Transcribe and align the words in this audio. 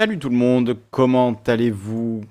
Salut 0.00 0.20
tout 0.20 0.28
le 0.28 0.36
monde, 0.36 0.76
comment 0.92 1.34
allez-vous? 1.44 2.22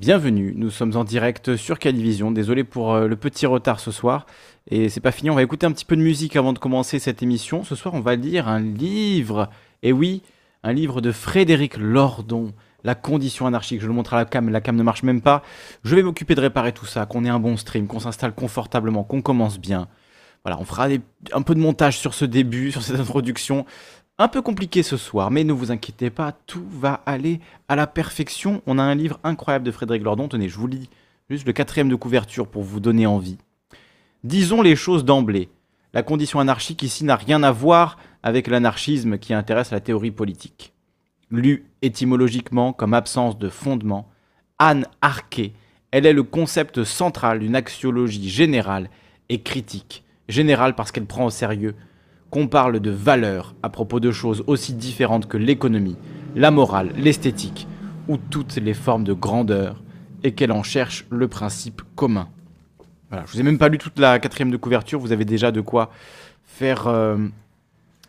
Bienvenue, 0.00 0.54
nous 0.56 0.70
sommes 0.70 0.96
en 0.96 1.04
direct 1.04 1.54
sur 1.54 1.78
Calivision. 1.78 2.32
Désolé 2.32 2.64
pour 2.64 2.94
euh, 2.94 3.06
le 3.06 3.14
petit 3.14 3.46
retard 3.46 3.78
ce 3.78 3.92
soir. 3.92 4.26
Et 4.68 4.88
c'est 4.88 4.98
pas 4.98 5.12
fini, 5.12 5.30
on 5.30 5.36
va 5.36 5.44
écouter 5.44 5.66
un 5.66 5.70
petit 5.70 5.84
peu 5.84 5.94
de 5.94 6.02
musique 6.02 6.34
avant 6.34 6.52
de 6.52 6.58
commencer 6.58 6.98
cette 6.98 7.22
émission. 7.22 7.62
Ce 7.62 7.76
soir, 7.76 7.94
on 7.94 8.00
va 8.00 8.16
lire 8.16 8.48
un 8.48 8.58
livre. 8.58 9.50
Et 9.84 9.92
oui, 9.92 10.22
un 10.64 10.72
livre 10.72 11.00
de 11.00 11.12
Frédéric 11.12 11.76
Lordon. 11.76 12.52
La 12.82 12.96
condition 12.96 13.46
anarchique. 13.46 13.80
Je 13.80 13.86
le 13.86 13.92
montre 13.92 14.14
à 14.14 14.16
la 14.16 14.24
cam, 14.24 14.48
la 14.48 14.60
cam 14.60 14.74
ne 14.74 14.82
marche 14.82 15.04
même 15.04 15.20
pas. 15.20 15.44
Je 15.84 15.94
vais 15.94 16.02
m'occuper 16.02 16.34
de 16.34 16.40
réparer 16.40 16.72
tout 16.72 16.86
ça, 16.86 17.06
qu'on 17.06 17.24
ait 17.24 17.28
un 17.28 17.38
bon 17.38 17.56
stream, 17.56 17.86
qu'on 17.86 18.00
s'installe 18.00 18.34
confortablement, 18.34 19.04
qu'on 19.04 19.22
commence 19.22 19.60
bien. 19.60 19.86
Voilà, 20.44 20.60
on 20.60 20.64
fera 20.64 20.88
un 21.32 21.42
peu 21.42 21.54
de 21.54 21.60
montage 21.60 21.98
sur 21.98 22.14
ce 22.14 22.24
début, 22.24 22.72
sur 22.72 22.82
cette 22.82 22.98
introduction 22.98 23.64
un 24.18 24.28
peu 24.28 24.42
compliqué 24.42 24.82
ce 24.82 24.96
soir, 24.96 25.30
mais 25.30 25.44
ne 25.44 25.52
vous 25.52 25.70
inquiétez 25.70 26.10
pas, 26.10 26.32
tout 26.46 26.66
va 26.68 27.02
aller 27.06 27.40
à 27.68 27.76
la 27.76 27.86
perfection. 27.86 28.62
On 28.66 28.78
a 28.78 28.82
un 28.82 28.96
livre 28.96 29.20
incroyable 29.22 29.64
de 29.64 29.70
Frédéric 29.70 30.02
Lordon. 30.02 30.26
Tenez, 30.26 30.48
je 30.48 30.58
vous 30.58 30.66
lis 30.66 30.90
juste 31.30 31.46
le 31.46 31.52
quatrième 31.52 31.88
de 31.88 31.94
couverture 31.94 32.48
pour 32.48 32.64
vous 32.64 32.80
donner 32.80 33.06
envie. 33.06 33.38
Disons 34.24 34.60
les 34.60 34.74
choses 34.74 35.04
d'emblée. 35.04 35.48
La 35.94 36.02
condition 36.02 36.40
anarchique 36.40 36.82
ici 36.82 37.04
n'a 37.04 37.16
rien 37.16 37.42
à 37.44 37.52
voir 37.52 37.96
avec 38.24 38.48
l'anarchisme 38.48 39.18
qui 39.18 39.32
intéresse 39.32 39.70
la 39.70 39.80
théorie 39.80 40.10
politique. 40.10 40.72
Lu 41.30 41.66
étymologiquement 41.82 42.72
comme 42.72 42.94
absence 42.94 43.38
de 43.38 43.48
fondement, 43.48 44.08
Anne 44.58 44.86
Arquet, 45.00 45.52
elle 45.92 46.06
est 46.06 46.12
le 46.12 46.24
concept 46.24 46.82
central 46.82 47.38
d'une 47.38 47.54
axiologie 47.54 48.28
générale 48.28 48.90
et 49.28 49.42
critique. 49.42 50.02
Générale 50.28 50.74
parce 50.74 50.90
qu'elle 50.90 51.06
prend 51.06 51.26
au 51.26 51.30
sérieux 51.30 51.74
qu'on 52.30 52.48
parle 52.48 52.80
de 52.80 52.90
valeurs 52.90 53.54
à 53.62 53.68
propos 53.68 54.00
de 54.00 54.10
choses 54.10 54.44
aussi 54.46 54.74
différentes 54.74 55.28
que 55.28 55.36
l'économie, 55.36 55.96
la 56.34 56.50
morale, 56.50 56.92
l'esthétique 56.96 57.66
ou 58.06 58.16
toutes 58.16 58.56
les 58.56 58.74
formes 58.74 59.04
de 59.04 59.12
grandeur, 59.12 59.82
et 60.24 60.32
qu'elle 60.32 60.52
en 60.52 60.62
cherche 60.62 61.06
le 61.10 61.28
principe 61.28 61.82
commun. 61.94 62.28
Voilà, 63.10 63.24
je 63.26 63.32
vous 63.32 63.40
ai 63.40 63.42
même 63.42 63.58
pas 63.58 63.68
lu 63.68 63.78
toute 63.78 63.98
la 63.98 64.18
quatrième 64.18 64.50
de 64.50 64.56
couverture, 64.56 64.98
vous 64.98 65.12
avez 65.12 65.24
déjà 65.24 65.50
de 65.50 65.60
quoi 65.60 65.90
faire, 66.44 66.88
euh, 66.88 67.16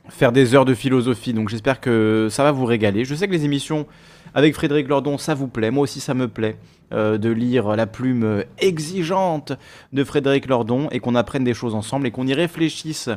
faire 0.10 0.32
des 0.32 0.56
heures 0.56 0.66
de 0.66 0.74
philosophie, 0.74 1.34
donc 1.34 1.50
j'espère 1.50 1.80
que 1.80 2.28
ça 2.30 2.44
va 2.44 2.52
vous 2.52 2.66
régaler. 2.66 3.06
Je 3.06 3.16
sais 3.16 3.28
que 3.28 3.32
les 3.32 3.46
émissions 3.46 3.86
avec 4.34 4.54
Frédéric 4.54 4.88
Lordon, 4.88 5.18
ça 5.18 5.34
vous 5.36 5.48
plaît, 5.48 5.72
moi 5.72 5.84
aussi 5.84 6.00
ça 6.00 6.14
me 6.14 6.28
plaît 6.28 6.58
euh, 6.92 7.18
de 7.18 7.30
lire 7.30 7.76
la 7.76 7.88
plume 7.88 8.44
exigeante 8.60 9.54
de 9.94 10.04
Frédéric 10.04 10.48
Lordon 10.48 10.90
et 10.92 11.00
qu'on 11.00 11.16
apprenne 11.16 11.44
des 11.44 11.54
choses 11.54 11.76
ensemble 11.76 12.08
et 12.08 12.12
qu'on 12.12 12.28
y 12.28 12.34
réfléchisse 12.34 13.10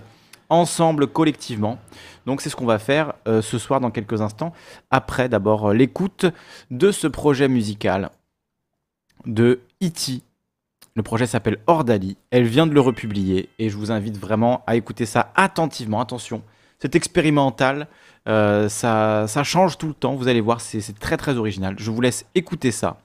ensemble 0.53 1.07
collectivement. 1.09 1.79
Donc 2.27 2.41
c'est 2.41 2.51
ce 2.51 2.57
qu'on 2.57 2.67
va 2.67 2.79
faire 2.79 3.15
euh, 3.27 3.43
ce 3.43 3.59
soir 3.59 3.81
dans 3.81 3.91
quelques 3.91 4.21
instants, 4.21 4.53
après 4.91 5.29
d'abord 5.29 5.71
euh, 5.71 5.75
l'écoute 5.75 6.27
de 6.71 6.93
ce 6.93 7.07
projet 7.07 7.49
musical 7.49 8.11
de 9.27 9.61
Iti. 9.81 10.23
Le 10.95 11.03
projet 11.03 11.27
s'appelle 11.27 11.59
Ordali, 11.67 12.17
elle 12.31 12.45
vient 12.45 12.67
de 12.67 12.75
le 12.75 12.81
republier 12.81 13.49
et 13.59 13.71
je 13.71 13.77
vous 13.77 13.91
invite 13.91 14.19
vraiment 14.19 14.63
à 14.67 14.77
écouter 14.77 15.07
ça 15.07 15.33
attentivement. 15.35 16.01
Attention, 16.01 16.43
c'est 16.79 16.95
expérimental, 16.95 17.89
euh, 18.29 18.69
ça, 18.69 19.25
ça, 19.27 19.43
change 19.43 19.79
tout 19.79 19.89
le 19.89 19.95
temps, 19.95 20.15
vous 20.15 20.29
allez 20.29 20.43
voir, 20.43 20.61
c'est 20.61 20.99
très 20.99 21.17
très 21.17 21.39
original. 21.39 21.77
Je 21.79 21.91
vous 21.91 22.01
laisse 22.01 22.27
écouter 22.35 22.71
ça. 22.71 22.99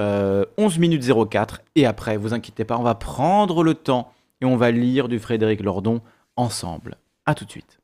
11 0.00 0.78
minutes 0.78 1.04
04 1.28 1.60
et 1.74 1.84
après, 1.84 2.16
vous 2.16 2.32
inquiétez 2.32 2.64
pas, 2.64 2.78
on 2.78 2.84
va 2.84 2.94
prendre 2.94 3.64
le 3.64 3.74
temps 3.74 4.12
et 4.40 4.44
on 4.44 4.56
va 4.56 4.70
lire 4.70 5.08
du 5.08 5.18
Frédéric 5.18 5.60
Lordon 5.60 6.00
ensemble. 6.38 6.96
A 7.26 7.34
tout 7.34 7.44
de 7.44 7.50
suite. 7.50 7.77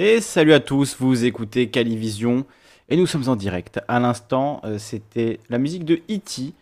Et 0.00 0.20
salut 0.20 0.52
à 0.52 0.60
tous, 0.60 0.94
vous 1.00 1.24
écoutez 1.24 1.70
Calivision 1.70 2.46
et 2.88 2.96
nous 2.96 3.08
sommes 3.08 3.28
en 3.28 3.34
direct. 3.34 3.80
À 3.88 3.98
l'instant, 3.98 4.60
euh, 4.62 4.78
c'était 4.78 5.40
la 5.50 5.58
musique 5.58 5.84
de 5.84 5.94
E.T. 6.08 6.54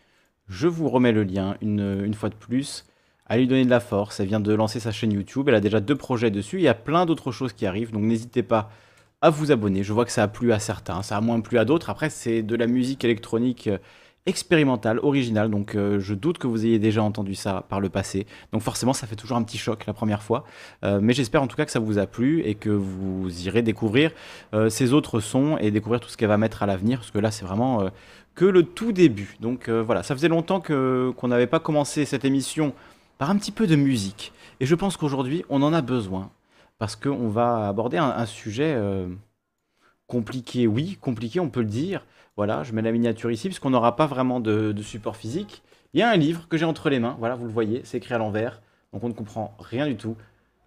Je 0.49 0.67
vous 0.67 0.89
remets 0.89 1.13
le 1.13 1.23
lien 1.23 1.55
une, 1.61 2.15
fois 2.15 2.31
de 2.31 2.35
plus. 2.35 2.87
À 3.27 3.37
lui 3.37 3.47
donner 3.47 3.67
de 3.67 3.71
la 3.71 3.81
force, 3.81 4.21
elle 4.21 4.29
vient 4.29 4.41
de 4.41 4.55
lancer 4.55 4.81
sa 4.81 4.91
chaîne 4.91 5.13
YouTube, 5.13 5.51
elle 5.51 5.55
a 5.55 5.61
déjà 5.61 5.81
deux 5.81 5.97
projets 5.97 6.31
dessus, 6.31 6.57
il 6.57 6.63
y 6.63 6.69
a 6.69 6.73
plein 6.73 7.05
d'autres 7.05 7.31
choses 7.31 7.53
qui 7.53 7.67
arrivent, 7.67 7.93
donc 7.93 8.05
n'hésitez 8.05 8.43
pas 8.43 8.71
à 9.21 9.29
vous 9.29 9.53
abonner. 9.53 9.83
Je 9.83 9.93
vois 9.93 10.07
que 10.07 10.13
ça 10.13 10.23
a 10.23 10.29
plu 10.29 10.51
à 10.55 10.59
certains, 10.59 11.03
ça 11.03 11.19
a 11.19 11.21
moins 11.21 11.41
plu 11.43 11.59
à 11.59 11.67
d'autres. 11.67 11.91
Après, 11.91 12.09
c'est 12.09 12.43
de 12.43 12.57
la 12.57 12.67
musique 12.67 13.05
électronique 13.05 13.67
euh, 13.67 13.77
expérimental, 14.27 14.99
original, 15.03 15.51
donc 15.51 15.75
euh, 15.75 16.01
je 16.01 16.13
doute 16.13 16.39
que 16.39 16.49
vous 16.49 16.67
ayez 16.67 16.81
déjà 16.81 17.03
entendu 17.03 17.35
ça 17.37 17.65
par 17.69 17.81
le 17.81 17.89
passé. 17.89 18.27
Donc 18.53 18.61
forcément, 18.63 18.93
ça 18.93 19.07
fait 19.07 19.15
toujours 19.15 19.37
un 19.37 19.43
petit 19.45 19.57
choc 19.57 19.87
la 19.87 19.93
première 19.93 20.23
fois. 20.23 20.45
Euh, 20.85 20.99
mais 21.01 21.13
j'espère 21.13 21.43
en 21.43 21.47
tout 21.47 21.57
cas 21.57 21.65
que 21.65 21.71
ça 21.71 21.79
vous 21.79 21.99
a 21.99 22.07
plu 22.07 22.43
et 22.43 22.57
que 22.57 22.71
vous 22.71 23.31
irez 23.47 23.63
découvrir 23.63 24.11
euh, 24.53 24.69
ces 24.69 24.93
autres 24.93 25.21
sons 25.21 25.57
et 25.59 25.71
découvrir 25.71 26.01
tout 26.01 26.09
ce 26.09 26.17
qu'elle 26.17 26.29
va 26.29 26.39
mettre 26.39 26.63
à 26.65 26.67
l'avenir, 26.67 26.99
parce 26.99 27.13
que 27.13 27.21
là, 27.21 27.31
c'est 27.31 27.45
vraiment 27.45 27.89
que 28.35 28.45
le 28.45 28.65
tout 28.65 28.93
début. 28.93 29.37
Donc 29.41 29.69
voilà, 29.71 30.03
ça 30.03 30.15
faisait 30.15 30.29
longtemps 30.29 30.61
que, 30.61 31.13
qu'on 31.17 31.29
n'avait 31.29 31.47
pas 31.47 31.61
commencé 31.61 32.05
cette 32.05 32.25
émission 32.25 32.75
par 33.19 33.31
un 33.31 33.37
petit 33.37 33.53
peu 33.53 33.67
de 33.67 33.77
musique. 33.77 34.33
Et 34.61 34.67
je 34.67 34.75
pense 34.75 34.97
qu'aujourd'hui, 34.97 35.45
on 35.49 35.63
en 35.63 35.73
a 35.73 35.83
besoin, 35.83 36.31
parce 36.79 36.97
qu'on 36.97 37.29
va 37.29 37.69
aborder 37.69 37.97
un, 37.97 38.11
un 38.11 38.27
sujet 38.27 38.77
compliqué, 40.07 40.67
oui, 40.67 40.99
compliqué, 41.01 41.41
on 41.41 41.49
peut 41.49 41.61
le 41.61 41.67
dire, 41.67 42.05
voilà, 42.37 42.63
je 42.65 42.73
mets 42.73 42.83
la 42.83 42.93
miniature 42.93 43.31
ici, 43.31 43.49
puisqu'on 43.49 43.71
n'aura 43.71 43.97
pas 43.97 44.07
vraiment 44.07 44.41
de, 44.41 44.75
support 44.83 45.17
physique. 45.17 45.63
Il 45.95 46.01
y 46.01 46.03
a 46.03 46.11
un 46.11 46.17
livre 46.17 46.49
que 46.49 46.57
j'ai 46.57 46.67
entre 46.67 46.91
les 46.91 46.99
mains, 46.99 47.17
voilà, 47.19 47.35
vous 47.35 47.47
le 47.47 47.53
voyez, 47.53 47.81
c'est 47.85 47.97
écrit 47.97 48.15
à 48.15 48.19
l'envers, 48.19 48.61
donc 48.93 49.03
on 49.05 49.09
ne 49.09 49.15
comprend 49.15 49.57
rien 49.59 49.87
du 49.87 49.97
tout. 49.97 50.17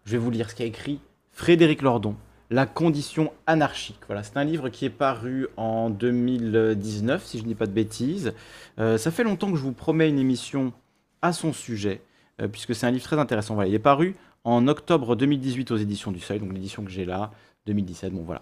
Je 0.05 0.13
vais 0.13 0.17
vous 0.17 0.31
lire 0.31 0.49
ce 0.49 0.55
qu'a 0.55 0.65
écrit 0.65 0.99
Frédéric 1.31 1.83
Lordon, 1.83 2.15
La 2.49 2.65
condition 2.65 3.31
anarchique. 3.45 3.99
Voilà, 4.07 4.23
c'est 4.23 4.37
un 4.37 4.43
livre 4.43 4.69
qui 4.69 4.85
est 4.85 4.89
paru 4.89 5.47
en 5.55 5.91
2019, 5.91 7.23
si 7.23 7.37
je 7.37 7.43
ne 7.43 7.49
dis 7.49 7.55
pas 7.55 7.67
de 7.67 7.71
bêtises. 7.71 8.33
Euh, 8.79 8.97
ça 8.97 9.11
fait 9.11 9.23
longtemps 9.23 9.51
que 9.51 9.57
je 9.57 9.63
vous 9.63 9.73
promets 9.73 10.09
une 10.09 10.17
émission 10.17 10.73
à 11.21 11.31
son 11.33 11.53
sujet, 11.53 12.01
euh, 12.41 12.47
puisque 12.47 12.73
c'est 12.73 12.87
un 12.87 12.91
livre 12.91 13.03
très 13.03 13.19
intéressant. 13.19 13.53
Voilà, 13.53 13.69
il 13.69 13.75
est 13.75 13.79
paru 13.79 14.15
en 14.43 14.67
octobre 14.67 15.15
2018 15.15 15.69
aux 15.69 15.77
éditions 15.77 16.11
du 16.11 16.19
Seuil, 16.19 16.39
donc 16.39 16.51
l'édition 16.51 16.83
que 16.83 16.89
j'ai 16.89 17.05
là, 17.05 17.29
2017, 17.67 18.11
bon 18.13 18.23
voilà. 18.23 18.41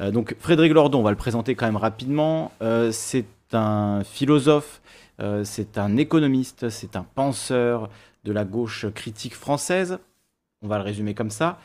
Euh, 0.00 0.10
donc 0.10 0.34
Frédéric 0.38 0.72
Lordon, 0.72 1.00
on 1.00 1.02
va 1.02 1.10
le 1.10 1.16
présenter 1.16 1.54
quand 1.54 1.66
même 1.66 1.76
rapidement. 1.76 2.52
Euh, 2.62 2.90
c'est 2.92 3.26
un 3.52 4.02
philosophe, 4.04 4.80
euh, 5.20 5.44
c'est 5.44 5.78
un 5.78 5.96
économiste, 5.96 6.68
c'est 6.68 6.96
un 6.96 7.06
penseur 7.14 7.88
de 8.24 8.32
la 8.32 8.44
gauche 8.44 8.86
critique 8.94 9.34
française. 9.34 9.98
On 10.62 10.68
va 10.68 10.78
le 10.78 10.84
résumer 10.84 11.12
comme 11.12 11.30
ça. 11.30 11.58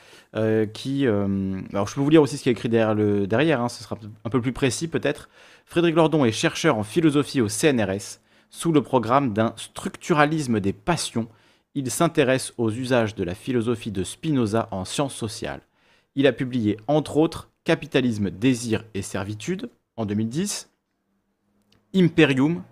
qui, 0.74 1.08
alors 1.08 1.88
je 1.88 1.96
peux 1.96 2.02
vous 2.02 2.10
lire 2.10 2.22
aussi 2.22 2.38
ce 2.38 2.44
qu'il 2.44 2.50
a 2.50 2.52
écrit 2.52 2.68
derrière, 2.68 2.96
derrière 3.28 3.62
hein, 3.62 3.70
ce 3.70 3.82
sera 3.82 3.98
un 4.26 4.30
peu 4.30 4.42
plus 4.42 4.52
précis 4.52 4.90
peut-être. 4.90 5.30
Frédéric 5.66 5.96
Lordon 5.96 6.26
est 6.26 6.34
chercheur 6.34 6.78
en 6.78 6.84
philosophie 6.84 7.40
au 7.40 7.48
CNRS 7.48 8.20
sous 8.50 8.74
le 8.74 8.84
programme 8.84 9.32
d'un 9.32 9.54
structuralisme 9.56 10.60
des 10.60 10.74
passions. 10.74 11.30
Il 11.76 11.90
s'intéresse 11.90 12.54
aux 12.58 12.72
usages 12.72 13.16
de 13.16 13.24
la 13.24 13.36
philosophie 13.36 13.92
de 13.92 14.04
Spinoza 14.04 14.68
en 14.72 14.84
sciences 14.84 15.16
sociales. 15.16 15.62
Il 16.16 16.28
a 16.28 16.34
publié 16.34 16.76
entre 16.88 17.16
autres 17.16 17.49
Capitalisme, 17.70 18.32
désir 18.32 18.84
et 18.96 19.04
servitude 19.04 19.70
en 19.96 20.08
2010, 20.08 20.72
Imperium 21.94 22.64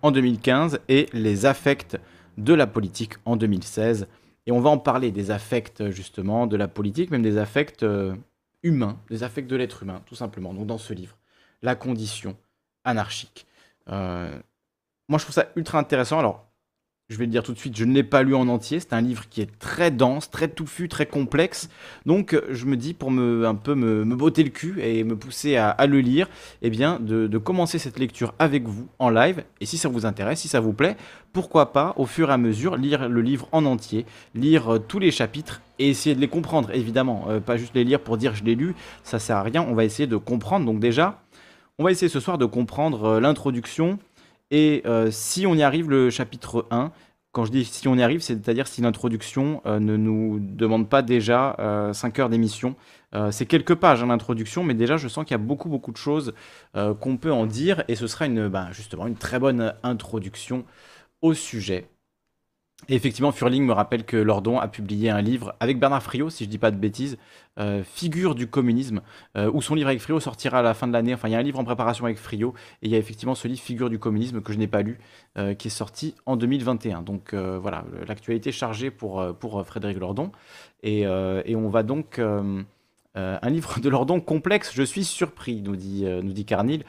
en 0.00 0.10
2015 0.10 0.80
et 0.88 1.10
Les 1.12 1.44
affects 1.44 1.98
de 2.38 2.54
la 2.54 2.66
politique 2.66 3.16
en 3.26 3.36
2016. 3.36 4.08
Et 4.46 4.52
on 4.52 4.60
va 4.60 4.70
en 4.70 4.78
parler 4.78 5.10
des 5.10 5.30
affects 5.30 5.90
justement 5.90 6.46
de 6.46 6.56
la 6.56 6.68
politique, 6.68 7.10
même 7.10 7.20
des 7.20 7.36
affects 7.36 7.82
euh, 7.82 8.16
humains, 8.62 8.98
des 9.10 9.24
affects 9.24 9.46
de 9.46 9.56
l'être 9.56 9.82
humain, 9.82 10.00
tout 10.06 10.14
simplement. 10.14 10.54
Donc 10.54 10.66
dans 10.66 10.78
ce 10.78 10.94
livre, 10.94 11.18
La 11.60 11.74
condition 11.74 12.34
anarchique. 12.82 13.46
Euh, 13.90 14.40
moi 15.10 15.18
je 15.18 15.24
trouve 15.24 15.34
ça 15.34 15.52
ultra 15.56 15.78
intéressant. 15.78 16.18
Alors 16.18 16.45
je 17.08 17.18
vais 17.18 17.26
le 17.26 17.30
dire 17.30 17.44
tout 17.44 17.52
de 17.52 17.58
suite, 17.58 17.76
je 17.76 17.84
ne 17.84 17.94
l'ai 17.94 18.02
pas 18.02 18.24
lu 18.24 18.34
en 18.34 18.48
entier. 18.48 18.80
C'est 18.80 18.92
un 18.92 19.00
livre 19.00 19.28
qui 19.28 19.40
est 19.40 19.58
très 19.60 19.92
dense, 19.92 20.28
très 20.28 20.48
touffu, 20.48 20.88
très 20.88 21.06
complexe. 21.06 21.68
Donc, 22.04 22.36
je 22.50 22.66
me 22.66 22.76
dis, 22.76 22.94
pour 22.94 23.12
me, 23.12 23.46
un 23.46 23.54
peu 23.54 23.76
me, 23.76 24.04
botter 24.16 24.42
le 24.42 24.50
cul 24.50 24.80
et 24.80 25.04
me 25.04 25.16
pousser 25.16 25.56
à, 25.56 25.86
le 25.86 26.00
lire, 26.00 26.28
eh 26.62 26.70
bien, 26.70 26.98
de, 27.00 27.38
commencer 27.38 27.78
cette 27.78 28.00
lecture 28.00 28.34
avec 28.40 28.66
vous 28.66 28.88
en 28.98 29.10
live. 29.10 29.44
Et 29.60 29.66
si 29.66 29.78
ça 29.78 29.88
vous 29.88 30.04
intéresse, 30.04 30.40
si 30.40 30.48
ça 30.48 30.58
vous 30.58 30.72
plaît, 30.72 30.96
pourquoi 31.32 31.72
pas, 31.72 31.94
au 31.96 32.06
fur 32.06 32.30
et 32.30 32.32
à 32.32 32.38
mesure, 32.38 32.76
lire 32.76 33.08
le 33.08 33.20
livre 33.20 33.46
en 33.52 33.66
entier, 33.66 34.04
lire 34.34 34.74
euh, 34.74 34.78
tous 34.78 34.98
les 34.98 35.12
chapitres 35.12 35.60
et 35.78 35.90
essayer 35.90 36.16
de 36.16 36.20
les 36.20 36.28
comprendre, 36.28 36.70
évidemment. 36.74 37.26
Euh, 37.28 37.38
pas 37.38 37.56
juste 37.56 37.74
les 37.74 37.84
lire 37.84 38.00
pour 38.00 38.16
dire 38.16 38.34
je 38.34 38.42
l'ai 38.42 38.54
lu, 38.56 38.74
ça 39.04 39.20
sert 39.20 39.36
à 39.36 39.42
rien. 39.42 39.64
On 39.68 39.74
va 39.74 39.84
essayer 39.84 40.08
de 40.08 40.16
comprendre. 40.16 40.66
Donc, 40.66 40.80
déjà, 40.80 41.22
on 41.78 41.84
va 41.84 41.92
essayer 41.92 42.08
ce 42.08 42.18
soir 42.18 42.36
de 42.36 42.46
comprendre 42.46 43.04
euh, 43.04 43.20
l'introduction 43.20 43.98
et 44.50 44.82
euh, 44.86 45.10
si 45.10 45.46
on 45.46 45.54
y 45.54 45.62
arrive, 45.62 45.90
le 45.90 46.10
chapitre 46.10 46.66
1, 46.70 46.92
quand 47.32 47.44
je 47.44 47.50
dis 47.50 47.64
si 47.64 47.88
on 47.88 47.96
y 47.96 48.02
arrive, 48.02 48.20
c'est-à-dire 48.20 48.66
si 48.66 48.80
l'introduction 48.80 49.60
euh, 49.66 49.78
ne 49.78 49.96
nous 49.96 50.38
demande 50.40 50.88
pas 50.88 51.02
déjà 51.02 51.56
5 51.92 52.18
euh, 52.18 52.22
heures 52.22 52.28
d'émission. 52.28 52.76
c'est 53.30 53.46
quelques 53.46 53.74
pages 53.74 54.02
hein, 54.02 54.06
l'introduction, 54.06 54.62
mais 54.62 54.74
déjà 54.74 54.96
je 54.96 55.08
sens 55.08 55.24
qu'il 55.24 55.32
y 55.32 55.40
a 55.40 55.44
beaucoup 55.44 55.68
beaucoup 55.68 55.92
de 55.92 55.96
choses 55.96 56.34
qu'on 56.74 57.16
peut 57.16 57.32
en 57.32 57.46
dire 57.46 57.82
et 57.88 57.94
ce 57.96 58.06
sera 58.06 58.28
ben, 58.28 58.68
justement 58.72 59.06
une 59.06 59.16
très 59.16 59.38
bonne 59.38 59.74
introduction 59.82 60.64
au 61.22 61.34
sujet. 61.34 61.88
Effectivement, 62.88 63.32
Furling 63.32 63.64
me 63.64 63.72
rappelle 63.72 64.04
que 64.04 64.16
Lordon 64.16 64.60
a 64.60 64.68
publié 64.68 65.10
un 65.10 65.20
livre 65.20 65.54
avec 65.58 65.80
Bernard 65.80 66.02
Friot, 66.02 66.30
si 66.30 66.44
je 66.44 66.48
ne 66.48 66.52
dis 66.52 66.58
pas 66.58 66.70
de 66.70 66.76
bêtises, 66.76 67.18
euh, 67.58 67.82
Figure 67.82 68.36
du 68.36 68.46
communisme, 68.46 69.00
euh, 69.36 69.50
où 69.52 69.60
son 69.60 69.74
livre 69.74 69.88
avec 69.88 70.00
Friot 70.00 70.20
sortira 70.20 70.60
à 70.60 70.62
la 70.62 70.72
fin 70.72 70.86
de 70.86 70.92
l'année. 70.92 71.12
Enfin, 71.12 71.28
il 71.28 71.32
y 71.32 71.34
a 71.34 71.38
un 71.38 71.42
livre 71.42 71.58
en 71.58 71.64
préparation 71.64 72.04
avec 72.04 72.16
Friot, 72.16 72.54
et 72.82 72.86
il 72.86 72.92
y 72.92 72.94
a 72.94 72.98
effectivement 72.98 73.34
ce 73.34 73.48
livre 73.48 73.60
Figure 73.60 73.90
du 73.90 73.98
communisme 73.98 74.40
que 74.40 74.52
je 74.52 74.58
n'ai 74.58 74.68
pas 74.68 74.82
lu, 74.82 74.98
euh, 75.36 75.54
qui 75.54 75.66
est 75.66 75.70
sorti 75.70 76.14
en 76.26 76.36
2021. 76.36 77.02
Donc 77.02 77.34
voilà, 77.34 77.84
l'actualité 78.06 78.52
chargée 78.52 78.90
pour, 78.92 79.34
pour 79.40 79.66
Frédéric 79.66 79.98
Lordon. 79.98 80.30
Et, 80.82 81.00
et 81.00 81.56
on 81.56 81.68
va 81.68 81.82
donc... 81.82 82.20
un 82.20 83.50
livre 83.50 83.80
de 83.80 83.88
Lordon 83.88 84.20
complexe, 84.20 84.72
je 84.74 84.82
suis 84.82 85.04
surpris, 85.04 85.62
nous 85.62 85.74
dit, 85.74 86.04
nous 86.04 86.32
dit 86.32 86.44
Carnil. 86.44 86.84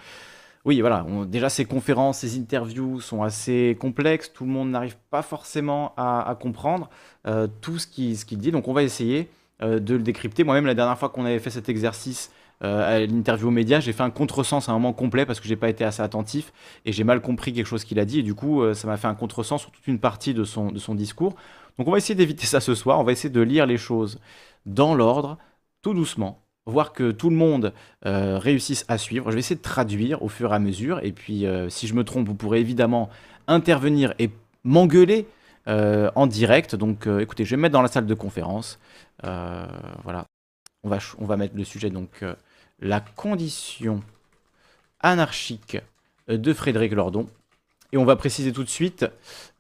Oui, 0.67 0.81
voilà. 0.81 1.05
déjà, 1.27 1.47
ces 1.47 1.63
conférences, 1.63 2.19
ces 2.19 2.37
interviews 2.37 2.99
sont 2.99 3.23
assez 3.23 3.77
complexes. 3.79 4.33
Tout 4.33 4.43
le 4.43 4.51
monde 4.51 4.69
n'arrive 4.69 4.97
pas 5.09 5.21
forcément 5.21 5.93
à, 5.95 6.37
comprendre 6.37 6.89
euh, 7.25 7.47
tout 7.61 7.79
ce 7.79 7.87
qu'il 7.87 8.37
dit. 8.37 8.51
Donc, 8.51 8.67
on 8.67 8.73
va 8.73 8.83
essayer 8.83 9.29
euh, 9.61 9.79
de 9.79 9.95
le 9.95 10.01
décrypter. 10.03 10.43
Moi-même, 10.43 10.65
la 10.65 10.73
dernière 10.73 10.97
fois 10.99 11.07
qu'on 11.07 11.23
avait 11.23 11.39
fait 11.39 11.51
cet 11.51 11.69
exercice 11.69 12.31
euh, 12.65 12.97
à 12.97 12.99
l'interview 12.99 13.47
aux 13.47 13.51
médias, 13.51 13.79
j'ai 13.79 13.93
fait 13.93 14.03
un 14.03 14.09
contresens 14.09 14.67
à 14.67 14.73
un 14.73 14.75
moment 14.75 14.91
complet 14.91 15.25
parce 15.25 15.39
que 15.39 15.47
j'ai 15.47 15.55
pas 15.55 15.69
été 15.69 15.85
assez 15.85 16.01
attentif 16.01 16.51
et 16.83 16.91
j'ai 16.91 17.05
mal 17.05 17.21
compris 17.21 17.53
quelque 17.53 17.65
chose 17.65 17.85
qu'il 17.85 17.97
a 17.97 18.03
dit. 18.03 18.19
Et 18.19 18.23
du 18.23 18.33
coup, 18.33 18.61
ça 18.73 18.87
m'a 18.87 18.97
fait 18.97 19.07
un 19.07 19.15
contresens 19.15 19.61
sur 19.61 19.71
toute 19.71 19.87
une 19.87 19.99
partie 19.99 20.33
de 20.33 20.43
son, 20.43 20.73
de 20.73 20.79
son 20.79 20.95
discours. 20.95 21.37
Donc, 21.77 21.87
on 21.87 21.91
va 21.91 21.97
essayer 21.97 22.15
d'éviter 22.15 22.45
ça 22.45 22.59
ce 22.59 22.75
soir. 22.75 22.99
On 22.99 23.05
va 23.05 23.13
essayer 23.13 23.29
de 23.29 23.41
lire 23.41 23.67
les 23.67 23.77
choses 23.77 24.19
dans 24.65 24.95
l'ordre, 24.95 25.37
tout 25.81 25.93
doucement 25.93 26.41
voir 26.71 26.93
que 26.93 27.11
tout 27.11 27.29
le 27.29 27.35
monde 27.35 27.73
euh, 28.05 28.37
réussisse 28.37 28.85
à 28.87 28.97
suivre. 28.97 29.31
Je 29.31 29.35
vais 29.35 29.39
essayer 29.39 29.55
de 29.55 29.61
traduire 29.61 30.21
au 30.21 30.29
fur 30.29 30.51
et 30.51 30.55
à 30.55 30.59
mesure. 30.59 30.99
Et 31.03 31.11
puis, 31.11 31.45
euh, 31.45 31.69
si 31.69 31.87
je 31.87 31.93
me 31.93 32.03
trompe, 32.03 32.27
vous 32.27 32.35
pourrez 32.35 32.59
évidemment 32.59 33.09
intervenir 33.47 34.13
et 34.19 34.29
m'engueuler 34.63 35.27
euh, 35.67 36.11
en 36.15 36.27
direct. 36.27 36.75
Donc, 36.75 37.07
écoutez, 37.07 37.45
je 37.45 37.51
vais 37.51 37.57
me 37.57 37.63
mettre 37.63 37.73
dans 37.73 37.81
la 37.81 37.87
salle 37.87 38.05
de 38.05 38.13
conférence. 38.13 38.79
voilà. 39.23 40.25
On 40.83 40.89
va, 40.89 40.99
on 41.17 41.25
va 41.25 41.37
mettre 41.37 41.55
le 41.57 41.63
sujet, 41.63 41.89
donc, 41.89 42.23
la 42.79 43.01
condition 43.01 44.03
anarchique 45.01 45.77
de 46.27 46.53
Frédéric 46.53 46.93
Lordon. 46.93 47.27
Et 47.93 47.97
on 47.97 48.05
va 48.05 48.15
préciser 48.17 48.51
tout 48.51 48.63
de 48.63 48.69
suite 48.69 49.05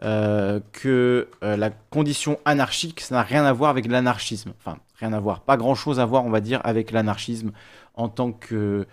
euh, 0.03 0.59
que 0.73 1.29
euh, 1.43 1.55
la 1.55 1.69
condition 1.69 2.39
anarchique, 2.43 2.99
ça 2.99 3.15
n'a 3.15 3.21
rien 3.21 3.45
à 3.45 3.53
voir 3.53 3.69
avec 3.69 3.87
l'anarchisme. 3.87 4.53
Enfin, 4.59 4.77
rien 4.99 5.13
à 5.13 5.19
voir. 5.19 5.41
Pas 5.41 5.55
grand-chose 5.55 5.99
à 5.99 6.05
voir, 6.05 6.25
on 6.25 6.29
va 6.29 6.41
dire, 6.41 6.59
avec 6.63 6.91
l'anarchisme 6.91 7.51
en 7.93 8.09
tant 8.09 8.33
que 8.33 8.85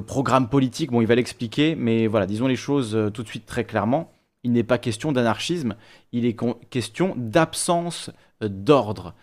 programme 0.00 0.48
politique. 0.48 0.90
Bon, 0.90 1.00
il 1.00 1.06
va 1.06 1.14
l'expliquer, 1.14 1.76
mais 1.76 2.08
voilà, 2.08 2.26
disons 2.26 2.48
les 2.48 2.56
choses 2.56 2.96
euh, 2.96 3.10
tout 3.10 3.22
de 3.22 3.28
suite 3.28 3.46
très 3.46 3.64
clairement. 3.64 4.10
Il 4.42 4.52
n'est 4.52 4.64
pas 4.64 4.78
question 4.78 5.12
d'anarchisme, 5.12 5.76
il 6.12 6.24
est 6.24 6.36
question 6.70 7.14
d'absence 7.16 8.10
d'ordre. 8.40 9.14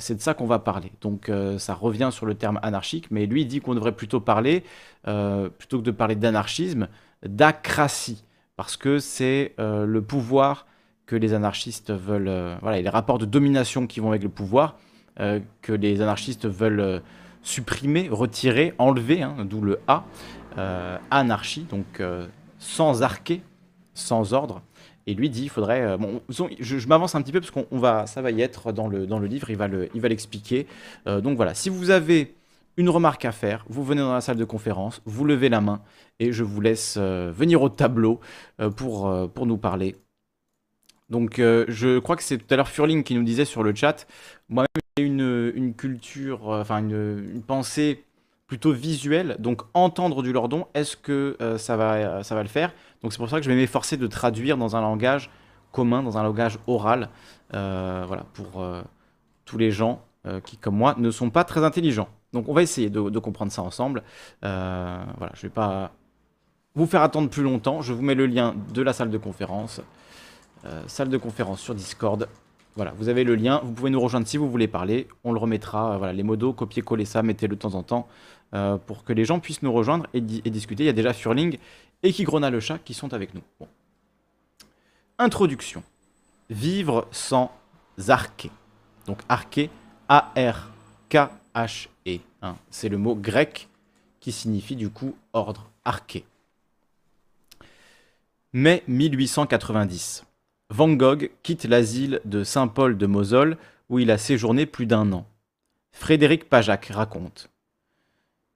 c'est 0.00 0.16
de 0.16 0.20
ça 0.20 0.34
qu'on 0.34 0.46
va 0.46 0.58
parler. 0.58 0.90
Donc 1.00 1.30
ça 1.58 1.74
revient 1.74 2.08
sur 2.10 2.26
le 2.26 2.34
terme 2.34 2.58
anarchique, 2.60 3.08
mais 3.12 3.26
lui 3.26 3.46
dit 3.46 3.60
qu'on 3.60 3.76
devrait 3.76 3.94
plutôt 3.94 4.18
parler, 4.18 4.64
plutôt 5.04 5.78
que 5.78 5.84
de 5.84 5.92
parler 5.92 6.16
d'anarchisme, 6.16 6.88
d'acratie, 7.24 8.24
parce 8.56 8.76
que 8.76 8.98
c'est 8.98 9.54
euh, 9.58 9.86
le 9.86 10.02
pouvoir 10.02 10.66
que 11.06 11.16
les 11.16 11.34
anarchistes 11.34 11.92
veulent, 11.92 12.28
euh, 12.28 12.56
voilà, 12.62 12.80
les 12.80 12.88
rapports 12.88 13.18
de 13.18 13.26
domination 13.26 13.86
qui 13.86 14.00
vont 14.00 14.10
avec 14.10 14.22
le 14.22 14.28
pouvoir, 14.28 14.76
euh, 15.20 15.40
que 15.62 15.72
les 15.72 16.00
anarchistes 16.00 16.46
veulent 16.46 17.02
supprimer, 17.42 18.08
retirer, 18.10 18.74
enlever, 18.78 19.22
hein, 19.22 19.36
d'où 19.44 19.60
le 19.60 19.80
A, 19.86 20.04
anarchie, 21.10 21.66
donc 21.68 22.02
sans 22.58 23.02
arquet, 23.02 23.42
sans 23.92 24.32
ordre. 24.32 24.62
Et 25.06 25.12
lui 25.12 25.28
dit, 25.28 25.42
il 25.42 25.48
faudrait. 25.50 25.98
bon, 25.98 26.22
je, 26.30 26.88
m'avance 26.88 27.14
un 27.14 27.20
petit 27.20 27.32
peu 27.32 27.40
parce 27.40 27.50
qu'on 27.50 27.66
va, 27.78 28.06
ça 28.06 28.22
va 28.22 28.30
y 28.30 28.40
être 28.40 28.72
dans 28.72 28.88
le, 28.88 29.06
dans 29.06 29.18
le 29.18 29.26
livre, 29.26 29.50
il 29.50 29.56
va 29.56 29.68
le, 29.68 29.90
il 29.94 30.00
va 30.00 30.08
l'expliquer. 30.08 30.66
donc 31.06 31.36
voilà, 31.36 31.54
si 31.54 31.68
vous 31.68 31.90
avez 31.90 32.34
une 32.76 32.88
remarque 32.88 33.24
à 33.24 33.32
faire, 33.32 33.64
vous 33.68 33.84
venez 33.84 34.00
dans 34.00 34.14
la 34.14 34.20
salle 34.20 34.36
de 34.36 34.44
conférence, 34.44 35.02
vous 35.04 35.24
levez 35.24 35.48
la 35.48 35.60
main 35.60 35.80
et 36.20 36.32
je 36.32 36.44
vous 36.44 36.60
laisse 36.60 36.96
venir 36.96 37.62
au 37.62 37.68
tableau 37.68 38.20
pour, 38.76 39.30
pour 39.32 39.46
nous 39.46 39.58
parler. 39.58 39.96
Donc 41.10 41.36
je 41.38 41.98
crois 41.98 42.16
que 42.16 42.22
c'est 42.22 42.38
tout 42.38 42.52
à 42.52 42.56
l'heure 42.56 42.68
Furling 42.68 43.02
qui 43.02 43.14
nous 43.14 43.24
disait 43.24 43.44
sur 43.44 43.62
le 43.62 43.74
chat, 43.74 44.06
moi-même 44.48 44.68
j'ai 44.96 45.04
une, 45.04 45.52
une 45.54 45.74
culture, 45.74 46.48
enfin 46.48 46.78
une, 46.78 47.30
une 47.34 47.42
pensée 47.42 48.04
plutôt 48.46 48.72
visuel. 48.72 49.36
Donc 49.38 49.62
entendre 49.74 50.22
du 50.22 50.32
lordon, 50.32 50.66
est-ce 50.74 50.96
que 50.96 51.36
euh, 51.40 51.58
ça, 51.58 51.76
va, 51.76 51.94
euh, 51.94 52.22
ça 52.22 52.34
va 52.34 52.42
le 52.42 52.48
faire? 52.48 52.72
Donc 53.02 53.12
c'est 53.12 53.18
pour 53.18 53.28
ça 53.28 53.38
que 53.38 53.44
je 53.44 53.50
vais 53.50 53.56
m'efforcer 53.56 53.96
de 53.96 54.06
traduire 54.06 54.56
dans 54.56 54.76
un 54.76 54.80
langage 54.80 55.30
commun, 55.72 56.02
dans 56.02 56.18
un 56.18 56.22
langage 56.22 56.58
oral, 56.66 57.08
euh, 57.54 58.04
voilà, 58.06 58.24
pour 58.32 58.64
tous 59.44 59.58
les 59.58 59.70
gens 59.70 60.02
qui, 60.44 60.56
comme 60.56 60.76
moi, 60.76 60.94
ne 60.96 61.10
sont 61.10 61.30
pas 61.30 61.44
très 61.44 61.64
intelligents. 61.64 62.08
Donc 62.32 62.48
on 62.48 62.54
va 62.54 62.62
essayer 62.62 62.90
de, 62.90 63.18
comprendre 63.18 63.52
ça 63.52 63.62
ensemble. 63.62 64.02
voilà, 64.40 65.32
je 65.34 65.42
vais 65.42 65.52
pas 65.52 65.92
vous 66.74 66.86
faire 66.86 67.02
attendre 67.02 67.28
plus 67.28 67.42
longtemps. 67.42 67.82
Je 67.82 67.92
vous 67.92 68.02
mets 68.02 68.14
le 68.14 68.26
lien 68.26 68.54
de 68.72 68.82
la 68.82 68.92
salle 68.92 69.10
de 69.10 69.18
conférence. 69.18 69.80
salle 70.86 71.08
de 71.08 71.18
conférence 71.18 71.60
sur 71.60 71.74
Discord. 71.74 72.28
Voilà, 72.76 72.92
vous 72.96 73.08
avez 73.08 73.22
le 73.22 73.36
lien, 73.36 73.60
vous 73.62 73.72
pouvez 73.72 73.90
nous 73.90 74.00
rejoindre 74.00 74.26
si 74.26 74.36
vous 74.36 74.50
voulez 74.50 74.66
parler, 74.66 75.06
on 75.22 75.32
le 75.32 75.38
remettra, 75.38 75.96
voilà, 75.96 76.12
les 76.12 76.24
modos, 76.24 76.52
copier-coller 76.52 77.04
ça, 77.04 77.22
mettez-le 77.22 77.54
de 77.54 77.60
temps 77.60 77.74
en 77.74 77.84
temps, 77.84 78.08
euh, 78.52 78.78
pour 78.78 79.04
que 79.04 79.12
les 79.12 79.24
gens 79.24 79.38
puissent 79.38 79.62
nous 79.62 79.72
rejoindre 79.72 80.08
et, 80.12 80.20
discuter. 80.20 80.82
Il 80.82 80.86
y 80.86 80.90
a 80.90 80.92
déjà 80.92 81.12
Furling 81.12 81.58
et 82.02 82.12
Kigrona 82.12 82.50
le 82.50 82.58
chat 82.58 82.78
qui 82.78 82.92
sont 82.92 83.14
avec 83.14 83.32
nous. 83.32 83.42
Introduction. 85.18 85.84
Vivre 86.50 87.06
sans 87.12 87.52
arché. 88.08 88.50
Donc 89.06 89.20
arché, 89.28 89.70
A-R-K-H-E. 90.08 90.58
Hein. 92.42 92.56
C'est 92.70 92.88
le 92.88 92.98
mot 92.98 93.14
grec 93.14 93.68
qui 94.18 94.32
signifie 94.32 94.74
du 94.74 94.90
coup 94.90 95.14
ordre, 95.32 95.70
arché. 95.84 96.24
Mai 98.56 98.84
1890. 98.86 100.24
Van 100.70 100.88
Gogh 100.90 101.32
quitte 101.42 101.64
l'asile 101.64 102.20
de 102.24 102.44
Saint-Paul 102.44 102.96
de 102.96 103.06
Mosole 103.06 103.58
où 103.88 103.98
il 103.98 104.12
a 104.12 104.16
séjourné 104.16 104.64
plus 104.64 104.86
d'un 104.86 105.12
an. 105.12 105.26
Frédéric 105.90 106.48
Pajac 106.48 106.86
raconte. 106.94 107.50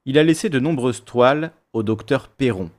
Il 0.04 0.16
a 0.16 0.22
laissé 0.22 0.50
de 0.50 0.60
nombreuses 0.60 1.04
toiles 1.04 1.50
au 1.72 1.82
docteur 1.82 2.28
Perron, 2.28 2.70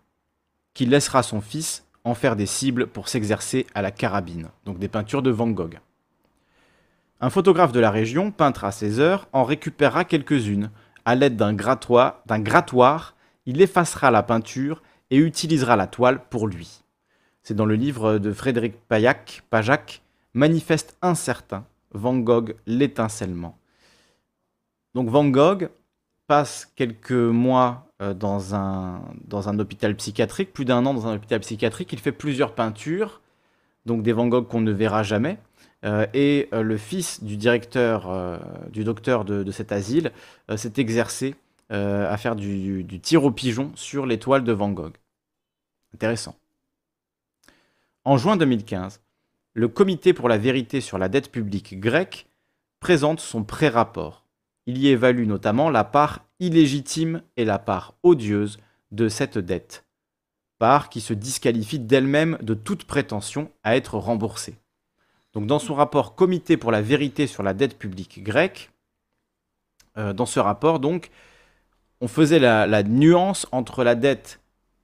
qui 0.73 0.85
laissera 0.85 1.21
son 1.21 1.41
fils 1.41 1.85
en 2.05 2.13
faire 2.13 2.37
des 2.37 2.45
cibles 2.45 2.87
pour 2.87 3.09
s'exercer 3.09 3.67
à 3.75 3.81
la 3.81 3.91
carabine, 3.91 4.47
donc 4.63 4.79
des 4.79 4.87
peintures 4.87 5.21
de 5.21 5.29
Van 5.29 5.49
Gogh. 5.49 5.81
Un 7.19 7.29
photographe 7.29 7.73
de 7.73 7.81
la 7.81 7.91
région, 7.91 8.31
peintre 8.31 8.63
à 8.63 8.71
ses 8.71 9.01
heures, 9.01 9.27
en 9.33 9.43
récupérera 9.43 10.05
quelques-unes. 10.05 10.71
À 11.03 11.15
l'aide 11.15 11.35
d'un 11.35 11.53
grattoir, 11.53 12.23
grattoir, 12.29 13.17
il 13.45 13.61
effacera 13.61 14.09
la 14.09 14.23
peinture 14.23 14.81
et 15.11 15.17
utilisera 15.17 15.75
la 15.75 15.87
toile 15.87 16.23
pour 16.29 16.47
lui 16.47 16.81
c'est 17.43 17.55
dans 17.55 17.65
le 17.65 17.75
livre 17.75 18.17
de 18.17 18.31
Frédéric 18.31 18.75
Payac, 18.87 19.43
Pajac, 19.49 20.01
Manifeste 20.33 20.97
incertain, 21.01 21.65
Van 21.91 22.17
Gogh, 22.17 22.55
l'étincellement. 22.67 23.57
Donc 24.93 25.09
Van 25.09 25.27
Gogh 25.27 25.69
passe 26.27 26.71
quelques 26.75 27.11
mois 27.11 27.87
euh, 28.01 28.13
dans 28.13 28.53
un, 28.55 29.59
hôpital 29.59 29.95
psychiatrique, 29.95 30.53
plus 30.53 30.65
d'un 30.65 30.85
an 30.85 30.93
dans 30.93 31.07
un 31.07 31.15
hôpital 31.15 31.39
psychiatrique, 31.39 31.91
il 31.91 31.99
fait 31.99 32.11
plusieurs 32.11 32.53
peintures, 32.53 33.21
donc 33.85 34.03
des 34.03 34.13
Van 34.13 34.27
Gogh 34.27 34.47
qu'on 34.47 34.61
ne 34.61 34.71
verra 34.71 35.03
jamais. 35.03 35.37
Euh, 35.85 36.05
et 36.13 36.49
euh, 36.53 36.61
le 36.61 36.77
fils 36.77 37.23
du 37.23 37.37
directeur, 37.37 38.39
du 38.71 38.83
docteur 38.83 39.25
de, 39.25 39.51
cet 39.51 39.71
asile, 39.71 40.11
s'est 40.55 40.73
exercé 40.77 41.35
à 41.71 42.17
faire 42.17 42.35
du, 42.35 42.83
du 42.83 42.99
tir 42.99 43.23
au 43.23 43.31
pigeon 43.31 43.71
sur 43.75 44.05
les 44.05 44.17
toiles 44.17 44.43
de 44.43 44.51
Van 44.53 44.69
Gogh. 44.69 44.93
Intéressant. 45.93 46.35
En 48.05 48.17
juin 48.17 48.37
2015, 48.37 49.01
le 49.53 49.67
Comité 49.67 50.13
pour 50.13 50.29
la 50.29 50.37
vérité 50.37 50.79
sur 50.79 50.97
la 50.97 51.09
dette 51.09 51.31
publique 51.31 51.79
grecque 51.81 52.27
présente 52.79 53.19
son 53.19 53.43
pré-rapport. 53.43 54.25
Il 54.67 54.77
y 54.77 54.87
évalue 54.87 55.27
notamment 55.27 55.69
la 55.69 55.83
part 55.83 56.25
illégitime 56.39 57.21
et 57.35 57.43
la 57.43 57.59
part 57.59 57.95
odieuse 58.03 58.57
de 58.91 59.09
cette 59.09 59.37
dette, 59.37 59.85
part 60.59 60.87
qui 60.87 61.01
se 61.01 61.13
disqualifie 61.13 61.77
d'elle-même 61.77 62.37
de 62.41 62.53
toute 62.53 62.85
prétention 62.85 63.51
à 63.63 63.75
être 63.75 63.97
remboursée. 63.97 64.57
Donc 65.33 65.45
dans 65.45 65.59
son 65.59 65.75
rapport 65.75 66.15
Comité 66.15 66.55
pour 66.55 66.71
la 66.71 66.81
vérité 66.81 67.27
sur 67.27 67.43
la 67.43 67.53
dette 67.53 67.77
publique 67.77 68.23
grecque, 68.23 68.71
euh, 69.97 70.13
dans 70.13 70.25
ce 70.25 70.39
rapport 70.39 70.79
on 71.99 72.07
faisait 72.07 72.39
la 72.39 72.83
nuance 72.83 73.45
entre 73.51 73.83
la 73.83 73.95
dette 73.95 74.39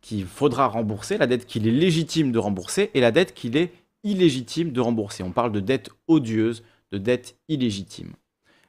qu'il 0.06 0.28
faudra 0.28 0.68
rembourser, 0.68 1.18
la 1.18 1.26
dette 1.26 1.48
qu'il 1.48 1.68
est 1.68 1.72
légitime 1.72 2.32
de 2.32 2.38
rembourser 2.38 2.92
et 2.94 3.00
la 3.00 3.10
dette 3.10 3.34
qu'il 3.34 3.58
est 3.58 3.74
illégitime 4.04 4.72
de 4.72 4.80
rembourser. 4.80 5.24
On 5.24 5.32
parle 5.32 5.52
de 5.52 5.60
dette 5.60 5.90
odieuse, 6.08 6.64
de 6.92 7.00
dette 7.00 7.36
illégitime. 7.50 8.14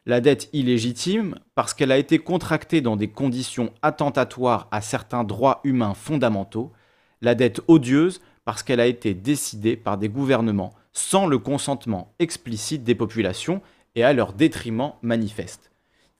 La 0.06 0.22
dette 0.22 0.48
illégitime, 0.54 1.34
parce 1.54 1.74
qu'elle 1.74 1.92
a 1.92 1.98
été 1.98 2.18
contractée 2.18 2.80
dans 2.80 2.96
des 2.96 3.08
conditions 3.08 3.70
attentatoires 3.82 4.66
à 4.70 4.80
certains 4.80 5.24
droits 5.24 5.60
humains 5.62 5.92
fondamentaux. 5.92 6.72
La 7.20 7.34
dette 7.34 7.60
odieuse, 7.68 8.22
parce 8.46 8.62
qu'elle 8.62 8.80
a 8.80 8.86
été 8.86 9.12
décidée 9.12 9.76
par 9.76 9.98
des 9.98 10.08
gouvernements 10.08 10.72
sans 10.94 11.26
le 11.26 11.38
consentement 11.38 12.14
explicite 12.18 12.82
des 12.82 12.94
populations 12.94 13.60
et 13.94 14.04
à 14.04 14.14
leur 14.14 14.32
détriment 14.32 14.92
manifeste. 15.02 15.70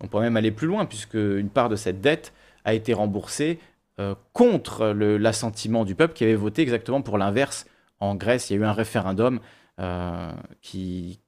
On 0.03 0.09
peut 0.09 0.21
même 0.21 0.37
aller 0.37 0.51
plus 0.51 0.67
loin, 0.67 0.85
puisque 0.85 1.15
une 1.15 1.49
part 1.49 1.71
de 1.71 1.77
cette 1.77 2.03
dette 2.03 2.35
a 2.67 2.75
été 2.75 2.93
remboursée 2.93 3.59
euh, 3.99 4.15
contre 4.35 4.89
l'assentiment 4.89 5.87
du 5.87 5.95
peuple 5.95 6.13
qui 6.13 6.25
avait 6.25 6.35
voté 6.35 6.61
exactement 6.61 7.01
pour 7.01 7.17
l'inverse. 7.17 7.65
En 7.99 8.15
Grèce, 8.15 8.51
il 8.51 8.53
y 8.53 8.57
a 8.57 8.61
eu 8.61 8.65
un 8.67 8.75
référendum 8.75 9.41
euh, 9.81 10.33
qui, 10.61 11.19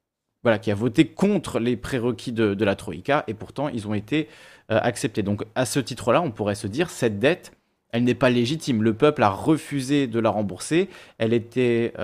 voilà, 0.43 0.59
qui 0.59 0.71
a 0.71 0.75
voté 0.75 1.07
contre 1.07 1.61
les 1.61 1.79
prérequis 1.79 2.31
de, 2.31 2.63
la 2.63 2.77
Troïka, 2.77 3.25
et 3.27 3.33
pourtant 3.33 3.71
ils 3.71 3.89
ont 3.89 3.95
été 3.95 4.29
euh, 4.71 4.79
acceptés. 4.83 5.23
Donc 5.23 5.45
à 5.55 5.65
ce 5.65 5.81
titre-là, 5.81 6.21
on 6.21 6.31
pourrait 6.31 6.55
se 6.55 6.67
dire, 6.67 6.91
cette 6.91 7.19
dette, 7.19 7.53
elle 7.91 8.05
n'est 8.05 8.15
pas 8.15 8.29
légitime. 8.29 8.83
Le 8.83 8.93
peuple 8.93 9.23
a 9.23 9.31
refusé 9.31 10.07
de 10.07 10.21
la 10.21 10.29
rembourser. 10.29 10.91
Elle 11.17 11.33
était 11.33 11.95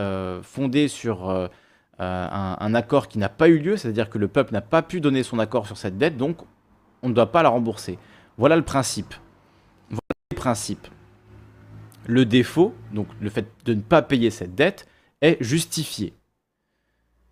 fondée 0.42 0.88
sur 0.88 1.28
un, 1.98 2.56
un, 2.58 2.74
accord 2.74 3.08
qui 3.08 3.18
n'a 3.18 3.28
pas 3.28 3.48
eu 3.50 3.58
lieu, 3.58 3.76
c'est-à-dire 3.76 4.08
que 4.08 4.16
le 4.16 4.28
peuple 4.28 4.54
n'a 4.54 4.62
pas 4.62 4.80
pu 4.80 5.02
donner 5.02 5.22
son 5.22 5.38
accord 5.38 5.66
sur 5.66 5.76
cette 5.76 5.98
dette, 5.98 6.16
donc 6.16 6.38
on 7.02 7.10
ne 7.10 7.14
doit 7.14 7.30
pas 7.30 7.42
la 7.42 7.50
rembourser. 7.50 7.98
Voilà 8.38 8.56
le 8.56 8.62
principe 8.62 9.14
principe. 10.34 10.86
Le 12.06 12.26
défaut, 12.26 12.74
donc 12.92 13.08
le 13.20 13.30
fait 13.30 13.46
de 13.64 13.74
ne 13.74 13.80
pas 13.80 14.02
payer 14.02 14.30
cette 14.30 14.54
dette, 14.54 14.86
est 15.22 15.42
justifié. 15.42 16.12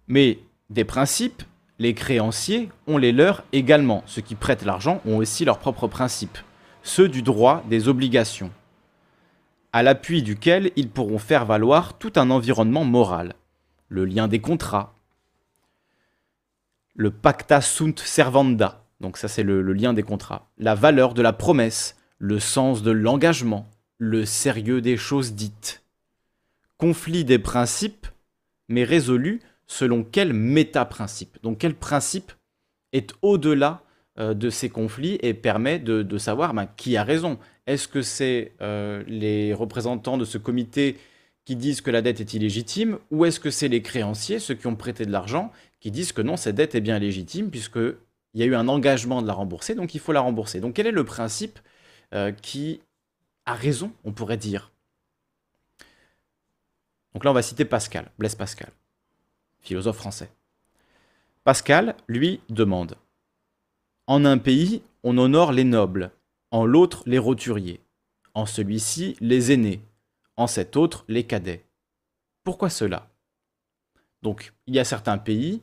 Mais 0.09 0.39
des 0.71 0.85
principes, 0.85 1.43
les 1.79 1.95
créanciers 1.95 2.71
ont 2.87 2.97
les 2.97 3.13
leurs 3.13 3.45
également. 3.53 4.03
Ceux 4.07 4.23
qui 4.23 4.35
prêtent 4.35 4.65
l'argent 4.65 5.01
ont 5.05 5.19
aussi 5.19 5.45
leurs 5.45 5.59
propres 5.59 5.89
principes, 5.89 6.39
ceux 6.83 7.09
du 7.09 7.23
droit 7.23 7.63
des 7.69 7.89
obligations, 7.89 8.51
à 9.73 9.83
l'appui 9.83 10.23
duquel 10.23 10.71
ils 10.77 10.91
pourront 10.91 11.19
faire 11.19 11.45
valoir 11.45 11.99
tout 11.99 12.13
un 12.17 12.31
environnement 12.31 12.85
moral, 12.85 13.35
le 13.89 14.05
lien 14.05 14.29
des 14.29 14.41
contrats, 14.41 14.95
le 16.95 17.11
pacta 17.11 17.61
sunt 17.61 17.95
servanda, 17.99 18.85
donc 19.01 19.17
ça 19.17 19.29
c'est 19.29 19.43
le, 19.43 19.63
le 19.63 19.73
lien 19.73 19.93
des 19.93 20.03
contrats, 20.03 20.51
la 20.59 20.75
valeur 20.75 21.15
de 21.15 21.23
la 21.23 21.33
promesse, 21.33 21.97
le 22.23 22.39
sens 22.39 22.85
de 22.85 22.93
l'engagement, 22.93 23.69
le 23.99 24.25
sérieux 24.25 24.81
des 24.81 24.97
choses 24.97 25.33
dites. 25.33 25.83
Conflit 26.79 27.25
des 27.25 27.41
principes, 27.41 28.07
mais 28.69 28.85
résolu 28.85 29.41
selon 29.67 30.05
quel 30.05 30.33
méta-principe. 30.33 31.39
Donc 31.43 31.59
quel 31.59 31.75
principe 31.75 32.31
est 32.93 33.13
au-delà 33.23 33.83
euh, 34.21 34.35
de 34.35 34.51
ces 34.51 34.69
conflits 34.69 35.19
et 35.21 35.35
permet 35.35 35.81
de, 35.81 36.17
savoir 36.17 36.55
ben, 36.55 36.69
qui 36.77 36.97
a 36.97 37.03
raison? 37.03 37.41
Est-ce 37.67 37.89
que 37.89 38.03
c'est 38.03 38.53
euh, 38.61 39.03
les 39.09 39.53
représentants 39.53 40.17
de 40.17 40.25
ce 40.25 40.39
comité 40.39 40.99
qui 41.45 41.57
disent 41.57 41.81
que 41.81 41.91
la 41.91 42.03
dette 42.03 42.21
est 42.21 42.35
illégitime, 42.35 42.99
ou 43.11 43.25
est-ce 43.25 43.41
que 43.41 43.51
c'est 43.51 43.67
les 43.67 43.83
créanciers, 43.83 44.39
ceux 44.39 44.55
qui 44.55 44.69
ont 44.69 44.77
prêté 44.77 45.05
de 45.05 45.11
l'argent, 45.11 45.51
qui 45.81 45.91
disent 45.91 46.13
que 46.13 46.23
non, 46.23 46.37
cette 46.37 46.55
dette 46.55 46.77
est 46.77 46.81
bien 46.81 47.01
légitime, 47.01 47.51
puisqu'il 47.51 47.97
y 48.35 48.45
a 48.45 48.47
eu 48.47 48.55
un 48.55 48.69
engagement 48.69 49.23
de 49.23 49.27
la 49.27 49.33
rembourser, 49.33 49.75
donc 49.75 49.97
il 49.97 50.01
faut 50.01 50.13
la 50.13 50.21
rembourser. 50.21 50.61
Donc 50.61 50.75
quel 50.75 50.87
est 50.87 50.93
le 50.93 51.03
principe 51.03 51.59
euh, 52.13 52.33
qui 52.33 52.81
a 53.47 53.55
raison, 53.55 53.93
on 54.05 54.13
pourrait 54.13 54.37
dire. 54.37 54.73
Donc 57.15 57.25
là, 57.25 57.31
on 57.31 57.35
va 57.35 57.43
citer 57.43 57.65
Pascal, 57.65 58.11
Blaise 58.19 58.35
Pascal, 58.35 58.71
philosophe 59.61 59.97
français. 59.97 60.31
Pascal, 61.45 61.97
lui, 62.09 62.41
demande 62.49 62.97
En 64.07 64.25
un 64.25 64.39
pays, 64.39 64.83
on 65.03 65.19
honore 65.19 65.53
les 65.53 65.65
nobles, 65.65 66.13
en 66.51 66.65
l'autre, 66.65 67.03
les 67.07 67.19
roturiers, 67.19 67.81
en 68.35 68.47
celui-ci, 68.47 69.17
les 69.21 69.53
aînés, 69.53 69.83
en 70.37 70.47
cet 70.47 70.77
autre, 70.77 71.05
les 71.09 71.25
cadets. 71.25 71.65
Pourquoi 72.45 72.71
cela? 72.71 73.11
Donc, 74.23 74.53
il 74.67 74.75
y 74.75 74.79
a 74.79 74.85
certains 74.85 75.19
pays 75.19 75.63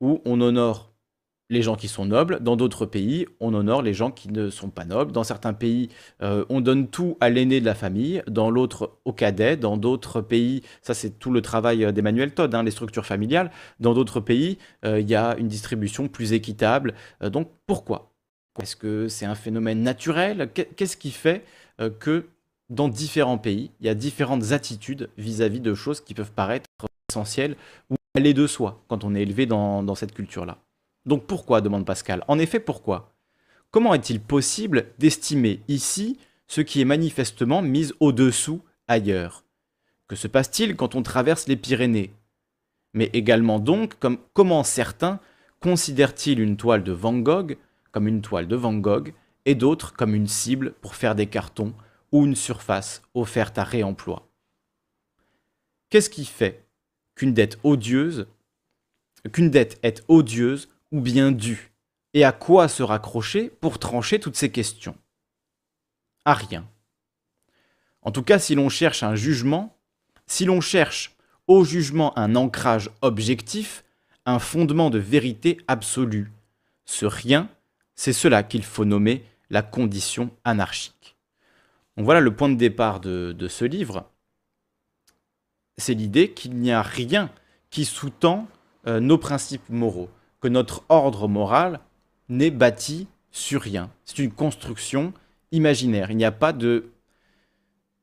où 0.00 0.20
on 0.24 0.40
honore 0.40 0.89
les 1.50 1.62
gens 1.62 1.74
qui 1.74 1.88
sont 1.88 2.06
nobles. 2.06 2.38
Dans 2.40 2.56
d'autres 2.56 2.86
pays, 2.86 3.26
on 3.40 3.52
honore 3.52 3.82
les 3.82 3.92
gens 3.92 4.10
qui 4.10 4.30
ne 4.30 4.48
sont 4.48 4.70
pas 4.70 4.84
nobles. 4.84 5.12
Dans 5.12 5.24
certains 5.24 5.52
pays, 5.52 5.90
euh, 6.22 6.44
on 6.48 6.60
donne 6.60 6.88
tout 6.88 7.18
à 7.20 7.28
l'aîné 7.28 7.60
de 7.60 7.66
la 7.66 7.74
famille. 7.74 8.22
Dans 8.28 8.50
l'autre, 8.50 8.98
au 9.04 9.12
cadet. 9.12 9.56
Dans 9.56 9.76
d'autres 9.76 10.20
pays, 10.20 10.62
ça 10.80 10.94
c'est 10.94 11.18
tout 11.18 11.32
le 11.32 11.42
travail 11.42 11.84
euh, 11.84 11.92
d'Emmanuel 11.92 12.32
Todd, 12.32 12.54
hein, 12.54 12.62
les 12.62 12.70
structures 12.70 13.04
familiales. 13.04 13.50
Dans 13.80 13.92
d'autres 13.92 14.20
pays, 14.20 14.58
euh, 14.84 15.00
il 15.00 15.10
y 15.10 15.16
a 15.16 15.36
une 15.36 15.48
distribution 15.48 16.08
plus 16.08 16.32
équitable. 16.32 16.94
donc 17.20 17.50
pourquoi? 17.66 18.12
Est-ce 18.62 18.76
que 18.76 19.08
c'est 19.08 19.26
un 19.26 19.34
phénomène 19.34 19.82
naturel? 19.82 20.50
Qu'est-ce 20.52 20.96
qui 20.96 21.10
fait 21.10 21.44
que 21.98 22.26
dans 22.68 22.88
différents 22.88 23.38
pays, 23.38 23.70
il 23.80 23.86
y 23.86 23.88
a 23.88 23.94
différentes 23.94 24.52
attitudes 24.52 25.10
vis-à-vis 25.18 25.60
de 25.60 25.74
choses 25.74 26.00
qui 26.00 26.14
peuvent 26.14 26.32
paraître 26.32 26.68
essentielles 27.10 27.56
ou 27.90 27.96
aller 28.16 28.34
de 28.34 28.46
soi 28.46 28.82
quand 28.88 29.04
on 29.04 29.14
est 29.14 29.22
élevé 29.22 29.46
dans 29.46 29.94
cette 29.94 30.12
culture-là? 30.12 30.58
Donc 31.06 31.26
pourquoi 31.26 31.60
demande 31.60 31.86
Pascal. 31.86 32.24
En 32.28 32.38
effet, 32.38 32.60
pourquoi? 32.60 33.14
Comment 33.70 33.94
est-il 33.94 34.20
possible 34.20 34.86
d'estimer 34.98 35.60
ici 35.68 36.18
ce 36.46 36.60
qui 36.60 36.80
est 36.80 36.84
manifestement 36.84 37.62
mis 37.62 37.92
au-dessous 38.00 38.62
ailleurs? 38.88 39.44
Que 40.08 40.16
se 40.16 40.26
passe-t-il 40.26 40.76
quand 40.76 40.96
on 40.96 41.02
traverse 41.02 41.46
les 41.46 41.56
Pyrénées? 41.56 42.12
Mais 42.92 43.10
également 43.12 43.60
donc, 43.60 43.98
comme, 44.00 44.18
comment 44.32 44.64
certains 44.64 45.20
considèrent-ils 45.60 46.40
une 46.40 46.56
toile 46.56 46.82
de 46.82 46.92
Van 46.92 47.16
Gogh 47.16 47.56
comme 47.92 48.08
une 48.08 48.22
toile 48.22 48.48
de 48.48 48.56
Van 48.56 48.74
Gogh 48.74 49.14
et 49.46 49.54
d'autres 49.54 49.94
comme 49.94 50.14
une 50.14 50.26
cible 50.26 50.72
pour 50.80 50.94
faire 50.94 51.14
des 51.14 51.26
cartons 51.26 51.72
ou 52.12 52.24
une 52.24 52.34
surface 52.34 53.02
offerte 53.14 53.58
à 53.58 53.64
réemploi? 53.64 54.28
Qu'est-ce 55.90 56.10
qui 56.10 56.24
fait 56.24 56.66
qu'une 57.14 57.34
dette 57.34 57.58
odieuse, 57.62 58.26
qu'une 59.32 59.50
dette 59.50 59.78
est 59.82 60.02
odieuse 60.08 60.68
ou 60.92 61.00
bien 61.00 61.32
dû 61.32 61.72
Et 62.14 62.24
à 62.24 62.32
quoi 62.32 62.68
se 62.68 62.82
raccrocher 62.82 63.48
pour 63.48 63.78
trancher 63.78 64.18
toutes 64.18 64.36
ces 64.36 64.50
questions? 64.50 64.96
À 66.24 66.34
rien. 66.34 66.66
En 68.02 68.10
tout 68.10 68.22
cas, 68.22 68.38
si 68.38 68.54
l'on 68.54 68.68
cherche 68.68 69.02
un 69.02 69.14
jugement, 69.14 69.78
si 70.26 70.44
l'on 70.44 70.60
cherche 70.60 71.16
au 71.46 71.64
jugement 71.64 72.16
un 72.18 72.34
ancrage 72.34 72.90
objectif, 73.02 73.84
un 74.26 74.38
fondement 74.38 74.90
de 74.90 74.98
vérité 74.98 75.58
absolue, 75.68 76.32
ce 76.84 77.06
rien, 77.06 77.48
c'est 77.94 78.12
cela 78.12 78.42
qu'il 78.42 78.64
faut 78.64 78.84
nommer 78.84 79.24
la 79.50 79.62
condition 79.62 80.30
anarchique. 80.44 81.16
Voilà 81.96 82.20
le 82.20 82.34
point 82.34 82.48
de 82.48 82.54
départ 82.54 83.00
de, 83.00 83.32
de 83.36 83.48
ce 83.48 83.64
livre. 83.64 84.08
C'est 85.76 85.94
l'idée 85.94 86.32
qu'il 86.32 86.54
n'y 86.54 86.72
a 86.72 86.82
rien 86.82 87.30
qui 87.70 87.84
sous-tend 87.84 88.48
euh, 88.86 89.00
nos 89.00 89.18
principes 89.18 89.68
moraux 89.68 90.10
que 90.40 90.48
notre 90.48 90.84
ordre 90.88 91.28
moral 91.28 91.80
n'est 92.28 92.50
bâti 92.50 93.06
sur 93.30 93.60
rien. 93.60 93.90
C'est 94.04 94.18
une 94.18 94.32
construction 94.32 95.12
imaginaire. 95.52 96.10
Il 96.10 96.16
n'y 96.16 96.24
a 96.24 96.32
pas 96.32 96.52
de 96.52 96.90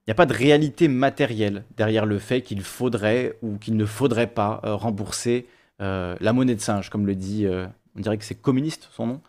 réalité 0.07 0.87
matérielle 0.87 1.63
derrière 1.75 2.05
le 2.05 2.19
fait 2.19 2.41
qu'il 2.41 2.61
faudrait 2.61 3.37
ou 3.41 3.57
qu'il 3.57 3.75
ne 3.75 3.85
faudrait 3.85 4.27
pas 4.27 4.61
euh, 4.63 4.75
rembourser 4.75 5.47
euh, 5.81 6.15
la 6.19 6.33
monnaie 6.33 6.55
de 6.55 6.61
singe, 6.61 6.89
comme 6.89 7.05
le 7.05 7.15
dit, 7.15 7.45
euh, 7.45 7.67
on 7.95 8.01
dirait 8.01 8.17
que 8.17 8.25
c'est 8.25 8.41
communiste 8.41 8.89
son 8.91 9.07
nom, 9.07 9.21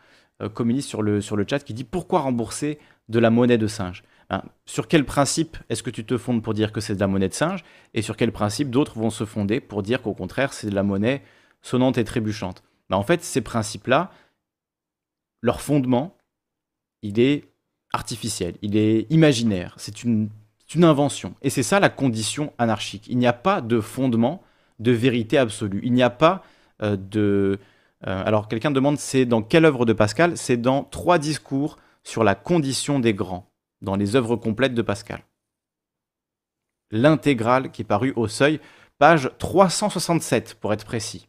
communiste 0.54 0.88
sur 0.88 1.02
le, 1.02 1.20
sur 1.20 1.36
chat, 1.48 1.58
qui 1.60 1.74
dit 1.74 1.82
pourquoi 1.82 2.20
rembourser 2.20 2.78
de 3.08 3.18
la 3.18 3.28
monnaie 3.30 3.58
de 3.58 3.66
singe? 3.66 4.04
Ben, 4.30 4.42
Sur 4.66 4.86
quel 4.86 5.04
principe 5.04 5.56
est-ce 5.68 5.82
que 5.82 5.90
tu 5.90 6.04
te 6.04 6.16
fondes 6.16 6.42
pour 6.42 6.54
dire 6.54 6.70
que 6.70 6.80
c'est 6.80 6.94
de 6.94 7.00
la 7.00 7.08
monnaie 7.08 7.28
de 7.28 7.34
singe? 7.34 7.64
Et 7.94 8.02
sur 8.02 8.16
quel 8.16 8.30
principe 8.30 8.70
d'autres 8.70 8.96
vont 8.96 9.10
se 9.10 9.24
fonder 9.24 9.58
pour 9.58 9.82
dire 9.82 10.00
qu'au 10.00 10.14
contraire 10.14 10.52
c'est 10.52 10.70
de 10.70 10.74
la 10.76 10.84
monnaie 10.84 11.22
sonnante 11.60 11.98
et 11.98 12.04
trébuchante? 12.04 12.62
Bah, 12.88 12.96
en 12.96 13.02
fait, 13.02 13.22
ces 13.22 13.40
principes-là, 13.40 14.10
leur 15.42 15.60
fondement, 15.60 16.16
il 17.02 17.20
est 17.20 17.44
artificiel, 17.92 18.56
il 18.62 18.76
est 18.76 19.10
imaginaire, 19.10 19.74
c'est 19.78 20.04
une, 20.04 20.30
invention. 20.82 21.34
Et 21.40 21.48
c'est 21.48 21.62
ça 21.62 21.80
la 21.80 21.88
condition 21.88 22.52
anarchique. 22.58 23.06
Il 23.08 23.16
n'y 23.16 23.26
a 23.26 23.32
pas 23.32 23.62
de 23.62 23.80
fondement 23.80 24.42
de 24.80 24.92
vérité 24.92 25.38
absolue. 25.38 25.80
Il 25.82 25.94
n'y 25.94 26.02
a 26.02 26.10
pas 26.10 26.44
euh, 26.82 26.96
de... 26.96 27.58
Euh, 28.06 28.22
alors 28.24 28.48
quelqu'un 28.48 28.70
demande, 28.70 28.98
c'est 28.98 29.24
dans 29.24 29.42
quelle 29.42 29.64
œuvre 29.64 29.86
de 29.86 29.94
Pascal? 29.94 30.36
C'est 30.36 30.58
dans 30.58 30.84
trois 30.84 31.18
discours 31.18 31.78
sur 32.04 32.22
la 32.22 32.34
condition 32.34 33.00
des 33.00 33.14
grands, 33.14 33.50
dans 33.80 33.96
les 33.96 34.14
œuvres 34.14 34.36
complètes 34.36 34.74
de 34.74 34.82
Pascal. 34.82 35.22
L'intégrale 36.90 37.70
qui 37.70 37.82
est 37.82 37.86
parue 37.86 38.12
au 38.14 38.28
seuil, 38.28 38.60
page 38.98 39.30
367 39.38 40.54
pour 40.60 40.74
être 40.74 40.84
précis. 40.84 41.28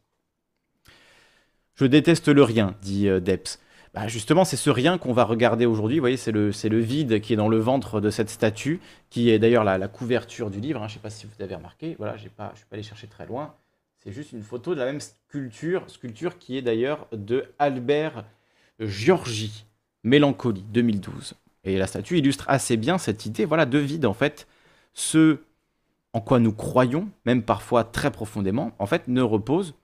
Je 1.79 1.85
déteste 1.85 2.27
le 2.27 2.43
rien, 2.43 2.75
dit 2.81 3.07
euh, 3.07 3.21
Depps. 3.21 3.57
Bah, 3.93 4.09
justement, 4.09 4.43
c'est 4.43 4.57
ce 4.57 4.69
rien 4.69 4.97
qu'on 4.97 5.13
va 5.13 5.23
regarder 5.23 5.65
aujourd'hui. 5.65 5.97
Vous 5.97 6.03
voyez, 6.03 6.17
c'est 6.17 6.33
le, 6.33 6.51
vide 6.79 7.21
qui 7.21 7.31
est 7.31 7.37
dans 7.37 7.47
le 7.47 7.57
ventre 7.57 8.01
de 8.01 8.09
cette 8.09 8.29
statue, 8.29 8.81
qui 9.09 9.29
est 9.29 9.39
d'ailleurs 9.39 9.63
la, 9.63 9.87
couverture 9.87 10.49
du 10.49 10.59
livre. 10.59 10.83
Hein. 10.83 10.89
Je 10.89 10.95
ne 10.95 10.97
sais 10.97 11.01
pas 11.01 11.09
si 11.09 11.25
vous 11.25 11.41
avez 11.41 11.55
remarqué. 11.55 11.95
Voilà, 11.97 12.17
je 12.17 12.23
ne 12.23 12.27
suis 12.27 12.35
pas 12.35 12.53
allé 12.73 12.83
chercher 12.83 13.07
très 13.07 13.25
loin. 13.25 13.55
C'est 14.03 14.11
juste 14.11 14.33
une 14.33 14.43
photo 14.43 14.75
de 14.75 14.79
la 14.79 14.85
même 14.85 14.99
sculpture, 14.99 15.89
sculpture 15.89 16.37
qui 16.37 16.57
est 16.57 16.61
d'ailleurs 16.61 17.07
de 17.13 17.45
Albert 17.59 18.25
Giorgi, 18.81 19.65
Mélancolie, 20.03 20.65
2012. 20.73 21.33
Et 21.63 21.77
la 21.77 21.87
statue 21.87 22.17
illustre 22.17 22.43
assez 22.49 22.75
bien 22.75 22.97
cette 22.97 23.25
idée, 23.25 23.45
voilà, 23.45 23.65
de 23.65 23.79
vide 23.79 24.05
en 24.05 24.13
fait. 24.13 24.47
Ce 24.93 25.39
en 26.11 26.19
quoi 26.19 26.39
nous 26.39 26.53
croyons, 26.53 27.07
même 27.25 27.43
parfois 27.43 27.85
très 27.85 28.11
profondément, 28.11 28.73
en 28.79 28.85
fait, 28.85 29.07
ne 29.07 29.21
repose 29.21 29.75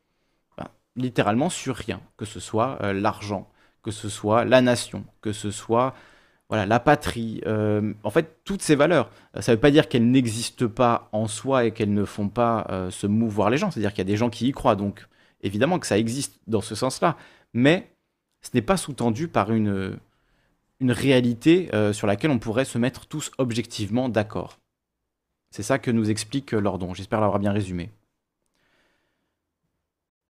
littéralement 0.96 1.50
sur 1.50 1.76
rien, 1.76 2.02
que 2.18 2.26
ce 2.26 2.40
soit 2.40 2.78
euh, 2.82 2.94
l'argent, 2.94 3.50
que 3.84 3.92
ce 3.92 4.10
soit 4.10 4.46
la 4.46 4.62
nation, 4.62 5.06
que 5.22 5.34
ce 5.34 5.52
soit 5.52 5.94
voilà, 6.50 6.68
la 6.68 6.80
patrie, 6.80 7.42
euh, 7.48 7.94
en 8.04 8.12
fait, 8.12 8.40
toutes 8.44 8.62
ces 8.62 8.76
valeurs. 8.76 9.10
Euh, 9.36 9.42
ça 9.42 9.52
ne 9.52 9.56
veut 9.56 9.62
pas 9.62 9.72
dire 9.72 9.90
qu'elles 9.90 10.10
n'existent 10.10 10.68
pas 10.68 11.10
en 11.12 11.28
soi 11.28 11.66
et 11.66 11.72
qu'elles 11.72 11.94
ne 11.94 12.06
font 12.06 12.30
pas 12.30 12.68
se 12.92 13.08
mouvoir 13.08 13.50
les 13.50 13.58
gens. 13.58 13.72
C'est-à-dire 13.72 13.92
qu'il 13.92 14.00
y 14.00 14.08
a 14.08 14.12
des 14.12 14.18
gens 14.18 14.30
qui 14.30 14.48
y 14.48 14.52
croient, 14.52 14.76
donc 14.76 15.08
évidemment 15.42 15.80
que 15.80 15.88
ça 15.88 15.98
existe 15.98 16.40
dans 16.48 16.62
ce 16.62 16.76
sens-là. 16.76 17.18
Mais 17.54 17.90
ce 18.42 18.52
n'est 18.54 18.62
pas 18.62 18.78
sous-tendu 18.78 19.28
par 19.28 19.52
une, 19.52 19.98
une 20.80 20.92
réalité 20.92 21.70
sur 21.94 22.06
laquelle 22.06 22.32
on 22.32 22.40
pourrait 22.40 22.66
se 22.66 22.78
mettre 22.78 23.08
tous 23.08 23.32
objectivement 23.40 24.08
d'accord. 24.08 24.60
C'est 25.50 25.64
ça 25.64 25.80
que 25.80 25.90
nous 25.90 26.12
explique 26.12 26.52
Lordon. 26.52 26.94
J'espère 26.94 27.22
l'avoir 27.22 27.40
bien 27.40 27.52
résumé. 27.52 27.90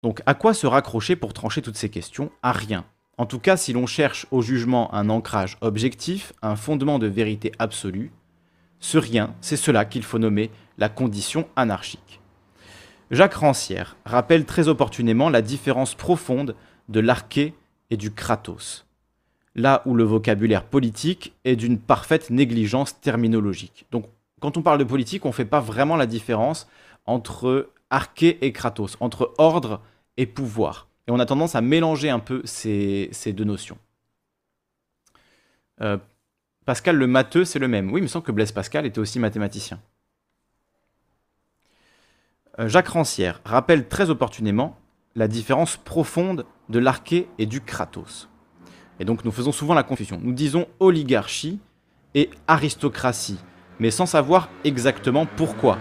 Donc 0.04 0.22
à 0.26 0.34
quoi 0.34 0.54
se 0.54 0.68
raccrocher 0.68 1.16
pour 1.16 1.34
trancher 1.34 1.62
toutes 1.62 1.78
ces 1.78 1.90
questions? 1.90 2.32
À 2.42 2.52
rien. 2.52 2.86
En 3.18 3.26
tout 3.26 3.40
cas, 3.40 3.58
si 3.58 3.74
l'on 3.74 3.86
cherche 3.86 4.28
au 4.32 4.42
jugement 4.42 4.94
un 4.94 5.10
ancrage 5.10 5.58
objectif, 5.60 6.32
un 6.42 6.56
fondement 6.56 7.00
de 7.00 7.08
vérité 7.08 7.52
absolue, 7.60 8.12
ce 8.80 8.98
rien, 8.98 9.36
c'est 9.42 9.58
cela 9.58 9.84
qu'il 9.84 10.04
faut 10.04 10.20
nommer 10.20 10.52
la 10.78 10.88
condition 10.88 11.48
anarchique. 11.58 12.22
Jacques 13.12 13.34
Rancière 13.34 13.98
rappelle 14.06 14.46
très 14.46 14.70
opportunément 14.70 15.30
la 15.30 15.42
différence 15.42 15.96
profonde 15.96 16.56
de 16.88 17.00
l'arché 17.02 17.54
et 17.90 17.98
du 17.98 18.12
kratos, 18.12 18.86
là 19.56 19.82
où 19.86 19.96
le 19.96 20.04
vocabulaire 20.04 20.64
politique 20.64 21.34
est 21.44 21.58
d'une 21.58 21.80
parfaite 21.80 22.30
négligence 22.30 23.02
terminologique. 23.02 23.86
Donc 23.92 24.06
quand 24.40 24.56
on 24.56 24.62
parle 24.62 24.80
de 24.80 24.86
politique, 24.86 25.26
on 25.26 25.30
ne 25.30 25.34
fait 25.34 25.44
pas 25.44 25.60
vraiment 25.60 25.98
la 25.98 26.06
différence 26.06 26.70
entre 27.06 27.70
arché 27.90 28.38
et 28.46 28.52
kratos, 28.52 28.98
entre 29.00 29.34
ordre 29.38 29.82
et 30.18 30.26
pouvoir. 30.26 30.88
Et 31.08 31.12
on 31.12 31.20
a 31.20 31.26
tendance 31.26 31.56
à 31.56 31.62
mélanger 31.62 32.10
un 32.10 32.20
peu 32.20 32.42
ces, 32.46 33.10
deux 33.34 33.44
notions. 33.44 33.78
Euh, 35.82 35.98
Pascal 36.66 36.98
le 36.98 37.08
matheux, 37.08 37.46
c'est 37.46 37.60
le 37.60 37.68
même. 37.68 37.92
Oui, 37.92 38.00
il 38.00 38.04
me 38.04 38.08
semble 38.08 38.26
que 38.26 38.32
Blaise 38.32 38.52
Pascal 38.52 38.86
était 38.86 39.00
aussi 39.00 39.18
mathématicien. 39.18 39.80
Euh, 42.60 42.68
Jacques 42.68 42.90
Rancière 42.90 43.42
rappelle 43.46 43.88
très 43.88 44.10
opportunément 44.10 44.78
la 45.16 45.28
différence 45.28 45.78
profonde 45.78 46.46
de 46.70 46.80
l'arché 46.80 47.28
et 47.40 47.46
du 47.46 47.62
kratos. 47.62 48.30
Et 49.00 49.06
donc 49.06 49.26
nous 49.26 49.32
faisons 49.32 49.52
souvent 49.52 49.74
la 49.74 49.84
confusion. 49.84 50.20
Nous 50.22 50.34
disons 50.34 50.68
oligarchie 50.80 51.60
et 52.14 52.30
aristocratie, 52.48 53.40
mais 53.80 53.92
sans 53.92 54.06
savoir 54.06 54.50
exactement 54.64 55.26
pourquoi. 55.26 55.80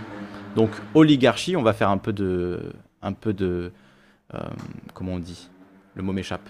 Donc 0.57 0.71
oligarchie, 0.95 1.57
on 1.57 1.63
va 1.63 1.73
faire 1.73 1.91
un 1.91 1.99
peu 1.99 2.13
de, 2.13 2.73
un 3.03 3.13
peu 3.13 3.33
de, 3.33 3.73
euh, 4.35 4.39
comment 4.95 5.15
on 5.15 5.19
dit 5.19 5.49
Le 5.95 6.03
mot 6.03 6.13
m'échappe. 6.13 6.49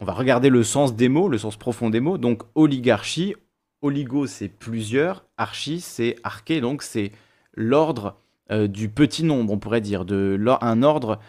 On 0.00 0.04
va 0.04 0.12
regarder 0.12 0.48
le 0.48 0.62
sens 0.62 0.94
des 0.94 1.08
mots, 1.08 1.28
le 1.28 1.38
sens 1.38 1.56
profond 1.56 1.90
des 1.90 2.00
mots. 2.00 2.18
Donc 2.18 2.42
oligarchie, 2.54 3.34
oligo 3.82 4.26
c'est 4.26 4.48
plusieurs, 4.48 5.24
archi 5.36 5.80
c'est 5.80 6.16
arché, 6.22 6.60
donc 6.60 6.82
c'est 6.82 7.12
l'ordre 7.54 8.16
euh, 8.50 8.66
du 8.66 8.88
petit 8.88 9.22
nombre, 9.22 9.52
on 9.52 9.58
pourrait 9.58 9.80
dire, 9.80 10.04
de 10.04 10.38
un 10.60 10.82
ordre 10.82 11.20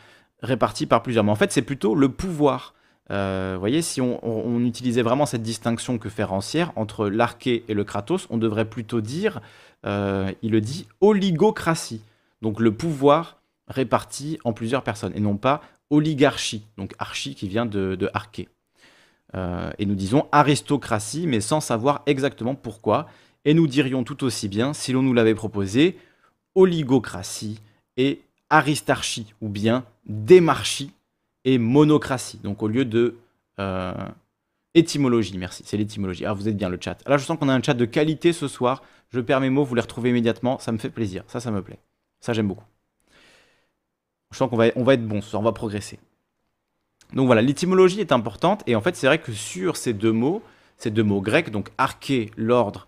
réparti 0.41 0.85
par 0.85 1.03
plusieurs. 1.03 1.23
Mais 1.23 1.31
en 1.31 1.35
fait, 1.35 1.51
c'est 1.51 1.61
plutôt 1.61 1.95
le 1.95 2.09
pouvoir. 2.09 2.73
Euh, 3.11 3.51
vous 3.55 3.59
voyez, 3.59 3.81
si 3.81 3.99
on, 4.01 4.59
utilisait 4.61 5.01
vraiment 5.01 5.25
cette 5.25 5.43
distinction 5.43 5.97
que 5.97 6.09
fait 6.09 6.23
Rancière 6.23 6.71
entre 6.75 7.09
l'arché 7.09 7.63
et 7.67 7.73
le 7.73 7.83
kratos, 7.83 8.25
on 8.29 8.37
devrait 8.37 8.65
plutôt 8.65 9.01
dire, 9.01 9.41
il 9.83 10.51
le 10.51 10.61
dit, 10.61 10.87
oligocratie. 10.99 12.01
Donc 12.41 12.59
le 12.59 12.71
pouvoir 12.73 13.41
répartis 13.67 14.39
en 14.43 14.53
plusieurs 14.53 14.83
personnes, 14.83 15.13
et 15.15 15.19
non 15.19 15.37
pas 15.37 15.61
oligarchie, 15.89 16.65
donc 16.77 16.93
archie 16.99 17.35
qui 17.35 17.47
vient 17.47 17.65
de, 17.65 17.95
de 17.95 18.09
arché. 18.13 18.47
Euh, 19.35 19.71
et 19.77 19.85
nous 19.85 19.95
disons 19.95 20.27
aristocratie, 20.31 21.27
mais 21.27 21.41
sans 21.41 21.61
savoir 21.61 22.01
exactement 22.05 22.55
pourquoi. 22.55 23.07
Et 23.45 23.53
nous 23.53 23.67
dirions 23.67 24.03
tout 24.03 24.23
aussi 24.23 24.47
bien, 24.47 24.73
si 24.73 24.91
l'on 24.91 25.01
nous 25.01 25.13
l'avait 25.13 25.35
proposé, 25.35 25.97
oligocratie 26.55 27.59
et 27.97 28.21
aristarchie, 28.49 29.33
ou 29.41 29.49
bien 29.49 29.85
démarchie 30.05 30.91
et 31.45 31.57
monocratie. 31.57 32.39
Donc 32.43 32.61
au 32.61 32.67
lieu 32.67 32.85
de 32.85 33.17
euh, 33.59 33.93
étymologie, 34.75 35.37
merci, 35.37 35.63
c'est 35.65 35.77
l'étymologie. 35.77 36.25
Ah, 36.25 36.33
vous 36.33 36.47
êtes 36.47 36.57
bien 36.57 36.69
le 36.69 36.77
chat. 36.79 36.97
Là, 37.07 37.17
je 37.17 37.25
sens 37.25 37.37
qu'on 37.37 37.49
a 37.49 37.53
un 37.53 37.61
chat 37.61 37.73
de 37.73 37.85
qualité 37.85 38.33
ce 38.33 38.47
soir. 38.47 38.83
Je 39.09 39.19
perds 39.19 39.41
mes 39.41 39.49
mots, 39.49 39.63
vous 39.63 39.75
les 39.75 39.81
retrouvez 39.81 40.09
immédiatement. 40.09 40.59
Ça 40.59 40.71
me 40.71 40.77
fait 40.77 40.89
plaisir. 40.89 41.23
Ça, 41.27 41.39
ça 41.39 41.51
me 41.51 41.61
plaît. 41.61 41.79
Ça, 42.19 42.33
j'aime 42.33 42.47
beaucoup. 42.47 42.65
Je 44.31 44.37
sens 44.37 44.49
qu'on 44.49 44.57
va, 44.57 44.67
on 44.75 44.83
va 44.83 44.93
être 44.93 45.05
bon 45.05 45.21
ce 45.21 45.29
soir, 45.29 45.41
on 45.41 45.45
va 45.45 45.51
progresser. 45.51 45.99
Donc 47.13 47.25
voilà, 47.25 47.41
l'étymologie 47.41 47.99
est 47.99 48.11
importante. 48.11 48.63
Et 48.67 48.75
en 48.75 48.81
fait, 48.81 48.95
c'est 48.95 49.07
vrai 49.07 49.19
que 49.19 49.33
sur 49.33 49.75
ces 49.75 49.93
deux 49.93 50.13
mots, 50.13 50.41
ces 50.77 50.89
deux 50.89 51.03
mots 51.03 51.21
grecs, 51.21 51.51
donc 51.51 51.69
arché, 51.77 52.31
l'ordre, 52.37 52.87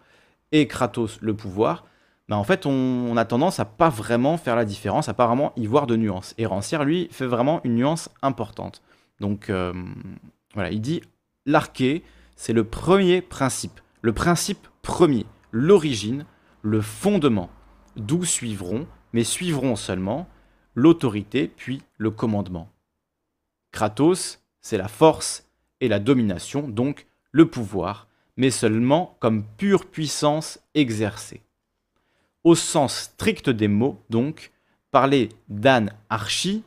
et 0.54 0.68
kratos, 0.68 1.18
le 1.20 1.34
pouvoir, 1.36 1.86
bah 2.30 2.38
en 2.38 2.44
fait, 2.46 2.66
on, 2.66 3.18
a 3.18 3.26
tendance 3.26 3.60
à 3.60 3.66
pas 3.66 3.90
vraiment 3.90 4.38
faire 4.38 4.56
la 4.56 4.64
différence, 4.64 5.10
à 5.10 5.14
pas 5.14 5.28
vraiment 5.28 5.52
y 5.58 5.66
voir 5.66 5.88
de 5.88 5.98
nuances. 5.98 6.34
Et 6.38 6.46
Rancière, 6.46 6.86
lui, 6.86 7.10
fait 7.12 7.26
vraiment 7.26 7.60
une 7.66 7.76
nuance 7.76 8.10
importante. 8.22 8.82
Donc 9.20 9.50
euh, 9.50 9.74
voilà, 10.54 10.72
il 10.72 10.80
dit 10.80 11.02
l'arché, 11.46 12.04
c'est 12.36 12.54
le 12.54 12.64
premier 12.64 13.22
principe, 13.22 13.80
le 14.02 14.14
principe 14.14 14.68
premier, 14.82 15.26
l'origine, 15.52 16.26
le 16.62 16.82
fondement, 16.82 17.50
d'où 17.96 18.26
suivront, 18.26 18.88
mais 19.14 19.24
suivront 19.24 19.76
seulement, 19.76 20.28
l'autorité 20.76 21.48
puis 21.48 21.82
le 21.98 22.12
commandement. 22.12 22.70
Kratos, 23.72 24.40
c'est 24.62 24.78
la 24.78 24.88
force 24.88 25.48
et 25.82 25.88
la 25.88 26.00
domination, 26.00 26.68
donc 26.68 27.08
le 27.32 27.50
pouvoir, 27.50 28.08
mais 28.38 28.52
seulement 28.52 29.18
comme 29.20 29.44
pure 29.58 29.86
puissance 29.86 30.60
exercée. 30.74 31.42
Au 32.44 32.56
sens 32.56 32.96
strict 32.96 33.50
des 33.50 33.68
mots, 33.68 34.02
donc, 34.10 34.52
parler 34.92 35.30
d'anarchie 35.50 36.64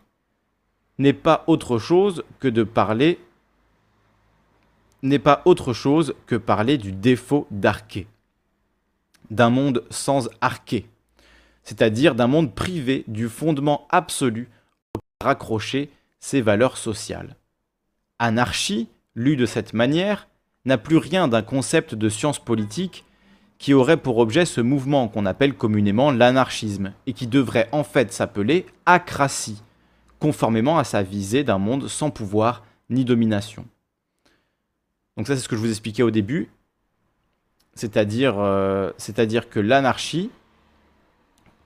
n'est 0.98 1.12
pas 1.12 1.44
autre 1.46 1.78
chose 1.78 2.24
que 2.40 2.48
de 2.48 2.62
parler 2.62 3.18
n'est 5.02 5.18
pas 5.18 5.42
autre 5.44 5.72
chose 5.72 6.14
que 6.26 6.36
parler 6.36 6.78
du 6.78 6.92
défaut 6.92 7.46
d'arché, 7.50 8.06
d'un 9.30 9.50
monde 9.50 9.84
sans 9.90 10.28
arché, 10.40 10.86
c'est-à-dire 11.62 12.14
d'un 12.14 12.26
monde 12.26 12.54
privé 12.54 13.04
du 13.08 13.28
fondement 13.28 13.86
absolu 13.90 14.48
raccrocher 15.22 15.90
ses 16.20 16.40
valeurs 16.40 16.76
sociales. 16.76 17.36
Anarchie, 18.18 18.88
lue 19.14 19.36
de 19.36 19.46
cette 19.46 19.72
manière, 19.72 20.28
n'a 20.64 20.78
plus 20.78 20.96
rien 20.96 21.28
d'un 21.28 21.42
concept 21.42 21.94
de 21.94 22.08
science 22.08 22.38
politique 22.38 23.04
qui 23.58 23.72
aurait 23.72 23.96
pour 23.96 24.18
objet 24.18 24.44
ce 24.44 24.60
mouvement 24.60 25.08
qu'on 25.08 25.26
appelle 25.26 25.54
communément 25.54 26.10
l'anarchisme, 26.10 26.92
et 27.06 27.12
qui 27.12 27.26
devrait 27.26 27.68
en 27.72 27.84
fait 27.84 28.12
s'appeler 28.12 28.66
acratie, 28.84 29.62
conformément 30.18 30.78
à 30.78 30.84
sa 30.84 31.02
visée 31.02 31.44
d'un 31.44 31.58
monde 31.58 31.88
sans 31.88 32.10
pouvoir 32.10 32.64
ni 32.90 33.04
domination. 33.04 33.66
Donc 35.16 35.26
ça 35.26 35.34
c'est 35.34 35.42
ce 35.42 35.48
que 35.48 35.56
je 35.56 35.60
vous 35.60 35.70
expliquais 35.70 36.02
au 36.02 36.10
début, 36.10 36.50
c'est-à-dire 37.74 38.34
euh, 38.38 38.92
que 39.50 39.60
l'anarchie, 39.60 40.30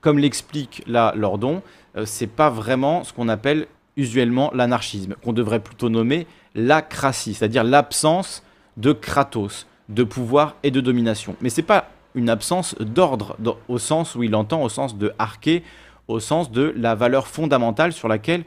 comme 0.00 0.18
l'explique 0.18 0.82
là 0.86 1.12
Lordon, 1.16 1.62
euh, 1.96 2.04
c'est 2.04 2.26
pas 2.26 2.50
vraiment 2.50 3.04
ce 3.04 3.12
qu'on 3.12 3.28
appelle 3.28 3.66
usuellement 3.96 4.50
l'anarchisme, 4.54 5.14
qu'on 5.22 5.32
devrait 5.32 5.60
plutôt 5.60 5.88
nommer 5.88 6.26
l'acratie, 6.54 7.34
c'est-à-dire 7.34 7.64
l'absence 7.64 8.42
de 8.76 8.92
kratos, 8.92 9.66
de 9.88 10.04
pouvoir 10.04 10.56
et 10.62 10.70
de 10.70 10.80
domination. 10.80 11.36
Mais 11.40 11.50
c'est 11.50 11.62
pas 11.62 11.90
une 12.14 12.30
absence 12.30 12.76
d'ordre 12.78 13.36
au 13.68 13.78
sens 13.78 14.14
où 14.14 14.22
il 14.22 14.34
entend, 14.34 14.62
au 14.62 14.68
sens 14.68 14.96
de 14.96 15.12
arché, 15.18 15.62
au 16.08 16.20
sens 16.20 16.50
de 16.50 16.72
la 16.76 16.94
valeur 16.94 17.26
fondamentale 17.26 17.92
sur 17.92 18.08
laquelle 18.08 18.44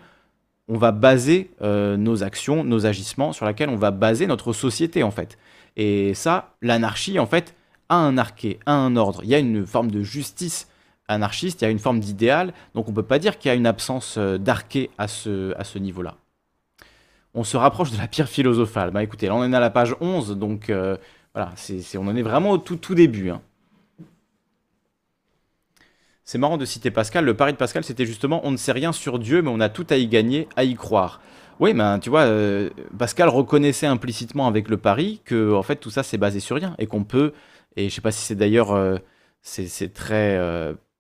on 0.67 0.77
va 0.77 0.91
baser 0.91 1.51
euh, 1.61 1.97
nos 1.97 2.23
actions, 2.23 2.63
nos 2.63 2.85
agissements, 2.85 3.33
sur 3.33 3.45
laquelle 3.45 3.69
on 3.69 3.75
va 3.75 3.91
baser 3.91 4.27
notre 4.27 4.53
société 4.53 5.03
en 5.03 5.11
fait. 5.11 5.37
Et 5.75 6.13
ça, 6.13 6.55
l'anarchie 6.61 7.19
en 7.19 7.25
fait 7.25 7.55
a 7.89 7.95
un 7.95 8.17
arché, 8.17 8.59
a 8.65 8.73
un 8.73 8.95
ordre. 8.95 9.21
Il 9.23 9.29
y 9.29 9.35
a 9.35 9.39
une 9.39 9.65
forme 9.65 9.91
de 9.91 10.01
justice 10.01 10.67
anarchiste, 11.07 11.61
il 11.61 11.65
y 11.65 11.67
a 11.67 11.71
une 11.71 11.79
forme 11.79 11.99
d'idéal, 11.99 12.53
donc 12.75 12.87
on 12.87 12.93
peut 12.93 13.03
pas 13.03 13.19
dire 13.19 13.37
qu'il 13.37 13.49
y 13.49 13.51
a 13.51 13.55
une 13.55 13.67
absence 13.67 14.15
euh, 14.17 14.37
d'arché 14.37 14.89
à 14.97 15.07
ce, 15.07 15.77
niveau-là. 15.77 16.15
On 17.33 17.43
se 17.43 17.57
rapproche 17.57 17.91
de 17.91 17.97
la 17.97 18.07
pierre 18.07 18.29
philosophale. 18.29 18.91
Bah 18.91 19.03
écoutez, 19.03 19.27
là 19.27 19.35
on 19.35 19.51
est 19.51 19.55
à 19.55 19.59
la 19.59 19.69
page 19.69 19.95
11, 19.99 20.37
donc 20.37 20.69
euh, 20.69 20.97
voilà, 21.33 21.53
on 21.97 22.07
en 22.07 22.15
est 22.15 22.21
vraiment 22.21 22.51
au 22.51 22.57
tout, 22.57 22.77
tout 22.77 22.95
début. 22.95 23.31
Hein. 23.31 23.41
C'est 26.23 26.37
marrant 26.37 26.57
de 26.57 26.65
citer 26.65 26.91
Pascal. 26.91 27.25
Le 27.25 27.33
pari 27.33 27.53
de 27.53 27.57
Pascal, 27.57 27.83
c'était 27.83 28.05
justement 28.05 28.41
on 28.43 28.51
ne 28.51 28.57
sait 28.57 28.71
rien 28.71 28.91
sur 28.91 29.19
Dieu, 29.19 29.41
mais 29.41 29.49
on 29.49 29.59
a 29.59 29.69
tout 29.69 29.87
à 29.89 29.97
y 29.97 30.07
gagner, 30.07 30.47
à 30.55 30.63
y 30.63 30.75
croire. 30.75 31.21
Oui, 31.59 31.73
ben 31.73 31.99
tu 31.99 32.09
vois, 32.09 32.21
euh, 32.21 32.69
Pascal 32.97 33.29
reconnaissait 33.29 33.85
implicitement 33.85 34.47
avec 34.47 34.69
le 34.69 34.77
pari 34.77 35.21
que 35.25 35.53
en 35.53 35.63
fait 35.63 35.75
tout 35.75 35.91
ça 35.91 36.01
c'est 36.01 36.17
basé 36.17 36.39
sur 36.39 36.55
rien 36.55 36.75
et 36.79 36.87
qu'on 36.87 37.03
peut. 37.03 37.33
Et 37.75 37.89
je 37.89 37.95
sais 37.95 38.01
pas 38.01 38.11
si 38.11 38.23
c'est 38.23 38.35
d'ailleurs 38.35 38.77
c'est, 39.41 39.93
très 39.93 40.37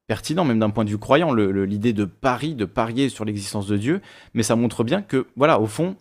pertinent, 0.07 0.43
même 0.43 0.59
d'un 0.59 0.69
point 0.69 0.85
de 0.85 0.89
vue 0.89 0.97
croyant, 0.97 1.33
l'idée 1.33 1.93
de 1.93 2.05
pari, 2.05 2.55
de 2.55 2.65
parier 2.65 3.09
sur 3.09 3.25
l'existence 3.25 3.67
de 3.67 3.77
Dieu, 3.77 4.01
mais 4.33 4.43
ça 4.43 4.55
montre 4.55 4.83
bien 4.83 5.01
que, 5.01 5.27
voilà, 5.35 5.59
au 5.59 5.65
fond, 5.65 5.95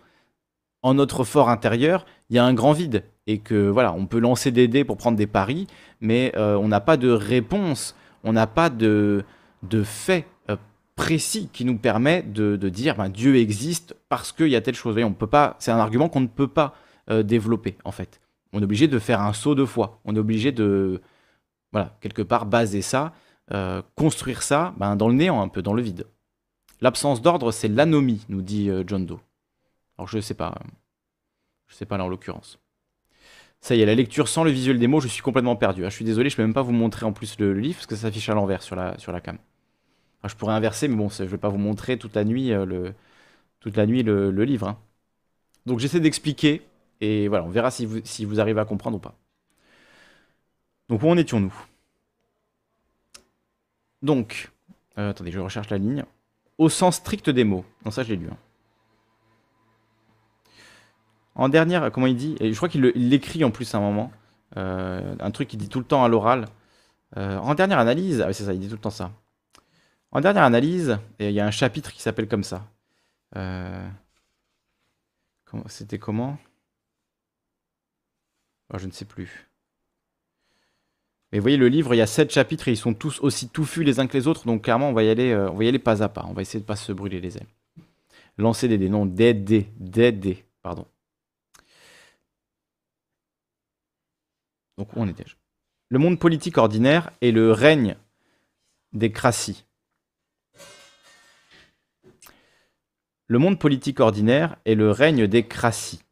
en 0.82 0.94
notre 0.94 1.24
fort 1.24 1.48
intérieur, 1.48 2.04
il 2.28 2.37
y 2.37 2.38
a 2.38 2.44
un 2.44 2.54
grand 2.54 2.72
vide, 2.72 3.04
et 3.26 3.38
que, 3.38 3.68
voilà, 3.68 3.92
on 3.92 4.06
peut 4.06 4.18
lancer 4.18 4.50
des 4.50 4.66
dés 4.68 4.85
pour 4.85 4.96
prendre 4.96 5.16
des 5.16 5.28
paris, 5.28 5.66
mais 6.00 6.32
euh, 6.37 6.56
on 6.56 6.68
n'a 6.68 6.80
pas 6.80 6.96
de 6.96 7.11
réponse, 7.11 7.94
on 8.24 8.32
n'a 8.32 8.46
pas 8.46 8.70
de, 8.70 9.24
fait 9.85 10.26
euh, 10.50 10.56
précis 10.96 11.48
qui 11.52 11.64
nous 11.64 11.78
permet 11.78 12.22
de, 12.22 12.56
dire, 12.68 12.96
ben, 12.96 13.08
Dieu 13.08 13.37
existe 13.37 13.96
parce 14.08 14.32
qu'il 14.32 14.48
y 14.48 14.56
a 14.56 14.61
telle 14.61 14.74
chose. 14.74 14.96
on 14.98 15.12
peut 15.12 15.26
pas, 15.26 15.56
c'est 15.58 15.70
un 15.70 15.78
argument 15.78 16.08
qu'on 16.08 16.20
ne 16.20 16.26
peut 16.26 16.48
pas 16.48 16.74
euh, 17.11 17.22
développer, 17.22 17.76
en 17.85 17.92
fait. 17.92 18.20
On 18.52 18.61
est 18.61 18.64
obligé 18.64 18.88
de 18.88 18.98
faire 18.98 19.20
un 19.20 19.32
saut 19.32 19.54
de 19.54 19.64
foi, 19.64 20.00
on 20.04 20.14
est 20.14 20.18
obligé 20.18 20.52
de, 20.52 21.00
voilà, 21.72 21.96
quelque 22.00 22.22
part 22.22 22.46
baser 22.46 22.82
ça 22.82 23.12
euh, 23.50 23.82
construire 23.96 24.42
ça 24.42 24.74
ben, 24.76 24.94
dans 24.96 25.08
le 25.08 25.14
néant, 25.14 25.42
un 25.42 25.48
peu 25.48 25.62
dans 25.62 25.74
le 25.74 25.82
vide. 25.82 26.06
L'absence 26.80 27.22
d'ordre, 27.22 27.52
c'est 27.52 27.68
l'anomie, 27.68 28.24
nous 28.28 28.42
dit 28.42 28.70
John 28.87 29.06
Doe. 29.06 29.20
Alors 29.98 30.08
je 30.08 30.16
ne 30.16 30.22
sais 30.22 30.35
pas. 30.35 30.54
Je 31.68 31.74
sais 31.76 31.87
pas 31.87 31.96
là 31.96 32.04
en 32.04 32.08
l'occurrence. 32.08 32.58
Ça 33.62 33.77
y 33.77 33.81
est, 33.81 33.87
la 33.87 33.94
lecture 33.94 34.27
sans 34.27 34.42
le 34.42 34.51
visuel 34.51 34.81
des 34.81 34.88
mots, 34.88 35.01
je 35.01 35.07
suis 35.07 35.22
complètement 35.22 35.55
perdu. 35.55 35.85
Ah, 35.87 35.88
je 35.88 35.94
suis 35.94 36.05
désolé, 36.05 36.29
je 36.31 36.35
ne 36.35 36.37
peux 36.38 36.42
même 36.42 36.53
pas 36.53 36.62
vous 36.62 36.72
montrer 36.72 37.07
en 37.07 37.12
plus 37.12 37.38
le, 37.38 37.55
livre 37.55 37.77
parce 37.77 37.87
que 37.87 37.94
ça 37.94 38.03
s'affiche 38.03 38.29
à 38.29 38.35
l'envers 38.35 38.61
sur 38.61 38.75
la, 38.75 38.98
sur 38.98 39.12
la 39.12 39.20
cam. 39.20 39.38
je 40.25 40.35
pourrais 40.35 40.55
inverser, 40.55 40.88
mais 40.88 40.96
bon, 40.96 41.09
je 41.09 41.22
ne 41.22 41.29
vais 41.29 41.38
pas 41.38 41.48
vous 41.48 41.59
montrer 41.59 41.96
toute 41.96 42.16
la 42.16 42.25
nuit, 42.25 42.53
euh, 42.53 42.66
le, 42.66 42.92
toute 43.61 43.77
la 43.77 43.87
nuit 43.87 44.03
le, 44.03 44.31
livre. 44.44 44.66
Hein. 44.66 44.79
Donc 45.64 45.79
j'essaie 45.79 46.01
d'expliquer 46.01 46.62
et 47.01 47.29
voilà, 47.29 47.44
on 47.44 47.51
verra 47.51 47.70
si 47.70 47.87
vous, 47.87 48.01
si 48.03 48.25
vous 48.25 48.40
arrivez 48.40 48.61
à 48.61 48.64
comprendre 48.64 48.96
ou 48.96 49.01
pas. 49.01 49.14
Donc 50.88 51.01
où 51.05 51.09
en 51.09 51.16
étions-nous? 51.16 51.55
Donc, 54.03 54.51
euh, 54.98 55.11
attendez, 55.11 55.31
je 55.31 55.38
recherche 55.38 55.70
la 55.70 55.79
ligne. 55.79 56.05
Au 56.59 56.68
sens 56.68 56.96
strict 56.96 57.31
des 57.31 57.44
mots. 57.44 57.64
Non, 57.85 57.92
ça, 57.92 58.03
je 58.03 58.09
l'ai 58.09 58.16
lu. 58.16 58.29
Hein. 58.29 58.37
En 61.35 61.49
dernière, 61.49 61.90
comment 61.92 62.07
il 62.07 62.16
dit 62.16 62.37
Et 62.40 62.53
je 62.53 62.57
crois 62.57 62.68
qu'il 62.68 62.83
l'écrit 62.83 63.45
en 63.45 63.51
plus 63.51 63.75
à 63.75 63.79
un 63.79 63.81
moment. 63.81 64.12
Euh, 64.57 65.14
un 65.18 65.31
truc 65.31 65.49
qu'il 65.49 65.59
dit 65.59 65.68
tout 65.68 65.79
le 65.79 65.85
temps 65.85 66.05
à 66.05 66.09
l'oral. 66.09 66.47
Euh, 67.16 67.38
en 67.38 67.55
dernière 67.55 67.79
analyse, 67.79 68.21
ah 68.21 68.29
oui, 68.29 68.35
c'est 68.35 68.45
ça, 68.45 68.53
il 68.55 68.61
dit 68.61 68.68
tout 68.68 68.75
le 68.75 68.81
temps 68.81 68.90
ça. 68.90 69.12
En 70.11 70.21
dernière 70.21 70.45
analyse, 70.45 70.99
il 71.18 71.31
y 71.31 71.40
a 71.40 71.47
un 71.47 71.51
chapitre 71.51 71.92
qui 71.92 72.03
s'appelle 72.03 72.29
comme 72.29 72.45
ça. 72.45 72.66
C'était 75.66 75.99
comment? 75.99 76.38
Oh, 78.73 78.79
Je 78.79 78.87
ne 78.87 78.92
sais 78.92 79.05
plus. 79.05 79.49
Mais 81.31 81.38
vous 81.38 81.42
voyez, 81.42 81.57
le 81.57 81.68
livre, 81.68 81.95
il 81.95 81.99
y 81.99 82.03
a 82.03 82.07
sept 82.07 82.31
chapitres 82.31 82.68
et 82.68 82.73
ils 82.73 82.77
sont 82.77 82.92
tous 82.92 83.21
aussi 83.21 83.49
touffus 83.49 83.85
les 83.85 84.01
uns 84.01 84.07
que 84.07 84.16
les 84.16 84.27
autres. 84.27 84.47
Donc 84.47 84.62
clairement, 84.64 84.90
on 84.90 84.92
va 84.92 85.03
y 85.03 85.09
aller, 85.09 85.33
euh, 85.33 85.51
on 85.51 85.55
va 85.55 85.64
y 85.64 85.68
aller 85.68 85.79
pas 85.79 86.03
à 86.03 86.09
pas. 86.09 86.27
On 86.29 86.35
va 86.35 86.42
essayer 86.42 86.61
de 86.61 86.66
pas 86.66 86.77
se 86.77 86.92
brûler 86.92 87.21
les 87.21 87.38
ailes. 87.38 87.47
Lancer 88.37 88.68
des 88.68 88.79
dés, 88.79 88.88
non, 88.88 89.07
des 89.07 89.35
dés, 89.35 89.68
des 89.79 90.12
dés, 90.12 90.45
pardon. 90.62 90.87
Donc 94.78 94.94
où 94.96 95.00
en 95.00 95.08
étais-je? 95.08 95.35
Le 95.88 95.98
monde 95.98 96.18
politique 96.18 96.58
ordinaire 96.58 97.11
est 97.20 97.32
le 97.32 97.52
règne 97.52 97.96
des 98.92 99.12
crassies. 99.12 99.64
Le 103.26 103.38
monde 103.38 103.58
politique 103.58 104.00
ordinaire 104.00 104.56
est 104.64 104.74
le 104.74 104.90
règne 104.90 105.26
des 105.26 105.46
crassies, 105.46 106.02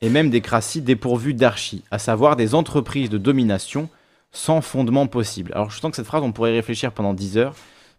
et 0.00 0.08
même 0.08 0.30
des 0.30 0.40
crassies 0.40 0.82
dépourvues 0.82 1.34
d'archie, 1.34 1.84
à 1.90 1.98
savoir 1.98 2.36
des 2.36 2.54
entreprises 2.54 3.10
de 3.10 3.18
domination 3.18 3.88
sans 4.30 4.60
fondement 4.60 5.06
possible. 5.06 5.52
Alors 5.54 5.70
je 5.70 5.80
sens 5.80 5.90
que 5.90 5.96
cette 5.96 6.06
phrase, 6.06 6.22
on 6.22 6.32
pourrait 6.32 6.52
réfléchir 6.52 6.92
pendant 6.92 7.14
10 7.14 7.38
heures, 7.38 7.54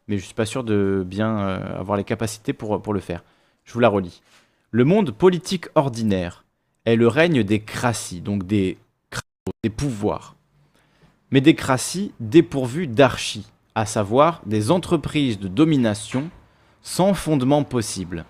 mais 0.08 0.18
je 0.18 0.26
suis 0.26 0.34
pas 0.34 0.46
sûr 0.46 0.64
de 0.64 1.04
bien 1.06 1.40
euh, 1.40 1.80
avoir 1.80 1.98
les 1.98 2.04
capacités 2.04 2.54
pour, 2.54 2.82
pour 2.82 2.94
le 2.94 3.00
faire. 3.00 3.24
Je 3.66 3.74
vous 3.74 3.80
la 3.80 3.90
relis. 3.90 4.22
Le 4.70 4.86
monde 4.86 5.12
politique 5.12 5.68
ordinaire 5.76 6.46
est 6.86 6.96
le 6.96 7.08
règne 7.08 7.44
des 7.44 7.60
crassies, 7.62 8.22
donc 8.22 8.48
des, 8.48 8.78
des 9.64 9.70
pouvoirs, 9.70 10.36
mais 11.30 11.42
des 11.42 11.56
crassies 11.56 12.14
dépourvues 12.20 12.88
d'archie, 12.88 13.48
à 13.76 13.86
savoir 13.86 14.42
des 14.46 14.72
entreprises 14.72 15.40
de 15.40 15.48
domination 15.48 16.30
sans 16.82 17.14
fondement 17.14 17.64
possible. 17.64 18.26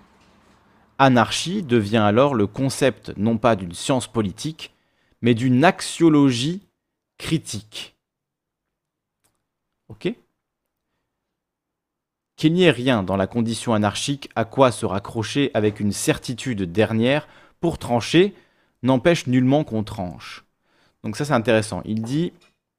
Anarchie 0.98 1.62
devient 1.62 1.96
alors 1.96 2.34
le 2.34 2.46
concept 2.46 3.12
non 3.16 3.38
pas 3.38 3.56
d'une 3.56 3.72
science 3.72 4.06
politique, 4.06 4.72
mais 5.20 5.34
d'une 5.34 5.64
axiologie 5.64 6.62
critique. 7.18 7.96
Ok? 9.88 10.14
Qu'il 12.36 12.52
n'y 12.52 12.64
ait 12.64 12.70
rien 12.70 13.02
dans 13.02 13.16
la 13.16 13.26
condition 13.26 13.74
anarchique 13.74 14.30
à 14.34 14.44
quoi 14.44 14.72
se 14.72 14.86
raccrocher 14.86 15.50
avec 15.54 15.80
une 15.80 15.92
certitude 15.92 16.70
dernière 16.70 17.28
pour 17.60 17.78
trancher 17.78 18.34
n'empêche 18.82 19.26
nullement 19.26 19.64
qu'on 19.64 19.84
tranche. 19.84 20.44
Donc 21.04 21.16
ça 21.16 21.24
c'est 21.24 21.32
intéressant. 21.32 21.82
Il 21.84 22.02
dit, 22.02 22.32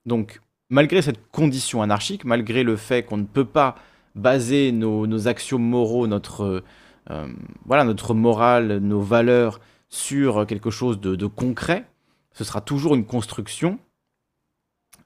donc 0.05 0.41
malgré 0.69 1.01
cette 1.01 1.29
condition 1.31 1.81
anarchique, 1.81 2.25
malgré 2.25 2.63
le 2.63 2.75
fait 2.75 3.03
qu'on 3.03 3.17
ne 3.17 3.25
peut 3.25 3.45
pas 3.45 3.75
baser 4.15 4.71
nos, 4.71 5.27
axiomes 5.27 5.63
moraux, 5.63 6.07
notre, 6.07 6.63
euh, 7.09 7.27
notre 7.67 8.13
morale, 8.13 8.77
nos 8.77 9.01
valeurs 9.01 9.59
sur 9.89 10.47
quelque 10.47 10.69
chose 10.69 10.99
de, 10.99 11.27
concret, 11.27 11.86
ce 12.31 12.43
sera 12.43 12.62
toujours 12.62 12.95
une 12.95 13.05
construction. 13.05 13.79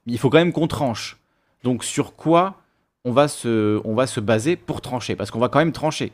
Il 0.06 0.18
faut 0.18 0.30
quand 0.30 0.38
même 0.38 0.52
qu'on 0.52 0.68
tranche. 0.68 1.18
Donc 1.64 1.84
sur 1.84 2.16
quoi 2.16 2.62
on 3.04 3.12
va 3.12 3.28
se, 3.28 3.80
on 3.84 3.94
va 3.94 4.06
se 4.06 4.20
baser 4.20 4.56
pour 4.56 4.80
trancher? 4.80 5.16
Parce 5.16 5.30
qu'on 5.30 5.38
va 5.38 5.48
quand 5.48 5.58
même 5.58 5.72
trancher. 5.72 6.12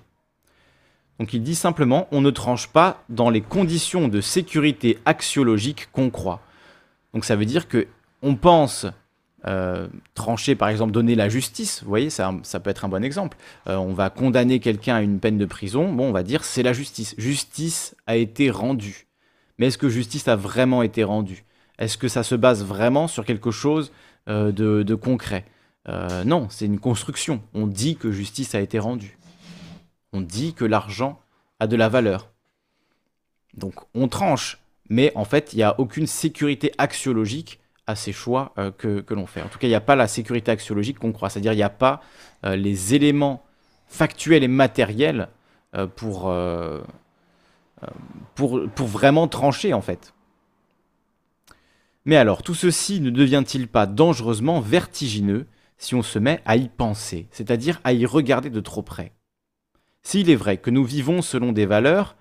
Donc 1.21 1.33
il 1.33 1.43
dit 1.43 1.55
simplement, 1.55 2.09
on 2.11 2.21
ne 2.21 2.31
tranche 2.31 2.67
pas 2.67 3.05
dans 3.09 3.31
les 3.31 3.41
conditions 3.41 4.09
de 4.09 4.21
sécurité 4.21 4.99
axiologique 5.05 5.89
qu'on 5.93 6.11
croit. 6.11 6.41
Donc 7.15 7.25
ça 7.25 7.37
veut 7.37 7.47
dire 7.47 7.69
que 7.69 7.87
on 8.23 8.35
pense 8.35 8.87
euh, 9.47 9.89
trancher, 10.15 10.55
par 10.55 10.69
exemple, 10.69 10.93
donner 10.93 11.15
la 11.15 11.29
justice, 11.29 11.83
vous 11.83 11.89
voyez, 11.89 12.09
ça, 12.09 12.35
ça 12.43 12.61
peut 12.61 12.71
être 12.71 12.85
un 12.85 12.89
bon 12.89 13.05
exemple. 13.05 13.37
Euh, 13.69 13.77
on 13.77 13.93
va 13.93 14.09
condamner 14.09 14.59
quelqu'un 14.59 14.97
à 14.97 15.03
une 15.03 15.21
peine 15.21 15.37
de 15.37 15.45
prison, 15.45 15.93
bon, 15.93 16.09
on 16.09 16.13
va 16.13 16.23
dire 16.23 16.45
c'est 16.45 16.63
la 16.63 16.73
justice. 16.73 17.15
Justice 17.19 17.95
a 18.07 18.17
été 18.17 18.51
rendue. 18.51 19.07
Mais 19.59 19.67
est-ce 19.67 19.79
que 19.79 19.89
justice 19.89 20.27
a 20.29 20.37
vraiment 20.37 20.83
été 20.83 21.05
rendue? 21.05 21.45
Est-ce 21.79 21.99
que 21.99 22.09
ça 22.09 22.23
se 22.23 22.35
base 22.35 22.65
vraiment 22.65 23.07
sur 23.07 23.25
quelque 23.25 23.51
chose 23.51 23.93
euh, 24.29 24.51
de, 24.53 24.95
concret? 24.95 25.45
Non, 26.25 26.47
c'est 26.49 26.65
une 26.65 26.81
construction. 26.81 27.43
On 27.53 27.67
dit 27.67 27.97
que 27.97 28.11
justice 28.11 28.55
a 28.55 28.61
été 28.61 28.79
rendue. 28.79 29.19
On 30.15 30.23
dit 30.23 30.55
que 30.55 30.65
l'argent 30.65 31.21
a 31.61 31.67
de 31.67 31.77
la 31.77 31.91
valeur. 31.91 32.31
Donc 33.55 33.75
on 33.95 34.09
tranche, 34.09 34.64
mais 34.89 35.13
en 35.15 35.25
fait, 35.25 35.53
il 35.53 35.57
n'y 35.57 35.63
a 35.63 35.79
aucune 35.79 36.07
sécurité 36.07 36.73
axiologique 36.79 37.61
à 37.87 37.95
ces 37.97 38.13
choix 38.13 38.53
euh, 38.59 38.71
que, 38.71 39.05
l'on 39.15 39.27
fait. 39.27 39.43
En 39.43 39.49
tout 39.49 39.59
cas, 39.59 39.67
il 39.67 39.71
n'y 39.71 39.77
a 39.77 39.81
pas 39.81 39.97
la 39.97 40.09
sécurité 40.09 40.51
axiologique 40.51 40.99
qu'on 40.99 41.13
croit, 41.13 41.31
c'est-à-dire 41.31 41.53
il 41.53 41.57
n'y 41.57 41.63
a 41.63 41.71
pas 41.71 42.01
euh, 42.45 42.57
les 42.57 42.95
éléments 42.95 43.45
factuels 43.87 44.43
et 44.43 44.49
matériels 44.49 45.29
euh, 45.75 45.87
pour, 45.87 46.33
pour, 48.35 48.69
pour 48.75 48.87
vraiment 48.87 49.29
trancher 49.29 49.75
en 49.75 49.83
fait. 49.83 50.15
Mais 52.07 52.17
alors, 52.17 52.43
tout 52.43 52.55
ceci 52.55 53.01
ne 53.01 53.11
devient-il 53.11 53.69
pas 53.69 53.87
dangereusement 53.87 54.61
vertigineux 54.61 55.47
si 55.79 55.95
on 55.95 56.03
se 56.03 56.19
met 56.19 56.41
à 56.45 56.57
y 56.57 56.69
penser, 56.69 57.29
c'est-à-dire 57.31 57.81
à 57.85 57.93
y 57.93 58.05
regarder 58.05 58.51
de 58.51 58.61
trop 58.61 58.83
près? 58.83 59.13
S'il 60.03 60.29
est 60.29 60.37
vrai 60.37 60.59
que 60.59 60.71
nous 60.71 60.85
vivons 60.85 61.23
selon 61.23 61.53
des 61.53 61.65
valeurs, 61.65 62.17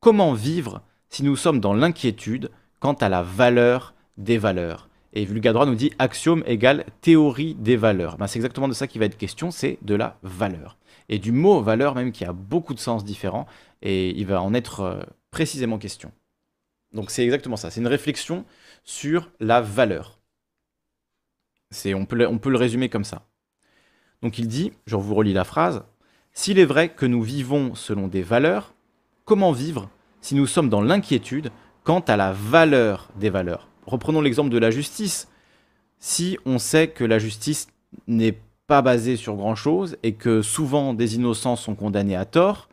comment 0.00 0.32
vivre 0.32 0.82
si 1.08 1.22
nous 1.22 1.36
sommes 1.36 1.60
dans 1.60 1.74
l'inquiétude 1.74 2.50
quant 2.80 2.94
à 2.94 3.08
la 3.08 3.22
valeur 3.22 3.94
des 4.16 4.38
valeurs 4.38 4.88
et 5.12 5.24
Vulgadroit 5.24 5.66
nous 5.66 5.74
dit 5.74 5.92
axiome 5.98 6.42
égale 6.46 6.84
théorie 7.00 7.54
des 7.54 7.76
valeurs. 7.76 8.18
Ben, 8.18 8.26
c'est 8.26 8.38
exactement 8.38 8.68
de 8.68 8.72
ça 8.72 8.86
qui 8.86 8.98
va 8.98 9.06
être 9.06 9.16
question, 9.16 9.50
c'est 9.50 9.78
de 9.82 9.94
la 9.94 10.18
valeur. 10.22 10.76
Et 11.08 11.18
du 11.18 11.32
mot 11.32 11.60
valeur 11.62 11.94
même 11.94 12.12
qui 12.12 12.24
a 12.24 12.32
beaucoup 12.32 12.74
de 12.74 12.78
sens 12.78 13.04
différents, 13.04 13.46
et 13.82 14.10
il 14.10 14.26
va 14.26 14.42
en 14.42 14.52
être 14.54 14.80
euh, 14.80 15.02
précisément 15.30 15.78
question. 15.78 16.12
Donc 16.92 17.10
c'est 17.10 17.24
exactement 17.24 17.56
ça, 17.56 17.70
c'est 17.70 17.80
une 17.80 17.86
réflexion 17.86 18.44
sur 18.84 19.30
la 19.40 19.60
valeur. 19.60 20.18
Peut, 21.82 22.26
on 22.26 22.38
peut 22.38 22.50
le 22.50 22.56
résumer 22.56 22.88
comme 22.88 23.04
ça. 23.04 23.26
Donc 24.22 24.38
il 24.38 24.48
dit, 24.48 24.72
je 24.86 24.96
vous 24.96 25.14
relis 25.14 25.34
la 25.34 25.44
phrase, 25.44 25.84
S'il 26.32 26.58
est 26.58 26.64
vrai 26.64 26.90
que 26.90 27.06
nous 27.06 27.22
vivons 27.22 27.74
selon 27.74 28.08
des 28.08 28.22
valeurs, 28.22 28.74
comment 29.24 29.52
vivre 29.52 29.90
si 30.28 30.34
nous 30.34 30.46
sommes 30.46 30.68
dans 30.68 30.82
l'inquiétude 30.82 31.50
quant 31.84 32.00
à 32.00 32.18
la 32.18 32.32
valeur 32.32 33.08
des 33.16 33.30
valeurs 33.30 33.68
reprenons 33.86 34.20
l'exemple 34.20 34.50
de 34.50 34.58
la 34.58 34.70
justice. 34.70 35.28
Si 35.98 36.38
on 36.44 36.58
sait 36.58 36.88
que 36.88 37.02
la 37.04 37.18
justice 37.18 37.68
n'est 38.06 38.38
pas 38.66 38.82
basée 38.82 39.16
sur 39.16 39.36
grand-chose 39.36 39.96
et 40.02 40.12
que 40.12 40.42
souvent 40.42 40.92
des 40.92 41.16
innocents 41.16 41.56
sont 41.56 41.74
condamnés 41.74 42.14
à 42.14 42.26
tort, 42.26 42.68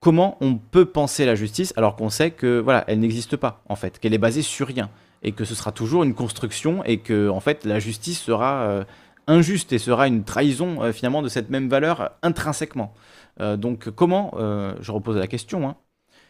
comment 0.00 0.38
on 0.40 0.54
peut 0.56 0.86
penser 0.86 1.26
la 1.26 1.34
justice 1.34 1.74
alors 1.76 1.96
qu'on 1.96 2.08
sait 2.08 2.30
que 2.30 2.58
voilà, 2.58 2.82
elle 2.86 3.00
n'existe 3.00 3.36
pas 3.36 3.62
en 3.68 3.76
fait, 3.76 3.98
qu'elle 3.98 4.14
est 4.14 4.18
basée 4.18 4.42
sur 4.42 4.68
rien 4.68 4.88
et 5.22 5.32
que 5.32 5.44
ce 5.44 5.54
sera 5.54 5.70
toujours 5.70 6.02
une 6.02 6.14
construction 6.14 6.82
et 6.84 6.98
que 6.98 7.28
en 7.28 7.40
fait 7.40 7.66
la 7.66 7.78
justice 7.78 8.20
sera 8.22 8.62
euh, 8.62 8.84
injuste 9.26 9.74
et 9.74 9.78
sera 9.78 10.08
une 10.08 10.24
trahison 10.24 10.82
euh, 10.82 10.92
finalement 10.92 11.20
de 11.20 11.28
cette 11.28 11.50
même 11.50 11.68
valeur 11.68 12.12
intrinsèquement. 12.22 12.94
Euh, 13.40 13.58
donc 13.58 13.90
comment, 13.90 14.32
je 14.80 14.90
repose 14.90 15.16
la 15.16 15.26
question, 15.26 15.68
hein, 15.68 15.76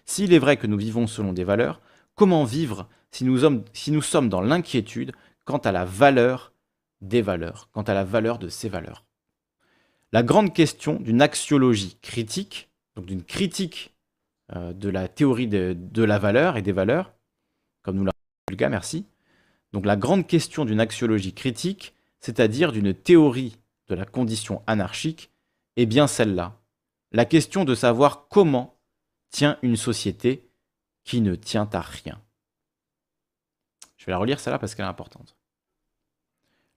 s'il 0.09 0.32
est 0.32 0.38
vrai 0.38 0.56
que 0.56 0.66
nous 0.66 0.78
vivons 0.78 1.06
selon 1.06 1.34
des 1.34 1.44
valeurs, 1.44 1.82
comment 2.14 2.44
vivre 2.44 2.88
si 3.11 3.24
nous, 3.24 3.40
sommes, 3.40 3.62
si 3.74 3.92
nous 3.92 4.00
sommes 4.00 4.30
dans 4.30 4.40
l'inquiétude 4.40 5.12
quant 5.44 5.59
à 5.59 5.70
la 5.70 5.84
valeur 5.84 6.54
des 7.02 7.20
valeurs, 7.20 7.68
quant 7.72 7.82
à 7.82 7.92
la 7.92 8.04
valeur 8.04 8.38
de 8.38 8.48
ces 8.48 8.70
valeurs? 8.70 9.04
La 10.12 10.22
grande 10.22 10.54
question 10.54 10.94
d'une 10.94 11.20
axiologie 11.20 11.98
critique, 12.00 12.70
donc 12.96 13.04
d'une 13.04 13.22
critique 13.22 13.94
euh, 14.56 14.72
de 14.72 14.88
la 14.88 15.09
théorie 15.09 15.46
de, 15.46 16.02
la 16.02 16.18
valeur 16.18 16.56
et 16.56 16.62
des 16.62 16.72
valeurs, 16.72 17.12
comme 17.82 17.96
nous 17.96 18.06
l'a 18.06 18.12
dit 18.12 18.52
Vulga, 18.52 18.70
merci. 18.70 19.04
Donc 19.74 19.84
la 19.84 19.96
grande 19.96 20.26
question 20.26 20.64
d'une 20.64 20.80
axiologie 20.80 21.34
critique, 21.34 21.94
c'est-à-dire 22.18 22.72
d'une 22.72 22.94
théorie 22.94 23.59
de 23.88 23.94
la 23.94 24.06
condition 24.06 24.62
anarchique, 24.66 25.30
est 25.76 25.86
bien 25.86 26.06
celle-là. 26.06 26.56
La 27.12 27.26
question 27.26 27.66
de 27.66 27.74
savoir 27.74 28.26
comment 28.28 28.78
tient 29.31 29.59
une 29.62 29.76
société 29.76 30.49
qui 31.05 31.20
ne 31.20 31.35
tient 31.35 31.68
à 31.72 31.81
rien. 31.81 32.20
Je 33.97 34.07
vais 34.07 34.12
la 34.12 34.18
relire 34.18 34.41
celle-là 34.41 34.59
parce 34.59 34.74
qu'elle 34.74 34.87
est 34.87 34.89
importante. 34.89 35.37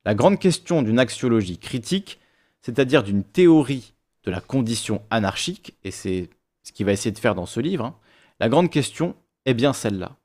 La 0.06 0.16
grande 0.16 0.39
question 0.39 0.82
d'une 0.82 0.99
axiologie 0.99 1.60
critique, 1.60 2.20
c'est-à-dire 2.62 3.04
d'une 3.04 3.24
théorie 3.24 3.93
de 4.24 4.32
la 4.32 4.41
condition 4.41 5.02
anarchique, 5.10 5.76
et 5.84 5.91
c'est 5.91 6.30
ce 6.64 6.72
qu'il 6.72 6.86
va 6.86 6.91
essayer 6.91 7.12
de 7.12 7.20
faire 7.20 7.36
dans 7.36 7.45
ce 7.45 7.60
livre, 7.60 7.86
hein, 7.86 7.95
la 8.39 8.49
grande 8.49 8.70
question 8.70 9.16
est 9.45 9.54
bien 9.54 9.74
celle-là. 9.74 10.18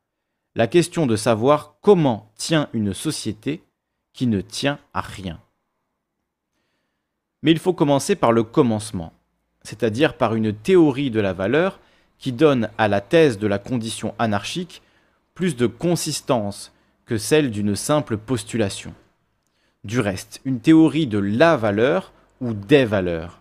La 0.54 0.66
question 0.66 1.06
de 1.06 1.16
savoir 1.16 1.76
comment 1.82 2.32
tient 2.36 2.70
une 2.72 2.94
société 2.94 3.62
qui 4.14 4.26
ne 4.26 4.40
tient 4.40 4.78
à 4.94 5.02
rien. 5.02 5.40
Mais 7.42 7.50
il 7.50 7.58
faut 7.58 7.74
commencer 7.74 8.16
par 8.16 8.32
le 8.32 8.42
commencement, 8.42 9.12
c'est-à-dire 9.62 10.16
par 10.16 10.34
une 10.34 10.54
théorie 10.54 11.10
de 11.10 11.20
la 11.20 11.34
valeur 11.34 11.78
qui 12.18 12.32
donne 12.32 12.70
à 12.78 12.88
la 12.88 13.00
thèse 13.00 13.38
de 13.38 13.46
la 13.46 13.58
condition 13.58 14.14
anarchique 14.18 14.82
plus 15.34 15.56
de 15.56 15.66
consistance 15.66 16.72
que 17.04 17.18
celle 17.18 17.50
d'une 17.50 17.76
simple 17.76 18.16
postulation. 18.16 18.94
Du 19.84 20.00
reste, 20.00 20.40
une 20.44 20.60
théorie 20.60 21.06
de 21.06 21.18
la 21.18 21.56
valeur 21.56 22.12
ou 22.40 22.52
des 22.52 22.84
valeurs, 22.84 23.40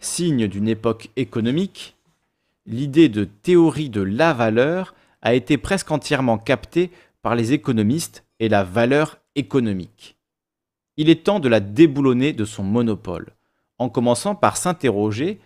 signe 0.00 0.48
d'une 0.48 0.68
époque 0.68 1.10
économique, 1.16 1.96
l'idée 2.66 3.08
de 3.08 3.24
théorie 3.24 3.90
de 3.90 4.00
la 4.00 4.32
valeur 4.32 4.94
a 5.22 5.34
été 5.34 5.58
presque 5.58 5.90
entièrement 5.90 6.38
captée 6.38 6.90
par 7.22 7.34
les 7.34 7.52
économistes 7.52 8.24
et 8.40 8.48
la 8.48 8.64
valeur 8.64 9.18
économique. 9.34 10.16
Il 10.96 11.10
est 11.10 11.24
temps 11.24 11.40
de 11.40 11.48
la 11.48 11.60
déboulonner 11.60 12.32
de 12.32 12.44
son 12.44 12.62
monopole, 12.62 13.34
en 13.78 13.88
commençant 13.88 14.34
par 14.34 14.56
s'interroger 14.56 15.40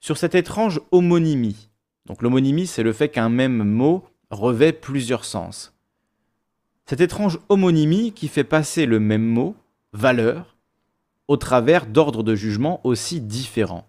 sur 0.00 0.16
cette 0.16 0.34
étrange 0.34 0.80
homonymie. 0.92 1.65
Donc 2.06 2.22
l'homonymie, 2.22 2.66
c'est 2.66 2.82
le 2.82 2.92
fait 2.92 3.08
qu'un 3.08 3.28
même 3.28 3.64
mot 3.64 4.04
revêt 4.30 4.72
plusieurs 4.72 5.24
sens. 5.24 5.74
Cette 6.86 7.00
étrange 7.00 7.38
homonymie 7.48 8.12
qui 8.12 8.28
fait 8.28 8.44
passer 8.44 8.86
le 8.86 9.00
même 9.00 9.24
mot, 9.24 9.56
valeur, 9.92 10.56
au 11.26 11.36
travers 11.36 11.86
d'ordres 11.86 12.22
de 12.22 12.36
jugement 12.36 12.80
aussi 12.84 13.20
différents. 13.20 13.88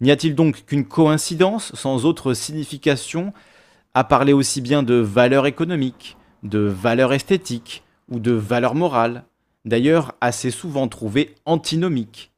N'y 0.00 0.10
a-t-il 0.10 0.34
donc 0.34 0.66
qu'une 0.66 0.86
coïncidence 0.86 1.74
sans 1.74 2.04
autre 2.04 2.34
signification 2.34 3.32
à 3.94 4.04
parler 4.04 4.32
aussi 4.32 4.60
bien 4.60 4.82
de 4.82 4.96
valeur 4.96 5.46
économique, 5.46 6.18
de 6.42 6.58
valeur 6.58 7.14
esthétique 7.14 7.84
ou 8.10 8.18
de 8.18 8.32
valeur 8.32 8.74
morale, 8.74 9.24
d'ailleurs 9.64 10.14
assez 10.20 10.50
souvent 10.50 10.88
trouvée 10.88 11.34
antinomique? 11.46 12.32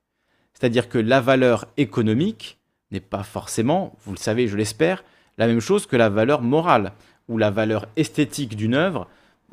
C'est-à-dire 0.55 0.89
que 0.89 0.99
la 0.99 1.21
valeur 1.21 1.67
économique 1.77 2.59
n'est 2.91 3.01
pas 3.01 3.23
forcément, 3.23 3.97
vous 4.05 4.13
le 4.13 4.19
savez, 4.19 4.49
je 4.49 4.57
l'espère, 4.57 5.03
la 5.39 5.47
même 5.47 5.61
chose 5.61 5.87
que 5.87 5.97
la 5.97 6.09
valeur 6.09 6.43
morale 6.43 6.93
ou 7.29 7.39
la 7.39 7.51
valeur 7.51 7.87
esthétique 7.97 8.57
d'une 8.57 8.75
œuvre 8.75 9.09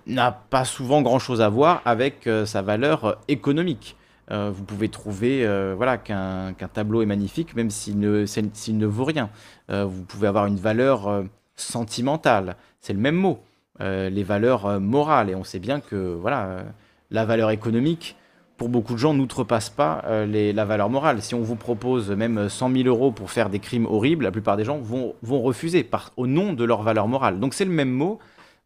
n'a 0.07 0.31
pas 0.31 0.65
souvent 0.65 1.01
grand-chose 1.01 1.41
à 1.41 1.49
voir 1.49 1.81
avec 1.85 2.27
euh, 2.27 2.45
sa 2.45 2.61
valeur 2.61 3.05
euh, 3.05 3.13
économique. 3.27 3.95
Euh, 4.31 4.51
vous 4.53 4.63
pouvez 4.63 4.89
trouver 4.89 5.45
voilà, 5.75 5.97
qu'un 5.97 6.53
tableau 6.73 7.01
est 7.01 7.05
magnifique 7.05 7.55
même 7.55 7.69
s'il 7.69 7.99
ne, 7.99 8.23
ne, 8.23 8.85
vaut 8.85 9.03
rien. 9.03 9.29
vous 9.67 10.03
pouvez 10.03 10.27
avoir 10.27 10.45
une 10.45 10.55
valeur 10.55 11.25
sentimentale, 11.57 12.55
c'est 12.79 12.93
le 12.93 12.99
même 12.99 13.15
mot. 13.15 13.39
les 13.81 14.23
valeurs 14.23 14.79
morales, 14.79 15.29
et 15.29 15.35
on 15.35 15.43
sait 15.43 15.59
bien 15.59 15.81
que 15.81 16.15
voilà, 16.15 16.63
la 17.11 17.25
valeur 17.25 17.51
économique, 17.51 18.15
pour 18.57 18.69
beaucoup 18.69 18.93
de 18.93 18.99
gens, 18.99 19.13
n'outrepasse 19.13 19.69
pas 19.69 20.03
la 20.25 20.65
valeur 20.65 20.89
morale. 20.89 21.21
Si 21.21 21.35
on 21.35 21.41
vous 21.41 21.55
propose 21.55 22.11
même 22.11 22.49
100 22.49 22.71
000 22.71 22.87
euros 22.87 23.11
pour 23.11 23.31
faire 23.31 23.49
des 23.49 23.59
crimes 23.59 23.85
horribles, 23.85 24.23
la 24.23 24.31
plupart 24.31 24.57
des 24.57 24.65
gens 24.65 24.77
vont, 24.79 25.15
refuser 25.23 25.89
au 26.17 26.27
nom 26.27 26.53
de 26.53 26.63
leur 26.63 26.83
valeur 26.83 27.07
morale. 27.07 27.39
Donc 27.39 27.53
c'est 27.53 27.65
le 27.65 27.71
même 27.71 27.91
mot, 27.91 28.19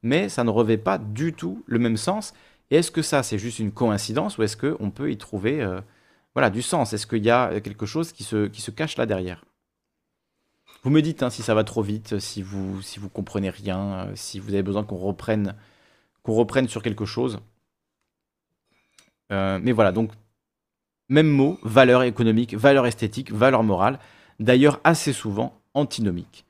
mais 0.04 0.30
ça 0.30 0.44
ne 0.44 0.50
revêt 0.50 0.78
pas 0.78 0.98
du 0.98 1.34
tout 1.34 1.64
le 1.66 1.80
même 1.80 1.98
sens. 1.98 2.34
Et 2.70 2.78
est-ce 2.78 2.92
que 2.92 3.02
ça, 3.02 3.24
c'est 3.24 3.38
juste 3.38 3.60
une 3.60 3.72
coïncidence 3.72 4.38
ou 4.38 4.44
est-ce 4.44 4.58
qu'on 4.58 4.92
peut 4.92 5.12
y 5.12 5.18
trouver 5.18 5.62
euh, 5.62 5.80
du 6.52 6.62
sens? 6.62 6.94
Est-ce 6.94 7.08
qu'il 7.08 7.24
y 7.24 7.32
a 7.32 7.60
quelque 7.62 7.86
chose 7.86 8.12
qui 8.12 8.24
se, 8.24 8.72
cache 8.72 8.98
là 8.98 9.06
derrière? 9.06 9.46
Vous 10.84 10.90
me 10.90 11.02
dites 11.02 11.24
hein, 11.24 11.30
si 11.30 11.42
ça 11.42 11.56
va 11.56 11.64
trop 11.64 11.82
vite, 11.82 12.20
si 12.20 12.42
vous 12.42 12.82
si 12.82 13.00
comprenez 13.14 13.50
rien, 13.50 13.80
euh, 13.80 14.12
si 14.16 14.40
vous 14.40 14.54
avez 14.54 14.64
besoin 14.64 14.84
qu'on 14.84 14.98
reprenne 14.98 15.56
sur 16.68 16.84
quelque 16.84 17.06
chose. 17.06 17.40
Euh, 19.32 19.60
mais 19.62 19.72
voilà, 19.72 19.92
donc, 19.92 20.12
même 21.10 21.30
mot, 21.30 21.60
valeur 21.64 22.04
économique, 22.04 22.54
valeur 22.54 22.86
esthétique, 22.86 23.32
valeur 23.32 23.64
morale, 23.64 24.00
d'ailleurs 24.40 24.80
assez 24.84 25.14
souvent 25.14 25.60
antinomique. 25.74 26.46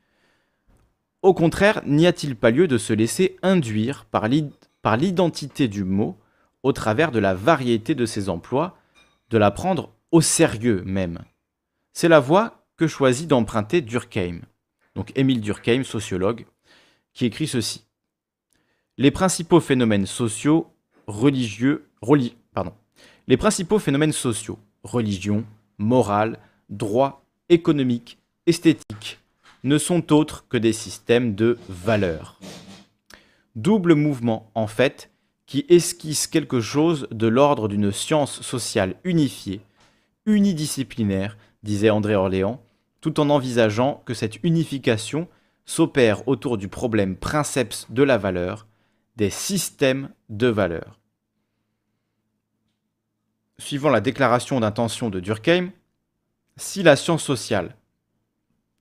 Au 1.22 1.34
contraire, 1.34 1.82
n'y 1.86 2.08
a-t-il 2.08 2.36
pas 2.36 2.52
lieu 2.52 2.68
de 2.68 2.78
se 2.78 2.94
laisser 2.94 3.38
induire 3.42 4.06
par 4.06 4.28
l'identité 4.28 5.68
du 5.68 5.84
mot 5.84 6.18
au 6.64 6.72
travers 6.72 7.12
de 7.12 7.20
la 7.20 7.34
variété 7.34 7.96
de 7.96 8.06
ses 8.06 8.30
emplois, 8.30 8.78
de 9.30 9.38
la 9.38 9.52
prendre 9.52 9.92
au 10.12 10.22
sérieux 10.22 10.84
même? 10.86 11.20
C'est 11.94 12.08
la 12.08 12.20
voie 12.20 12.68
que 12.78 12.88
choisit 12.88 13.28
d'emprunter 13.28 13.82
Durkheim, 13.82 14.42
donc 14.96 15.12
Émile 15.16 15.42
Durkheim, 15.42 15.84
sociologue, 15.84 16.46
qui 17.14 17.26
écrit 17.26 17.48
ceci. 17.48 17.86
Les 18.98 19.12
principaux 19.12 19.60
phénomènes 19.60 20.06
sociaux, 20.06 20.72
religieux, 21.08 21.90
pardon, 22.02 22.37
les 23.28 23.38
principaux 23.38 23.80
phénomènes 23.80 24.14
sociaux, 24.14 24.58
religion, 24.84 25.44
morale, 25.78 26.40
droit, 26.70 27.26
économique, 27.50 28.20
esthétique, 28.46 29.20
ne 29.64 29.78
sont 29.78 30.14
autres 30.14 30.46
que 30.48 30.58
des 30.58 30.74
systèmes 30.74 31.36
de 31.36 31.58
valeurs. 31.68 32.40
Double 33.56 33.96
mouvement, 33.96 34.50
en 34.56 34.68
fait, 34.68 35.10
qui 35.46 35.66
esquisse 35.68 36.28
quelque 36.28 36.62
chose 36.62 37.08
de 37.12 37.28
l'ordre 37.28 37.68
d'une 37.68 37.92
science 37.92 38.42
sociale 38.42 38.96
unifiée, 39.04 39.62
unidisciplinaire, 40.26 41.38
disait 41.64 41.90
André 41.90 42.16
Orléans, 42.16 42.62
tout 43.02 43.20
en 43.20 43.30
envisageant 43.30 44.02
que 44.06 44.14
cette 44.14 44.42
unification 44.44 45.28
s'opère 45.66 46.28
autour 46.28 46.58
du 46.58 46.70
problème 46.70 47.16
princeps 47.16 47.88
de 47.90 48.04
la 48.04 48.18
valeur, 48.18 48.68
des 49.18 49.30
systèmes 49.30 50.10
de 50.30 50.48
valeurs. 50.48 51.00
Suivant 53.60 53.90
la 53.90 54.02
déclaration 54.02 54.60
d'intention 54.60 55.10
de 55.10 55.20
Durkheim, 55.20 55.72
si 56.58 56.84
la 56.84 56.96
science 56.96 57.24
sociale 57.24 57.76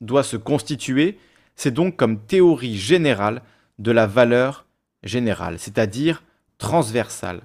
doit 0.03 0.23
se 0.23 0.37
constituer, 0.37 1.19
c'est 1.57 1.71
donc 1.71 1.97
comme 1.97 2.21
théorie 2.21 2.77
générale 2.77 3.41
de 3.79 3.91
la 3.91 4.07
valeur 4.07 4.67
générale, 5.03 5.59
c'est-à-dire 5.59 6.23
transversale, 6.59 7.41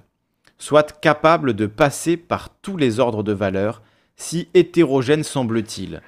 soit 0.58 1.00
capable 1.00 1.54
de 1.54 1.66
passer 1.66 2.18
par 2.18 2.50
tous 2.60 2.76
les 2.76 3.00
ordres 3.00 3.22
de 3.22 3.32
valeurs, 3.32 3.82
si 4.16 4.48
hétérogène 4.52 5.24
semble-t-il. 5.24 6.02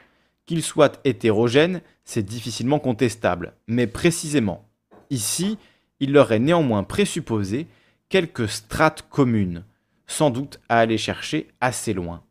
Qu'il 0.45 0.63
soit 0.63 1.01
hétérogène, 1.05 1.81
c'est 2.05 2.23
difficilement 2.23 2.79
contestable, 2.79 3.55
mais 3.67 3.87
précisément, 3.87 4.69
ici, 5.09 5.57
il 6.01 6.13
leur 6.13 6.33
est 6.33 6.39
néanmoins 6.39 6.83
présupposé 6.83 7.67
quelques 8.11 8.49
strates 8.49 9.07
communes, 9.09 9.65
sans 10.07 10.31
doute 10.31 10.61
à 10.69 10.79
aller 10.79 10.99
chercher 10.99 11.49
assez 11.61 11.93
loin. 11.93 12.23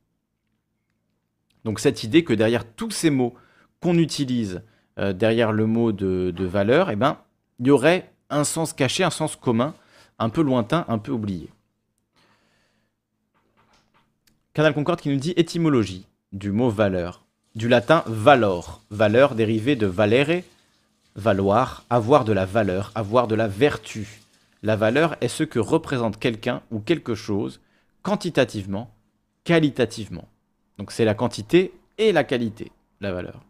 Donc 1.64 1.80
cette 1.80 2.04
idée 2.04 2.24
que 2.24 2.34
derrière 2.34 2.66
tous 2.66 2.92
ces 2.92 3.10
mots 3.10 3.34
qu'on 3.82 3.98
utilise 3.98 4.62
euh, 5.00 5.14
derrière 5.14 5.52
le 5.52 5.66
mot 5.66 5.92
de, 5.92 6.34
valeur, 6.46 6.90
eh 6.90 6.96
ben, 6.96 7.18
il 7.60 7.68
y 7.68 7.72
aurait 7.72 8.12
un 8.30 8.44
sens 8.44 8.74
caché, 8.74 9.04
un 9.04 9.10
sens 9.10 9.36
commun, 9.36 9.74
un 10.20 10.30
peu 10.30 10.42
lointain, 10.42 10.86
un 10.88 10.98
peu 10.98 11.12
oublié. 11.12 11.50
Canal 14.54 14.74
Concorde 14.74 15.02
qui 15.02 15.10
nous 15.10 15.18
dit 15.18 15.34
étymologie 15.36 16.06
du 16.32 16.52
mot 16.52 16.70
valeur, 16.70 17.26
du 17.56 17.68
latin 17.68 18.04
valor, 18.06 18.82
valeur 18.92 19.36
dérivée 19.36 19.76
de 19.76 19.88
valere, 19.88 20.44
valoir, 21.16 21.86
avoir 21.90 22.24
de 22.26 22.34
la 22.34 22.46
valeur, 22.46 22.92
avoir 22.96 23.28
de 23.28 23.36
la 23.36 23.48
vertu. 23.48 24.23
La 24.64 24.78
valeur 24.78 25.18
est 25.20 25.28
ce 25.28 25.44
que 25.44 25.60
représente 25.60 26.18
quelqu'un 26.18 26.64
ou 26.72 26.80
quelque 26.80 27.16
chose 27.16 27.62
quantitativement, 28.02 28.96
qualitativement. 29.44 30.30
Donc 30.78 30.94
c'est 30.94 31.04
la 31.04 31.14
quantité 31.14 31.74
et 31.98 32.14
la 32.14 32.24
qualité, 32.24 32.72
la 33.02 33.12
valeur. 33.12 33.44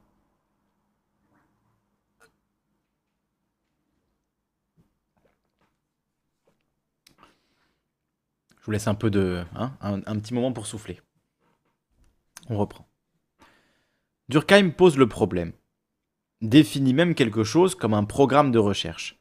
Je 8.60 8.66
vous 8.66 8.72
laisse 8.72 8.88
un 8.88 8.96
peu 8.96 9.12
de. 9.12 9.44
Hein, 9.56 9.74
un, 9.82 10.20
petit 10.20 10.34
moment 10.34 10.54
pour 10.54 10.66
souffler. 10.66 11.00
On 12.50 12.58
reprend. 12.58 12.88
Durkheim 14.30 14.72
pose 14.72 14.98
le 14.98 15.08
problème. 15.08 15.52
Définit 16.42 16.94
même 16.94 17.14
quelque 17.14 17.44
chose 17.44 17.76
comme 17.76 17.94
un 17.94 18.06
programme 18.06 18.52
de 18.52 18.60
recherche, 18.60 19.20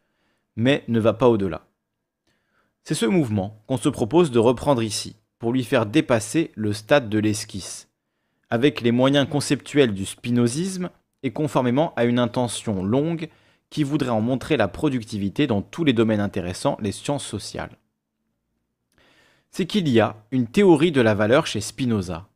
mais 0.56 0.84
ne 0.88 1.00
va 1.00 1.12
pas 1.12 1.28
au-delà. 1.28 1.66
C'est 2.84 2.94
ce 2.94 3.06
mouvement 3.06 3.62
qu'on 3.66 3.76
se 3.76 3.88
propose 3.88 4.30
de 4.30 4.38
reprendre 4.38 4.82
ici, 4.82 5.16
pour 5.38 5.52
lui 5.52 5.64
faire 5.64 5.86
dépasser 5.86 6.50
le 6.54 6.72
stade 6.72 7.08
de 7.08 7.18
l'esquisse, 7.18 7.88
avec 8.50 8.80
les 8.80 8.92
moyens 8.92 9.28
conceptuels 9.28 9.94
du 9.94 10.04
spinozisme 10.04 10.90
et 11.22 11.32
conformément 11.32 11.92
à 11.96 12.04
une 12.04 12.18
intention 12.18 12.82
longue 12.84 13.28
qui 13.70 13.84
voudrait 13.84 14.10
en 14.10 14.20
montrer 14.20 14.56
la 14.56 14.68
productivité 14.68 15.46
dans 15.46 15.62
tous 15.62 15.84
les 15.84 15.92
domaines 15.92 16.20
intéressants, 16.20 16.76
les 16.80 16.92
sciences 16.92 17.24
sociales 17.24 17.76
c'est 19.52 19.66
qu'il 19.66 19.86
y 19.88 20.00
a 20.00 20.16
une 20.30 20.46
théorie 20.46 20.92
de 20.92 21.02
la 21.02 21.14
valeur 21.14 21.46
chez 21.46 21.60
Spinoza. 21.60 22.26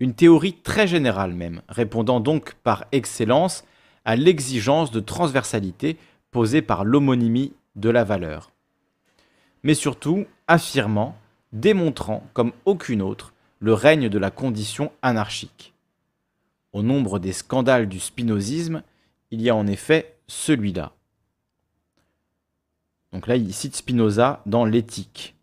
Une 0.00 0.14
théorie 0.14 0.54
très 0.54 0.86
générale 0.88 1.32
même, 1.32 1.62
répondant 1.68 2.20
donc 2.20 2.54
par 2.64 2.84
excellence 2.92 3.64
à 4.04 4.16
l'exigence 4.16 4.90
de 4.90 5.00
transversalité 5.00 5.96
posée 6.32 6.62
par 6.62 6.84
l'homonymie 6.84 7.52
de 7.76 7.90
la 7.90 8.04
valeur. 8.04 8.50
Mais 9.62 9.74
surtout 9.74 10.26
affirmant, 10.46 11.16
démontrant 11.52 12.24
comme 12.32 12.52
aucune 12.64 13.02
autre 13.02 13.32
le 13.60 13.74
règne 13.74 14.08
de 14.08 14.18
la 14.18 14.30
condition 14.30 14.92
anarchique. 15.02 15.74
Au 16.72 16.82
nombre 16.82 17.18
des 17.18 17.32
scandales 17.32 17.88
du 17.88 17.98
spinozisme, 17.98 18.82
il 19.30 19.42
y 19.42 19.50
a 19.50 19.56
en 19.56 19.66
effet 19.66 20.16
celui-là. 20.26 20.92
Donc 23.12 23.26
là, 23.26 23.36
il 23.36 23.52
cite 23.54 23.76
Spinoza 23.76 24.42
dans 24.46 24.64
l'éthique. 24.64 25.34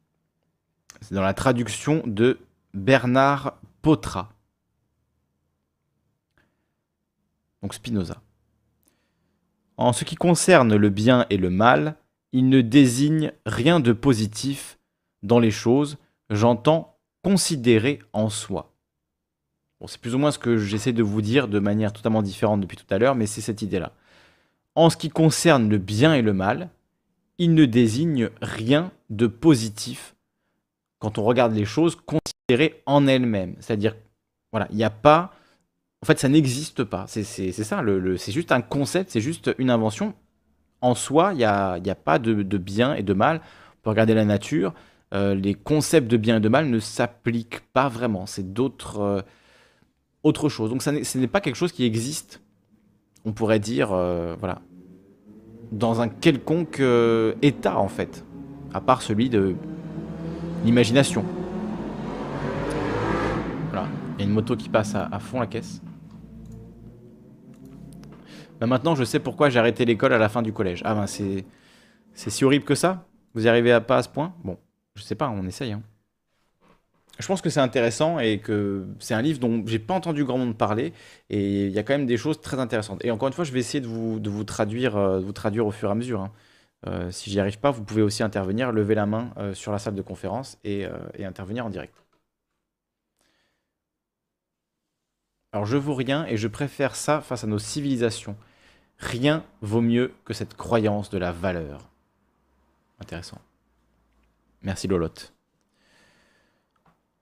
C'est 1.01 1.15
dans 1.15 1.21
la 1.21 1.33
traduction 1.33 2.03
de 2.05 2.39
Bernard 2.73 3.57
Potra. 3.81 4.31
Donc 7.61 7.73
Spinoza. 7.73 8.21
En 9.77 9.91
ce 9.91 10.05
qui 10.05 10.15
concerne 10.15 10.75
le 10.75 10.89
bien 10.89 11.25
et 11.29 11.37
le 11.37 11.49
mal, 11.49 11.97
il 12.35 12.49
ne 12.49 12.59
désigne 12.59 13.31
rien 13.45 13.79
de 13.79 13.93
positif 13.93 14.77
dans 15.23 15.39
les 15.39 15.51
choses, 15.51 15.97
j'entends 16.29 16.97
considérer 17.23 17.99
en 18.11 18.29
soi. 18.29 18.73
Bon, 19.79 19.87
c'est 19.87 20.01
plus 20.01 20.15
ou 20.15 20.17
moins 20.17 20.31
ce 20.31 20.37
que 20.37 20.57
j'essaie 20.57 20.91
de 20.91 21.01
vous 21.01 21.21
dire 21.21 21.47
de 21.47 21.59
manière 21.59 21.93
totalement 21.93 22.21
différente 22.21 22.59
depuis 22.59 22.75
tout 22.75 22.93
à 22.93 22.97
l'heure, 22.97 23.15
mais 23.15 23.25
c'est 23.25 23.39
cette 23.39 23.61
idée-là. 23.61 23.93
En 24.75 24.89
ce 24.89 24.97
qui 24.97 25.07
concerne 25.07 25.69
le 25.69 25.77
bien 25.77 26.13
et 26.13 26.21
le 26.21 26.33
mal, 26.33 26.71
il 27.37 27.53
ne 27.53 27.63
désigne 27.63 28.29
rien 28.41 28.91
de 29.09 29.27
positif 29.27 30.13
quand 30.99 31.17
on 31.17 31.23
regarde 31.23 31.53
les 31.53 31.63
choses, 31.63 31.95
considérées 31.95 32.83
en 32.85 33.07
elles-mêmes. 33.07 33.55
C'est-à-dire, 33.61 33.95
voilà, 34.51 34.67
il 34.71 34.75
n'y 34.75 34.83
a 34.83 34.89
pas. 34.89 35.33
En 36.03 36.05
fait, 36.05 36.19
ça 36.19 36.27
n'existe 36.27 36.83
pas. 36.83 37.05
C'est 37.07 37.23
ça, 37.23 37.81
c'est 38.17 38.31
juste 38.33 38.51
un 38.51 38.61
concept, 38.61 39.11
c'est 39.11 39.21
juste 39.21 39.55
une 39.57 39.69
invention. 39.69 40.13
En 40.81 40.95
soi, 40.95 41.31
il 41.33 41.37
n'y 41.37 41.43
a, 41.43 41.77
y 41.79 41.89
a, 41.89 41.95
pas 41.95 42.19
de, 42.19 42.57
bien 42.57 42.93
et 42.93 43.03
de 43.03 43.13
mal. 43.13 43.41
On 43.43 43.83
peut 43.83 43.89
regarder 43.89 44.13
la 44.13 44.25
nature. 44.25 44.73
Euh, 45.13 45.35
les 45.35 45.53
concepts 45.53 46.09
de 46.09 46.17
bien 46.17 46.37
et 46.37 46.39
de 46.39 46.49
mal 46.49 46.69
ne 46.69 46.79
s'appliquent 46.79 47.61
pas 47.73 47.89
vraiment. 47.89 48.25
C'est 48.25 48.53
d'autres. 48.53 48.99
Euh, 48.99 49.21
autre 50.25 50.49
chose. 50.49 50.71
Donc 50.71 50.81
ce 50.81 51.17
n'est 51.17 51.27
pas 51.27 51.39
quelque 51.39 51.55
chose 51.55 51.71
qui 51.71 51.85
existe, 51.85 52.41
on 53.23 53.31
pourrait 53.31 53.59
dire, 53.59 53.93
euh, 53.93 54.35
voilà, 54.39 54.59
dans 55.71 56.01
un 56.01 56.09
quelconque 56.09 56.79
euh, 56.79 57.35
état 57.43 57.77
en 57.77 57.87
fait, 57.87 58.25
à 58.73 58.81
part 58.81 59.03
celui 59.03 59.29
de 59.29 59.55
l'imagination. 60.65 61.23
Voilà, 63.69 63.87
il 64.17 64.21
y 64.21 64.25
a 64.25 64.27
une 64.27 64.33
moto 64.33 64.55
qui 64.55 64.67
passe 64.67 64.95
à, 64.95 65.19
fond 65.19 65.39
la 65.39 65.47
caisse. 65.47 65.79
Bah, 68.65 68.69
maintenant 68.69 68.95
je 68.95 69.03
sais 69.03 69.19
pourquoi 69.19 69.49
j'ai 69.49 69.59
arrêté 69.59 69.85
l'école 69.85 70.11
à 70.11 70.17
la 70.17 70.27
fin 70.27 70.41
du 70.41 70.51
collège. 70.51 70.81
Ah 70.85 70.95
ben 70.95 71.05
c'est... 71.05 71.45
C'est 72.15 72.31
si 72.31 72.45
horrible 72.45 72.65
que 72.65 72.73
ça 72.73 73.05
Vous 73.35 73.45
y 73.45 73.49
arrivez 73.49 73.71
à 73.71 73.79
pas 73.79 73.97
à 73.97 74.03
ce 74.03 74.09
point? 74.09 74.33
Bon, 74.43 74.57
je 74.95 75.03
sais 75.03 75.13
pas, 75.13 75.29
on 75.29 75.45
essaye. 75.45 75.73
Hein. 75.73 75.83
Je 77.19 77.27
pense 77.27 77.41
que 77.43 77.51
c'est 77.51 77.59
intéressant 77.59 78.17
et 78.17 78.39
que 78.39 78.87
c'est 78.99 79.13
un 79.13 79.21
livre 79.21 79.39
dont 79.39 79.61
j'ai 79.67 79.77
pas 79.77 79.93
entendu 79.93 80.23
grand 80.25 80.39
monde 80.39 80.57
parler 80.57 80.93
et 81.29 81.65
il 81.65 81.71
y 81.71 81.77
a 81.77 81.83
quand 81.83 81.93
même 81.93 82.07
des 82.07 82.17
choses 82.17 82.41
très 82.41 82.59
intéressantes. 82.59 83.05
Et 83.05 83.11
encore 83.11 83.27
une 83.27 83.35
fois, 83.35 83.45
je 83.45 83.51
vais 83.51 83.59
essayer 83.59 83.81
de 83.81 83.87
vous, 83.87 84.19
de 84.19 84.31
vous, 84.31 84.43
traduire, 84.43 84.97
euh, 84.97 85.19
vous 85.19 85.31
traduire 85.31 85.67
au 85.67 85.71
fur 85.71 85.89
et 85.89 85.91
à 85.91 85.95
mesure. 85.95 86.21
Hein. 86.21 86.31
Euh, 86.87 87.11
si 87.11 87.29
j'y 87.29 87.39
arrive 87.39 87.59
pas, 87.59 87.69
vous 87.69 87.83
pouvez 87.83 88.01
aussi 88.01 88.23
intervenir, 88.23 88.71
lever 88.71 88.95
la 88.95 89.05
main 89.05 89.31
euh, 89.37 89.53
sur 89.53 89.71
la 89.71 89.77
salle 89.77 89.95
de 89.95 90.01
conférence 90.01 90.57
et, 90.63 90.87
et, 91.13 91.25
intervenir 91.25 91.67
en 91.67 91.69
direct. 91.69 91.93
Alors 95.53 95.67
je 95.67 95.77
vaux 95.77 95.93
rien 95.93 96.25
et 96.25 96.35
je 96.35 96.47
préfère 96.47 96.95
ça 96.95 97.21
face 97.21 97.43
à 97.43 97.47
nos 97.47 97.59
civilisations. 97.59 98.35
Rien 98.97 99.43
vaut 99.61 99.81
mieux 99.81 100.13
que 100.23 100.33
cette 100.33 100.55
croyance 100.55 101.09
de 101.09 101.17
la 101.17 101.31
valeur. 101.31 101.89
Intéressant. 102.99 103.39
Merci 104.61 104.87
Lolotte. 104.87 105.33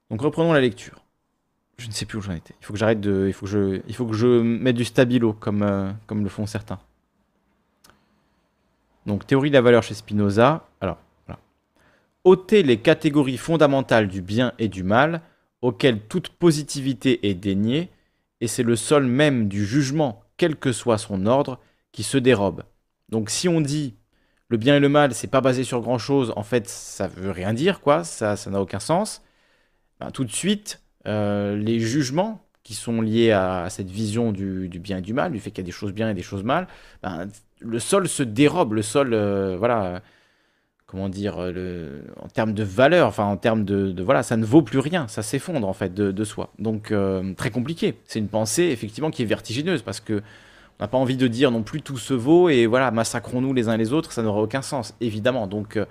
Donc 0.10 0.22
reprenons 0.22 0.54
la 0.54 0.62
lecture. 0.62 1.04
Je 1.78 1.88
ne 1.88 1.92
sais 1.92 2.06
plus 2.06 2.20
où 2.20 2.22
j'en 2.22 2.34
étais. 2.34 2.54
Il 2.62 2.66
faut 2.66 2.74
que 2.74 2.80
j'arrête 2.80 3.02
de. 3.02 3.26
Il 3.28 3.34
faut 3.34 3.46
que 3.46 3.52
je, 3.52 3.82
il 3.88 3.96
faut 3.96 4.06
que 4.06 4.14
je 4.14 4.42
mette 4.42 4.76
du 4.76 4.86
stabilo 4.86 5.34
comme, 5.34 5.64
euh, 5.64 5.92
comme 6.06 6.24
le 6.24 6.30
font 6.30 6.46
certains. 6.46 6.80
Donc 9.06 9.26
théorie 9.28 9.50
de 9.50 9.56
la 9.56 9.62
valeur 9.62 9.84
chez 9.84 9.94
Spinoza. 9.94 10.68
Alors, 10.80 10.98
voilà. 11.26 11.40
ôter 12.24 12.64
les 12.64 12.78
catégories 12.78 13.38
fondamentales 13.38 14.08
du 14.08 14.22
bien 14.22 14.54
et 14.60 14.68
du 14.68 14.84
mal, 14.84 15.22
auxquelles 15.62 16.00
toute 16.02 16.30
positivité 16.30 17.28
est 17.28 17.34
déniée, 17.34 17.90
et 18.40 18.48
c'est 18.48 18.64
le 18.64 18.76
sol 18.76 19.06
même 19.06 19.48
du 19.48 19.66
jugement, 19.66 20.23
quel 20.44 20.58
que 20.58 20.74
soit 20.74 20.98
son 20.98 21.26
ordre, 21.26 21.58
qui 21.94 22.04
se 22.04 22.18
dérobe. 22.18 22.64
Donc 23.08 23.30
si 23.30 23.48
on 23.48 23.62
dit 23.62 23.96
le 24.50 24.58
bien 24.58 24.76
et 24.76 24.82
le 24.82 24.90
mal, 24.90 25.14
c'est 25.14 25.30
pas 25.30 25.40
basé 25.40 25.64
sur 25.64 25.80
grand 25.80 25.98
chose, 25.98 26.34
en 26.36 26.44
fait, 26.44 26.68
ça 26.68 27.08
veut 27.08 27.32
rien 27.32 27.54
dire, 27.54 27.80
quoi, 27.80 28.04
ça 28.04 28.36
n'a 28.48 28.60
aucun 28.60 28.82
sens. 28.82 29.24
Ben, 30.02 30.12
tout 30.12 30.26
de 30.26 30.32
suite, 30.34 30.82
euh, 31.08 31.56
les 31.56 31.80
jugements 31.80 32.46
qui 32.64 32.74
sont 32.74 33.00
liés 33.00 33.32
à, 33.32 33.70
cette 33.70 33.90
vision 33.90 34.34
du, 34.34 34.68
bien 34.82 34.98
et 34.98 35.02
du 35.02 35.14
mal, 35.14 35.32
du 35.32 35.40
fait 35.40 35.50
qu'il 35.52 35.60
y 35.60 35.66
a 35.66 35.66
des 35.66 35.72
choses 35.72 35.94
bien 35.94 36.10
et 36.10 36.14
des 36.14 36.24
choses 36.24 36.44
mal, 36.44 36.68
ben, 37.02 37.30
le 37.62 37.80
sol 37.80 38.10
se 38.10 38.22
dérobe, 38.22 38.74
le 38.74 38.82
sol, 38.82 39.14
euh, 39.14 39.56
voilà, 39.58 40.02
comment 40.94 41.10
dire, 41.10 41.52
le, 41.52 42.04
en 42.22 42.28
termes 42.28 42.54
de 42.54 42.64
valeur, 42.64 43.08
enfin 43.08 43.26
en 43.26 43.36
termes 43.36 43.66
de, 43.66 44.00
voilà, 44.04 44.22
ça 44.22 44.38
ne 44.38 44.46
vaut 44.46 44.62
plus 44.62 44.78
rien, 44.78 45.08
ça 45.08 45.24
s'effondre 45.24 45.68
en 45.68 45.74
fait 45.74 45.92
de, 45.92 46.24
soi. 46.24 46.52
Donc 46.60 46.92
euh, 46.92 47.34
très 47.34 47.50
compliqué. 47.50 47.96
C'est 48.06 48.20
une 48.20 48.28
pensée 48.28 48.66
effectivement 48.66 49.10
qui 49.10 49.24
est 49.24 49.26
vertigineuse 49.26 49.82
parce 49.82 50.00
que 50.00 50.22
on 50.80 50.84
n'a 50.84 50.88
pas 50.88 51.00
envie 51.00 51.18
de 51.18 51.28
dire 51.28 51.50
non 51.50 51.64
plus 51.64 51.82
tout 51.82 51.98
se 51.98 52.14
vaut 52.14 52.48
et 52.48 52.68
voilà, 52.68 52.92
massacrons-nous 52.92 53.54
les 53.54 53.70
uns 53.70 53.78
les 53.78 53.92
autres, 53.92 54.12
ça 54.12 54.22
n'aurait 54.22 54.42
aucun 54.42 54.62
sens, 54.62 54.96
évidemment. 55.02 55.48
Donc, 55.48 55.78
euh, 55.78 55.86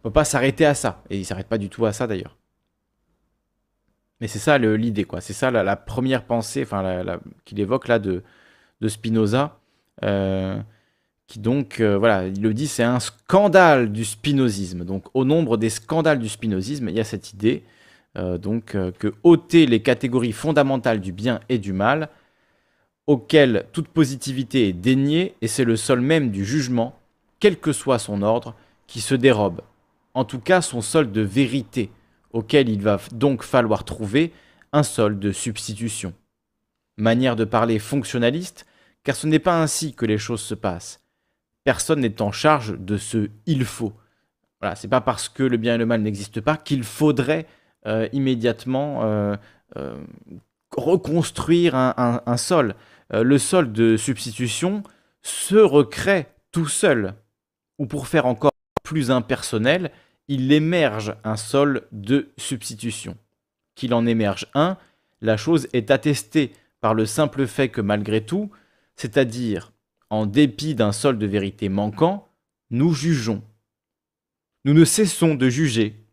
on 0.00 0.08
peut 0.08 0.12
pas 0.12 0.24
s'arrêter 0.24 0.66
à 0.66 0.74
ça. 0.74 1.02
Et 1.08 1.16
il 1.16 1.24
s'arrête 1.24 1.48
pas 1.48 1.58
du 1.58 1.70
tout 1.70 1.86
à 1.86 1.94
ça 1.94 2.06
d'ailleurs. 2.06 2.36
Mais 4.20 4.28
c'est 4.28 4.38
ça 4.38 4.58
l'idée, 4.58 5.04
quoi. 5.04 5.22
C'est 5.22 5.32
ça 5.32 5.50
la, 5.50 5.76
première 5.76 6.24
pensée 6.24 6.64
enfin, 6.64 7.18
qu'il 7.46 7.60
évoque 7.60 7.88
là 7.88 7.98
de, 7.98 8.22
de 8.82 8.88
Spinoza. 8.88 9.58
Euh, 10.04 10.60
qui 11.26 11.38
donc, 11.38 11.80
euh, 11.80 11.96
voilà, 11.96 12.26
il 12.26 12.42
le 12.42 12.52
dit, 12.52 12.68
c'est 12.68 12.82
un 12.82 13.00
scandale 13.00 13.92
du 13.92 14.04
spinozisme. 14.04 14.84
Donc, 14.84 15.04
au 15.14 15.24
nombre 15.24 15.56
des 15.56 15.70
scandales 15.70 16.18
du 16.18 16.28
spinozisme, 16.28 16.88
il 16.88 16.94
y 16.94 17.00
a 17.00 17.04
cette 17.04 17.32
idée 17.32 17.62
donc 18.40 18.76
que 19.00 19.12
ôter 19.24 19.66
les 19.66 19.82
catégories 19.82 20.30
fondamentales 20.30 21.00
du 21.00 21.10
bien 21.10 21.40
et 21.48 21.58
du 21.58 21.72
mal, 21.72 22.10
auquel 23.08 23.66
toute 23.72 23.88
positivité 23.88 24.68
est 24.68 24.72
déniée, 24.72 25.34
et 25.42 25.48
c'est 25.48 25.64
le 25.64 25.76
sol 25.76 26.00
même 26.00 26.30
du 26.30 26.44
jugement, 26.44 26.96
quel 27.40 27.58
que 27.58 27.72
soit 27.72 27.98
son 27.98 28.22
ordre, 28.22 28.54
qui 28.86 29.00
se 29.00 29.14
dérobe. 29.14 29.62
En 30.14 30.24
tout 30.24 30.38
cas, 30.38 30.62
son 30.62 30.80
sol 30.80 31.10
de 31.10 31.20
vérité, 31.20 31.90
auquel 32.32 32.68
il 32.68 32.82
va 32.82 33.00
donc 33.12 33.42
falloir 33.42 33.84
trouver 33.84 34.32
un 34.72 34.82
sol 34.82 35.18
de 35.18 35.32
substitution. 35.32 36.14
Manière 36.96 37.36
de 37.36 37.44
parler 37.44 37.78
fonctionnaliste, 37.78 38.64
car 39.02 39.16
ce 39.16 39.26
n'est 39.26 39.40
pas 39.40 39.60
ainsi 39.60 39.92
que 39.92 40.06
les 40.06 40.18
choses 40.18 40.40
se 40.40 40.54
passent. 40.54 41.03
Personne 41.64 42.00
n'est 42.00 42.22
en 42.22 42.32
charge 42.32 42.78
de 42.78 42.96
ce 42.96 43.30
il 43.46 43.64
faut. 43.64 43.92
Voilà, 44.60 44.76
c'est 44.76 44.88
pas 44.88 45.00
parce 45.00 45.28
que 45.28 45.42
le 45.42 45.56
bien 45.56 45.74
et 45.74 45.78
le 45.78 45.86
mal 45.86 46.02
n'existent 46.02 46.40
pas 46.40 46.56
qu'il 46.56 46.84
faudrait 46.84 47.46
euh, 47.86 48.08
immédiatement 48.12 49.04
euh, 49.04 49.36
euh, 49.76 49.96
reconstruire 50.76 51.74
un 51.74 52.36
sol. 52.36 52.74
Le 53.10 53.38
sol 53.38 53.72
de 53.72 53.96
substitution 53.96 54.82
se 55.22 55.56
recrée 55.56 56.26
tout 56.50 56.66
seul. 56.66 57.14
Ou 57.78 57.86
pour 57.86 58.08
faire 58.08 58.26
encore 58.26 58.52
plus 58.82 59.10
impersonnel, 59.10 59.90
il 60.28 60.50
émerge 60.52 61.14
un 61.22 61.36
sol 61.36 61.82
de 61.92 62.32
substitution. 62.38 63.16
Qu'il 63.74 63.94
en 63.94 64.06
émerge 64.06 64.46
un, 64.54 64.76
la 65.20 65.36
chose 65.36 65.68
est 65.72 65.90
attestée 65.90 66.52
par 66.80 66.94
le 66.94 67.06
simple 67.06 67.46
fait 67.46 67.68
que 67.68 67.80
malgré 67.80 68.24
tout, 68.24 68.50
c'est-à-dire 68.96 69.72
en 70.10 70.26
dépit 70.26 70.74
d'un 70.74 70.92
sol 70.92 71.18
de 71.18 71.26
vérité 71.26 71.68
manquant, 71.68 72.28
nous 72.70 72.92
jugeons. 72.94 73.42
Nous 74.64 74.74
ne 74.74 74.84
cessons 74.84 75.34
de 75.34 75.48
juger. 75.48 76.04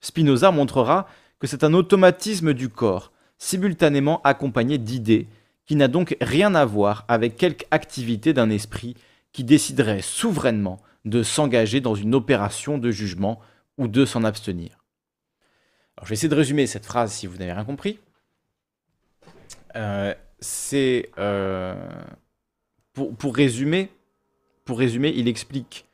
Spinoza 0.00 0.50
montrera 0.50 1.08
que 1.38 1.46
c'est 1.46 1.64
un 1.64 1.74
automatisme 1.74 2.54
du 2.54 2.68
corps, 2.68 3.12
simultanément 3.38 4.20
accompagné 4.22 4.78
d'idées, 4.78 5.28
qui 5.66 5.76
n'a 5.76 5.88
donc 5.88 6.16
rien 6.20 6.54
à 6.54 6.64
voir 6.64 7.04
avec 7.08 7.36
quelque 7.36 7.66
activité 7.70 8.32
d'un 8.32 8.50
esprit 8.50 8.96
qui 9.32 9.44
déciderait 9.44 10.02
souverainement 10.02 10.80
de 11.04 11.22
s'engager 11.22 11.80
dans 11.80 11.94
une 11.94 12.14
opération 12.14 12.78
de 12.78 12.90
jugement 12.90 13.40
ou 13.78 13.88
de 13.88 14.04
s'en 14.04 14.24
abstenir. 14.24 14.84
Alors, 15.96 16.06
je 16.06 16.10
vais 16.10 16.14
essayer 16.14 16.28
de 16.28 16.34
résumer 16.34 16.66
cette 16.66 16.86
phrase 16.86 17.12
si 17.12 17.26
vous 17.26 17.36
n'avez 17.36 17.52
rien 17.52 17.64
compris. 17.64 17.98
Euh, 19.76 20.14
c'est 20.40 21.10
euh, 21.18 21.74
pour, 22.96 23.34
résumer, 23.34 23.90
pour 24.64 24.78
résumer, 24.78 25.12
il 25.14 25.28
explique 25.28 25.86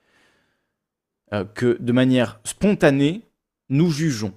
euh, 1.33 1.45
que 1.45 1.77
de 1.81 1.93
manière 1.93 2.41
spontanée, 2.45 3.23
nous 3.69 3.91
jugeons, 3.91 4.33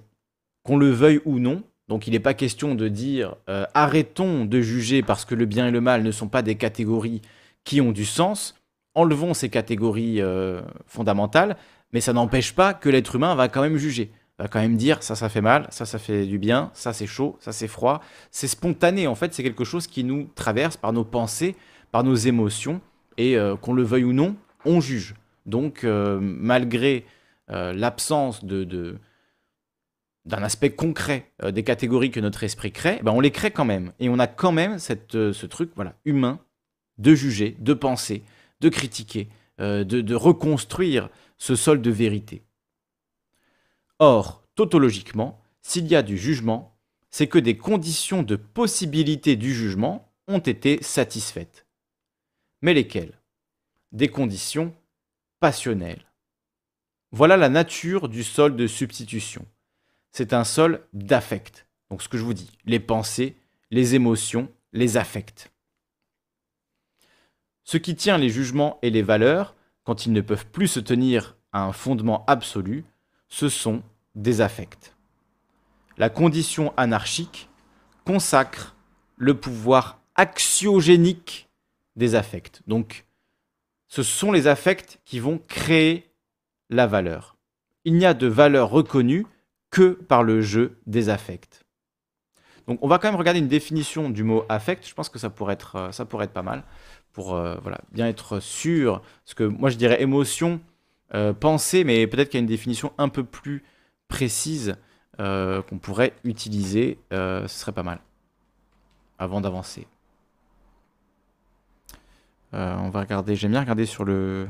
qu'on 0.64 0.76
le 0.76 0.90
veuille 0.90 1.20
ou 1.24 1.38
non, 1.38 1.62
donc 1.88 2.06
il 2.06 2.12
n'est 2.12 2.20
pas 2.20 2.34
question 2.34 2.74
de 2.74 2.88
dire 2.88 3.36
euh, 3.48 3.64
arrêtons 3.74 4.44
de 4.44 4.60
juger 4.60 5.02
parce 5.02 5.24
que 5.24 5.34
le 5.34 5.46
bien 5.46 5.68
et 5.68 5.70
le 5.70 5.80
mal 5.80 6.02
ne 6.02 6.10
sont 6.10 6.28
pas 6.28 6.42
des 6.42 6.56
catégories 6.56 7.22
qui 7.64 7.80
ont 7.80 7.92
du 7.92 8.04
sens, 8.04 8.56
enlevons 8.94 9.34
ces 9.34 9.48
catégories 9.48 10.20
euh, 10.20 10.62
fondamentales, 10.86 11.56
mais 11.92 12.00
ça 12.00 12.12
n'empêche 12.12 12.52
pas 12.52 12.74
que 12.74 12.88
l'être 12.88 13.14
humain 13.14 13.36
va 13.36 13.48
quand 13.48 13.62
même 13.62 13.76
juger, 13.76 14.10
va 14.40 14.48
quand 14.48 14.60
même 14.60 14.76
dire 14.76 15.04
ça 15.04 15.14
ça 15.14 15.28
fait 15.28 15.40
mal, 15.40 15.68
ça 15.70 15.86
ça 15.86 16.00
fait 16.00 16.26
du 16.26 16.38
bien, 16.38 16.70
ça 16.74 16.92
c'est 16.92 17.06
chaud, 17.06 17.36
ça 17.38 17.52
c'est 17.52 17.68
froid, 17.68 18.00
c'est 18.32 18.48
spontané 18.48 19.06
en 19.06 19.14
fait, 19.14 19.32
c'est 19.34 19.44
quelque 19.44 19.64
chose 19.64 19.86
qui 19.86 20.02
nous 20.02 20.28
traverse 20.34 20.76
par 20.76 20.92
nos 20.92 21.04
pensées, 21.04 21.54
par 21.92 22.04
nos 22.04 22.14
émotions, 22.14 22.80
et 23.16 23.36
euh, 23.36 23.56
qu'on 23.56 23.72
le 23.72 23.82
veuille 23.82 24.04
ou 24.04 24.12
non, 24.12 24.36
on 24.64 24.80
juge. 24.80 25.14
Donc 25.46 25.84
malgré 25.84 27.06
l'absence 27.48 28.44
de 28.44 28.98
d'un 30.26 30.42
aspect 30.42 30.70
concret 30.70 31.30
euh, 31.42 31.50
des 31.52 31.62
catégories 31.62 32.10
que 32.10 32.20
notre 32.20 32.44
esprit 32.44 32.72
crée, 32.72 33.00
ben 33.02 33.12
on 33.12 33.20
les 33.20 33.30
crée 33.30 33.52
quand 33.52 33.64
même. 33.64 33.92
Et 34.00 34.08
on 34.08 34.18
a 34.18 34.26
quand 34.26 34.52
même 34.52 34.76
euh, 35.14 35.32
ce 35.32 35.46
truc 35.46 35.70
voilà, 35.76 35.94
humain 36.04 36.40
de 36.98 37.14
juger, 37.14 37.56
de 37.60 37.72
penser, 37.72 38.22
de 38.60 38.68
critiquer, 38.68 39.28
euh, 39.60 39.84
de, 39.84 40.00
de, 40.00 40.14
reconstruire 40.14 41.08
ce 41.38 41.54
sol 41.54 41.80
de 41.80 41.90
vérité. 41.90 42.42
Or, 43.98 44.42
tautologiquement, 44.54 45.40
s'il 45.62 45.86
y 45.86 45.94
a 45.94 46.02
du 46.02 46.18
jugement, 46.18 46.76
c'est 47.10 47.28
que 47.28 47.38
des 47.38 47.56
conditions 47.56 48.22
de 48.22 48.36
possibilité 48.36 49.36
du 49.36 49.54
jugement 49.54 50.12
ont 50.26 50.38
été 50.38 50.82
satisfaites. 50.82 51.65
Mais 52.62 52.74
lesquelles? 52.74 53.18
Des 53.92 54.08
conditions 54.08 54.74
passionnelles. 55.40 56.04
Voilà 57.12 57.36
la 57.36 57.48
nature 57.48 58.08
du 58.08 58.24
sol 58.24 58.56
de 58.56 58.66
substitution 58.66 59.46
c'est 60.16 60.32
un 60.32 60.44
sol 60.44 60.80
d'affect. 60.94 61.66
Donc 61.90 62.00
ce 62.00 62.08
que 62.08 62.16
je 62.16 62.24
vous 62.24 62.32
dis, 62.32 62.50
les 62.64 62.80
pensées, 62.80 63.36
les 63.70 63.94
émotions, 63.94 64.50
les 64.72 64.96
affects. 64.96 65.52
Ce 67.64 67.76
qui 67.76 67.94
tient 67.96 68.16
les 68.16 68.30
jugements 68.30 68.78
et 68.80 68.88
les 68.88 69.02
valeurs, 69.02 69.54
quand 69.84 70.06
ils 70.06 70.12
ne 70.14 70.22
peuvent 70.22 70.46
plus 70.46 70.68
se 70.68 70.80
tenir 70.80 71.36
à 71.52 71.64
un 71.64 71.72
fondement 71.72 72.24
absolu, 72.28 72.86
ce 73.28 73.50
sont 73.50 73.82
des 74.14 74.40
affects. 74.40 74.94
La 75.98 76.08
condition 76.08 76.72
anarchique 76.78 77.50
consacre 78.06 78.74
le 79.18 79.38
pouvoir 79.38 80.00
axiogénique 80.14 81.45
des 81.96 82.14
affects. 82.14 82.62
Donc, 82.66 83.04
ce 83.88 84.02
sont 84.02 84.32
les 84.32 84.46
affects 84.46 84.98
qui 85.04 85.20
vont 85.20 85.38
créer 85.48 86.10
la 86.70 86.86
valeur. 86.86 87.36
Il 87.84 87.94
n'y 87.94 88.06
a 88.06 88.14
de 88.14 88.26
valeur 88.26 88.70
reconnue 88.70 89.26
que 89.70 89.90
par 89.90 90.22
le 90.22 90.40
jeu 90.40 90.78
des 90.86 91.08
affects. 91.08 91.64
Donc 92.66 92.78
on 92.82 92.88
va 92.88 92.98
quand 92.98 93.08
même 93.08 93.18
regarder 93.18 93.38
une 93.38 93.48
définition 93.48 94.10
du 94.10 94.24
mot 94.24 94.44
affect, 94.48 94.86
je 94.86 94.94
pense 94.94 95.08
que 95.08 95.18
ça 95.18 95.30
pourrait 95.30 95.54
être, 95.54 95.76
euh, 95.76 95.92
ça 95.92 96.04
pourrait 96.04 96.24
être 96.24 96.32
pas 96.32 96.42
mal 96.42 96.64
pour 97.12 97.34
euh, 97.34 97.56
voilà, 97.62 97.78
bien 97.92 98.08
être 98.08 98.40
sûr. 98.40 99.02
Parce 99.24 99.34
que 99.34 99.44
moi 99.44 99.70
je 99.70 99.76
dirais 99.76 100.02
émotion, 100.02 100.60
euh, 101.14 101.32
pensée, 101.32 101.84
mais 101.84 102.06
peut-être 102.06 102.28
qu'il 102.28 102.38
y 102.38 102.40
a 102.40 102.42
une 102.42 102.46
définition 102.46 102.92
un 102.98 103.08
peu 103.08 103.24
plus 103.24 103.64
précise 104.08 104.76
qu'on 105.18 105.78
pourrait 105.80 106.12
utiliser, 106.24 106.98
ce 107.10 107.46
serait 107.48 107.72
pas 107.72 107.82
mal 107.82 108.00
avant 109.18 109.40
d'avancer. 109.40 109.86
On 112.52 112.88
va 112.90 113.00
regarder, 113.00 113.36
j'aime 113.36 113.52
bien 113.52 113.60
regarder 113.60 113.86
sur 113.86 114.04
le, 114.04 114.48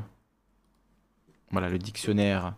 voilà, 1.50 1.68
le 1.68 1.78
dictionnaire 1.78 2.54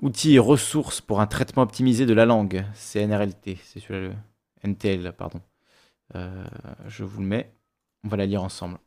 Outils 0.00 0.34
et 0.34 0.38
ressources 0.38 1.00
pour 1.00 1.20
un 1.20 1.26
traitement 1.26 1.62
optimisé 1.62 2.06
de 2.06 2.14
la 2.14 2.24
langue. 2.24 2.64
C'est 2.74 3.02
NRLT, 3.06 3.56
c'est 3.62 3.80
celui-là, 3.80 4.14
NTL, 4.62 5.12
pardon. 5.12 5.40
Euh, 6.16 6.46
je 6.86 7.04
vous 7.04 7.20
le 7.20 7.26
mets. 7.26 7.54
On 8.04 8.08
va 8.08 8.16
la 8.16 8.26
lire 8.26 8.42
ensemble. 8.42 8.78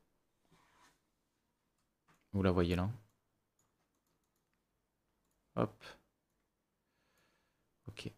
Vous 2.34 2.43
la 2.43 2.52
voyez 2.52 2.76
là. 2.76 2.89
Hop. 5.56 5.72
Ok. 7.88 8.12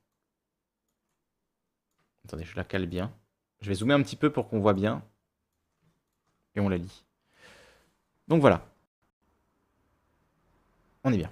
Attendez, 2.25 2.43
je 2.43 2.55
la 2.57 2.63
cale 2.65 2.86
bien. 2.86 3.13
Je 3.61 3.69
vais 3.69 3.75
zoomer 3.75 3.93
un 3.93 4.01
petit 4.03 4.15
peu 4.17 4.31
pour 4.31 4.49
qu'on 4.49 4.59
voit 4.59 4.73
bien. 4.73 5.03
Et 6.55 6.59
on 6.59 6.69
la 6.69 6.77
lit. 6.77 7.03
Donc 8.27 8.41
voilà. 8.41 8.65
On 11.03 11.11
est 11.11 11.17
bien. 11.17 11.31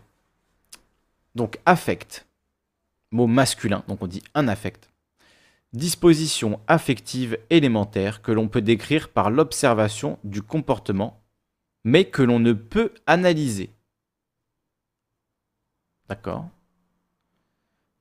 Donc 1.36 1.60
affect, 1.66 2.26
mot 3.12 3.28
masculin, 3.28 3.84
donc 3.88 4.02
on 4.02 4.08
dit 4.08 4.24
un 4.34 4.48
affect. 4.48 4.90
Disposition 5.74 6.60
affective 6.68 7.38
élémentaire 7.50 8.22
que 8.22 8.34
l'on 8.34 8.50
peut 8.50 8.62
décrire 8.62 9.08
par 9.10 9.30
l'observation 9.30 10.20
du 10.26 10.42
comportement, 10.42 11.24
mais 11.86 12.06
que 12.06 12.22
l'on 12.22 12.40
ne 12.40 12.52
peut 12.52 12.94
analyser. 13.08 13.72
D'accord? 16.10 16.50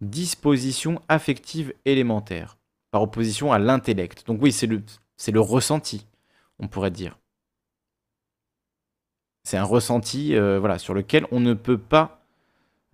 Disposition 0.01 1.01
affective 1.09 1.73
élémentaire, 1.85 2.59
par 2.91 3.03
opposition 3.03 3.53
à 3.53 3.61
l'intellect. 3.61 4.27
Donc 4.27 4.43
oui, 4.43 4.51
c'est 4.51 4.67
le, 4.67 4.83
le 5.29 5.41
ressenti, 5.41 6.07
on 6.61 6.69
pourrait 6.69 6.91
dire. 6.91 7.19
C'est 9.43 9.57
un 9.57 9.65
ressenti 9.65 10.37
euh, 10.37 10.61
voilà, 10.61 10.79
sur 10.79 10.95
lequel 10.95 11.27
on 11.33 11.41
ne 11.41 11.55
peut 11.55 11.79
pas 11.79 12.25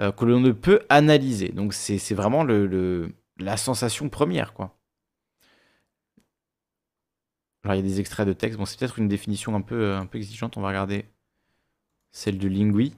euh, 0.01 0.13
que 0.13 0.25
l'on 0.25 0.41
ne 0.41 0.53
peut 0.53 0.81
analyser. 0.89 1.51
Donc 1.51 1.75
c'est 1.75 2.15
vraiment 2.15 2.45
le, 2.45 3.13
la 3.39 3.57
sensation 3.57 4.09
première, 4.09 4.55
quoi. 4.55 4.73
Alors 7.65 7.75
il 7.75 7.79
y 7.79 7.81
a 7.81 7.83
des 7.83 7.99
extraits 8.01 8.27
de 8.27 8.33
texte. 8.33 8.59
Bon, 8.59 8.65
c'est 8.65 8.79
peut-être 8.79 8.99
une 8.99 9.09
définition 9.09 9.57
un 9.57 9.61
peu, 9.61 9.75
euh, 9.75 9.99
un 9.99 10.07
peu 10.07 10.19
exigeante. 10.19 10.57
On 10.57 10.61
va 10.61 10.69
regarder 10.69 11.05
celle 12.13 12.39
de 12.39 12.49
Lingui. 12.49 12.95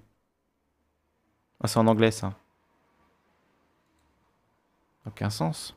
Ah, 1.60 1.68
c'est 1.68 1.78
en 1.78 1.86
anglais, 1.86 2.10
ça. 2.10 2.34
Aucun 5.06 5.30
sens. 5.30 5.74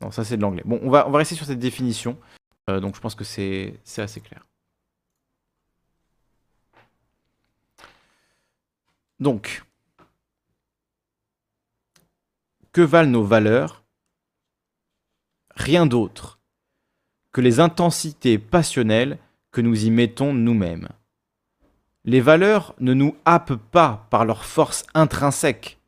Non, 0.00 0.10
ça 0.12 0.24
c'est 0.24 0.36
de 0.36 0.42
l'anglais. 0.42 0.62
Bon, 0.64 0.78
on 0.82 0.90
va, 0.90 1.08
on 1.08 1.10
va 1.10 1.18
rester 1.18 1.34
sur 1.34 1.46
cette 1.46 1.58
définition. 1.58 2.16
Euh, 2.68 2.80
donc 2.80 2.96
je 2.96 3.00
pense 3.00 3.14
que 3.14 3.24
c'est 3.24 3.80
assez 3.96 4.20
clair. 4.20 4.46
Donc, 9.18 9.64
que 12.72 12.82
valent 12.82 13.10
nos 13.10 13.24
valeurs? 13.24 13.84
Rien 15.54 15.86
d'autre 15.86 16.38
que 17.32 17.40
les 17.40 17.60
intensités 17.60 18.38
passionnelles 18.38 19.18
que 19.50 19.62
nous 19.62 19.86
y 19.86 19.90
mettons 19.90 20.34
nous-mêmes. 20.34 20.88
Les 22.04 22.20
valeurs 22.20 22.74
ne 22.78 22.92
nous 22.92 23.16
happent 23.24 23.54
pas 23.54 24.06
par 24.10 24.24
leur 24.24 24.44
force 24.44 24.84
intrinsèque. 24.94 25.78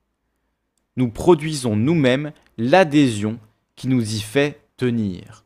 Nous 0.97 1.11
produisons 1.11 1.76
nous-mêmes 1.76 2.33
l'adhésion 2.57 3.39
qui 3.76 3.89
nous 3.89 4.14
y 4.14 4.20
fait 4.20 4.61
tenir. 4.76 5.45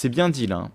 C'est 0.00 0.08
bien 0.08 0.30
dit 0.30 0.46
là. 0.46 0.56
Hein. 0.56 0.70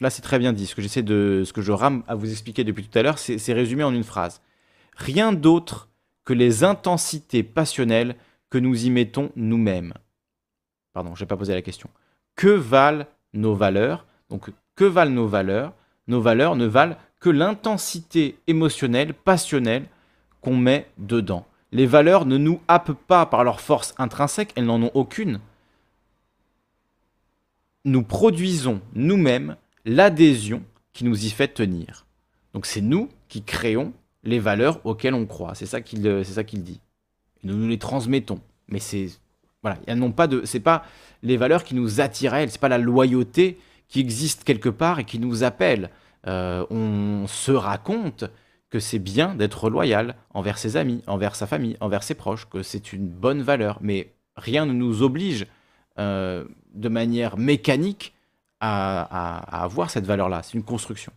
Là, 0.00 0.08
c'est 0.08 0.22
très 0.22 0.38
bien 0.38 0.54
dit. 0.54 0.66
Ce 0.66 0.74
que 0.74 0.80
j'essaie 0.80 1.02
de, 1.02 1.42
ce 1.44 1.52
que 1.52 1.60
je 1.60 1.72
rame 1.72 2.04
à 2.08 2.14
vous 2.14 2.30
expliquer 2.30 2.64
depuis 2.64 2.88
tout 2.88 2.98
à 2.98 3.02
l'heure, 3.02 3.18
c'est 3.18 3.52
résumé 3.52 3.84
en 3.84 3.92
une 3.92 4.02
phrase 4.02 4.40
rien 4.96 5.34
d'autre 5.34 5.90
que 6.24 6.32
les 6.32 6.64
intensités 6.64 7.42
passionnelles 7.42 8.16
que 8.48 8.56
nous 8.56 8.86
y 8.86 8.88
mettons 8.88 9.30
nous-mêmes. 9.36 9.92
Pardon, 10.94 11.14
je 11.14 11.22
n'ai 11.22 11.28
pas 11.28 11.36
posé 11.36 11.52
la 11.52 11.60
question. 11.60 11.90
Que 12.34 12.48
valent 12.48 13.04
nos 13.34 13.54
valeurs? 13.54 14.06
Donc, 14.30 14.50
que 14.74 14.84
valent 14.84 15.12
nos 15.12 15.26
valeurs? 15.26 15.74
Nos 16.06 16.22
valeurs 16.22 16.56
ne 16.56 16.64
valent 16.64 16.96
que 17.20 17.28
l'intensité 17.28 18.38
émotionnelle, 18.46 19.12
passionnelle 19.12 19.84
qu'on 20.40 20.56
met 20.56 20.88
dedans. 20.96 21.44
Les 21.72 21.84
valeurs 21.84 22.24
ne 22.24 22.38
nous 22.38 22.58
happent 22.68 22.96
pas 23.06 23.26
par 23.26 23.44
leur 23.44 23.60
force 23.60 23.94
intrinsèque, 23.98 24.54
elles 24.56 24.64
n'en 24.64 24.80
ont 24.80 24.92
aucune. 24.94 25.40
Nous 27.84 28.02
produisons 28.02 28.80
nous-mêmes 28.94 29.56
l'adhésion 29.84 30.62
qui 30.92 31.04
nous 31.04 31.24
y 31.24 31.30
fait 31.30 31.48
tenir. 31.48 32.06
Donc 32.54 32.66
c'est 32.66 32.80
nous 32.80 33.08
qui 33.28 33.42
créons 33.42 33.92
les 34.24 34.38
valeurs 34.38 34.80
auxquelles 34.84 35.14
on 35.14 35.26
croit. 35.26 35.54
C'est 35.54 35.66
ça 35.66 35.80
qu'il 35.80 36.06
euh, 36.06 36.22
qu'il 36.46 36.62
dit. 36.62 36.80
nous 37.42 37.56
nous 37.56 37.68
les 37.68 37.78
transmettons. 37.78 38.40
Mais 38.68 38.78
c'est 38.78 39.08
voilà, 39.62 39.78
elles 39.86 39.98
n'ont 39.98 40.12
pas 40.12 40.26
de 40.26 40.42
c'est 40.44 40.60
pas 40.60 40.84
les 41.22 41.36
valeurs 41.36 41.64
qui 41.64 41.74
nous 41.74 42.00
attirent 42.00 42.34
elles, 42.34 42.50
c'est 42.50 42.60
pas 42.60 42.68
la 42.68 42.78
loyauté 42.78 43.58
qui 43.88 44.00
existe 44.00 44.44
quelque 44.44 44.68
part 44.68 44.98
et 44.98 45.04
qui 45.04 45.18
nous 45.18 45.44
appelle. 45.44 45.90
Euh, 46.26 46.64
on 46.70 47.26
se 47.26 47.52
raconte 47.52 48.24
que 48.70 48.78
c'est 48.78 48.98
bien 48.98 49.34
d'être 49.34 49.68
loyal 49.68 50.16
envers 50.30 50.56
ses 50.56 50.76
amis, 50.76 51.02
envers 51.06 51.36
sa 51.36 51.46
famille, 51.46 51.76
envers 51.80 52.02
ses 52.02 52.14
proches, 52.14 52.48
que 52.48 52.62
c'est 52.62 52.92
une 52.92 53.06
bonne 53.06 53.42
valeur, 53.42 53.78
mais 53.82 54.14
rien 54.36 54.64
ne 54.64 54.72
nous 54.72 55.02
oblige 55.02 55.46
euh, 55.98 56.44
de 56.74 56.88
manière 56.88 57.36
mécanique 57.36 58.14
à 58.60 59.62
avoir 59.64 59.90
cette 59.90 60.06
valeur-là. 60.06 60.42
C'est 60.44 60.54
une 60.54 60.62
construction. 60.62 61.12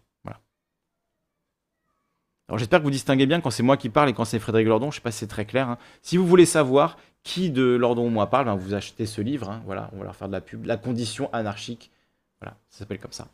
Alors 2.48 2.60
j'espère 2.60 2.80
que 2.80 2.84
vous 2.84 2.92
distinguez 2.92 3.26
bien 3.26 3.42
quand 3.42 3.50
c'est 3.50 3.64
moi 3.64 3.76
qui 3.76 3.90
parle 3.90 4.10
et 4.10 4.14
quand 4.14 4.26
c'est 4.26 4.40
Frédéric 4.40 4.68
Lordon, 4.68 4.92
je 4.92 4.96
sais 4.98 5.02
pas 5.02 5.12
si 5.12 5.20
c'est 5.20 5.28
très 5.28 5.46
clair. 5.46 5.68
Hein. 5.68 5.78
Si 6.02 6.18
vous 6.18 6.28
voulez 6.28 6.46
savoir 6.46 6.98
qui 7.24 7.50
de 7.50 7.64
Lordon 7.64 8.06
ou 8.06 8.10
moi 8.10 8.30
parle, 8.30 8.46
ben, 8.46 8.56
vous 8.56 8.76
achetez 8.76 9.08
ce 9.08 9.20
livre, 9.22 9.50
hein. 9.50 9.64
voilà, 9.66 9.90
on 9.94 9.98
va 9.98 10.04
leur 10.04 10.16
faire 10.16 10.28
de 10.28 10.34
la 10.34 10.42
pub, 10.42 10.66
La 10.66 10.78
condition 10.78 11.34
anarchique, 11.34 11.92
voilà, 12.40 12.56
ça 12.70 12.80
s'appelle 12.80 13.00
comme 13.00 13.14
ça. 13.14 13.28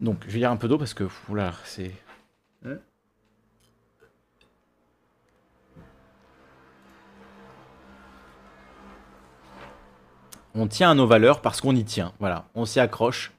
Donc 0.00 0.24
je 0.26 0.32
vais 0.32 0.38
lire 0.40 0.50
un 0.50 0.56
peu 0.56 0.66
d'eau 0.66 0.76
parce 0.76 0.94
que, 0.94 1.04
oula, 1.28 1.54
c'est... 1.64 1.92
Hein? 2.64 2.78
On 10.54 10.66
tient 10.66 10.90
à 10.90 10.94
nos 10.94 11.06
valeurs 11.06 11.40
parce 11.40 11.60
qu'on 11.60 11.74
y 11.74 11.84
tient, 11.84 12.12
voilà, 12.18 12.46
on 12.54 12.64
s'y 12.64 12.80
accroche 12.80 13.34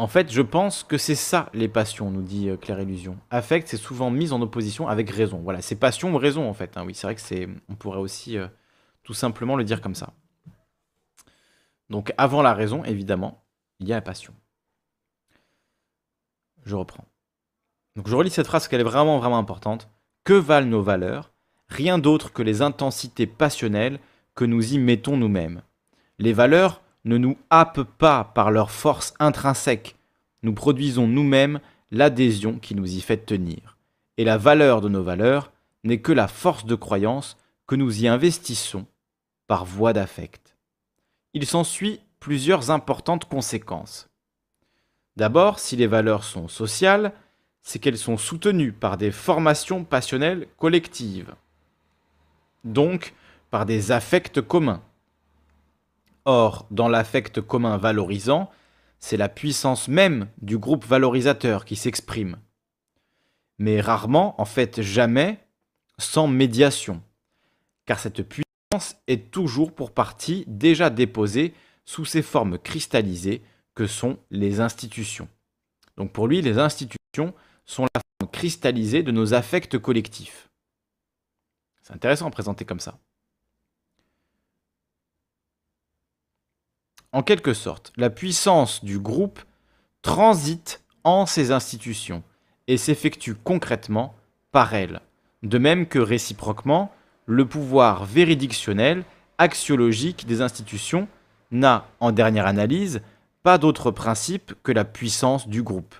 en 0.00 0.06
fait, 0.06 0.32
je 0.32 0.40
pense 0.40 0.82
que 0.82 0.96
c'est 0.96 1.14
ça 1.14 1.50
les 1.52 1.68
passions, 1.68 2.10
nous 2.10 2.22
dit 2.22 2.48
euh, 2.48 2.56
Claire 2.56 2.80
Illusion. 2.80 3.18
Affect, 3.28 3.68
c'est 3.68 3.76
souvent 3.76 4.10
mis 4.10 4.32
en 4.32 4.40
opposition 4.40 4.88
avec 4.88 5.10
raison. 5.10 5.40
Voilà, 5.44 5.60
c'est 5.60 5.76
passion 5.76 6.14
ou 6.14 6.16
raison 6.16 6.48
en 6.48 6.54
fait. 6.54 6.78
Hein. 6.78 6.84
Oui, 6.86 6.94
c'est 6.94 7.06
vrai 7.06 7.14
que 7.14 7.20
c'est. 7.20 7.46
On 7.68 7.74
pourrait 7.74 7.98
aussi 7.98 8.38
euh, 8.38 8.48
tout 9.02 9.12
simplement 9.12 9.56
le 9.56 9.64
dire 9.64 9.82
comme 9.82 9.94
ça. 9.94 10.14
Donc 11.90 12.14
avant 12.16 12.40
la 12.40 12.54
raison, 12.54 12.82
évidemment, 12.84 13.44
il 13.78 13.88
y 13.88 13.92
a 13.92 13.96
la 13.96 14.00
passion. 14.00 14.32
Je 16.64 16.76
reprends. 16.76 17.04
Donc 17.94 18.08
je 18.08 18.16
relis 18.16 18.30
cette 18.30 18.46
phrase 18.46 18.68
qu'elle 18.68 18.80
est 18.80 18.84
vraiment 18.84 19.18
vraiment 19.18 19.36
importante. 19.36 19.90
Que 20.24 20.32
valent 20.32 20.66
nos 20.66 20.82
valeurs? 20.82 21.30
Rien 21.68 21.98
d'autre 21.98 22.32
que 22.32 22.40
les 22.40 22.62
intensités 22.62 23.26
passionnelles 23.26 24.00
que 24.40 24.46
nous 24.46 24.72
y 24.72 24.78
mettons 24.78 25.18
nous-mêmes. 25.18 25.60
Les 26.18 26.32
valeurs 26.32 26.80
ne 27.04 27.18
nous 27.18 27.36
happent 27.50 27.82
pas 27.98 28.24
par 28.24 28.50
leur 28.50 28.70
force 28.70 29.12
intrinsèque. 29.18 29.96
Nous 30.42 30.54
produisons 30.54 31.06
nous-mêmes 31.06 31.60
l'adhésion 31.90 32.54
qui 32.54 32.74
nous 32.74 32.90
y 32.90 33.02
fait 33.02 33.18
tenir. 33.18 33.76
Et 34.16 34.24
la 34.24 34.38
valeur 34.38 34.80
de 34.80 34.88
nos 34.88 35.02
valeurs 35.02 35.52
n'est 35.84 36.00
que 36.00 36.12
la 36.12 36.26
force 36.26 36.64
de 36.64 36.74
croyance 36.74 37.36
que 37.66 37.74
nous 37.74 38.02
y 38.02 38.08
investissons 38.08 38.86
par 39.46 39.66
voie 39.66 39.92
d'affect. 39.92 40.56
Il 41.34 41.44
s'ensuit 41.44 42.00
plusieurs 42.18 42.70
importantes 42.70 43.26
conséquences. 43.26 44.08
D'abord, 45.18 45.58
si 45.58 45.76
les 45.76 45.86
valeurs 45.86 46.24
sont 46.24 46.48
sociales, 46.48 47.12
c'est 47.60 47.78
qu'elles 47.78 47.98
sont 47.98 48.16
soutenues 48.16 48.72
par 48.72 48.96
des 48.96 49.10
formations 49.10 49.84
passionnelles 49.84 50.48
collectives. 50.56 51.34
donc 52.64 53.12
par 53.50 53.66
des 53.66 53.92
affects 53.92 54.40
communs. 54.40 54.82
Or, 56.24 56.66
dans 56.70 56.88
l'affect 56.88 57.40
commun 57.40 57.76
valorisant, 57.76 58.50
c'est 58.98 59.16
la 59.16 59.28
puissance 59.28 59.88
même 59.88 60.28
du 60.42 60.58
groupe 60.58 60.84
valorisateur 60.84 61.64
qui 61.64 61.76
s'exprime. 61.76 62.36
Mais 63.58 63.80
rarement, 63.80 64.40
en 64.40 64.44
fait 64.44 64.82
jamais, 64.82 65.38
sans 65.98 66.28
médiation, 66.28 67.02
car 67.86 67.98
cette 67.98 68.22
puissance 68.22 68.96
est 69.06 69.30
toujours 69.30 69.74
pour 69.74 69.92
partie 69.92 70.44
déjà 70.46 70.90
déposée 70.90 71.54
sous 71.84 72.04
ces 72.04 72.22
formes 72.22 72.58
cristallisées 72.58 73.42
que 73.74 73.86
sont 73.86 74.18
les 74.30 74.60
institutions. 74.60 75.28
Donc 75.96 76.12
pour 76.12 76.28
lui, 76.28 76.42
les 76.42 76.58
institutions 76.58 77.34
sont 77.64 77.86
la 77.94 78.00
forme 78.20 78.30
cristallisée 78.30 79.02
de 79.02 79.10
nos 79.10 79.34
affects 79.34 79.78
collectifs. 79.78 80.48
C'est 81.82 81.94
intéressant 81.94 82.28
à 82.28 82.30
présenter 82.30 82.64
comme 82.64 82.80
ça. 82.80 82.98
En 87.12 87.22
quelque 87.22 87.54
sorte, 87.54 87.92
la 87.96 88.10
puissance 88.10 88.84
du 88.84 88.98
groupe 88.98 89.40
transite 90.02 90.82
en 91.04 91.26
ces 91.26 91.50
institutions 91.50 92.22
et 92.68 92.76
s'effectue 92.76 93.34
concrètement 93.34 94.14
par 94.52 94.74
elles, 94.74 95.00
de 95.42 95.58
même 95.58 95.86
que 95.86 95.98
réciproquement, 95.98 96.92
le 97.26 97.46
pouvoir 97.46 98.04
véridictionnel, 98.04 99.04
axiologique 99.38 100.26
des 100.26 100.40
institutions 100.40 101.08
n'a, 101.50 101.86
en 101.98 102.12
dernière 102.12 102.46
analyse, 102.46 103.00
pas 103.42 103.58
d'autre 103.58 103.90
principe 103.90 104.54
que 104.62 104.72
la 104.72 104.84
puissance 104.84 105.48
du 105.48 105.62
groupe. 105.62 105.94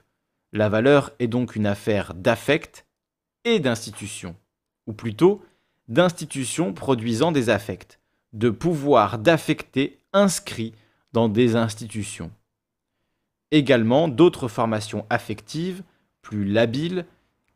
La 0.52 0.68
valeur 0.68 1.10
est 1.18 1.26
donc 1.26 1.56
une 1.56 1.66
affaire 1.66 2.14
d'affect 2.14 2.86
et 3.44 3.58
d'institution, 3.58 4.36
ou 4.86 4.92
plutôt 4.92 5.42
d'institutions 5.88 6.72
produisant 6.72 7.32
des 7.32 7.50
affects, 7.50 7.98
de 8.32 8.50
pouvoir 8.50 9.18
d'affecter 9.18 9.98
inscrits 10.12 10.74
dans 11.12 11.28
des 11.28 11.56
institutions. 11.56 12.30
Également 13.50 14.08
d'autres 14.08 14.48
formations 14.48 15.06
affectives, 15.10 15.82
plus 16.22 16.44
labiles, 16.44 17.06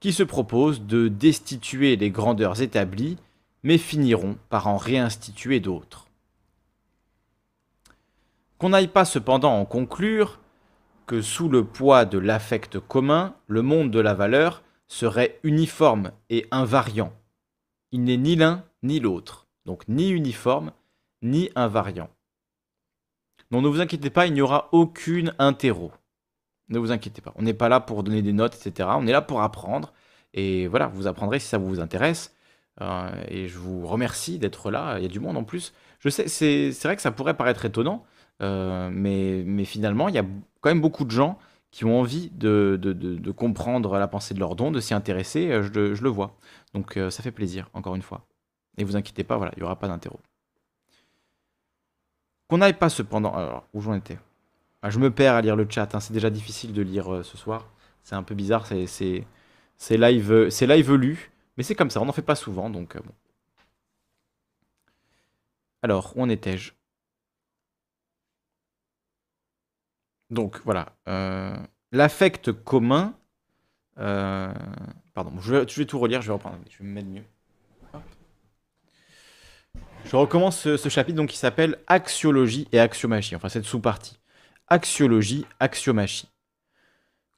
qui 0.00 0.12
se 0.12 0.22
proposent 0.22 0.82
de 0.82 1.09
destituer 1.09 1.96
les 1.96 2.11
grandeurs 2.11 2.61
établies, 2.61 3.16
mais 3.62 3.78
finiront 3.78 4.36
par 4.50 4.66
en 4.66 4.76
réinstituer 4.76 5.61
d'autres. 5.61 6.09
Qu'on 8.59 8.70
n'aille 8.70 8.88
pas 8.88 9.05
cependant 9.05 9.59
en 9.59 9.64
conclure 9.64 10.40
que 11.07 11.22
sous 11.22 11.48
le 11.48 11.64
poids 11.64 12.05
de 12.05 12.18
l'affect 12.18 12.78
commun, 12.78 13.34
le 13.46 13.62
monde 13.62 13.90
de 13.90 14.00
la 14.00 14.14
valeur 14.14 14.62
serait 14.88 15.38
uniforme 15.42 16.12
et 16.30 16.46
invariant. 16.50 17.12
Il 17.92 18.05
n'est 18.05 18.16
ni 18.16 18.36
l'un 18.36 18.64
ni 18.82 19.00
l'autre, 19.00 19.46
donc 19.64 19.86
ni 19.88 20.11
uniforme 20.11 20.72
ni 21.22 21.50
invariant. 21.55 22.11
Non, 23.51 23.62
ne 23.62 23.68
vous 23.68 23.80
inquiétez 23.80 24.11
pas, 24.11 24.26
il 24.26 24.32
n'y 24.32 24.40
aura 24.40 24.68
aucune 24.72 25.34
interro. 25.38 25.92
Ne 26.68 26.78
vous 26.78 26.92
inquiétez 26.92 27.20
pas, 27.20 27.32
on 27.36 27.42
n'est 27.42 27.55
pas 27.55 27.68
là 27.68 27.80
pour 27.80 28.03
donner 28.03 28.22
des 28.22 28.32
notes, 28.32 28.55
etc. 28.55 28.88
On 28.97 29.07
est 29.07 29.12
là 29.12 29.22
pour 29.22 29.42
apprendre. 29.42 29.92
Et 30.34 30.66
voilà, 30.66 30.88
vous 30.88 31.07
apprendrez 31.07 31.38
si 31.38 31.49
ça 31.49 31.59
vous 31.59 31.80
intéresse. 31.80 32.34
Euh, 32.80 33.11
et 33.28 33.49
je 33.49 33.59
vous 33.59 33.86
remercie 33.86 34.38
d'être 34.38 34.70
là. 34.70 34.99
Il 34.99 35.03
y 35.03 35.07
a 35.07 35.09
du 35.09 35.20
monde 35.20 35.36
en 35.36 35.45
plus. 35.45 35.72
Je 36.01 36.09
sais, 36.09 36.28
c'est 36.28 36.82
vrai 36.84 36.97
que 36.97 37.03
ça 37.03 37.12
pourrait 37.12 37.36
paraître 37.36 37.64
étonnant, 37.64 38.05
euh, 38.42 38.90
mais, 38.92 39.64
finalement, 39.64 40.09
il 40.09 40.14
y 40.14 40.18
a 40.18 40.24
quand 40.61 40.70
même 40.70 40.80
beaucoup 40.80 41.05
de 41.05 41.11
gens 41.11 41.38
qui 41.70 41.84
ont 41.84 41.99
envie 41.99 42.30
de, 42.30 42.78
comprendre 43.36 43.99
la 43.99 44.09
pensée 44.09 44.34
de 44.34 44.40
leur 44.40 44.55
don, 44.57 44.70
de 44.70 44.80
s'y 44.80 44.95
intéresser. 44.95 45.51
Euh, 45.51 45.62
je, 45.62 45.95
je, 45.95 46.03
le 46.03 46.11
vois. 46.11 46.36
Donc 46.74 46.99
ça 47.11 47.22
fait 47.22 47.32
plaisir, 47.32 47.70
encore 47.72 47.95
une 47.95 48.03
fois. 48.03 48.26
Et 48.76 48.84
vous 48.84 48.97
inquiétez 48.97 49.24
pas, 49.24 49.36
voilà, 49.36 49.53
il 49.57 49.61
n'y 49.61 49.64
aura 49.64 49.78
pas 49.78 49.88
d'interro. 49.88 50.18
Qu'on 52.49 52.59
n'aille 52.59 52.78
pas 52.78 52.88
cependant. 52.88 53.34
Alors, 53.34 53.66
où 53.72 53.80
j'en 53.80 53.95
étais 53.95 54.18
ah, 54.82 54.90
Je 54.90 54.99
me 54.99 55.11
perds 55.11 55.34
à 55.34 55.40
lire 55.42 55.57
le 55.57 55.66
chat, 55.68 55.95
hein, 55.95 56.01
c'est 56.01 56.12
déjà 56.12 56.30
difficile 56.30 56.72
de 56.72 56.82
lire 56.82 57.12
euh, 57.12 57.22
ce 57.22 57.36
soir. 57.36 57.68
C'est 58.03 58.14
un 58.14 58.22
peu 58.22 58.34
bizarre, 58.34 58.66
c'est 58.66 59.26
live, 59.90 60.32
euh, 60.32 60.66
live 60.66 60.92
lu, 60.95 61.30
mais 61.57 61.62
c'est 61.62 61.74
comme 61.74 61.90
ça, 61.90 62.01
on 62.03 62.05
n'en 62.07 62.12
fait 62.12 62.22
pas 62.22 62.34
souvent, 62.36 62.68
donc 62.70 62.97
euh. 62.97 63.01
Alors, 65.82 66.16
où 66.16 66.22
en 66.22 66.28
étais-je? 66.28 66.72
Donc 70.30 70.61
voilà, 70.64 70.86
l'affect 71.92 72.53
commun. 72.53 73.14
pardon, 73.97 75.40
je 75.40 75.55
vais, 75.55 75.86
tout 75.86 75.99
relire, 75.99 76.22
je 76.22 76.28
vais 76.28 76.32
reprendre, 76.32 76.59
je 76.70 76.78
vais 76.78 76.84
me 76.84 76.92
mettre 76.92 77.09
mieux. 77.09 77.24
Je 80.05 80.16
recommence 80.16 80.76
ce, 80.76 80.88
chapitre 80.88 81.16
donc, 81.16 81.30
qui 81.30 81.38
s'appelle 81.38 81.78
Axiologie 81.86 82.68
et 82.72 82.78
Axiomachie, 82.78 83.36
enfin 83.36 83.48
cette 83.48 83.64
sous-partie. 83.64 84.18
Axiologie, 84.68 85.46
Axiomachie. 85.61 86.28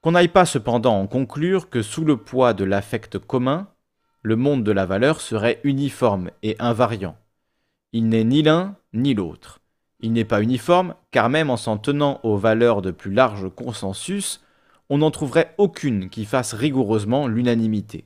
Qu'on 0.00 0.12
n'aille 0.12 0.28
pas 0.28 0.46
cependant 0.46 0.98
en 1.00 1.06
conclure 1.06 1.70
que 1.70 1.82
sous 1.82 2.04
le 2.04 2.16
poids 2.16 2.54
de 2.54 2.64
l'affect 2.64 3.18
commun, 3.18 3.68
le 4.22 4.36
monde 4.36 4.64
de 4.64 4.72
la 4.72 4.84
valeur 4.84 5.20
serait 5.20 5.60
uniforme 5.62 6.30
et 6.42 6.56
invariant. 6.58 7.16
Il 7.92 8.08
n'est 8.08 8.24
ni 8.24 8.42
l'un 8.42 8.76
ni 8.92 9.14
l'autre. 9.14 9.60
Il 10.00 10.12
n'est 10.12 10.24
pas 10.24 10.42
uniforme, 10.42 10.94
car 11.12 11.28
même 11.28 11.50
en 11.50 11.56
s'en 11.56 11.78
tenant 11.78 12.20
aux 12.24 12.36
valeurs 12.36 12.82
de 12.82 12.90
plus 12.90 13.12
large 13.12 13.48
consensus, 13.54 14.44
on 14.90 14.98
n'en 14.98 15.10
trouverait 15.10 15.54
aucune 15.58 16.10
qui 16.10 16.24
fasse 16.24 16.52
rigoureusement 16.52 17.28
l'unanimité. 17.28 18.04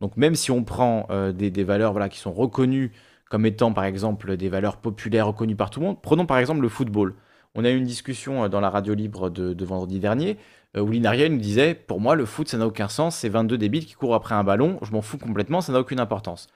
Donc 0.00 0.16
même 0.16 0.34
si 0.34 0.50
on 0.50 0.64
prend 0.64 1.06
euh, 1.10 1.32
des, 1.32 1.50
des, 1.50 1.64
valeurs 1.64 1.92
voilà, 1.92 2.08
qui 2.08 2.18
sont 2.18 2.32
reconnues 2.32 2.92
comme 3.32 3.46
étant 3.46 3.72
par 3.72 3.84
exemple 3.84 4.36
des 4.36 4.50
valeurs 4.50 4.76
populaires 4.76 5.26
reconnues 5.26 5.56
par 5.56 5.70
tout 5.70 5.80
le 5.80 5.86
monde. 5.86 6.02
Prenons 6.02 6.26
par 6.26 6.36
exemple 6.36 6.60
le 6.60 6.68
football. 6.68 7.14
On 7.54 7.64
a 7.64 7.70
eu 7.70 7.78
une 7.78 7.86
discussion 7.86 8.44
euh, 8.44 8.48
dans 8.50 8.60
la 8.60 8.68
radio 8.68 8.92
libre 8.92 9.30
de, 9.30 9.64
vendredi 9.64 10.00
dernier 10.00 10.36
euh, 10.76 10.82
où 10.82 10.90
Linaria 10.90 11.30
nous 11.30 11.38
disait 11.38 11.74
Pour 11.74 11.98
moi, 11.98 12.14
le 12.14 12.26
foot, 12.26 12.48
ça 12.48 12.58
n'a 12.58 12.66
aucun 12.66 12.88
sens, 12.88 13.16
c'est 13.16 13.30
22 13.30 13.56
débiles 13.56 13.86
qui 13.86 13.94
courent 13.94 14.14
après 14.14 14.34
un 14.34 14.44
ballon, 14.44 14.78
je 14.82 14.92
m'en 14.92 15.00
fous 15.00 15.16
complètement, 15.16 15.62
ça 15.62 15.72
n'a 15.72 15.80
aucune 15.80 15.98
importance. 15.98 16.48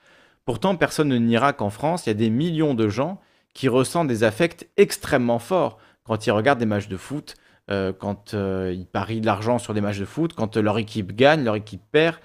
Pourtant, 0.45 0.75
personne 0.75 1.07
ne 1.07 1.17
niera 1.17 1.51
qu'en 1.51 1.71
France, 1.71 2.05
il 2.05 2.09
y 2.09 2.11
a 2.11 2.13
des 2.13 2.29
millions 2.29 2.75
de 2.75 2.87
gens 2.89 3.19
qui 3.55 3.69
ressentent 3.69 4.07
des 4.07 4.23
affects 4.23 4.69
extrêmement 4.77 5.39
forts 5.39 5.79
quand 6.03 6.27
ils 6.27 6.31
regardent 6.31 6.59
des 6.59 6.67
matchs 6.67 6.89
de 6.89 6.97
foot, 6.97 7.37
euh, 7.71 7.91
quand 7.91 8.33
ils 8.33 8.85
parient 8.85 9.21
de 9.21 9.25
l'argent 9.25 9.57
sur 9.57 9.73
des 9.73 9.81
matchs 9.81 9.97
de 9.97 10.05
foot, 10.05 10.33
quand 10.33 10.57
leur 10.57 10.77
équipe 10.77 11.15
gagne, 11.15 11.43
leur 11.43 11.55
équipe 11.55 11.81
perd, 11.91 12.17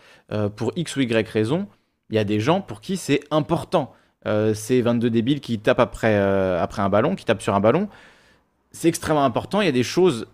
pour 0.56 0.72
X 0.76 0.96
ou 0.96 1.00
Y 1.00 1.26
raison. 1.26 1.68
Il 2.10 2.16
y 2.16 2.18
a 2.18 2.24
des 2.24 2.38
gens 2.38 2.60
pour 2.60 2.82
qui 2.82 2.98
c'est 2.98 3.20
important. 3.30 3.94
Euh, 4.26 4.54
ces 4.54 4.82
22 4.82 5.10
débiles 5.10 5.40
qui 5.40 5.58
tapent 5.58 5.80
après, 5.80 6.14
euh, 6.14 6.62
après 6.62 6.82
un 6.82 6.88
ballon, 6.88 7.16
qui 7.16 7.24
tapent 7.24 7.42
sur 7.42 7.54
un 7.54 7.60
ballon. 7.60 7.88
C'est 8.70 8.88
extrêmement 8.88 9.24
important. 9.24 9.60
Il 9.60 9.64
y 9.64 9.68
a 9.68 9.72
des 9.72 9.82
choses 9.82 10.26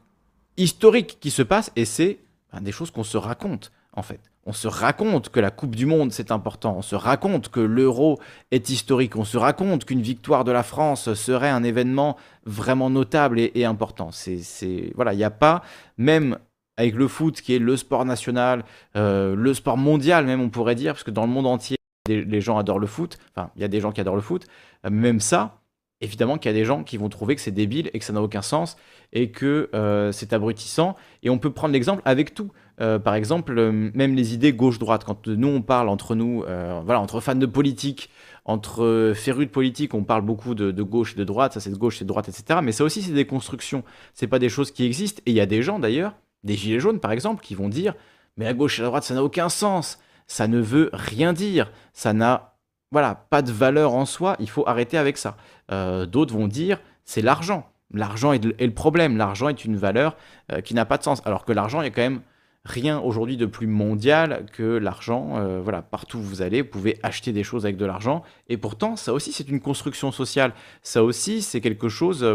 historiques 0.58 1.18
qui 1.20 1.30
se 1.30 1.42
passent 1.42 1.72
et 1.76 1.84
c'est 1.84 2.18
ben, 2.52 2.60
des 2.60 2.72
choses 2.72 2.90
qu'on 2.90 3.04
se 3.04 3.16
raconte 3.16 3.72
en 3.94 4.02
fait. 4.02 4.20
On 4.46 4.52
se 4.52 4.68
raconte 4.68 5.28
que 5.28 5.40
la 5.40 5.50
Coupe 5.50 5.76
du 5.76 5.86
Monde 5.86 6.12
c'est 6.12 6.30
important, 6.30 6.76
on 6.78 6.82
se 6.82 6.94
raconte 6.94 7.48
que 7.48 7.60
l'euro 7.60 8.18
est 8.50 8.70
historique, 8.70 9.16
on 9.16 9.24
se 9.24 9.36
raconte 9.36 9.84
qu'une 9.84 10.00
victoire 10.00 10.44
de 10.44 10.52
la 10.52 10.62
France 10.62 11.12
serait 11.14 11.50
un 11.50 11.62
événement 11.62 12.16
vraiment 12.44 12.90
notable 12.90 13.40
et, 13.40 13.64
important. 13.64 14.10
C'est 14.10 14.92
voilà, 14.94 15.12
il 15.14 15.16
n'y 15.16 15.24
a 15.24 15.30
pas 15.30 15.62
même 15.96 16.38
avec 16.76 16.94
le 16.94 17.08
foot 17.08 17.40
qui 17.40 17.54
est 17.54 17.58
le 17.58 17.76
sport 17.76 18.04
national, 18.04 18.64
euh, 18.96 19.34
le 19.34 19.52
sport 19.52 19.76
mondial 19.76 20.26
même 20.26 20.40
on 20.40 20.48
pourrait 20.48 20.76
dire, 20.76 20.94
parce 20.94 21.04
que 21.04 21.10
dans 21.10 21.26
le 21.26 21.32
monde 21.32 21.46
entier 21.46 21.77
les 22.16 22.40
gens 22.40 22.58
adorent 22.58 22.78
le 22.78 22.86
foot, 22.86 23.18
enfin, 23.34 23.50
il 23.56 23.62
y 23.62 23.64
a 23.64 23.68
des 23.68 23.80
gens 23.80 23.92
qui 23.92 24.00
adorent 24.00 24.16
le 24.16 24.22
foot, 24.22 24.46
euh, 24.84 24.90
même 24.90 25.20
ça, 25.20 25.60
évidemment 26.00 26.38
qu'il 26.38 26.50
y 26.50 26.54
a 26.54 26.58
des 26.58 26.64
gens 26.64 26.84
qui 26.84 26.96
vont 26.96 27.08
trouver 27.08 27.34
que 27.34 27.40
c'est 27.40 27.50
débile 27.50 27.90
et 27.92 27.98
que 27.98 28.04
ça 28.04 28.12
n'a 28.12 28.22
aucun 28.22 28.42
sens 28.42 28.76
et 29.12 29.30
que 29.30 29.68
euh, 29.74 30.12
c'est 30.12 30.32
abrutissant. 30.32 30.96
Et 31.22 31.30
on 31.30 31.38
peut 31.38 31.50
prendre 31.50 31.72
l'exemple 31.72 32.02
avec 32.04 32.34
tout. 32.34 32.50
Euh, 32.80 33.00
par 33.00 33.14
exemple, 33.14 33.52
même 33.72 34.14
les 34.14 34.34
idées 34.34 34.52
gauche-droite. 34.52 35.02
Quand 35.04 35.26
nous, 35.26 35.48
on 35.48 35.62
parle 35.62 35.88
entre 35.88 36.14
nous, 36.14 36.44
voilà, 36.84 37.00
entre 37.00 37.20
fans 37.20 37.34
de 37.34 37.46
politique, 37.46 38.10
entre 38.44 39.12
férus 39.14 39.46
de 39.46 39.50
politique, 39.50 39.92
on 39.92 40.04
parle 40.04 40.22
beaucoup 40.22 40.54
de, 40.54 40.82
gauche 40.82 41.14
et 41.14 41.18
de 41.18 41.24
droite, 41.24 41.52
ça 41.52 41.60
c'est 41.60 41.70
de 41.70 41.76
gauche, 41.76 41.98
c'est 41.98 42.04
de 42.04 42.08
droite, 42.08 42.28
etc. 42.28 42.60
Mais 42.62 42.72
ça 42.72 42.84
aussi, 42.84 43.02
c'est 43.02 43.12
des 43.12 43.26
constructions. 43.26 43.82
C'est 44.14 44.28
pas 44.28 44.38
des 44.38 44.48
choses 44.48 44.70
qui 44.70 44.84
existent. 44.84 45.20
Et 45.26 45.32
il 45.32 45.36
y 45.36 45.40
a 45.40 45.46
des 45.46 45.62
gens 45.62 45.78
d'ailleurs, 45.78 46.14
des 46.44 46.54
gilets 46.54 46.80
jaunes 46.80 47.00
par 47.00 47.10
exemple, 47.10 47.42
qui 47.42 47.56
vont 47.56 47.68
dire 47.68 47.94
Mais 48.36 48.46
à 48.46 48.54
gauche 48.54 48.78
et 48.78 48.82
à 48.82 48.86
droite, 48.86 49.02
ça 49.02 49.14
n'a 49.14 49.24
aucun 49.24 49.48
sens 49.48 49.98
ça 50.28 50.46
ne 50.46 50.60
veut 50.60 50.90
rien 50.92 51.32
dire. 51.32 51.72
Ça 51.92 52.12
n'a 52.12 52.54
voilà, 52.90 53.14
pas 53.14 53.42
de 53.42 53.52
valeur 53.52 53.94
en 53.94 54.06
soi, 54.06 54.36
il 54.38 54.48
faut 54.48 54.66
arrêter 54.66 54.96
avec 54.96 55.18
ça. 55.18 55.36
Euh, 55.72 56.06
d'autres 56.06 56.32
vont 56.32 56.48
dire 56.48 56.80
c'est 57.04 57.22
l'argent. 57.22 57.70
L'argent 57.92 58.32
est, 58.32 58.44
le 58.44 58.74
problème. 58.74 59.16
L'argent 59.16 59.48
est 59.48 59.64
une 59.64 59.76
valeur 59.76 60.16
euh, 60.52 60.60
qui 60.60 60.74
n'a 60.74 60.84
pas 60.84 60.98
de 60.98 61.02
sens. 61.02 61.22
Alors 61.24 61.44
que 61.44 61.52
l'argent, 61.52 61.80
il 61.80 61.84
y 61.84 61.88
a 61.88 61.90
quand 61.90 62.02
même 62.02 62.20
rien 62.64 62.98
aujourd'hui 62.98 63.38
de 63.38 63.46
plus 63.46 63.66
mondial 63.66 64.44
que 64.52 64.62
l'argent. 64.62 65.38
Euh, 65.38 65.60
voilà, 65.62 65.80
partout 65.80 66.18
où 66.18 66.22
vous 66.22 66.42
allez, 66.42 66.62
vous 66.62 66.68
pouvez 66.68 66.98
acheter 67.02 67.32
des 67.32 67.44
choses 67.44 67.64
avec 67.64 67.76
de 67.76 67.86
l'argent. 67.86 68.22
Et 68.48 68.58
pourtant, 68.58 68.96
ça 68.96 69.12
aussi, 69.14 69.32
c'est 69.32 69.48
une 69.48 69.60
construction 69.60 70.12
sociale. 70.12 70.52
Ça 70.82 71.02
aussi, 71.02 71.40
c'est 71.40 71.62
quelque 71.62 71.88
chose 71.88 72.26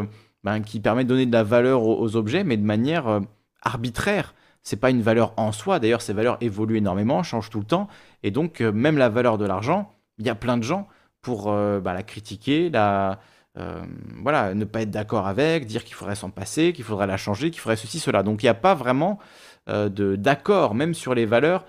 ben, 0.43 0.61
qui 0.61 0.79
permet 0.79 1.03
de 1.03 1.09
donner 1.09 1.27
de 1.27 1.33
la 1.33 1.43
valeur 1.43 1.83
aux 1.83 2.15
objets, 2.15 2.43
mais 2.43 2.57
de 2.57 2.65
manière 2.65 3.21
arbitraire 3.61 4.33
c'est 4.64 4.78
pas 4.78 4.89
une 4.89 5.01
valeur 5.01 5.34
en 5.38 5.51
soi. 5.51 5.80
D'ailleurs, 5.80 6.01
ces 6.01 6.14
valeurs 6.14 6.38
évoluent 6.41 6.78
énormément, 6.78 7.22
changent 7.24 7.49
tout 7.49 7.59
le 7.59 7.66
temps. 7.66 7.88
Et 8.24 8.32
donc, 8.32 8.61
euh, 8.61 8.72
même 8.72 8.97
la 8.97 9.09
valeur 9.09 9.38
de 9.38 9.45
l'argent, 9.45 9.93
il 10.18 10.26
y 10.26 10.30
a 10.30 10.36
plein 10.36 10.57
de 10.57 10.64
gens 10.64 10.88
pour 11.22 11.51
euh, 11.51 11.80
bah, 11.80 11.93
la 11.93 12.03
critiquer, 12.03 12.70
la, 12.70 13.20
euh, 13.57 13.84
voilà, 14.22 14.53
ne 14.53 14.66
pas 14.66 14.82
être 14.82 14.91
d'accord 14.91 15.28
avec, 15.28 15.66
dire 15.66 15.84
qu'il 15.84 15.95
faudrait 15.95 16.16
s'en 16.16 16.30
passer, 16.30 16.74
qu'il 16.74 16.86
faudrait 16.86 17.07
la 17.07 17.18
changer, 17.18 17.51
qu'il 17.51 17.59
faudrait 17.61 17.76
ceci, 17.76 17.99
cela. 17.99 18.24
Donc 18.24 18.43
il 18.43 18.45
n'y 18.45 18.49
a 18.49 18.53
pas 18.53 18.76
vraiment 18.76 19.20
d'accord, 19.68 20.76
même 20.76 20.93
sur 20.93 21.16
les 21.16 21.26
valeurs 21.26 21.66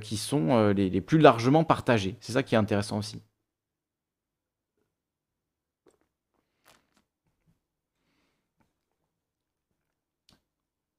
qui 0.00 0.16
sont 0.16 0.70
les, 0.70 1.00
plus 1.00 1.18
largement 1.18 1.64
partagées. 1.64 2.16
C'est 2.20 2.32
ça 2.32 2.42
qui 2.42 2.56
est 2.56 2.58
intéressant 2.58 2.98
aussi. 2.98 3.22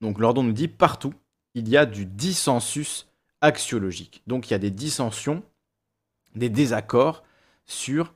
Donc 0.02 0.20
Lordon 0.20 0.43
nous 0.43 0.54
dit 0.54 0.68
partout, 0.68 1.14
il 1.58 1.68
y 1.70 1.76
a 1.76 1.88
du 1.88 2.05
dissensus 2.05 3.08
axiologique. 3.41 4.22
Donc 4.28 4.47
il 4.47 4.51
y 4.51 4.53
a 4.53 4.60
des 4.60 4.70
dissensions, 4.70 5.41
des 6.36 6.49
désaccords 6.49 7.24
sur 7.66 8.14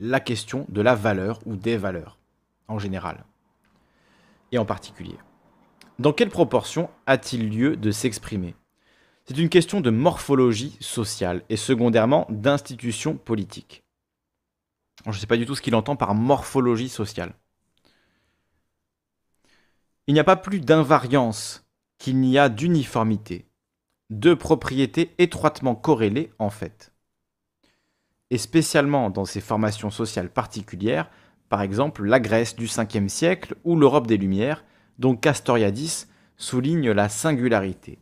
la 0.00 0.18
question 0.18 0.66
de 0.68 0.80
la 0.80 0.96
valeur 0.96 1.38
ou 1.46 1.54
des 1.54 1.76
valeurs 1.76 2.18
en 2.66 2.80
général 2.80 3.24
et 4.50 4.58
en 4.58 4.64
particulier. 4.64 5.16
Dans 6.00 6.12
quelle 6.12 6.30
proportion 6.30 6.90
a-t-il 7.06 7.48
lieu 7.48 7.76
de 7.76 7.92
s'exprimer? 7.92 8.56
C'est 9.24 9.38
une 9.38 9.50
question 9.50 9.80
de 9.80 9.90
morphologie 9.90 10.76
sociale 10.80 11.44
et 11.48 11.56
secondairement 11.56 12.26
d'institution 12.28 13.16
politique. 13.16 13.84
Je 15.04 15.10
ne 15.10 15.14
sais 15.14 15.28
pas 15.28 15.36
du 15.36 15.46
tout 15.46 15.54
ce 15.54 15.62
qu'il 15.62 15.76
entend 15.76 15.94
par 15.94 16.16
morphologie 16.16 16.88
sociale. 16.88 17.34
Il 20.08 20.14
n'y 20.14 20.20
a 20.20 20.24
pas 20.24 20.34
plus 20.34 20.58
d'invariance 20.58 21.64
qu'il 22.00 22.18
n'y 22.18 22.36
a 22.36 22.48
d'uniformité, 22.48 23.46
deux 24.10 24.34
propriétés 24.34 25.14
étroitement 25.18 25.76
corrélées 25.76 26.32
en 26.40 26.50
fait 26.50 26.90
et 28.30 28.38
spécialement 28.38 29.10
dans 29.10 29.24
ces 29.24 29.40
formations 29.40 29.90
sociales 29.90 30.30
particulières, 30.30 31.10
par 31.48 31.62
exemple 31.62 32.04
la 32.04 32.20
Grèce 32.20 32.54
du 32.54 32.66
5e 32.66 33.08
siècle 33.08 33.56
ou 33.64 33.76
l'Europe 33.76 34.06
des 34.06 34.16
Lumières, 34.16 34.64
dont 34.98 35.16
Castoriadis 35.16 36.06
souligne 36.36 36.90
la 36.90 37.08
singularité. 37.08 37.98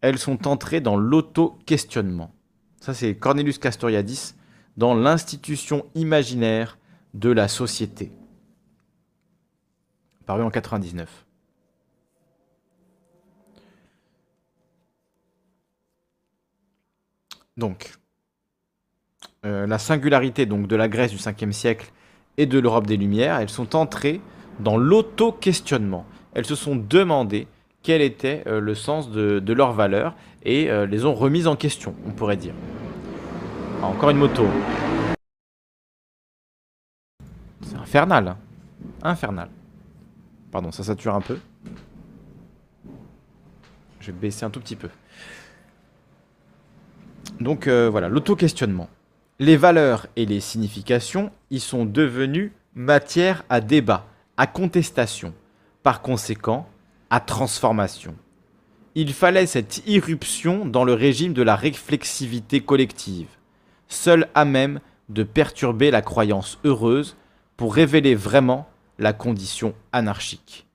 Elles 0.00 0.18
sont 0.18 0.46
entrées 0.46 0.80
dans 0.80 0.96
l'auto-questionnement. 0.96 2.32
Ça, 2.80 2.94
c'est 2.94 3.16
Cornelius 3.16 3.58
Castoriadis 3.58 4.34
dans 4.76 4.94
l'institution 4.94 5.86
imaginaire 5.94 6.78
de 7.14 7.30
la 7.30 7.48
société. 7.48 8.12
Paru 10.26 10.42
en 10.42 10.50
99. 10.50 11.23
Donc, 17.56 17.92
euh, 19.46 19.66
la 19.66 19.78
singularité 19.78 20.46
donc 20.46 20.66
de 20.66 20.76
la 20.76 20.88
Grèce 20.88 21.12
du 21.12 21.18
5e 21.18 21.52
siècle 21.52 21.92
et 22.36 22.46
de 22.46 22.58
l'Europe 22.58 22.86
des 22.86 22.96
Lumières, 22.96 23.38
elles 23.38 23.48
sont 23.48 23.76
entrées 23.76 24.20
dans 24.60 24.76
l'auto-questionnement. 24.76 26.04
Elles 26.34 26.46
se 26.46 26.56
sont 26.56 26.76
demandées 26.76 27.46
quel 27.82 28.00
était 28.00 28.42
euh, 28.46 28.60
le 28.60 28.74
sens 28.74 29.10
de, 29.10 29.52
leurs 29.52 29.72
valeurs 29.72 30.14
et 30.42 30.70
euh, 30.70 30.86
les 30.86 31.04
ont 31.04 31.14
remises 31.14 31.46
en 31.46 31.54
question, 31.54 31.94
on 32.06 32.10
pourrait 32.10 32.36
dire. 32.36 32.54
Ah, 33.82 33.86
encore 33.86 34.10
une 34.10 34.16
moto. 34.16 34.46
C'est 37.62 37.76
infernal. 37.76 38.36
Infernal. 39.02 39.48
Pardon, 40.50 40.72
ça 40.72 40.82
sature 40.82 41.14
un 41.14 41.20
peu. 41.20 41.38
Je 44.00 44.06
vais 44.10 44.18
baisser 44.18 44.44
un 44.44 44.50
tout 44.50 44.60
petit 44.60 44.76
peu. 44.76 44.88
Donc 47.40 47.68
voilà, 47.68 48.08
l'auto-questionnement. 48.08 48.88
Les 49.40 49.56
valeurs 49.56 50.06
et 50.16 50.26
les 50.26 50.40
significations 50.40 51.32
y 51.50 51.58
sont 51.58 51.84
devenues 51.84 52.52
matière 52.74 53.44
à 53.48 53.60
débat, 53.60 54.06
à 54.36 54.46
contestation, 54.46 55.32
par 55.82 56.02
conséquent 56.02 56.68
à 57.10 57.20
transformation. 57.20 58.14
Il 58.96 59.12
fallait 59.12 59.46
cette 59.46 59.86
irruption 59.86 60.64
dans 60.64 60.84
le 60.84 60.94
régime 60.94 61.32
de 61.32 61.42
la 61.42 61.56
réflexivité 61.56 62.60
collective, 62.60 63.28
seule 63.88 64.28
à 64.34 64.44
même 64.44 64.80
de 65.08 65.22
perturber 65.22 65.90
la 65.90 66.02
croyance 66.02 66.58
heureuse 66.64 67.16
pour 67.56 67.74
révéler 67.74 68.14
vraiment 68.14 68.68
la 68.98 69.12
condition 69.12 69.74
anarchique. 69.92 70.66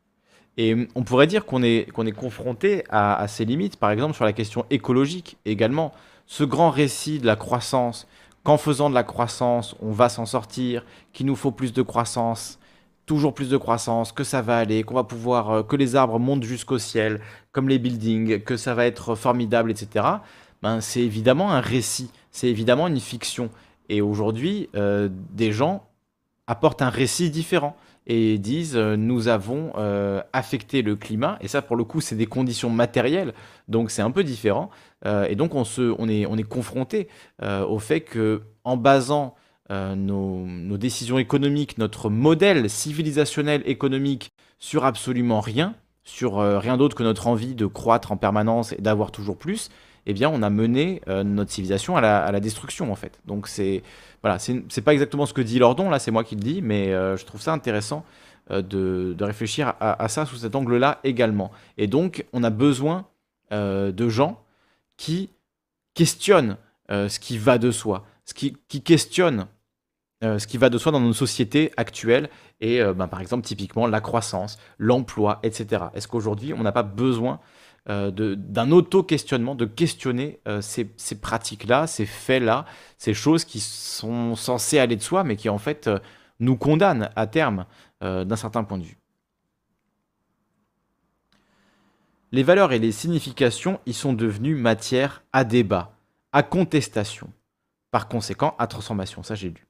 Et 0.57 0.87
on 0.95 1.03
pourrait 1.03 1.27
dire 1.27 1.45
qu'on 1.45 1.63
est, 1.63 1.87
confronté 2.15 2.83
à, 2.89 3.15
à 3.15 3.27
ces 3.27 3.45
limites, 3.45 3.77
par 3.77 3.91
exemple 3.91 4.15
sur 4.15 4.25
la 4.25 4.33
question 4.33 4.65
écologique 4.69 5.37
également. 5.45 5.93
Ce 6.31 6.43
grand 6.43 6.69
récit 6.69 7.17
de 7.17 7.25
la 7.25 7.35
croissance 7.35 8.05
qu'en 8.43 8.59
faisant 8.59 8.91
de 8.91 8.93
la 8.93 9.01
croissance, 9.03 9.75
on 9.81 9.91
va 9.91 10.09
s'en 10.09 10.27
sortir, 10.27 10.85
qu'il 11.11 11.25
nous 11.25 11.35
faut 11.35 11.49
plus 11.49 11.73
de 11.73 11.81
croissance, 11.81 12.59
toujours 13.07 13.33
plus 13.33 13.49
de 13.49 13.57
croissance, 13.57 14.11
que 14.11 14.23
ça 14.23 14.43
va 14.43 14.59
aller, 14.59 14.83
qu'on 14.83 14.93
va 14.93 15.03
pouvoir, 15.03 15.49
euh, 15.49 15.63
que 15.63 15.75
les 15.75 15.95
arbres 15.95 16.19
montent 16.19 16.43
jusqu'au 16.43 16.77
ciel, 16.77 17.19
comme 17.51 17.67
les 17.67 17.79
buildings, 17.79 18.43
que 18.43 18.57
ça 18.57 18.75
va 18.75 18.85
être 18.85 19.15
formidable, 19.15 19.71
etc. 19.71 20.05
Ben, 20.61 20.81
c'est 20.81 21.01
évidemment 21.01 21.51
un 21.51 21.61
récit, 21.61 22.11
c'est 22.29 22.47
évidemment 22.47 22.87
une 22.87 22.99
fiction. 22.99 23.49
Et 23.89 23.99
aujourd'hui, 23.99 24.69
euh, 24.75 25.09
des 25.31 25.51
gens 25.51 25.83
apportent 26.45 26.83
un 26.83 26.89
récit 26.89 27.31
différent 27.31 27.75
et 28.09 28.37
disent 28.37 28.75
euh, 28.75 28.97
nous 28.97 29.29
avons 29.29 29.71
affecté 30.33 30.81
le 30.81 30.97
climat. 30.97 31.37
Et 31.39 31.47
ça 31.47 31.61
pour 31.61 31.77
le 31.77 31.85
coup 31.85 32.01
c'est 32.01 32.15
des 32.15 32.25
conditions 32.25 32.69
matérielles. 32.69 33.33
Donc 33.69 33.91
c'est 33.91 34.01
un 34.01 34.11
peu 34.11 34.23
différent. 34.23 34.69
Euh, 35.05 35.25
et 35.27 35.35
donc 35.35 35.55
on, 35.55 35.63
se, 35.63 35.93
on, 35.97 36.09
est, 36.09 36.25
on 36.25 36.37
est 36.37 36.43
confronté 36.43 37.07
euh, 37.41 37.65
au 37.65 37.79
fait 37.79 38.01
que 38.01 38.41
en 38.63 38.77
basant 38.77 39.35
euh, 39.71 39.95
nos, 39.95 40.77
décisions 40.77 41.19
économiques, 41.19 41.77
notre 41.77 42.09
modèle 42.09 42.69
civilisationnel 42.69 43.61
économique 43.65 44.31
sur 44.59 44.85
absolument 44.85 45.39
rien, 45.39 45.75
sur 46.03 46.37
rien 46.37 46.77
d'autre 46.77 46.95
que 46.95 47.03
notre 47.03 47.27
envie 47.27 47.53
de 47.53 47.65
croître 47.65 48.11
en 48.11 48.17
permanence 48.17 48.73
et 48.73 48.81
d'avoir 48.81 49.11
toujours 49.11 49.37
plus, 49.37 49.69
eh 50.05 50.13
bien 50.13 50.29
on 50.29 50.41
a 50.41 50.49
mené 50.49 51.01
notre 51.07 51.51
civilisation 51.51 51.97
à 51.97 52.01
la, 52.01 52.39
destruction 52.39 52.91
en 52.91 52.95
fait. 52.95 53.19
Donc 53.25 53.47
c'est 53.47 53.83
voilà, 54.21 54.37
c'est 54.39 54.81
pas 54.81 54.93
exactement 54.93 55.25
ce 55.25 55.33
que 55.33 55.41
dit 55.41 55.59
Lordon, 55.59 55.89
là 55.89 55.99
c'est 55.99 56.11
moi 56.11 56.23
qui 56.23 56.35
le 56.35 56.41
dis, 56.41 56.61
mais 56.61 56.87
je 56.91 57.25
trouve 57.25 57.41
ça 57.41 57.53
intéressant 57.53 58.05
de, 58.49 58.61
de, 58.61 59.23
réfléchir 59.23 59.73
à, 59.79 60.07
ça 60.07 60.25
sous 60.25 60.37
cet 60.37 60.55
angle-là 60.55 60.99
également. 61.03 61.51
Et 61.77 61.87
donc 61.87 62.25
on 62.33 62.43
a 62.43 62.49
besoin 62.49 63.05
de 63.51 64.09
gens 64.09 64.41
qui 64.97 65.29
questionne 65.93 66.57
euh, 66.91 67.07
ce 67.07 67.19
qui 67.19 67.37
va 67.37 67.57
de 67.57 67.69
soi, 67.71 68.05
ce 68.25 68.33
qui, 68.33 68.53
questionne 68.81 69.45
euh, 70.23 70.39
ce 70.39 70.47
qui 70.47 70.57
va 70.57 70.69
de 70.69 70.77
soi 70.77 70.91
dans 70.91 70.99
nos 70.99 71.13
sociétés 71.13 71.71
actuelles 71.77 72.29
et 72.61 72.81
euh, 72.81 72.93
ben, 72.93 73.07
par 73.07 73.21
exemple 73.21 73.45
typiquement 73.45 73.85
la 73.85 74.01
croissance, 74.01 74.57
l'emploi, 74.79 75.39
etc. 75.43 75.85
Est-ce 75.93 76.07
qu'aujourd'hui 76.07 76.53
on 76.53 76.63
n'a 76.63 76.71
pas 76.71 76.83
besoin 76.83 77.39
d'un 77.89 78.71
auto-questionnement, 78.71 79.55
de 79.55 79.65
questionner 79.65 80.39
ces, 80.61 80.91
ces 80.95 81.19
pratiques-là, 81.19 81.87
ces 81.87 82.05
faits-là, 82.05 82.65
ces 82.97 83.15
choses 83.15 83.45
qui 83.45 83.59
sont 83.59 84.35
censées 84.35 84.77
aller 84.77 84.95
de 84.95 85.01
soi 85.01 85.23
mais 85.23 85.35
qui 85.35 85.49
en 85.49 85.57
fait 85.57 85.89
nous 86.39 86.55
condamnent 86.55 87.09
à 87.15 87.25
terme 87.25 87.65
d'un 88.01 88.35
certain 88.35 88.63
point 88.63 88.77
de 88.77 88.83
vue. 88.83 88.99
Les 92.31 92.43
valeurs 92.43 92.71
et 92.73 92.79
les 92.79 92.91
significations 92.91 93.79
y 93.87 93.93
sont 93.93 94.13
devenues 94.13 94.55
matière 94.55 95.23
à 95.33 95.43
débat, 95.43 95.93
à 96.31 96.43
contestation. 96.43 97.31
Par 97.91 98.07
conséquent, 98.07 98.55
à 98.59 98.67
transformation. 98.67 99.23
Ça, 99.23 99.33
j'ai 99.33 99.49
lu. 99.49 99.65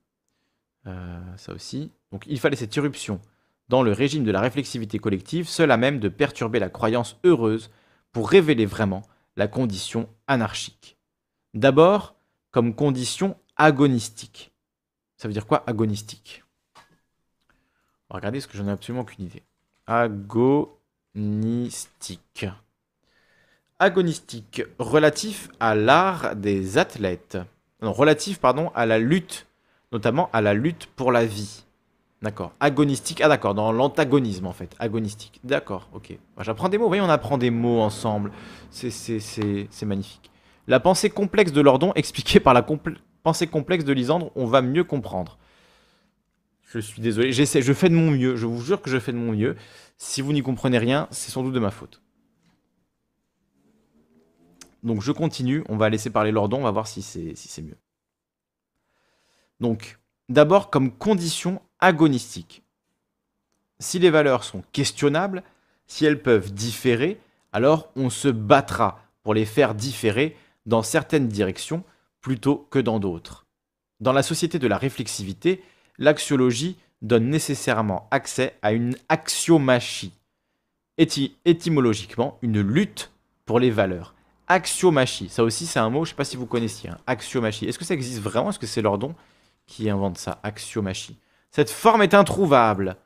Euh, 0.88 1.20
ça 1.38 1.54
aussi. 1.54 1.92
Donc, 2.12 2.26
il 2.28 2.40
fallait 2.40 2.58
cette 2.58 2.76
irruption 2.76 3.22
dans 3.70 3.82
le 3.82 3.94
régime 3.94 4.26
de 4.26 4.32
la 4.32 4.42
réflexivité 4.42 5.00
collective, 5.00 5.48
seule 5.48 5.72
à 5.72 5.78
même 5.78 6.00
de 6.00 6.10
perturber 6.10 6.60
la 6.60 6.70
croyance 6.70 7.18
heureuse 7.24 7.70
pour 8.12 8.30
révéler 8.30 8.66
vraiment 8.66 9.04
la 9.36 9.48
condition 9.48 10.10
anarchique. 10.28 10.98
D'abord, 11.54 12.16
comme 12.52 12.76
condition 12.76 13.38
agonistique. 13.56 14.52
Ça 15.18 15.28
veut 15.28 15.34
dire 15.34 15.48
quoi 15.48 15.64
agonistique? 15.68 16.44
On 18.10 18.16
va 18.16 18.20
regarder 18.20 18.42
ce 18.42 18.48
que 18.48 18.58
j'en 18.58 18.68
ai 18.68 18.72
absolument 18.72 19.02
aucune 19.02 19.26
idée. 19.26 19.44
Ago 19.86 20.80
Agonistique. 21.16 22.46
Agonistique, 23.80 24.62
relatif 24.78 25.50
à 25.60 25.74
l'art 25.76 26.36
des 26.36 26.78
athlètes. 26.78 27.38
Relatif, 27.82 28.40
pardon, 28.40 28.72
à 28.76 28.86
la 28.86 29.00
lutte, 29.00 29.48
notamment 29.92 30.30
à 30.34 30.42
la 30.42 30.54
lutte 30.54 30.88
pour 30.96 31.12
la 31.12 31.26
vie. 31.26 31.64
D'accord. 32.22 32.54
Agonistique, 32.60 33.22
ah 33.22 33.30
d'accord, 33.30 33.56
dans 33.56 33.72
l'antagonisme 33.72 34.46
en 34.46 34.52
fait. 34.52 34.76
Agonistique. 34.80 35.40
D'accord, 35.44 35.90
ok. 35.94 36.18
J'apprends 36.40 36.68
des 36.68 36.78
mots, 36.78 36.84
vous 36.86 36.90
voyez, 36.90 37.02
on 37.02 37.10
apprend 37.10 37.38
des 37.38 37.50
mots 37.50 37.80
ensemble. 37.80 38.32
C'est 38.72 39.84
magnifique. 39.84 40.30
La 40.68 40.80
pensée 40.80 41.10
complexe 41.10 41.54
de 41.54 41.62
Lordon, 41.62 41.94
expliquée 41.96 42.40
par 42.40 42.54
la 42.54 42.66
pensée 43.24 43.48
complexe 43.48 43.86
de 43.86 43.94
Lisandre, 43.94 44.32
on 44.36 44.46
va 44.46 44.62
mieux 44.62 44.84
comprendre. 44.84 45.38
Je 46.72 46.80
suis 46.80 47.02
désolé, 47.02 47.32
je 47.32 47.74
fais 47.74 47.90
de 47.90 47.96
mon 47.96 48.12
mieux, 48.12 48.36
je 48.36 48.46
vous 48.46 48.62
jure 48.62 48.82
que 48.82 48.92
je 48.92 49.00
fais 49.00 49.12
de 49.12 49.18
mon 49.18 49.32
mieux. 49.32 49.56
Si 49.98 50.22
vous 50.22 50.34
n'y 50.34 50.44
comprenez 50.44 50.78
rien, 50.78 51.08
c'est 51.12 51.32
sans 51.32 51.42
doute 51.42 51.54
de 51.54 51.60
ma 51.60 51.72
faute. 51.72 52.02
Donc 54.84 55.02
je 55.02 55.12
continue, 55.12 55.64
on 55.68 55.78
va 55.78 55.90
laisser 55.90 56.10
parler 56.10 56.32
Lordon, 56.32 56.60
on 56.60 56.64
va 56.64 56.72
voir 56.72 56.88
si 56.88 57.02
c'est 57.02 57.34
si 57.36 57.62
mieux. 57.64 57.78
Donc, 59.60 60.00
d'abord 60.30 60.70
comme 60.70 60.92
condition 60.92 61.62
agonistique. 61.80 62.64
Si 63.80 64.00
les 64.00 64.10
valeurs 64.10 64.44
sont 64.44 64.64
questionnables, 64.72 65.44
si 65.88 66.06
elles 66.06 66.22
peuvent 66.22 66.54
différer, 66.54 67.20
alors 67.54 67.90
on 67.96 68.10
se 68.10 68.28
battra 68.28 69.02
pour 69.24 69.34
les 69.34 69.46
faire 69.46 69.74
différer 69.74 70.36
dans 70.66 70.84
certaines 70.84 71.28
directions 71.28 71.84
plutôt 72.22 72.68
que 72.70 72.80
dans 72.80 73.00
d'autres. 73.00 73.46
Dans 74.00 74.14
la 74.14 74.24
société 74.24 74.60
de 74.60 74.68
la 74.68 74.78
réflexivité, 74.78 75.64
l'axiologie 75.98 76.78
donne 77.02 77.30
nécessairement 77.30 78.08
accès 78.12 78.58
à 78.62 78.74
une 78.74 78.96
axiomachie, 79.08 80.14
étymologiquement 80.98 82.38
une 82.42 82.62
lutte 82.62 83.12
pour 83.46 83.60
les 83.60 83.72
valeurs. 83.72 84.14
Axiomachie, 84.48 85.30
ça 85.30 85.44
aussi 85.44 85.66
c'est 85.66 85.80
un 85.80 85.90
mot, 85.90 86.06
je 86.06 86.10
ne 86.10 86.14
sais 86.14 86.18
pas 86.18 86.26
si 86.26 86.36
vous 86.36 86.46
connaissiez, 86.46 86.90
hein. 86.90 86.98
axiomachie. 87.08 87.66
Est-ce 87.66 87.80
que 87.80 87.86
ça 87.86 87.94
existe 87.94 88.22
vraiment? 88.22 88.50
Est-ce 88.50 88.60
que 88.60 88.68
c'est 88.68 88.82
Lordon 88.82 89.16
qui 89.66 89.90
invente 89.90 90.18
ça, 90.18 90.40
axiomachie 90.44 91.18
Cette 91.52 91.70
forme 91.70 92.02
est 92.02 92.14
introuvable. 92.14 92.98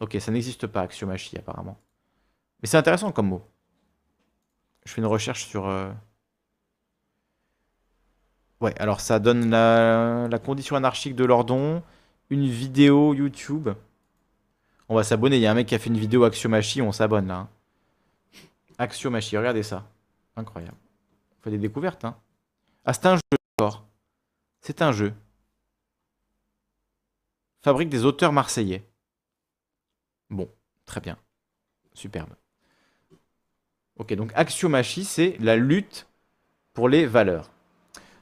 Ok, 0.00 0.16
ça 0.18 0.32
n'existe 0.32 0.66
pas, 0.66 0.82
axiomachie 0.82 1.36
apparemment. 1.38 1.78
Mais 2.62 2.68
c'est 2.68 2.76
intéressant 2.76 3.12
comme 3.12 3.28
mot. 3.28 3.42
Je 4.84 4.92
fais 4.92 5.00
une 5.00 5.06
recherche 5.06 5.44
sur... 5.44 5.68
Euh, 5.68 5.90
ouais, 8.60 8.74
alors 8.80 9.00
ça 9.00 9.18
donne 9.18 9.50
la, 9.50 10.38
condition 10.38 10.76
anarchique 10.76 11.14
de 11.14 11.24
Lordon, 11.24 11.82
une 12.30 12.46
vidéo 12.46 13.14
YouTube. 13.14 13.70
On 14.88 14.94
va 14.94 15.04
s'abonner. 15.04 15.36
Il 15.36 15.42
y 15.42 15.46
a 15.46 15.50
un 15.50 15.54
mec 15.54 15.68
qui 15.68 15.74
a 15.74 15.78
fait 15.78 15.90
une 15.90 15.98
vidéo 15.98 16.24
Axiomachi, 16.24 16.82
on 16.82 16.92
s'abonne 16.92 17.28
là. 17.28 17.36
Hein. 17.36 17.48
Axiomachi, 18.78 19.36
regardez 19.36 19.62
ça. 19.62 19.86
Incroyable. 20.36 20.76
On 21.38 21.42
fait 21.42 21.50
des 21.50 21.58
découvertes. 21.58 22.04
Hein. 22.04 22.16
Ah, 22.84 22.94
c'est 22.94 23.06
un 23.06 23.16
jeu. 23.16 23.68
C'est 24.60 24.82
un 24.82 24.92
jeu. 24.92 25.12
Fabrique 27.62 27.88
des 27.88 28.04
auteurs 28.04 28.32
marseillais. 28.32 28.84
Bon, 30.30 30.48
très 30.86 31.00
bien. 31.00 31.16
Superbe. 31.92 32.30
Ok, 33.96 34.14
donc 34.14 34.32
Axiomachi, 34.34 35.04
c'est 35.04 35.36
la 35.40 35.56
lutte 35.56 36.08
pour 36.72 36.88
les 36.88 37.04
valeurs. 37.04 37.50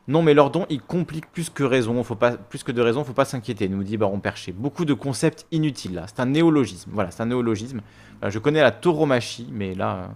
Non, 0.08 0.22
mais 0.22 0.32
Lordon, 0.32 0.66
il 0.70 0.80
complique 0.80 1.30
plus 1.30 1.50
que 1.50 1.62
raison. 1.62 2.02
Faut 2.02 2.16
pas, 2.16 2.36
plus 2.36 2.64
que 2.64 2.72
de 2.72 2.80
raison, 2.80 3.04
faut 3.04 3.12
pas 3.12 3.26
s'inquiéter, 3.26 3.68
nous 3.68 3.84
dit 3.84 3.98
Baron 3.98 4.20
Perché. 4.20 4.52
Beaucoup 4.52 4.86
de 4.86 4.94
concepts 4.94 5.46
inutiles 5.52 5.94
là. 5.94 6.06
C'est 6.08 6.20
un 6.20 6.26
néologisme. 6.26 6.90
Voilà, 6.94 7.10
c'est 7.10 7.22
un 7.22 7.26
néologisme. 7.26 7.82
je 8.26 8.38
connais 8.38 8.62
la 8.62 8.72
tauromachie, 8.72 9.48
mais 9.52 9.74
là, 9.74 9.96
euh, 9.96 10.08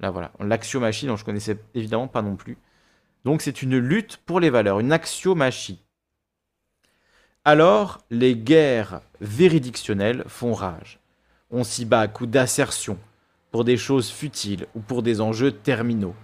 là 0.00 0.10
voilà, 0.10 0.32
l'axiomachie, 0.40 1.06
dont 1.06 1.16
je 1.16 1.24
connaissais 1.24 1.58
évidemment 1.74 2.08
pas 2.08 2.22
non 2.22 2.34
plus. 2.34 2.58
Donc 3.24 3.40
c'est 3.40 3.62
une 3.62 3.78
lutte 3.78 4.18
pour 4.26 4.40
les 4.40 4.50
valeurs, 4.50 4.80
une 4.80 4.92
axiomachie. 4.92 5.83
Alors, 7.44 8.04
les 8.10 8.36
guerres 8.36 9.00
véridictionnelles 9.20 10.24
font 10.26 10.54
rage. 10.54 10.98
On 11.50 11.62
s'y 11.62 11.84
bat 11.84 12.00
à 12.00 12.08
coups 12.08 12.30
d'assertion, 12.30 12.98
pour 13.50 13.64
des 13.64 13.76
choses 13.76 14.10
futiles 14.10 14.66
ou 14.74 14.80
pour 14.80 15.02
des 15.02 15.20
enjeux 15.20 15.52
terminaux 15.52 16.14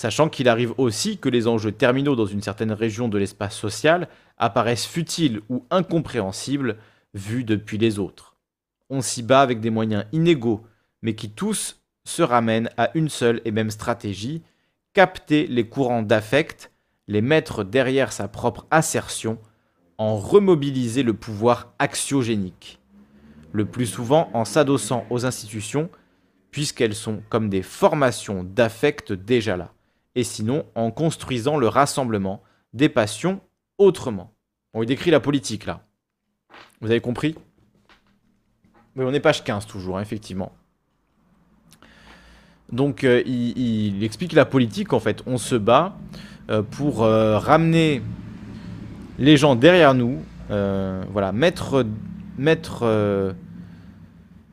sachant 0.00 0.30
qu'il 0.30 0.48
arrive 0.48 0.72
aussi 0.78 1.18
que 1.18 1.28
les 1.28 1.46
enjeux 1.46 1.72
terminaux 1.72 2.16
dans 2.16 2.24
une 2.24 2.40
certaine 2.40 2.72
région 2.72 3.08
de 3.08 3.18
l'espace 3.18 3.54
social 3.54 4.08
apparaissent 4.38 4.86
futiles 4.86 5.42
ou 5.50 5.66
incompréhensibles 5.70 6.78
vus 7.12 7.44
depuis 7.44 7.76
les 7.76 7.98
autres. 7.98 8.34
On 8.88 9.02
s'y 9.02 9.22
bat 9.22 9.42
avec 9.42 9.60
des 9.60 9.68
moyens 9.68 10.06
inégaux, 10.12 10.64
mais 11.02 11.14
qui 11.14 11.30
tous 11.30 11.82
se 12.04 12.22
ramènent 12.22 12.70
à 12.78 12.90
une 12.94 13.10
seule 13.10 13.42
et 13.44 13.50
même 13.50 13.70
stratégie, 13.70 14.42
capter 14.94 15.46
les 15.46 15.68
courants 15.68 16.02
d'affect, 16.02 16.72
les 17.06 17.20
mettre 17.20 17.62
derrière 17.62 18.10
sa 18.10 18.26
propre 18.26 18.66
assertion, 18.70 19.38
en 20.00 20.16
remobiliser 20.16 21.02
le 21.02 21.12
pouvoir 21.12 21.74
axiogénique, 21.78 22.80
le 23.52 23.66
plus 23.66 23.84
souvent 23.84 24.30
en 24.32 24.46
s'adossant 24.46 25.04
aux 25.10 25.26
institutions, 25.26 25.90
puisqu'elles 26.50 26.94
sont 26.94 27.22
comme 27.28 27.50
des 27.50 27.60
formations 27.60 28.42
d'affect 28.42 29.12
déjà 29.12 29.58
là 29.58 29.74
et 30.14 30.24
sinon 30.24 30.64
en 30.74 30.90
construisant 30.90 31.58
le 31.58 31.68
rassemblement 31.68 32.42
des 32.72 32.88
passions 32.88 33.42
autrement. 33.76 34.32
On 34.72 34.82
il 34.82 34.86
décrit 34.86 35.10
la 35.10 35.20
politique 35.20 35.66
là. 35.66 35.84
Vous 36.80 36.90
avez 36.90 37.02
compris? 37.02 37.34
Mais 38.94 39.04
on 39.04 39.12
est 39.12 39.20
page 39.20 39.44
15 39.44 39.66
toujours, 39.66 39.98
hein, 39.98 40.02
effectivement. 40.02 40.52
Donc 42.72 43.04
euh, 43.04 43.22
il, 43.26 44.02
explique 44.02 44.32
la 44.32 44.46
politique 44.46 44.94
en 44.94 45.00
fait. 45.00 45.22
On 45.26 45.36
se 45.36 45.56
bat 45.56 45.94
euh, 46.48 46.62
pour 46.62 47.02
euh, 47.02 47.36
ramener 47.38 48.00
les 49.20 49.36
gens 49.36 49.54
derrière 49.54 49.94
nous, 49.94 50.18
voilà, 50.48 51.30
mettre, 51.32 51.86
mettre 52.36 53.34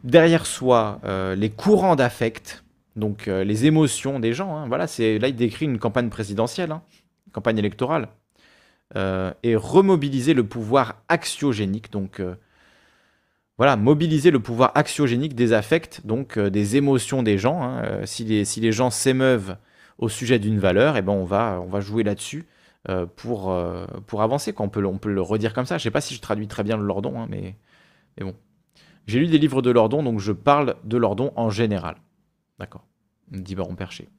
derrière 0.04 0.46
soi 0.46 1.00
les 1.36 1.50
courants 1.50 1.96
d'affect 1.96 2.64
donc 2.98 3.28
euh, 3.28 3.44
les 3.44 3.66
émotions 3.66 4.20
des 4.20 4.34
gens. 4.34 4.58
Hein. 4.58 4.68
voilà, 4.68 4.88
c'est 4.88 5.20
là 5.20 5.30
il 5.30 5.36
décrit 5.36 5.66
une 5.66 5.80
campagne 5.80 6.10
présidentielle, 6.10 6.72
hein, 6.72 6.82
campagne 7.32 7.58
électorale, 7.58 8.10
euh, 8.96 9.32
et 9.44 9.56
remobiliser 9.56 10.34
le 10.34 10.44
pouvoir 10.44 11.02
axiogénique. 11.08 11.92
Donc 11.92 12.20
euh, 12.20 12.36
voilà, 13.58 13.78
mobiliser 13.78 14.32
le 14.32 14.40
pouvoir 14.40 14.72
axiogénique 14.76 15.36
des 15.36 15.54
affects, 15.54 16.02
donc 16.06 16.38
des 16.38 16.76
émotions 16.76 17.24
des 17.24 17.38
gens. 17.38 17.64
Hein. 17.64 18.06
si, 18.06 18.24
les, 18.26 18.72
gens 18.72 18.90
s'émeuvent 18.90 19.58
au 19.98 20.10
sujet 20.10 20.38
d'une 20.38 20.60
valeur, 20.60 20.98
eh 20.98 21.02
ben 21.02 21.14
on 21.14 21.26
va 21.26 21.80
jouer 21.80 22.04
là-dessus 22.04 22.46
pour, 23.16 23.56
pour 24.06 24.22
avancer. 24.22 24.54
On, 24.58 24.70
peut, 24.70 24.86
on 24.86 24.98
peut 24.98 25.12
le 25.12 25.22
redire 25.22 25.54
comme 25.54 25.66
ça. 25.66 25.78
Je 25.78 25.82
ne 25.82 25.84
sais 25.84 25.92
pas 25.92 26.02
si 26.02 26.14
je 26.16 26.22
traduis 26.22 26.48
très 26.48 26.64
bien 26.64 26.78
le 26.78 26.84
Lordon, 26.84 27.28
mais, 27.30 27.56
mais 28.18 28.26
bon. 28.26 28.36
J'ai 29.08 29.20
lu 29.20 29.28
des 29.28 29.38
livres 29.38 29.62
de 29.62 29.72
Lordon, 29.72 30.04
donc 30.04 30.20
je 30.20 30.34
parle 30.34 30.76
de 30.84 30.98
Lordon 30.98 31.32
en 31.36 31.50
général. 31.50 31.96
D'accord, 32.60 32.86
dit 33.32 33.56
Baron 33.56 33.76
Perché. 33.76 34.10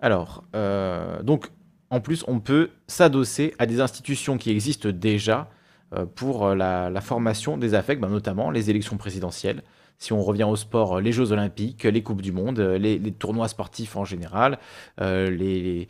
Alors, 0.00 0.44
euh, 0.54 1.22
donc, 1.22 1.50
en 1.88 2.00
plus, 2.00 2.24
on 2.28 2.38
peut 2.38 2.70
s'adosser 2.86 3.54
à 3.58 3.64
des 3.64 3.80
institutions 3.80 4.36
qui 4.36 4.50
existent 4.50 4.90
déjà 4.90 5.48
euh, 5.94 6.04
pour 6.04 6.46
euh, 6.46 6.54
la, 6.54 7.00
formation 7.00 7.56
des 7.56 7.74
affects, 7.74 8.00
ben, 8.00 8.10
notamment 8.10 8.50
les 8.50 8.68
élections 8.68 8.98
présidentielles. 8.98 9.62
Si 9.98 10.12
on 10.12 10.22
revient 10.22 10.44
au 10.44 10.56
sport, 10.56 11.00
les 11.00 11.12
Jeux 11.12 11.32
Olympiques, 11.32 11.84
les 11.84 12.02
Coupes 12.02 12.22
du 12.22 12.32
Monde, 12.32 12.60
les, 12.60 12.98
tournois 13.12 13.48
sportifs 13.48 13.96
en 13.96 14.04
général, 14.04 14.58
les, 14.98 15.88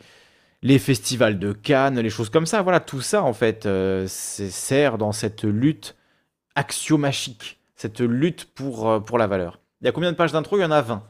les, 0.61 0.79
festivals 0.79 1.37
de 1.37 1.51
Cannes, 1.51 1.99
les 1.99 2.09
choses 2.09 2.29
comme 2.29 2.45
ça. 2.45 2.61
Voilà, 2.61 2.79
tout 2.79 3.01
ça, 3.01 3.23
en 3.23 3.33
fait, 3.33 3.67
sert 4.07 4.97
dans 4.97 5.11
cette 5.11 5.43
lutte 5.43 5.95
axiomachique 6.55 7.59
cette 7.75 7.99
lutte 7.99 8.45
pour, 8.55 8.89
euh, 8.89 8.99
pour 8.99 9.17
la 9.17 9.27
valeur. 9.27 9.59
Il 9.81 9.85
y 9.85 9.87
a 9.87 9.91
combien 9.91 10.11
de 10.11 10.17
pages 10.17 10.31
d'intro? 10.31 10.57
Il 10.57 10.61
y 10.61 10.65
en 10.65 10.71
a 10.71 10.81
20. 10.81 11.03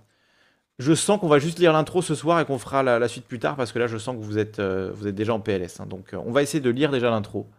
Je 0.80 0.93
sens 0.93 1.20
qu'on 1.20 1.30
va 1.30 1.39
juste 1.39 1.60
lire 1.60 1.72
l'intro 1.72 2.02
ce 2.02 2.16
soir 2.16 2.39
et 2.41 2.46
qu'on 2.46 2.58
fera 2.58 2.84
la, 2.84 3.08
suite 3.08 3.26
plus 3.26 3.39
tard 3.39 3.56
parce 3.56 3.72
que 3.72 3.80
là, 3.80 3.88
je 3.88 3.98
sens 3.98 4.18
que 4.18 4.22
vous 4.22 4.38
êtes, 4.38 4.60
euh, 4.60 4.91
vous 4.93 5.08
êtes 5.08 5.16
déjà 5.16 5.34
en 5.34 5.39
PLS. 5.39 5.80
Hein. 5.80 5.86
donc, 5.86 6.14
euh, 6.14 6.18
on 6.26 6.32
va 6.32 6.41
essayer 6.41 6.60
de 6.60 6.70
lire 6.70 6.91
déjà 6.91 7.10
l'intro. 7.10 7.50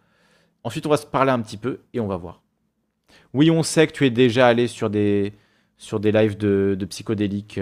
Ensuite, 0.63 0.85
on 0.85 0.89
va 0.89 0.97
se 0.97 1.05
parler 1.05 1.31
un 1.31 1.41
petit 1.41 1.57
peu 1.57 1.79
et 1.93 1.99
on 1.99 2.07
va 2.07 2.17
voir. 2.17 2.41
Oui, 3.33 3.51
on 3.51 3.63
sait 3.63 3.87
que 3.87 3.93
tu 3.93 4.05
es 4.05 4.09
déjà 4.09 4.47
allé 4.47 4.67
sur 4.67 4.89
des, 4.89 5.33
sur 5.77 5.99
des 5.99 6.11
lives 6.11 6.37
de, 6.37 6.75
de 6.77 6.85
psychodéliques, 6.85 7.59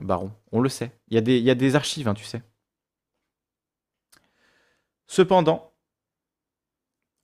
Baron. 0.00 0.32
On 0.52 0.60
le 0.60 0.68
sait. 0.68 0.92
Il 1.08 1.14
y 1.14 1.18
a 1.18 1.20
des, 1.20 1.38
y 1.38 1.50
a 1.50 1.54
des 1.54 1.76
archives, 1.76 2.08
hein, 2.08 2.14
tu 2.14 2.24
sais. 2.24 2.42
Cependant, 5.06 5.72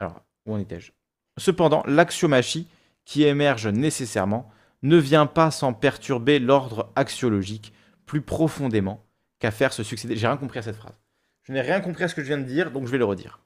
alors, 0.00 0.22
où 0.46 0.54
en 0.54 0.58
étais-je? 0.58 0.92
Cependant, 1.38 1.82
l'axiomachie 1.86 2.66
qui 3.04 3.24
émerge 3.24 3.66
nécessairement 3.66 4.50
ne 4.82 4.96
vient 4.96 5.26
pas 5.26 5.50
sans 5.50 5.72
perturber 5.72 6.38
l'ordre 6.38 6.92
axiologique 6.96 7.72
plus 8.06 8.20
profondément 8.20 9.04
qu'à 9.38 9.50
faire 9.50 9.72
se 9.72 9.82
succéder. 9.82 10.16
J'ai 10.16 10.26
rien 10.26 10.36
compris 10.36 10.58
à 10.58 10.62
cette 10.62 10.76
phrase. 10.76 10.94
Je 11.42 11.52
n'ai 11.52 11.60
rien 11.60 11.80
compris 11.80 12.04
à 12.04 12.08
ce 12.08 12.14
que 12.14 12.22
je 12.22 12.28
viens 12.28 12.38
de 12.38 12.44
dire, 12.44 12.70
donc 12.70 12.86
je 12.86 12.90
vais 12.90 12.98
le 12.98 13.04
redire. 13.04 13.40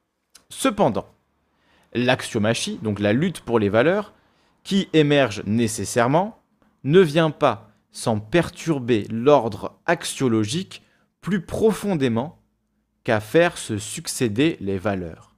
Cependant, 0.51 1.07
l'axiomachie, 1.93 2.79
donc 2.79 3.01
la 3.01 3.13
lutte 3.13 3.41
pour 3.41 3.59
les 3.59 3.69
valeurs, 3.69 4.15
qui 4.69 4.91
émerge 4.93 5.43
nécessairement, 5.47 6.43
ne 6.85 7.01
vient 7.01 7.31
pas 7.31 7.71
sans 7.91 8.21
perturber 8.21 9.07
l'ordre 9.09 9.81
axiologique 9.87 10.83
plus 11.23 11.41
profondément 11.41 12.43
qu'à 13.03 13.21
faire 13.21 13.57
se 13.57 13.79
succéder 13.79 14.59
les 14.61 14.77
valeurs. 14.77 15.35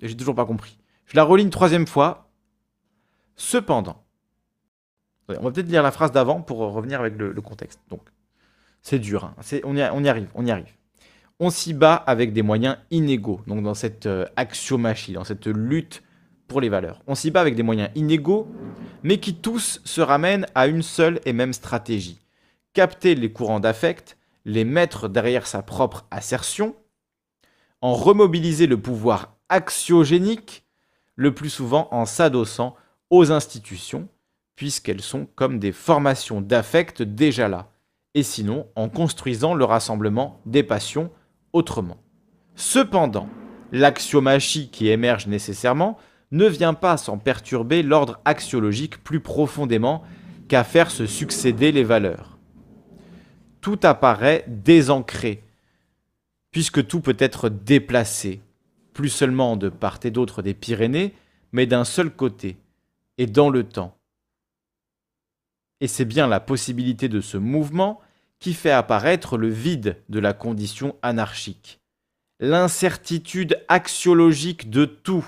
J'ai 0.00 0.16
toujours 0.16 0.36
pas 0.36 0.46
compris. 0.46 0.78
Je 1.06 1.16
la 1.16 1.24
relis 1.24 1.42
une 1.42 1.50
troisième 1.50 1.88
fois. 1.88 2.30
Cependant, 3.34 4.04
on 5.26 5.42
va 5.42 5.50
peut-être 5.50 5.66
lire 5.66 5.82
la 5.82 5.90
phrase 5.90 6.12
d'avant 6.12 6.42
pour 6.42 6.58
revenir 6.58 7.00
avec 7.00 7.16
le, 7.18 7.34
contexte. 7.40 7.80
Donc, 7.88 8.02
c'est 8.82 9.00
dur. 9.00 9.24
Hein. 9.24 9.34
On, 9.64 9.74
y, 9.74 9.80
arrive. 10.08 10.30
On 10.36 10.46
y 10.46 10.52
arrive. 10.52 10.72
On 11.40 11.50
s'y 11.50 11.74
bat 11.74 11.94
avec 11.94 12.32
des 12.32 12.42
moyens 12.42 12.76
inégaux. 12.90 13.40
Donc, 13.46 13.62
dans 13.62 13.74
cette 13.74 14.06
euh, 14.06 14.24
axiomachie, 14.36 15.12
dans 15.12 15.24
cette 15.24 15.46
lutte 15.46 16.02
pour 16.46 16.60
les 16.60 16.68
valeurs. 16.68 17.02
On 17.06 17.14
s'y 17.14 17.30
bat 17.30 17.40
avec 17.40 17.54
des 17.54 17.62
moyens 17.62 17.90
inégaux, 17.94 18.46
mais 19.02 19.18
qui 19.18 19.34
tous 19.34 19.80
se 19.84 20.00
ramènent 20.00 20.46
à 20.54 20.66
une 20.66 20.82
seule 20.82 21.20
et 21.24 21.32
même 21.32 21.52
stratégie. 21.52 22.20
Capter 22.72 23.14
les 23.14 23.32
courants 23.32 23.60
d'affect, 23.60 24.16
les 24.44 24.64
mettre 24.64 25.08
derrière 25.08 25.46
sa 25.46 25.62
propre 25.62 26.06
assertion, 26.10 26.76
en 27.80 27.94
remobiliser 27.94 28.66
le 28.66 28.80
pouvoir 28.80 29.36
axiogénique, 29.48 30.64
le 31.16 31.34
plus 31.34 31.50
souvent 31.50 31.88
en 31.90 32.06
s'adossant 32.06 32.76
aux 33.10 33.32
institutions, 33.32 34.08
puisqu'elles 34.56 35.02
sont 35.02 35.26
comme 35.34 35.58
des 35.58 35.72
formations 35.72 36.40
d'affect 36.40 37.02
déjà 37.02 37.48
là, 37.48 37.70
et 38.14 38.22
sinon 38.22 38.66
en 38.76 38.88
construisant 38.88 39.54
le 39.54 39.64
rassemblement 39.64 40.40
des 40.46 40.62
passions 40.62 41.10
autrement. 41.54 41.96
Cependant, 42.54 43.28
l'axiomachie 43.72 44.68
qui 44.68 44.88
émerge 44.88 45.26
nécessairement 45.26 45.96
ne 46.30 46.46
vient 46.46 46.74
pas 46.74 46.96
sans 46.96 47.16
perturber 47.16 47.82
l'ordre 47.82 48.20
axiologique 48.26 49.02
plus 49.02 49.20
profondément 49.20 50.02
qu'à 50.48 50.64
faire 50.64 50.90
se 50.90 51.06
succéder 51.06 51.72
les 51.72 51.84
valeurs. 51.84 52.38
Tout 53.60 53.78
apparaît 53.82 54.44
désancré, 54.48 55.42
puisque 56.50 56.86
tout 56.86 57.00
peut 57.00 57.16
être 57.18 57.48
déplacé, 57.48 58.42
plus 58.92 59.08
seulement 59.08 59.56
de 59.56 59.68
part 59.68 60.00
et 60.04 60.10
d'autre 60.10 60.42
des 60.42 60.54
Pyrénées, 60.54 61.14
mais 61.52 61.66
d'un 61.66 61.84
seul 61.84 62.10
côté, 62.10 62.56
et 63.16 63.26
dans 63.26 63.48
le 63.48 63.64
temps. 63.64 63.96
Et 65.80 65.86
c'est 65.86 66.04
bien 66.04 66.26
la 66.26 66.40
possibilité 66.40 67.08
de 67.08 67.20
ce 67.20 67.36
mouvement 67.36 68.00
qui 68.44 68.52
fait 68.52 68.70
apparaître 68.70 69.38
le 69.38 69.48
vide 69.48 70.02
de 70.10 70.18
la 70.18 70.34
condition 70.34 70.96
anarchique, 71.00 71.80
l'incertitude 72.40 73.58
axiologique 73.68 74.68
de 74.68 74.84
tout, 74.84 75.26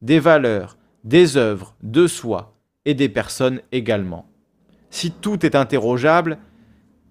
des 0.00 0.18
valeurs, 0.18 0.76
des 1.04 1.36
œuvres, 1.36 1.76
de 1.84 2.08
soi 2.08 2.56
et 2.86 2.94
des 2.94 3.08
personnes 3.08 3.60
également. 3.70 4.28
Si 4.90 5.12
tout 5.12 5.46
est 5.46 5.54
interrogeable, 5.54 6.38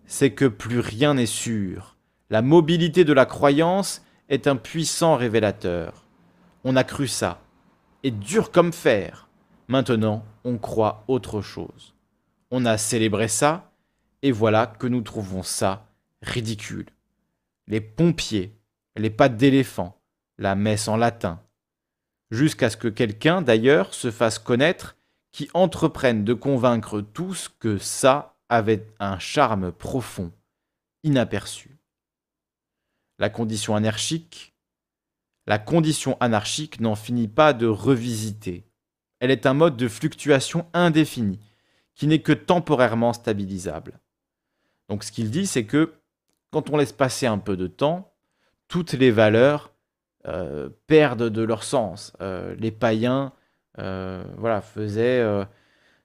c'est 0.06 0.32
que 0.32 0.44
plus 0.44 0.82
rien 0.82 1.14
n'est 1.14 1.26
sûr. 1.26 1.96
La 2.30 2.42
mobilité 2.42 3.06
de 3.06 3.14
la 3.14 3.26
croyance 3.26 4.04
est 4.28 4.46
un 4.46 4.58
puissant 4.58 5.16
révélateur. 5.16 6.06
On 6.66 6.76
a 6.76 6.84
cru 6.84 7.08
ça, 7.08 7.40
et 8.04 8.12
dur 8.12 8.52
comme 8.52 8.74
fer. 8.74 9.30
Maintenant, 9.70 10.26
on 10.44 10.58
croit 10.58 11.06
autre 11.08 11.40
chose. 11.40 11.96
On 12.52 12.66
a 12.66 12.78
célébré 12.78 13.30
ça, 13.30 13.69
et 14.22 14.32
voilà 14.32 14.68
que 14.68 14.88
nous 14.88 15.02
trouvons 15.02 15.44
ça 15.44 15.88
ridicule. 16.22 16.88
Les 17.68 17.82
pompiers, 17.82 18.58
les 18.96 19.10
pattes 19.10 19.38
d'éléphant, 19.38 20.02
la 20.38 20.56
messe 20.56 20.88
en 20.88 20.98
latin, 20.98 21.42
jusqu'à 22.32 22.70
ce 22.70 22.78
que 22.78 22.88
quelqu'un 22.88 23.42
d'ailleurs 23.42 23.94
se 23.94 24.12
fasse 24.12 24.40
connaître 24.40 24.98
qui 25.32 25.50
entreprenne 25.54 26.24
de 26.24 26.34
convaincre 26.34 27.02
tous 27.02 27.50
que 27.60 27.78
ça 27.78 28.36
avait 28.50 28.88
un 29.00 29.20
charme 29.20 29.72
profond, 29.72 30.32
inaperçu. 31.04 31.78
La 33.20 33.30
condition 33.30 33.76
anarchique, 33.76 34.56
la 35.46 35.60
condition 35.60 36.18
anarchique 36.20 36.80
n'en 36.80 36.96
finit 36.96 37.28
pas 37.28 37.54
de 37.54 37.68
revisiter. 37.68 38.66
Elle 39.20 39.32
est 39.32 39.46
un 39.46 39.54
mode 39.54 39.78
de 39.78 39.88
fluctuation 39.88 40.68
indéfini, 40.74 41.40
qui 41.96 42.08
n'est 42.08 42.22
que 42.22 42.32
temporairement 42.32 43.14
stabilisable. 43.14 44.00
Donc 44.90 45.04
ce 45.04 45.12
qu'il 45.12 45.30
dit, 45.30 45.46
c'est 45.46 45.66
que 45.66 45.94
quand 46.52 46.70
on 46.72 46.78
laisse 46.78 46.92
passer 46.92 47.28
un 47.28 47.38
peu 47.38 47.56
de 47.56 47.68
temps, 47.68 48.12
toutes 48.68 48.94
les 48.94 49.12
valeurs 49.12 49.72
euh, 50.28 50.70
perdent 50.88 51.30
de 51.30 51.42
leur 51.42 51.64
sens. 51.64 52.14
Euh, 52.22 52.56
les 52.60 52.72
païens 52.72 53.32
euh, 53.80 54.24
voilà, 54.38 54.62
faisaient 54.62 55.24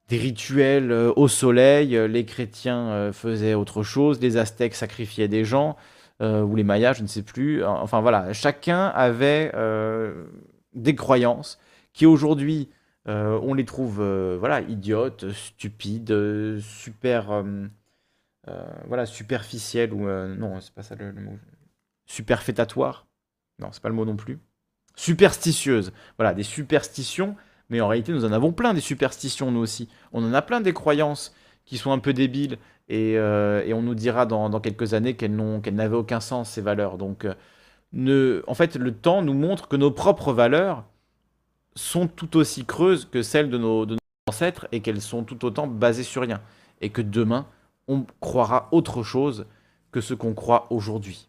des 0.09 0.19
rituels 0.19 0.93
au 0.93 1.29
soleil, 1.29 1.99
les 2.09 2.25
chrétiens 2.27 3.11
faisaient 3.13 3.55
autre 3.55 3.83
chose, 3.83 4.21
les 4.21 4.37
aztèques 4.37 4.75
sacrifiaient 4.75 5.29
des 5.29 5.45
gens, 5.45 5.77
ou 6.21 6.55
les 6.57 6.63
mayas, 6.63 6.93
je 6.93 7.03
ne 7.03 7.09
sais 7.09 7.23
plus. 7.23 7.65
Enfin 7.65 8.01
voilà, 8.01 8.33
chacun 8.33 8.87
avait 8.89 9.51
des 10.75 10.95
croyances 10.95 11.59
qui 11.95 12.05
aujourd'hui, 12.07 12.69
on 13.07 13.55
les 13.55 13.65
trouve 13.65 14.03
voilà, 14.39 14.61
idiotes, 14.61 15.33
stupides, 15.33 16.61
super... 16.61 17.43
voilà, 18.87 19.07
superficielles, 19.07 19.93
ou 19.93 20.07
non, 20.07 20.61
c'est 20.61 20.75
pas 20.75 20.83
ça 20.83 20.95
le, 20.95 21.13
mot. 21.13 21.39
Superfétatoire 22.07 23.07
non, 23.59 23.69
c'est 23.73 23.83
pas 23.83 23.89
le 23.89 23.95
mot 23.95 24.05
non 24.05 24.17
plus. 24.17 24.39
Superstitieuse. 24.97 25.93
Voilà, 26.19 26.35
des 26.35 26.43
superstitions, 26.43 27.37
mais 27.69 27.81
en 27.81 27.89
réalité, 27.89 28.13
nous 28.13 28.25
en 28.25 28.33
avons 28.33 28.53
plein 28.53 28.75
des 28.75 28.81
superstitions, 28.81 29.51
nous 29.51 29.61
aussi. 29.61 29.89
On 30.13 30.25
en 30.25 30.35
a 30.35 30.43
plein 30.43 30.61
des 30.61 30.73
croyances 30.73 31.35
qui 31.65 31.79
sont 31.79 31.93
un 31.93 31.99
peu 31.99 32.13
débiles, 32.13 32.59
et, 32.89 33.17
euh, 33.17 33.65
on 33.75 33.83
nous 33.83 33.95
dira 33.95 34.27
dans, 34.27 34.61
quelques 34.61 34.95
années 34.95 35.15
qu'elles 35.15 35.35
n'avaient 35.35 35.97
aucun 35.97 36.21
sens, 36.21 36.51
ces 36.51 36.61
valeurs. 36.61 36.99
Donc, 36.99 37.25
euh, 37.25 37.35
ne, 37.93 38.43
en 38.47 38.55
fait, 38.55 38.77
le 38.77 38.93
temps 38.93 39.23
nous 39.23 39.35
montre 39.35 39.69
que 39.69 39.77
nos 39.77 39.91
propres 39.91 40.33
valeurs 40.33 40.85
sont 41.77 42.07
tout 42.07 42.37
aussi 42.37 42.65
creuses 42.65 43.07
que 43.07 43.23
celles 43.23 43.51
de 43.51 43.59
nos 43.59 43.87
ancêtres, 44.29 44.69
et 44.73 44.81
qu'elles 44.81 45.01
sont 45.01 45.25
tout 45.25 45.45
autant 45.45 45.67
basées 45.67 46.03
sur 46.03 46.23
rien. 46.23 46.41
Et 46.81 46.91
que 46.91 47.03
demain, 47.03 47.47
on 47.89 48.07
croira 48.21 48.69
autre 48.73 49.03
chose 49.03 49.47
que 49.93 50.01
ce 50.01 50.15
qu'on 50.15 50.35
croit 50.35 50.67
aujourd'hui. 50.71 51.29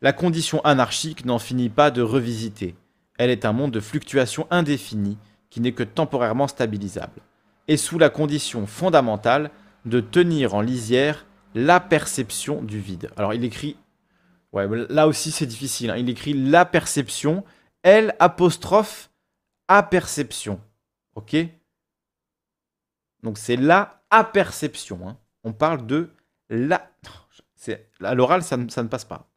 La 0.00 0.12
condition 0.12 0.60
anarchique 0.62 1.24
n'en 1.24 1.38
finit 1.38 1.68
pas 1.68 1.90
de 1.90 2.02
revisiter. 2.02 2.74
Elle 3.18 3.30
est 3.30 3.44
un 3.44 3.52
monde 3.52 3.70
de 3.70 3.80
fluctuations 3.80 4.46
indéfinies 4.50 5.18
qui 5.48 5.60
n'est 5.60 5.72
que 5.72 5.84
temporairement 5.84 6.48
stabilisable. 6.48 7.20
Et 7.68 7.76
sous 7.76 7.98
la 7.98 8.10
condition 8.10 8.66
fondamentale 8.66 9.50
de 9.84 10.00
tenir 10.00 10.54
en 10.54 10.60
lisière 10.60 11.26
la 11.54 11.78
perception 11.78 12.62
du 12.62 12.80
vide. 12.80 13.10
Alors 13.16 13.34
il 13.34 13.44
écrit, 13.44 13.76
ouais, 14.52 14.66
là 14.88 15.06
aussi 15.06 15.30
c'est 15.30 15.46
difficile, 15.46 15.90
hein. 15.90 15.96
il 15.96 16.08
écrit 16.08 16.32
la 16.32 16.64
perception, 16.64 17.44
L 17.82 18.14
apostrophe 18.18 19.10
aperception. 19.68 20.60
Ok? 21.14 21.36
Donc 23.22 23.38
c'est 23.38 23.56
la 23.56 24.02
aperception. 24.10 25.08
Hein. 25.08 25.18
On 25.44 25.52
parle 25.52 25.86
de 25.86 26.10
la. 26.48 26.90
À 28.00 28.14
l'oral, 28.14 28.42
ça 28.42 28.56
ne 28.56 28.88
passe 28.88 29.04
pas. 29.04 29.30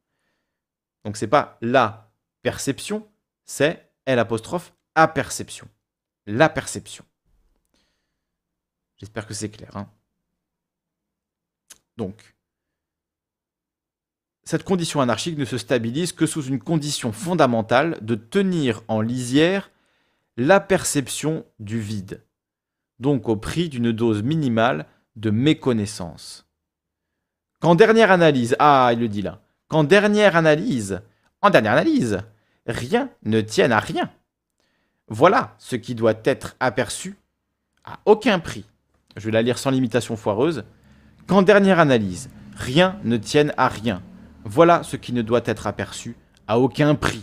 Donc 1.04 1.16
c'est 1.16 1.28
pas 1.28 1.56
la 1.60 2.10
perception, 2.42 3.08
c'est 3.44 3.92
L 4.06 4.18
apostrophe 4.18 4.72
aperception. 4.94 5.68
La 6.26 6.48
perception. 6.48 7.04
J'espère 8.96 9.26
que 9.26 9.34
c'est 9.34 9.50
clair. 9.50 9.76
Hein. 9.76 9.88
Donc, 11.96 12.34
cette 14.42 14.64
condition 14.64 15.00
anarchique 15.00 15.38
ne 15.38 15.44
se 15.44 15.58
stabilise 15.58 16.12
que 16.12 16.26
sous 16.26 16.42
une 16.42 16.60
condition 16.60 17.12
fondamentale 17.12 17.98
de 18.00 18.14
tenir 18.14 18.82
en 18.88 19.00
lisière 19.00 19.70
la 20.36 20.60
perception 20.60 21.44
du 21.58 21.80
vide, 21.80 22.25
donc 22.98 23.28
au 23.28 23.36
prix 23.36 23.68
d'une 23.68 23.92
dose 23.92 24.22
minimale 24.22 24.86
de 25.16 25.30
méconnaissance. 25.30 26.46
Qu'en 27.60 27.74
dernière 27.74 28.10
analyse, 28.10 28.56
ah, 28.58 28.90
il 28.92 29.00
le 29.00 29.08
dit 29.08 29.22
là, 29.22 29.40
qu'en 29.68 29.84
dernière 29.84 30.36
analyse, 30.36 31.00
en 31.42 31.50
dernière 31.50 31.72
analyse, 31.72 32.20
rien 32.66 33.10
ne 33.24 33.40
tienne 33.40 33.72
à 33.72 33.80
rien. 33.80 34.10
Voilà 35.08 35.54
ce 35.58 35.76
qui 35.76 35.94
doit 35.94 36.20
être 36.24 36.56
aperçu 36.60 37.16
à 37.84 38.00
aucun 38.04 38.38
prix. 38.38 38.64
Je 39.16 39.26
vais 39.26 39.32
la 39.32 39.42
lire 39.42 39.58
sans 39.58 39.70
limitation 39.70 40.16
foireuse. 40.16 40.64
Qu'en 41.26 41.42
dernière 41.42 41.80
analyse, 41.80 42.28
rien 42.54 42.98
ne 43.04 43.16
tienne 43.16 43.52
à 43.56 43.68
rien. 43.68 44.02
Voilà 44.44 44.82
ce 44.82 44.96
qui 44.96 45.12
ne 45.12 45.22
doit 45.22 45.42
être 45.44 45.66
aperçu 45.66 46.16
à 46.46 46.58
aucun 46.58 46.94
prix. 46.94 47.22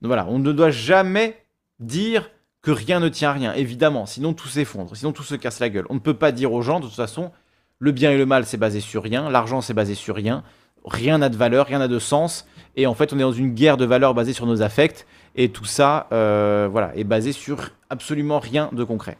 voilà, 0.00 0.26
on 0.28 0.38
ne 0.38 0.52
doit 0.52 0.70
jamais 0.70 1.44
dire 1.78 2.30
que 2.62 2.70
rien 2.70 3.00
ne 3.00 3.08
tient 3.08 3.30
à 3.30 3.32
rien, 3.32 3.52
évidemment, 3.54 4.06
sinon 4.06 4.34
tout 4.34 4.48
s'effondre, 4.48 4.96
sinon 4.96 5.12
tout 5.12 5.24
se 5.24 5.34
casse 5.34 5.60
la 5.60 5.68
gueule. 5.68 5.86
On 5.90 5.94
ne 5.94 5.98
peut 5.98 6.14
pas 6.14 6.32
dire 6.32 6.52
aux 6.52 6.62
gens, 6.62 6.80
de 6.80 6.86
toute 6.86 6.94
façon, 6.94 7.32
le 7.78 7.90
bien 7.90 8.12
et 8.12 8.16
le 8.16 8.26
mal, 8.26 8.46
c'est 8.46 8.56
basé 8.56 8.80
sur 8.80 9.02
rien, 9.02 9.28
l'argent, 9.28 9.60
c'est 9.60 9.74
basé 9.74 9.94
sur 9.94 10.14
rien, 10.14 10.44
rien 10.84 11.18
n'a 11.18 11.28
de 11.28 11.36
valeur, 11.36 11.66
rien 11.66 11.80
n'a 11.80 11.88
de 11.88 11.98
sens. 11.98 12.46
Et 12.76 12.86
en 12.86 12.94
fait, 12.94 13.12
on 13.12 13.18
est 13.18 13.22
dans 13.22 13.32
une 13.32 13.52
guerre 13.54 13.76
de 13.76 13.84
valeurs 13.84 14.14
basée 14.14 14.32
sur 14.32 14.46
nos 14.46 14.62
affects. 14.62 15.06
Et 15.34 15.50
tout 15.50 15.64
ça, 15.64 16.06
euh, 16.12 16.68
voilà, 16.70 16.94
est 16.96 17.04
basé 17.04 17.32
sur 17.32 17.70
absolument 17.90 18.38
rien 18.38 18.70
de 18.72 18.84
concret. 18.84 19.18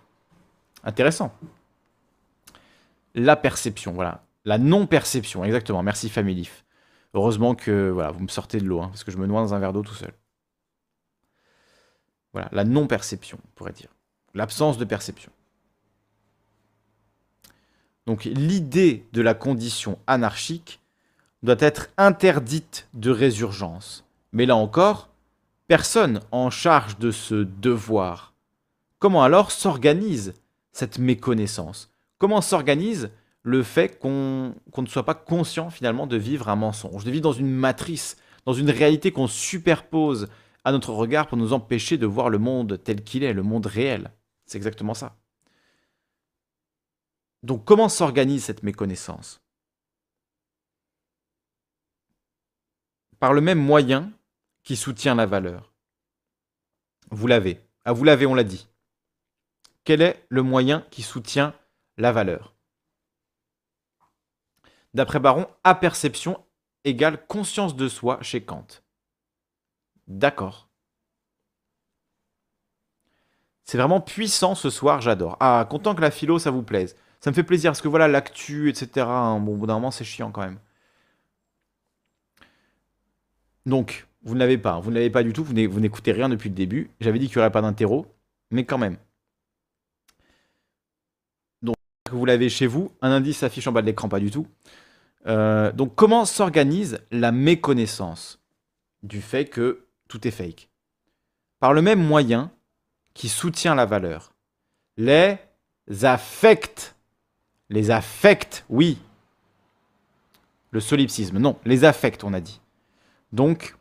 Intéressant. 0.85 1.35
La 3.15 3.37
perception, 3.37 3.93
voilà. 3.93 4.25
La 4.45 4.59
non-perception, 4.59 5.45
exactement. 5.45 5.83
Merci 5.83 6.09
Familif. 6.09 6.65
Heureusement 7.15 7.55
que 7.55 7.91
voilà, 7.91 8.11
vous 8.11 8.21
me 8.21 8.29
sortez 8.29 8.59
de 8.59 8.65
l'eau, 8.65 8.81
hein, 8.81 8.89
parce 8.89 9.05
que 9.05 9.11
je 9.11 9.19
me 9.19 9.27
noie 9.27 9.43
dans 9.43 9.55
un 9.55 9.59
verre 9.59 9.73
d'eau 9.73 9.83
tout 9.83 9.95
seul. 9.95 10.13
Voilà, 12.33 12.49
la 12.53 12.65
non-perception, 12.65 13.39
on 13.43 13.51
pourrait 13.55 13.73
dire. 13.73 13.91
L'absence 14.35 14.79
de 14.79 14.85
perception. 14.85 15.31
Donc 18.07 18.25
l'idée 18.25 19.07
de 19.13 19.23
la 19.23 19.35
condition 19.35 19.99
anarchique 20.07 20.81
doit 21.43 21.57
être 21.59 21.89
interdite 21.99 22.89
de 22.95 23.11
résurgence. 23.11 24.05
Mais 24.33 24.47
là 24.47 24.57
encore, 24.57 25.09
personne 25.69 26.21
en 26.31 26.51
charge 26.51 26.99
de 26.99 27.11
ce 27.11 27.35
devoir. 27.35 28.33
Comment 28.99 29.23
alors 29.23 29.51
s'organise 29.51 30.35
cette 30.73 30.99
méconnaissance? 30.99 31.91
Comment 32.19 32.41
s'organise 32.41 33.11
le 33.43 33.63
fait 33.63 33.99
qu'on 33.99 34.55
ne 34.77 34.87
soit 34.87 35.05
pas 35.05 35.15
conscient 35.15 35.71
finalement 35.71 36.07
de 36.07 36.17
vivre 36.17 36.49
un 36.49 36.57
mensonge, 36.57 37.05
de 37.05 37.11
vivre 37.11 37.25
dans 37.25 37.33
une 37.33 37.51
matrice, 37.51 38.17
dans 38.47 38.53
une 38.53 38.71
réalité 38.71 39.11
qu'on 39.11 39.27
superpose 39.27 40.29
à 40.65 40.73
notre 40.73 40.93
regard 40.93 41.27
pour 41.27 41.39
nous 41.39 41.53
empêcher 41.53 41.99
de 41.99 42.07
voir 42.07 42.31
le 42.31 42.39
monde 42.39 42.83
tel 42.83 43.03
qu'il 43.03 43.25
est, 43.25 43.33
le 43.33 43.43
monde 43.43 43.67
réel. 43.67 44.13
C'est 44.47 44.59
exactement 44.59 44.95
ça. 44.95 45.17
Donc 47.43 47.65
comment 47.65 47.89
s'organise 47.89 48.45
cette 48.45 48.63
méconnaissance? 48.63 49.41
Par 53.19 53.33
le 53.33 53.41
même 53.41 53.61
moyen 53.61 54.13
qui 54.63 54.77
soutient 54.77 55.15
la 55.15 55.27
valeur. 55.27 55.73
Vous 57.11 57.27
l'avez. 57.27 57.61
Ah, 57.85 57.93
vous 57.93 58.05
l'avez, 58.05 58.27
on 58.27 58.35
l'a 58.35 58.45
dit. 58.45 58.69
Quel 59.85 60.03
est 60.03 60.25
le 60.29 60.43
moyen 60.43 60.87
qui 60.91 61.03
soutient 61.03 61.55
la 61.97 62.13
valeur? 62.13 62.55
D'après 64.95 65.19
Baron, 65.19 65.47
aperception 65.65 66.45
égale 66.85 67.27
conscience 67.27 67.75
de 67.75 67.89
soi 67.89 68.23
chez 68.23 68.45
Kant. 68.45 68.67
D'accord. 70.09 70.69
C'est 73.65 73.79
vraiment 73.79 74.01
puissant 74.01 74.55
ce 74.55 74.71
soir, 74.71 75.01
j'adore. 75.01 75.37
Ah, 75.41 75.67
content 75.71 75.95
que 75.95 76.01
la 76.01 76.11
philo, 76.11 76.39
ça 76.39 76.51
vous 76.51 76.63
plaise. 76.63 76.97
Ça 77.21 77.31
me 77.31 77.35
fait 77.35 77.43
plaisir, 77.45 77.71
parce 77.71 77.81
que 77.81 77.89
voilà, 77.89 78.09
l'actu, 78.09 78.69
etc. 78.69 79.07
Hein, 79.09 79.39
bon, 79.41 79.55
au 79.55 79.57
bout 79.57 79.67
d'un 79.67 79.75
moment, 79.75 79.91
c'est 79.91 80.05
chiant 80.05 80.31
quand 80.31 80.43
même. 80.43 80.59
Donc, 83.65 84.07
vous 84.25 84.35
ne 84.35 84.41
l'avez 84.41 84.59
pas. 84.59 84.81
Vous 84.81 84.91
ne 84.91 84.97
l'avez 84.97 85.11
pas 85.11 85.23
du 85.23 85.33
tout. 85.33 85.45
Vous 85.45 85.55
n'écoutez 85.55 86.13
rien 86.13 86.29
depuis 86.29 86.49
le 86.49 86.55
début. 86.55 86.91
J'avais 87.01 87.19
dit 87.19 87.29
qu'il 87.29 87.39
n'y 87.39 87.43
aurait 87.43 87.53
pas 87.53 87.63
d'interro, 87.63 88.07
mais 88.51 88.65
quand 88.65 88.79
même. 88.79 88.97
Donc, 91.63 91.77
vous 92.11 92.25
l'avez 92.25 92.49
chez 92.49 92.67
vous. 92.67 92.93
Un 93.01 93.11
indice 93.13 93.39
s'affiche 93.39 93.67
en 93.67 93.73
bas 93.73 93.83
de 93.83 93.87
l'écran, 93.87 94.09
pas 94.09 94.21
du 94.21 94.31
tout. 94.31 94.47
Euh, 95.27 95.73
donc, 95.73 95.95
comment 95.95 96.25
s'organise 96.25 96.99
la 97.13 97.33
méconnaissance 97.33 98.43
du 99.03 99.21
fait 99.21 99.47
que 99.47 99.87
tout 100.13 100.29
est 100.29 100.31
fake 100.31 100.69
Par 101.59 101.73
le 101.73 101.81
même 101.81 102.07
moyen 102.07 102.51
qui 103.15 103.31
soutient 103.31 103.75
la 103.75 103.87
valeur. 103.87 104.35
Les 104.99 105.39
affects. 106.03 106.95
Les 107.71 107.91
affects, 107.91 108.67
oui. 108.69 108.99
Le 110.71 110.81
solipsisme, 110.81 111.39
non. 111.39 111.59
Les 111.65 111.85
affects, 111.85 112.25
on 112.25 112.35
a 112.35 112.41
dit. 112.41 112.61
Donc, 113.33 113.75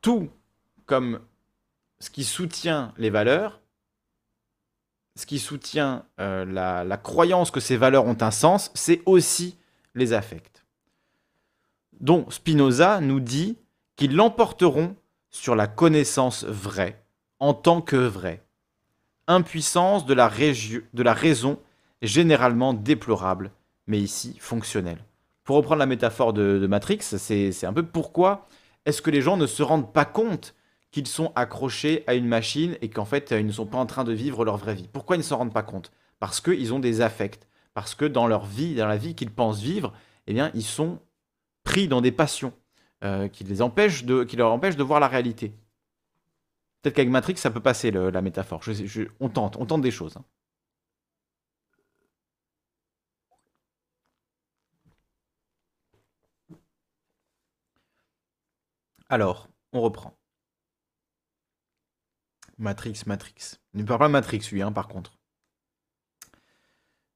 tout 0.00 0.30
comme 0.86 1.20
ce 2.00 2.08
qui 2.08 2.24
soutient 2.24 2.94
les 2.96 3.10
valeurs, 3.10 3.60
ce 5.16 5.26
qui 5.26 5.38
soutient 5.38 6.06
euh, 6.18 6.46
la, 6.46 6.96
croyance 6.96 7.50
que 7.50 7.60
ces 7.60 7.76
valeurs 7.76 8.06
ont 8.06 8.16
un 8.22 8.30
sens, 8.30 8.70
c'est 8.72 9.02
aussi 9.04 9.58
les 9.94 10.14
affects. 10.14 10.64
dont 12.00 12.30
Spinoza 12.30 13.02
nous 13.02 13.20
dit 13.20 13.58
qu'ils 13.96 14.16
l'emporteront 14.16 14.96
sur 15.32 15.56
la 15.56 15.66
connaissance 15.66 16.44
vraie, 16.44 17.02
en 17.40 17.54
tant 17.54 17.80
que 17.80 17.96
vraie. 17.96 18.44
Impuissance 19.26 20.06
de 20.06 20.14
la, 20.14 20.28
raison 20.28 21.58
généralement 22.02 22.74
déplorable, 22.74 23.50
mais 23.86 23.98
ici 23.98 24.36
fonctionnelle. 24.38 25.04
Pour 25.42 25.56
reprendre 25.56 25.80
la 25.80 25.86
métaphore 25.86 26.32
de, 26.32 26.58
de 26.58 26.66
Matrix, 26.66 26.98
c'est 27.00 27.66
un 27.66 27.72
peu 27.72 27.82
pourquoi 27.82 28.46
est-ce 28.84 29.02
que 29.02 29.10
les 29.10 29.22
gens 29.22 29.36
ne 29.36 29.46
se 29.46 29.62
rendent 29.62 29.92
pas 29.92 30.04
compte 30.04 30.54
qu'ils 30.90 31.06
sont 31.06 31.32
accrochés 31.34 32.04
à 32.06 32.14
une 32.14 32.26
machine 32.26 32.76
et 32.82 32.90
qu'en 32.90 33.06
fait, 33.06 33.30
ils 33.30 33.46
ne 33.46 33.52
sont 33.52 33.66
pas 33.66 33.78
en 33.78 33.86
train 33.86 34.04
de 34.04 34.12
vivre 34.12 34.44
leur 34.44 34.58
vraie 34.58 34.74
vie? 34.74 34.88
Pourquoi 34.92 35.16
ils 35.16 35.20
ne 35.20 35.24
s'en 35.24 35.38
rendent 35.38 35.54
pas 35.54 35.62
compte? 35.62 35.90
Parce 36.20 36.40
qu'ils 36.40 36.74
ont 36.74 36.78
des 36.78 37.00
affects. 37.00 37.48
Parce 37.74 37.94
que 37.94 38.04
dans 38.04 38.26
leur 38.26 38.44
vie, 38.44 38.74
dans 38.74 38.86
la 38.86 38.98
vie 38.98 39.14
qu'ils 39.14 39.30
pensent 39.30 39.62
vivre, 39.62 39.94
eh 40.26 40.34
bien, 40.34 40.50
ils 40.54 40.62
sont 40.62 41.00
pris 41.64 41.88
dans 41.88 42.02
des 42.02 42.12
passions 42.12 42.52
euh, 43.02 43.28
qui, 43.28 43.44
les 43.44 43.62
empêchent 43.62 44.04
de, 44.04 44.26
leur 44.36 44.52
empêchent 44.52 44.76
de 44.76 44.82
voir 44.82 45.00
la 45.00 45.08
réalité. 45.08 45.52
Peut-être 46.82 46.94
qu'avec 46.96 47.10
Matrix, 47.10 47.36
ça 47.36 47.50
peut 47.50 47.60
passer 47.60 47.90
la 47.90 48.22
métaphore. 48.22 48.62
on 49.20 49.28
tente, 49.28 49.56
on 49.56 49.66
tente 49.66 49.82
des 49.82 49.90
choses. 49.90 50.16
Hein. 50.16 50.24
Alors, 59.08 59.48
on 59.72 59.80
reprend. 59.82 60.16
Matrix, 62.58 63.02
Matrix. 63.06 63.58
Il 63.74 63.82
ne 63.82 63.86
parle 63.86 63.98
pas 64.00 64.06
de 64.06 64.12
Matrix, 64.12 64.48
lui, 64.52 64.62
hein, 64.62 64.72
par 64.72 64.88
contre. 64.88 65.18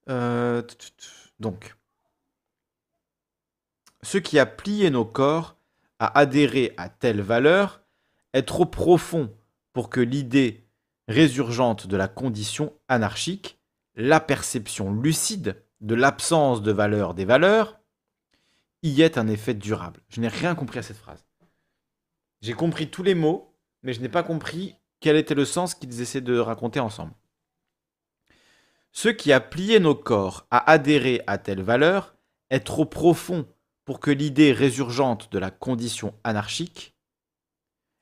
Euh, 0.09 0.63
donc, 1.41 1.77
ce 4.03 4.19
qui 4.19 4.39
a 4.39 4.47
plié 4.47 4.91
nos 4.91 5.05
corps 5.05 5.56
à 5.98 6.18
adhérer 6.18 6.74
à 6.77 6.89
telle 6.89 7.20
valeur 7.20 7.82
est 8.32 8.43
trop 8.43 8.66
profond 8.66 9.35
pour 9.73 9.90
que 9.90 10.01
l'idée 10.01 10.66
résurgente 11.09 11.86
de 11.86 11.97
la 11.97 12.09
condition 12.09 12.73
anarchique, 12.89 13.59
la 13.94 14.20
perception 14.20 14.93
lucide 14.93 15.62
de 15.81 15.94
l'absence 15.94 16.62
de 16.62 16.73
valeur 16.73 17.14
des 17.14 17.24
valeurs, 17.24 17.78
y 18.82 19.02
ait 19.02 19.18
un 19.18 19.28
effet 19.28 19.55
durable. 19.55 20.01
Je 20.09 20.20
n'ai 20.20 20.28
rien 20.28 20.55
compris 20.55 20.78
à 20.78 20.82
cette 20.82 20.97
phrase. 20.97 21.27
J'ai 22.40 22.52
compris 22.52 22.90
tous 22.90 23.02
les 23.02 23.14
mots, 23.14 23.55
mais 23.82 23.93
je 23.93 24.01
n'ai 24.01 24.09
pas 24.09 24.23
compris 24.23 24.77
quel 25.01 25.16
était 25.16 25.35
le 25.35 25.44
sens 25.44 25.74
qu'ils 25.74 26.01
essaient 26.01 26.20
de 26.20 26.39
raconter 26.39 26.81
ensemble. 26.81 27.12
Ce 28.93 29.09
qui 29.09 29.32
a 29.32 29.40
plié 29.40 29.81
nos 29.81 29.94
corps 29.94 30.47
à 30.51 30.70
adhérer 30.70 31.23
à 31.27 31.39
telle 31.39 31.62
valeur 31.62 32.14
est 32.51 32.60
trop 32.60 32.86
profond 32.86 33.47
pour 33.87 34.01
que 34.01 34.11
l'idée 34.11 34.53
résurgente 34.53 35.33
de 35.33 35.39
la 35.39 35.51
condition 35.51 36.13
anarchique, 36.25 36.95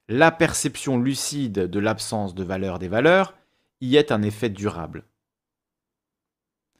la 0.08 0.32
perception 0.32 0.98
lucide 0.98 1.52
de 1.52 1.78
l'absence 1.78 2.34
de 2.34 2.42
valeur 2.42 2.80
des 2.80 2.88
valeurs, 2.88 3.34
y 3.80 3.96
ait 3.96 4.10
un 4.10 4.22
effet 4.22 4.48
durable. 4.48 5.04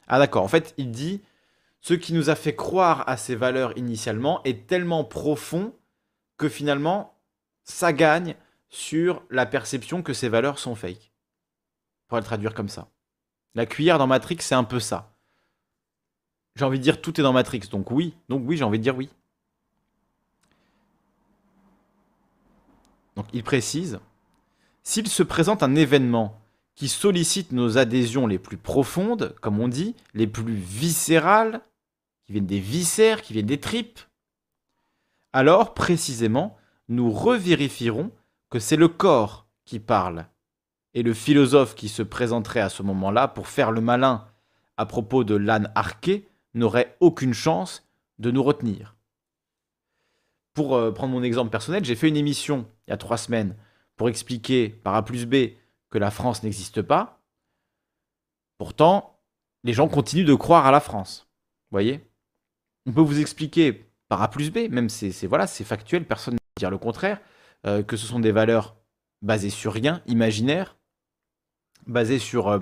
Ah 0.07 0.17
d'accord, 0.19 0.43
en 0.43 0.47
fait, 0.47 0.73
il 0.77 0.91
dit, 0.91 1.21
ce 1.81 1.93
qui 1.93 2.13
nous 2.13 2.29
a 2.29 2.35
fait 2.35 2.55
croire 2.55 3.07
à 3.07 3.15
ces 3.15 3.35
valeurs 3.35 3.77
initialement 3.77 4.43
est 4.43 4.67
tellement 4.67 5.03
profond 5.03 5.75
que 6.37 6.49
finalement, 6.49 7.19
ça 7.63 7.93
gagne 7.93 8.35
sur 8.69 9.23
la 9.29 9.45
perception 9.45 10.01
que 10.01 10.13
ces 10.13 10.29
valeurs 10.29 10.57
sont 10.57 10.75
fake. 10.75 11.11
Pour 12.07 12.17
le 12.17 12.23
traduire 12.23 12.55
comme 12.55 12.69
ça. 12.69 12.89
La 13.53 13.67
cuillère 13.67 13.99
dans 13.99 14.07
Matrix, 14.07 14.37
c'est 14.39 14.55
un 14.55 14.63
peu 14.63 14.79
ça. 14.79 15.14
J'ai 16.55 16.65
envie 16.65 16.79
de 16.79 16.83
dire 16.83 17.01
tout 17.01 17.19
est 17.19 17.23
dans 17.23 17.33
Matrix, 17.33 17.61
donc 17.71 17.91
oui. 17.91 18.13
Donc 18.29 18.43
oui, 18.45 18.57
j'ai 18.57 18.63
envie 18.63 18.77
de 18.79 18.83
dire 18.83 18.95
oui. 18.95 19.09
Donc 23.15 23.27
il 23.33 23.43
précise, 23.43 23.99
s'il 24.83 25.07
se 25.07 25.23
présente 25.23 25.63
un 25.63 25.75
événement 25.75 26.41
qui 26.75 26.89
sollicite 26.89 27.51
nos 27.53 27.77
adhésions 27.77 28.27
les 28.27 28.39
plus 28.39 28.57
profondes, 28.57 29.35
comme 29.41 29.59
on 29.59 29.67
dit, 29.67 29.95
les 30.13 30.27
plus 30.27 30.53
viscérales, 30.53 31.61
qui 32.25 32.33
viennent 32.33 32.45
des 32.45 32.59
viscères, 32.59 33.21
qui 33.21 33.33
viennent 33.33 33.45
des 33.45 33.59
tripes, 33.59 33.99
alors 35.31 35.73
précisément, 35.73 36.57
nous 36.87 37.11
revérifierons 37.11 38.11
que 38.49 38.59
c'est 38.59 38.75
le 38.75 38.87
corps 38.87 39.47
qui 39.65 39.79
parle. 39.79 40.27
Et 40.93 41.03
le 41.03 41.13
philosophe 41.13 41.75
qui 41.75 41.89
se 41.89 42.03
présenterait 42.03 42.61
à 42.61 42.69
ce 42.69 42.83
moment-là 42.83 43.27
pour 43.27 43.47
faire 43.47 43.71
le 43.71 43.81
malin 43.81 44.25
à 44.77 44.85
propos 44.85 45.23
de 45.23 45.35
l'âne 45.35 45.71
arqué 45.75 46.27
n'aurait 46.55 46.97
aucune 46.99 47.33
chance 47.33 47.87
de 48.17 48.31
nous 48.31 48.43
retenir. 48.43 48.95
Pour 50.53 50.75
euh, 50.75 50.91
prendre 50.91 51.13
mon 51.13 51.23
exemple 51.23 51.51
personnel, 51.51 51.85
j'ai 51.85 51.95
fait 51.95 52.07
une 52.07 52.17
émission 52.17 52.65
il 52.87 52.91
y 52.91 52.93
a 52.93 52.97
trois 52.97 53.17
semaines 53.17 53.55
pour 53.97 54.09
expliquer 54.09 54.69
par 54.69 54.95
A 54.95 55.03
plus 55.03 55.25
B 55.25 55.57
que 55.89 55.97
la 55.97 56.11
France 56.11 56.43
n'existe 56.43 56.81
pas. 56.81 57.21
Pourtant, 58.57 59.19
les 59.63 59.73
gens 59.73 59.87
continuent 59.87 60.25
de 60.25 60.33
croire 60.33 60.65
à 60.65 60.71
la 60.71 60.79
France. 60.79 61.27
Vous 61.69 61.75
voyez? 61.75 62.07
On 62.85 62.93
peut 62.93 63.01
vous 63.01 63.19
expliquer 63.19 63.85
par 64.07 64.21
A 64.21 64.29
plus 64.29 64.51
B, 64.51 64.69
même 64.69 64.89
c'est 64.89 65.27
voilà, 65.27 65.47
c'est 65.47 65.63
factuel, 65.63 66.05
personne 66.05 66.37
dire 66.57 66.69
le 66.69 66.77
contraire, 66.77 67.19
euh, 67.65 67.83
que 67.83 67.97
ce 67.97 68.07
sont 68.07 68.19
des 68.19 68.31
valeurs 68.31 68.77
basées 69.21 69.49
sur 69.49 69.73
rien, 69.73 70.01
imaginaires, 70.05 70.77
basées 71.87 72.19
sur 72.19 72.47
euh, 72.47 72.59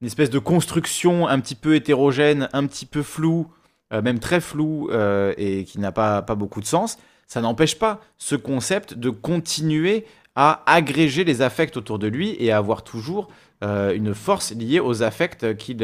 une 0.00 0.06
espèce 0.06 0.30
de 0.30 0.38
construction 0.38 1.26
un 1.26 1.40
petit 1.40 1.54
peu 1.54 1.74
hétérogène, 1.74 2.48
un 2.52 2.66
petit 2.66 2.86
peu 2.86 3.02
floue, 3.02 3.52
euh, 3.92 4.02
même 4.02 4.18
très 4.18 4.40
floue 4.40 4.90
et 5.36 5.64
qui 5.64 5.78
n'a 5.80 5.92
pas, 5.92 6.22
pas 6.22 6.34
beaucoup 6.34 6.60
de 6.60 6.66
sens, 6.66 6.98
ça 7.26 7.40
n'empêche 7.40 7.78
pas 7.78 8.00
ce 8.16 8.36
concept 8.36 8.94
de 8.94 9.10
continuer 9.10 10.06
à 10.34 10.62
agréger 10.66 11.24
les 11.24 11.42
affects 11.42 11.76
autour 11.76 11.98
de 11.98 12.06
lui 12.06 12.36
et 12.38 12.52
à 12.52 12.58
avoir 12.58 12.84
toujours 12.84 13.28
une 13.60 14.14
force 14.14 14.52
liée 14.52 14.78
aux 14.78 15.02
affects 15.02 15.56
qu'il 15.56 15.82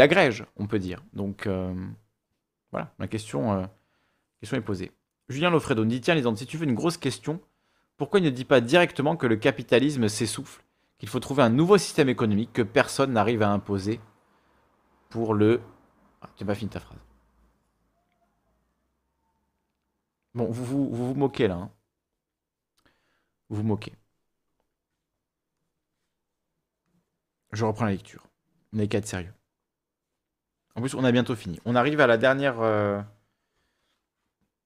agrège, 0.00 0.44
on 0.56 0.66
peut 0.66 0.78
dire. 0.78 1.02
Donc 1.12 1.48
voilà, 2.70 2.94
ma 2.98 3.08
question, 3.08 3.68
question 4.40 4.56
est 4.56 4.62
posée. 4.62 4.92
Julien 5.28 5.50
Lofredo 5.50 5.84
dit 5.84 6.00
Tiens, 6.00 6.14
les 6.14 6.36
si 6.36 6.46
tu 6.46 6.58
fais 6.58 6.64
une 6.64 6.74
grosse 6.74 6.96
question, 6.96 7.40
pourquoi 7.96 8.20
il 8.20 8.24
ne 8.24 8.30
dit 8.30 8.44
pas 8.44 8.60
directement 8.60 9.16
que 9.16 9.26
le 9.26 9.36
capitalisme 9.36 10.08
s'essouffle, 10.08 10.63
qu'il 10.98 11.08
faut 11.08 11.20
trouver 11.20 11.42
un 11.42 11.50
nouveau 11.50 11.78
système 11.78 12.08
économique 12.08 12.52
que 12.52 12.62
personne 12.62 13.12
n'arrive 13.12 13.42
à 13.42 13.50
imposer 13.50 14.00
pour 15.08 15.34
le 15.34 15.60
Ah, 16.22 16.28
tu 16.36 16.44
pas 16.44 16.54
fini 16.54 16.70
ta 16.70 16.80
phrase. 16.80 16.98
Bon, 20.34 20.50
vous 20.50 20.64
vous, 20.64 20.88
vous, 20.90 21.14
moquez 21.14 21.46
là. 21.46 21.54
Hein. 21.54 21.70
Vous 23.48 23.56
vous 23.56 23.62
moquez. 23.62 23.92
Je 27.52 27.64
reprends 27.64 27.84
la 27.84 27.92
lecture. 27.92 28.26
On 28.72 28.78
est 28.80 28.88
quatre 28.88 29.06
sérieux. 29.06 29.32
En 30.74 30.80
plus, 30.80 30.94
on 30.94 31.04
a 31.04 31.12
bientôt 31.12 31.36
fini. 31.36 31.60
On 31.64 31.76
arrive 31.76 32.00
à 32.00 32.08
la 32.08 32.16
dernière, 32.16 32.60
euh, 32.60 33.00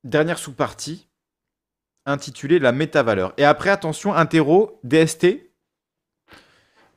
dernière 0.05 0.39
sous-partie 0.39 1.09
intitulée 2.07 2.59
La 2.59 2.73
méta-valeur. 2.73 3.35
Et 3.37 3.45
après, 3.45 3.69
attention, 3.69 4.15
interro, 4.15 4.81
DST. 4.85 5.48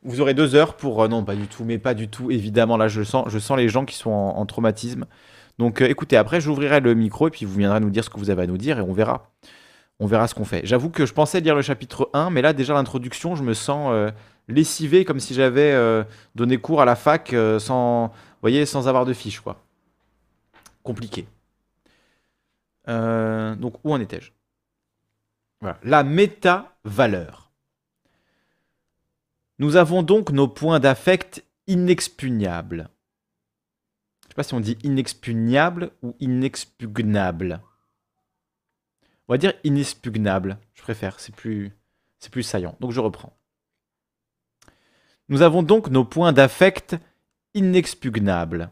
Vous 0.03 0.22
aurez 0.22 0.34
deux 0.34 0.56
heures 0.56 0.76
pour... 0.76 1.03
Euh, 1.03 1.07
non, 1.07 1.23
pas 1.23 1.36
du 1.36 1.48
tout, 1.48 1.64
mais 1.64 1.78
pas 1.78 1.94
du 1.94 2.07
tout. 2.07 2.32
Évidemment, 2.32 2.78
là, 2.78 2.88
je 2.88 3.03
sens, 3.03 3.26
je 3.30 3.40
sens 3.40 3.57
les 3.57 3.69
gens 3.69 3.86
qui 3.86 3.95
sont 3.95 4.10
en, 4.10 4.45
traumatisme. 4.45 5.06
Donc, 5.60 5.82
euh, 5.82 5.90
écoutez, 5.90 6.18
après, 6.18 6.41
j'ouvrirai 6.41 6.80
le 6.80 6.94
micro 6.95 7.28
et 7.28 7.32
puis 7.32 7.45
vous 7.45 7.56
viendrez 7.57 7.80
nous 7.80 7.90
dire 7.90 8.03
ce 8.03 8.10
que 8.10 8.18
vous 8.18 8.30
avez 8.30 8.44
à 8.44 8.48
nous 8.48 8.57
dire 8.57 8.80
et 8.80 8.82
on 8.82 8.94
verra. 8.94 9.32
On 9.99 10.07
verra 10.07 10.28
ce 10.28 10.34
qu'on 10.34 10.45
fait. 10.45 10.61
J'avoue 10.64 10.90
que 10.90 11.06
je 11.06 11.14
pensais 11.14 11.40
lire 11.41 11.56
le 11.56 11.61
chapitre 11.61 12.10
1, 12.14 12.32
mais 12.32 12.41
là, 12.41 12.53
déjà, 12.53 12.73
l'introduction, 12.73 13.36
je 13.36 13.44
me 13.44 13.53
sens 13.53 14.11
lessivé 14.48 15.06
comme 15.06 15.19
si 15.19 15.36
j'avais 15.36 15.78
donné 16.34 16.57
cours 16.57 16.82
à 16.82 16.86
la 16.86 16.95
fac 16.95 17.36
sans 17.60 18.11
voyez, 18.41 18.65
sans 18.65 18.88
avoir 18.88 19.06
de 19.06 19.14
fiche, 19.14 19.40
quoi. 19.40 19.61
Compliqué. 20.84 21.28
Euh, 22.88 23.56
donc, 23.56 23.76
où 23.84 23.94
en 23.94 23.99
étais-je? 23.99 24.32
La 25.84 26.03
méta-valeur. 26.03 27.41
Nous 29.62 29.76
avons 29.76 30.02
donc 30.02 30.32
nos 30.32 30.48
points 30.48 30.80
d'affect 30.80 31.46
inexpugnables. 31.68 32.90
Je 34.24 34.26
ne 34.26 34.30
sais 34.30 34.36
pas 34.36 34.42
si 34.42 34.56
on 34.56 34.60
dit 34.60 34.76
inexpugnable 34.82 35.92
ou 36.02 36.16
inexpugnable. 36.20 37.62
On 39.28 39.34
va 39.34 39.38
dire 39.38 39.54
inexpugnable, 39.64 40.58
je 40.74 40.82
préfère, 40.82 41.20
c'est 41.20 41.36
plus, 41.36 41.76
saillant. 42.42 42.76
Donc 42.80 42.92
je 42.92 43.00
reprends. 43.00 43.38
Nous 45.30 45.44
avons 45.44 45.62
donc 45.62 45.90
nos 45.90 46.06
points 46.06 46.34
d'affect 46.34 46.98
inexpugnable. 47.54 48.72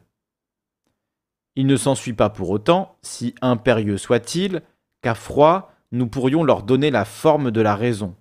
Il 1.56 1.68
ne 1.68 1.78
s'ensuit 1.78 2.14
pas 2.14 2.32
pour 2.32 2.50
autant, 2.50 2.98
si 3.04 3.36
impérieux 3.42 4.00
soit-il, 4.00 4.64
qu'à 5.04 5.14
froid, 5.14 5.72
nous 5.92 6.08
pourrions 6.08 6.44
leur 6.44 6.64
donner 6.64 6.90
la 6.90 7.06
forme 7.06 7.52
de 7.52 7.62
la 7.62 7.76
raison, 7.76 8.16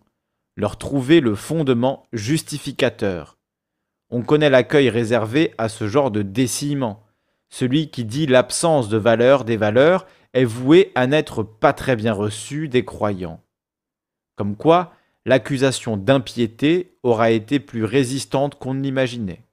leur 0.58 0.76
trouver 0.76 1.20
le 1.20 1.36
fondement 1.36 2.08
justificateur. 2.12 3.38
On 4.10 4.22
connaît 4.22 4.50
l'accueil 4.50 4.90
réservé 4.90 5.54
à 5.56 5.68
ce 5.68 5.86
genre 5.86 6.10
de 6.10 6.22
décillement. 6.22 7.04
Celui 7.48 7.90
qui 7.90 8.04
dit 8.04 8.26
l'absence 8.26 8.88
de 8.88 8.96
valeur 8.96 9.44
des 9.44 9.56
valeurs 9.56 10.04
est 10.34 10.44
voué 10.44 10.90
à 10.96 11.06
n'être 11.06 11.44
pas 11.44 11.72
très 11.72 11.94
bien 11.94 12.12
reçu 12.12 12.68
des 12.68 12.84
croyants. 12.84 13.40
Comme 14.34 14.56
quoi, 14.56 14.92
l'accusation 15.24 15.96
d'impiété 15.96 16.96
aura 17.04 17.30
été 17.30 17.60
plus 17.60 17.84
résistante 17.84 18.56
qu'on 18.56 18.74
ne 18.74 18.82
l'imaginait. 18.82 19.44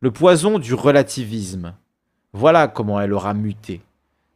Le 0.00 0.10
poison 0.10 0.58
du 0.58 0.74
relativisme. 0.74 1.74
Voilà 2.34 2.68
comment 2.68 3.00
elle 3.00 3.14
aura 3.14 3.32
muté. 3.32 3.80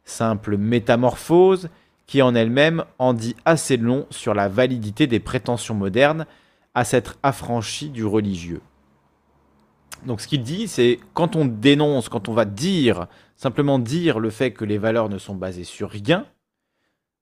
Simple 0.03 0.57
métamorphose 0.57 1.69
qui 2.07 2.21
en 2.21 2.35
elle-même 2.35 2.83
en 2.99 3.13
dit 3.13 3.35
assez 3.45 3.77
long 3.77 4.05
sur 4.09 4.33
la 4.33 4.47
validité 4.47 5.07
des 5.07 5.19
prétentions 5.19 5.75
modernes 5.75 6.25
à 6.73 6.83
s'être 6.83 7.17
affranchi 7.23 7.89
du 7.89 8.05
religieux. 8.05 8.61
Donc 10.05 10.21
ce 10.21 10.27
qu'il 10.27 10.43
dit, 10.43 10.67
c'est 10.67 10.99
quand 11.13 11.35
on 11.35 11.45
dénonce, 11.45 12.09
quand 12.09 12.29
on 12.29 12.33
va 12.33 12.45
dire, 12.45 13.07
simplement 13.35 13.79
dire 13.79 14.19
le 14.19 14.29
fait 14.29 14.51
que 14.51 14.65
les 14.65 14.77
valeurs 14.77 15.09
ne 15.09 15.17
sont 15.17 15.35
basées 15.35 15.63
sur 15.63 15.89
rien, 15.89 16.25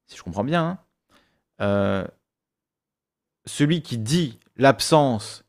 si 0.08 0.18
je 0.18 0.24
comprends 0.24 0.44
bien, 0.44 0.64
hein, 0.64 0.78
euh, 1.62 2.08
celui 3.46 3.82
qui 3.82 3.98
dit 3.98 4.40
l'absence 4.58 5.46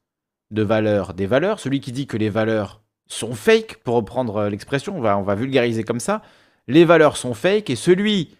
de 0.51 0.63
valeur 0.63 1.15
des 1.15 1.27
valeurs, 1.27 1.59
celui 1.59 1.81
qui 1.81 1.91
dit 1.91 2.07
que 2.07 2.17
les 2.17 2.31
valeurs 2.31 2.83
sont 3.07 3.35
fake, 3.35 3.79
pour 3.83 3.97
reprendre 3.97 4.45
l'expression, 4.45 4.97
on 4.97 5.01
va 5.23 5.35
vulgariser 5.35 5.83
comme 5.83 6.01
ça. 6.01 6.23
Les 6.69 6.85
valeurs 6.85 7.17
sont 7.17 7.35
fake 7.35 7.69
et 7.71 7.77
celui 7.77 8.37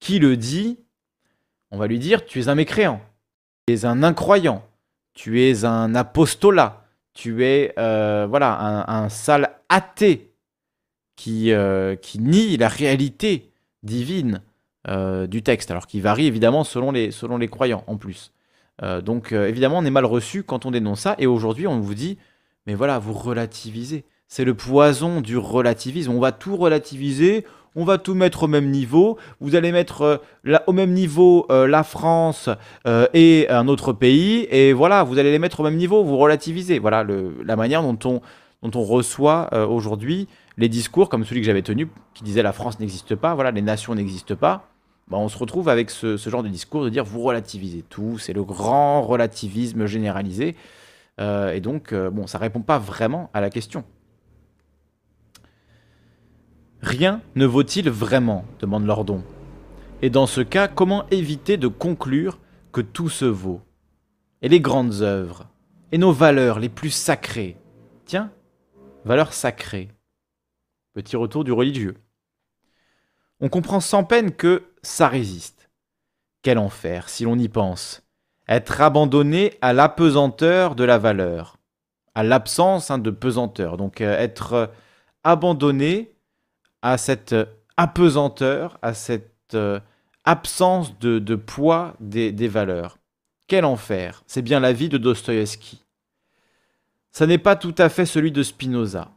qui 0.00 0.18
le 0.18 0.36
dit, 0.36 0.78
on 1.70 1.78
va 1.78 1.86
lui 1.86 1.98
dire 1.98 2.24
tu 2.24 2.40
es 2.40 2.48
un 2.48 2.54
mécréant, 2.54 3.00
tu 3.66 3.74
es 3.74 3.84
un 3.84 4.02
incroyant, 4.02 4.64
tu 5.14 5.42
es 5.42 5.64
un 5.64 5.94
apostolat, 5.94 6.84
tu 7.14 7.44
es 7.44 7.72
euh, 7.78 8.26
voilà 8.28 8.84
un, 8.88 9.08
sale 9.08 9.50
athée 9.68 10.32
qui, 11.16 11.52
euh, 11.52 11.96
qui 11.96 12.18
nie 12.18 12.56
la 12.56 12.68
réalité 12.68 13.50
divine 13.82 14.40
du 15.28 15.42
texte, 15.42 15.72
alors 15.72 15.88
qui 15.88 16.00
varie 16.00 16.26
évidemment 16.26 16.62
selon 16.62 16.92
les, 16.92 17.10
selon 17.10 17.38
les 17.38 17.48
croyants 17.48 17.82
en 17.88 17.96
plus. 17.96 18.32
donc 19.02 19.32
évidemment 19.32 19.78
on 19.78 19.84
est 19.84 19.90
mal 19.90 20.04
reçu 20.04 20.44
quand 20.44 20.64
on 20.64 20.70
dénonce 20.70 21.00
ça 21.00 21.16
et 21.18 21.26
aujourd'hui 21.26 21.66
on 21.66 21.80
vous 21.80 21.94
dit 21.94 22.18
mais 22.66 22.74
voilà, 22.74 22.98
vous 22.98 23.12
relativisez. 23.12 24.04
C'est 24.28 24.44
le 24.44 24.54
poison 24.54 25.20
du 25.20 25.36
relativisme. 25.36 26.10
On 26.10 26.20
va 26.20 26.32
tout 26.32 26.56
relativiser, 26.56 27.46
on 27.76 27.84
va 27.84 27.98
tout 27.98 28.14
mettre 28.14 28.44
au 28.44 28.48
même 28.48 28.70
niveau. 28.70 29.18
Vous 29.40 29.54
allez 29.54 29.70
mettre 29.70 30.02
euh, 30.02 30.56
au 30.66 30.72
même 30.72 30.92
niveau 30.92 31.46
euh, 31.50 31.68
la 31.68 31.84
France 31.84 32.48
euh, 32.86 33.06
et 33.14 33.46
un 33.50 33.68
autre 33.68 33.92
pays, 33.92 34.48
et 34.50 34.72
voilà, 34.72 35.04
vous 35.04 35.18
allez 35.18 35.30
les 35.30 35.38
mettre 35.38 35.60
au 35.60 35.62
même 35.62 35.76
niveau, 35.76 36.02
vous 36.02 36.16
relativisez. 36.16 36.78
Voilà 36.78 37.04
la 37.44 37.56
manière 37.56 37.82
dont 37.82 37.98
on, 38.04 38.20
dont 38.66 38.80
on 38.80 38.82
reçoit 38.82 39.50
aujourd'hui 39.68 40.26
les 40.56 40.68
discours 40.68 41.10
comme 41.10 41.24
celui 41.24 41.42
que 41.42 41.46
j'avais 41.46 41.62
tenu, 41.62 41.88
qui 42.14 42.24
disait 42.24 42.42
la 42.42 42.54
France 42.54 42.80
n'existe 42.80 43.14
pas, 43.14 43.34
voilà, 43.34 43.50
les 43.50 43.62
nations 43.62 43.94
n'existent 43.94 44.36
pas. 44.36 44.68
Bah, 45.08 45.18
on 45.18 45.28
se 45.28 45.38
retrouve 45.38 45.68
avec 45.68 45.90
ce, 45.90 46.16
ce 46.16 46.30
genre 46.30 46.42
de 46.42 46.48
discours 46.48 46.82
de 46.82 46.88
dire 46.88 47.04
vous 47.04 47.20
relativisez 47.20 47.84
tout, 47.88 48.18
c'est 48.18 48.32
le 48.32 48.42
grand 48.42 49.02
relativisme 49.02 49.86
généralisé. 49.86 50.56
Et 51.18 51.60
donc, 51.60 51.94
bon, 51.94 52.26
ça 52.26 52.38
répond 52.38 52.60
pas 52.60 52.78
vraiment 52.78 53.30
à 53.32 53.40
la 53.40 53.48
question. 53.50 53.84
Rien 56.86 57.20
ne 57.34 57.46
vaut-il 57.46 57.90
vraiment 57.90 58.44
demande 58.60 58.86
Lordon. 58.86 59.24
Et 60.02 60.08
dans 60.08 60.28
ce 60.28 60.40
cas, 60.40 60.68
comment 60.68 61.04
éviter 61.10 61.56
de 61.56 61.66
conclure 61.66 62.38
que 62.70 62.80
tout 62.80 63.08
se 63.08 63.24
vaut 63.24 63.60
Et 64.40 64.48
les 64.48 64.60
grandes 64.60 65.02
œuvres 65.02 65.48
Et 65.90 65.98
nos 65.98 66.12
valeurs 66.12 66.60
les 66.60 66.68
plus 66.68 66.92
sacrées? 66.92 67.56
Tiens, 68.04 68.30
valeurs 69.04 69.32
sacrées. 69.32 69.88
Petit 70.94 71.16
retour 71.16 71.42
du 71.42 71.50
religieux. 71.50 71.96
On 73.40 73.48
comprend 73.48 73.80
sans 73.80 74.04
peine 74.04 74.30
que 74.30 74.62
ça 74.80 75.08
résiste. 75.08 75.68
Quel 76.42 76.56
enfer, 76.56 77.08
si 77.08 77.24
l'on 77.24 77.36
y 77.36 77.48
pense 77.48 78.04
être 78.46 78.80
abandonné 78.80 79.54
à 79.60 79.72
l'apesanteur 79.72 80.76
de 80.76 80.84
la 80.84 80.98
valeur, 80.98 81.56
à 82.14 82.22
l'absence 82.22 82.92
hein, 82.92 82.98
de 82.98 83.10
pesanteur. 83.10 83.76
Donc 83.76 84.00
euh, 84.00 84.16
être 84.16 84.70
abandonné 85.24 86.15
à 86.82 86.98
cette 86.98 87.34
apesanteur, 87.76 88.78
à 88.82 88.94
cette 88.94 89.54
euh, 89.54 89.80
absence 90.24 90.98
de, 90.98 91.34
poids 91.34 91.94
des, 92.00 92.48
valeurs. 92.48 92.98
Quel 93.46 93.64
enfer 93.64 94.22
C'est 94.26 94.42
bien 94.42 94.60
la 94.60 94.72
vie 94.72 94.88
de 94.88 94.98
Dostoïevski. 94.98 95.84
Ça 97.12 97.26
n'est 97.26 97.38
pas 97.38 97.56
tout 97.56 97.74
à 97.78 97.88
fait 97.88 98.06
celui 98.06 98.32
de 98.32 98.42
Spinoza. 98.42 99.10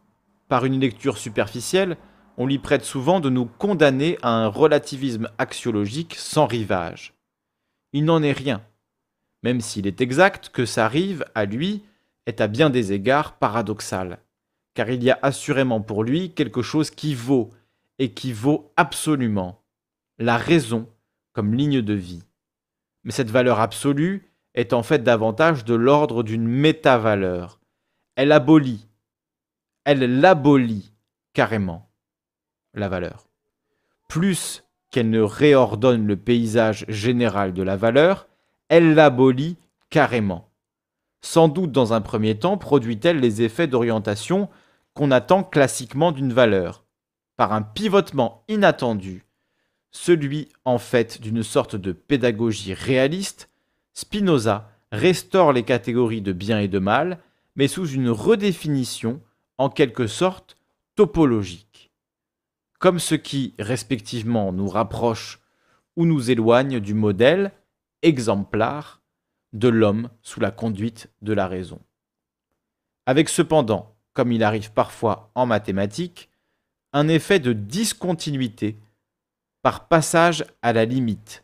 Par 0.48 0.66
une 0.66 0.80
lecture 0.80 1.18
superficielle, 1.18 1.98
on 2.38 2.46
lui 2.46 2.60
prête 2.60 2.86
souvent 2.86 3.20
de 3.20 3.30
nous 3.30 3.46
condamner 3.46 4.18
à 4.22 4.30
un 4.30 4.48
relativisme 4.48 5.30
axiologique 5.38 6.16
sans 6.16 6.46
rivage. 6.46 7.14
Il 7.92 8.06
n'en 8.06 8.24
est 8.24 8.32
rien 8.32 8.62
même 9.44 9.62
s'il 9.62 9.88
est 9.88 10.02
exact 10.02 10.50
que 10.50 10.66
sa 10.66 10.88
rive, 10.88 11.26
à 11.36 11.46
lui, 11.46 11.84
est 12.26 12.42
à 12.42 12.48
bien 12.48 12.70
des 12.70 12.94
égards 12.94 13.38
paradoxal, 13.38 14.20
car 14.80 14.90
il 14.92 15.04
y 15.04 15.12
a 15.12 15.20
assurément 15.24 15.82
pour 15.82 16.06
lui 16.06 16.32
quelque 16.32 16.62
chose 16.62 16.90
qui 16.90 17.14
vaut, 17.14 17.50
et 17.98 18.14
qui 18.14 18.32
vaut 18.32 18.72
absolument, 18.78 19.62
la 20.20 20.38
raison 20.38 20.88
comme 21.34 21.54
ligne 21.54 21.82
de 21.82 21.94
vie. 21.94 22.24
Mais 23.04 23.12
cette 23.12 23.30
valeur 23.30 23.60
absolue 23.60 24.32
est 24.54 24.72
en 24.72 24.82
fait 24.82 25.04
davantage 25.04 25.66
de 25.66 25.74
l'ordre 25.74 26.24
d'une 26.24 26.48
méta-valeur. 26.48 27.60
Elle 28.16 28.32
abolit, 28.32 28.88
elle 29.84 30.22
l'abolit 30.22 30.94
carrément, 31.34 31.92
la 32.74 32.88
valeur. 32.88 33.28
Plus 34.08 34.64
qu'elle 34.92 35.10
ne 35.10 35.20
réordonne 35.20 36.08
le 36.08 36.16
paysage 36.16 36.86
général 36.88 37.52
de 37.52 37.64
la 37.64 37.76
valeur, 37.76 38.30
elle 38.70 38.94
l'abolit 38.94 39.58
carrément. 39.90 40.50
Sans 41.20 41.50
doute 41.50 41.74
dans 41.74 41.92
un 41.92 42.00
premier 42.00 42.40
temps 42.40 42.58
produit-elle 42.58 43.20
les 43.20 43.42
effets 43.42 43.68
d'orientation 43.68 44.48
attend 45.12 45.44
classiquement 45.44 46.12
d'une 46.12 46.34
valeur, 46.34 46.84
par 47.38 47.54
un 47.54 47.62
pivotement 47.62 48.44
inattendu, 48.48 49.26
celui 49.92 50.50
en 50.66 50.78
fait 50.78 51.22
d'une 51.22 51.44
sorte 51.44 51.76
de 51.76 51.92
pédagogie 51.92 52.74
réaliste, 52.74 53.50
Spinoza 53.94 54.70
restaure 54.92 55.54
les 55.54 55.64
catégories 55.64 56.22
de 56.22 56.34
bien 56.34 56.60
et 56.60 56.68
de 56.68 56.80
mal, 56.80 57.20
mais 57.56 57.68
sous 57.68 57.88
une 57.88 58.10
redéfinition 58.10 59.22
en 59.58 59.70
quelque 59.70 60.08
sorte 60.08 60.58
topologiques, 60.96 61.92
comme 62.80 63.00
ce 63.00 63.16
qui, 63.16 63.56
respectivement, 63.60 64.52
nous 64.52 64.68
rapproche 64.68 65.40
ou 65.96 66.06
nous 66.06 66.32
éloigne 66.32 66.80
du 66.80 66.94
modèle 66.94 67.52
exemplaire 68.02 69.02
de 69.54 69.68
l'homme 69.68 70.10
sous 70.22 70.40
la 70.40 70.52
conduite 70.52 71.10
de 71.22 71.34
la 71.34 71.48
raison. 71.48 71.82
Avec 73.06 73.28
cependant, 73.28 73.89
comme 74.14 74.32
il 74.32 74.44
arrive 74.44 74.72
parfois 74.72 75.32
en 75.36 75.46
mathématiques, 75.46 76.30
un 76.94 77.08
effet 77.08 77.40
de 77.40 77.54
discontinuité 77.54 78.78
par 79.62 79.88
passage 79.88 80.46
à 80.62 80.74
la 80.74 80.86
limite. 80.86 81.44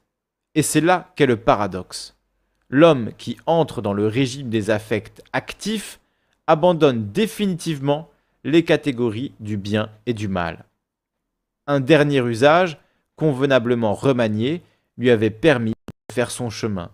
Et 0.56 0.62
c'est 0.62 0.82
là 0.82 1.12
qu'est 1.16 1.26
le 1.26 1.38
paradoxe. 1.38 2.16
L'homme 2.70 3.12
qui 3.18 3.38
entre 3.46 3.82
dans 3.82 3.94
le 3.94 4.08
régime 4.08 4.50
des 4.50 4.70
affects 4.70 5.22
actifs 5.34 6.00
abandonne 6.48 7.12
définitivement 7.12 8.10
les 8.44 8.64
catégories 8.64 9.34
du 9.40 9.58
bien 9.58 9.90
et 10.06 10.14
du 10.14 10.28
mal. 10.28 10.66
Un 11.68 11.80
dernier 11.80 12.20
usage, 12.20 12.78
convenablement 13.16 13.94
remanié, 13.94 14.62
lui 14.98 15.10
avait 15.10 15.32
permis 15.32 15.72
de 15.72 16.14
faire 16.14 16.32
son 16.32 16.50
chemin. 16.50 16.92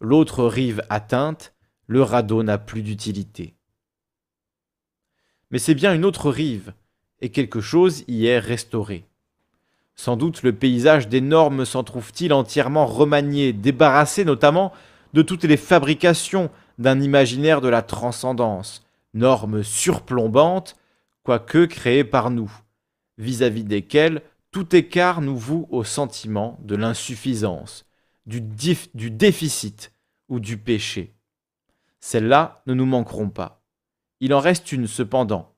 L'autre 0.00 0.44
rive 0.44 0.82
atteinte, 0.88 1.52
le 1.86 2.02
radeau 2.02 2.42
n'a 2.42 2.58
plus 2.58 2.82
d'utilité. 2.82 3.54
Mais 5.50 5.58
c'est 5.58 5.74
bien 5.74 5.94
une 5.94 6.04
autre 6.04 6.30
rive, 6.30 6.72
et 7.20 7.30
quelque 7.30 7.60
chose 7.60 8.04
y 8.08 8.26
est 8.26 8.38
restauré. 8.38 9.04
Sans 9.94 10.16
doute 10.16 10.42
le 10.42 10.52
paysage 10.52 11.08
des 11.08 11.20
normes 11.20 11.64
s'en 11.64 11.82
trouve-t-il 11.82 12.32
entièrement 12.32 12.86
remanié, 12.86 13.52
débarrassé 13.52 14.24
notamment 14.24 14.72
de 15.12 15.22
toutes 15.22 15.44
les 15.44 15.56
fabrications 15.56 16.50
d'un 16.78 17.00
imaginaire 17.00 17.60
de 17.60 17.68
la 17.68 17.82
transcendance, 17.82 18.86
normes 19.14 19.64
surplombantes, 19.64 20.76
quoique 21.24 21.64
créées 21.64 22.04
par 22.04 22.30
nous, 22.30 22.52
vis-à-vis 23.16 23.64
desquelles 23.64 24.22
tout 24.50 24.74
écart 24.76 25.20
nous 25.20 25.36
voue 25.36 25.66
au 25.70 25.82
sentiment 25.84 26.58
de 26.62 26.76
l'insuffisance, 26.76 27.84
du, 28.26 28.40
du 28.94 29.10
déficit 29.10 29.92
ou 30.28 30.40
du 30.40 30.58
péché. 30.58 31.14
Celles-là 32.00 32.62
ne 32.66 32.74
nous 32.74 32.86
manqueront 32.86 33.30
pas. 33.30 33.57
Il 34.20 34.34
en 34.34 34.40
reste 34.40 34.72
une 34.72 34.86
cependant, 34.86 35.54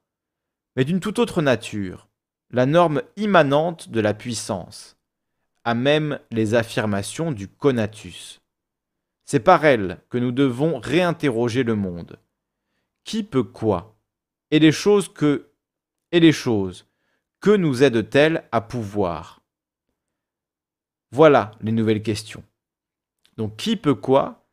mais 0.77 0.85
d'une 0.85 1.01
toute 1.01 1.19
autre 1.19 1.43
nature, 1.43 2.09
la 2.51 2.67
norme 2.67 3.03
immanente 3.17 3.89
de 3.89 4.01
la 4.01 4.15
puissance, 4.15 4.99
à 5.65 5.75
même 5.75 6.19
les 6.31 6.55
affirmations 6.55 7.33
du 7.33 7.49
conatus. 7.49 8.41
C'est 9.25 9.41
par 9.41 9.65
elle 9.65 10.01
que 10.09 10.19
nous 10.19 10.33
devons 10.33 10.79
réinterroger 10.79 11.63
le 11.63 11.77
monde. 11.77 12.19
Qui 13.05 13.23
peut 13.23 13.45
quoi 13.45 13.97
Et 14.51 14.59
les 14.59 14.73
choses 14.73 15.09
que 15.09 15.47
et 16.13 16.19
les 16.19 16.33
choses 16.33 16.87
que 17.39 17.51
nous 17.51 17.83
aident-elles 17.83 18.45
à 18.51 18.61
pouvoir? 18.61 19.41
Voilà 21.13 21.53
les 21.61 21.73
nouvelles 21.73 22.03
questions. 22.03 22.43
Donc 23.37 23.57
qui 23.57 23.77
peut 23.77 23.95
quoi 23.95 24.45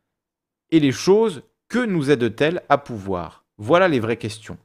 Et 0.70 0.80
les 0.80 0.92
choses 0.92 1.42
que 1.68 1.84
nous 1.84 2.10
aident-elles 2.10 2.62
à 2.68 2.78
pouvoir? 2.78 3.44
Voilà 3.58 3.88
les 3.88 4.00
vraies 4.00 4.16
questions. 4.16 4.56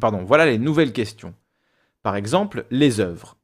Pardon, 0.00 0.24
voilà 0.24 0.46
les 0.46 0.58
nouvelles 0.58 0.92
questions. 0.92 1.34
Par 2.02 2.16
exemple, 2.16 2.66
les 2.70 3.00
œuvres. 3.00 3.36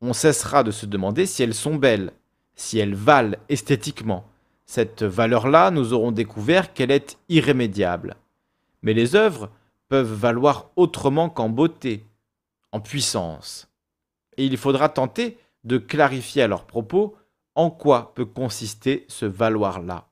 On 0.00 0.12
cessera 0.12 0.62
de 0.62 0.70
se 0.70 0.86
demander 0.86 1.26
si 1.26 1.42
elles 1.42 1.54
sont 1.54 1.76
belles, 1.76 2.12
si 2.54 2.78
elles 2.78 2.94
valent 2.94 3.36
esthétiquement. 3.48 4.26
Cette 4.66 5.02
valeur-là, 5.02 5.70
nous 5.70 5.92
aurons 5.92 6.12
découvert 6.12 6.72
qu'elle 6.72 6.90
est 6.90 7.18
irrémédiable. 7.28 8.16
Mais 8.82 8.92
les 8.92 9.14
œuvres 9.14 9.50
peuvent 9.88 10.12
valoir 10.12 10.70
autrement 10.76 11.28
qu'en 11.28 11.48
beauté, 11.48 12.06
en 12.72 12.80
puissance. 12.80 13.68
Et 14.36 14.44
il 14.44 14.56
faudra 14.56 14.88
tenter 14.88 15.38
de 15.64 15.78
clarifier 15.78 16.42
à 16.42 16.48
leur 16.48 16.66
propos 16.66 17.16
en 17.54 17.70
quoi 17.70 18.14
peut 18.14 18.24
consister 18.24 19.04
ce 19.08 19.26
valoir-là. 19.26 20.08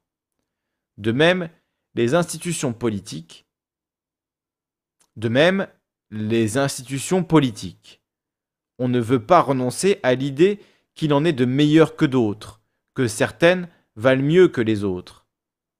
De 0.96 1.12
même, 1.12 1.48
les 1.98 2.14
institutions 2.14 2.72
politiques 2.72 3.44
de 5.16 5.28
même, 5.28 5.66
les 6.12 6.56
institutions 6.56 7.24
politiques. 7.24 8.04
On 8.78 8.86
ne 8.86 9.00
veut 9.00 9.26
pas 9.26 9.40
renoncer 9.40 9.98
à 10.04 10.14
l'idée 10.14 10.60
qu'il 10.94 11.12
en 11.12 11.24
est 11.24 11.32
de 11.32 11.44
meilleurs 11.44 11.96
que 11.96 12.04
d'autres, 12.04 12.60
que 12.94 13.08
certaines 13.08 13.68
valent 13.96 14.22
mieux 14.22 14.46
que 14.46 14.60
les 14.60 14.84
autres. 14.84 15.26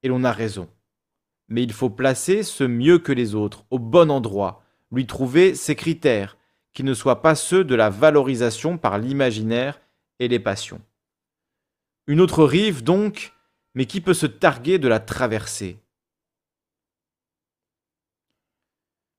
Et 0.03 0.09
l'on 0.09 0.25
a 0.25 0.33
raison. 0.33 0.69
Mais 1.47 1.63
il 1.63 1.73
faut 1.73 1.89
placer 1.89 2.43
ce 2.43 2.65
mieux 2.65 2.99
que 2.99 3.13
les 3.13 3.37
autres 3.37 3.65
au 3.71 3.79
bon 3.79 4.11
endroit, 4.11 4.65
lui 4.91 5.07
trouver 5.07 5.55
ses 5.55 5.77
critères, 5.77 6.37
qui 6.73 6.83
ne 6.83 6.95
soient 6.95 7.23
pas 7.23 7.37
ceux 7.37 7.63
de 7.63 7.77
la 7.77 7.91
valorisation 7.91 8.77
par 8.77 8.99
l'imaginaire 8.99 9.81
et 10.19 10.27
les 10.27 10.41
passions. 10.41 10.83
Une 12.09 12.21
autre 12.21 12.43
rive, 12.43 12.83
donc, 12.83 13.35
mais 13.77 13.87
qui 13.87 14.01
peut 14.01 14.15
se 14.15 14.27
targuer 14.27 14.81
de 14.81 14.89
la 14.89 14.99
traverser 14.99 15.79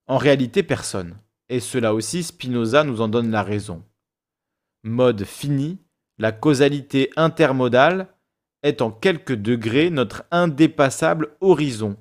En 0.09 0.17
réalité, 0.17 0.63
personne. 0.63 1.15
Et 1.49 1.59
cela 1.59 1.93
aussi, 1.93 2.23
Spinoza 2.23 2.83
nous 2.83 2.99
en 2.99 3.07
donne 3.07 3.29
la 3.29 3.43
raison. 3.43 3.83
Mode 4.81 5.23
fini, 5.23 5.77
la 6.17 6.31
causalité 6.31 7.11
intermodale 7.15 8.07
est 8.63 8.81
en 8.81 8.89
quelques 8.89 9.35
degrés 9.35 9.91
notre 9.91 10.23
indépassable 10.31 11.37
horizon, 11.41 11.95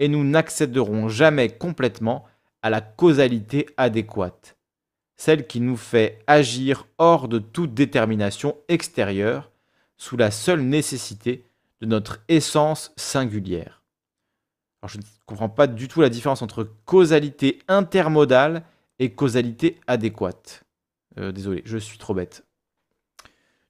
et 0.00 0.08
nous 0.08 0.24
n'accéderons 0.24 1.08
jamais 1.08 1.48
complètement 1.48 2.24
à 2.60 2.70
la 2.70 2.80
causalité 2.80 3.66
adéquate, 3.76 4.56
celle 5.16 5.46
qui 5.46 5.60
nous 5.60 5.76
fait 5.76 6.24
agir 6.26 6.88
hors 6.98 7.28
de 7.28 7.38
toute 7.38 7.72
détermination 7.72 8.56
extérieure, 8.66 9.52
sous 9.96 10.16
la 10.16 10.32
seule 10.32 10.62
nécessité 10.62 11.44
de 11.80 11.86
notre 11.86 12.20
essence 12.26 12.92
singulière 12.96 13.83
je 14.88 14.98
ne 14.98 15.02
comprends 15.26 15.48
pas 15.48 15.66
du 15.66 15.88
tout 15.88 16.00
la 16.00 16.08
différence 16.08 16.42
entre 16.42 16.64
causalité 16.84 17.60
intermodale 17.68 18.64
et 18.98 19.14
causalité 19.14 19.80
adéquate. 19.86 20.64
Euh, 21.18 21.32
désolé, 21.32 21.62
je 21.64 21.78
suis 21.78 21.98
trop 21.98 22.14
bête. 22.14 22.44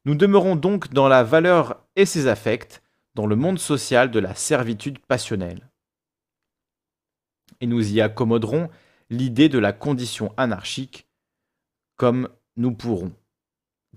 Nous 0.05 0.15
demeurons 0.15 0.57
donc 0.57 0.93
dans 0.93 1.09
la 1.09 1.23
valeur 1.23 1.82
et 1.97 2.05
ses 2.05 2.27
affects, 2.27 2.82
dans 3.15 3.27
le 3.27 3.36
monde 3.36 3.59
social 3.59 4.11
de 4.11 4.19
la 4.19 4.35
servitude 4.35 4.99
passionnelle. 4.99 5.70
Et 7.61 7.66
nous 7.66 7.93
y 7.93 8.01
accommoderons 8.01 8.69
l'idée 9.09 9.49
de 9.49 9.59
la 9.59 9.73
condition 9.73 10.32
anarchique 10.36 11.07
comme 11.97 12.28
nous 12.57 12.73
pourrons. 12.73 13.12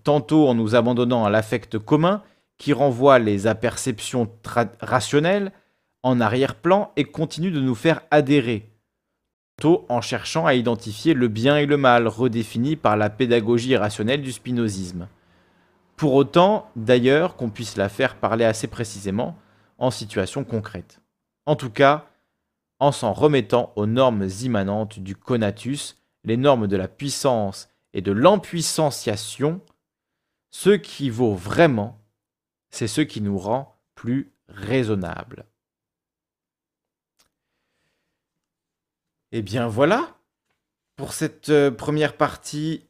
Tantôt 0.03 0.48
en 0.48 0.53
nous 0.53 0.76
abandonnant 0.76 1.26
à 1.26 1.30
l'affect 1.30 1.80
commun 1.80 2.23
qui 2.57 2.73
renvoie 2.73 3.19
les 3.19 3.48
aperceptions 3.48 4.31
rationnelles, 4.80 5.52
en 6.03 6.19
arrière-plan 6.22 6.91
et 6.95 7.03
continue 7.03 7.52
de 7.52 7.60
nous 7.60 7.76
faire 7.76 8.02
adhérer, 8.11 8.69
tôt 9.60 9.86
en 9.90 10.02
cherchant 10.02 10.45
à 10.45 10.53
identifier 10.53 11.14
le 11.14 11.28
bien 11.28 11.57
et 11.57 11.65
le 11.65 11.78
mal 11.78 12.07
redéfinis 12.07 12.76
par 12.76 12.98
la 12.98 13.10
pédagogie 13.10 13.76
rationnelle 13.76 14.22
du 14.22 14.32
spinozisme. 14.32 15.07
Pour 15.95 16.14
autant, 16.14 16.69
d'ailleurs, 16.76 17.36
qu'on 17.36 17.49
puisse 17.49 17.76
la 17.76 17.90
faire 17.90 18.15
parler 18.15 18.45
assez 18.45 18.68
précisément 18.68 19.36
en 19.80 19.90
situation 19.91 20.44
concrète. 20.44 21.02
En 21.45 21.56
tout 21.56 21.72
cas, 21.72 22.07
en 22.80 22.91
s'en 22.91 23.14
remettant 23.14 23.74
aux 23.76 23.88
normes 23.88 24.28
immanentes 24.44 24.99
du 24.99 25.15
conatus, 25.15 25.98
les 26.24 26.38
normes 26.38 26.68
de 26.68 26.78
la 26.78 26.88
puissance 26.88 27.69
et 27.94 28.02
de 28.02 28.11
l'empuissanciation, 28.11 29.61
ce 30.52 30.69
qui 30.69 31.10
vaut 31.10 31.34
vraiment, 31.34 31.99
c'est 32.69 32.88
ce 32.88 33.02
qui 33.02 33.22
nous 33.22 33.38
rend 33.38 33.76
plus 33.95 34.32
raisonnables. 34.48 35.45
Eh 39.38 39.43
bien 39.43 39.68
voilà 39.68 40.18
pour 40.95 41.14
cette 41.14 41.49
euh, 41.49 41.69
première 41.69 42.18
partie, 42.18 42.89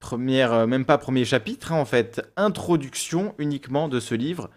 première, 0.00 0.52
euh, 0.52 0.66
même 0.66 0.84
pas 0.84 0.98
premier 0.98 1.24
chapitre 1.24 1.70
hein, 1.70 1.76
en 1.76 1.84
fait, 1.84 2.20
introduction 2.36 3.36
uniquement 3.38 3.88
de 3.88 4.00
ce 4.00 4.16
livre. 4.16 4.50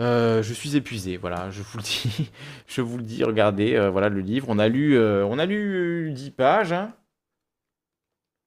Euh, 0.00 0.42
je 0.42 0.52
suis 0.52 0.74
épuisé, 0.74 1.16
voilà, 1.16 1.48
je 1.50 1.62
vous 1.62 1.78
le 1.78 1.84
dis, 1.84 2.32
je 2.66 2.80
vous 2.80 2.96
le 2.96 3.04
dis, 3.04 3.22
regardez, 3.22 3.78
voilà 3.92 4.08
le 4.08 4.20
livre. 4.20 4.48
On 4.48 4.58
a 4.58 4.66
lu, 4.66 4.98
on 4.98 5.38
a 5.38 5.46
lu 5.46 6.10
10 6.12 6.32
pages. 6.32 6.72
Hein. 6.72 6.92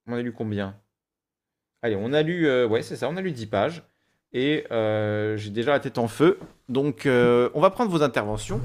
On 0.08 0.14
a 0.16 0.22
lu 0.22 0.34
combien? 0.34 0.78
Allez, 1.82 1.96
on 1.96 2.12
a 2.12 2.24
lu, 2.24 2.66
ouais, 2.66 2.82
c'est 2.82 2.98
ça, 2.98 3.08
on 3.08 3.16
a 3.16 3.22
lu 3.22 3.32
10 3.32 3.46
pages. 3.48 3.84
Et 4.36 4.66
j'ai 4.70 5.50
déjà 5.50 5.72
la 5.72 5.80
tête 5.80 5.98
en 5.98 6.08
feu. 6.08 6.38
Donc, 6.70 7.08
on 7.08 7.62
va 7.62 7.70
prendre 7.70 7.90
vos 7.90 8.04
interventions 8.04 8.60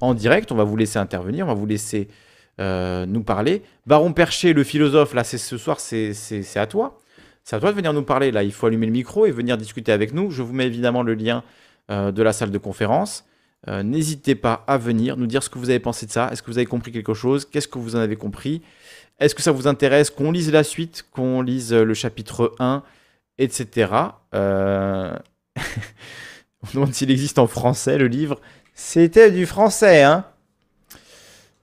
en 0.00 0.14
direct. 0.14 0.52
On 0.52 0.54
va 0.54 0.64
vous 0.64 0.76
laisser 0.76 0.98
intervenir, 0.98 1.46
on 1.46 1.48
va 1.48 1.54
vous 1.54 1.66
laisser 1.66 2.08
euh, 2.60 3.06
nous 3.06 3.22
parler. 3.22 3.62
Baron 3.86 4.12
Perché, 4.12 4.52
le 4.52 4.64
philosophe, 4.64 5.14
là, 5.14 5.22
c'est 5.22 5.38
ce 5.38 5.56
soir, 5.56 5.78
c'est 5.78 6.12
à 6.56 6.66
toi. 6.66 6.98
C'est 7.44 7.56
à 7.56 7.60
toi 7.60 7.70
de 7.70 7.76
venir 7.76 7.92
nous 7.92 8.02
parler. 8.02 8.30
Là, 8.30 8.42
il 8.42 8.52
faut 8.52 8.66
allumer 8.66 8.86
le 8.86 8.92
micro 8.92 9.26
et 9.26 9.30
venir 9.30 9.56
discuter 9.56 9.92
avec 9.92 10.12
nous. 10.12 10.30
Je 10.30 10.42
vous 10.42 10.52
mets 10.52 10.66
évidemment 10.66 11.02
le 11.02 11.14
lien 11.14 11.44
euh, 11.90 12.10
de 12.10 12.22
la 12.22 12.32
salle 12.32 12.50
de 12.50 12.58
conférence. 12.58 13.24
Euh, 13.68 13.82
n'hésitez 13.82 14.34
pas 14.34 14.64
à 14.66 14.76
venir 14.76 15.16
nous 15.16 15.26
dire 15.26 15.42
ce 15.42 15.50
que 15.50 15.58
vous 15.58 15.70
avez 15.70 15.78
pensé 15.78 16.06
de 16.06 16.10
ça. 16.10 16.30
Est-ce 16.32 16.42
que 16.42 16.50
vous 16.50 16.58
avez 16.58 16.66
compris 16.66 16.92
quelque 16.92 17.14
chose? 17.14 17.44
Qu'est-ce 17.44 17.68
que 17.68 17.78
vous 17.78 17.96
en 17.96 18.00
avez 18.00 18.16
compris? 18.16 18.60
Est-ce 19.20 19.34
que 19.34 19.42
ça 19.42 19.52
vous 19.52 19.66
intéresse 19.66 20.10
qu'on 20.10 20.32
lise 20.32 20.50
la 20.52 20.64
suite, 20.64 21.06
qu'on 21.12 21.42
lise 21.42 21.72
le 21.72 21.94
chapitre 21.94 22.54
1, 22.58 22.82
etc. 23.38 23.92
Euh... 24.34 25.16
On 26.62 26.66
demande 26.74 26.94
s'il 26.94 27.10
existe 27.10 27.38
en 27.38 27.46
français 27.46 27.98
le 27.98 28.08
livre. 28.08 28.40
C'était 28.74 29.30
du 29.30 29.46
français, 29.46 30.02
hein 30.02 30.24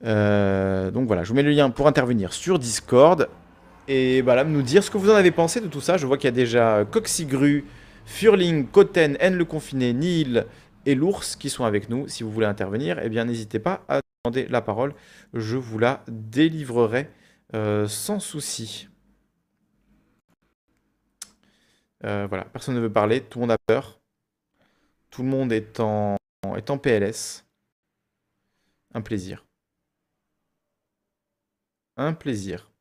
euh, 0.03 0.91
donc 0.91 1.07
voilà, 1.07 1.23
je 1.23 1.29
vous 1.29 1.35
mets 1.35 1.43
le 1.43 1.51
lien 1.51 1.69
pour 1.69 1.87
intervenir 1.87 2.33
sur 2.33 2.59
Discord. 2.59 3.27
Et 3.87 4.21
voilà, 4.21 4.43
nous 4.43 4.61
dire 4.61 4.83
ce 4.83 4.89
que 4.89 4.97
vous 4.97 5.11
en 5.11 5.15
avez 5.15 5.31
pensé 5.31 5.61
de 5.61 5.67
tout 5.67 5.81
ça. 5.81 5.97
Je 5.97 6.07
vois 6.07 6.17
qu'il 6.17 6.27
y 6.27 6.29
a 6.29 6.31
déjà 6.31 6.85
Coxigru, 6.89 7.65
Furling, 8.05 8.67
Koten, 8.67 9.17
N 9.19 9.35
le 9.35 9.45
confiné, 9.45 9.93
Nil 9.93 10.45
et 10.85 10.95
l'ours 10.95 11.35
qui 11.35 11.49
sont 11.49 11.65
avec 11.65 11.89
nous. 11.89 12.07
Si 12.07 12.23
vous 12.23 12.31
voulez 12.31 12.47
intervenir, 12.47 12.99
eh 13.01 13.09
bien 13.09 13.25
n'hésitez 13.25 13.59
pas 13.59 13.83
à 13.87 14.01
demander 14.23 14.47
la 14.49 14.61
parole. 14.61 14.93
Je 15.33 15.57
vous 15.57 15.79
la 15.79 16.03
délivrerai 16.07 17.09
euh, 17.53 17.87
sans 17.87 18.19
souci. 18.19 18.87
Euh, 22.03 22.27
voilà, 22.27 22.45
personne 22.45 22.75
ne 22.75 22.79
veut 22.79 22.91
parler, 22.91 23.21
tout 23.23 23.39
le 23.39 23.41
monde 23.43 23.51
a 23.51 23.57
peur. 23.57 23.99
Tout 25.09 25.23
le 25.23 25.29
monde 25.29 25.51
est 25.51 25.79
en, 25.79 26.17
est 26.55 26.69
en 26.69 26.77
PLS. 26.77 27.45
Un 28.93 29.01
plaisir. 29.01 29.45
Un 31.97 32.13
plaisir. 32.13 32.71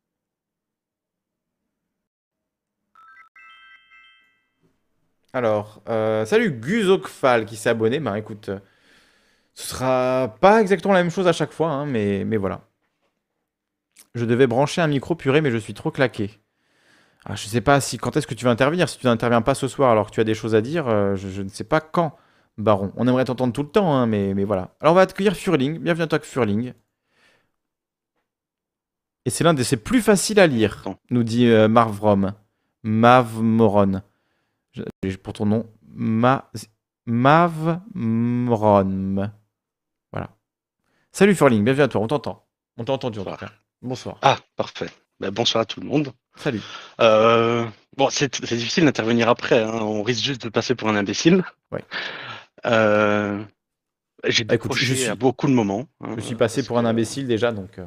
Alors, 5.32 5.82
euh, 5.88 6.24
salut 6.26 6.50
Guzokfal 6.52 7.44
qui 7.46 7.56
s'est 7.56 7.68
abonné. 7.70 7.98
Ben 8.00 8.14
écoute, 8.14 8.48
euh, 8.50 8.58
ce 9.54 9.68
sera 9.68 10.36
pas 10.40 10.60
exactement 10.62 10.94
la 10.94 11.02
même 11.02 11.12
chose 11.12 11.28
à 11.28 11.32
chaque 11.32 11.52
fois, 11.52 11.70
hein, 11.70 11.86
mais, 11.86 12.24
mais 12.24 12.36
voilà. 12.38 12.62
Je 14.16 14.24
devais 14.24 14.48
brancher 14.48 14.80
un 14.80 14.88
micro 14.88 15.14
puré, 15.14 15.40
mais 15.40 15.52
je 15.52 15.56
suis 15.56 15.72
trop 15.72 15.92
claqué. 15.92 16.40
Ah, 17.24 17.34
je 17.36 17.46
sais 17.46 17.60
pas 17.60 17.80
si 17.80 17.96
quand 17.98 18.16
est-ce 18.16 18.26
que 18.26 18.34
tu 18.34 18.44
vas 18.44 18.50
intervenir? 18.50 18.88
Si 18.88 18.98
tu 18.98 19.06
n'interviens 19.06 19.42
pas 19.42 19.54
ce 19.54 19.68
soir 19.68 19.90
alors 19.90 20.06
que 20.08 20.12
tu 20.12 20.20
as 20.20 20.24
des 20.24 20.34
choses 20.34 20.54
à 20.54 20.60
dire, 20.60 20.88
euh, 20.88 21.16
je, 21.16 21.42
ne 21.42 21.48
sais 21.48 21.64
pas 21.64 21.80
quand, 21.80 22.16
Baron. 22.58 22.92
On 22.96 23.08
aimerait 23.08 23.24
t'entendre 23.24 23.52
tout 23.52 23.62
le 23.62 23.70
temps, 23.70 23.94
hein, 23.94 24.06
mais, 24.06 24.34
mais 24.34 24.44
voilà. 24.44 24.74
Alors 24.80 24.92
on 24.92 24.96
va 24.96 25.02
accueillir 25.02 25.34
Furling. 25.34 25.78
Bienvenue 25.78 26.04
à 26.04 26.06
toi, 26.06 26.18
Furling. 26.20 26.74
Et 29.24 29.30
c'est 29.30 29.44
l'un 29.44 29.54
de 29.54 29.62
ses 29.62 29.78
plus 29.78 30.02
faciles 30.02 30.38
à 30.38 30.46
lire, 30.46 30.84
nous 31.10 31.22
dit 31.22 31.46
Marvrom. 31.68 32.34
Mavmoron 32.82 34.02
pour 35.22 35.32
ton 35.32 35.46
nom, 35.46 35.66
Ma... 35.94 36.50
Mavmron. 37.06 37.80
Voilà. 40.12 40.30
Salut 41.12 41.34
Furling, 41.34 41.64
bienvenue 41.64 41.84
à 41.84 41.88
toi, 41.88 42.00
on 42.00 42.06
t'entend. 42.06 42.46
On 42.76 42.84
t'a 42.84 42.92
entendu 42.92 43.20
en 43.20 43.24
Bonsoir. 43.82 44.18
Ah, 44.22 44.38
parfait. 44.56 44.90
Ben, 45.20 45.30
bonsoir 45.30 45.62
à 45.62 45.64
tout 45.64 45.80
le 45.80 45.86
monde. 45.86 46.12
Salut. 46.36 46.60
Euh, 47.00 47.64
bon, 47.96 48.08
c'est 48.10 48.40
difficile 48.40 48.84
d'intervenir 48.84 49.28
après, 49.28 49.62
hein. 49.62 49.72
on 49.72 50.02
risque 50.02 50.24
juste 50.24 50.44
de 50.44 50.48
passer 50.48 50.74
pour 50.74 50.88
un 50.88 50.96
imbécile. 50.96 51.44
Ouais. 51.72 51.84
Euh, 52.66 53.42
j'ai 54.24 54.44
bah, 54.44 54.54
écoute, 54.54 54.74
je 54.74 54.94
suis... 54.94 55.06
à 55.06 55.14
beaucoup 55.14 55.46
de 55.46 55.52
moments. 55.52 55.86
Hein, 56.00 56.14
je 56.16 56.22
suis 56.22 56.34
passé 56.34 56.62
pour 56.62 56.78
un 56.78 56.84
imbécile 56.84 57.26
déjà, 57.26 57.52
donc 57.52 57.78
euh, 57.78 57.86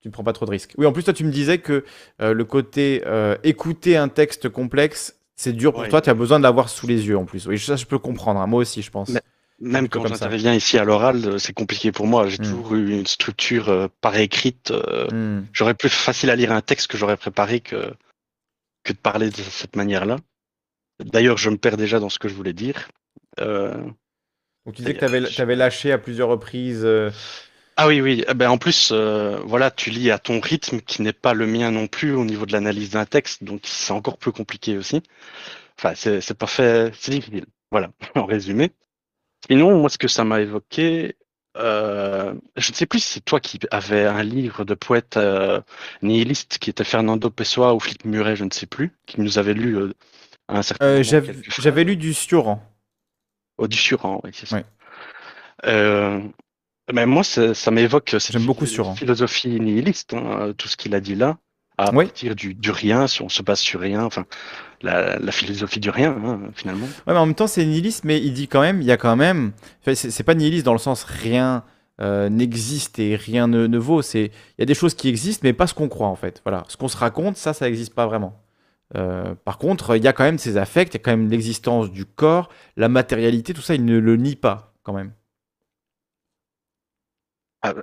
tu 0.00 0.08
ne 0.08 0.12
prends 0.12 0.24
pas 0.24 0.32
trop 0.32 0.46
de 0.46 0.50
risques. 0.50 0.74
Oui, 0.76 0.86
en 0.86 0.92
plus, 0.92 1.02
toi, 1.04 1.14
tu 1.14 1.24
me 1.24 1.32
disais 1.32 1.58
que 1.58 1.84
le 2.18 2.44
côté 2.44 3.02
écouter 3.42 3.96
un 3.96 4.08
texte 4.08 4.48
complexe, 4.48 5.18
c'est 5.36 5.52
dur 5.52 5.72
pour 5.72 5.88
toi, 5.88 6.00
tu 6.00 6.10
as 6.10 6.14
besoin 6.14 6.38
de 6.38 6.44
l'avoir 6.44 6.68
sous 6.68 6.86
les 6.86 7.06
yeux 7.08 7.16
en 7.16 7.24
plus. 7.24 7.46
Oui, 7.46 7.58
ça, 7.58 7.76
je 7.76 7.86
peux 7.86 7.98
comprendre. 7.98 8.40
Hein. 8.40 8.46
Moi 8.46 8.60
aussi, 8.60 8.82
je 8.82 8.90
pense. 8.90 9.12
Même 9.62 9.88
quand 9.88 10.06
j'interviens 10.06 10.54
ici 10.54 10.76
à 10.76 10.84
l'oral, 10.84 11.24
euh, 11.24 11.38
c'est 11.38 11.52
compliqué 11.52 11.92
pour 11.92 12.06
moi. 12.06 12.28
J'ai 12.28 12.38
hmm. 12.38 12.44
toujours 12.44 12.74
eu 12.74 12.90
une 12.90 13.06
structure 13.06 13.68
euh, 13.68 13.86
par 14.00 14.16
écrite. 14.16 14.72
Euh, 14.72 15.06
hmm. 15.10 15.46
J'aurais 15.52 15.74
plus 15.74 15.88
facile 15.88 16.30
à 16.30 16.36
lire 16.36 16.52
un 16.52 16.60
texte 16.60 16.88
que 16.88 16.98
j'aurais 16.98 17.16
préparé 17.16 17.60
que, 17.60 17.94
que 18.82 18.92
de 18.92 18.98
parler 18.98 19.30
de 19.30 19.36
cette 19.36 19.76
manière-là. 19.76 20.16
D'ailleurs, 21.02 21.38
je 21.38 21.48
me 21.48 21.56
perds 21.56 21.76
déjà 21.76 22.00
dans 22.00 22.08
ce 22.08 22.18
que 22.18 22.28
je 22.28 22.34
voulais 22.34 22.52
dire. 22.52 22.88
Donc, 23.38 24.74
tu 24.76 24.82
disais 24.82 24.94
que 24.94 25.28
tu 25.28 25.40
avais, 25.40 25.56
lâché 25.56 25.90
à 25.90 25.98
plusieurs 25.98 26.28
reprises. 26.28 26.86
Ah 27.76 27.88
oui, 27.88 28.00
oui. 28.00 28.24
Eh 28.28 28.34
ben, 28.34 28.50
en 28.50 28.58
plus, 28.58 28.90
euh, 28.92 29.40
voilà, 29.44 29.70
tu 29.70 29.90
lis 29.90 30.10
à 30.10 30.18
ton 30.18 30.40
rythme 30.40 30.80
qui 30.80 31.02
n'est 31.02 31.12
pas 31.12 31.34
le 31.34 31.46
mien 31.46 31.70
non 31.70 31.86
plus 31.86 32.12
au 32.12 32.24
niveau 32.24 32.46
de 32.46 32.52
l'analyse 32.52 32.90
d'un 32.90 33.06
texte, 33.06 33.44
donc 33.44 33.62
c'est 33.64 33.92
encore 33.92 34.18
plus 34.18 34.32
compliqué 34.32 34.76
aussi. 34.76 35.02
Enfin, 35.78 35.94
c'est 35.94 36.34
pas 36.34 36.46
fait, 36.46 36.92
c'est 36.94 37.12
difficile. 37.12 37.46
Voilà, 37.70 37.90
en 38.14 38.26
résumé. 38.26 38.72
Sinon, 39.48 39.78
moi, 39.78 39.90
ce 39.90 39.98
que 39.98 40.08
ça 40.08 40.24
m'a 40.24 40.40
évoqué, 40.40 41.16
euh, 41.56 42.34
je 42.56 42.70
ne 42.70 42.74
sais 42.74 42.86
plus 42.86 43.00
si 43.00 43.14
c'est 43.14 43.24
toi 43.24 43.40
qui 43.40 43.58
avais 43.70 44.06
un 44.06 44.22
livre 44.22 44.64
de 44.64 44.74
poète 44.74 45.16
euh, 45.16 45.60
nihiliste 46.00 46.58
qui 46.58 46.70
était 46.70 46.84
Fernando 46.84 47.28
Pessoa 47.30 47.74
ou 47.74 47.80
Philippe 47.80 48.04
Muret, 48.04 48.36
je 48.36 48.44
ne 48.44 48.50
sais 48.50 48.66
plus, 48.66 48.92
qui 49.06 49.20
nous 49.20 49.38
avait 49.38 49.54
lu 49.54 49.76
à 50.48 50.58
un 50.58 50.62
certain 50.62 50.86
moment. 50.86 51.02
J'avais 51.02 51.84
lu 51.84 51.96
du 51.96 52.14
Sioran. 52.14 52.62
Oh, 53.58 53.68
du 53.68 53.76
Sioran, 53.76 54.20
oui, 54.24 54.30
c'est 54.32 54.46
ça. 54.46 54.62
Mais 56.92 57.06
moi, 57.06 57.22
ça, 57.22 57.70
m'évoque 57.70 58.16
J'aime 58.18 58.46
beaucoup 58.46 58.66
sur 58.66 58.96
philosophie 58.96 59.60
nihiliste, 59.60 60.14
hein, 60.14 60.52
tout 60.56 60.68
ce 60.68 60.76
qu'il 60.76 60.94
a 60.94 61.00
dit 61.00 61.14
là, 61.14 61.38
à 61.78 61.92
partir 61.92 62.34
du, 62.34 62.54
du, 62.54 62.70
rien, 62.70 63.06
si 63.06 63.22
on 63.22 63.28
se 63.28 63.42
base 63.42 63.60
sur 63.60 63.80
rien, 63.80 64.04
enfin, 64.04 64.26
la, 64.82 65.32
philosophie 65.32 65.80
du 65.80 65.90
rien, 65.90 66.16
hein, 66.24 66.40
finalement. 66.54 66.86
Ouais, 67.06 67.12
mais 67.12 67.18
en 67.18 67.26
même 67.26 67.34
temps, 67.34 67.46
c'est 67.46 67.64
nihiliste, 67.64 68.04
mais 68.04 68.20
il 68.20 68.32
dit 68.32 68.48
quand 68.48 68.60
même, 68.60 68.80
il 68.80 68.86
y 68.86 68.92
a 68.92 68.96
quand 68.96 69.16
même, 69.16 69.52
c'est 69.94 70.22
pas 70.22 70.34
nihiliste 70.34 70.64
dans 70.64 70.72
le 70.72 70.78
sens 70.78 71.04
rien 71.04 71.64
euh, 72.00 72.28
n'existe 72.28 72.98
et 72.98 73.16
rien 73.16 73.46
ne, 73.46 73.78
vaut. 73.78 74.02
C'est, 74.02 74.24
il 74.24 74.60
y 74.60 74.62
a 74.62 74.66
des 74.66 74.74
choses 74.74 74.94
qui 74.94 75.08
existent, 75.08 75.42
mais 75.44 75.52
pas 75.52 75.66
ce 75.66 75.74
qu'on 75.74 75.88
croit 75.88 76.08
en 76.08 76.16
fait. 76.16 76.40
Voilà, 76.44 76.64
ce 76.68 76.76
qu'on 76.76 76.88
se 76.88 76.96
raconte, 76.96 77.36
ça, 77.36 77.52
ça 77.52 77.66
n'existe 77.66 77.94
pas 77.94 78.06
vraiment. 78.06 78.40
Euh, 78.96 79.34
par 79.44 79.58
contre, 79.58 79.96
il 79.96 80.02
y 80.02 80.08
a 80.08 80.12
quand 80.12 80.24
même 80.24 80.38
ces 80.38 80.56
affects, 80.56 80.94
il 80.94 80.98
y 80.98 81.00
a 81.00 81.00
quand 81.00 81.12
même 81.12 81.30
l'existence 81.30 81.90
du 81.90 82.04
corps, 82.04 82.48
la 82.76 82.88
matérialité, 82.88 83.54
tout 83.54 83.62
ça, 83.62 83.74
il 83.74 83.84
ne 83.84 83.98
le 83.98 84.16
nie 84.16 84.36
pas 84.36 84.74
quand 84.82 84.92
même. 84.92 85.12
Ah, 87.62 87.74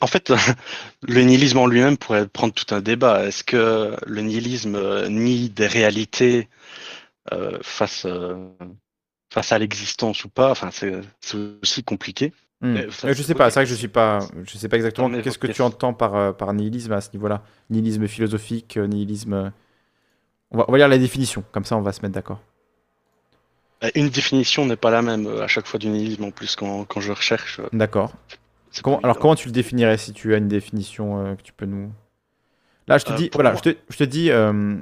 en 0.00 0.06
fait, 0.08 0.32
le 1.08 1.22
nihilisme 1.22 1.58
en 1.58 1.66
lui-même 1.66 1.96
pourrait 1.96 2.26
prendre 2.26 2.52
tout 2.52 2.74
un 2.74 2.80
débat. 2.80 3.26
Est-ce 3.26 3.44
que 3.44 3.96
le 4.04 4.20
nihilisme 4.20 4.74
euh, 4.74 5.08
nie 5.08 5.48
des 5.48 5.68
réalités 5.68 6.48
euh, 7.32 7.58
face, 7.62 8.04
euh, 8.04 8.48
face 9.32 9.52
à 9.52 9.58
l'existence 9.58 10.24
ou 10.24 10.28
pas? 10.28 10.50
Enfin, 10.50 10.70
c'est 10.72 11.36
aussi 11.62 11.84
compliqué. 11.84 12.32
Hmm. 12.62 12.76
je 12.76 13.22
sais 13.22 13.34
pas, 13.34 13.48
c'est 13.48 13.60
vrai 13.60 13.64
que 13.64 13.70
je 13.70 13.74
suis 13.74 13.88
pas, 13.88 14.18
je 14.44 14.58
sais 14.58 14.68
pas 14.68 14.76
exactement 14.76 15.08
qu'est-ce 15.22 15.38
que 15.38 15.46
tu 15.46 15.62
entends 15.62 15.94
par, 15.94 16.36
par 16.36 16.52
nihilisme 16.52 16.92
à 16.92 17.00
ce 17.00 17.10
niveau-là. 17.14 17.42
Nihilisme 17.70 18.06
philosophique, 18.06 18.76
nihilisme. 18.76 19.50
On 20.50 20.58
va, 20.58 20.64
on 20.68 20.72
va 20.72 20.76
lire 20.76 20.88
la 20.88 20.98
définition, 20.98 21.42
comme 21.52 21.64
ça 21.64 21.76
on 21.78 21.80
va 21.80 21.92
se 21.92 22.02
mettre 22.02 22.12
d'accord. 22.12 22.42
Une 23.94 24.10
définition 24.10 24.66
n'est 24.66 24.76
pas 24.76 24.90
la 24.90 25.00
même 25.00 25.26
à 25.40 25.46
chaque 25.46 25.66
fois 25.66 25.78
du 25.78 25.88
nihilisme 25.88 26.24
en 26.24 26.30
plus 26.32 26.54
quand, 26.54 26.84
quand 26.84 27.00
je 27.00 27.12
recherche. 27.12 27.62
D'accord 27.72 28.12
alors 29.02 29.18
comment 29.18 29.34
tu 29.34 29.48
le 29.48 29.52
définirais 29.52 29.98
si 29.98 30.12
tu 30.12 30.34
as 30.34 30.38
une 30.38 30.48
définition 30.48 31.24
euh, 31.24 31.34
que 31.34 31.42
tu 31.42 31.52
peux 31.52 31.66
nous... 31.66 31.92
Là, 32.86 32.98
je 32.98 33.04
te 33.04 33.12
euh, 33.12 33.16
dis, 33.16 33.30
voilà, 33.32 33.54
je 33.54 33.60
te, 33.60 33.76
je 33.88 33.96
te, 33.96 34.04
dis 34.04 34.30
euh, 34.30 34.76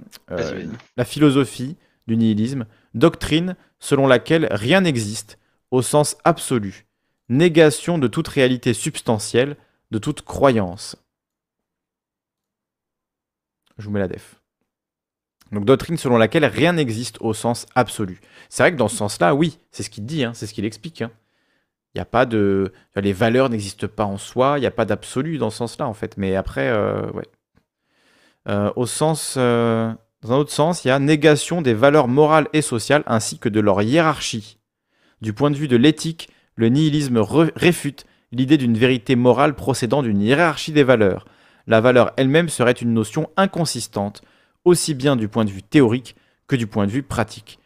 la 0.96 1.04
philosophie 1.04 1.76
du 2.06 2.16
nihilisme, 2.16 2.66
doctrine 2.94 3.56
selon 3.80 4.06
laquelle 4.06 4.48
rien 4.50 4.80
n'existe 4.80 5.38
au 5.70 5.82
sens 5.82 6.16
absolu, 6.24 6.86
négation 7.28 7.98
de 7.98 8.08
toute 8.08 8.28
réalité 8.28 8.72
substantielle, 8.72 9.56
de 9.90 9.98
toute 9.98 10.22
croyance. 10.22 10.96
Je 13.76 13.84
vous 13.84 13.90
mets 13.90 14.00
la 14.00 14.08
def. 14.08 14.40
Donc 15.52 15.64
doctrine 15.64 15.96
selon 15.96 16.18
laquelle 16.18 16.44
rien 16.44 16.72
n'existe 16.74 17.18
au 17.20 17.32
sens 17.32 17.66
absolu. 17.74 18.20
C'est 18.48 18.62
vrai 18.62 18.72
que 18.72 18.76
dans 18.76 18.88
ce 18.88 18.96
sens-là, 18.96 19.34
oui, 19.34 19.58
c'est 19.70 19.82
ce 19.82 19.90
qu'il 19.90 20.04
dit, 20.04 20.24
hein, 20.24 20.32
c'est 20.34 20.46
ce 20.46 20.54
qu'il 20.54 20.64
explique. 20.64 21.02
Hein. 21.02 21.10
N'y 21.98 22.02
a 22.02 22.04
pas 22.04 22.26
de. 22.26 22.72
Les 22.94 23.12
valeurs 23.12 23.50
n'existent 23.50 23.88
pas 23.88 24.04
en 24.04 24.18
soi, 24.18 24.54
il 24.56 24.60
n'y 24.60 24.66
a 24.66 24.70
pas 24.70 24.84
d'absolu 24.84 25.36
dans 25.36 25.50
ce 25.50 25.56
sens-là, 25.56 25.88
en 25.88 25.94
fait. 25.94 26.16
Mais 26.16 26.36
après, 26.36 26.68
euh, 26.68 27.10
ouais. 27.10 27.26
Euh, 28.48 28.70
au 28.76 28.86
sens. 28.86 29.34
Euh, 29.36 29.92
dans 30.22 30.32
un 30.32 30.36
autre 30.36 30.52
sens, 30.52 30.84
il 30.84 30.88
y 30.88 30.90
a 30.92 30.98
négation 31.00 31.60
des 31.60 31.74
valeurs 31.74 32.06
morales 32.06 32.48
et 32.52 32.62
sociales 32.62 33.02
ainsi 33.06 33.38
que 33.38 33.48
de 33.48 33.58
leur 33.58 33.82
hiérarchie. 33.82 34.58
Du 35.20 35.32
point 35.32 35.50
de 35.50 35.56
vue 35.56 35.66
de 35.66 35.76
l'éthique, 35.76 36.28
le 36.54 36.68
nihilisme 36.68 37.20
réfute 37.56 38.04
l'idée 38.32 38.56
d'une 38.56 38.76
vérité 38.76 39.16
morale 39.16 39.54
procédant 39.54 40.02
d'une 40.02 40.20
hiérarchie 40.20 40.72
des 40.72 40.84
valeurs. 40.84 41.24
La 41.66 41.80
valeur 41.80 42.12
elle-même 42.16 42.48
serait 42.48 42.72
une 42.72 42.94
notion 42.94 43.30
inconsistante, 43.36 44.22
aussi 44.64 44.94
bien 44.94 45.14
du 45.14 45.28
point 45.28 45.44
de 45.44 45.50
vue 45.50 45.62
théorique 45.62 46.16
que 46.48 46.56
du 46.56 46.66
point 46.66 46.86
de 46.86 46.92
vue 46.92 47.04
pratique. 47.04 47.60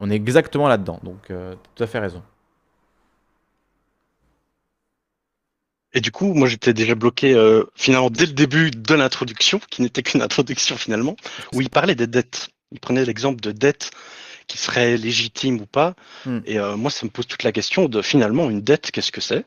On 0.00 0.10
est 0.10 0.16
exactement 0.16 0.68
là-dedans, 0.68 1.00
donc 1.02 1.30
tout 1.74 1.82
à 1.82 1.86
fait 1.86 1.98
raison. 1.98 2.22
Et 5.92 6.00
du 6.00 6.12
coup, 6.12 6.34
moi, 6.34 6.48
j'étais 6.48 6.72
déjà 6.72 6.94
bloqué 6.94 7.34
euh, 7.34 7.64
finalement 7.74 8.10
dès 8.10 8.26
le 8.26 8.32
début 8.32 8.70
de 8.70 8.94
l'introduction, 8.94 9.60
qui 9.70 9.82
n'était 9.82 10.02
qu'une 10.02 10.22
introduction 10.22 10.76
finalement, 10.76 11.16
où 11.52 11.60
il 11.60 11.70
parlait 11.70 11.94
des 11.94 12.06
dettes. 12.06 12.50
Il 12.70 12.78
prenait 12.78 13.04
l'exemple 13.04 13.40
de 13.40 13.50
dettes 13.50 13.90
qui 14.46 14.58
serait 14.58 14.96
légitime 14.96 15.60
ou 15.60 15.66
pas. 15.66 15.94
Hmm. 16.26 16.40
Et 16.44 16.58
euh, 16.58 16.76
moi, 16.76 16.90
ça 16.90 17.04
me 17.06 17.10
pose 17.10 17.26
toute 17.26 17.42
la 17.42 17.52
question 17.52 17.88
de 17.88 18.02
finalement 18.02 18.50
une 18.50 18.60
dette, 18.60 18.90
qu'est-ce 18.90 19.12
que 19.12 19.20
c'est? 19.20 19.44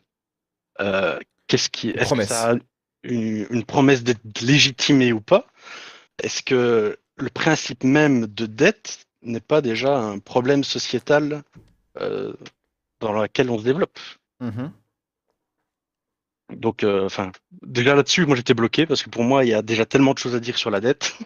Euh, 0.81 1.19
Qu'est-ce 1.47 1.69
qui 1.69 1.89
est-ce 1.89 2.13
que 2.13 2.23
ça 2.23 2.51
a 2.51 2.55
une, 3.03 3.45
une 3.49 3.65
promesse 3.65 4.01
d'être 4.01 4.41
légitimée 4.41 5.11
ou 5.11 5.19
pas? 5.19 5.45
Est-ce 6.21 6.41
que 6.41 6.97
le 7.17 7.29
principe 7.29 7.83
même 7.83 8.27
de 8.27 8.45
dette 8.45 9.05
n'est 9.21 9.41
pas 9.41 9.61
déjà 9.61 9.97
un 9.97 10.19
problème 10.19 10.63
sociétal 10.63 11.43
dans 11.95 13.11
lequel 13.11 13.49
on 13.49 13.59
se 13.59 13.63
développe? 13.63 13.99
Mhm. 14.39 14.71
Donc, 16.51 16.83
euh, 16.83 17.05
enfin, 17.05 17.31
déjà 17.65 17.95
là-dessus, 17.95 18.25
moi 18.25 18.35
j'étais 18.35 18.53
bloqué 18.53 18.85
parce 18.85 19.03
que 19.03 19.09
pour 19.09 19.23
moi, 19.23 19.43
il 19.45 19.49
y 19.49 19.53
a 19.53 19.61
déjà 19.61 19.85
tellement 19.85 20.13
de 20.13 20.19
choses 20.19 20.35
à 20.35 20.39
dire 20.39 20.57
sur 20.57 20.69
la 20.69 20.81
dette. 20.81 21.17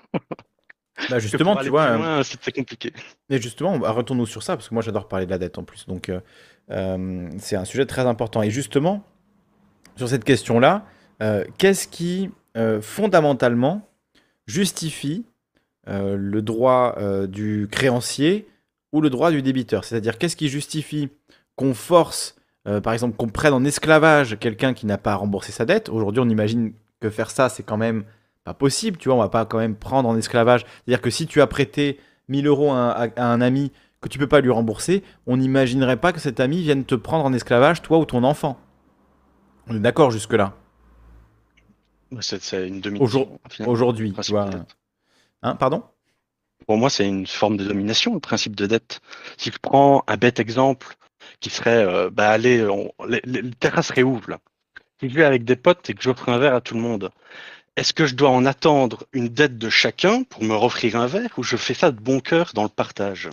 Bah 1.09 1.19
justement, 1.19 1.55
tu 1.57 1.69
vois, 1.69 1.83
euh, 1.83 2.23
c'est 2.23 2.39
très 2.39 2.51
compliqué. 2.51 2.93
Et 3.29 3.41
justement, 3.41 3.77
retournons 3.79 4.25
sur 4.25 4.43
ça, 4.43 4.55
parce 4.55 4.69
que 4.69 4.73
moi 4.73 4.83
j'adore 4.83 5.07
parler 5.07 5.25
de 5.25 5.31
la 5.31 5.37
dette 5.37 5.57
en 5.57 5.63
plus. 5.63 5.85
Donc 5.87 6.11
euh, 6.71 7.29
c'est 7.37 7.55
un 7.55 7.65
sujet 7.65 7.85
très 7.85 8.05
important. 8.05 8.41
Et 8.41 8.51
justement, 8.51 9.03
sur 9.95 10.09
cette 10.09 10.23
question-là, 10.23 10.85
euh, 11.21 11.45
qu'est-ce 11.57 11.87
qui 11.87 12.29
euh, 12.57 12.81
fondamentalement 12.81 13.87
justifie 14.45 15.25
le 15.89 16.41
droit 16.41 16.97
du 17.27 17.69
créancier 17.71 18.45
ou 18.91 18.99
le 18.99 19.09
droit 19.09 19.31
du 19.31 19.41
débiteur? 19.41 19.85
C'est-à-dire 19.85 20.17
qu'est-ce 20.17 20.35
qui 20.35 20.49
justifie 20.49 21.07
qu'on 21.55 21.73
force, 21.73 22.35
euh, 22.67 22.81
par 22.81 22.93
exemple, 22.93 23.15
qu'on 23.17 23.27
prenne 23.29 23.53
en 23.53 23.63
esclavage 23.63 24.37
quelqu'un 24.39 24.73
qui 24.73 24.85
n'a 24.85 24.97
pas 24.97 25.15
remboursé 25.15 25.51
sa 25.51 25.65
dette 25.65 25.89
Aujourd'hui, 25.89 26.21
on 26.21 26.29
imagine 26.29 26.73
que 26.99 27.09
faire 27.09 27.29
ça, 27.31 27.49
c'est 27.49 27.63
quand 27.63 27.77
même 27.77 28.03
pas 28.43 28.53
possible, 28.53 28.97
tu 28.97 29.09
vois, 29.09 29.15
on 29.17 29.21
va 29.21 29.29
pas 29.29 29.45
quand 29.45 29.57
même 29.59 29.75
prendre 29.75 30.07
en 30.09 30.15
esclavage. 30.17 30.65
C'est-à-dire 30.85 31.01
que 31.01 31.09
si 31.09 31.27
tu 31.27 31.41
as 31.41 31.47
prêté 31.47 31.99
1000 32.29 32.47
euros 32.47 32.71
à, 32.71 33.03
un- 33.03 33.09
à 33.15 33.25
un 33.25 33.41
ami 33.41 33.71
que 34.01 34.09
tu 34.09 34.17
peux 34.19 34.27
pas 34.27 34.41
lui 34.41 34.51
rembourser, 34.51 35.03
on 35.25 35.37
n'imaginerait 35.37 35.97
pas 35.97 36.13
que 36.13 36.19
cet 36.19 36.39
ami 36.39 36.61
vienne 36.61 36.85
te 36.85 36.95
prendre 36.95 37.25
en 37.25 37.33
esclavage, 37.33 37.81
toi 37.81 37.97
ou 37.99 38.05
ton 38.05 38.23
enfant. 38.23 38.57
On 39.67 39.75
est 39.75 39.79
d'accord 39.79 40.11
jusque-là 40.11 40.53
C'est 42.21 42.67
une 42.67 42.79
domination. 42.81 43.27
aujourd'hui. 43.65 44.13
Hein, 45.43 45.55
pardon? 45.55 45.83
Pour 46.65 46.77
moi, 46.77 46.89
c'est 46.89 47.07
une 47.07 47.27
forme 47.27 47.57
de 47.57 47.65
domination, 47.65 48.13
le 48.13 48.19
principe 48.19 48.55
de 48.55 48.65
dette. 48.65 49.01
Si 49.37 49.51
je 49.51 49.57
prends 49.61 50.03
un 50.07 50.17
bête 50.17 50.39
exemple 50.39 50.95
qui 51.39 51.49
serait, 51.49 51.85
euh, 51.85 52.09
bah 52.11 52.29
allez, 52.29 52.63
on, 52.67 52.91
les, 53.07 53.21
les- 53.25 53.41
le 53.41 53.51
terrain 53.51 53.81
serait 53.81 54.03
où 54.03 54.21
là 54.27 54.39
Si 55.01 55.09
je 55.09 55.15
vais 55.15 55.25
avec 55.25 55.45
des 55.45 55.55
potes 55.57 55.89
et 55.89 55.95
que 55.95 56.03
j'offre 56.03 56.29
un 56.29 56.39
verre 56.39 56.55
à 56.55 56.61
tout 56.61 56.75
le 56.75 56.81
monde, 56.81 57.11
est-ce 57.77 57.93
que 57.93 58.05
je 58.07 58.15
dois 58.15 58.29
en 58.31 58.45
attendre 58.45 59.05
une 59.13 59.29
dette 59.29 59.57
de 59.57 59.69
chacun 59.69 60.23
pour 60.23 60.43
me 60.43 60.55
offrir 60.55 60.95
un 60.97 61.07
verre 61.07 61.31
ou 61.37 61.43
je 61.43 61.57
fais 61.57 61.73
ça 61.75 61.91
de 61.91 61.99
bon 62.01 62.19
cœur 62.21 62.51
dans 62.55 62.63
le 62.63 62.69
partage? 62.69 63.29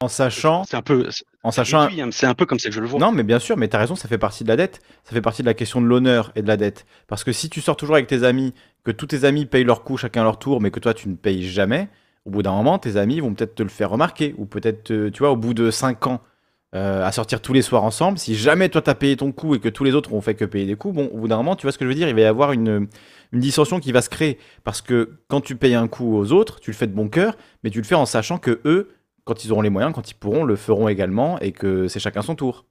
En 0.00 0.08
sachant, 0.08 0.64
C'est 0.64 0.76
un 0.76 0.82
peu, 0.82 1.08
en 1.42 1.50
sachant, 1.50 1.82
hein, 1.82 2.10
c'est 2.10 2.26
un 2.26 2.34
peu 2.34 2.44
comme 2.46 2.58
ça 2.58 2.68
que 2.68 2.74
je 2.74 2.80
le 2.80 2.86
vois. 2.86 3.00
Non, 3.00 3.10
mais 3.12 3.22
bien 3.22 3.38
sûr, 3.38 3.56
mais 3.56 3.68
tu 3.68 3.76
as 3.76 3.78
raison, 3.78 3.94
ça 3.96 4.08
fait 4.08 4.18
partie 4.18 4.44
de 4.44 4.48
la 4.48 4.56
dette. 4.56 4.80
Ça 5.04 5.12
fait 5.12 5.22
partie 5.22 5.42
de 5.42 5.46
la 5.46 5.54
question 5.54 5.80
de 5.80 5.86
l'honneur 5.86 6.30
et 6.34 6.42
de 6.42 6.48
la 6.48 6.56
dette. 6.56 6.84
Parce 7.06 7.24
que 7.24 7.32
si 7.32 7.48
tu 7.48 7.60
sors 7.60 7.76
toujours 7.76 7.94
avec 7.94 8.06
tes 8.06 8.22
amis, 8.24 8.52
que 8.82 8.90
tous 8.90 9.06
tes 9.06 9.24
amis 9.24 9.46
payent 9.46 9.64
leur 9.64 9.82
coup 9.82 9.96
chacun 9.96 10.22
leur 10.24 10.38
tour, 10.38 10.60
mais 10.60 10.70
que 10.70 10.80
toi 10.80 10.92
tu 10.94 11.08
ne 11.08 11.14
payes 11.14 11.48
jamais, 11.48 11.88
au 12.26 12.30
bout 12.30 12.42
d'un 12.42 12.52
moment, 12.52 12.78
tes 12.78 12.96
amis 12.96 13.20
vont 13.20 13.32
peut-être 13.34 13.54
te 13.54 13.62
le 13.62 13.68
faire 13.70 13.90
remarquer. 13.90 14.34
Ou 14.36 14.44
peut-être, 14.46 14.90
euh, 14.90 15.10
tu 15.10 15.20
vois, 15.20 15.30
au 15.30 15.36
bout 15.36 15.54
de 15.54 15.70
5 15.70 16.06
ans 16.06 16.20
euh, 16.74 17.04
à 17.04 17.12
sortir 17.12 17.40
tous 17.40 17.52
les 17.52 17.62
soirs 17.62 17.84
ensemble, 17.84 18.18
si 18.18 18.34
jamais 18.34 18.68
toi 18.68 18.82
t'as 18.82 18.94
payé 18.94 19.16
ton 19.16 19.32
coup 19.32 19.54
et 19.54 19.60
que 19.60 19.68
tous 19.68 19.84
les 19.84 19.94
autres 19.94 20.12
ont 20.12 20.20
fait 20.20 20.34
que 20.34 20.44
payer 20.44 20.66
des 20.66 20.74
coups, 20.76 20.94
bon, 20.94 21.10
au 21.12 21.18
bout 21.18 21.28
d'un 21.28 21.36
moment, 21.36 21.56
tu 21.56 21.62
vois 21.62 21.72
ce 21.72 21.78
que 21.78 21.84
je 21.84 21.88
veux 21.88 21.94
dire, 21.94 22.08
il 22.08 22.14
va 22.14 22.20
y 22.22 22.24
avoir 22.24 22.52
une, 22.52 22.88
une 23.32 23.40
dissension 23.40 23.80
qui 23.80 23.92
va 23.92 24.02
se 24.02 24.08
créer. 24.10 24.38
Parce 24.64 24.80
que 24.80 25.18
quand 25.28 25.40
tu 25.40 25.56
payes 25.56 25.74
un 25.74 25.88
coup 25.88 26.16
aux 26.16 26.32
autres, 26.32 26.60
tu 26.60 26.70
le 26.70 26.76
fais 26.76 26.86
de 26.86 26.94
bon 26.94 27.08
cœur, 27.08 27.36
mais 27.62 27.70
tu 27.70 27.78
le 27.78 27.84
fais 27.84 27.94
en 27.94 28.06
sachant 28.06 28.38
que 28.38 28.60
eux, 28.64 28.90
quand 29.24 29.44
ils 29.44 29.52
auront 29.52 29.62
les 29.62 29.70
moyens, 29.70 29.94
quand 29.94 30.10
ils 30.10 30.14
pourront, 30.14 30.44
le 30.44 30.56
feront 30.56 30.88
également 30.88 31.38
et 31.40 31.52
que 31.52 31.88
c'est 31.88 32.00
chacun 32.00 32.22
son 32.22 32.34
tour. 32.34 32.66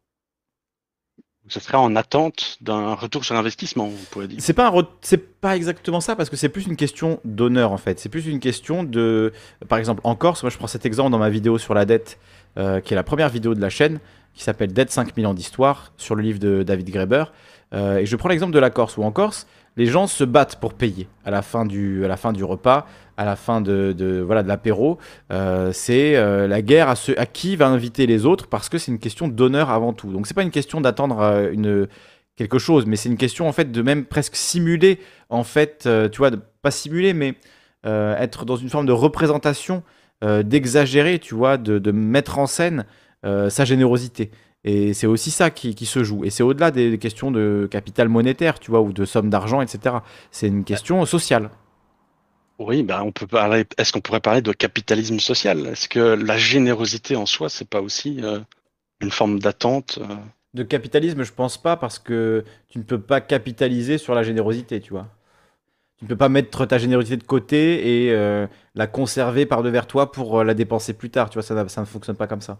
Ce 1.50 1.60
serait 1.60 1.78
en 1.78 1.98
attente 1.98 2.58
d'un 2.62 2.94
retour 2.94 3.26
sur 3.26 3.36
investissement, 3.36 3.88
on 3.88 4.12
pourrait 4.12 4.30
dire. 4.30 4.40
C'est 4.40 4.54
pas 4.54 4.68
un 4.68 4.72
re- 4.72 4.88
c'est 5.02 5.42
pas 5.42 5.58
exactement 5.58 6.00
ça 6.00 6.16
parce 6.16 6.30
que 6.30 6.38
c'est 6.38 6.48
plus 6.48 6.68
une 6.68 6.78
question 6.78 7.20
d'honneur 7.26 7.74
en 7.74 7.78
fait. 7.78 8.00
C'est 8.00 8.08
plus 8.08 8.28
une 8.28 8.40
question 8.40 8.86
de, 8.86 9.34
par 9.68 9.78
exemple 9.78 10.00
en 10.06 10.16
Corse, 10.16 10.42
moi 10.44 10.50
je 10.50 10.58
prends 10.58 10.68
cet 10.68 10.86
exemple 10.86 11.12
dans 11.12 11.18
ma 11.18 11.30
vidéo 11.30 11.58
sur 11.58 11.74
la 11.74 11.84
dette, 11.84 12.18
euh, 12.58 12.82
qui 12.82 12.94
est 12.94 12.96
la 12.96 13.04
première 13.04 13.30
vidéo 13.30 13.56
de 13.56 13.62
la 13.62 13.70
chaîne, 13.70 14.00
qui 14.36 14.44
s'appelle 14.44 14.74
Dette 14.74 14.92
5000 14.92 15.26
ans 15.26 15.34
d'histoire 15.34 15.92
sur 15.98 16.14
le 16.14 16.22
livre 16.22 16.38
de 16.38 16.62
David 16.62 16.90
Graeber. 16.92 17.26
Euh, 17.74 17.98
et 17.98 18.06
je 18.06 18.16
prends 18.16 18.30
l'exemple 18.30 18.54
de 18.54 18.60
la 18.60 18.70
Corse 18.70 18.96
où 18.98 19.04
en 19.04 19.12
Corse, 19.12 19.48
les 19.76 19.88
gens 19.88 20.06
se 20.06 20.24
battent 20.24 20.58
pour 20.60 20.76
payer 20.76 21.08
à 21.26 21.32
la 21.32 21.42
fin 21.42 21.66
du, 21.66 22.06
à 22.06 22.08
la 22.08 22.16
fin 22.16 22.32
du 22.32 22.44
repas, 22.44 22.86
à 23.18 23.26
la 23.26 23.36
fin 23.36 23.60
de, 23.60 23.92
de 23.98 24.22
voilà 24.22 24.44
de 24.44 24.48
l'apéro. 24.48 25.00
Euh, 25.32 25.72
c'est 25.74 26.14
la 26.48 26.62
guerre 26.62 26.90
à, 26.90 26.96
ceux, 26.96 27.20
à 27.20 27.26
qui 27.26 27.56
va 27.56 27.68
inviter 27.70 28.06
les 28.06 28.28
autres 28.28 28.46
parce 28.46 28.70
que 28.70 28.78
c'est 28.78 28.92
une 28.92 29.00
question 29.00 29.28
d'honneur 29.28 29.72
avant 29.72 29.94
tout. 29.94 30.12
Donc 30.12 30.28
c'est 30.28 30.36
pas 30.36 30.44
une 30.44 30.52
question 30.52 30.80
d'attendre 30.80 31.50
une 31.52 31.88
quelque 32.36 32.60
chose, 32.60 32.86
mais 32.86 32.98
c'est 32.98 33.10
une 33.10 33.18
question 33.18 33.48
en 33.48 33.52
fait 33.52 33.72
de 33.72 33.82
même 33.82 34.06
presque 34.06 34.36
simuler 34.36 35.00
en 35.30 35.44
fait, 35.44 35.90
tu 36.12 36.18
vois, 36.20 36.30
pas 36.62 36.70
simuler, 36.70 37.14
mais 37.14 37.34
être 37.84 38.46
dans 38.46 38.58
une 38.58 38.70
forme 38.70 38.86
de 38.86 38.92
représentation, 38.92 39.82
d'exagérer, 40.44 41.20
tu 41.20 41.36
vois, 41.36 41.58
de, 41.58 41.80
de 41.80 41.92
mettre 41.92 42.40
en 42.40 42.48
scène 42.48 42.86
euh, 43.26 43.50
sa 43.50 43.66
générosité. 43.66 44.32
Et 44.66 44.94
c'est 44.94 45.08
aussi 45.08 45.32
ça 45.32 45.50
qui, 45.50 45.76
qui 45.76 45.86
se 45.86 46.04
joue. 46.04 46.24
Et 46.24 46.30
c'est 46.30 46.44
au-delà 46.44 46.72
des 46.72 46.98
questions 46.98 47.32
de 47.32 47.68
capital 47.70 48.10
monétaire, 48.10 48.60
tu 48.60 48.72
vois, 48.72 48.82
ou 48.82 48.94
de 48.94 49.06
somme 49.06 49.30
d'argent, 49.30 49.62
etc. 49.62 49.98
C'est 50.32 50.48
une 50.48 50.64
question 50.64 51.06
sociale. 51.06 51.50
Oui, 52.60 52.84
ben 52.84 53.02
on 53.02 53.12
peut 53.12 53.28
parler. 53.28 53.66
Est-ce 53.78 53.92
qu'on 53.92 54.02
pourrait 54.02 54.20
parler 54.20 54.42
de 54.42 54.52
capitalisme 54.54 55.20
social? 55.20 55.66
Est-ce 55.68 55.90
que 55.90 56.00
la 56.00 56.38
générosité 56.38 57.16
en 57.16 57.26
soi, 57.26 57.50
c'est 57.50 57.68
pas 57.68 57.82
aussi 57.82 58.20
euh, 58.24 58.40
une 59.02 59.12
forme 59.12 59.40
d'attente 59.40 60.00
euh? 60.02 60.16
De 60.54 60.62
capitalisme, 60.62 61.24
je 61.24 61.34
pense 61.34 61.58
pas, 61.58 61.78
parce 61.78 61.98
que 61.98 62.46
tu 62.70 62.78
ne 62.78 62.84
peux 62.84 63.02
pas 63.02 63.22
capitaliser 63.22 63.98
sur 63.98 64.14
la 64.14 64.22
générosité, 64.22 64.80
tu 64.80 64.92
vois. 64.92 65.08
Tu 65.98 66.06
ne 66.06 66.10
peux 66.10 66.16
pas 66.16 66.30
mettre 66.30 66.68
ta 66.68 66.78
générosité 66.78 67.18
de 67.18 67.24
côté 67.24 68.06
et 68.06 68.12
euh, 68.12 68.46
la 68.76 68.88
conserver 68.88 69.46
par 69.46 69.64
devers 69.64 69.88
toi 69.88 70.12
pour 70.12 70.40
euh, 70.40 70.44
la 70.44 70.54
dépenser 70.54 70.94
plus 70.94 71.10
tard, 71.10 71.30
tu 71.30 71.36
vois, 71.36 71.44
ça, 71.44 71.68
ça 71.68 71.82
ne 71.82 71.86
fonctionne 71.86 72.16
pas 72.16 72.28
comme 72.28 72.42
ça. 72.42 72.60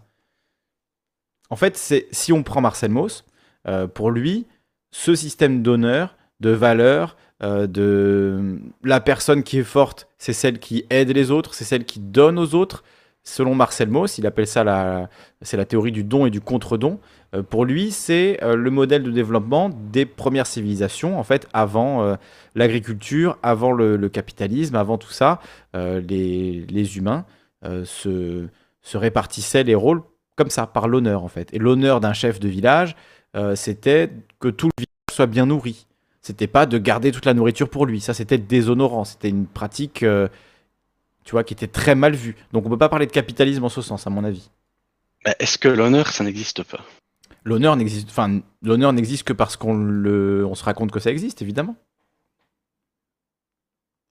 En 1.50 1.56
fait, 1.56 1.76
c'est 1.76 2.06
si 2.10 2.32
on 2.32 2.42
prend 2.42 2.60
Marcel 2.60 2.90
Mauss, 2.90 3.24
euh, 3.66 3.86
pour 3.86 4.10
lui, 4.10 4.46
ce 4.90 5.14
système 5.14 5.62
d'honneur, 5.62 6.16
de 6.40 6.50
valeur, 6.50 7.16
euh, 7.42 7.66
de 7.66 8.58
la 8.82 9.00
personne 9.00 9.42
qui 9.42 9.58
est 9.58 9.64
forte, 9.64 10.08
c'est 10.18 10.32
celle 10.32 10.58
qui 10.58 10.86
aide 10.90 11.10
les 11.10 11.30
autres, 11.30 11.54
c'est 11.54 11.64
celle 11.64 11.84
qui 11.84 12.00
donne 12.00 12.38
aux 12.38 12.54
autres. 12.54 12.84
Selon 13.26 13.54
Marcel 13.54 13.88
Mauss, 13.88 14.18
il 14.18 14.26
appelle 14.26 14.46
ça 14.46 14.64
la, 14.64 15.08
c'est 15.40 15.56
la 15.56 15.64
théorie 15.64 15.92
du 15.92 16.04
don 16.04 16.26
et 16.26 16.30
du 16.30 16.42
contre-don. 16.42 17.00
Euh, 17.34 17.42
pour 17.42 17.64
lui, 17.64 17.90
c'est 17.90 18.38
euh, 18.44 18.54
le 18.54 18.70
modèle 18.70 19.02
de 19.02 19.10
développement 19.10 19.70
des 19.70 20.04
premières 20.04 20.46
civilisations, 20.46 21.18
en 21.18 21.22
fait, 21.24 21.48
avant 21.54 22.02
euh, 22.02 22.16
l'agriculture, 22.54 23.38
avant 23.42 23.72
le, 23.72 23.96
capitalisme, 24.10 24.76
avant 24.76 24.98
tout 24.98 25.10
ça, 25.10 25.40
les, 25.72 26.66
les 26.68 26.96
humains 26.98 27.24
se, 27.84 28.46
se 28.82 28.96
répartissaient 28.98 29.64
les 29.64 29.74
rôles 29.74 30.02
comme 30.36 30.50
ça, 30.50 30.66
par 30.66 30.86
l'honneur, 30.86 31.24
en 31.24 31.28
fait. 31.28 31.48
Et 31.54 31.58
l'honneur 31.58 32.00
d'un 32.00 32.12
chef 32.12 32.38
de 32.38 32.48
village, 32.48 32.94
c'était 33.54 34.10
que 34.38 34.48
tout 34.48 34.68
le 34.76 34.82
village 34.82 35.12
soit 35.12 35.26
bien 35.26 35.46
nourri. 35.46 35.86
C'était 36.20 36.46
pas 36.46 36.66
de 36.66 36.76
garder 36.78 37.10
toute 37.10 37.24
la 37.24 37.34
nourriture 37.34 37.70
pour 37.70 37.86
lui. 37.86 38.00
Ça, 38.00 38.14
c'était 38.14 38.38
déshonorant. 38.38 39.04
C'était 39.04 39.30
une 39.30 39.46
pratique, 39.46 40.04
tu 41.24 41.32
vois, 41.32 41.44
qui 41.44 41.54
était 41.54 41.66
très 41.66 41.94
mal 41.94 42.14
vue. 42.14 42.36
Donc, 42.52 42.66
on 42.66 42.70
peut 42.70 42.78
pas 42.78 42.88
parler 42.88 43.06
de 43.06 43.12
capitalisme 43.12 43.64
en 43.64 43.68
ce 43.68 43.82
sens, 43.82 44.06
à 44.06 44.10
mon 44.10 44.24
avis. 44.24 44.50
Mais 45.24 45.34
Est-ce 45.38 45.58
que 45.58 45.68
l'honneur, 45.68 46.08
ça 46.08 46.24
n'existe 46.24 46.62
pas? 46.62 46.80
L'honneur 47.44 47.76
n'existe, 47.76 48.08
enfin, 48.08 48.40
l'honneur 48.62 48.92
n'existe 48.92 49.24
que 49.24 49.32
parce 49.32 49.56
qu'on 49.56 49.74
le, 49.74 50.46
on 50.46 50.54
se 50.54 50.64
raconte 50.64 50.90
que 50.92 51.00
ça 51.00 51.10
existe, 51.10 51.42
évidemment. 51.42 51.76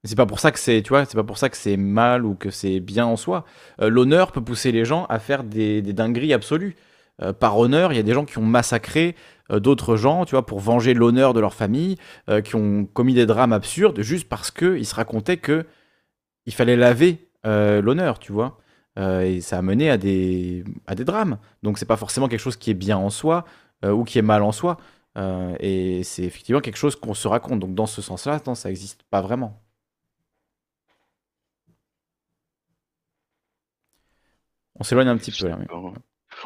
C'est 0.06 0.18
pas 0.18 0.26
pour 0.26 0.40
ça 0.40 0.52
que 0.52 0.60
c'est, 0.60 0.82
tu 0.82 0.90
vois, 0.90 1.06
c'est 1.06 1.16
pas 1.16 1.24
pour 1.24 1.38
ça 1.38 1.50
que 1.50 1.56
c'est 1.56 1.78
mal 1.78 2.26
ou 2.26 2.36
que 2.36 2.52
c'est 2.52 2.80
bien 2.82 3.06
en 3.06 3.16
soi. 3.16 3.46
Euh, 3.82 3.90
l'honneur 3.90 4.34
peut 4.34 4.44
pousser 4.44 4.72
les 4.72 4.84
gens 4.84 5.06
à 5.06 5.18
faire 5.20 5.44
des, 5.44 5.82
des 5.82 5.94
dingueries 5.94 6.34
absolues. 6.34 6.76
Euh, 7.22 7.32
par 7.32 7.58
honneur, 7.58 7.94
il 7.94 7.96
y 7.96 8.00
a 8.00 8.04
des 8.04 8.14
gens 8.14 8.26
qui 8.26 8.38
ont 8.38 8.46
massacré 8.46 9.16
euh, 9.50 9.60
d'autres 9.60 9.96
gens, 9.96 10.26
tu 10.26 10.32
vois, 10.32 10.46
pour 10.46 10.60
venger 10.60 10.94
l'honneur 10.94 11.34
de 11.34 11.40
leur 11.40 11.54
famille, 11.54 11.98
qui 12.44 12.56
ont 12.56 12.86
commis 12.86 13.14
des 13.14 13.26
drames 13.26 13.54
absurdes 13.54 14.02
juste 14.02 14.28
parce 14.28 14.52
que 14.52 14.78
ils 14.78 14.86
se 14.86 14.96
racontaient 14.96 15.38
que 15.38 15.66
il 16.46 16.54
fallait 16.54 16.76
laver 16.76 17.30
euh, 17.46 17.82
l'honneur, 17.82 18.20
tu 18.20 18.32
vois. 18.32 18.60
Euh, 19.00 19.22
et 19.22 19.42
ça 19.42 19.58
a 19.58 19.62
mené 19.62 19.90
à 19.90 19.98
des, 19.98 20.64
à 20.88 20.96
des 20.96 21.06
drames. 21.06 21.38
Donc 21.64 21.78
c'est 21.78 21.86
pas 21.86 21.98
forcément 21.98 22.28
quelque 22.28 22.40
chose 22.40 22.58
qui 22.58 22.72
est 22.72 22.76
bien 22.76 22.98
en 22.98 23.10
soi 23.10 23.46
euh, 23.86 23.92
ou 23.92 24.04
qui 24.04 24.20
est 24.20 24.22
mal 24.24 24.44
en 24.44 24.52
soi. 24.52 24.78
Et 25.60 26.02
c'est 26.04 26.24
effectivement 26.24 26.62
quelque 26.62 26.78
chose 26.78 26.96
qu'on 26.96 27.14
se 27.14 27.28
raconte. 27.28 27.60
Donc 27.60 27.76
dans 27.76 27.86
ce 27.86 28.02
sens-là, 28.02 28.42
ça 28.56 28.70
n'existe 28.70 29.04
pas 29.04 29.22
vraiment. 29.22 29.62
On 34.80 34.84
s'éloigne 34.84 35.08
un 35.08 35.18
petit 35.18 35.32
peu 35.32 35.48
là. 35.48 35.58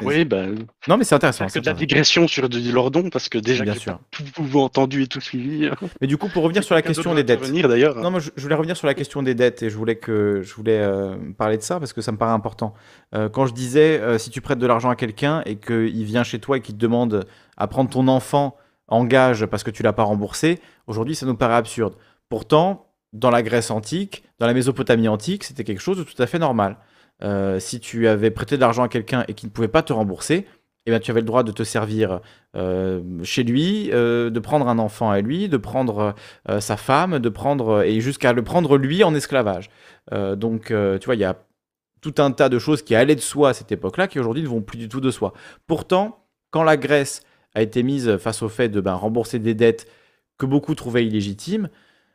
Oui, 0.00 0.24
bah, 0.24 0.46
Non, 0.88 0.96
mais 0.96 1.04
c'est 1.04 1.14
intéressant. 1.14 1.48
c'est 1.48 1.60
de 1.60 1.66
la 1.66 1.72
digression 1.74 2.28
sur 2.28 2.48
de 2.48 2.72
Lordon, 2.72 3.10
parce 3.10 3.28
que 3.28 3.38
déjà 3.38 3.64
Bien 3.64 3.72
que 3.74 3.78
j'ai 3.78 3.84
sûr. 3.84 3.98
pas 3.98 4.04
tout 4.10 4.58
entendu 4.58 5.02
et 5.02 5.06
tout 5.06 5.20
suivi. 5.20 5.68
Mais 6.00 6.06
du 6.06 6.16
coup, 6.16 6.28
pour 6.28 6.42
revenir 6.42 6.64
sur 6.64 6.74
la 6.74 6.82
question 6.82 7.14
des 7.14 7.24
dettes. 7.24 7.40
d'ailleurs. 7.62 7.96
Non, 7.96 8.10
moi, 8.10 8.20
je, 8.20 8.30
je 8.36 8.42
voulais 8.42 8.54
revenir 8.54 8.76
sur 8.76 8.86
la 8.86 8.94
question 8.94 9.22
des 9.22 9.34
dettes 9.34 9.62
et 9.62 9.70
je 9.70 9.76
voulais 9.76 9.96
que 9.96 10.42
je 10.42 10.54
voulais 10.54 10.78
euh, 10.78 11.16
parler 11.36 11.56
de 11.56 11.62
ça 11.62 11.78
parce 11.78 11.92
que 11.92 12.00
ça 12.00 12.12
me 12.12 12.16
paraît 12.18 12.32
important. 12.32 12.74
Euh, 13.14 13.28
quand 13.28 13.46
je 13.46 13.52
disais 13.54 14.00
euh, 14.00 14.18
si 14.18 14.30
tu 14.30 14.40
prêtes 14.40 14.58
de 14.58 14.66
l'argent 14.66 14.90
à 14.90 14.96
quelqu'un 14.96 15.42
et 15.46 15.56
qu'il 15.56 16.04
vient 16.04 16.24
chez 16.24 16.38
toi 16.38 16.56
et 16.58 16.60
qu'il 16.60 16.74
te 16.74 16.80
demande 16.80 17.26
à 17.56 17.66
prendre 17.66 17.90
ton 17.90 18.08
enfant 18.08 18.56
en 18.88 19.04
gage 19.04 19.46
parce 19.46 19.62
que 19.62 19.70
tu 19.70 19.82
l'as 19.82 19.92
pas 19.92 20.02
remboursé, 20.04 20.60
aujourd'hui 20.86 21.14
ça 21.14 21.26
nous 21.26 21.34
paraît 21.36 21.54
absurde. 21.54 21.94
Pourtant, 22.28 22.86
dans 23.12 23.30
la 23.30 23.42
Grèce 23.42 23.70
antique, 23.70 24.24
dans 24.38 24.46
la 24.46 24.54
Mésopotamie 24.54 25.08
antique, 25.08 25.44
c'était 25.44 25.64
quelque 25.64 25.80
chose 25.80 25.98
de 25.98 26.02
tout 26.02 26.20
à 26.22 26.26
fait 26.26 26.38
normal. 26.38 26.76
Euh, 27.22 27.58
si 27.58 27.80
tu 27.80 28.06
avais 28.06 28.30
prêté 28.30 28.56
de 28.56 28.60
l'argent 28.60 28.84
à 28.84 28.88
quelqu'un 28.88 29.24
et 29.28 29.34
qu'il 29.34 29.48
ne 29.48 29.52
pouvait 29.52 29.68
pas 29.68 29.82
te 29.82 29.92
rembourser, 29.92 30.46
eh 30.86 30.90
bien, 30.90 31.00
tu 31.00 31.10
avais 31.10 31.20
le 31.20 31.26
droit 31.26 31.42
de 31.42 31.52
te 31.52 31.64
servir 31.64 32.20
euh, 32.56 33.02
chez 33.22 33.42
lui, 33.42 33.90
euh, 33.92 34.30
de 34.30 34.40
prendre 34.40 34.68
un 34.68 34.78
enfant 34.78 35.10
à 35.10 35.20
lui, 35.20 35.48
de 35.48 35.56
prendre 35.56 36.14
sa 36.60 36.76
femme, 36.76 37.18
de 37.18 37.28
prendre 37.28 37.82
et 37.82 38.00
jusqu'à 38.00 38.32
le 38.32 38.42
prendre 38.42 38.78
lui 38.78 39.04
en 39.04 39.14
esclavage. 39.14 39.68
Donc, 40.10 40.66
tu 40.68 41.04
vois, 41.04 41.14
il 41.14 41.20
y 41.20 41.24
a 41.24 41.36
tout 42.00 42.14
un 42.18 42.30
tas 42.30 42.48
de 42.48 42.58
choses 42.58 42.82
qui 42.82 42.94
allaient 42.94 43.16
de 43.16 43.20
soi 43.20 43.50
à 43.50 43.54
cette 43.54 43.72
époque-là 43.72 44.06
qui 44.06 44.18
aujourd'hui 44.18 44.42
ne 44.42 44.48
vont 44.48 44.62
plus 44.62 44.78
du 44.78 44.88
tout 44.88 45.00
de 45.00 45.10
soi. 45.10 45.34
Pourtant, 45.66 46.24
quand 46.50 46.62
la 46.62 46.76
Grèce 46.76 47.22
a 47.54 47.60
été 47.60 47.82
mise 47.82 48.16
face 48.16 48.42
au 48.42 48.48
fait 48.48 48.68
de 48.68 48.80
ben, 48.80 48.94
rembourser 48.94 49.38
des 49.38 49.54
dettes 49.54 49.86
que 50.38 50.46
beaucoup 50.46 50.74
trouvaient 50.74 51.04
illégitimes, 51.04 51.68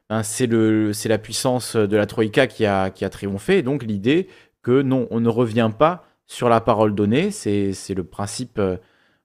ben, 0.09 0.23
c'est 0.23 0.47
la 0.47 1.17
puissance 1.17 1.75
de 1.75 1.95
la 1.95 2.05
Troïka 2.07 2.47
qui 2.47 2.65
a, 2.65 2.89
qui 2.89 3.05
a 3.05 3.09
triomphé. 3.09 3.59
Et 3.59 3.61
donc 3.61 3.83
l'idée 3.83 4.27
que 4.63 4.81
non, 4.81 5.07
on 5.11 5.19
ne 5.19 5.29
revient 5.29 5.71
pas 5.77 6.05
sur 6.25 6.49
la 6.49 6.61
parole 6.61 6.95
donnée, 6.95 7.31
c'est, 7.31 7.73
le 7.95 8.03
principe 8.03 8.57
euh, 8.57 8.77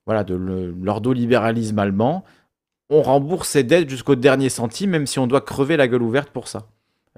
voilà, 0.04 0.24
de 0.24 0.34
l'ordolibéralisme 0.34 1.78
allemand. 1.78 2.24
On 2.90 3.02
rembourse 3.02 3.48
ses 3.50 3.62
dettes 3.62 3.88
jusqu'au 3.88 4.16
dernier 4.16 4.48
centime, 4.48 4.90
même 4.90 5.06
si 5.06 5.18
on 5.18 5.26
doit 5.26 5.40
crever 5.40 5.76
la 5.76 5.88
gueule 5.88 6.02
ouverte 6.02 6.30
pour 6.30 6.48
ça. 6.48 6.68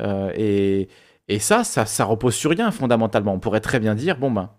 Euh, 0.01 0.33
et, 0.37 0.89
et 1.29 1.39
ça, 1.39 1.65
ça, 1.65 1.87
ça 1.87 2.05
repose 2.05 2.35
sur 2.35 2.51
rien 2.51 2.71
fondamentalement. 2.71 3.33
On 3.33 3.39
pourrait 3.39 3.61
très 3.61 3.81
bien 3.81 3.95
dire, 3.95 4.19
bon 4.19 4.31
ben, 4.31 4.51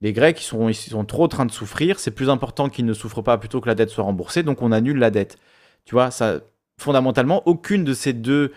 les 0.00 0.12
Grecs, 0.12 0.38
sont, 0.40 0.68
ils 0.68 0.74
sont 0.74 1.04
trop 1.04 1.24
en 1.24 1.28
train 1.28 1.46
de 1.46 1.52
souffrir, 1.52 1.98
c'est 1.98 2.10
plus 2.10 2.28
important 2.28 2.68
qu'ils 2.68 2.84
ne 2.84 2.92
souffrent 2.92 3.22
pas 3.22 3.38
plutôt 3.38 3.60
que 3.60 3.68
la 3.68 3.74
dette 3.74 3.90
soit 3.90 4.04
remboursée, 4.04 4.42
donc 4.42 4.62
on 4.62 4.72
annule 4.72 4.98
la 4.98 5.10
dette. 5.10 5.38
Tu 5.84 5.94
vois, 5.94 6.10
ça, 6.10 6.40
fondamentalement, 6.78 7.42
aucune 7.46 7.84
de 7.84 7.94
ces 7.94 8.12
deux 8.12 8.52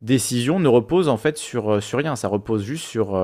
décisions 0.00 0.58
ne 0.58 0.68
repose 0.68 1.08
en 1.08 1.16
fait 1.16 1.36
sur, 1.38 1.74
euh, 1.74 1.80
sur 1.80 1.98
rien. 1.98 2.16
Ça 2.16 2.28
repose 2.28 2.64
juste 2.64 2.86
sur 2.86 3.14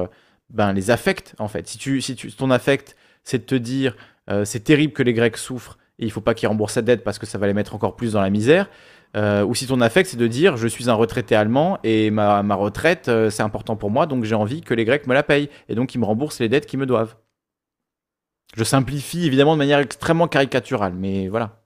ben, 0.51 0.73
les 0.73 0.90
affects, 0.90 1.35
en 1.39 1.48
fait. 1.48 1.66
Si, 1.68 1.78
tu, 1.78 2.01
si 2.01 2.16
ton 2.16 2.51
affect, 2.51 2.97
c'est 3.24 3.39
de 3.39 3.44
te 3.44 3.55
dire, 3.55 3.97
euh, 4.31 4.44
c'est 4.44 4.60
terrible 4.60 4.93
que 4.93 5.02
les 5.02 5.12
Grecs 5.12 5.36
souffrent 5.36 5.78
et 5.98 6.05
il 6.05 6.10
faut 6.10 6.20
pas 6.20 6.35
qu'ils 6.35 6.48
remboursent 6.48 6.74
cette 6.74 6.85
dette 6.85 7.05
parce 7.05 7.18
que 7.18 7.27
ça 7.27 7.39
va 7.39 7.47
les 7.47 7.55
mettre 7.55 7.74
encore 7.74 7.97
plus 7.97 8.12
dans 8.12 8.20
la 8.20 8.31
misère. 8.31 8.68
Euh, 9.16 9.44
ou 9.44 9.55
si 9.55 9.66
ton 9.66 9.81
affect, 9.81 10.10
c'est 10.10 10.16
de 10.16 10.27
dire, 10.27 10.56
je 10.56 10.68
suis 10.68 10.90
un 10.90 10.94
retraité 10.94 11.35
allemand 11.35 11.78
et 11.85 12.10
ma, 12.10 12.43
ma 12.43 12.55
retraite, 12.55 13.09
euh, 13.09 13.31
c'est 13.31 13.43
important 13.43 13.77
pour 13.77 13.90
moi, 13.90 14.06
donc 14.06 14.24
j'ai 14.24 14.35
envie 14.35 14.60
que 14.60 14.74
les 14.74 14.85
Grecs 14.85 15.06
me 15.06 15.14
la 15.14 15.23
payent 15.23 15.48
et 15.68 15.74
donc 15.74 15.94
ils 15.94 15.98
me 15.98 16.05
remboursent 16.05 16.40
les 16.40 16.48
dettes 16.48 16.66
qu'ils 16.66 16.78
me 16.78 16.86
doivent. 16.86 17.16
Je 18.55 18.64
simplifie 18.64 19.27
évidemment 19.27 19.55
de 19.55 19.59
manière 19.59 19.78
extrêmement 19.78 20.28
caricaturale, 20.28 20.94
mais 20.94 21.28
voilà. 21.28 21.62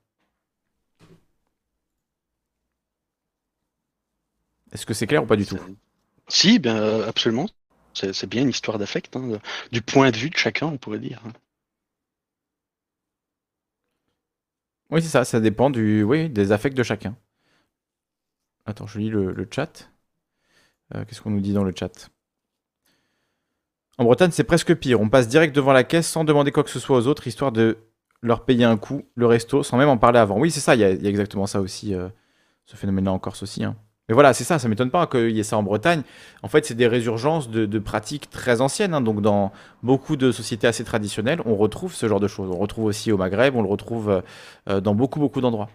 Est-ce 4.72 4.86
que 4.86 4.94
c'est 4.94 5.06
clair 5.06 5.24
ou 5.24 5.26
pas 5.26 5.36
du 5.36 5.46
tout? 5.46 5.58
Si, 6.28 6.58
bien, 6.60 7.02
absolument. 7.02 7.48
C'est 7.94 8.26
bien 8.28 8.42
une 8.42 8.48
histoire 8.50 8.78
d'affect, 8.78 9.16
hein, 9.16 9.38
du 9.72 9.82
point 9.82 10.10
de 10.10 10.16
vue 10.16 10.30
de 10.30 10.36
chacun, 10.36 10.66
on 10.66 10.78
pourrait 10.78 10.98
dire. 10.98 11.20
Oui, 14.90 15.02
c'est 15.02 15.08
ça, 15.08 15.24
ça 15.24 15.40
dépend 15.40 15.70
du, 15.70 16.02
oui, 16.02 16.28
des 16.28 16.52
affects 16.52 16.74
de 16.74 16.82
chacun. 16.82 17.16
Attends, 18.66 18.86
je 18.86 18.98
lis 18.98 19.10
le, 19.10 19.48
chat. 19.50 19.90
Euh, 20.94 21.04
Qu'est-ce 21.04 21.20
qu'on 21.22 21.30
nous 21.30 21.40
dit 21.40 21.52
dans 21.52 21.64
le 21.64 21.72
chat? 21.76 22.10
En 23.98 24.04
Bretagne, 24.04 24.30
c'est 24.32 24.44
presque 24.44 24.74
pire. 24.74 25.00
On 25.00 25.08
passe 25.08 25.28
direct 25.28 25.54
devant 25.54 25.72
la 25.72 25.84
caisse 25.84 26.08
sans 26.08 26.24
demander 26.24 26.52
quoi 26.52 26.64
que 26.64 26.70
ce 26.70 26.78
soit 26.80 26.96
aux 26.96 27.06
autres, 27.06 27.26
histoire 27.26 27.52
de 27.52 27.78
leur 28.22 28.44
payer 28.44 28.64
un 28.64 28.76
coup, 28.76 29.04
le 29.14 29.26
resto, 29.26 29.62
sans 29.62 29.76
même 29.76 29.88
en 29.88 29.98
parler 29.98 30.18
avant. 30.18 30.38
Oui, 30.38 30.50
c'est 30.50 30.60
ça, 30.60 30.74
il 30.74 30.80
y, 30.80 30.84
a 30.84 30.90
il 30.90 31.02
y 31.02 31.06
a 31.06 31.10
exactement 31.10 31.46
ça 31.46 31.60
aussi, 31.60 31.94
euh, 31.94 32.08
ce 32.66 32.76
phénomène-là 32.76 33.12
en 33.12 33.18
Corse 33.18 33.42
aussi. 33.42 33.64
hein. 33.64 33.76
Mais 34.10 34.14
voilà, 34.14 34.34
c'est 34.34 34.42
ça, 34.42 34.58
ça 34.58 34.66
m'étonne 34.68 34.90
pas 34.90 35.06
qu'il 35.06 35.30
y 35.30 35.38
ait 35.38 35.44
ça 35.44 35.56
en 35.56 35.62
Bretagne. 35.62 36.02
En 36.42 36.48
fait, 36.48 36.66
c'est 36.66 36.74
des 36.74 36.88
résurgences 36.88 37.48
de, 37.48 37.78
pratiques 37.78 38.28
très 38.28 38.60
anciennes. 38.60 38.92
hein. 38.92 39.00
Donc, 39.00 39.22
dans 39.22 39.52
beaucoup 39.84 40.16
de 40.16 40.32
sociétés 40.32 40.66
assez 40.66 40.82
traditionnelles, 40.82 41.40
on 41.46 41.54
retrouve 41.54 41.94
ce 41.94 42.08
genre 42.08 42.18
de 42.18 42.26
choses. 42.26 42.50
On 42.50 42.58
retrouve 42.58 42.86
aussi 42.86 43.12
au 43.12 43.16
Maghreb, 43.16 43.54
on 43.54 43.62
le 43.62 43.68
retrouve 43.68 44.24
euh, 44.68 44.80
dans 44.80 44.96
beaucoup, 44.96 45.20
beaucoup 45.20 45.40
d'endroits. 45.40 45.70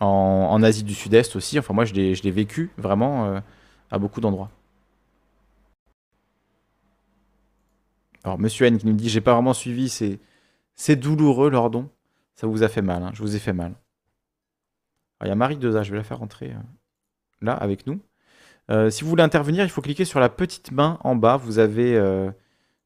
En, 0.00 0.60
Asie 0.64 0.82
du 0.82 0.94
Sud-Est 0.94 1.36
aussi. 1.36 1.60
Enfin, 1.60 1.74
moi, 1.74 1.84
je 1.84 1.94
l'ai 1.94 2.30
vécu 2.32 2.72
vraiment 2.76 3.26
euh, 3.26 3.40
à 3.92 3.98
beaucoup 4.00 4.20
d'endroits. 4.20 4.50
Alors, 8.24 8.40
Monsieur 8.40 8.66
N 8.66 8.78
qui 8.78 8.86
nous 8.88 8.94
dit 8.94 9.08
J'ai 9.08 9.20
pas 9.20 9.34
vraiment 9.34 9.54
suivi, 9.54 9.88
c'est 10.74 10.96
douloureux, 10.96 11.50
Lordon. 11.50 11.88
Ça 12.34 12.48
vous 12.48 12.64
a 12.64 12.68
fait 12.68 12.82
mal, 12.82 13.04
hein, 13.04 13.10
je 13.14 13.22
vous 13.22 13.36
ai 13.36 13.38
fait 13.38 13.52
mal. 13.52 13.74
Il 15.22 15.28
y 15.28 15.30
a 15.30 15.36
Marie 15.36 15.56
Deza, 15.56 15.84
je 15.84 15.92
vais 15.92 15.98
la 15.98 16.02
faire 16.02 16.18
rentrer 16.18 16.50
euh, 16.50 16.79
là 17.42 17.52
avec 17.52 17.86
nous. 17.86 18.00
Euh, 18.70 18.90
si 18.90 19.02
vous 19.02 19.10
voulez 19.10 19.22
intervenir, 19.22 19.64
il 19.64 19.70
faut 19.70 19.82
cliquer 19.82 20.04
sur 20.04 20.20
la 20.20 20.28
petite 20.28 20.70
main 20.70 20.98
en 21.02 21.16
bas. 21.16 21.36
Vous 21.36 21.58
avez 21.58 21.96
euh, 21.96 22.30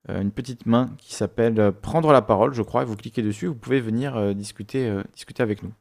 euh, 0.08 0.22
une 0.22 0.30
petite 0.30 0.66
main 0.66 0.90
qui 0.98 1.14
s'appelle 1.14 1.72
Prendre 1.82 2.12
la 2.12 2.22
parole, 2.22 2.54
je 2.54 2.62
crois, 2.62 2.84
vous 2.84 2.96
cliquez 2.96 3.22
dessus. 3.22 3.46
Vous 3.46 3.54
pouvez 3.54 3.80
venir 3.80 4.34
discuter, 4.34 5.02
discuter 5.12 5.42
avec 5.42 5.62
nous. 5.62 5.72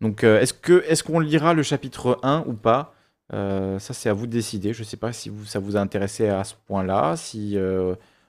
Donc, 0.00 0.24
est-ce 0.24 1.02
qu'on 1.02 1.20
lira 1.20 1.54
le 1.54 1.62
chapitre 1.62 2.18
1 2.22 2.44
ou 2.46 2.52
pas? 2.54 2.94
Ça, 3.30 3.78
c'est 3.78 4.08
à 4.08 4.12
vous 4.12 4.26
de 4.26 4.32
décider. 4.32 4.72
Je 4.72 4.80
ne 4.80 4.84
sais 4.84 4.96
pas 4.96 5.12
si 5.12 5.28
vous, 5.28 5.44
ça 5.44 5.58
vous 5.58 5.76
a 5.76 5.80
intéressé 5.80 6.28
à 6.28 6.44
ce 6.44 6.54
point-là, 6.66 7.16
si 7.16 7.56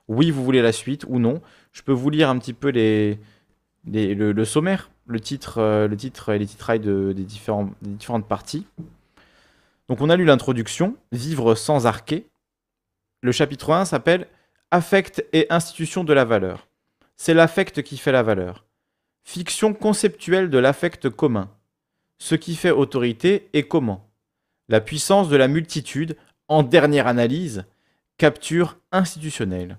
oui, 0.08 0.32
vous 0.32 0.44
voulez 0.44 0.62
la 0.62 0.72
suite 0.72 1.06
ou 1.08 1.20
non. 1.20 1.42
Je 1.74 1.82
peux 1.82 1.92
vous 1.92 2.10
lire 2.10 2.30
un 2.30 2.38
petit 2.38 2.54
peu 2.54 2.72
le, 2.72 4.46
sommaire, 4.46 4.90
le 5.08 5.20
titre, 5.20 5.60
et 5.60 6.40
les 6.40 6.46
titrailles 6.46 6.80
des 6.80 7.14
différentes 7.24 8.28
parties. 8.28 8.66
Donc, 9.88 10.02
on 10.02 10.10
a 10.10 10.16
lu 10.16 10.26
l'introduction, 10.26 10.98
Vivre 11.12 11.56
sans 11.56 11.86
arquet. 11.86 12.28
Le 13.22 13.32
chapitre 13.32 13.72
1 13.72 13.86
s'appelle 13.86 14.28
Affect 14.72 15.26
et 15.32 15.48
institution 15.50 16.04
de 16.04 16.14
la 16.14 16.26
valeur. 16.26 16.68
C'est 17.16 17.34
l'affect 17.34 17.82
qui 17.82 17.98
fait 17.98 18.12
la 18.12 18.24
valeur. 18.24 18.66
Fiction 19.24 19.74
conceptuelle 19.74 20.50
de 20.50 20.58
l'affect 20.58 21.10
commun. 21.10 21.50
Ce 22.20 22.36
qui 22.36 22.56
fait 22.56 22.72
autorité 22.72 23.50
et 23.54 23.64
comment. 23.64 24.10
La 24.70 24.82
puissance 24.82 25.30
de 25.30 25.38
la 25.38 25.48
multitude, 25.48 26.18
en 26.50 26.64
dernière 26.64 27.08
analyse, 27.08 27.66
capture 28.18 28.78
institutionnelle. 28.92 29.78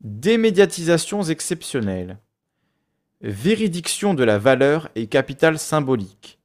Démédiatisations 0.00 1.22
exceptionnelles. 1.22 2.18
Véridiction 3.20 4.14
de 4.14 4.24
la 4.24 4.38
valeur 4.38 4.88
et 4.94 5.06
capital 5.06 5.58
symbolique. 5.58 6.38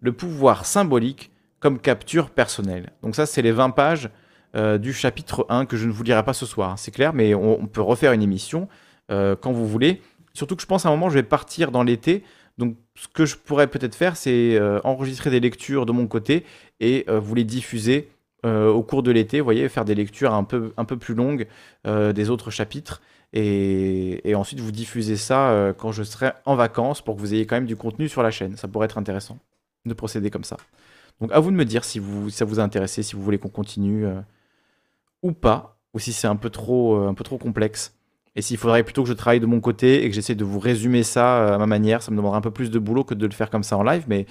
Le 0.00 0.12
pouvoir 0.12 0.66
symbolique 0.66 1.30
comme 1.60 1.78
capture 1.78 2.30
personnelle. 2.30 2.92
Donc 3.02 3.14
ça, 3.14 3.26
c'est 3.26 3.42
les 3.42 3.52
20 3.52 3.70
pages 3.70 4.10
euh, 4.56 4.78
du 4.78 4.92
chapitre 4.92 5.44
1 5.50 5.66
que 5.66 5.76
je 5.76 5.86
ne 5.86 5.92
vous 5.92 6.02
lirai 6.02 6.22
pas 6.22 6.32
ce 6.32 6.46
soir, 6.46 6.70
hein, 6.70 6.76
c'est 6.76 6.90
clair, 6.90 7.12
mais 7.12 7.34
on, 7.34 7.66
peut 7.66 7.82
refaire 7.82 8.12
une 8.12 8.22
émission 8.22 8.68
euh, 9.10 9.36
quand 9.36 9.52
vous 9.52 9.68
voulez. 9.68 10.00
Surtout 10.32 10.56
que 10.56 10.62
je 10.62 10.66
pense 10.66 10.86
à 10.86 10.88
un 10.88 10.92
moment, 10.92 11.10
je 11.10 11.14
vais 11.14 11.22
partir 11.22 11.70
dans 11.70 11.82
l'été. 11.82 12.24
Donc 12.56 12.76
ce 12.94 13.08
que 13.08 13.26
je 13.26 13.36
pourrais 13.36 13.66
peut-être 13.66 13.94
faire, 13.94 14.16
c'est 14.16 14.56
euh, 14.56 14.80
enregistrer 14.84 15.30
des 15.30 15.40
lectures 15.40 15.84
de 15.84 15.92
mon 15.92 16.06
côté 16.06 16.44
et 16.80 17.04
vous 17.08 17.34
les 17.34 17.44
diffuser 17.44 18.08
au 18.44 18.82
cours 18.84 19.02
de 19.02 19.10
l'été, 19.10 19.40
vous 19.40 19.44
voyez, 19.44 19.68
faire 19.68 19.84
des 19.84 19.96
lectures 19.96 20.32
un 20.32 20.44
peu, 20.44 20.72
plus 20.98 21.14
longues 21.14 21.46
des 21.84 22.30
autres 22.30 22.50
chapitres. 22.52 23.02
Et, 23.32 24.32
ensuite, 24.36 24.60
vous 24.60 24.70
diffusez 24.70 25.16
ça 25.16 25.74
quand 25.76 25.90
je 25.90 26.04
serai 26.04 26.30
en 26.44 26.54
vacances 26.54 27.02
pour 27.02 27.16
que 27.16 27.20
vous 27.20 27.34
ayez 27.34 27.46
quand 27.46 27.56
même 27.56 27.66
du 27.66 27.74
contenu 27.74 28.08
sur 28.08 28.22
la 28.22 28.30
chaîne. 28.30 28.56
Ça 28.56 28.68
pourrait 28.68 28.84
être 28.84 28.96
intéressant 28.96 29.38
de 29.84 29.92
procéder 29.92 30.30
comme 30.30 30.44
ça. 30.44 30.56
Donc 31.20 31.32
à 31.32 31.40
vous 31.40 31.50
de 31.50 31.56
me 31.56 31.64
dire 31.64 31.84
si, 31.84 31.98
vous, 31.98 32.30
ça 32.30 32.44
vous 32.44 32.60
a 32.60 32.62
intéressé, 32.62 33.02
si 33.02 33.16
vous 33.16 33.22
voulez 33.22 33.38
qu'on 33.38 33.48
continue 33.48 34.06
euh, 34.06 34.20
ou 35.22 35.32
pas, 35.32 35.78
ou 35.94 35.98
si 35.98 36.12
c'est 36.12 36.28
un 36.28 36.36
peu 36.36 36.50
trop, 36.50 36.96
euh, 36.96 37.08
un 37.08 37.14
peu 37.14 37.24
trop 37.24 37.38
complexe. 37.38 37.94
Et 38.36 38.42
s'il 38.42 38.56
faudrait 38.56 38.84
plutôt 38.84 39.02
que 39.02 39.08
je 39.08 39.14
travaille 39.14 39.40
de 39.40 39.46
mon 39.46 39.60
côté 39.60 40.04
et 40.04 40.08
que 40.08 40.14
j'essaie 40.14 40.36
de 40.36 40.44
vous 40.44 40.60
résumer 40.60 41.02
ça 41.02 41.38
euh, 41.40 41.54
à 41.54 41.58
ma 41.58 41.66
manière, 41.66 42.02
ça 42.02 42.12
me 42.12 42.16
demandera 42.16 42.38
un 42.38 42.42
peu 42.42 42.52
plus 42.52 42.70
de 42.70 42.78
boulot 42.78 43.02
que 43.02 43.14
de 43.14 43.26
le 43.26 43.32
faire 43.32 43.50
comme 43.50 43.64
ça 43.64 43.76
en 43.76 43.82
live. 43.82 44.04
Mais 44.06 44.26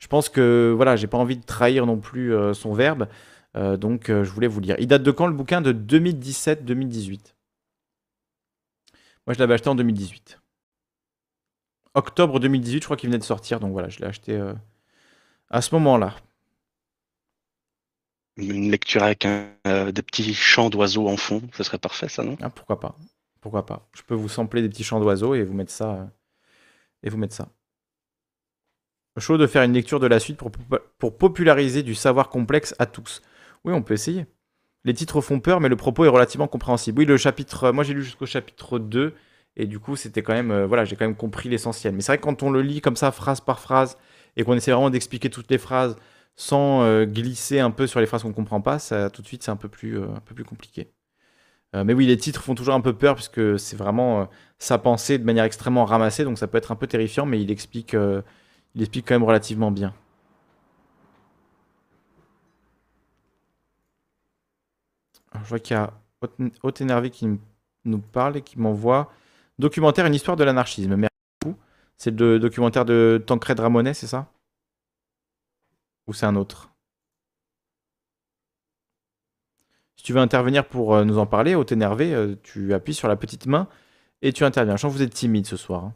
je 0.00 0.08
pense 0.08 0.28
que 0.28 0.72
voilà, 0.74 0.96
j'ai 0.96 1.06
pas 1.06 1.18
envie 1.18 1.36
de 1.36 1.44
trahir 1.44 1.86
non 1.86 1.98
plus 1.98 2.34
son 2.54 2.72
verbe. 2.72 3.06
Donc 3.54 4.06
je 4.08 4.30
voulais 4.30 4.48
vous 4.48 4.58
lire. 4.58 4.74
Il 4.80 4.88
date 4.88 5.04
de 5.04 5.10
quand 5.12 5.28
le 5.28 5.34
bouquin? 5.34 5.60
De 5.60 5.72
2017-2018. 5.72 7.34
Moi 9.26 9.34
je 9.34 9.38
l'avais 9.38 9.54
acheté 9.54 9.68
en 9.68 9.76
2018. 9.76 10.40
Octobre 11.94 12.40
2018, 12.40 12.80
je 12.80 12.84
crois 12.86 12.96
qu'il 12.96 13.10
venait 13.10 13.18
de 13.18 13.24
sortir. 13.24 13.60
Donc 13.60 13.70
voilà, 13.70 13.88
je 13.88 14.00
l'ai 14.00 14.06
acheté 14.06 14.42
à 15.50 15.62
ce 15.62 15.72
moment-là. 15.76 16.16
Une 18.36 18.70
lecture 18.70 19.02
avec 19.02 19.26
euh, 19.26 19.92
des 19.92 20.02
petits 20.02 20.32
chants 20.34 20.70
d'oiseaux 20.70 21.06
en 21.08 21.16
fond, 21.16 21.42
ce 21.52 21.62
serait 21.62 21.78
parfait, 21.78 22.08
ça, 22.08 22.22
non? 22.22 22.38
Ah, 22.40 22.48
pourquoi 22.48 22.80
pas 22.80 22.96
Pourquoi 23.40 23.66
pas 23.66 23.88
Je 23.94 24.02
peux 24.02 24.14
vous 24.14 24.28
sampler 24.28 24.62
des 24.62 24.70
petits 24.70 24.84
chants 24.84 25.00
d'oiseaux 25.00 25.34
et 25.34 25.42
vous 25.42 25.52
mettre 25.52 25.72
ça. 25.72 25.90
Euh, 25.90 26.06
et 27.02 27.10
vous 27.10 27.18
mettre 27.18 27.34
ça. 27.34 27.48
Chaud 29.18 29.36
de 29.36 29.46
faire 29.46 29.62
une 29.62 29.74
lecture 29.74 30.00
de 30.00 30.06
la 30.06 30.18
suite 30.18 30.38
pour, 30.38 31.18
populariser 31.18 31.82
du 31.82 31.94
savoir 31.94 32.30
complexe 32.30 32.74
à 32.78 32.86
tous. 32.86 33.20
Oui, 33.64 33.74
on 33.74 33.82
peut 33.82 33.92
essayer. 33.92 34.24
Les 34.84 34.94
titres 34.94 35.20
font 35.20 35.38
peur, 35.38 35.60
mais 35.60 35.68
le 35.68 35.76
propos 35.76 36.06
est 36.06 36.08
relativement 36.08 36.48
compréhensible. 36.48 37.00
Oui, 37.00 37.04
le 37.04 37.18
chapitre. 37.18 37.70
Moi, 37.72 37.84
j'ai 37.84 37.92
lu 37.92 38.02
jusqu'au 38.02 38.24
chapitre 38.24 38.78
2. 38.78 39.14
Et 39.56 39.66
du 39.66 39.78
coup, 39.78 39.96
c'était 39.96 40.22
quand 40.22 40.32
même. 40.32 40.50
Euh, 40.50 40.66
voilà, 40.66 40.86
j'ai 40.86 40.96
quand 40.96 41.04
même 41.04 41.16
compris 41.16 41.50
l'essentiel. 41.50 41.94
Mais 41.94 42.00
c'est 42.00 42.12
vrai 42.12 42.18
que 42.18 42.22
quand 42.22 42.42
on 42.42 42.50
le 42.50 42.62
lit 42.62 42.80
comme 42.80 42.96
ça, 42.96 43.12
phrase 43.12 43.42
par 43.42 43.60
phrase, 43.60 43.98
et 44.36 44.44
qu'on 44.44 44.54
essaie 44.54 44.72
vraiment 44.72 44.88
d'expliquer 44.88 45.28
toutes 45.28 45.50
les 45.50 45.58
phrases 45.58 45.96
sans 46.36 46.82
euh, 46.82 47.04
glisser 47.06 47.60
un 47.60 47.70
peu 47.70 47.86
sur 47.86 48.00
les 48.00 48.06
phrases 48.06 48.22
qu'on 48.22 48.32
comprend 48.32 48.60
pas, 48.60 48.78
ça 48.78 49.10
tout 49.10 49.22
de 49.22 49.26
suite 49.26 49.42
c'est 49.42 49.50
un 49.50 49.56
peu 49.56 49.68
plus, 49.68 49.98
euh, 49.98 50.06
un 50.16 50.20
peu 50.20 50.34
plus 50.34 50.44
compliqué. 50.44 50.92
mais 51.74 51.94
oui, 51.94 52.06
les 52.06 52.16
titres 52.18 52.42
font 52.42 52.54
toujours 52.54 52.74
un 52.74 52.80
peu 52.82 52.94
peur 52.94 53.14
puisque 53.14 53.58
c'est 53.58 53.76
vraiment 53.76 54.28
sa 54.58 54.78
pensée 54.78 55.18
de 55.18 55.24
manière 55.24 55.44
extrêmement 55.44 55.84
ramassée, 55.86 56.24
donc 56.24 56.38
ça 56.38 56.46
peut 56.46 56.58
être 56.58 56.72
un 56.72 56.76
peu 56.76 56.86
terrifiant, 56.86 57.26
mais 57.26 57.40
il 57.42 57.50
explique, 57.50 57.94
il 58.74 58.82
explique 58.82 59.08
quand 59.08 59.14
même 59.14 59.24
relativement 59.24 59.70
bien. 59.70 59.94
je 65.42 65.48
vois 65.48 65.58
qu'il 65.58 65.76
y 65.76 65.78
a 65.78 65.92
Haute 66.62 66.80
Énervé 66.80 67.10
qui 67.10 67.28
nous 67.84 67.98
parle 67.98 68.36
et 68.36 68.42
qui 68.42 68.58
m'envoie 68.58 69.10
documentaire 69.58 70.06
Une 70.06 70.14
histoire 70.14 70.36
de 70.36 70.44
l'anarchisme. 70.44 70.96
Merci 70.96 71.14
beaucoup. 71.40 71.58
C'est 71.96 72.18
le 72.18 72.38
documentaire 72.38 72.84
de 72.84 73.22
Tancred 73.26 73.58
Ramonet, 73.60 73.94
c'est 73.94 74.06
ça? 74.06 74.28
Ou 76.06 76.12
c'est 76.12 76.26
un 76.26 76.36
autre? 76.36 76.70
Si 79.96 80.04
tu 80.04 80.12
veux 80.12 80.20
intervenir 80.20 80.66
pour 80.66 80.94
euh, 80.94 81.04
nous 81.04 81.18
en 81.18 81.26
parler, 81.26 81.54
Haute 81.54 81.72
Énervé, 81.72 82.12
euh, 82.12 82.34
tu 82.42 82.74
appuies 82.74 82.94
sur 82.94 83.08
la 83.08 83.16
petite 83.16 83.46
main 83.46 83.68
et 84.20 84.32
tu 84.32 84.44
interviens. 84.44 84.76
Je 84.76 84.82
sens 84.82 84.92
que 84.92 84.96
vous 84.96 85.02
êtes 85.02 85.14
timide 85.14 85.46
ce 85.46 85.56
soir. 85.56 85.84
Hein. 85.84 85.94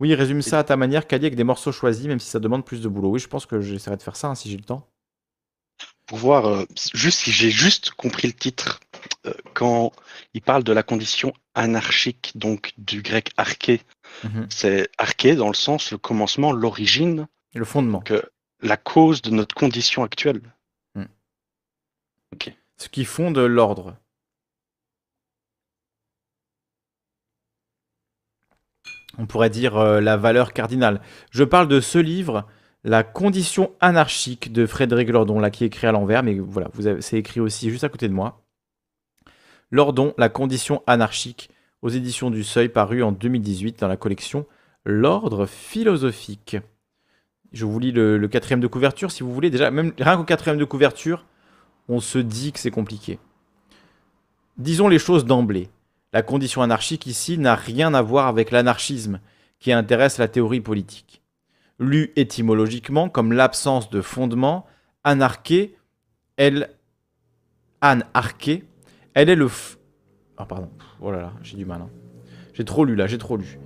Oui, 0.00 0.14
résume 0.14 0.42
ça 0.42 0.58
à 0.58 0.64
ta 0.64 0.76
manière, 0.76 1.06
Kali, 1.06 1.26
avec 1.26 1.36
des 1.36 1.44
morceaux 1.44 1.72
choisis, 1.72 2.06
même 2.06 2.20
si 2.20 2.28
ça 2.28 2.38
demande 2.38 2.64
plus 2.64 2.82
de 2.82 2.88
boulot. 2.88 3.10
Oui, 3.10 3.20
je 3.20 3.28
pense 3.28 3.46
que 3.46 3.60
j'essaierai 3.60 3.96
de 3.96 4.02
faire 4.02 4.16
ça 4.16 4.28
hein, 4.28 4.34
si 4.34 4.50
j'ai 4.50 4.56
le 4.56 4.64
temps 4.64 4.86
pour 6.06 6.18
voir 6.18 6.46
euh, 6.46 6.64
juste 6.94 7.20
si 7.20 7.32
j'ai 7.32 7.50
juste 7.50 7.90
compris 7.90 8.28
le 8.28 8.32
titre 8.32 8.80
euh, 9.26 9.34
quand 9.54 9.92
il 10.34 10.40
parle 10.40 10.64
de 10.64 10.72
la 10.72 10.82
condition 10.82 11.34
anarchique 11.54 12.32
donc 12.36 12.72
du 12.78 13.02
grec 13.02 13.32
arché 13.36 13.82
mhm. 14.24 14.46
c'est 14.50 14.88
arché 14.98 15.34
dans 15.34 15.48
le 15.48 15.54
sens 15.54 15.90
le 15.90 15.98
commencement 15.98 16.52
l'origine 16.52 17.26
le 17.58 17.64
fondement 17.64 18.00
que 18.00 18.22
la 18.60 18.76
cause 18.76 19.22
de 19.22 19.30
notre 19.30 19.54
condition 19.54 20.02
actuelle 20.02 20.40
mm. 20.94 21.04
ok 22.32 22.52
ce 22.76 22.88
qui 22.88 23.04
fonde 23.04 23.38
l'ordre 23.38 23.96
on 29.18 29.26
pourrait 29.26 29.50
dire 29.50 29.76
euh, 29.76 30.00
la 30.00 30.16
valeur 30.16 30.52
cardinale 30.52 31.00
je 31.30 31.44
parle 31.44 31.68
de 31.68 31.80
ce 31.80 31.98
livre 31.98 32.46
la 32.86 33.02
condition 33.02 33.72
anarchique 33.80 34.52
de 34.52 34.64
Frédéric 34.64 35.08
Lordon, 35.08 35.40
là 35.40 35.50
qui 35.50 35.64
est 35.64 35.66
écrit 35.66 35.88
à 35.88 35.92
l'envers, 35.92 36.22
mais 36.22 36.38
voilà, 36.38 36.70
c'est 37.00 37.18
écrit 37.18 37.40
aussi 37.40 37.68
juste 37.68 37.82
à 37.82 37.88
côté 37.88 38.06
de 38.06 38.12
moi. 38.14 38.46
Lordon, 39.72 40.14
la 40.18 40.28
condition 40.28 40.84
anarchique, 40.86 41.50
aux 41.82 41.88
éditions 41.88 42.30
du 42.30 42.44
Seuil, 42.44 42.68
paru 42.68 43.02
en 43.02 43.10
2018 43.10 43.80
dans 43.80 43.88
la 43.88 43.96
collection 43.96 44.46
L'ordre 44.84 45.46
philosophique. 45.46 46.58
Je 47.56 47.64
vous 47.64 47.78
lis 47.78 47.90
le, 47.90 48.28
quatrième 48.28 48.60
de 48.60 48.66
couverture, 48.66 49.10
si 49.10 49.22
vous 49.22 49.32
voulez. 49.32 49.48
Déjà, 49.48 49.70
même 49.70 49.92
rien 49.98 50.16
qu'au 50.18 50.24
quatrième 50.24 50.58
de 50.58 50.64
couverture, 50.64 51.24
on 51.88 52.00
se 52.00 52.18
dit 52.18 52.52
que 52.52 52.58
c'est 52.58 52.70
compliqué. 52.70 53.18
Disons 54.58 54.88
les 54.88 54.98
choses 54.98 55.24
d'emblée. 55.24 55.70
La 56.12 56.20
condition 56.22 56.60
anarchique 56.60 57.06
ici 57.06 57.38
n'a 57.38 57.54
rien 57.54 57.94
à 57.94 58.02
voir 58.02 58.26
avec 58.26 58.50
l'anarchisme 58.50 59.20
qui 59.58 59.72
intéresse 59.72 60.18
la 60.18 60.28
théorie 60.28 60.60
politique 60.60 61.22
lu 61.78 62.12
étymologiquement 62.16 63.08
comme 63.08 63.32
l'absence 63.32 63.90
de 63.90 64.00
fondement, 64.00 64.66
anarché, 65.04 65.76
elle, 66.36 66.70
anarché, 67.80 68.64
elle 69.14 69.28
est 69.28 69.36
le... 69.36 69.50
Ah 70.36 70.44
pardon, 70.44 70.70
oh 71.00 71.10
là 71.10 71.20
là, 71.20 71.32
j'ai 71.42 71.56
du 71.56 71.64
mal. 71.64 71.80
Hein. 71.80 71.90
J'ai 72.54 72.64
trop 72.64 72.84
lu 72.84 72.94
là, 72.94 73.06
j'ai 73.06 73.18
trop 73.18 73.36
lu. 73.36 73.58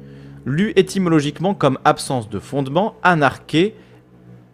Lu 0.47 0.73
étymologiquement 0.77 1.55
comme 1.55 1.79
absence 1.85 2.31
de 2.31 2.39
fondement, 2.39 2.97
anarché 3.03 3.75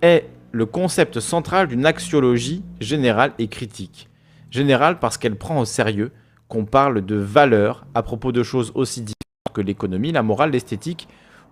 est 0.02 0.28
le 0.50 0.66
concept 0.66 1.20
central 1.20 1.68
d'une 1.68 1.86
axiologie 1.86 2.64
générale 2.80 3.32
et 3.38 3.46
critique. 3.46 4.08
Générale 4.50 4.98
parce 4.98 5.16
qu'elle 5.16 5.36
prend 5.36 5.60
au 5.60 5.64
sérieux 5.64 6.12
qu'on 6.48 6.64
parle 6.64 7.04
de 7.04 7.16
valeurs 7.16 7.86
à 7.94 8.02
propos 8.02 8.32
de 8.32 8.42
choses 8.42 8.72
aussi 8.74 9.00
différentes 9.00 9.16
que 9.54 9.60
l'économie, 9.60 10.12
la 10.12 10.22
morale, 10.22 10.50
l'esthétique 10.50 11.08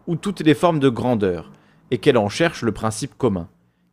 ou 0.07 0.17
toutes 0.17 0.41
les 0.41 0.55
formes 0.55 0.81
de 0.81 0.89
grandeur 0.89 1.53
et 1.91 1.99
qu'elle 1.99 2.19
en 2.19 2.29
cherche 2.29 2.63
le 2.63 2.73
principe 2.73 3.17
commun. 3.17 3.49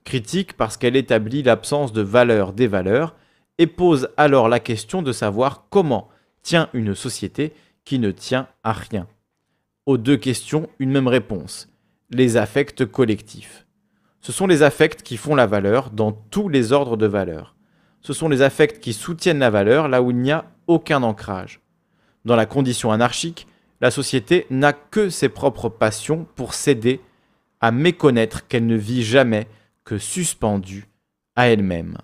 Critique 0.05 0.53
parce 0.53 0.75
qu'elle 0.77 0.95
établit 0.95 1.43
l'absence 1.43 1.93
de 1.93 2.01
valeur 2.01 2.53
des 2.53 2.67
valeurs 2.67 3.15
et 3.57 3.67
pose 3.67 4.09
alors 4.17 4.49
la 4.49 4.59
question 4.59 5.01
de 5.01 5.11
savoir 5.11 5.65
comment 5.69 6.09
tient 6.41 6.69
une 6.73 6.95
société 6.95 7.53
qui 7.85 7.99
ne 7.99 8.11
tient 8.11 8.47
à 8.63 8.73
rien. 8.73 9.07
Deux 9.97 10.17
questions, 10.17 10.69
une 10.79 10.91
même 10.91 11.07
réponse. 11.07 11.69
Les 12.09 12.37
affects 12.37 12.85
collectifs. 12.85 13.65
Ce 14.21 14.31
sont 14.31 14.47
les 14.47 14.63
affects 14.63 15.01
qui 15.01 15.17
font 15.17 15.35
la 15.35 15.47
valeur 15.47 15.89
dans 15.89 16.11
tous 16.11 16.49
les 16.49 16.71
ordres 16.71 16.97
de 16.97 17.07
valeur. 17.07 17.55
Ce 18.01 18.13
sont 18.13 18.29
les 18.29 18.41
affects 18.41 18.79
qui 18.79 18.93
soutiennent 18.93 19.39
la 19.39 19.49
valeur 19.49 19.87
là 19.87 20.01
où 20.01 20.11
il 20.11 20.17
n'y 20.17 20.31
a 20.31 20.45
aucun 20.67 21.03
ancrage. 21.03 21.61
Dans 22.25 22.35
la 22.35 22.45
condition 22.45 22.91
anarchique, 22.91 23.47
la 23.79 23.89
société 23.89 24.45
n'a 24.49 24.73
que 24.73 25.09
ses 25.09 25.29
propres 25.29 25.69
passions 25.69 26.27
pour 26.35 26.53
céder 26.53 27.01
à 27.61 27.71
méconnaître 27.71 28.47
qu'elle 28.47 28.67
ne 28.67 28.75
vit 28.75 29.03
jamais 29.03 29.47
que 29.83 29.97
suspendue 29.97 30.87
à 31.35 31.47
elle-même. 31.47 31.97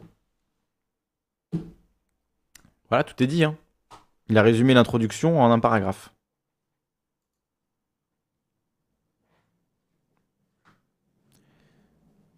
Voilà, 2.90 3.04
tout 3.04 3.22
est 3.22 3.28
dit. 3.28 3.44
Hein. 3.44 3.56
Il 4.30 4.38
a 4.38 4.42
résumé 4.42 4.74
l'introduction 4.74 5.42
en 5.42 5.52
un 5.52 5.60
paragraphe. 5.60 6.12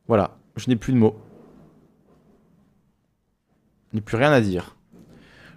Voilà, 0.10 0.32
je 0.58 0.68
n'ai 0.68 0.76
plus 0.76 0.92
de 0.92 0.98
mots. 0.98 1.16
Je 3.92 3.96
n'ai 3.96 4.02
plus 4.02 4.18
rien 4.18 4.34
à 4.34 4.42
dire. 4.42 4.76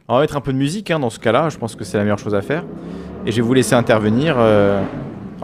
on 0.06 0.14
va 0.14 0.20
mettre 0.20 0.36
un 0.36 0.40
peu 0.40 0.52
de 0.52 0.58
musique 0.58 0.92
hein, 0.92 1.00
dans 1.00 1.10
ce 1.10 1.18
cas-là, 1.18 1.48
je 1.48 1.58
pense 1.58 1.74
que 1.74 1.82
c'est 1.82 1.96
la 1.98 2.04
meilleure 2.04 2.20
chose 2.20 2.36
à 2.36 2.42
faire. 2.42 2.64
Et 3.26 3.32
je 3.32 3.36
vais 3.36 3.42
vous 3.42 3.54
laisser 3.54 3.74
intervenir. 3.74 4.36
Euh, 4.38 4.84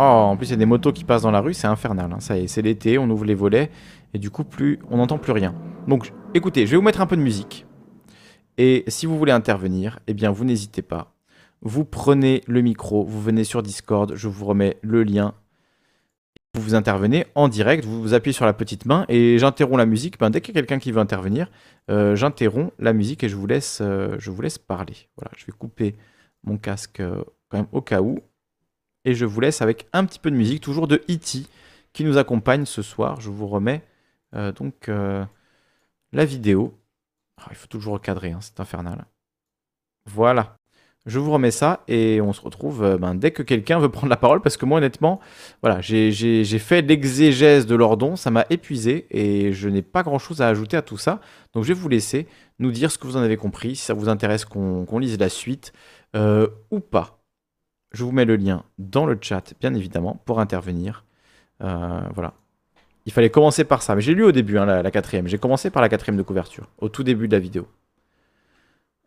Oh, 0.00 0.02
en 0.02 0.36
plus, 0.36 0.46
il 0.46 0.50
y 0.50 0.54
a 0.54 0.56
des 0.56 0.64
motos 0.64 0.92
qui 0.92 1.02
passent 1.02 1.22
dans 1.22 1.32
la 1.32 1.40
rue, 1.40 1.54
c'est 1.54 1.66
infernal. 1.66 2.12
Hein. 2.12 2.20
Ça 2.20 2.38
y 2.38 2.44
est, 2.44 2.46
c'est 2.46 2.62
l'été, 2.62 2.98
on 2.98 3.10
ouvre 3.10 3.24
les 3.24 3.34
volets, 3.34 3.68
et 4.14 4.18
du 4.20 4.30
coup, 4.30 4.44
plus, 4.44 4.78
on 4.90 4.98
n'entend 4.98 5.18
plus 5.18 5.32
rien. 5.32 5.56
Donc, 5.88 6.12
écoutez, 6.34 6.66
je 6.66 6.70
vais 6.70 6.76
vous 6.76 6.84
mettre 6.84 7.00
un 7.00 7.06
peu 7.06 7.16
de 7.16 7.20
musique. 7.22 7.66
Et 8.58 8.84
si 8.86 9.06
vous 9.06 9.18
voulez 9.18 9.32
intervenir, 9.32 9.98
eh 10.06 10.14
bien, 10.14 10.30
vous 10.30 10.44
n'hésitez 10.44 10.82
pas. 10.82 11.16
Vous 11.62 11.84
prenez 11.84 12.42
le 12.46 12.60
micro, 12.60 13.04
vous 13.04 13.20
venez 13.20 13.42
sur 13.42 13.60
Discord, 13.60 14.14
je 14.14 14.28
vous 14.28 14.44
remets 14.44 14.76
le 14.82 15.02
lien. 15.02 15.34
Vous 16.58 16.74
intervenez 16.74 17.26
en 17.34 17.48
direct, 17.48 17.84
vous, 17.84 18.14
appuyez 18.14 18.32
sur 18.32 18.44
la 18.44 18.52
petite 18.52 18.84
main 18.84 19.04
et 19.08 19.38
j'interromps 19.38 19.78
la 19.78 19.86
musique. 19.86 20.18
Ben, 20.18 20.30
dès 20.30 20.40
qu'il 20.40 20.54
y 20.54 20.58
a 20.58 20.60
quelqu'un 20.60 20.78
qui 20.78 20.92
veut 20.92 21.00
intervenir, 21.00 21.50
euh, 21.90 22.16
j'interromps 22.16 22.72
la 22.78 22.92
musique 22.92 23.24
et 23.24 23.28
je 23.28 23.36
vous 23.36 23.46
laisse, 23.46 23.78
euh, 23.80 24.16
je 24.18 24.30
vous 24.30 24.42
laisse 24.42 24.58
parler. 24.58 24.94
Voilà, 25.16 25.30
je 25.36 25.46
vais 25.46 25.52
couper 25.52 25.96
mon 26.44 26.58
casque 26.58 27.00
euh, 27.00 27.22
au 27.72 27.80
cas 27.80 28.00
où. 28.00 28.18
Et 29.04 29.14
je 29.14 29.24
vous 29.24 29.40
laisse 29.40 29.62
avec 29.62 29.88
un 29.92 30.04
petit 30.04 30.18
peu 30.18 30.30
de 30.30 30.36
musique, 30.36 30.60
toujours 30.60 30.88
de 30.88 30.96
E.T. 31.08 31.46
qui 31.92 32.04
nous 32.04 32.18
accompagne 32.18 32.66
ce 32.66 32.82
soir. 32.82 33.20
Je 33.20 33.30
vous 33.30 33.46
remets 33.46 33.82
donc 34.56 34.88
la 34.88 36.24
vidéo. 36.26 36.78
Ah, 37.38 37.46
il 37.50 37.56
faut 37.56 37.68
toujours 37.68 37.94
recadrer, 37.94 38.32
hein, 38.32 38.40
c'est 38.42 38.60
infernal. 38.60 39.06
Voilà. 40.04 40.57
Je 41.06 41.18
vous 41.18 41.30
remets 41.30 41.50
ça 41.50 41.84
et 41.88 42.20
on 42.20 42.32
se 42.32 42.40
retrouve 42.40 42.84
euh, 42.84 42.98
ben, 42.98 43.14
dès 43.14 43.30
que 43.30 43.42
quelqu'un 43.42 43.78
veut 43.78 43.88
prendre 43.90 44.08
la 44.08 44.16
parole 44.16 44.42
parce 44.42 44.56
que 44.56 44.66
moi 44.66 44.78
honnêtement, 44.78 45.20
voilà, 45.62 45.80
j'ai 45.80 46.44
fait 46.58 46.82
l'exégèse 46.82 47.66
de 47.66 47.74
l'ordon, 47.74 48.16
ça 48.16 48.30
m'a 48.30 48.44
épuisé 48.50 49.06
et 49.10 49.52
je 49.52 49.68
n'ai 49.68 49.82
pas 49.82 50.02
grand 50.02 50.18
chose 50.18 50.42
à 50.42 50.48
ajouter 50.48 50.76
à 50.76 50.82
tout 50.82 50.98
ça. 50.98 51.20
Donc 51.54 51.64
je 51.64 51.68
vais 51.68 51.78
vous 51.78 51.88
laisser 51.88 52.26
nous 52.58 52.72
dire 52.72 52.90
ce 52.90 52.98
que 52.98 53.06
vous 53.06 53.16
en 53.16 53.22
avez 53.22 53.36
compris, 53.36 53.76
si 53.76 53.84
ça 53.84 53.94
vous 53.94 54.08
intéresse 54.08 54.44
qu'on 54.44 54.98
lise 54.98 55.18
la 55.18 55.28
suite 55.28 55.72
ou 56.14 56.80
pas. 56.80 57.18
Je 57.92 58.04
vous 58.04 58.12
mets 58.12 58.24
le 58.24 58.36
lien 58.36 58.64
dans 58.78 59.06
le 59.06 59.16
chat, 59.20 59.54
bien 59.60 59.74
évidemment, 59.74 60.20
pour 60.26 60.40
intervenir. 60.40 61.04
Euh, 61.62 62.00
voilà. 62.14 62.34
Il 63.06 63.12
fallait 63.12 63.30
commencer 63.30 63.64
par 63.64 63.82
ça. 63.82 63.94
Mais 63.94 64.02
j'ai 64.02 64.14
lu 64.14 64.24
au 64.24 64.32
début, 64.32 64.58
hein, 64.58 64.66
la, 64.66 64.90
quatrième. 64.90 65.26
J'ai 65.26 65.38
commencé 65.38 65.70
par 65.70 65.80
la 65.80 65.88
quatrième 65.88 66.16
de 66.16 66.22
couverture, 66.22 66.68
au 66.78 66.88
tout 66.88 67.02
début 67.02 67.28
de 67.28 67.32
la 67.32 67.38
vidéo. 67.38 67.66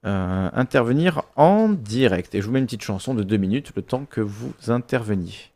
Euh, 0.03 0.49
intervenir 0.53 1.21
en 1.35 1.69
direct. 1.69 2.33
Et 2.33 2.41
je 2.41 2.47
vous 2.47 2.51
mets 2.51 2.59
une 2.59 2.65
petite 2.65 2.81
chanson 2.81 3.13
de 3.13 3.21
deux 3.21 3.37
minutes, 3.37 3.71
le 3.75 3.83
temps 3.83 4.05
que 4.05 4.21
vous 4.21 4.51
interveniez. 4.67 5.50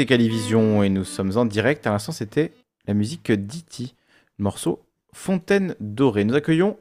Écoutez 0.00 0.14
Calivision 0.16 0.82
et 0.82 0.88
nous 0.88 1.04
sommes 1.04 1.36
en 1.36 1.44
direct. 1.44 1.86
À 1.86 1.90
l'instant, 1.90 2.12
c'était 2.12 2.54
la 2.86 2.94
musique 2.94 3.30
d'Iti, 3.32 3.94
le 4.38 4.44
morceau 4.44 4.82
Fontaine 5.12 5.76
Dorée. 5.78 6.24
Nous 6.24 6.34
accueillons 6.34 6.78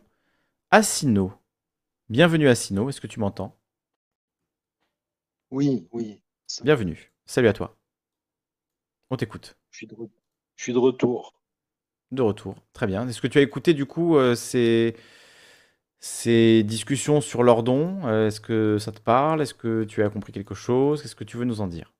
Assino. 0.71 1.33
Bienvenue 2.07 2.47
Assino, 2.47 2.87
est-ce 2.87 3.01
que 3.01 3.07
tu 3.07 3.19
m'entends? 3.19 3.53
Oui, 5.51 5.85
oui. 5.91 6.21
Bienvenue. 6.63 7.11
Salut 7.25 7.49
à 7.49 7.53
toi. 7.53 7.75
On 9.09 9.17
t'écoute. 9.17 9.57
Je 9.71 9.79
suis 9.79 9.87
de, 9.87 9.97
je 10.55 10.63
suis 10.63 10.71
de 10.71 10.79
retour. 10.79 11.33
De 12.11 12.21
retour, 12.21 12.55
très 12.71 12.87
bien. 12.87 13.05
Est-ce 13.05 13.19
que 13.19 13.27
tu 13.27 13.37
as 13.37 13.41
écouté 13.41 13.73
du 13.73 13.85
coup 13.85 14.15
euh, 14.15 14.33
ces... 14.33 14.95
ces 15.99 16.63
discussions 16.63 17.19
sur 17.19 17.43
l'ordon? 17.43 17.99
Euh, 18.05 18.27
Est-ce 18.27 18.39
que 18.39 18.77
ça 18.77 18.93
te 18.93 19.01
parle? 19.01 19.41
Est-ce 19.41 19.55
que 19.55 19.83
tu 19.83 20.03
as 20.03 20.09
compris 20.09 20.31
quelque 20.31 20.55
chose? 20.55 21.01
Qu'est-ce 21.01 21.17
que 21.17 21.25
tu 21.25 21.35
veux 21.35 21.43
nous 21.43 21.59
en 21.59 21.67
dire? 21.67 21.91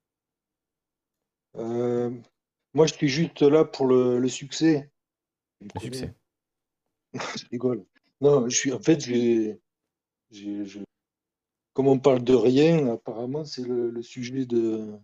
Euh, 1.59 2.09
moi, 2.73 2.87
je 2.87 2.93
suis 2.93 3.09
juste 3.09 3.41
là 3.41 3.65
pour 3.65 3.85
le, 3.87 4.19
le 4.19 4.27
succès. 4.29 4.91
Le 5.61 5.79
succès. 5.79 6.13
Je 7.13 7.45
rigole. 7.51 7.85
Non, 8.21 8.49
je 8.49 8.55
suis 8.55 8.73
en 8.73 8.79
fait, 8.79 8.99
j'ai, 8.99 9.59
j'ai- 10.31 10.65
je- 10.65 10.79
comme 11.73 11.87
on 11.87 11.99
parle 11.99 12.23
de 12.23 12.35
rien, 12.35 12.93
apparemment, 12.93 13.45
c'est 13.45 13.63
le, 13.63 13.89
le 13.91 14.03
sujet 14.03 14.45
de 14.45 14.99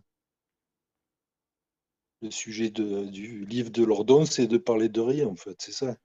le 2.22 2.30
sujet 2.30 2.68
de, 2.70 3.06
du 3.06 3.46
livre 3.46 3.70
de 3.70 3.82
Lordon, 3.84 4.26
c'est 4.26 4.46
de 4.46 4.58
parler 4.58 4.88
de 4.90 5.00
rien, 5.00 5.28
en 5.28 5.36
fait, 5.36 5.56
c'est 5.58 5.72
ça. 5.72 5.96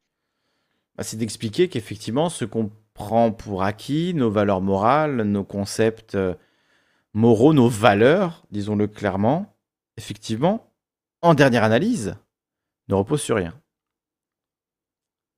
Bah, 0.96 1.04
c'est 1.04 1.18
d'expliquer 1.18 1.70
qu'effectivement, 1.70 2.30
ce 2.30 2.46
qu'on 2.46 2.72
prend 2.94 3.32
pour 3.32 3.64
acquis, 3.64 4.14
nos 4.14 4.30
valeurs 4.30 4.62
morales, 4.62 5.24
nos 5.24 5.44
concepts 5.44 6.16
euh, 6.16 6.36
moraux, 7.14 7.54
nos 7.54 7.70
valeurs, 7.70 8.46
disons-le 8.52 8.88
clairement, 8.88 9.51
effectivement, 10.02 10.74
en 11.22 11.36
dernière 11.36 11.64
analyse, 11.64 12.16
ne 12.90 12.96
reposent 12.96 13.22
sur 13.22 13.38
rien. 13.38 13.54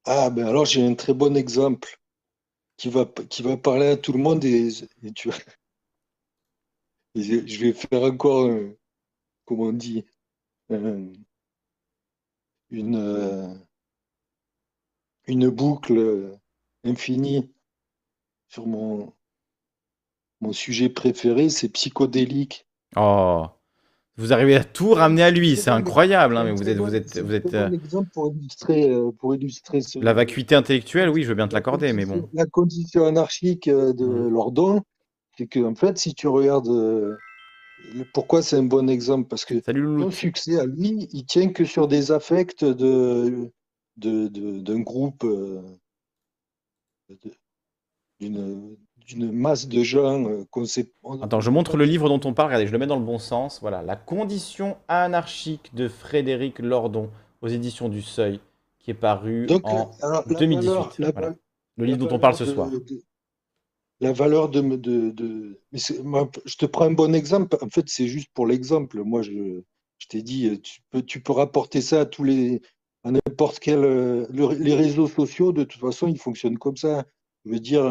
Ah, 0.06 0.30
ben 0.30 0.46
alors 0.48 0.64
j'ai 0.66 0.86
un 0.86 0.96
très 0.96 1.14
bon 1.14 1.36
exemple 1.36 2.00
qui 2.78 2.90
va, 2.90 3.06
qui 3.30 3.44
va 3.44 3.58
parler 3.58 3.88
à 3.88 3.98
tout 3.98 4.14
le 4.14 4.20
monde 4.20 4.46
et, 4.46 4.70
et 5.04 5.12
tu 5.14 5.30
et 7.16 7.48
je 7.48 7.60
vais 7.60 7.74
faire 7.74 8.04
encore, 8.04 8.50
un- 8.50 8.74
comment 9.46 9.66
on 9.66 9.74
dit, 9.74 10.06
un- 10.72 11.14
une, 12.72 12.96
euh, 12.98 13.54
une 15.28 15.50
boucle 15.50 16.40
infinie 16.86 17.52
sur 18.48 18.68
mon, 18.68 19.14
mon 20.42 20.54
sujet 20.54 20.90
préféré, 20.90 21.50
c'est 21.50 21.70
psychodélique. 21.70 22.68
Oh, 22.96 23.52
vous 24.18 24.34
arrivez 24.34 24.56
à 24.56 24.64
tout 24.64 24.92
ramener 24.92 25.24
à 25.24 25.32
lui, 25.32 25.56
c'est 25.58 25.70
incroyable, 25.72 26.38
hein, 26.38 26.44
c'est 26.44 26.46
mais 26.46 26.52
un 26.52 26.56
vous 26.56 26.70
êtes, 26.70 26.78
vous 26.78 26.96
êtes, 26.96 27.20
un 27.20 27.24
vous 27.24 27.34
êtes, 27.34 27.52
bon 27.52 27.56
euh, 27.56 27.70
exemple 27.74 28.10
pour 28.14 28.34
illustrer, 28.34 28.90
euh, 28.90 29.12
pour 29.20 29.36
illustrer 29.36 29.82
ce, 29.82 30.00
la 30.00 30.14
vacuité 30.14 30.56
intellectuelle, 30.56 31.10
oui, 31.10 31.24
je 31.24 31.30
veux 31.30 31.36
bien 31.36 31.48
te 31.48 31.54
la 31.54 31.60
l'accorder, 31.60 31.94
mais 31.94 32.06
bon. 32.06 32.30
la 32.34 32.46
condition 32.46 33.06
anarchique 33.06 33.68
euh, 33.68 33.94
de 33.94 34.06
Mhm. 34.06 34.30
Lordon, 34.30 34.82
c'est 35.38 35.48
que 35.48 35.60
en 35.64 35.76
fait, 35.76 35.98
si 35.98 36.14
tu 36.14 36.28
regardes 36.28 36.70
pourquoi 38.14 38.42
c'est 38.42 38.58
un 38.58 38.64
bon 38.64 38.90
exemple, 38.90 39.28
parce 39.28 39.46
que 39.46 39.56
Salut 39.66 40.00
son 40.00 40.12
succès 40.12 40.60
à 40.60 40.66
lui, 40.66 41.08
il 41.12 41.26
tient 41.26 41.50
que 41.50 41.66
sur 41.66 41.88
des 41.88 42.12
affects 42.12 42.64
de, 42.64 43.52
de, 43.98 44.28
de- 44.28 44.60
d'un 44.60 44.80
groupe, 44.82 45.26
d'une, 48.20 48.78
d'une 49.06 49.32
masse 49.32 49.68
de 49.68 49.84
gens 49.84 50.26
euh, 50.30 50.44
Attends, 51.22 51.40
je 51.42 51.50
montre 51.50 51.78
le 51.78 51.86
livre 51.86 52.10
dont 52.10 52.20
on 52.28 52.34
parle, 52.34 52.48
regardez, 52.50 52.68
je 52.68 52.72
le 52.72 52.78
mets 52.80 52.88
dans 52.88 52.98
le 53.00 53.06
bon 53.06 53.20
sens. 53.20 53.60
Voilà, 53.62 53.82
La 53.82 53.96
condition 53.96 54.78
anarchique 54.88 55.74
de 55.76 55.88
Frédéric 55.88 56.60
Lordon 56.60 57.10
aux 57.42 57.48
éditions 57.48 57.90
du 57.90 58.02
Seuil, 58.02 58.40
qui 58.80 58.92
est 58.92 58.96
paru 58.96 59.46
Donc, 59.48 59.66
en 59.66 59.92
alors, 60.02 60.24
la 60.28 60.36
2018. 60.40 60.68
valeur, 60.70 60.94
la, 61.00 61.12
Voilà. 61.12 61.28
val- 61.30 61.38
Le 61.78 61.86
livre 61.86 61.98
dont 61.98 62.16
on 62.16 62.20
parle 62.20 62.36
ce 62.36 62.44
de- 62.44 62.54
soir. 62.54 62.70
de- 62.70 62.84
la 64.00 64.12
valeur 64.12 64.50
de, 64.50 64.62
de, 64.62 65.12
de- 65.12 65.60
mais 65.72 65.80
c'est- 65.80 66.02
moi, 66.04 66.30
je 66.46 66.56
te 66.58 66.66
prends 66.66 66.86
un 66.86 66.92
bon 66.92 67.14
exemple. 67.16 67.58
En 67.62 67.70
fait, 67.70 67.88
c'est 67.88 68.08
juste 68.08 68.30
pour 68.34 68.46
l'exemple. 68.48 69.02
Moi, 69.04 69.22
je, 69.22 69.62
je 69.98 70.08
t'ai 70.08 70.22
dit, 70.22 70.48
euh, 70.50 70.58
tu 70.62 70.82
peux, 70.90 71.02
tu 71.02 71.22
peux 71.22 71.32
rapporter 71.34 71.82
ça 71.82 72.02
à 72.02 72.06
tous 72.06 72.24
les, 72.24 72.62
à 73.06 73.12
n'importe 73.12 73.60
quel, 73.60 73.84
euh, 73.84 74.26
le- 74.30 74.54
les 74.56 74.76
réseaux 74.76 75.08
sociaux. 75.08 75.52
De 75.54 75.64
toute 75.64 75.80
façon, 75.82 76.08
ils 76.08 76.18
fonctionnent 76.20 76.58
comme 76.58 76.76
ça. 76.78 77.06
Je 77.46 77.52
veux 77.52 77.60
dire, 77.60 77.84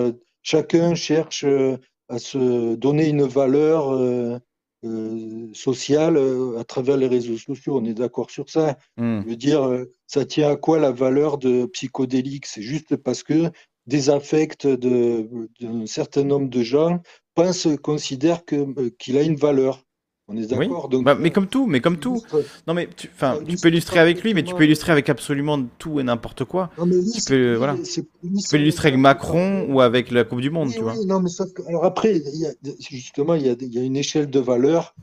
chacun 0.43 0.94
cherche 0.94 1.44
euh, 1.44 1.77
à 2.09 2.19
se 2.19 2.74
donner 2.74 3.09
une 3.09 3.24
valeur 3.24 3.93
euh, 3.93 4.39
euh, 4.85 5.48
sociale 5.55 6.19
à 6.59 6.64
travers 6.64 6.97
les 6.97 7.06
réseaux 7.06 7.39
sociaux. 7.39 7.78
On 7.78 7.85
est 7.85 7.94
d'accord 7.94 8.31
sur 8.31 8.51
ça. 8.51 8.77
Hmm. 8.97 9.23
Je 9.23 9.28
veux 9.28 9.36
dire, 9.36 9.86
ça 10.06 10.24
tient 10.24 10.51
à 10.51 10.56
quoi 10.56 10.78
la 10.78 10.90
valeur 10.90 11.39
de 11.39 11.66
psychodélique? 11.66 12.47
C'est 12.47 12.62
juste 12.62 12.97
parce 12.97 13.23
que 13.23 13.51
des 13.86 14.10
affects 14.10 14.66
de, 14.66 15.48
d'un 15.60 15.86
certain 15.86 16.24
nombre 16.24 16.48
de 16.48 16.62
gens 16.62 17.01
pensent, 17.35 17.69
considèrent 17.82 18.44
que, 18.44 18.89
qu'il 18.98 19.16
a 19.16 19.23
une 19.23 19.36
valeur. 19.36 19.85
On 20.28 20.36
est 20.36 20.47
d'accord? 20.47 20.89
Bah, 20.89 21.16
mais 21.19 21.28
euh, 21.28 21.32
comme 21.32 21.47
tout, 21.47 21.66
mais 21.66 21.81
comme 21.81 21.99
tout. 21.99 22.23
Non, 22.66 22.74
mais 22.74 22.89
tu, 22.97 23.09
enfin, 23.15 23.39
peux 23.61 23.69
illustrer 23.69 23.99
avec 23.99 24.23
lui, 24.23 24.35
mais 24.35 24.43
tu 24.43 24.55
peux 24.55 24.65
illustrer 24.65 24.93
avec 24.93 25.09
absolument 25.09 25.61
tout 25.78 26.01
et 26.01 26.03
n'importe 26.03 26.44
quoi. 26.44 26.70
Non, 26.78 26.86
mais 26.86 26.97
lui, 26.97 27.12
Tu 27.12 27.23
peux, 27.23 27.55
voilà. 27.57 27.77
Tu 27.85 28.03
peux 28.49 28.57
l'illustrer 28.57 28.89
avec 28.89 29.01
Macron 29.01 29.66
ou 29.69 29.81
avec 29.81 30.11
la 30.11 30.24
Coupe 30.24 30.40
du 30.40 30.51
Monde, 30.51 30.69
Oui, 30.69 30.74
tu 30.77 30.82
vois. 30.82 30.93
oui, 31.01 31.07
non, 31.07 31.20
mais 31.20 31.28
sauf 31.28 31.53
que, 31.53 31.62
alors 31.66 31.85
après, 31.85 32.16
il 32.16 32.36
y 32.40 32.47
a, 32.47 32.53
justement, 32.90 33.35
il 33.35 33.47
y 33.47 33.49
a, 33.49 33.55
il 33.61 33.74
y 33.74 33.78
a 33.78 33.82
une 33.82 33.97
échelle 33.97 34.31
de 34.31 34.39
valeur 34.40 34.94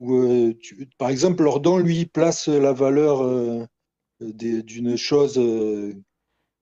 où, 0.00 0.14
euh, 0.14 0.54
tu- 0.60 0.88
par 0.96 1.08
exemple, 1.10 1.42
Lordon, 1.42 1.78
lui, 1.78 2.06
place 2.06 2.48
la 2.48 2.72
valeur 2.72 3.22
euh, 3.22 3.64
d'une 4.20 4.96
chose 4.96 5.38
euh, 5.38 5.94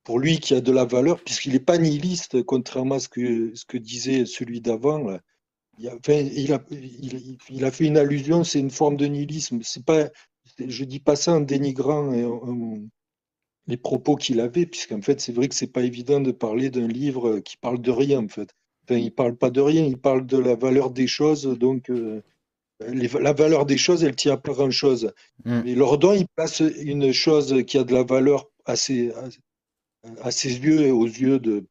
pour 0.04 0.18
lui 0.18 0.38
qui 0.40 0.54
a 0.54 0.60
de 0.60 0.72
la 0.72 0.84
valeur, 0.84 1.22
puisqu'il 1.22 1.52
n'est 1.52 1.60
pas 1.60 1.78
nihiliste, 1.78 2.42
contrairement 2.44 2.96
à 2.96 3.00
ce 3.00 3.08
que, 3.08 3.54
ce 3.54 3.64
que 3.66 3.78
disait 3.78 4.26
celui 4.26 4.60
d'avant. 4.60 5.18
Il 5.78 5.88
a, 5.88 5.94
enfin, 5.96 6.14
il 6.14 6.52
a, 6.52 6.62
il, 6.70 7.38
il 7.50 7.64
a 7.64 7.70
fait 7.70 7.86
une 7.86 7.96
allusion, 7.98 8.44
c'est 8.44 8.60
une 8.60 8.70
forme 8.70 8.96
de 8.96 9.06
nihilisme. 9.06 9.60
C'est 9.62 9.84
pas, 9.84 10.08
je 10.66 10.84
dis 10.84 11.00
pas 11.00 11.16
ça 11.16 11.34
en 11.34 11.40
dénigrant 11.40 12.12
et 12.12 12.24
en- 12.24 12.42
en- 12.48 12.78
les 13.68 13.76
propos 13.76 14.16
qu'il 14.16 14.40
avait, 14.40 14.66
puisqu'en 14.66 15.02
fait, 15.02 15.20
c'est 15.20 15.32
vrai 15.32 15.48
que 15.48 15.54
c'est 15.54 15.72
pas 15.72 15.82
évident 15.82 16.20
de 16.20 16.32
parler 16.32 16.70
d'un 16.70 16.88
livre 16.88 17.40
qui 17.40 17.56
parle 17.56 17.80
de 17.80 17.90
rien, 17.90 18.24
en 18.24 18.28
fait. 18.28 18.50
Enfin, 18.84 18.98
il 19.00 19.12
parle 19.12 19.36
pas 19.36 19.50
de 19.50 19.60
rien, 19.60 19.84
il 19.84 19.98
parle 19.98 20.26
de 20.26 20.38
la 20.38 20.54
valeur 20.56 20.90
des 20.90 21.06
choses, 21.08 21.44
donc 21.58 21.90
euh, 21.90 22.22
les- 22.88 23.08
la 23.08 23.32
valeur 23.32 23.66
des 23.66 23.78
choses, 23.78 24.04
elle 24.04 24.16
tient 24.16 24.34
à 24.34 24.36
pas 24.38 24.52
grand-chose. 24.52 25.12
Hmm. 25.44 25.62
Mais 25.64 25.74
Lordon, 25.74 26.14
il 26.14 26.26
place 26.36 26.60
une 26.60 27.12
chose 27.12 27.64
qui 27.66 27.78
a 27.78 27.84
de 27.84 27.94
la 27.94 28.04
valeur 28.04 28.46
à 28.66 28.76
ses, 28.76 29.12
à, 29.12 29.28
à 30.22 30.30
ses 30.30 30.58
yeux 30.58 30.82
et 30.82 30.90
aux 30.90 31.06
yeux 31.06 31.38
de, 31.38 31.66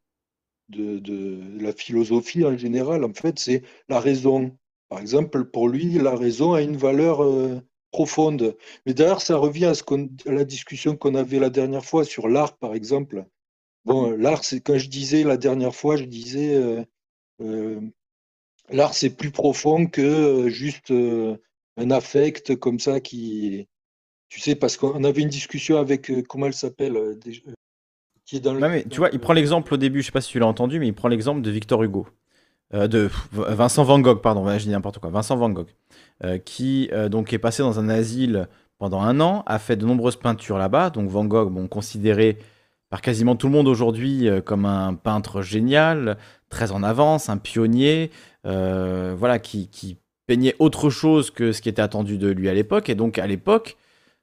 de, 0.69 1.61
la 1.61 1.73
philosophie 1.73 2.43
en 2.45 2.57
général, 2.57 3.03
en 3.03 3.13
fait, 3.13 3.39
c'est 3.39 3.63
la 3.89 3.99
raison. 3.99 4.57
Par 4.89 4.99
exemple, 4.99 5.45
pour 5.45 5.67
lui, 5.67 5.93
la 5.93 6.15
raison 6.15 6.53
a 6.53 6.61
une 6.61 6.77
valeur 6.77 7.23
euh, 7.23 7.61
profonde. 7.91 8.55
Mais 8.85 8.93
d'ailleurs, 8.93 9.21
ça 9.21 9.37
revient 9.37 9.65
à, 9.65 9.73
ce 9.73 9.83
à 10.27 10.31
la 10.31 10.45
discussion 10.45 10.95
qu'on 10.95 11.15
avait 11.15 11.39
la 11.39 11.49
dernière 11.49 11.85
fois 11.85 12.05
sur 12.05 12.27
l'art, 12.27 12.57
par 12.57 12.75
exemple. 12.75 13.25
Bon, 13.85 14.11
euh, 14.11 14.17
l'art, 14.17 14.43
c'est 14.43 14.61
quand 14.61 14.77
je 14.77 14.89
disais 14.89 15.23
la 15.23 15.37
dernière 15.37 15.75
fois, 15.75 15.95
je 15.95 16.05
disais 16.05 16.55
euh, 17.41 17.81
l'art, 18.69 18.93
c'est 18.93 19.15
plus 19.15 19.31
profond 19.31 19.87
que 19.87 20.49
juste 20.49 20.91
un 21.77 21.91
affect 21.91 22.55
comme 22.55 22.79
ça 22.79 22.99
qui, 22.99 23.67
tu 24.29 24.39
sais, 24.39 24.55
parce 24.55 24.77
qu'on 24.77 25.03
avait 25.03 25.21
une 25.21 25.29
discussion 25.29 25.77
avec, 25.77 26.11
comment 26.27 26.47
elle 26.47 26.53
s'appelle, 26.53 27.17
qui 28.25 28.37
est 28.37 28.39
dans 28.39 28.53
le. 28.53 28.61
Ouais, 28.61 28.69
mais 28.69 28.83
tu 28.89 28.97
vois, 28.97 29.09
il 29.13 29.19
prend 29.19 29.33
l'exemple 29.33 29.73
au 29.73 29.77
début, 29.77 30.01
je 30.01 30.07
sais 30.07 30.11
pas 30.11 30.21
si 30.21 30.29
tu 30.29 30.39
l'as 30.39 30.47
entendu, 30.47 30.79
mais 30.79 30.87
il 30.87 30.93
prend 30.93 31.07
l'exemple 31.07 31.41
de 31.41 31.51
Victor 31.51 31.83
Hugo. 31.83 32.07
Euh, 32.73 32.87
de 32.87 33.09
Vincent 33.31 33.83
Van 33.83 33.99
Gogh, 33.99 34.21
pardon, 34.21 34.47
je 34.57 34.63
dis 34.63 34.69
n'importe 34.69 34.97
quoi. 34.99 35.09
Vincent 35.09 35.37
Van 35.37 35.49
Gogh, 35.49 35.67
euh, 36.23 36.39
qui 36.39 36.89
euh, 36.93 37.09
donc 37.09 37.31
est 37.31 37.37
passé 37.37 37.61
dans 37.61 37.79
un 37.79 37.89
asile 37.89 38.47
pendant 38.79 39.01
un 39.01 39.19
an, 39.19 39.43
a 39.45 39.59
fait 39.59 39.75
de 39.75 39.85
nombreuses 39.85 40.15
peintures 40.15 40.57
là-bas. 40.57 40.89
Donc 40.89 41.09
Van 41.09 41.25
Gogh, 41.25 41.51
bon, 41.51 41.67
considéré 41.67 42.39
par 42.89 43.01
quasiment 43.01 43.35
tout 43.35 43.47
le 43.47 43.53
monde 43.53 43.67
aujourd'hui 43.67 44.29
comme 44.45 44.65
un 44.65 44.93
peintre 44.93 45.41
génial, 45.41 46.17
très 46.49 46.71
en 46.71 46.83
avance, 46.83 47.29
un 47.29 47.37
pionnier, 47.37 48.11
voilà, 48.43 49.39
qui, 49.39 49.69
qui 49.69 49.97
peignait 50.27 50.55
autre 50.59 50.89
chose 50.89 51.31
que 51.31 51.51
ce 51.51 51.61
qui 51.61 51.69
était 51.69 51.81
attendu 51.81 52.17
de 52.17 52.29
lui 52.29 52.49
à 52.49 52.53
l'époque. 52.53 52.89
Et 52.89 52.95
donc 52.95 53.17
à 53.17 53.27
l'époque, 53.27 53.77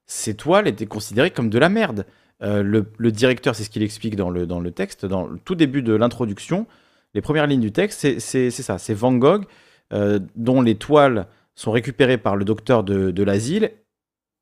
ses 0.06 0.34
toiles 0.34 0.68
étaient 0.68 0.86
considérées 0.86 1.30
comme 1.30 1.50
de 1.50 1.58
la 1.58 1.68
merde. 1.68 2.06
Euh, 2.42 2.62
le, 2.62 3.12
directeur, 3.12 3.54
c'est 3.54 3.64
ce 3.64 3.70
qu'il 3.70 3.82
explique 3.82 4.16
dans 4.16 4.30
le, 4.30 4.46
dans 4.46 4.60
le 4.60 4.70
texte, 4.70 5.06
dans 5.06 5.26
le 5.26 5.38
tout 5.38 5.54
début 5.54 5.82
de 5.82 5.94
l'introduction, 5.94 6.66
les 7.14 7.20
premières 7.20 7.46
lignes 7.46 7.60
du 7.60 7.72
texte, 7.72 8.18
c'est 8.18 8.50
ça, 8.50 8.78
c'est 8.78 8.94
Van 8.94 9.12
Gogh, 9.12 9.44
euh, 9.92 10.18
dont 10.34 10.62
les 10.62 10.74
toiles 10.76 11.26
sont 11.54 11.70
récupérées 11.70 12.18
par 12.18 12.36
le 12.36 12.44
docteur 12.44 12.82
de 12.82 13.22
l'asile, 13.22 13.70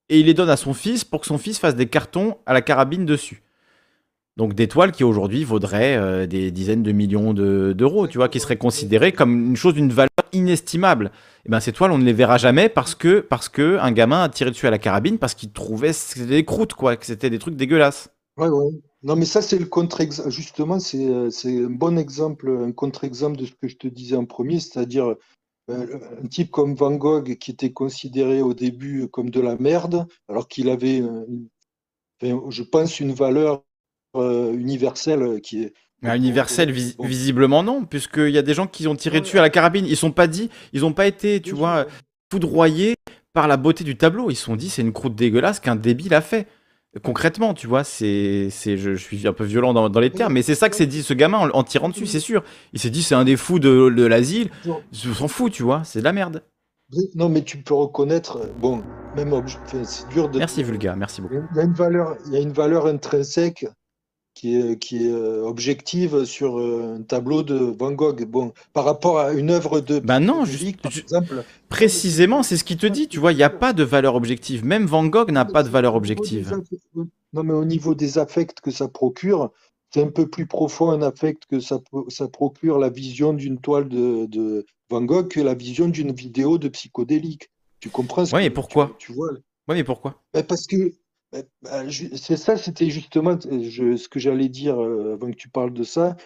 et 0.09 0.21
il 0.21 0.27
les 0.27 0.35
donne 0.35 0.51
à 0.51 0.57
son 0.57 0.75
fils 0.75 1.05
pour 1.05 1.21
que 1.21 1.27
son 1.27 1.39
fils 1.39 1.59
fasse 1.59 1.77
des 1.77 1.87
cartons 1.87 2.39
à 2.47 2.53
la 2.53 2.63
carabine 2.63 3.05
dessus. 3.07 3.43
Donc 4.37 4.55
d'étoiles 4.55 4.93
qui 4.93 5.05
aujourd'hui 5.05 5.45
vaudraient 5.45 5.97
euh, 5.97 6.27
des 6.27 6.51
dizaines 6.51 6.83
de 6.83 6.93
millions 6.93 7.35
de- 7.35 7.73
d'euros, 7.77 8.07
tu 8.07 8.19
vois, 8.19 8.29
qui 8.29 8.41
seraient 8.41 8.57
considérées 8.57 9.13
comme 9.13 9.49
une 9.51 9.57
chose 9.57 9.75
d'une 9.75 9.91
valeur 9.93 10.09
inestimable. 10.33 11.11
Et 11.45 11.51
ben 11.51 11.61
ces 11.61 11.73
toiles, 11.73 11.93
on 11.93 11.99
ne 11.99 12.05
les 12.05 12.13
verra 12.13 12.39
jamais 12.39 12.69
parce 12.69 12.95
que, 12.95 13.21
parce 13.21 13.49
que 13.49 13.79
un 13.81 13.93
gamin 13.93 14.23
a 14.25 14.29
tiré 14.29 14.51
dessus 14.51 14.67
à 14.67 14.71
la 14.71 14.79
carabine 14.79 15.19
parce 15.19 15.35
qu'il 15.35 15.53
trouvait 15.53 15.89
que 15.91 15.95
c'était 15.97 16.27
des 16.27 16.45
croûtes, 16.45 16.75
quoi, 16.75 16.97
que 16.97 17.07
c'était 17.07 17.31
des 17.31 17.39
trucs 17.39 17.57
dégueulasses. 17.57 18.11
Ouais, 18.37 18.49
ouais. 18.49 18.71
Non, 19.03 19.17
mais 19.17 19.25
ça, 19.25 19.43
c'est 19.43 19.59
le 19.59 19.67
contre-exemple. 19.67 20.31
Justement, 20.31 20.79
c'est 20.79 21.07
euh, 21.07 21.31
c'est 21.31 21.65
un 21.65 21.71
bon 21.71 21.99
exemple, 21.99 22.49
un 22.51 22.73
contre-exemple 22.73 23.37
de 23.37 23.47
ce 23.47 23.53
que 23.53 23.69
je 23.69 23.77
te 23.77 23.89
disais 23.89 24.17
en 24.17 24.25
premier, 24.27 24.61
c'est-à-dire 24.61 25.15
euh, 25.71 26.01
un 26.23 26.27
type 26.29 26.51
comme 26.51 26.75
Van 26.75 26.93
Gogh 26.97 27.37
qui 27.37 27.51
était 27.53 27.73
considéré 27.73 28.43
au 28.43 28.55
début 28.55 29.09
comme 29.09 29.31
de 29.31 29.41
la 29.41 29.57
merde, 29.57 30.07
alors 30.29 30.49
qu'il 30.49 30.69
avait, 30.71 31.03
je 32.23 32.63
pense, 32.63 33.01
une 33.01 33.13
valeur 33.13 33.65
universelle 34.15 35.41
qui 35.41 35.63
est. 35.65 35.75
Mais 36.03 36.17
universel, 36.17 36.71
vis- 36.73 36.97
Bon, 36.97 37.07
visiblement 37.07 37.63
non, 37.63 37.85
puisqu'il 37.85 38.31
y 38.31 38.39
a 38.39 38.43
des 38.43 38.55
gens 38.55 38.67
qui 38.67 38.87
ont 38.89 38.97
tiré 38.97 39.17
ouais, 39.17 39.21
dessus 39.21 39.39
à 39.39 39.43
la 39.43 39.51
carabine. 39.51 39.85
Ils 39.87 39.97
sont 39.97 40.13
pas 40.13 40.27
dit, 40.27 40.49
ils 40.73 40.85
ont 40.85 40.93
pas 40.95 41.07
été, 41.07 41.41
tu 41.43 41.53
vois, 41.55 41.87
foudroyés 42.33 42.95
par 43.35 43.49
la 43.49 43.57
beauté 43.57 43.85
du 43.85 43.97
tableau. 43.97 44.31
Ils 44.31 44.37
se 44.37 44.45
sont 44.45 44.57
dit, 44.57 44.71
c'est 44.71 44.83
une 44.83 44.93
croûte 44.93 45.15
dégueulasse 45.15 45.61
qu'un 45.61 45.77
débile 45.77 46.15
a 46.15 46.21
fait. 46.23 46.47
Concrètement, 47.05 47.55
tu 47.55 47.67
vois, 47.69 47.85
c'est, 47.85 48.49
c'est, 48.51 48.77
je, 48.77 48.95
je 48.95 49.03
suis 49.05 49.29
un 49.29 49.33
peu 49.33 49.45
violent 49.45 49.73
dans, 49.73 49.89
dans 49.89 50.01
les 50.01 50.11
termes, 50.11 50.33
mais 50.33 50.43
c'est 50.43 50.57
ça 50.57 50.69
que 50.69 50.75
s'est 50.75 50.87
dit 50.87 51.03
ce 51.05 51.15
gamin 51.15 51.39
en, 51.39 51.51
en 51.51 51.63
tirant 51.63 51.89
dessus, 51.89 52.07
c'est 52.07 52.19
sûr. 52.19 52.43
Il 52.73 52.81
s'est 52.81 52.91
dit, 52.91 53.03
c'est 53.05 53.15
un 53.15 53.25
des 53.25 53.37
fous 53.37 53.61
de, 53.61 53.91
de 53.91 54.05
l'asile. 54.07 54.51
Je 54.93 55.13
s'en 55.13 55.29
fout, 55.29 55.53
tu 55.53 55.63
vois, 55.63 55.83
c'est 55.85 56.01
de 56.01 56.05
la 56.05 56.13
merde. 56.13 56.43
non, 57.15 57.29
mais 57.29 57.43
tu 57.45 57.59
peux 57.59 57.75
reconnaître, 57.75 58.39
euh, 58.39 58.47
bon, 58.59 58.83
même, 59.15 59.33
c'est 59.85 60.09
dur 60.09 60.29
de. 60.29 60.39
Merci 60.39 60.65
Vulga, 60.65 60.97
merci 60.97 61.21
beaucoup. 61.21 61.35
Il 61.53 61.57
y 61.57 61.61
a 61.61 61.63
une 61.65 61.75
valeur, 61.75 62.17
il 62.27 62.33
y 62.33 62.37
a 62.37 62.41
une 62.41 62.53
valeur 62.53 62.87
intrinsèque 62.87 63.67
qui 64.35 64.57
est, 64.57 64.79
qui 64.79 65.07
est 65.07 65.11
euh, 65.11 65.43
objective 65.45 66.25
sur 66.25 66.59
euh, 66.59 66.97
un 66.99 67.03
tableau 67.03 67.43
de 67.43 67.57
Van 67.57 67.93
Gogh. 67.93 68.25
Bon, 68.25 68.53
par 68.73 68.85
rapport 68.85 69.19
à 69.19 69.33
une 69.33 69.51
œuvre 69.51 69.81
de 69.81 69.99
Ben 69.99 70.21
non, 70.21 70.45
juste, 70.45 70.81
par 70.81 70.93
exemple, 70.97 71.45
précisément, 71.69 72.43
c'est 72.43 72.57
ce 72.57 72.65
qu'il 72.65 72.77
te 72.77 72.87
dit, 72.87 73.09
tu 73.09 73.19
vois, 73.19 73.33
il 73.33 73.37
n'y 73.37 73.43
a 73.43 73.51
pas 73.51 73.73
de 73.73 73.83
valeur 73.83 74.15
objective. 74.15 74.65
Même 74.65 74.87
Van 74.87 75.05
Gogh 75.07 75.31
n'a 75.31 75.45
pas 75.45 75.63
de 75.63 75.69
valeur 75.69 75.95
objective. 75.95 76.57
non, 77.33 77.43
mais 77.43 77.53
au 77.55 77.65
niveau 77.65 77.95
des 77.95 78.19
affects 78.19 78.61
que 78.61 78.71
ça 78.71 78.89
procure, 78.89 79.51
c'est 79.93 80.03
un 80.03 80.11
peu 80.11 80.29
plus 80.29 80.47
profond 80.47 80.91
un 80.91 81.03
affect 81.03 81.47
que 81.51 81.59
ça, 81.61 81.79
pro- 81.81 82.09
ça 82.09 82.29
procure 82.29 82.79
la 82.79 82.91
vision 82.91 83.33
d'une 83.33 83.59
toile 83.59 83.89
de, 83.89 84.27
de 84.27 84.65
Van 84.89 85.03
Gogh 85.03 85.29
que 85.29 85.41
la 85.41 85.55
vision 85.55 85.89
d'une 85.89 86.13
vidéo 86.13 86.59
de 86.59 86.69
psychodélique. 86.69 87.51
Tu 87.81 87.89
comprends 87.89 88.25
ce 88.25 88.35
Ouais, 88.35 88.43
mais 88.43 88.51
tu, 88.51 88.55
pourquoi? 88.55 88.95
tu 88.99 89.13
vois? 89.13 89.31
Ouais, 89.69 89.75
mais 89.75 89.85
pourquoi? 89.85 90.23
Ben, 90.33 90.45
parce 90.45 90.67
que 90.67 90.93
c'est 92.17 92.37
ça, 92.37 92.57
c'était 92.57 92.91
justement 92.91 93.39
je- 93.41 93.97
ce 93.97 94.09
que 94.09 94.19
j'allais 94.19 94.49
dire 94.49 94.81
euh, 94.81 95.15
avant 95.15 95.31
que 95.31 95.37
tu 95.37 95.49
parles 95.49 95.73
de 95.73 95.85
ça. 95.85 96.17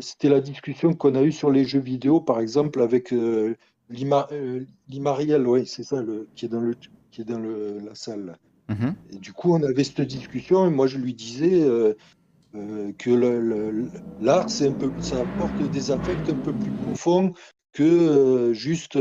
C'était 0.00 0.28
la 0.28 0.40
discussion 0.40 0.94
qu'on 0.94 1.14
a 1.16 1.22
eue 1.22 1.32
sur 1.32 1.50
les 1.50 1.64
jeux 1.64 1.80
vidéo, 1.80 2.20
par 2.20 2.40
exemple, 2.40 2.80
avec 2.80 3.12
euh, 3.12 3.56
Lima, 3.88 4.28
euh, 4.30 4.64
Limariel, 4.88 5.46
ouais, 5.46 5.64
c'est 5.64 5.82
ça, 5.82 6.02
le, 6.02 6.28
qui 6.36 6.44
est 6.46 6.48
dans 6.48 6.60
le, 6.60 6.74
qui 7.10 7.22
est 7.22 7.24
dans 7.24 7.40
le, 7.40 7.80
la 7.80 7.94
salle. 7.94 8.36
Mhm. 8.68 8.94
Et 9.10 9.16
du 9.16 9.32
coup, 9.32 9.54
on 9.54 9.62
avait 9.62 9.84
cette 9.84 10.02
discussion, 10.02 10.66
et 10.66 10.70
moi, 10.70 10.86
je 10.86 10.98
lui 10.98 11.14
disais 11.14 11.62
euh, 11.62 11.94
que 12.98 13.10
l'art, 14.18 14.50
c'est 14.50 14.68
un 14.68 14.74
peu, 14.74 14.92
ça 15.00 15.20
apporte 15.20 15.62
des 15.62 15.90
affects 15.90 16.28
un 16.28 16.38
peu 16.38 16.52
plus 16.52 16.72
profonds 16.72 17.32
que 17.72 18.52
juste 18.54 18.96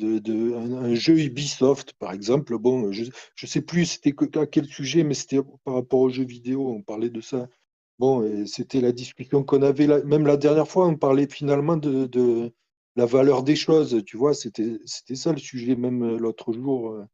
un, 0.00 0.94
jeu 0.94 1.18
Ubisoft, 1.18 1.92
par 1.94 2.12
exemple. 2.12 2.56
Bon, 2.58 2.92
je 2.92 3.04
ne 3.04 3.46
sais 3.46 3.62
plus 3.62 3.86
c'était 3.86 4.14
à 4.38 4.46
quel 4.46 4.66
sujet, 4.66 5.04
mais 5.04 5.14
c'était 5.14 5.40
par 5.64 5.74
rapport 5.74 6.00
aux 6.00 6.10
jeux 6.10 6.24
vidéo, 6.24 6.68
on 6.68 6.82
parlait 6.82 7.10
de 7.10 7.20
ça. 7.20 7.48
Bon, 7.98 8.46
c'était 8.46 8.80
la 8.80 8.92
discussion 8.92 9.42
qu'on 9.42 9.62
avait, 9.62 9.86
même 10.04 10.26
la 10.26 10.36
dernière 10.36 10.68
fois, 10.68 10.86
on 10.86 10.96
parlait 10.96 11.28
finalement 11.28 11.76
de, 11.76 12.52
la 12.98 13.06
valeur 13.06 13.44
des 13.44 13.54
choses, 13.54 14.02
tu 14.04 14.16
vois, 14.16 14.34
c'était, 14.34 14.80
ça 15.14 15.32
le 15.32 15.38
sujet, 15.38 15.76
même 15.76 16.02
euh, 16.02 16.18
l'autre 16.18 16.52
jour. 16.52 16.90
euh. 16.90 17.04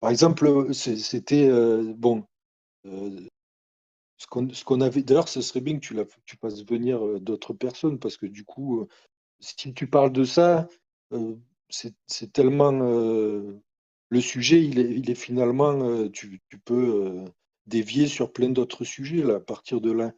Par 0.00 0.10
exemple, 0.10 0.72
c'était, 0.72 1.46
euh, 1.46 1.92
bon, 1.94 2.24
euh, 2.86 3.20
ce 4.16 4.64
qu'on 4.64 4.80
avait, 4.80 5.02
d'ailleurs, 5.02 5.28
ce 5.28 5.42
serait 5.42 5.60
bien 5.60 5.74
que 5.74 5.86
tu, 5.86 5.92
la, 5.92 6.04
tu 6.24 6.36
fasses 6.38 6.64
venir 6.64 7.20
d'autres 7.20 7.52
personnes, 7.52 7.98
parce 7.98 8.16
que 8.16 8.24
du 8.24 8.44
coup, 8.44 8.88
si 9.40 9.74
tu 9.74 9.86
parles 9.86 10.12
de 10.12 10.24
ça, 10.24 10.68
euh, 11.12 11.36
c'est 11.68 12.32
tellement, 12.32 12.72
euh, 12.72 13.60
le 14.08 14.20
sujet, 14.20 14.62
il 14.62 15.10
est, 15.10 15.14
finalement, 15.14 15.72
euh, 15.82 16.08
tu, 16.10 16.40
peux 16.64 17.24
dévier 17.66 18.06
sur 18.06 18.32
plein 18.32 18.50
d'autres 18.50 18.84
sujets, 18.84 19.28
à 19.30 19.40
partir 19.40 19.80
de 19.80 19.92
là. 19.92 20.12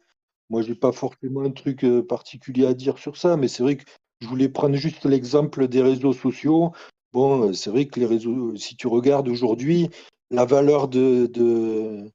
Moi, 0.49 0.61
j'ai 0.61 0.75
pas 0.75 0.91
forcément 0.91 1.41
un 1.41 1.51
truc 1.51 1.85
particulier 2.07 2.65
à 2.65 2.73
dire 2.73 2.97
sur 2.97 3.17
ça, 3.17 3.37
mais 3.37 3.47
c'est 3.47 3.63
vrai 3.63 3.77
que 3.77 3.83
je 4.21 4.27
voulais 4.27 4.49
prendre 4.49 4.75
juste 4.75 5.05
l'exemple 5.05 5.67
des 5.67 5.81
réseaux 5.81 6.13
sociaux. 6.13 6.71
Bon, 7.13 7.53
c'est 7.53 7.69
vrai 7.69 7.87
que 7.87 7.99
les 7.99 8.05
réseaux, 8.05 8.55
si 8.55 8.75
tu 8.75 8.87
regardes 8.87 9.27
aujourd'hui, 9.27 9.89
la 10.31 10.45
valeur 10.45 10.87
de, 10.87 11.27
de, 11.27 12.11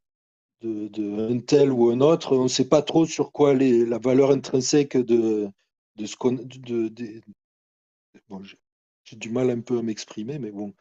de, 0.63 0.89
de 0.89 1.33
un 1.33 1.39
tel 1.41 1.73
ou 1.73 1.91
un 1.91 2.01
autre, 2.01 2.37
on 2.37 2.45
ne 2.45 2.49
sait 2.49 2.69
pas 2.69 2.83
trop 2.83 3.07
sur 3.07 3.33
quoi 3.33 3.55
la 3.55 3.99
valeur 3.99 4.31
intrinsèque 4.31 4.97
de, 4.97 5.49
de 5.97 6.07
ce 6.07 6.17
qu'on, 6.17 6.33
de, 6.33 6.89
de- 6.89 7.21
bon, 8.29 8.43
j'ai 9.05 9.17
du 9.17 9.31
mal 9.31 9.49
un 9.51 9.61
peu 9.63 9.79
à 9.79 9.83
m'exprimer, 9.83 10.39
mais 10.39 10.51
bon. 10.51 10.75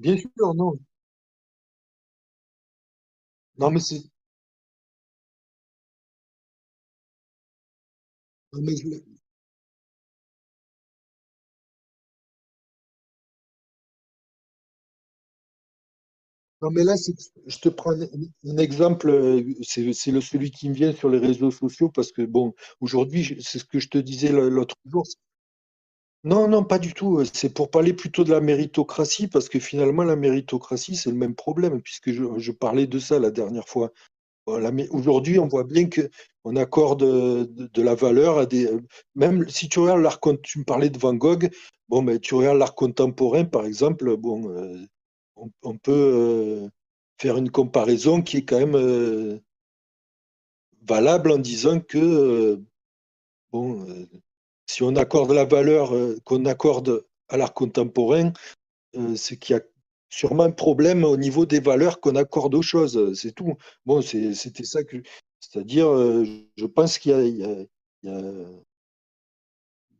Bien 0.00 0.16
sûr, 0.16 0.52
non. 0.54 0.80
Non, 3.58 3.70
mais 3.70 3.78
c'est, 3.80 4.02
non, 8.52 8.62
Non, 16.62 16.70
mais 16.70 16.84
là, 16.84 16.94
je 17.46 17.58
te 17.58 17.68
prends 17.70 17.92
un, 17.92 18.56
exemple, 18.58 19.42
c'est 19.62 19.92
celui 19.92 20.50
qui 20.50 20.68
me 20.68 20.74
vient 20.74 20.92
sur 20.92 21.08
les 21.08 21.18
réseaux 21.18 21.50
sociaux, 21.50 21.88
parce 21.88 22.12
que, 22.12 22.22
bon, 22.22 22.52
aujourd'hui, 22.80 23.38
c'est 23.40 23.58
ce 23.58 23.64
que 23.64 23.78
je 23.78 23.88
te 23.88 23.98
disais 23.98 24.30
l'autre 24.30 24.76
jour. 24.84 25.04
Non, 26.22 26.48
non, 26.48 26.64
pas 26.64 26.78
du 26.78 26.92
tout. 26.92 27.24
C'est 27.32 27.54
pour 27.54 27.70
parler 27.70 27.94
plutôt 27.94 28.24
de 28.24 28.30
la 28.30 28.42
méritocratie, 28.42 29.26
parce 29.26 29.48
que 29.48 29.58
finalement, 29.58 30.04
la 30.04 30.16
méritocratie, 30.16 30.96
c'est 30.96 31.10
le 31.10 31.16
même 31.16 31.34
problème, 31.34 31.80
puisque 31.80 32.12
je, 32.12 32.24
je 32.36 32.52
parlais 32.52 32.86
de 32.86 32.98
ça 32.98 33.18
la 33.18 33.30
dernière 33.30 33.68
fois. 33.68 33.90
Aujourd'hui, 34.46 35.38
on 35.38 35.48
voit 35.48 35.64
bien 35.64 35.88
que 35.88 36.10
on 36.44 36.56
accorde 36.56 37.04
de, 37.04 37.82
la 37.82 37.94
valeur 37.94 38.38
à 38.38 38.46
des. 38.46 38.68
Même 39.14 39.48
si 39.48 39.68
tu 39.68 39.78
regardes 39.78 40.02
l'art, 40.02 40.20
tu 40.42 40.58
me 40.58 40.64
parlais 40.64 40.90
de 40.90 40.98
Van 40.98 41.14
Gogh, 41.14 41.50
bon, 41.88 42.02
mais 42.02 42.18
tu 42.18 42.34
regardes 42.34 42.58
l'art 42.58 42.74
contemporain, 42.74 43.44
par 43.44 43.64
exemple, 43.64 44.16
bon, 44.16 44.50
euh, 44.50 44.76
on, 45.62 45.76
peut 45.76 45.92
euh, 45.92 46.68
faire 47.18 47.36
une 47.36 47.50
comparaison 47.50 48.22
qui 48.22 48.38
est 48.38 48.44
quand 48.44 48.58
même 48.58 48.76
euh, 48.76 49.38
valable 50.82 51.30
en 51.32 51.38
disant 51.38 51.80
que, 51.80 52.62
euh, 53.54 54.06
si 54.66 54.82
on 54.82 54.96
accorde 54.96 55.32
la 55.32 55.44
valeur 55.44 55.92
qu'on 56.24 56.44
accorde 56.44 57.04
à 57.28 57.36
l'art 57.36 57.54
contemporain, 57.54 58.32
c'est 59.16 59.36
qu'il 59.36 59.56
y 59.56 59.58
a 59.58 59.62
sûrement 60.08 60.44
un 60.44 60.50
problème 60.52 61.04
au 61.04 61.16
niveau 61.16 61.46
des 61.46 61.60
valeurs 61.60 62.00
qu'on 62.00 62.16
accorde 62.16 62.54
aux 62.54 62.62
choses, 62.62 63.12
c'est 63.14 63.32
tout. 63.32 63.56
C'était 64.02 64.64
ça 64.64 64.80
c'est-à-dire, 65.40 65.88
je 66.56 66.66
pense 66.66 66.98
qu'il 66.98 67.12
y 67.12 67.44
a 67.44 68.12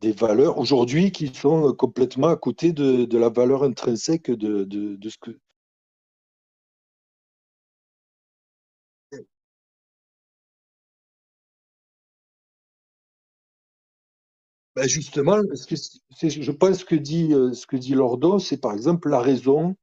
des 0.01 0.13
valeurs 0.13 0.59
aujourd'hui 0.59 1.13
qui 1.13 1.29
sont 1.35 1.73
complètement 1.75 2.29
à 2.29 2.37
côté 2.37 2.73
de, 2.73 3.17
la 3.19 3.29
valeur 3.29 3.65
intrinsèque 3.65 4.31
de, 4.31 4.65
de, 4.65 5.09
ce 5.09 5.19
que. 5.19 5.39
Ben 14.77 14.87
justement, 14.89 15.43
je 15.43 16.51
pense 16.53 16.85
que 16.85 16.95
dit, 16.95 17.35
euh, 17.35 17.53
ce 17.53 17.67
que 17.67 17.77
dit 17.77 17.95
Lordon, 17.95 18.39
c'est 18.39 18.57
par 18.57 18.73
exemple 18.73 19.09
la 19.11 19.21
raison. 19.21 19.77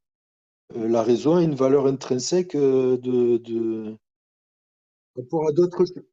Euh, 0.75 0.87
la 0.87 1.03
raison 1.03 1.35
a 1.37 1.43
une 1.43 1.55
valeur 1.55 1.87
intrinsèque 1.87 2.55
euh, 2.55 2.97
de, 2.97 3.97
rapport 5.15 5.47
à 5.47 5.51
d'autres 5.51 5.85
choses. 5.85 6.03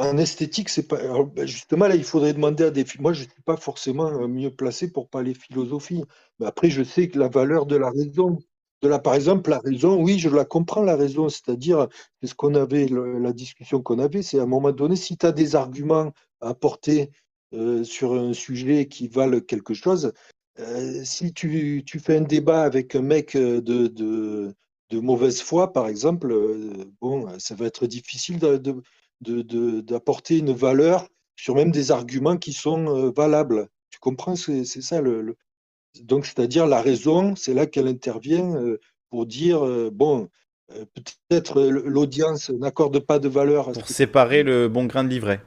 En 0.00 0.16
esthétique, 0.16 0.70
c'est 0.70 0.88
pas. 0.88 0.96
alors, 0.98 1.26
ben, 1.26 1.46
justement, 1.46 1.86
là, 1.86 1.94
il 1.94 2.04
faudrait 2.04 2.32
demander 2.32 2.64
à 2.64 2.70
des. 2.70 2.86
Moi, 2.98 3.12
je 3.12 3.24
ne 3.24 3.28
suis 3.28 3.42
pas 3.42 3.58
forcément 3.58 4.06
euh, 4.06 4.26
mieux 4.28 4.50
placé 4.50 4.90
pour 4.90 5.10
parler 5.10 5.34
philosophie. 5.34 6.02
Mais 6.38 6.46
après, 6.46 6.70
je 6.70 6.82
sais 6.82 7.08
que 7.10 7.18
la 7.18 7.28
valeur 7.28 7.66
de 7.66 7.76
la 7.76 7.90
raison. 7.90 8.38
de 8.80 8.88
la, 8.88 8.98
par 8.98 9.14
exemple, 9.14 9.50
la 9.50 9.58
raison, 9.58 10.02
oui, 10.02 10.18
je 10.18 10.30
la 10.30 10.46
comprends, 10.46 10.82
la 10.82 10.96
raison, 10.96 11.28
c'est-à-dire, 11.28 11.86
c'est 12.20 12.28
ce 12.28 12.34
qu'on 12.34 12.54
avait, 12.54 12.86
la 12.88 13.32
discussion 13.34 13.82
qu'on 13.82 13.98
avait, 13.98 14.22
c'est 14.22 14.38
à 14.38 14.44
un 14.44 14.46
moment 14.46 14.72
donné, 14.72 14.96
si 14.96 15.18
tu 15.18 15.26
as 15.26 15.32
des 15.32 15.54
arguments 15.54 16.12
à 16.40 16.48
apporter 16.48 17.10
euh, 17.52 17.84
sur 17.84 18.14
un 18.14 18.32
sujet 18.32 18.88
qui 18.88 19.06
valent 19.06 19.40
quelque 19.40 19.74
chose, 19.74 20.12
euh, 20.60 21.04
si 21.04 21.34
tu, 21.34 21.82
tu, 21.84 21.98
fais 21.98 22.16
un 22.16 22.22
débat 22.22 22.62
avec 22.62 22.94
un 22.94 23.02
mec 23.02 23.36
de, 23.36 23.60
de, 23.60 24.54
de 24.88 25.00
mauvaise 25.00 25.42
foi, 25.42 25.74
par 25.74 25.88
exemple, 25.88 26.34
bon, 27.02 27.28
ça 27.38 27.54
va 27.54 27.66
être 27.66 27.86
difficile 27.86 28.38
d'apporter 29.20 30.38
une 30.38 30.52
valeur 30.52 31.08
sur 31.36 31.54
même 31.54 31.70
des 31.70 31.90
arguments 31.90 32.36
qui 32.36 32.52
sont 32.52 33.10
valables. 33.10 33.68
Tu 33.90 33.98
comprends 33.98 34.36
C'est 34.36 34.64
ça 34.64 35.00
le, 35.00 35.36
donc, 36.02 36.26
c'est-à-dire 36.26 36.66
la 36.66 36.80
raison, 36.80 37.34
c'est 37.36 37.54
là 37.54 37.66
qu'elle 37.66 37.88
intervient 37.88 38.54
euh, 38.56 38.78
pour 39.10 39.26
dire, 39.26 39.66
euh, 39.66 39.90
bon, 39.92 40.28
euh, 40.72 40.84
peut-être 40.94 41.62
l'audience 41.62 42.50
n'accorde 42.50 43.00
pas 43.00 43.18
de 43.18 43.28
valeur. 43.28 43.72
pour 43.72 43.88
séparer 43.88 44.42
le 44.42 44.68
bon 44.68 44.84
grain 44.84 45.04
de 45.04 45.08
livret. 45.08 45.42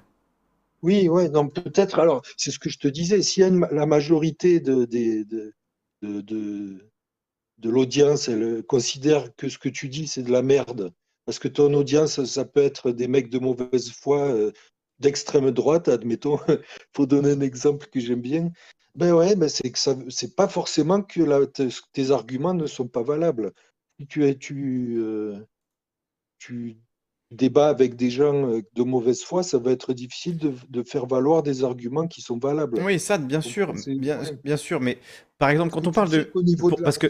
Oui, 0.81 1.07
ouais, 1.07 1.29
non, 1.29 1.47
peut-être. 1.47 1.99
Alors, 1.99 2.23
c'est 2.35 2.51
ce 2.51 2.59
que 2.59 2.69
je 2.69 2.77
te 2.77 2.89
disais. 2.89 3.21
Si 3.21 3.39
la 3.39 3.85
majorité 3.85 4.59
de, 4.59 4.83
de, 4.83 5.53
de, 6.01 6.77
de, 7.57 7.69
l'audience 7.69 8.27
elle 8.27 8.63
considère 8.63 9.33
que 9.37 9.47
ce 9.47 9.57
que 9.57 9.69
tu 9.69 9.87
dis, 9.87 10.07
c'est 10.07 10.23
de 10.23 10.31
la 10.31 10.41
merde, 10.41 10.91
parce 11.25 11.39
que 11.39 11.47
ton 11.47 11.73
audience, 11.73 12.23
ça 12.25 12.45
peut 12.45 12.63
être 12.63 12.91
des 12.91 13.07
mecs 13.07 13.29
de 13.29 13.39
mauvaise 13.39 13.91
foi, 13.91 14.51
d'extrême 14.99 15.51
droite, 15.51 15.87
admettons, 15.87 16.37
pour 16.93 17.07
donner 17.07 17.31
un 17.31 17.41
exemple 17.41 17.87
que 17.87 17.99
j'aime 17.99 18.21
bien, 18.21 18.51
ben 18.95 19.13
ouais, 19.13 19.35
ben 19.35 19.49
c'est 19.49 19.71
que 19.71 19.79
c'est 20.09 20.35
pas 20.35 20.47
forcément 20.47 21.01
que 21.01 21.45
tes, 21.93 22.11
arguments 22.11 22.53
ne 22.53 22.67
sont 22.67 22.87
pas 22.87 23.03
valables. 23.03 23.53
Tu, 24.09 24.37
tu, 24.37 24.97
euh, 24.99 25.39
tu 26.39 26.77
débats 27.35 27.69
avec 27.69 27.95
des 27.95 28.09
gens 28.09 28.47
euh, 28.47 28.61
de 28.75 28.83
mauvaise 28.83 29.23
foi, 29.23 29.43
ça 29.43 29.57
va 29.57 29.71
être 29.71 29.93
difficile 29.93 30.37
de, 30.69 30.83
faire 30.83 31.05
valoir 31.05 31.43
des 31.43 31.63
arguments 31.63 32.07
qui 32.07 32.21
sont 32.21 32.37
valables. 32.37 32.79
Oui, 32.83 32.99
ça, 32.99 33.17
bien 33.17 33.41
sûr, 33.41 33.73
bien, 33.87 34.19
bien 34.43 34.57
sûr, 34.57 34.79
mais 34.79 34.97
par 35.37 35.49
exemple, 35.49 35.71
quand 35.71 35.87
on 35.87 35.91
parle 35.91 36.09
de. 36.09 36.31
parce 36.83 36.97
que. 36.97 37.07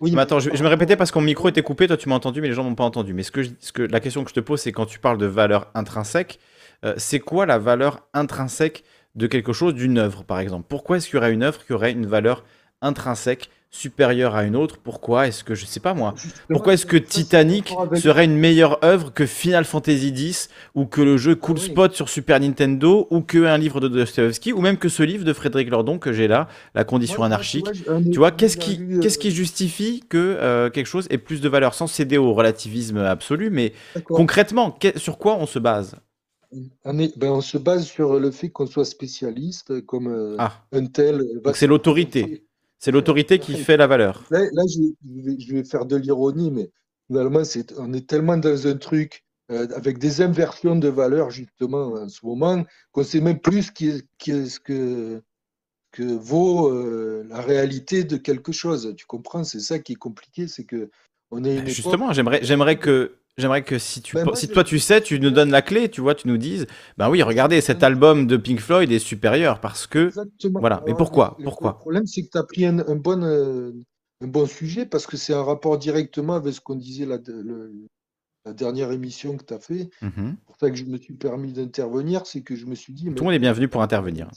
Oui, 0.00 0.12
mais 0.12 0.20
attends, 0.20 0.40
je, 0.40 0.50
me 0.50 0.68
répétais 0.68 0.96
parce 0.96 1.10
que 1.10 1.18
mon 1.18 1.24
micro 1.24 1.48
était 1.48 1.62
coupé, 1.62 1.86
toi 1.86 1.96
tu 1.96 2.08
m'as 2.08 2.14
entendu, 2.14 2.40
mais 2.40 2.48
les 2.48 2.54
gens 2.54 2.64
n'ont 2.64 2.74
pas 2.74 2.84
entendu. 2.84 3.14
Mais 3.14 3.22
ce 3.22 3.30
que, 3.30 3.42
ce 3.60 3.72
que 3.72 3.82
la 3.82 4.00
question 4.00 4.22
que 4.24 4.30
je 4.30 4.34
te 4.34 4.40
pose, 4.40 4.60
c'est 4.60 4.72
quand 4.72 4.86
tu 4.86 4.98
parles 4.98 5.18
de 5.18 5.26
valeur 5.26 5.70
intrinsèque, 5.74 6.38
euh, 6.84 6.94
c'est 6.98 7.20
quoi 7.20 7.46
la 7.46 7.58
valeur 7.58 8.06
intrinsèque 8.12 8.84
de 9.14 9.26
quelque 9.26 9.52
chose, 9.52 9.74
d'une 9.74 9.98
œuvre 9.98 10.24
par 10.24 10.40
exemple? 10.40 10.66
Pourquoi 10.68 10.98
est-ce 10.98 11.06
qu'il 11.06 11.14
y 11.14 11.18
aurait 11.18 11.32
une 11.32 11.42
œuvre 11.42 11.64
qui 11.64 11.72
aurait 11.72 11.92
une 11.92 12.06
valeur 12.06 12.44
intrinsèque 12.82 13.50
supérieure 13.76 14.34
à 14.34 14.44
une 14.44 14.56
autre 14.56 14.78
Pourquoi 14.82 15.28
est-ce 15.28 15.44
que, 15.44 15.54
je 15.54 15.66
sais 15.66 15.80
pas 15.80 15.94
moi, 15.94 16.14
pourquoi 16.48 16.74
est-ce 16.74 16.86
que 16.86 16.96
Titanic 16.96 17.72
serait 17.94 18.24
une 18.24 18.36
meilleure 18.36 18.82
œuvre 18.84 19.12
que 19.12 19.26
Final 19.26 19.64
Fantasy 19.64 20.08
X 20.08 20.48
ou 20.74 20.86
que 20.86 21.00
le 21.00 21.16
jeu 21.16 21.34
Cool 21.34 21.58
Spot 21.58 21.94
sur 21.94 22.08
Super 22.08 22.40
Nintendo 22.40 23.06
ou 23.10 23.20
que 23.20 23.44
un 23.44 23.58
livre 23.58 23.80
de 23.80 23.88
Dostoevsky 23.88 24.52
ou 24.52 24.60
même 24.60 24.78
que 24.78 24.88
ce 24.88 25.02
livre 25.02 25.24
de 25.24 25.32
Frédéric 25.32 25.70
Lordon 25.70 25.98
que 25.98 26.12
j'ai 26.12 26.28
là, 26.28 26.48
La 26.74 26.84
condition 26.84 27.22
anarchique 27.22 27.66
Tu 28.10 28.18
vois, 28.18 28.30
qu'est-ce 28.30 28.56
qui, 28.56 28.80
qu'est-ce 29.00 29.18
qui 29.18 29.30
justifie 29.30 30.02
que 30.08 30.16
euh, 30.18 30.70
quelque 30.70 30.86
chose 30.86 31.06
ait 31.10 31.18
plus 31.18 31.40
de 31.40 31.48
valeur 31.48 31.74
sans 31.74 31.86
céder 31.86 32.18
au 32.18 32.32
relativisme 32.32 32.98
absolu 32.98 33.50
Mais 33.50 33.72
concrètement, 34.04 34.78
sur 34.96 35.18
quoi 35.18 35.36
on 35.36 35.46
se 35.46 35.58
base? 35.58 35.96
Ben, 36.84 37.10
on 37.22 37.40
se 37.40 37.58
base 37.58 37.84
sur 37.84 38.18
le 38.18 38.30
fait 38.30 38.50
qu'on 38.50 38.66
soit 38.66 38.84
spécialiste, 38.84 39.84
comme 39.84 40.06
euh, 40.06 40.36
ah. 40.38 40.52
un 40.72 40.86
tel. 40.86 41.22
c'est 41.54 41.66
l'autorité. 41.66 42.45
C'est 42.86 42.92
l'autorité 42.92 43.40
qui 43.40 43.56
fait 43.56 43.76
la 43.76 43.88
valeur. 43.88 44.22
Là, 44.30 44.44
je, 44.68 45.52
vais, 45.52 45.64
faire 45.64 45.86
de 45.86 45.96
l'ironie, 45.96 46.52
mais 46.52 46.70
finalement, 47.08 47.42
on 47.78 47.92
est 47.92 48.08
tellement 48.08 48.36
dans 48.36 48.68
un 48.68 48.76
truc 48.76 49.24
euh, 49.50 49.66
avec 49.74 49.98
des 49.98 50.22
inversions 50.22 50.76
de 50.76 50.86
valeur, 50.86 51.32
justement, 51.32 51.94
en 51.94 52.08
ce 52.08 52.24
moment, 52.24 52.64
qu'on 52.92 53.02
sait 53.02 53.20
même 53.20 53.40
plus 53.40 53.72
ce, 53.74 54.60
que, 54.60 55.20
que 55.90 56.02
vaut 56.04 56.68
euh, 56.68 57.26
la 57.28 57.40
réalité 57.40 58.04
de 58.04 58.18
quelque 58.18 58.52
chose. 58.52 58.94
Tu 58.96 59.04
comprends? 59.04 59.42
C'est 59.42 59.58
ça 59.58 59.80
qui 59.80 59.94
est 59.94 59.96
compliqué, 59.96 60.46
c'est 60.46 60.62
que 60.62 60.88
on 61.32 61.42
est 61.42 61.56
ben, 61.56 61.66
Justement, 61.66 62.12
j'aimerais, 62.12 62.38
j'aimerais 62.44 62.78
que 62.78 63.16
J'aimerais 63.38 63.62
que 63.62 63.78
si, 63.78 64.00
tu, 64.00 64.16
ben, 64.16 64.34
si 64.34 64.48
toi 64.48 64.64
tu 64.64 64.78
sais, 64.78 65.02
tu 65.02 65.20
nous 65.20 65.30
donnes 65.30 65.50
la 65.50 65.60
clé, 65.60 65.90
tu 65.90 66.00
vois, 66.00 66.14
tu 66.14 66.26
nous 66.26 66.38
dises, 66.38 66.66
ben 66.96 67.10
oui, 67.10 67.22
regardez, 67.22 67.60
cet 67.60 67.82
album 67.82 68.26
de 68.26 68.38
Pink 68.38 68.60
Floyd 68.60 68.90
est 68.90 68.98
supérieur 68.98 69.60
parce 69.60 69.86
que. 69.86 70.06
Exactement. 70.06 70.60
Voilà. 70.60 70.82
Mais 70.86 70.94
pourquoi? 70.94 71.36
Pourquoi 71.42 71.72
Le 71.72 71.78
problème, 71.78 72.06
c'est 72.06 72.22
que 72.22 72.30
tu 72.30 72.38
as 72.38 72.44
pris 72.44 72.64
un, 72.64 72.76
bon, 72.96 73.22
euh, 73.22 73.72
un 74.22 74.26
bon 74.26 74.46
sujet 74.46 74.86
parce 74.86 75.06
que 75.06 75.18
c'est 75.18 75.34
un 75.34 75.42
rapport 75.42 75.76
directement 75.76 76.34
avec 76.36 76.54
ce 76.54 76.60
qu'on 76.60 76.76
disait 76.76 77.04
la, 77.04 77.18
la 78.46 78.52
dernière 78.54 78.92
émission 78.92 79.36
que 79.36 79.44
tu 79.44 79.52
as 79.52 79.58
fait. 79.58 79.90
Mmh 80.00 80.10
c'est 80.16 80.44
pour 80.46 80.56
ça 80.58 80.70
que 80.70 80.76
je 80.76 80.84
me 80.84 80.96
suis 80.96 81.14
permis 81.14 81.52
d'intervenir, 81.52 82.24
c'est 82.26 82.42
que 82.42 82.54
je 82.54 82.64
me 82.64 82.74
suis 82.74 82.94
dit. 82.94 83.04
Tout 83.04 83.14
le 83.16 83.24
monde 83.24 83.34
est 83.34 83.38
bienvenu 83.38 83.68
pour 83.68 83.82
intervenir. 83.82 84.30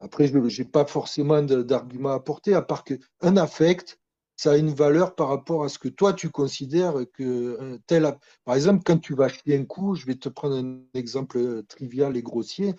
Après, 0.00 0.28
je 0.28 0.38
n'ai 0.38 0.68
pas 0.68 0.86
forcément 0.86 1.42
d'argument 1.42 2.10
à 2.10 2.14
apporter, 2.14 2.54
à 2.54 2.62
part 2.62 2.84
qu'un 2.84 3.36
affect, 3.36 3.98
ça 4.38 4.52
a 4.52 4.56
une 4.56 4.72
valeur 4.72 5.16
par 5.16 5.28
rapport 5.28 5.64
à 5.64 5.68
ce 5.68 5.80
que 5.80 5.88
toi 5.88 6.12
tu 6.12 6.30
considères 6.30 6.94
que 7.12 7.22
euh, 7.60 7.78
tel. 7.88 8.16
Par 8.44 8.54
exemple, 8.54 8.82
quand 8.86 8.98
tu 8.98 9.14
vas 9.14 9.28
chier 9.28 9.56
un 9.56 9.64
coup, 9.64 9.96
je 9.96 10.06
vais 10.06 10.14
te 10.14 10.28
prendre 10.28 10.56
un 10.56 10.78
exemple 10.94 11.38
euh, 11.38 11.62
trivial 11.68 12.16
et 12.16 12.22
grossier. 12.22 12.74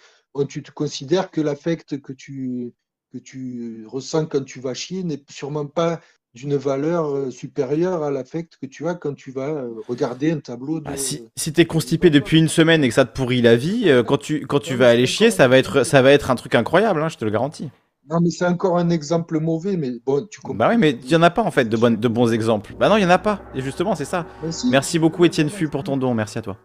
Tu 0.48 0.64
te 0.64 0.72
considères 0.72 1.32
que 1.32 1.42
l'affect 1.42 2.00
que 2.00 2.14
tu, 2.14 2.74
que 3.12 3.18
tu 3.18 3.86
ressens 3.88 4.28
quand 4.28 4.46
tu 4.46 4.62
vas 4.62 4.74
chier 4.74 5.04
n'est 5.04 5.22
sûrement 5.30 5.66
pas 5.66 6.00
d'une 6.34 6.56
valeur 6.56 7.10
euh, 7.10 7.30
supérieure 7.30 8.04
à 8.04 8.12
l'affect 8.12 8.56
que 8.56 8.66
tu 8.66 8.88
as 8.88 8.96
quand 8.96 9.14
tu 9.14 9.32
vas 9.32 9.66
regarder 9.90 10.32
un 10.32 10.40
tableau. 10.40 10.80
De... 10.80 10.88
Ah, 10.88 10.96
si 10.96 11.28
si 11.36 11.52
tu 11.52 11.60
es 11.60 11.66
constipé 11.66 12.10
depuis 12.10 12.40
une 12.40 12.48
semaine 12.48 12.86
et 12.86 12.88
que 12.88 12.94
ça 12.94 13.04
te 13.04 13.14
pourrit 13.14 13.42
la 13.42 13.58
vie, 13.58 13.92
quand 14.08 14.18
tu, 14.18 14.48
quand 14.48 14.60
tu 14.60 14.76
vas 14.76 14.88
aller 14.88 15.08
chier, 15.08 15.30
ça 15.30 15.50
va 15.50 15.58
être, 15.58 15.84
ça 15.84 16.02
va 16.02 16.14
être 16.14 16.32
un 16.32 16.36
truc 16.36 16.56
incroyable, 16.56 17.02
hein, 17.02 17.10
je 17.10 17.18
te 17.18 17.26
le 17.26 17.32
garantis. 17.32 17.70
Non, 18.10 18.20
mais 18.22 18.32
c'est 18.32 18.46
encore 18.46 18.78
un 18.78 18.90
exemple 18.90 19.40
mauvais, 19.40 19.78
mais 19.78 19.92
bon, 20.04 20.26
tu 20.30 20.40
comprends. 20.40 20.56
Bah 20.56 20.70
oui, 20.70 20.78
mais 20.78 20.98
il 21.04 21.08
n'y 21.08 21.16
en 21.16 21.22
a 21.22 21.30
pas 21.30 21.44
en 21.44 21.52
fait 21.52 21.66
de, 21.66 21.78
de 21.78 22.08
bons 22.08 22.34
exemples. 22.34 22.74
Bah 22.80 22.90
non, 22.90 22.98
il 22.98 23.02
n'y 23.02 23.06
en 23.06 23.12
a 23.12 23.20
pas. 23.20 23.42
Et 23.54 23.62
justement, 23.62 23.94
c'est 23.94 24.06
ça. 24.06 24.26
Merci 24.72 24.98
beaucoup, 24.98 25.26
Étienne 25.26 25.50
Fu, 25.50 25.68
pour 25.68 25.84
ton 25.84 25.96
don. 25.96 26.14
Merci 26.16 26.40
à 26.40 26.42
toi. 26.42 26.58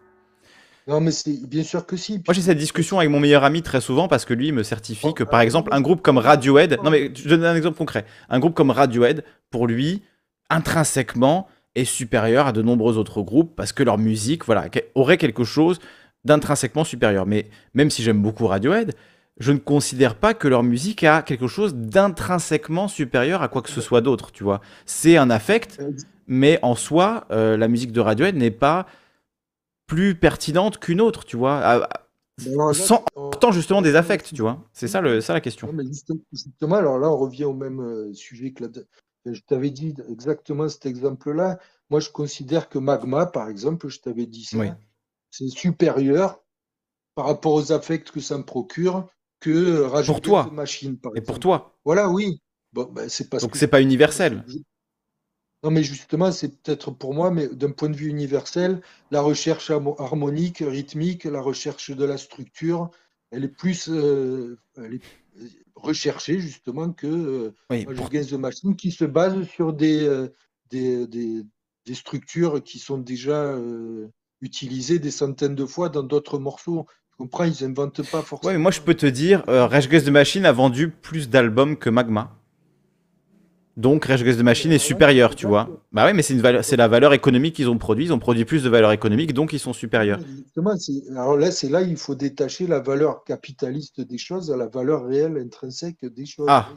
Non, 0.87 1.01
mais 1.01 1.11
c'est 1.11 1.47
bien 1.47 1.63
sûr 1.63 1.85
que 1.85 1.97
si. 1.97 2.21
Moi, 2.25 2.33
j'ai 2.33 2.41
cette 2.41 2.57
discussion 2.57 2.97
avec 2.97 3.11
mon 3.11 3.19
meilleur 3.19 3.43
ami 3.43 3.61
très 3.61 3.81
souvent 3.81 4.07
parce 4.07 4.25
que 4.25 4.33
lui 4.33 4.51
me 4.51 4.63
certifie 4.63 5.13
que, 5.13 5.23
par 5.23 5.41
exemple, 5.41 5.69
un 5.71 5.81
groupe 5.81 6.01
comme 6.01 6.17
Radiohead. 6.17 6.79
Non, 6.83 6.89
mais 6.89 7.11
je 7.15 7.29
donne 7.29 7.43
un 7.43 7.55
exemple 7.55 7.77
concret. 7.77 8.05
Un 8.29 8.39
groupe 8.39 8.55
comme 8.55 8.71
Radiohead, 8.71 9.23
pour 9.51 9.67
lui, 9.67 10.01
intrinsèquement, 10.49 11.47
est 11.75 11.85
supérieur 11.85 12.47
à 12.47 12.51
de 12.53 12.61
nombreux 12.61 12.97
autres 12.97 13.21
groupes 13.21 13.55
parce 13.55 13.71
que 13.71 13.83
leur 13.83 13.97
musique, 13.97 14.45
voilà, 14.45 14.67
aurait 14.95 15.17
quelque 15.17 15.43
chose 15.43 15.79
d'intrinsèquement 16.23 16.83
supérieur. 16.83 17.25
Mais 17.25 17.49
même 17.73 17.89
si 17.89 18.01
j'aime 18.01 18.21
beaucoup 18.21 18.47
Radiohead, 18.47 18.93
je 19.37 19.51
ne 19.51 19.57
considère 19.57 20.15
pas 20.15 20.33
que 20.33 20.47
leur 20.47 20.63
musique 20.63 21.03
a 21.03 21.21
quelque 21.21 21.47
chose 21.47 21.75
d'intrinsèquement 21.75 22.87
supérieur 22.87 23.41
à 23.41 23.47
quoi 23.47 23.61
que 23.61 23.69
ce 23.69 23.81
soit 23.81 24.01
d'autre, 24.01 24.31
tu 24.31 24.43
vois. 24.43 24.61
C'est 24.85 25.17
un 25.17 25.29
affect, 25.29 25.81
mais 26.27 26.59
en 26.61 26.75
soi, 26.75 27.25
euh, 27.31 27.57
la 27.57 27.67
musique 27.67 27.91
de 27.91 27.99
Radiohead 27.99 28.35
n'est 28.35 28.51
pas 28.51 28.85
plus 29.87 30.15
pertinente 30.15 30.79
qu'une 30.79 31.01
autre, 31.01 31.25
tu 31.25 31.35
vois. 31.35 31.87
sans 32.73 33.03
tant 33.39 33.51
justement 33.51 33.81
des 33.81 33.95
affects, 33.95 34.33
tu 34.33 34.41
vois. 34.41 34.63
C'est 34.71 34.87
ça, 34.87 35.01
le, 35.01 35.19
ça 35.19 35.33
la 35.33 35.41
question. 35.41 35.69
justement, 36.31 36.75
alors 36.75 36.97
là, 36.97 37.09
on 37.09 37.17
revient 37.17 37.45
au 37.45 37.53
même 37.53 37.81
euh, 37.81 38.13
sujet 38.13 38.53
que 38.53 38.63
je 39.25 39.41
t'avais 39.41 39.69
dit 39.69 39.93
exactement 40.09 40.69
cet 40.69 40.85
exemple-là. 40.85 41.59
Moi, 41.89 41.99
je 41.99 42.09
considère 42.09 42.69
que 42.69 42.79
Magma, 42.79 43.25
par 43.25 43.49
exemple, 43.49 43.89
je 43.89 43.99
t'avais 43.99 44.25
dit 44.25 44.45
ça, 44.45 44.57
c'est 45.29 45.49
supérieur 45.49 46.41
par 47.15 47.25
rapport 47.25 47.53
aux 47.53 47.71
affects 47.71 48.11
que 48.11 48.19
ça 48.19 48.37
me 48.37 48.43
procure 48.43 49.07
que 49.45 49.81
rajouter 49.81 50.13
pour 50.13 50.21
toi. 50.21 50.49
machine. 50.51 50.97
Et 51.15 51.21
pour 51.21 51.39
toi. 51.39 51.77
Voilà, 51.85 52.09
oui. 52.09 52.41
Bon, 52.73 52.89
ben, 52.91 53.07
c'est 53.09 53.29
parce 53.29 53.43
Donc 53.43 53.55
c'est 53.55 53.67
pas 53.67 53.81
universel. 53.81 54.43
Non, 55.63 55.71
mais 55.71 55.83
justement, 55.83 56.31
c'est 56.31 56.61
peut-être 56.61 56.91
pour 56.91 57.13
moi, 57.13 57.31
mais 57.31 57.47
d'un 57.47 57.71
point 57.71 57.89
de 57.89 57.95
vue 57.95 58.09
universel, 58.09 58.81
la 59.11 59.21
recherche 59.21 59.71
harmonique, 59.71 60.63
rythmique, 60.65 61.23
la 61.23 61.41
recherche 61.41 61.91
de 61.91 62.05
la 62.05 62.17
structure, 62.17 62.91
elle 63.31 63.45
est 63.45 63.55
plus 63.63 63.89
euh, 63.89 64.57
recherchée 65.75 66.39
justement 66.39 66.91
que 66.91 67.07
euh, 67.07 67.55
oui, 67.69 67.85
pour... 67.85 68.09
The 68.09 68.33
Machine, 68.33 68.75
qui 68.75 68.91
se 68.91 69.05
base 69.05 69.47
sur 69.47 69.73
des, 69.73 70.03
euh, 70.03 70.27
des, 70.69 71.07
des, 71.07 71.43
des, 71.85 71.95
structures 71.95 72.63
qui 72.63 72.77
sont 72.77 72.99
déjà 72.99 73.57
utilisées 74.41 74.99
des 74.99 75.11
centaines 75.11 75.55
de 75.55 75.65
fois 75.65 75.89
dans 75.89 76.03
d'autres 76.03 76.37
morceaux 76.37 76.85
comprends, 77.17 77.43
ils 77.45 77.63
inventent 77.63 78.09
pas 78.09 78.21
forcément. 78.21 78.51
Ouais, 78.53 78.57
moi 78.57 78.71
je 78.71 78.81
peux 78.81 78.93
te 78.93 79.05
dire, 79.05 79.43
euh, 79.47 79.65
Rage 79.65 79.87
Against 79.87 80.05
the 80.07 80.11
Machine 80.11 80.45
a 80.45 80.51
vendu 80.51 80.89
plus 80.89 81.29
d'albums 81.29 81.77
que 81.77 81.89
Magma. 81.89 82.31
Donc 83.77 84.05
Rage 84.05 84.21
Against 84.21 84.39
the 84.39 84.43
Machine 84.43 84.71
est 84.71 84.77
supérieur, 84.77 85.35
tu 85.35 85.47
vois. 85.47 85.69
Bah 85.91 86.05
oui, 86.05 86.13
mais 86.13 86.21
c'est 86.21 86.33
une 86.33 86.39
valeur, 86.41 86.63
c'est 86.63 86.77
la 86.77 86.87
valeur 86.87 87.11
économique 87.13 87.55
qu'ils 87.55 87.69
ont 87.69 87.77
produit. 87.77 88.05
Ils 88.05 88.13
ont 88.13 88.19
produit 88.19 88.45
plus 88.45 88.63
de 88.63 88.69
valeur 88.69 88.91
économique, 88.93 89.33
donc 89.33 89.51
ils 89.51 89.59
sont 89.59 89.73
supérieurs. 89.73 90.19
alors 91.11 91.35
là, 91.37 91.51
c'est 91.51 91.67
là 91.69 91.81
il 91.81 91.97
faut 91.97 92.15
détacher 92.15 92.67
la 92.67 92.79
valeur 92.79 93.23
capitaliste 93.25 93.99
des 93.99 94.17
choses 94.17 94.49
à 94.51 94.55
la 94.57 94.67
valeur 94.67 95.05
réelle 95.05 95.37
intrinsèque 95.37 96.05
des 96.05 96.25
choses. 96.25 96.47
Ah. 96.49 96.69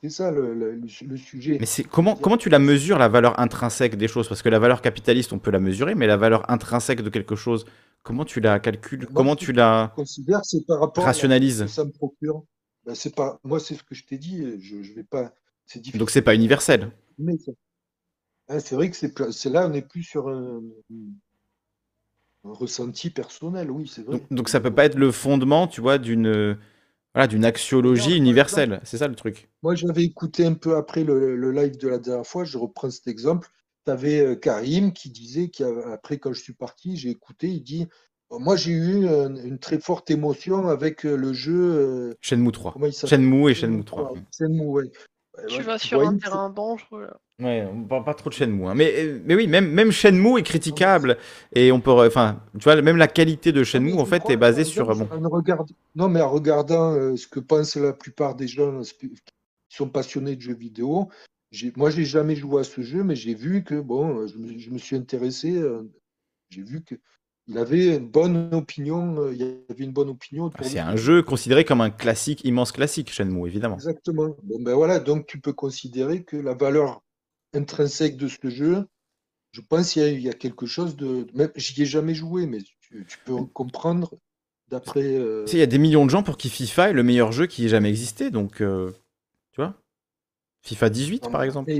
C'est 0.00 0.10
ça 0.10 0.30
le, 0.30 0.54
le- 0.54 0.80
le 1.08 1.16
sujet. 1.16 1.56
Mais 1.58 1.66
c'est 1.66 1.82
comment, 1.82 2.14
comment 2.14 2.36
tu 2.36 2.50
la 2.50 2.60
mesures, 2.60 2.98
la 2.98 3.08
valeur 3.08 3.40
intrinsèque 3.40 3.96
des 3.96 4.06
choses? 4.06 4.28
Parce 4.28 4.42
que 4.42 4.48
la 4.48 4.60
valeur 4.60 4.80
capitaliste, 4.80 5.32
on 5.32 5.40
peut 5.40 5.50
la 5.50 5.58
mesurer, 5.58 5.96
mais 5.96 6.06
la 6.06 6.16
valeur 6.16 6.48
intrinsèque 6.50 7.02
de 7.02 7.10
quelque 7.10 7.34
chose, 7.34 7.64
comment 8.02 8.24
tu 8.24 8.40
la 8.40 8.58
calcules? 8.60 9.08
Moi, 9.08 9.10
Comment 9.14 9.36
tu 9.36 9.52
la 9.52 9.92
je 9.96 10.02
considère, 10.02 10.44
c'est 10.44 10.64
par 10.66 10.80
rapport 10.80 11.08
à 11.08 11.14
ce 11.14 11.22
rationalises? 11.22 11.66
que 11.66 11.70
ça 11.70 11.84
me 11.84 11.92
procure. 11.92 12.44
Ben, 12.84 12.94
c'est 12.94 13.14
pas, 13.14 13.40
moi, 13.44 13.60
c'est 13.60 13.74
ce 13.76 13.82
que 13.84 13.94
je 13.94 14.04
t'ai 14.06 14.18
dit. 14.18 14.60
Je, 14.60 14.82
je 14.82 14.92
vais 14.94 15.04
pas. 15.04 15.34
C'est 15.66 15.80
Donc 15.92 16.08
c'est 16.10 16.22
difficile 16.22 16.22
pas 16.22 16.34
universel. 16.34 16.92
mais. 17.18 17.36
Hein, 18.48 18.60
c'est 18.60 18.74
vrai 18.74 18.90
que 18.90 18.96
c'est 18.96 19.48
là, 19.50 19.66
on 19.66 19.70
n'est 19.70 19.82
plus 19.82 20.02
sur 20.02 20.28
un, 20.28 20.60
un 22.42 22.52
ressenti 22.52 23.10
personnel. 23.10 23.70
Oui, 23.70 23.86
c'est 23.86 24.02
Donc, 24.10 24.22
vrai. 24.22 24.28
donc 24.30 24.48
ça 24.48 24.60
peut 24.60 24.74
pas 24.74 24.84
être 24.86 24.96
le 24.96 25.10
fondement, 25.12 25.66
tu 25.66 25.80
vois, 25.80 25.98
d'une 25.98 26.58
voilà, 27.14 27.26
d'une 27.28 27.44
axiologie 27.44 28.16
universelle. 28.16 28.80
C'est 28.84 28.98
ça 28.98 29.08
le 29.08 29.14
truc. 29.16 29.50
moi, 29.62 29.74
j'avais 29.74 30.04
écouté 30.04 30.44
un 30.46 30.54
peu 30.54 30.76
après 30.76 31.04
le, 31.04 31.36
le 31.36 31.52
live 31.52 31.76
de 31.78 31.88
la 31.88 31.98
dernière 31.98 32.26
fois. 32.26 32.44
Je 32.44 32.58
reprends 32.58 32.90
cet 32.90 33.06
exemple. 33.08 33.48
Tu 33.88 33.92
avais 33.92 34.38
Karim 34.38 34.92
qui 34.92 35.08
disait 35.08 35.48
qu'après, 35.48 36.18
quand 36.18 36.34
je 36.34 36.42
suis 36.42 36.52
parti, 36.52 36.98
j'ai 36.98 37.08
écouté. 37.08 37.48
Il 37.48 37.62
dit 37.62 37.86
Moi, 38.30 38.54
j'ai 38.56 38.72
eu 38.72 39.08
un- 39.08 39.34
une 39.36 39.58
très 39.58 39.78
forte 39.80 40.10
émotion 40.10 40.68
avec 40.68 41.06
euh, 41.06 41.16
le 41.16 41.32
jeu. 41.32 41.54
euh, 41.58 42.14
Shenmue 42.20 42.52
3. 42.52 42.72
comment 42.72 42.84
il 42.84 42.92
s'appelle? 42.92 43.18
Shenmue 43.20 43.50
et 43.50 43.54
Shenmue 43.54 43.76
Shenmue 43.76 43.84
3. 43.86 44.04
3. 44.08 44.16
Shenmue, 44.36 44.66
ouais. 44.66 44.90
Tu 45.48 45.56
ouais, 45.56 45.62
vas 45.62 45.78
sur 45.78 46.02
un 46.06 46.18
terrain 46.18 46.50
dangereux. 46.50 47.04
là. 47.06 47.16
Ouais, 47.40 47.66
on 47.72 47.84
parle 47.84 48.04
pas 48.04 48.12
trop 48.12 48.28
de 48.28 48.34
Shenmue. 48.34 48.66
hein. 48.66 48.74
Mais, 48.74 48.92
euh, 48.98 49.22
mais 49.24 49.34
oui, 49.34 49.46
même, 49.46 49.70
même 49.70 49.90
Shenmue 49.90 50.38
est 50.38 50.42
critiquable. 50.42 51.16
Et 51.54 51.72
on 51.72 51.80
peut. 51.80 51.92
Enfin, 51.92 52.42
tu 52.58 52.64
vois, 52.64 52.82
même 52.82 52.98
la 52.98 53.08
qualité 53.08 53.50
de 53.52 53.64
Shenmue, 53.64 53.94
mais 53.94 54.00
en 54.02 54.04
fait, 54.04 54.28
est 54.28 54.36
basée 54.36 54.64
sur. 54.64 54.94
Bon. 54.94 55.08
regard- 55.30 55.64
Non, 55.94 56.10
mais 56.10 56.20
en 56.20 56.28
regardant 56.28 56.92
euh, 56.92 57.16
ce 57.16 57.26
que 57.26 57.40
pensent 57.40 57.76
la 57.76 57.94
plupart 57.94 58.34
des 58.34 58.48
gens 58.48 58.82
qui 58.82 59.10
sont 59.70 59.88
passionnés 59.88 60.36
de 60.36 60.42
jeux 60.42 60.54
vidéo, 60.54 61.08
moi, 61.76 61.90
j'ai 61.90 62.04
jamais 62.04 62.36
joué 62.36 62.60
à 62.60 62.64
ce 62.64 62.82
jeu, 62.82 63.02
mais 63.02 63.16
j'ai 63.16 63.34
vu 63.34 63.64
que, 63.64 63.80
bon, 63.80 64.26
je 64.26 64.36
me, 64.36 64.58
je 64.58 64.70
me 64.70 64.78
suis 64.78 64.96
intéressé, 64.96 65.56
euh, 65.56 65.82
j'ai 66.50 66.62
vu 66.62 66.82
que 66.82 66.94
il 67.46 67.56
avait 67.56 67.96
une 67.96 68.08
bonne 68.08 68.52
opinion, 68.52 69.18
euh, 69.22 69.32
il 69.34 69.42
avait 69.70 69.84
une 69.84 69.92
bonne 69.92 70.10
opinion 70.10 70.50
C'est 70.62 70.78
un 70.78 70.96
jeu 70.96 71.22
considéré 71.22 71.64
comme 71.64 71.80
un 71.80 71.90
classique, 71.90 72.44
immense 72.44 72.72
classique, 72.72 73.10
Shenmue, 73.10 73.46
évidemment. 73.46 73.76
Exactement. 73.76 74.36
Bon, 74.42 74.60
ben 74.60 74.74
voilà, 74.74 74.98
donc 75.00 75.26
tu 75.26 75.40
peux 75.40 75.54
considérer 75.54 76.24
que 76.24 76.36
la 76.36 76.54
valeur 76.54 77.02
intrinsèque 77.54 78.16
de 78.18 78.28
ce 78.28 78.50
jeu, 78.50 78.86
je 79.52 79.60
pense 79.62 79.92
qu'il 79.92 80.02
y, 80.02 80.04
a- 80.04 80.10
il 80.10 80.20
y 80.20 80.28
a 80.28 80.34
quelque 80.34 80.66
chose 80.66 80.96
de. 80.96 81.26
Même, 81.34 81.50
j'y 81.56 81.82
ai 81.82 81.86
jamais 81.86 82.14
joué, 82.14 82.46
mais 82.46 82.58
tu, 82.80 83.06
tu 83.08 83.18
peux 83.24 83.44
comprendre 83.54 84.12
d'après. 84.68 85.04
euh, 85.04 85.44
Tu 85.46 85.52
sais, 85.52 85.56
il 85.56 85.60
y 85.60 85.62
a 85.62 85.66
des 85.66 85.78
millions 85.78 86.04
de 86.04 86.10
gens 86.10 86.22
pour 86.22 86.36
qui 86.36 86.50
FIFA 86.50 86.90
est 86.90 86.92
le 86.92 87.02
meilleur 87.02 87.32
jeu 87.32 87.46
qui 87.46 87.64
ait 87.64 87.68
jamais 87.68 87.88
existé. 87.88 88.30
Donc, 88.30 88.60
euh, 88.60 88.92
FIFA 90.62 90.90
18, 90.90 91.22
non, 91.24 91.30
par 91.30 91.42
exemple. 91.42 91.70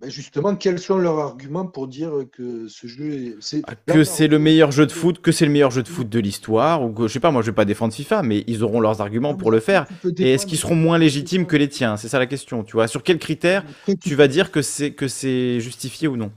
ben 0.00 0.10
justement, 0.10 0.54
quels 0.56 0.78
sont 0.78 0.98
leurs 0.98 1.18
arguments 1.18 1.66
pour 1.66 1.88
dire 1.88 2.12
que 2.30 2.68
ce 2.68 2.86
jeu 2.86 3.12
est. 3.12 3.36
c'est- 3.40 3.62
Ah, 3.66 3.74
Que 3.74 4.04
c'est 4.04 4.28
le 4.28 4.38
meilleur 4.38 4.70
jeu 4.70 4.86
de 4.86 4.92
foot, 4.92 5.20
que 5.22 5.32
c'est 5.32 5.46
le 5.46 5.52
meilleur 5.52 5.70
jeu 5.70 5.82
de 5.82 5.88
foot 5.88 6.08
de 6.08 6.18
l'histoire, 6.18 6.82
ou 6.84 6.92
que, 6.92 7.08
je 7.08 7.12
sais 7.14 7.20
pas, 7.20 7.30
moi 7.30 7.40
je 7.42 7.46
vais 7.46 7.54
pas 7.54 7.64
défendre 7.64 7.94
FIFA, 7.94 8.22
mais 8.22 8.44
ils 8.46 8.62
auront 8.62 8.80
leurs 8.80 9.00
arguments 9.00 9.32
mais 9.32 9.38
pour 9.38 9.50
le 9.50 9.60
faire. 9.60 9.86
Et 10.18 10.34
est-ce 10.34 10.46
qu'ils 10.46 10.58
seront 10.58 10.74
moins 10.76 10.98
légitimes 10.98 11.46
que 11.46 11.56
les 11.56 11.68
tiens? 11.68 11.96
C'est 11.96 12.08
ça 12.08 12.18
la 12.18 12.26
question, 12.26 12.62
tu 12.62 12.72
vois. 12.72 12.88
Sur 12.88 13.02
quels 13.02 13.18
critères 13.18 13.64
tu 13.86 13.96
tu 13.98 14.14
vas 14.14 14.28
dire 14.28 14.50
que 14.50 14.60
c'est 14.62 14.92
que 14.92 15.08
c'est 15.08 15.60
justifié 15.60 16.08
ou 16.08 16.16
non? 16.16 16.30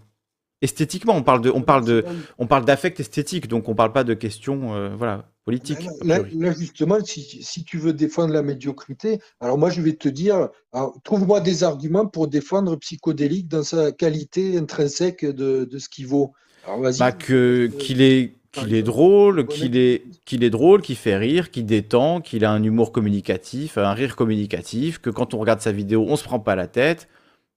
Esthétiquement, 0.62 1.16
on 1.16 1.24
parle 1.24 1.42
de, 1.42 1.50
on 1.50 1.62
parle 1.62 1.86
de, 1.86 2.04
où- 2.06 2.12
on 2.38 2.48
parle 2.48 2.66
d'affect 2.66 3.00
esthétique, 3.00 3.48
donc 3.48 3.70
on 3.70 3.76
parle 3.76 3.94
pas 3.94 4.04
de 4.04 4.14
questions, 4.14 4.76
euh, 4.76 4.90
voilà, 4.96 5.14
Là, 5.14 5.26
politiques. 5.46 5.88
a 6.02 6.06
là- 6.06 6.52
justement, 6.54 6.98
si, 7.04 7.22
si 7.42 7.64
tu 7.64 7.78
veux 7.78 7.94
défendre 7.94 8.34
la 8.34 8.44
médiocrité, 8.44 9.20
alors 9.40 9.58
moi 9.58 9.70
je 9.70 9.82
vais 9.82 9.94
te 9.94 10.10
dire, 10.10 10.50
alors, 10.74 10.96
trouve-moi 11.04 11.40
des 11.40 11.64
arguments 11.64 12.06
pour 12.06 12.28
défendre 12.28 12.76
Psychodélique 12.76 13.48
dans 13.48 13.64
sa 13.64 13.92
qualité 13.94 14.58
intrinsèque 14.58 15.26
de, 15.26 15.64
de 15.64 15.78
ce 15.80 15.88
qu'il 15.88 16.08
vaut. 16.08 16.34
Alors 16.66 16.82
vas-y. 16.82 17.00
Bah 17.00 17.12
que 17.14 17.68
qu'il 17.80 18.02
est 18.02 18.36
qu'il 18.52 18.74
est 18.74 18.82
drôle, 18.84 19.48
qu'il 19.48 19.78
est 19.78 20.04
qu'il 20.26 20.44
est 20.44 20.50
drôle, 20.50 20.82
qu'il 20.82 20.96
fait 20.98 21.16
rire, 21.16 21.52
qu'il 21.52 21.66
détend, 21.66 22.20
qu'il 22.20 22.44
a 22.46 22.52
un 22.52 22.64
humour 22.64 22.92
communicatif, 22.92 23.78
un 23.78 23.94
rire 23.94 24.16
communicatif, 24.16 24.98
que 25.00 25.10
quand 25.10 25.34
on 25.34 25.38
regarde 25.40 25.62
sa 25.62 25.72
vidéo, 25.72 26.06
on 26.08 26.16
se 26.16 26.24
prend 26.24 26.40
pas 26.40 26.56
la 26.56 26.68
tête. 26.68 27.08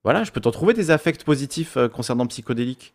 Voilà, 0.05 0.25
je 0.25 0.33
peux 0.33 0.41
t'en 0.41 0.51
trouver 0.51 0.75
des 0.75 0.91
affects 0.91 1.25
positifs 1.25 1.77
euh, 1.77 1.89
concernant 1.89 2.27
Psychodélique. 2.27 2.95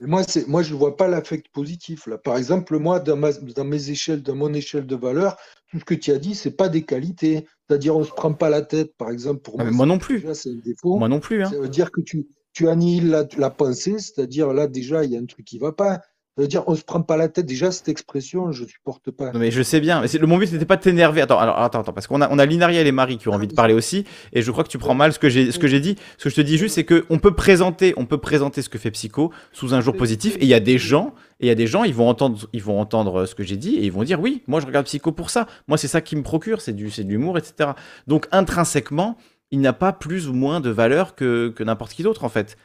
Moi, 0.00 0.22
moi, 0.46 0.62
je 0.62 0.72
ne 0.74 0.78
vois 0.78 0.96
pas 0.96 1.08
l'affect 1.08 1.48
positif. 1.48 2.06
Là. 2.06 2.18
Par 2.18 2.36
exemple, 2.36 2.78
moi, 2.78 3.00
dans, 3.00 3.16
ma- 3.16 3.32
dans 3.32 3.64
mes 3.64 3.90
échelles, 3.90 4.22
dans 4.22 4.36
mon 4.36 4.54
échelle 4.54 4.86
de 4.86 4.94
valeur, 4.94 5.36
tout 5.70 5.80
ce 5.80 5.84
que 5.84 5.94
tu 5.94 6.12
as 6.12 6.18
dit, 6.18 6.34
c'est 6.34 6.52
pas 6.56 6.68
des 6.68 6.84
qualités. 6.84 7.46
C'est-à-dire, 7.66 7.96
on 7.96 8.00
ne 8.00 8.04
se 8.04 8.12
prend 8.12 8.32
pas 8.32 8.48
la 8.48 8.62
tête, 8.62 8.96
par 8.96 9.10
exemple, 9.10 9.40
pour 9.42 9.60
Ah, 9.60 9.64
moi, 9.64 9.86
non 9.86 9.98
plus. 9.98 10.24
c'est 10.34 10.50
un 10.50 10.60
défaut. 10.64 10.98
Moi 10.98 11.08
non 11.08 11.18
plus, 11.20 11.42
hein. 11.42 11.50
Ça 11.50 11.58
veut 11.58 11.68
dire 11.68 11.90
que 11.90 12.00
tu, 12.00 12.28
tu 12.52 12.68
annihiles 12.68 13.10
la, 13.10 13.24
la 13.36 13.50
pensée, 13.50 13.98
c'est-à-dire 13.98 14.52
là 14.52 14.68
déjà 14.68 15.04
il 15.04 15.10
y 15.10 15.16
a 15.16 15.20
un 15.20 15.26
truc 15.26 15.44
qui 15.44 15.58
va 15.58 15.72
pas. 15.72 16.00
Dire 16.46 16.62
on 16.68 16.76
se 16.76 16.84
prend 16.84 17.02
pas 17.02 17.16
la 17.16 17.28
tête. 17.28 17.46
Déjà 17.46 17.72
cette 17.72 17.88
expression, 17.88 18.52
je 18.52 18.64
supporte 18.64 19.10
pas. 19.10 19.32
Non 19.32 19.40
mais 19.40 19.50
je 19.50 19.62
sais 19.62 19.80
bien. 19.80 20.00
Mais 20.00 20.18
le 20.18 20.26
mon 20.26 20.38
but 20.38 20.46
c'était 20.46 20.64
pas 20.64 20.76
de 20.76 20.82
t'énerver. 20.82 21.20
Attends, 21.20 21.38
alors 21.38 21.58
attends, 21.58 21.80
attends, 21.80 21.92
parce 21.92 22.06
qu'on 22.06 22.20
a 22.20 22.28
on 22.30 22.38
a 22.38 22.46
Linaria 22.46 22.80
et 22.80 22.84
les 22.84 22.92
Marie 22.92 23.18
qui 23.18 23.28
ont 23.28 23.32
envie 23.32 23.48
de 23.48 23.54
parler 23.54 23.74
aussi, 23.74 24.04
et 24.32 24.42
je 24.42 24.50
crois 24.52 24.62
que 24.62 24.68
tu 24.68 24.78
prends 24.78 24.94
mal 24.94 25.12
ce 25.12 25.18
que 25.18 25.28
j'ai 25.28 25.50
ce 25.50 25.58
que 25.58 25.66
j'ai 25.66 25.80
dit. 25.80 25.96
Ce 26.16 26.24
que 26.24 26.30
je 26.30 26.36
te 26.36 26.40
dis 26.40 26.56
juste, 26.56 26.76
c'est 26.76 26.84
que 26.84 27.06
on 27.10 27.18
peut 27.18 27.34
présenter, 27.34 27.92
on 27.96 28.06
peut 28.06 28.18
présenter 28.18 28.62
ce 28.62 28.68
que 28.68 28.78
fait 28.78 28.90
Psycho 28.92 29.32
sous 29.52 29.74
un 29.74 29.80
jour 29.80 29.96
positif, 29.96 30.36
et 30.36 30.42
il 30.42 30.48
y 30.48 30.54
a 30.54 30.60
des 30.60 30.78
gens, 30.78 31.12
et 31.40 31.46
il 31.46 31.48
y 31.48 31.52
a 31.52 31.56
des 31.56 31.66
gens, 31.66 31.82
ils 31.84 31.94
vont 31.94 32.08
entendre, 32.08 32.48
ils 32.52 32.62
vont 32.62 32.80
entendre 32.80 33.26
ce 33.26 33.34
que 33.34 33.42
j'ai 33.42 33.56
dit, 33.56 33.74
et 33.74 33.84
ils 33.84 33.92
vont 33.92 34.04
dire 34.04 34.20
oui, 34.20 34.42
moi 34.46 34.60
je 34.60 34.66
regarde 34.66 34.86
Psycho 34.86 35.10
pour 35.12 35.30
ça. 35.30 35.46
Moi 35.66 35.76
c'est 35.76 35.88
ça 35.88 36.00
qui 36.00 36.14
me 36.14 36.22
procure, 36.22 36.60
c'est 36.60 36.72
du 36.72 36.90
c'est 36.90 37.04
de 37.04 37.10
l'humour, 37.10 37.36
etc. 37.38 37.70
Donc 38.06 38.28
intrinsèquement, 38.30 39.16
il 39.50 39.60
n'a 39.60 39.72
pas 39.72 39.92
plus 39.92 40.28
ou 40.28 40.34
moins 40.34 40.60
de 40.60 40.70
valeur 40.70 41.14
que 41.14 41.48
que 41.48 41.64
n'importe 41.64 41.92
qui 41.94 42.04
d'autre 42.04 42.22
en 42.24 42.28
fait. 42.28 42.56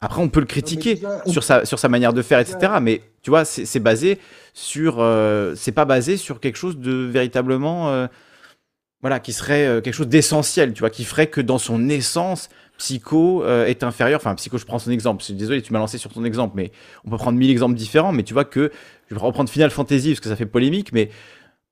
Après, 0.00 0.20
on 0.22 0.28
peut 0.30 0.40
le 0.40 0.46
critiquer 0.46 0.94
déjà, 0.94 1.22
on- 1.26 1.30
sur 1.32 1.44
sa, 1.44 1.64
sur 1.64 1.78
sa 1.78 1.88
manière 1.88 2.12
de 2.12 2.22
faire, 2.22 2.38
etc. 2.38 2.58
Mais 2.80 3.02
tu 3.22 3.30
vois, 3.30 3.44
c'est 3.44 3.80
basé 3.80 4.18
sur. 4.54 4.96
euh, 5.00 5.54
c'est 5.56 5.72
pas 5.72 5.84
basé 5.84 6.16
sur 6.16 6.40
quelque 6.40 6.56
chose 6.56 6.78
de 6.78 6.92
véritablement. 6.92 7.88
euh, 7.90 8.06
voilà, 9.02 9.18
qui 9.20 9.32
serait 9.32 9.66
euh, 9.66 9.80
quelque 9.80 9.94
chose 9.94 10.08
d'essentiel, 10.08 10.74
tu 10.74 10.80
vois, 10.80 10.90
qui 10.90 11.04
ferait 11.04 11.26
que 11.28 11.40
dans 11.40 11.56
son 11.58 11.88
essence, 11.88 12.48
Psycho 12.76 13.44
est 13.46 13.82
inférieur. 13.82 14.20
Enfin, 14.20 14.34
Psycho, 14.34 14.56
je 14.58 14.64
prends 14.64 14.78
son 14.78 14.90
exemple. 14.90 15.20
Je 15.20 15.26
suis 15.26 15.34
désolé, 15.34 15.60
tu 15.62 15.72
m'as 15.72 15.78
lancé 15.78 15.98
sur 15.98 16.10
ton 16.12 16.24
exemple, 16.24 16.54
mais 16.56 16.70
on 17.04 17.10
peut 17.10 17.16
prendre 17.18 17.38
mille 17.38 17.50
exemples 17.50 17.74
différents. 17.76 18.12
Mais 18.12 18.22
tu 18.22 18.32
vois 18.32 18.44
que. 18.44 18.70
Je 19.10 19.14
vais 19.14 19.20
reprendre 19.20 19.50
Final 19.50 19.70
Fantasy 19.70 20.10
parce 20.10 20.20
que 20.20 20.28
ça 20.28 20.36
fait 20.36 20.46
polémique, 20.46 20.92
mais 20.92 21.10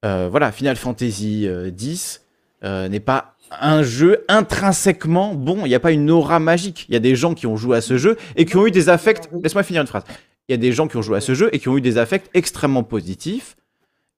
voilà, 0.02 0.52
Final 0.52 0.76
Fantasy 0.76 1.46
X 1.78 2.22
euh, 2.64 2.88
n'est 2.88 3.00
pas 3.00 3.36
un 3.50 3.82
jeu 3.82 4.24
intrinsèquement 4.28 5.34
bon. 5.34 5.64
Il 5.64 5.68
n'y 5.68 5.74
a 5.74 5.80
pas 5.80 5.92
une 5.92 6.10
aura 6.10 6.38
magique. 6.38 6.86
Il 6.88 6.92
y 6.92 6.96
a 6.96 7.00
des 7.00 7.16
gens 7.16 7.34
qui 7.34 7.46
ont 7.46 7.56
joué 7.56 7.76
à 7.76 7.80
ce 7.80 7.96
jeu 7.96 8.16
et 8.36 8.44
qui 8.44 8.56
ont 8.56 8.66
eu 8.66 8.70
des 8.70 8.88
affects. 8.88 9.28
Laisse-moi 9.42 9.62
finir 9.62 9.82
une 9.82 9.86
phrase. 9.86 10.04
Il 10.48 10.52
y 10.52 10.54
a 10.54 10.58
des 10.58 10.72
gens 10.72 10.88
qui 10.88 10.96
ont 10.96 11.02
joué 11.02 11.18
à 11.18 11.20
ce 11.20 11.34
jeu 11.34 11.50
et 11.52 11.58
qui 11.58 11.68
ont 11.68 11.76
eu 11.76 11.80
des 11.80 11.98
affects 11.98 12.30
extrêmement 12.34 12.82
positifs. 12.82 13.56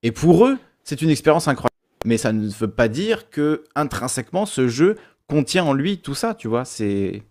Et 0.03 0.12
pour 0.12 0.47
eux, 0.47 0.59
c'est 0.85 1.03
une 1.03 1.11
expérience 1.11 1.49
incroyable. 1.49 1.75
Mais 2.05 2.17
ça 2.17 2.33
ne 2.33 2.49
veut 2.49 2.71
pas 2.71 2.89
dire 2.89 3.29
que 3.31 3.65
intrinsèquement 3.75 4.47
ce 4.47 4.69
jeu 4.69 4.97
contient 5.29 5.65
en 5.65 5.75
lui 5.75 5.99
tout 5.99 6.15
ça. 6.15 6.35
Tu 6.35 6.49
vois, 6.49 6.65
c'est 6.65 7.23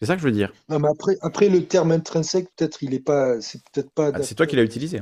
c'est 0.00 0.06
ça 0.06 0.16
que 0.16 0.20
je 0.20 0.26
veux 0.26 0.32
dire. 0.32 0.52
Non, 0.68 0.78
mais 0.78 0.88
après, 0.88 1.16
après 1.22 1.48
le 1.48 1.64
terme 1.64 1.92
intrinsèque, 1.92 2.48
peut-être 2.56 2.82
il 2.82 2.92
est 2.92 3.00
pas, 3.00 3.40
c'est 3.40 3.62
peut-être 3.72 3.90
pas. 3.90 4.10
Ah, 4.12 4.22
c'est 4.22 4.34
toi 4.34 4.46
qui 4.46 4.56
l'as 4.56 4.62
utilisé. 4.62 5.00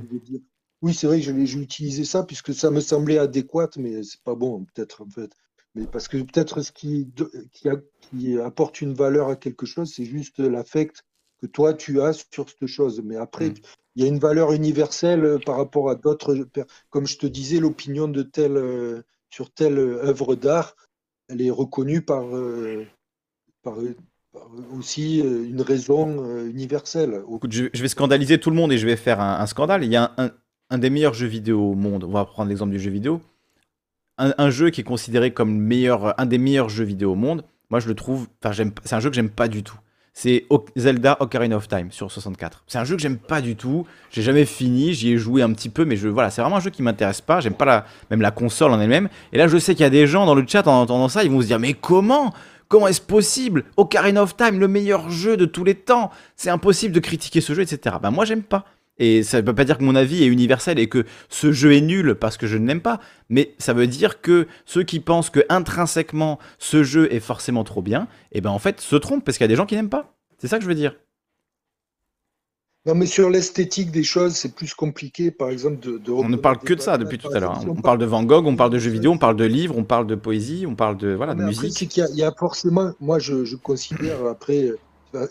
Oui, 0.82 0.94
c'est 0.94 1.06
vrai 1.06 1.20
que 1.20 1.44
j'ai 1.46 1.58
utilisé 1.58 2.04
ça 2.04 2.24
puisque 2.24 2.52
ça 2.52 2.70
me 2.70 2.80
semblait 2.80 3.18
adéquat, 3.18 3.70
mais 3.78 4.02
c'est 4.02 4.20
pas 4.22 4.34
bon 4.34 4.64
peut-être 4.64 5.02
en 5.02 5.08
fait. 5.08 5.30
Mais 5.74 5.86
parce 5.86 6.08
que 6.08 6.18
peut-être 6.18 6.60
ce 6.60 6.72
qui, 6.72 7.08
qui, 7.52 7.68
a- 7.68 7.80
qui 8.00 8.38
apporte 8.38 8.80
une 8.80 8.92
valeur 8.92 9.28
à 9.28 9.36
quelque 9.36 9.64
chose, 9.64 9.92
c'est 9.94 10.04
juste 10.04 10.38
l'affect 10.40 11.04
que 11.40 11.46
toi 11.46 11.72
tu 11.72 12.00
as 12.02 12.12
sur 12.32 12.48
cette 12.50 12.66
chose. 12.66 13.00
Mais 13.04 13.16
après, 13.16 13.50
Mm. 13.50 13.54
il 13.96 14.02
y 14.02 14.06
a 14.06 14.08
une 14.08 14.18
valeur 14.18 14.52
universelle 14.52 15.24
euh, 15.24 15.38
par 15.38 15.56
rapport 15.56 15.88
à 15.88 15.94
d'autres. 15.94 16.46
Comme 16.90 17.06
je 17.06 17.16
te 17.16 17.26
disais, 17.26 17.60
l'opinion 17.60 18.08
de 18.08 18.22
telle 18.22 18.56
euh, 18.56 19.02
sur 19.30 19.50
telle 19.52 19.78
euh, 19.78 20.04
œuvre 20.04 20.34
d'art, 20.34 20.76
elle 21.28 21.40
est 21.40 21.50
reconnue 21.50 22.02
par, 22.02 22.24
par, 23.62 23.76
aussi 24.76 25.18
une 25.20 25.60
raison 25.62 26.44
universelle. 26.46 27.22
Je, 27.50 27.64
je 27.72 27.82
vais 27.82 27.88
scandaliser 27.88 28.40
tout 28.40 28.50
le 28.50 28.56
monde 28.56 28.72
et 28.72 28.78
je 28.78 28.86
vais 28.86 28.96
faire 28.96 29.20
un, 29.20 29.40
un 29.40 29.46
scandale. 29.46 29.84
Il 29.84 29.90
y 29.92 29.96
a 29.96 30.12
un, 30.16 30.26
un- 30.26 30.30
un 30.72 30.78
des 30.78 30.90
meilleurs 30.90 31.14
jeux 31.14 31.26
vidéo 31.26 31.60
au 31.60 31.74
monde. 31.74 32.02
On 32.04 32.10
va 32.10 32.24
prendre 32.24 32.48
l'exemple 32.48 32.72
du 32.72 32.80
jeu 32.80 32.90
vidéo. 32.90 33.20
Un, 34.18 34.50
jeu 34.50 34.70
qui 34.70 34.82
est 34.82 34.84
considéré 34.84 35.32
comme 35.32 35.54
le 35.54 35.60
meilleur, 35.64 36.18
un 36.18 36.26
des 36.26 36.38
meilleurs 36.38 36.68
jeux 36.68 36.84
vidéo 36.84 37.12
au 37.12 37.14
monde. 37.14 37.44
Moi, 37.70 37.80
je 37.80 37.88
le 37.88 37.94
trouve. 37.94 38.28
Enfin. 38.44 38.64
C'est 38.84 38.94
un 38.94 39.00
jeu 39.00 39.10
que 39.10 39.16
j'aime 39.16 39.30
pas 39.30 39.48
du 39.48 39.62
tout. 39.62 39.76
C'est 40.14 40.46
Zelda 40.76 41.16
Ocarina 41.20 41.56
of 41.56 41.68
Time 41.68 41.90
sur 41.90 42.10
64. 42.10 42.64
C'est 42.66 42.78
un 42.78 42.84
jeu 42.84 42.96
que 42.96 43.02
j'aime 43.02 43.18
pas 43.18 43.40
du 43.40 43.56
tout. 43.56 43.86
J'ai 44.10 44.22
jamais 44.22 44.44
fini. 44.44 44.94
J'y 44.94 45.12
ai 45.12 45.16
joué 45.18 45.42
un 45.42 45.52
petit 45.52 45.68
peu, 45.68 45.84
mais 45.84 45.96
je 45.96 46.08
voilà, 46.08 46.30
c'est 46.30 46.40
vraiment 46.40 46.56
un 46.56 46.60
jeu 46.60 46.70
qui 46.70 46.82
m'intéresse 46.82 47.20
pas. 47.20 47.40
J'aime 47.40 47.54
pas 47.54 47.64
la 47.64 47.84
même 48.10 48.20
la 48.20 48.30
console 48.30 48.72
en 48.72 48.80
elle-même. 48.80 49.08
Et 49.32 49.38
là, 49.38 49.48
je 49.48 49.58
sais 49.58 49.74
qu'il 49.74 49.82
y 49.82 49.86
a 49.86 49.90
des 49.90 50.06
gens 50.06 50.24
dans 50.24 50.34
le 50.34 50.44
chat 50.46 50.66
en 50.66 50.82
entendant 50.82 51.08
ça, 51.08 51.24
ils 51.24 51.30
vont 51.30 51.40
se 51.40 51.46
dire 51.46 51.58
mais 51.58 51.74
comment? 51.74 52.32
Comment 52.68 52.88
est-ce 52.88 53.02
possible? 53.02 53.64
Ocarina 53.76 54.22
of 54.22 54.36
Time, 54.36 54.58
le 54.58 54.68
meilleur 54.68 55.10
jeu 55.10 55.36
de 55.36 55.44
tous 55.44 55.64
les 55.64 55.74
temps. 55.74 56.10
C'est 56.36 56.50
impossible 56.50 56.94
de 56.94 57.00
critiquer 57.00 57.42
ce 57.42 57.54
jeu, 57.54 57.62
etc. 57.62 57.96
Ben 58.00 58.10
moi, 58.10 58.24
j'aime 58.24 58.42
pas. 58.42 58.64
Et 58.98 59.22
ça 59.22 59.40
ne 59.40 59.46
veut 59.46 59.54
pas 59.54 59.64
dire 59.64 59.78
que 59.78 59.84
mon 59.84 59.94
avis 59.94 60.22
est 60.22 60.26
universel 60.26 60.78
et 60.78 60.88
que 60.88 61.04
ce 61.28 61.50
jeu 61.50 61.72
est 61.72 61.80
nul 61.80 62.14
parce 62.14 62.36
que 62.36 62.46
je 62.46 62.58
ne 62.58 62.66
l'aime 62.66 62.82
pas, 62.82 63.00
mais 63.30 63.54
ça 63.58 63.72
veut 63.72 63.86
dire 63.86 64.20
que 64.20 64.46
ceux 64.66 64.82
qui 64.82 65.00
pensent 65.00 65.30
que 65.30 65.40
intrinsèquement 65.48 66.38
ce 66.58 66.82
jeu 66.82 67.12
est 67.12 67.20
forcément 67.20 67.64
trop 67.64 67.82
bien, 67.82 68.02
et 68.32 68.38
eh 68.38 68.40
ben 68.40 68.50
en 68.50 68.58
fait 68.58 68.80
se 68.80 68.96
trompent 68.96 69.24
parce 69.24 69.38
qu'il 69.38 69.44
y 69.44 69.46
a 69.46 69.48
des 69.48 69.56
gens 69.56 69.66
qui 69.66 69.74
n'aiment 69.74 69.88
pas. 69.88 70.14
C'est 70.38 70.48
ça 70.48 70.58
que 70.58 70.64
je 70.64 70.68
veux 70.68 70.74
dire. 70.74 70.94
Non, 72.84 72.96
mais 72.96 73.06
sur 73.06 73.30
l'esthétique 73.30 73.92
des 73.92 74.02
choses, 74.02 74.34
c'est 74.34 74.56
plus 74.56 74.74
compliqué, 74.74 75.30
par 75.30 75.50
exemple, 75.50 75.78
de. 75.78 76.10
on 76.10 76.28
ne 76.28 76.36
parle 76.36 76.58
que 76.58 76.74
de 76.74 76.80
ça 76.80 76.98
depuis 76.98 77.16
tout 77.16 77.28
à 77.32 77.38
l'heure. 77.38 77.52
Hein. 77.52 77.64
on, 77.68 77.80
parle 77.80 77.98
de 77.98 78.06
Van 78.06 78.24
Gogh, 78.24 78.44
on 78.44 78.56
parle 78.56 78.70
de 78.70 78.78
jeux 78.80 78.90
vidéo, 78.90 79.12
on 79.12 79.18
parle 79.18 79.36
de 79.36 79.44
livres, 79.44 79.78
on 79.78 79.84
parle 79.84 80.08
de 80.08 80.16
poésie, 80.16 80.66
on 80.66 80.74
parle 80.74 80.96
de 80.96 81.14
voilà 81.14 81.36
de 81.36 81.44
musique. 81.44 81.96
il, 81.96 82.16
y 82.16 82.24
a, 82.24 82.32
forcément, 82.32 82.92
moi, 82.98 83.20
je, 83.20 83.54
considère 83.54 84.26
après, 84.26 84.72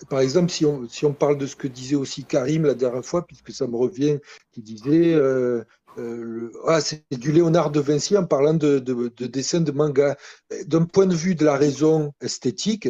par 0.09 0.19
exemple, 0.19 0.51
si 0.51 0.65
on, 0.65 0.87
si 0.87 1.05
on 1.05 1.13
parle 1.13 1.37
de 1.37 1.45
ce 1.45 1.55
que 1.55 1.67
disait 1.67 1.95
aussi 1.95 2.23
Karim 2.23 2.65
la 2.65 2.73
dernière 2.73 3.05
fois, 3.05 3.25
puisque 3.25 3.51
ça 3.51 3.67
me 3.67 3.75
revient, 3.75 4.19
qui 4.51 4.61
disait. 4.61 5.13
Euh, 5.13 5.63
euh, 5.97 6.51
ah, 6.67 6.79
c'est 6.79 7.03
du 7.11 7.33
Léonard 7.33 7.69
de 7.69 7.81
Vinci 7.81 8.17
en 8.17 8.25
parlant 8.25 8.53
de, 8.53 8.79
de, 8.79 9.11
de 9.15 9.27
dessin 9.27 9.59
de 9.59 9.71
manga. 9.71 10.17
D'un 10.65 10.85
point 10.85 11.05
de 11.05 11.15
vue 11.15 11.35
de 11.35 11.43
la 11.43 11.57
raison 11.57 12.13
esthétique, 12.21 12.87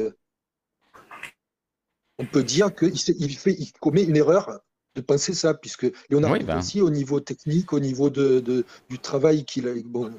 on 2.20 2.26
peut 2.26 2.44
dire 2.44 2.76
qu'il 2.76 2.94
il 2.94 3.36
fait, 3.36 3.56
il 3.58 3.72
commet 3.80 4.04
une 4.04 4.18
erreur 4.18 4.62
de 4.96 5.02
penser 5.02 5.34
ça, 5.34 5.54
puisque 5.54 5.92
Léonard 6.10 6.34
oui, 6.34 6.44
ben. 6.44 6.60
aussi, 6.60 6.82
au 6.82 6.90
niveau 6.90 7.20
technique, 7.20 7.74
au 7.74 7.80
niveau 7.80 8.10
de, 8.10 8.66
du 8.90 9.00
travail 9.00 9.46
qu'il 9.46 9.68
a, 9.68 9.74
bon, 9.86 10.14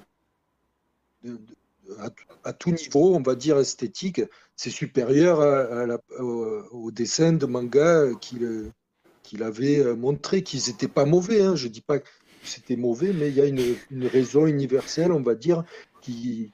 à, 2.44 2.52
tout 2.52 2.70
niveau, 2.70 3.14
on 3.14 3.22
va 3.22 3.34
dire 3.34 3.58
esthétique, 3.58 4.22
c'est 4.56 4.70
supérieur 4.70 5.40
à, 5.40 5.98
au, 6.20 6.90
dessin 6.90 7.32
de 7.32 7.46
manga 7.46 8.10
qu'il 8.20 9.42
avait 9.42 9.94
montré, 9.94 10.42
qu'ils 10.42 10.62
n'étaient 10.68 10.88
pas 10.88 11.04
mauvais. 11.04 11.42
Hein. 11.42 11.56
Je 11.56 11.66
ne 11.66 11.72
dis 11.72 11.80
pas 11.80 11.98
que 11.98 12.08
c'était 12.44 12.76
mauvais, 12.76 13.12
mais 13.12 13.28
il 13.28 13.34
y 13.34 13.40
a 13.40 13.46
une, 13.46 14.06
raison 14.06 14.46
universelle, 14.46 15.12
on 15.12 15.22
va 15.22 15.34
dire, 15.34 15.64
qui, 16.00 16.52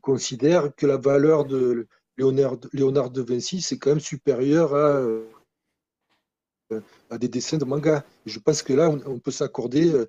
considère 0.00 0.74
que 0.74 0.86
la 0.86 0.96
valeur 0.96 1.44
de 1.44 1.86
Léonard, 2.16 3.10
de 3.10 3.22
Vinci, 3.22 3.60
c'est 3.60 3.78
quand 3.78 3.90
même 3.90 4.00
supérieur 4.00 4.74
à, 4.74 4.96
euh, 4.98 5.24
à 7.10 7.18
des 7.18 7.28
dessins 7.28 7.58
de 7.58 7.64
manga. 7.64 8.04
je 8.26 8.38
pense 8.38 8.62
que 8.62 8.72
là, 8.72 8.90
on, 8.90 9.18
peut 9.18 9.30
s'accorder 9.30 9.92
euh, 9.92 10.08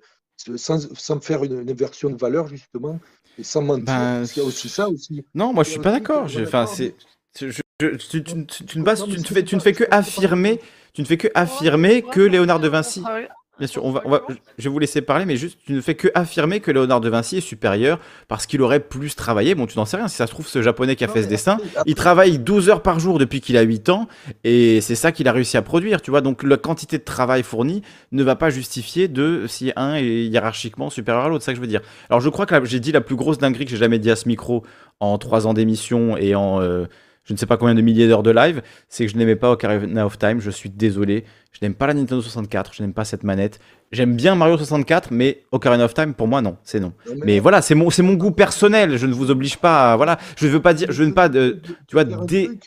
sans, 0.56 1.20
faire 1.20 1.44
une, 1.44 1.68
inversion 1.68 2.10
de 2.10 2.16
valeur, 2.16 2.48
justement, 2.48 2.98
et 3.38 3.42
sans 3.42 3.62
mentir. 3.62 3.84
Ben, 3.84 4.24
il 4.24 4.38
y 4.38 4.40
a 4.40 4.44
aussi 4.44 4.68
ça 4.68 4.88
aussi. 4.88 5.24
Non, 5.34 5.52
moi, 5.52 5.64
je 5.64 5.70
suis 5.70 5.80
pas 5.80 5.92
d'accord. 5.92 6.28
Enfin, 6.40 6.66
c'est. 6.66 6.94
tu, 7.34 7.46
ne 7.46 7.52
fais, 7.52 9.44
tu 9.44 9.56
ne 9.56 9.60
fais 9.60 9.72
que 9.72 9.84
affirmer, 9.90 10.60
tu 10.92 11.02
ne 11.02 11.06
fais 11.06 11.16
que 11.16 11.28
affirmer 11.34 12.02
que 12.02 12.20
Léonard 12.20 12.60
de 12.60 12.68
Vinci. 12.68 13.02
Bien 13.58 13.66
sûr, 13.66 13.82
on 13.86 13.90
va, 13.90 14.02
je 14.58 14.64
vais 14.64 14.70
vous 14.70 14.78
laisser 14.78 15.00
parler, 15.00 15.24
mais 15.24 15.36
juste, 15.36 15.58
tu 15.64 15.72
ne 15.72 15.80
fais 15.80 15.94
que 15.94 16.08
affirmer 16.14 16.60
que 16.60 16.70
Léonard 16.70 17.00
de 17.00 17.08
Vinci 17.08 17.38
est 17.38 17.40
supérieur 17.40 17.98
parce 18.28 18.44
qu'il 18.44 18.60
aurait 18.60 18.80
plus 18.80 19.16
travaillé. 19.16 19.54
Bon, 19.54 19.66
tu 19.66 19.78
n'en 19.78 19.86
sais 19.86 19.96
rien. 19.96 20.08
Si 20.08 20.16
ça 20.16 20.26
se 20.26 20.32
trouve, 20.32 20.46
ce 20.46 20.60
japonais 20.60 20.94
qui 20.94 21.04
a 21.04 21.08
fait 21.08 21.22
ce 21.22 21.28
dessin, 21.28 21.56
il 21.86 21.94
travaille 21.94 22.38
12 22.38 22.68
heures 22.68 22.82
par 22.82 23.00
jour 23.00 23.18
depuis 23.18 23.40
qu'il 23.40 23.56
a 23.56 23.62
8 23.62 23.88
ans 23.88 24.08
et 24.44 24.82
c'est 24.82 24.94
ça 24.94 25.10
qu'il 25.10 25.26
a 25.26 25.32
réussi 25.32 25.56
à 25.56 25.62
produire, 25.62 26.02
tu 26.02 26.10
vois. 26.10 26.20
Donc, 26.20 26.42
la 26.42 26.58
quantité 26.58 26.98
de 26.98 27.04
travail 27.04 27.42
fourni 27.42 27.80
ne 28.12 28.22
va 28.22 28.36
pas 28.36 28.50
justifier 28.50 29.08
de 29.08 29.46
si 29.48 29.72
un 29.74 29.94
est 29.94 30.26
hiérarchiquement 30.26 30.90
supérieur 30.90 31.24
à 31.24 31.28
l'autre. 31.30 31.42
C'est 31.42 31.46
ça 31.46 31.52
que 31.52 31.56
je 31.56 31.62
veux 31.62 31.66
dire. 31.66 31.80
Alors, 32.10 32.20
je 32.20 32.28
crois 32.28 32.44
que 32.44 32.64
j'ai 32.66 32.80
dit 32.80 32.92
la 32.92 33.00
plus 33.00 33.16
grosse 33.16 33.38
dinguerie 33.38 33.64
que 33.64 33.70
j'ai 33.70 33.78
jamais 33.78 33.98
dit 33.98 34.10
à 34.10 34.16
ce 34.16 34.28
micro 34.28 34.64
en 35.00 35.16
3 35.16 35.46
ans 35.46 35.54
d'émission 35.54 36.18
et 36.18 36.34
en. 36.34 36.60
Euh, 36.60 36.84
je 37.26 37.32
ne 37.32 37.38
sais 37.38 37.46
pas 37.46 37.56
combien 37.56 37.74
de 37.74 37.82
milliers 37.82 38.06
d'heures 38.06 38.22
de 38.22 38.30
live, 38.30 38.62
c'est 38.88 39.04
que 39.04 39.12
je 39.12 39.16
n'aimais 39.18 39.36
pas 39.36 39.50
Ocarina 39.50 40.06
of 40.06 40.16
Time, 40.16 40.40
je 40.40 40.50
suis 40.50 40.70
désolé. 40.70 41.24
Je 41.52 41.58
n'aime 41.60 41.74
pas 41.74 41.86
la 41.86 41.94
Nintendo 41.94 42.22
64, 42.22 42.72
je 42.74 42.82
n'aime 42.82 42.92
pas 42.92 43.04
cette 43.04 43.24
manette. 43.24 43.58
J'aime 43.90 44.14
bien 44.14 44.34
Mario 44.34 44.56
64, 44.56 45.10
mais 45.10 45.42
Ocarina 45.52 45.84
of 45.84 45.94
Time, 45.94 46.14
pour 46.14 46.28
moi, 46.28 46.40
non, 46.40 46.56
c'est 46.62 46.80
non. 46.80 46.92
mais, 47.24 47.40
voilà, 47.40 47.62
c'est 47.62 47.74
mon, 47.74 48.14
goût 48.14 48.30
personnel, 48.30 48.96
je 48.96 49.06
ne 49.06 49.12
vous 49.12 49.30
oblige 49.30 49.56
pas 49.56 49.92
à, 49.92 49.96
voilà, 49.96 50.18
je 50.36 50.46
ne 50.46 50.52
veux 50.52 50.62
pas 50.62 50.74
dire, 50.74 50.92
je 50.92 51.02
ne 51.02 51.08
veux 51.08 51.14
pas, 51.14 51.28
de, 51.28 51.60
tu 51.88 51.94
vois, 51.96 52.04
des... 52.04 52.48
Oui 52.48 52.60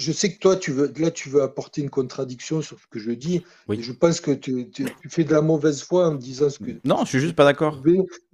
je 0.00 0.12
sais 0.12 0.32
que 0.32 0.38
toi, 0.38 0.56
tu 0.56 0.72
veux, 0.72 0.90
là, 0.96 1.10
tu 1.10 1.28
veux 1.28 1.42
apporter 1.42 1.82
une 1.82 1.90
contradiction 1.90 2.62
sur 2.62 2.78
ce 2.78 2.86
que 2.86 2.98
je 2.98 3.10
dis. 3.10 3.44
Oui. 3.68 3.82
je 3.82 3.92
pense 3.92 4.20
que 4.20 4.30
tu, 4.30 4.70
fais 5.08 5.24
de 5.24 5.32
la 5.32 5.42
mauvaise 5.42 5.82
foi 5.82 6.08
en 6.08 6.12
me 6.12 6.18
disant 6.18 6.48
ce 6.48 6.58
que. 6.58 6.70
Non, 6.84 7.04
je 7.04 7.10
suis 7.10 7.20
juste 7.20 7.36
pas 7.36 7.44
d'accord. 7.44 7.82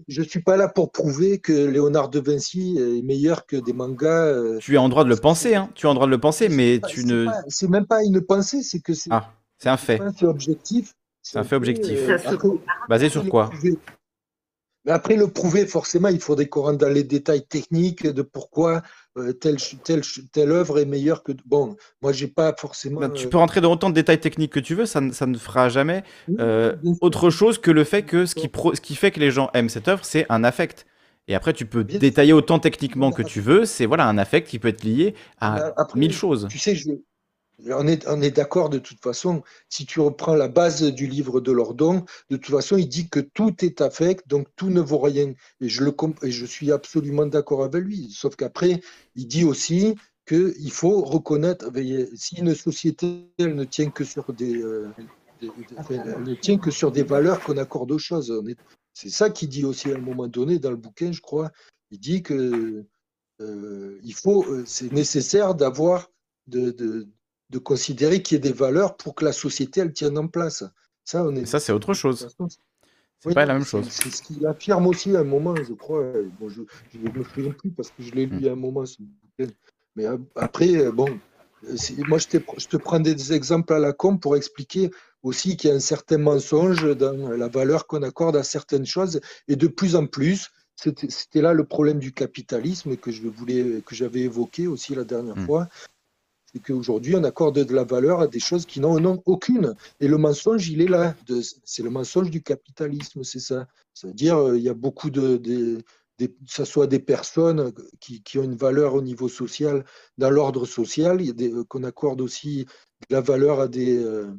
Je 0.06 0.22
suis 0.22 0.40
pas 0.40 0.56
là 0.56 0.68
pour 0.68 0.92
prouver 0.92 1.38
que 1.38 1.52
Léonard 1.52 2.08
de 2.08 2.20
Vinci 2.20 2.78
est 2.78 3.02
meilleur 3.02 3.46
que 3.46 3.56
des 3.56 3.72
mangas. 3.72 4.26
Euh, 4.26 4.58
tu 4.58 4.74
es 4.74 4.78
en 4.78 4.88
droit 4.88 5.02
de 5.02 5.08
le 5.08 5.16
penser, 5.16 5.56
hein. 5.56 5.68
Tu 5.74 5.86
es 5.86 5.88
en 5.88 5.94
droit 5.94 6.06
de 6.06 6.12
le 6.12 6.20
penser, 6.20 6.48
mais 6.48 6.80
tu 6.88 7.04
ne. 7.04 7.26
C'est 7.48 7.68
même 7.68 7.86
pas 7.86 8.02
une 8.04 8.20
pensée, 8.20 8.62
c'est 8.62 8.80
que 8.80 8.94
c'est. 8.94 9.10
Ah, 9.12 9.32
c'est 9.58 9.68
un 9.68 9.76
fait. 9.76 10.00
C'est 10.16 10.26
objectif. 10.26 10.94
C'est 11.20 11.38
un 11.38 11.44
fait 11.44 11.56
objectif. 11.56 11.98
Euh, 12.08 12.58
Basé 12.88 13.08
sur 13.08 13.28
quoi 13.28 13.50
mais 14.86 14.92
après, 14.92 15.16
le 15.16 15.26
prouver, 15.26 15.66
forcément, 15.66 16.06
il 16.08 16.20
faudrait 16.20 16.46
qu'on 16.46 16.62
rentre 16.62 16.78
dans 16.78 16.88
les 16.88 17.02
détails 17.02 17.44
techniques 17.44 18.06
de 18.06 18.22
pourquoi 18.22 18.82
euh, 19.16 19.32
telle, 19.32 19.56
telle, 19.84 20.02
telle 20.32 20.50
œuvre 20.50 20.78
est 20.78 20.84
meilleure 20.84 21.22
que. 21.22 21.32
Bon, 21.46 21.76
moi, 22.02 22.12
j'ai 22.12 22.26
pas 22.26 22.54
forcément. 22.56 23.00
Ben, 23.00 23.10
tu 23.10 23.28
peux 23.28 23.38
rentrer 23.38 23.60
dans 23.60 23.72
autant 23.72 23.90
de 23.90 23.94
détails 23.94 24.20
techniques 24.20 24.52
que 24.52 24.60
tu 24.60 24.74
veux, 24.74 24.86
ça, 24.86 25.00
ça 25.12 25.26
ne 25.26 25.38
fera 25.38 25.68
jamais 25.68 26.02
euh, 26.38 26.76
autre 27.00 27.30
chose 27.30 27.58
que 27.58 27.70
le 27.70 27.84
fait 27.84 28.02
que 28.02 28.26
ce 28.26 28.34
qui, 28.34 28.50
ce 28.74 28.80
qui 28.80 28.94
fait 28.94 29.10
que 29.10 29.20
les 29.20 29.30
gens 29.30 29.50
aiment 29.54 29.68
cette 29.68 29.88
œuvre, 29.88 30.04
c'est 30.04 30.26
un 30.28 30.44
affect. 30.44 30.86
Et 31.28 31.34
après, 31.34 31.52
tu 31.52 31.66
peux 31.66 31.82
détailler 31.82 32.32
autant 32.32 32.58
techniquement 32.58 33.10
que 33.10 33.22
tu 33.22 33.40
veux. 33.40 33.64
C'est 33.64 33.86
voilà 33.86 34.06
un 34.06 34.16
affect 34.16 34.48
qui 34.48 34.58
peut 34.58 34.68
être 34.68 34.84
lié 34.84 35.14
à 35.40 35.72
mille 35.94 36.12
choses. 36.12 36.46
Tu 36.48 36.58
sais, 36.58 36.76
je, 36.76 36.90
on 37.64 37.86
est, 37.86 38.30
d'accord 38.30 38.68
de 38.68 38.78
toute 38.78 39.00
façon. 39.00 39.42
Si 39.68 39.86
tu 39.86 40.00
reprends 40.00 40.34
la 40.34 40.48
base 40.48 40.82
du 40.82 41.06
livre 41.06 41.40
de 41.40 41.52
Lordon, 41.52 42.04
de 42.30 42.36
toute 42.36 42.54
façon, 42.54 42.76
il 42.76 42.88
dit 42.88 43.08
que 43.08 43.20
tout 43.20 43.64
est 43.64 43.80
affect, 43.80 44.28
donc 44.28 44.48
tout 44.56 44.70
ne 44.70 44.80
vaut 44.80 44.98
rien. 44.98 45.32
Et 45.60 45.68
je, 45.68 46.44
suis 46.44 46.72
absolument 46.72 47.26
d'accord 47.26 47.64
avec 47.64 47.82
lui. 47.82 48.10
Sauf 48.10 48.36
qu'après, 48.36 48.80
il 49.14 49.26
dit 49.26 49.44
aussi 49.44 49.94
qu'il 50.26 50.72
faut 50.72 51.02
reconnaître, 51.02 51.70
si 52.14 52.36
une 52.36 52.54
société 52.54 53.28
ne 53.38 53.64
tient 53.64 53.90
que 53.90 54.04
sur 54.04 54.32
des, 54.32 54.62
euh, 54.62 54.88
ne 55.42 56.34
tient 56.34 56.58
que 56.58 56.70
sur 56.70 56.90
des 56.90 57.04
valeurs 57.04 57.40
qu'on 57.40 57.56
accorde 57.56 57.92
aux 57.92 57.98
choses. 57.98 58.32
C'est 58.92 59.10
ça 59.10 59.30
qu'il 59.30 59.48
dit 59.48 59.64
aussi 59.64 59.92
à 59.92 59.96
un 59.96 60.00
moment 60.00 60.26
donné 60.26 60.58
dans 60.58 60.70
le 60.70 60.76
bouquin, 60.76 61.12
je 61.12 61.20
crois. 61.20 61.50
Il 61.90 62.00
dit 62.00 62.22
que 62.22 62.84
euh, 63.40 64.00
euh, 64.00 64.62
c'est 64.66 64.92
nécessaire 64.92 65.54
d'avoir 65.54 66.10
de 66.48 67.06
considérer 67.58 68.22
qu'il 68.22 68.36
y 68.36 68.38
ait 68.38 68.40
des 68.40 68.52
valeurs 68.52 68.96
pour 68.96 69.14
que 69.14 69.24
la 69.24 69.32
société 69.32 69.80
elle 69.80 69.92
tienne 69.92 70.18
en 70.18 70.28
place. 70.28 70.64
Ça, 71.04 71.24
on 71.24 71.34
est... 71.36 71.46
ça 71.46 71.60
c'est 71.60 71.72
autre 71.72 71.94
chose. 71.94 72.28
C'est 73.20 73.34
pas 73.34 73.46
la 73.46 73.54
même 73.54 73.64
chose. 73.64 73.86
C'est 73.88 74.10
ce 74.10 74.22
qu'il 74.22 74.44
affirme 74.46 74.86
aussi 74.86 75.16
à 75.16 75.20
un 75.20 75.24
moment, 75.24 75.54
je 75.56 75.72
crois. 75.72 76.04
Bon, 76.38 76.48
je 76.48 76.62
ne 76.98 77.18
me 77.18 77.24
souviens 77.24 77.52
plus 77.52 77.70
parce 77.70 77.90
que 77.90 78.02
je 78.02 78.12
l'ai 78.12 78.26
lu 78.26 78.40
hmm. 78.40 78.48
à 78.48 78.52
un 78.52 78.56
moment. 78.56 78.84
Mais 79.94 80.04
après, 80.36 80.90
bon, 80.92 81.18
moi 82.08 82.18
je, 82.18 82.38
je, 82.58 82.66
te 82.66 82.76
prends 82.76 83.00
des 83.00 83.32
exemples 83.32 83.72
à 83.72 83.78
la 83.78 83.92
com 83.92 84.20
pour 84.20 84.36
expliquer 84.36 84.90
aussi 85.22 85.56
qu'il 85.56 85.70
y 85.70 85.72
a 85.72 85.76
un 85.76 85.80
certain 85.80 86.18
mensonge 86.18 86.96
dans 86.96 87.30
la 87.30 87.48
valeur 87.48 87.86
qu'on 87.86 88.02
accorde 88.02 88.36
à 88.36 88.42
certaines 88.42 88.86
choses. 88.86 89.20
Et 89.48 89.56
de 89.56 89.66
plus 89.66 89.96
en 89.96 90.06
plus, 90.06 90.50
c'était 90.76 91.40
là 91.40 91.54
le 91.54 91.64
problème 91.64 91.98
du 91.98 92.12
capitalisme 92.12 92.96
que 92.96 93.10
je 93.10 93.26
voulais, 93.26 93.82
que 93.86 93.94
j'avais 93.94 94.20
évoqué 94.20 94.66
aussi 94.66 94.94
la 94.94 95.04
dernière 95.04 95.36
hmm. 95.36 95.46
fois 95.46 95.68
c'est 96.56 96.62
qu'aujourd'hui, 96.62 97.14
on 97.16 97.24
accorde 97.24 97.58
de 97.64 97.74
la 97.74 97.84
valeur 97.84 98.20
à 98.20 98.28
des 98.28 98.40
choses 98.40 98.64
qui 98.64 98.80
n'en 98.80 99.04
ont 99.04 99.22
aucune. 99.26 99.74
Et 100.00 100.08
le 100.08 100.16
mensonge, 100.16 100.68
il 100.70 100.80
est 100.80 100.88
là. 100.88 101.14
C'est 101.64 101.82
le 101.82 101.90
mensonge 101.90 102.30
du 102.30 102.42
capitalisme, 102.42 103.24
c'est 103.24 103.40
ça. 103.40 103.68
C'est-à-dire, 103.92 104.38
euh, 104.38 104.56
il 104.56 104.62
y 104.62 104.70
a 104.70 104.74
beaucoup 104.74 105.10
de, 105.10 105.36
que 106.18 106.26
ce 106.46 106.64
soit 106.64 106.86
des 106.86 106.98
personnes 106.98 107.72
qui, 108.00 108.38
ont 108.38 108.42
une 108.42 108.56
valeur 108.56 108.94
au 108.94 109.02
niveau 109.02 109.28
social, 109.28 109.84
dans 110.16 110.30
l'ordre 110.30 110.64
social, 110.64 111.20
euh, 111.20 111.64
qu'on 111.64 111.84
accorde 111.84 112.22
aussi 112.22 112.64
de 113.10 113.14
la 113.14 113.20
valeur 113.20 113.60
à 113.60 113.68
des, 113.68 114.02
euh, 114.02 114.32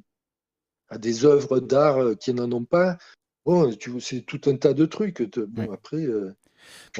à 0.89 0.98
des 0.98 1.23
œuvres 1.23 1.60
d'art 1.60 2.18
qui 2.19 2.34
n'en 2.34 2.52
ont 2.52 2.65
pas. 2.65 2.98
Bon, 3.45 3.72
c'est 3.99 4.22
tout 4.22 4.41
un 4.48 4.56
tas 4.57 4.73
de 4.73 4.85
trucs. 4.88 5.22
Bon, 5.38 5.72
après, 5.72 6.07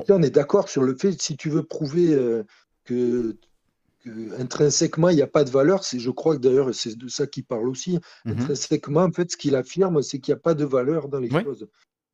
on 0.10 0.22
est 0.22 0.30
d'accord 0.30 0.70
sur 0.70 0.84
le 0.84 0.96
fait, 0.96 1.20
si 1.20 1.36
tu 1.38 1.50
veux 1.50 1.64
prouver 1.64 2.16
que 2.86 3.36
intrinsèquement, 4.40 5.10
il 5.10 5.16
n'y 5.16 5.22
a 5.22 5.28
pas 5.28 5.44
de 5.44 5.50
valeur. 5.50 5.84
C'est, 5.84 6.00
je 6.00 6.10
crois 6.10 6.36
que 6.36 6.42
d'ailleurs, 6.42 6.74
c'est 6.74 6.98
de 6.98 7.08
ça 7.08 7.28
qu'il 7.28 7.44
parle 7.44 7.68
aussi. 7.68 8.00
Mhm. 8.26 8.34
Intrinsèquement, 8.34 9.04
en 9.04 9.12
fait, 9.12 9.32
ce 9.32 9.38
qu'il 9.38 9.56
affirme, 9.56 10.02
c'est 10.02 10.20
qu'il 10.20 10.34
n'y 10.34 10.38
a 10.38 10.42
pas 10.42 10.54
de 10.54 10.66
valeur 10.66 11.08
dans 11.08 11.20
les 11.20 11.30
choses. 11.30 11.68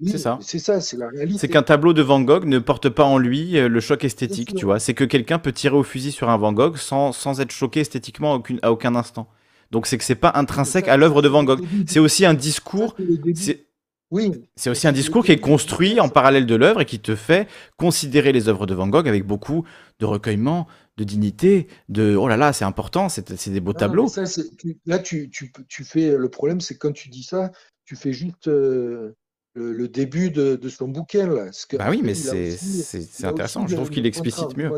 c'est 0.05 0.17
ça. 0.17 0.37
C'est 0.41 0.59
ça, 0.59 0.81
c'est 0.81 0.97
la 0.97 1.09
réalité. 1.09 1.39
C'est 1.39 1.47
qu'un 1.47 1.63
tableau 1.63 1.93
de 1.93 2.01
Van 2.01 2.21
Gogh 2.21 2.45
ne 2.45 2.59
porte 2.59 2.89
pas 2.89 3.03
en 3.03 3.17
lui 3.17 3.57
euh, 3.57 3.69
le 3.69 3.79
choc 3.79 4.03
esthétique, 4.03 4.55
tu 4.55 4.65
vois. 4.65 4.79
C'est 4.79 4.93
que 4.93 5.03
quelqu'un 5.03 5.39
peut 5.39 5.53
tirer 5.53 5.75
au 5.75 5.83
fusil 5.83 6.11
sur 6.11 6.29
un 6.29 6.37
Van 6.37 6.53
Gogh 6.53 6.77
sans, 6.77 7.11
sans 7.11 7.39
être 7.39 7.51
choqué 7.51 7.81
esthétiquement 7.81 8.33
à 8.33 8.35
aucun, 8.37 8.57
à 8.61 8.71
aucun 8.71 8.95
instant. 8.95 9.27
Donc 9.71 9.87
c'est 9.87 9.97
que 9.97 10.03
c'est 10.03 10.15
pas 10.15 10.31
intrinsèque 10.35 10.87
à 10.87 10.97
l'œuvre 10.97 11.21
de 11.21 11.27
Van 11.27 11.43
Gogh. 11.43 11.61
C'est 11.87 11.99
aussi 11.99 12.25
un 12.25 12.35
discours. 12.35 12.95
Oui. 14.13 14.31
C'est 14.55 14.69
aussi 14.69 14.87
un 14.87 14.91
discours 14.91 15.25
qui 15.25 15.31
est 15.31 15.39
construit 15.39 15.99
en 15.99 16.07
parallèle 16.07 16.45
de 16.45 16.53
l'œuvre 16.53 16.81
et 16.81 16.85
qui 16.85 16.99
te 16.99 17.15
fait 17.15 17.47
considérer 17.77 18.31
les 18.31 18.47
œuvres 18.47 18.67
de 18.67 18.75
Van 18.75 18.87
Gogh 18.87 19.07
avec 19.07 19.25
beaucoup 19.25 19.65
de 19.99 20.05
recueillement, 20.05 20.67
de 20.97 21.03
dignité, 21.03 21.67
de 21.89 22.15
oh 22.15 22.27
là 22.27 22.37
là, 22.37 22.53
c'est 22.53 22.65
important, 22.65 23.09
c'est 23.09 23.49
des 23.49 23.59
beaux 23.59 23.73
tableaux. 23.73 24.07
là, 24.85 24.99
tu, 24.99 25.31
fais 25.83 26.17
le 26.17 26.29
problème, 26.29 26.61
c'est 26.61 26.77
quand 26.77 26.91
tu 26.91 27.09
dis 27.09 27.23
ça, 27.23 27.51
tu 27.85 27.95
fais 27.95 28.13
juste 28.13 28.47
euh, 28.47 29.15
le, 29.55 29.87
début 29.87 30.29
de, 30.29 30.69
son 30.69 30.87
bouquin. 30.87 31.27
Là. 31.27 31.49
bah 31.73 31.87
oui, 31.89 32.01
mais 32.03 32.13
c'est 32.13 33.25
intéressant. 33.25 33.67
Je 33.67 33.75
trouve 33.75 33.89
qu'il 33.89 34.05
explicite 34.05 34.55
mieux. 34.55 34.71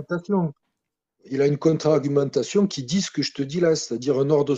Il 1.27 1.41
a 1.41 1.47
une 1.47 1.57
contre-argumentation 1.57 2.67
qui 2.67 2.83
dit 2.83 3.01
ce 3.01 3.09
que 3.09 3.23
je 3.23 3.33
te 3.33 3.41
dis 3.41 3.59
là, 3.59 3.75
c'est-à-dire 3.75 4.19
un 4.19 4.29
ordre. 4.29 4.57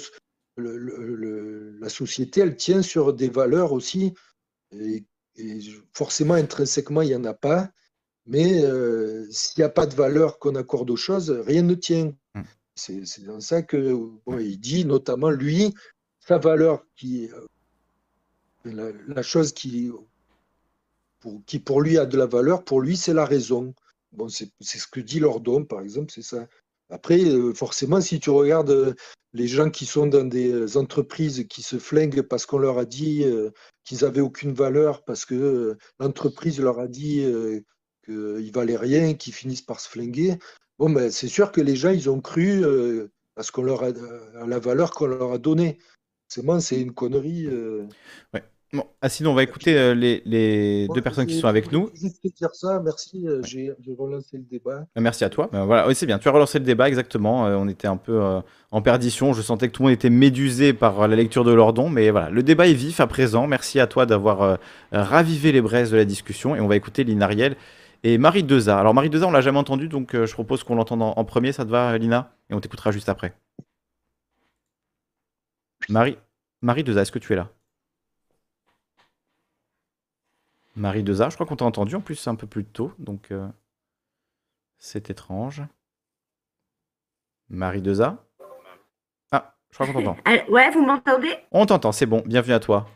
la 0.58 1.90
société, 1.90 2.42
elle 2.42 2.56
tient 2.56 2.82
sur 2.82 3.14
des 3.14 3.30
valeurs 3.30 3.72
aussi 3.72 4.14
et, 4.72 5.06
forcément, 5.94 6.34
intrinsèquement, 6.34 7.02
il 7.02 7.10
n'y 7.10 7.16
en 7.16 7.24
a 7.26 7.34
pas. 7.34 7.70
Mais 8.28 8.62
euh, 8.64 9.26
s'il 9.32 9.62
n'y 9.62 9.66
a 9.66 9.70
pas 9.70 9.86
de 9.86 9.96
valeur 9.96 10.38
qu'on 10.38 10.56
accorde 10.56 10.90
aux 10.90 10.98
choses, 10.98 11.32
rien 11.32 11.62
ne 11.62 11.76
tient. 11.76 12.14
Mm. 12.36 12.42
C'est 12.76 13.24
dans 13.26 13.40
ça 13.40 13.64
que 13.64 13.98
il 14.40 14.60
dit, 14.60 14.86
notamment 14.86 15.32
lui, 15.32 15.74
sa 16.20 16.38
valeur, 16.38 16.86
qui, 16.96 17.30
euh, 18.66 18.94
la, 19.08 19.22
chose 19.24 19.52
qui 19.54 19.90
pour, 21.20 21.42
qui 21.46 21.58
pour 21.58 21.82
lui 21.82 21.98
a 21.98 22.06
de 22.06 22.18
la 22.18 22.28
valeur, 22.28 22.64
pour 22.64 22.82
lui, 22.82 22.98
c'est 22.98 23.14
la 23.14 23.26
raison. 23.26 23.74
Bon, 24.12 24.28
c'est 24.30 24.52
ce 24.62 24.88
que 24.88 25.00
dit 25.00 25.20
Lordon, 25.20 25.66
par 25.66 25.82
exemple, 25.82 26.12
c'est 26.14 26.22
ça. 26.22 26.48
Après, 26.90 27.20
euh, 27.20 27.54
forcément, 27.54 28.00
si 28.00 28.20
tu 28.20 28.30
regardes 28.30 28.96
les 29.34 29.48
gens 29.48 29.72
qui 29.72 29.86
sont 29.86 30.06
dans 30.06 30.28
des 30.28 30.78
entreprises 30.78 31.46
qui 31.50 31.64
se 31.64 31.80
flinguent 31.80 32.22
parce 32.22 32.46
qu'on 32.46 32.60
leur 32.60 32.78
a 32.78 32.86
dit 32.86 33.26
qu'ils 33.84 34.00
n'avaient 34.04 34.22
aucune 34.22 34.54
valeur, 34.54 35.04
parce 35.04 35.26
que 35.26 35.78
l'entreprise 36.00 36.60
leur 36.60 36.80
a 36.80 36.88
dit 36.88 37.26
qu'ils 38.08 38.52
valaient 38.54 38.78
rien, 38.78 39.14
qu'ils 39.14 39.34
finissent 39.34 39.62
par 39.62 39.80
se 39.80 39.90
flinguer, 39.90 40.40
bon, 40.80 40.90
ben, 40.90 41.12
c'est 41.12 41.28
sûr 41.28 41.52
que 41.52 41.62
les 41.62 41.76
gens, 41.76 41.92
ils 41.92 42.10
ont 42.10 42.22
cru 42.22 42.64
parce 43.36 43.52
qu'on 43.52 43.64
leur 43.64 43.84
a, 43.84 43.90
à 44.42 44.48
la 44.48 44.60
valeur 44.60 44.92
qu'on 44.92 45.08
leur 45.08 45.34
a 45.34 45.38
donnée. 45.38 45.78
C'est 46.28 46.44
moi, 46.44 46.60
c'est 46.60 46.82
une 46.82 46.94
connerie. 46.94 47.48
Ouais. 48.34 48.44
Bon, 48.74 48.84
ah, 49.02 49.08
sinon, 49.08 49.32
on 49.32 49.34
va 49.34 49.44
écouter 49.44 49.78
euh, 49.78 49.96
les, 49.96 50.22
les 50.26 50.90
deux 50.94 51.02
personnes 51.02 51.26
qui 51.26 51.40
sont 51.40 51.48
avec 51.48 51.72
nous. 51.72 51.90
Juste 51.94 52.20
dire 52.36 52.54
ça, 52.54 52.82
merci, 52.84 53.26
euh, 53.26 53.42
j'ai 53.44 53.74
relancé 53.98 54.36
le 54.36 54.44
débat. 54.44 54.86
Euh, 54.98 55.02
merci 55.02 55.24
à 55.24 55.30
toi. 55.30 55.50
Ben, 55.54 55.64
voilà, 55.64 55.88
oui, 55.88 55.96
c'est 55.96 56.06
bien, 56.06 56.20
tu 56.20 56.28
as 56.28 56.32
relancé 56.32 56.60
le 56.60 56.66
débat, 56.66 56.90
exactement. 56.90 57.46
on 57.46 57.70
était 57.70 57.88
un 57.88 57.96
peu 57.96 58.22
en 58.72 58.82
perdition. 58.82 59.32
Je 59.32 59.42
sentais 59.42 59.70
que 59.70 59.74
tout 59.74 59.84
le 59.84 59.90
monde 59.90 59.94
était 59.94 60.10
médusé 60.10 60.74
par 60.74 61.08
la 61.08 61.16
lecture 61.16 61.46
de 61.46 61.54
Lordon, 61.54 61.90
mais 61.90 62.10
voilà, 62.10 62.30
le 62.30 62.44
débat 62.44 62.68
est 62.68 62.74
vif 62.74 63.00
à 63.00 63.08
présent. 63.08 63.48
Merci 63.48 63.80
à 63.80 63.88
toi 63.88 64.06
d'avoir 64.06 64.60
ravivé 64.92 65.54
les 65.54 65.62
braises 65.62 65.92
de 65.92 65.98
la 65.98 66.06
discussion. 66.06 66.54
Et 66.54 66.60
on 66.60 66.68
va 66.68 66.76
écouter 66.76 67.06
Lina 67.06 67.28
et 68.04 68.18
Marie 68.18 68.44
Deza. 68.44 68.80
Alors, 68.80 68.94
Marie 68.94 69.10
Deza, 69.10 69.28
on 69.28 69.32
l'a 69.32 69.42
jamais 69.42 69.60
entendu, 69.60 69.88
donc 69.88 70.14
je 70.14 70.34
propose 70.34 70.64
qu'on 70.64 70.76
l'entende 70.76 71.02
en, 71.02 71.26
premier. 71.26 71.52
Ça 71.52 71.66
te 71.66 71.70
va, 71.70 71.98
Lina? 71.98 72.32
Et 72.50 72.54
on 72.54 72.60
t'écoutera 72.60 72.92
juste 72.92 73.10
après. 73.10 73.34
Marie, 75.90 76.18
Marie 76.62 76.84
Deza, 76.84 77.02
est-ce 77.02 77.12
que 77.12 77.20
tu 77.20 77.34
es 77.34 77.36
là? 77.36 77.50
Marie 80.76 81.04
Deza, 81.04 81.30
je 81.30 81.36
crois 81.36 81.48
qu'on 81.48 81.56
t'a 81.56 81.66
entendu 81.66 81.96
en 81.96 82.02
plus 82.02 82.28
un 82.28 82.36
peu 82.36 82.46
plus 82.46 82.64
tôt, 82.64 82.94
donc 83.00 83.32
euh, 83.32 83.48
c'est 84.78 85.10
étrange. 85.10 85.64
Marie 87.50 87.82
Deza? 87.82 88.24
Ah, 89.32 89.56
je 89.72 89.76
crois 89.76 89.88
qu'on 89.88 89.94
t'entend. 89.94 90.18
ouais, 90.50 90.70
vous 90.72 90.86
m'entendez? 90.86 91.36
On 91.52 91.66
t'entend, 91.66 91.92
c'est 91.92 92.06
bon, 92.06 92.22
bienvenue 92.26 92.54
à 92.54 92.60
toi. 92.60 92.88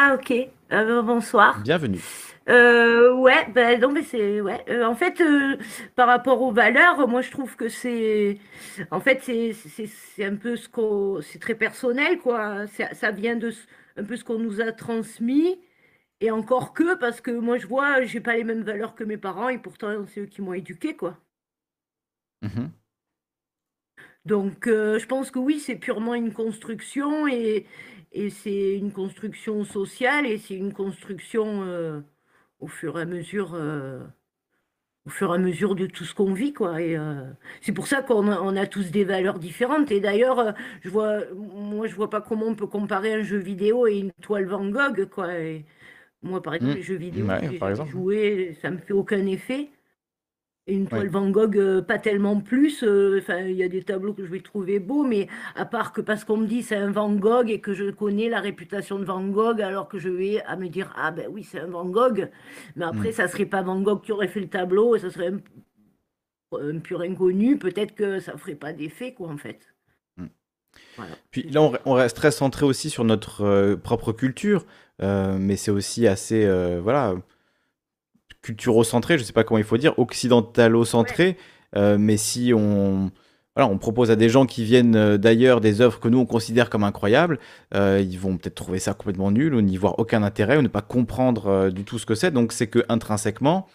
Ah 0.00 0.14
ok, 0.14 0.32
euh, 0.70 1.02
bonsoir. 1.02 1.60
Bienvenue. 1.62 2.00
Euh, 2.48 3.12
ouais, 3.14 3.46
ben 3.52 3.80
non 3.80 3.90
mais 3.90 4.02
c'est 4.02 4.40
ouais. 4.40 4.64
en 4.84 4.94
fait, 4.94 5.20
par 5.96 6.06
rapport 6.06 6.40
aux 6.40 6.52
valeurs, 6.52 7.08
moi 7.08 7.20
je 7.20 7.32
trouve 7.32 7.56
que 7.56 7.68
c'est, 7.68 8.38
en 8.92 9.00
fait 9.00 9.20
c'est 9.24 10.24
un 10.24 10.36
peu 10.36 10.54
ce 10.54 10.68
qu'on, 10.68 11.20
c'est 11.20 11.40
très 11.40 11.56
personnel 11.56 12.18
quoi. 12.18 12.66
Ça 12.92 13.10
vient 13.10 13.34
de 13.34 13.52
un 13.96 14.04
peu 14.04 14.16
ce 14.16 14.22
qu'on 14.22 14.38
nous 14.38 14.60
a 14.60 14.70
transmis 14.70 15.58
et 16.20 16.30
encore 16.30 16.74
que, 16.74 16.96
parce 16.96 17.20
que 17.20 17.32
moi, 17.32 17.58
je 17.58 17.66
vois, 17.66 18.02
j'ai 18.02 18.20
pas 18.20 18.36
les 18.36 18.44
mêmes 18.44 18.62
valeurs 18.62 18.94
que 18.94 19.04
mes 19.04 19.16
parents, 19.18 19.48
et 19.48 19.58
pourtant, 19.58 20.04
c'est 20.06 20.20
eux 20.20 20.26
qui 20.26 20.42
m'ont 20.42 20.54
éduqué, 20.54 20.96
quoi. 20.96 21.18
Mmh 22.42 22.70
Donc, 24.24 24.66
euh, 24.66 24.98
je 24.98 25.06
pense 25.06 25.30
que 25.30 25.38
oui, 25.38 25.58
c'est 25.60 25.76
purement 25.76 26.14
une 26.14 26.32
construction, 26.32 27.26
et, 27.28 27.66
et 28.18 28.30
c'est 28.30 28.76
une 28.76 28.92
construction 28.92 29.64
sociale, 29.64 30.26
et 30.26 30.38
c'est 30.38 30.54
une 30.54 30.72
construction 30.72 31.62
euh, 31.62 32.00
au 32.60 32.66
fur 32.66 32.98
et 32.98 33.02
à 33.02 33.04
mesure. 33.04 33.54
Euh, 33.54 34.00
au 35.06 35.10
fur 35.10 35.32
et 35.32 35.36
à 35.36 35.38
mesure 35.38 35.74
de 35.74 35.86
tout 35.86 36.04
ce 36.04 36.14
qu'on 36.14 36.34
vit, 36.34 36.52
quoi. 36.52 36.82
Et 36.82 36.98
c'est 37.62 37.72
pour 37.72 37.86
ça 37.86 38.02
qu'on 38.02 38.30
a, 38.30 38.42
on 38.42 38.54
a 38.56 38.66
tous 38.66 38.90
des 38.90 39.04
valeurs 39.04 39.38
différentes. 39.38 39.90
Et 39.90 40.00
d'ailleurs, 40.00 40.54
je 40.82 40.90
vois, 40.90 41.20
moi, 41.34 41.86
je 41.86 41.94
vois 41.94 42.10
pas 42.10 42.20
comment 42.20 42.44
on 42.44 42.54
peut 42.54 42.66
comparer 42.66 43.14
un 43.14 43.22
jeu 43.22 43.38
vidéo 43.38 43.86
et 43.86 43.96
une 43.96 44.12
toile 44.20 44.44
Van 44.44 44.68
Gogh, 44.68 45.06
quoi. 45.06 45.28
Moi, 46.22 46.42
par 46.42 46.52
exemple, 46.52 46.72
mmh. 46.72 46.76
les 46.76 46.82
jeux 46.82 46.96
vidéo, 46.96 47.26
j'ai 47.40 47.90
joué, 47.90 48.58
ça 48.60 48.70
me 48.70 48.76
fait 48.76 48.92
aucun 48.92 49.24
effet. 49.24 49.70
Et 50.68 50.74
une 50.74 50.86
toile 50.86 51.08
Van 51.08 51.30
Gogh, 51.30 51.56
euh, 51.56 51.80
pas 51.80 51.98
tellement 51.98 52.40
plus. 52.40 52.84
Euh, 52.84 53.20
enfin, 53.22 53.38
il 53.40 53.56
y 53.56 53.62
a 53.62 53.68
des 53.68 53.82
tableaux 53.82 54.12
que 54.12 54.22
je 54.22 54.30
vais 54.30 54.40
trouver 54.40 54.78
beaux, 54.78 55.02
mais 55.02 55.26
à 55.56 55.64
part 55.64 55.94
que 55.94 56.02
parce 56.02 56.24
qu'on 56.24 56.36
me 56.36 56.46
dit 56.46 56.62
c'est 56.62 56.76
un 56.76 56.90
Van 56.90 57.10
Gogh 57.10 57.48
et 57.48 57.60
que 57.60 57.72
je 57.72 57.90
connais 57.90 58.28
la 58.28 58.40
réputation 58.40 58.98
de 58.98 59.04
Van 59.04 59.26
Gogh, 59.26 59.62
alors 59.62 59.88
que 59.88 59.98
je 59.98 60.10
vais 60.10 60.42
à 60.42 60.56
me 60.56 60.68
dire 60.68 60.92
ah 60.94 61.10
ben 61.10 61.26
oui 61.30 61.42
c'est 61.42 61.58
un 61.58 61.68
Van 61.68 61.86
Gogh, 61.86 62.28
mais 62.76 62.84
après 62.84 63.08
mmh. 63.08 63.12
ça 63.12 63.28
serait 63.28 63.46
pas 63.46 63.62
Van 63.62 63.80
Gogh 63.80 64.02
qui 64.02 64.12
aurait 64.12 64.28
fait 64.28 64.40
le 64.40 64.48
tableau, 64.48 64.94
et 64.94 64.98
ça 64.98 65.08
serait 65.08 65.32
un, 66.52 66.78
pur 66.80 67.00
inconnu. 67.00 67.58
Peut-être 67.58 67.94
que 67.94 68.20
ça 68.20 68.36
ferait 68.36 68.54
pas 68.54 68.74
d'effet 68.74 69.14
quoi 69.14 69.28
en 69.28 69.38
fait. 69.38 69.74
Mmh. 70.18 70.26
Puis 71.30 71.44
là, 71.44 71.62
on, 71.86 71.94
reste 71.94 72.16
très 72.16 72.30
centré 72.30 72.66
aussi 72.66 72.90
sur 72.90 73.04
notre 73.04 73.42
euh, 73.42 73.76
propre 73.76 74.12
culture. 74.12 74.66
Euh, 75.00 75.36
mais 75.38 75.56
c'est 75.56 75.70
aussi 75.70 76.06
assez, 76.06 76.44
euh, 76.44 76.80
voilà, 76.82 77.14
culturo-centré, 78.48 79.18
je 79.18 79.24
sais 79.24 79.32
pas 79.32 79.44
comment 79.44 79.58
il 79.58 79.64
faut 79.64 79.76
dire, 79.76 79.98
occidentalo-centré. 79.98 81.36
Euh, 81.76 81.96
mais 81.98 82.16
si 82.16 82.52
on, 82.54 83.10
voilà, 83.54 83.70
on 83.70 83.78
propose 83.78 84.10
à 84.10 84.16
des 84.16 84.28
gens 84.28 84.46
qui 84.46 84.64
viennent 84.64 85.16
d'ailleurs 85.16 85.60
des 85.60 85.80
œuvres 85.80 86.00
que 86.00 86.08
nous 86.08 86.18
on 86.18 86.26
considère 86.26 86.70
comme 86.70 86.84
incroyables, 86.84 87.38
ils 87.74 88.18
vont 88.18 88.36
peut-être 88.38 88.54
trouver 88.54 88.78
ça 88.78 88.94
complètement 88.94 89.30
nul 89.30 89.54
ou 89.54 89.60
n'y 89.60 89.76
voir 89.76 89.98
aucun 89.98 90.22
intérêt 90.22 90.56
ou 90.56 90.62
ne 90.62 90.68
pas 90.68 90.82
comprendre 90.82 91.70
du 91.70 91.84
tout 91.84 91.98
ce 91.98 92.06
que 92.06 92.14
c'est. 92.14 92.30
Donc 92.30 92.52
c'est 92.52 92.68
que 92.68 92.84
intrinsèquement, 92.88 93.66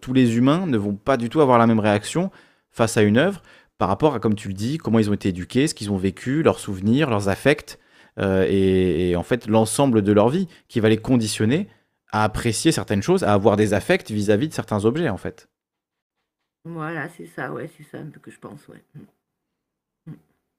tous 0.00 0.12
les 0.12 0.36
humains 0.36 0.66
ne 0.66 0.76
vont 0.76 0.94
pas 0.94 1.16
du 1.16 1.30
tout 1.30 1.40
avoir 1.40 1.58
la 1.58 1.66
même 1.66 1.80
réaction 1.80 2.30
face 2.70 2.96
à 2.96 3.02
une 3.02 3.16
œuvre 3.16 3.42
par 3.78 3.88
rapport 3.88 4.14
à, 4.14 4.20
comme 4.20 4.34
tu 4.34 4.48
le 4.48 4.54
dis, 4.54 4.78
comment 4.78 4.98
ils 4.98 5.10
ont 5.10 5.14
été 5.14 5.30
éduqués, 5.30 5.66
ce 5.66 5.74
qu'ils 5.74 5.90
ont 5.90 5.96
vécu, 5.96 6.42
leurs 6.42 6.58
souvenirs, 6.58 7.10
leurs 7.10 7.28
affects. 7.28 7.78
Euh, 8.18 8.46
et, 8.48 9.14
en 9.14 9.22
fait 9.22 9.46
l'ensemble 9.46 10.00
de 10.00 10.10
leur 10.10 10.30
vie 10.30 10.48
qui 10.68 10.80
va 10.80 10.88
les 10.88 10.96
conditionner 10.96 11.68
à 12.16 12.24
apprécier 12.24 12.72
certaines 12.72 13.02
choses, 13.02 13.24
à 13.24 13.32
avoir 13.32 13.56
des 13.56 13.74
affects 13.74 14.10
vis-à-vis 14.10 14.48
de 14.48 14.54
certains 14.54 14.84
objets 14.84 15.08
en 15.08 15.16
fait. 15.16 15.48
Voilà, 16.64 17.08
c'est 17.10 17.26
ça, 17.26 17.52
ouais, 17.52 17.70
c'est 17.76 17.84
ça 17.84 17.98
un 17.98 18.06
peu 18.06 18.18
que 18.20 18.30
je 18.30 18.38
pense, 18.38 18.66
ouais. 18.68 18.82
Mm. 18.94 20.10
Mm. 20.10 20.16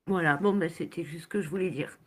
Voilà, 0.08 0.38
bon, 0.38 0.54
ben, 0.54 0.70
c'était 0.70 1.04
juste 1.04 1.24
ce 1.24 1.28
que 1.28 1.42
je 1.42 1.50
voulais 1.50 1.70
dire. 1.70 1.98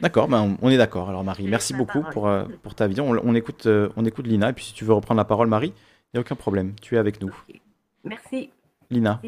D'accord, 0.00 0.28
ben, 0.28 0.56
on 0.60 0.70
est 0.70 0.78
d'accord. 0.78 1.08
Alors 1.08 1.24
Marie, 1.24 1.46
merci 1.46 1.74
beaucoup 1.74 2.02
pour, 2.12 2.26
euh, 2.26 2.44
pour 2.62 2.74
ta 2.74 2.86
vision. 2.86 3.08
On, 3.08 3.34
écoute, 3.34 3.66
euh, 3.66 3.90
on 3.96 4.04
écoute 4.04 4.26
Lina, 4.26 4.50
et 4.50 4.52
puis 4.52 4.64
si 4.64 4.72
tu 4.72 4.84
veux 4.84 4.94
reprendre 4.94 5.18
la 5.18 5.24
parole, 5.24 5.48
Marie, 5.48 5.72
il 5.76 6.16
n'y 6.16 6.18
a 6.18 6.20
aucun 6.22 6.34
problème. 6.34 6.74
Tu 6.80 6.96
es 6.96 6.98
avec 6.98 7.20
nous. 7.20 7.34
Merci. 8.02 8.50
Lina, 8.90 9.20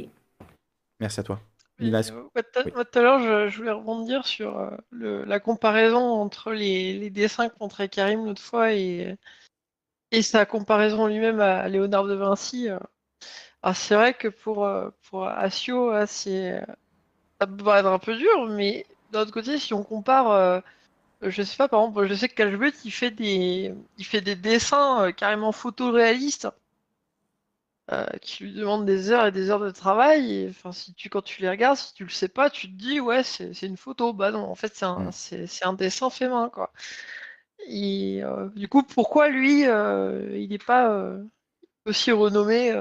merci 1.01 1.21
à 1.21 1.23
toi. 1.23 1.41
Euh, 1.81 2.03
tout 2.43 2.99
à 2.99 3.03
l'heure, 3.03 3.49
je, 3.51 3.57
voulais 3.57 3.71
rebondir 3.71 4.27
sur 4.27 4.59
euh, 4.59 5.25
la 5.25 5.39
comparaison 5.39 6.01
entre 6.01 6.53
les, 6.53 7.11
dessins 7.11 7.49
qu'on 7.49 7.65
montrait 7.67 7.89
Karim 7.89 8.27
l'autre 8.27 8.43
fois 8.43 8.73
et, 8.73 9.15
sa 10.23 10.47
comparaison 10.47 11.07
lui-même 11.07 11.41
à 11.41 11.69
Léonard 11.69 12.05
de 12.05 12.15
Vinci. 12.15 12.69
Euh. 12.69 12.79
Alors 13.63 13.77
c'est 13.77 13.95
vrai 13.97 14.15
que 14.15 14.29
pour, 14.29 14.69
pour 15.09 15.27
Asio, 15.27 15.93
c'est, 16.07 16.61
ça 17.41 17.47
peut 17.47 17.57
paraître 17.65 17.89
un 17.89 17.99
peu 17.99 18.17
dur, 18.17 18.47
mais 18.49 18.87
d'un 19.13 19.23
autre 19.23 19.33
côté, 19.33 19.59
si 19.59 19.75
on 19.75 19.83
compare, 19.85 20.63
je 21.23 21.43
sais 21.43 21.57
pas, 21.57 21.69
par 21.69 21.81
exemple, 21.81 22.07
je 22.09 22.15
sais 22.15 22.29
que 22.29 22.35
Calgebut, 22.35 22.73
il 22.85 22.93
fait 22.93 23.11
des, 23.11 23.75
il 23.99 24.05
fait 24.07 24.21
des 24.21 24.37
dessins 24.37 25.13
carrément 25.13 25.53
photoréalistes 25.53 26.49
euh, 27.91 28.05
qui 28.21 28.45
lui 28.45 28.53
demandent 28.53 28.85
des 28.85 29.11
heures 29.11 29.27
et 29.27 29.33
des 29.33 29.49
heures 29.49 29.61
de 29.61 29.71
travail. 29.71 30.47
enfin, 30.51 30.73
si 30.73 30.93
tu, 30.93 31.09
quand 31.09 31.23
tu 31.23 31.41
les 31.41 31.49
regardes, 31.49 31.79
si 31.79 31.95
tu 31.95 32.05
le 32.05 32.11
sais 32.11 32.29
pas, 32.29 32.51
tu 32.51 32.67
te 32.69 32.77
dis 32.77 33.01
ouais, 33.01 33.23
c'est 33.23 33.63
une 33.63 33.79
photo. 33.79 34.13
Bah 34.13 34.31
non, 34.31 34.41
en 34.41 34.55
fait, 34.55 34.75
c'est 34.77 34.85
un, 34.85 35.11
c'est 35.11 35.65
un 35.65 35.73
dessin 35.73 36.11
fait 36.11 36.29
main, 36.29 36.51
quoi. 36.51 36.71
Et 37.67 38.21
euh, 38.23 38.49
du 38.55 38.69
coup, 38.69 38.83
pourquoi 38.83 39.29
lui, 39.29 39.67
euh, 39.67 40.37
il 40.39 40.51
n'est 40.51 40.59
pas 40.59 41.17
aussi 41.87 42.13
renommé 42.13 42.73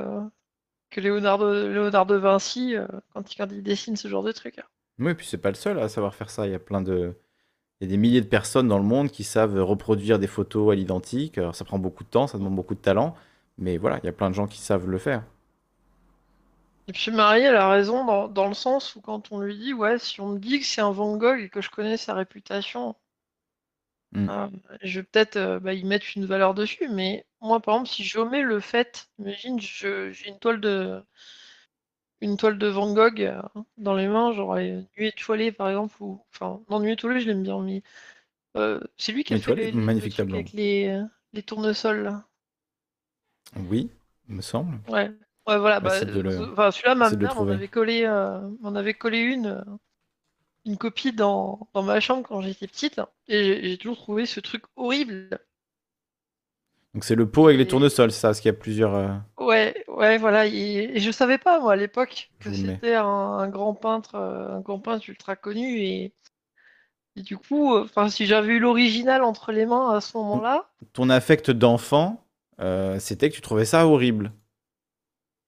que 0.89 1.01
Léonard 1.01 1.39
de, 1.39 1.67
Léonard 1.67 2.05
de 2.05 2.15
Vinci 2.15 2.75
quand 3.13 3.33
il, 3.33 3.37
quand, 3.37 3.51
il, 3.51 3.63
dessine 3.63 3.95
ce 3.95 4.07
genre 4.07 4.23
de 4.23 4.31
truc? 4.31 4.59
Oui, 4.99 5.13
puis 5.13 5.25
c'est 5.25 5.37
pas 5.37 5.49
le 5.49 5.55
seul 5.55 5.79
à 5.79 5.89
savoir 5.89 6.15
faire 6.15 6.29
ça. 6.29 6.45
Il 6.45 6.51
y 6.51 6.55
a 6.55 6.59
plein 6.59 6.81
de, 6.81 7.13
Il 7.79 7.87
y 7.87 7.87
a 7.87 7.91
des 7.91 7.97
milliers 7.97 8.21
de 8.21 8.27
personnes 8.27 8.67
dans 8.67 8.79
le 8.79 8.85
monde 8.85 9.11
qui 9.11 9.23
savent 9.23 9.61
reproduire 9.61 10.19
des 10.19 10.27
photos 10.27 10.71
à 10.71 10.75
l'identique. 10.75 11.37
Alors 11.37 11.55
ça 11.55 11.65
prend 11.65 11.79
beaucoup 11.79 12.03
de 12.03 12.09
temps, 12.09 12.27
ça 12.27 12.37
demande 12.37 12.55
beaucoup 12.55 12.75
de 12.75 12.79
talent, 12.79 13.15
mais 13.57 13.77
voilà, 13.77 13.99
il 14.03 14.05
y 14.05 14.09
a 14.09 14.13
plein 14.13 14.29
de 14.29 14.35
gens 14.35 14.47
qui 14.47 14.59
savent 14.59 14.87
le 14.87 14.97
faire. 14.97 15.23
Et 16.87 16.93
puis 16.93 17.11
Marie, 17.11 17.41
elle 17.41 17.55
a 17.55 17.69
raison 17.69 18.05
dans, 18.05 18.27
dans 18.29 18.47
le 18.47 18.53
sens 18.53 18.95
où 18.95 19.01
quand 19.01 19.31
on 19.31 19.41
lui 19.41 19.57
dit, 19.57 19.73
ouais, 19.73 19.99
si 19.99 20.21
on 20.21 20.29
me 20.29 20.39
dit 20.39 20.59
que 20.59 20.65
c'est 20.65 20.81
un 20.81 20.91
Van 20.91 21.17
Gogh 21.17 21.39
et 21.39 21.49
que 21.49 21.59
je 21.59 21.69
connais 21.69 21.97
sa 21.97 22.13
réputation, 22.13 22.95
Mm. 24.13 24.29
euh, 24.29 24.47
je 24.83 24.99
vais 24.99 25.03
peut-être 25.05 25.37
euh, 25.37 25.59
bah, 25.59 25.73
y 25.73 25.83
mettre 25.85 26.05
une 26.15 26.25
valeur 26.25 26.53
dessus. 26.53 26.87
Mais 26.89 27.25
moi, 27.41 27.59
par 27.61 27.75
exemple, 27.75 27.89
si 27.91 28.03
je 28.03 28.19
mets 28.19 28.41
le 28.43 28.59
fait, 28.59 29.09
imagine, 29.19 29.59
j'ai 29.59 30.13
une 30.27 30.39
toile 30.39 30.61
de 30.61 31.03
une 32.21 32.37
toile 32.37 32.57
de 32.59 32.67
Van 32.67 32.93
Gogh 32.93 33.21
euh, 33.21 33.41
dans 33.77 33.95
les 33.95 34.07
mains, 34.07 34.31
genre 34.33 34.53
euh, 34.55 34.81
Nuit 34.97 35.07
étoilée 35.07 35.51
par 35.51 35.69
exemple, 35.69 35.95
ou 36.01 36.23
enfin 36.33 36.61
non 36.69 36.79
Nuit 36.79 36.91
étoilée, 36.93 37.19
je 37.21 37.27
l'aime 37.27 37.41
bien, 37.43 37.59
mais 37.61 37.81
euh, 38.57 38.79
c'est 38.97 39.11
lui 39.13 39.23
qui 39.25 39.33
a 39.35 39.39
fait 39.39 39.53
les, 39.53 39.71
les- 39.71 39.73
le 39.73 39.81
magnifique 39.81 40.19
avec 40.33 40.53
les, 40.53 41.01
les 41.33 41.43
tournesols 41.43 42.03
là. 42.03 42.25
Oui, 43.57 43.91
il 44.29 44.35
me 44.35 44.41
semble. 44.41 44.79
Ouais, 44.87 45.09
ouais, 45.47 45.57
voilà. 45.59 45.79
Bah, 45.79 46.03
le- 46.03 46.23
euh, 46.37 46.51
enfin, 46.53 46.71
celui-là, 46.71 46.95
ma 46.95 47.09
mère 47.11 47.35
m'en 47.35 47.49
avait 47.49 47.67
collé, 47.67 48.05
avait 48.75 48.93
collé 48.93 49.19
une, 49.19 49.63
une 50.67 50.77
copie 50.77 51.13
dans, 51.13 51.67
dans 51.73 51.83
ma 51.83 51.99
chambre 51.99 52.27
quand 52.27 52.41
j'étais 52.41 52.67
petite, 52.67 53.01
et 53.27 53.69
j'ai 53.69 53.77
toujours 53.79 53.97
trouvé 53.97 54.25
ce 54.27 54.39
truc 54.39 54.63
horrible. 54.75 55.39
Donc 56.93 57.03
c'est 57.05 57.15
le 57.15 57.29
pot 57.29 57.45
avec 57.47 57.57
les 57.57 57.67
tournesols, 57.67 58.11
ça, 58.11 58.29
parce 58.29 58.39
qu'il 58.41 58.49
y 58.49 58.55
a 58.55 58.57
plusieurs. 58.57 58.95
euh, 58.95 59.07
Ouais, 59.39 59.83
ouais, 59.87 60.17
voilà. 60.17 60.47
Et, 60.47 60.51
et 60.95 60.99
je 60.99 61.11
savais 61.11 61.37
pas 61.37 61.59
moi 61.59 61.73
à 61.73 61.75
l'époque 61.75 62.31
que 62.39 62.51
c'était 62.51 62.95
un, 62.95 63.05
un 63.05 63.47
grand 63.49 63.73
peintre, 63.75 64.15
euh, 64.15 64.57
un 64.57 64.61
grand 64.61 64.79
peintre 64.79 65.07
ultra 65.09 65.35
connu, 65.35 65.79
et, 65.79 66.13
et 67.17 67.21
du 67.21 67.37
coup, 67.37 67.73
euh, 67.75 67.83
enfin, 67.83 68.07
si 68.09 68.25
j'avais 68.25 68.53
eu 68.53 68.59
l'original 68.59 69.21
entre 69.23 69.51
les 69.51 69.65
mains 69.65 69.93
à 69.93 69.99
ce 69.99 70.15
moment-là, 70.17 70.69
Ton 70.93 71.09
affect 71.09 71.51
d'enfant, 71.51 72.25
euh, 72.59 72.99
c'était 72.99 73.29
que 73.29 73.35
tu 73.35 73.41
trouvais 73.41 73.65
ça 73.65 73.87
horrible. 73.87 74.31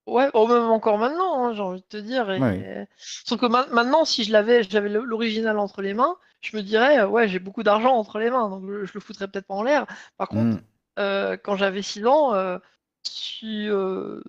Ouais, 0.09 0.29
oh, 0.33 0.47
même 0.47 0.63
encore 0.63 0.97
maintenant, 0.97 1.45
hein, 1.45 1.53
j'ai 1.53 1.61
envie 1.61 1.81
de 1.81 1.85
te 1.85 1.97
dire. 1.97 2.29
Et... 2.31 2.39
Ouais. 2.39 2.87
Sauf 2.97 3.39
que 3.39 3.45
ma- 3.45 3.67
maintenant, 3.67 4.05
si 4.05 4.23
je 4.23 4.31
l'avais, 4.31 4.63
j'avais 4.63 4.89
l'original 4.89 5.57
entre 5.59 5.81
les 5.81 5.93
mains, 5.93 6.17
je 6.41 6.55
me 6.57 6.61
dirais, 6.63 6.99
euh, 6.99 7.07
ouais, 7.07 7.27
j'ai 7.27 7.39
beaucoup 7.39 7.63
d'argent 7.63 7.95
entre 7.95 8.19
les 8.19 8.29
mains, 8.29 8.49
donc 8.49 8.65
je, 8.67 8.85
je 8.85 8.93
le 8.93 8.99
foutrais 8.99 9.27
peut-être 9.27 9.47
pas 9.47 9.53
en 9.55 9.63
l'air. 9.63 9.85
Par 10.17 10.27
contre, 10.29 10.57
Mm. 10.57 10.61
euh, 10.99 11.37
quand 11.37 11.55
j'avais 11.57 11.81
6 11.81 12.05
ans, 12.05 12.33
euh, 12.33 12.57
si, 13.03 13.69
euh, 13.69 14.21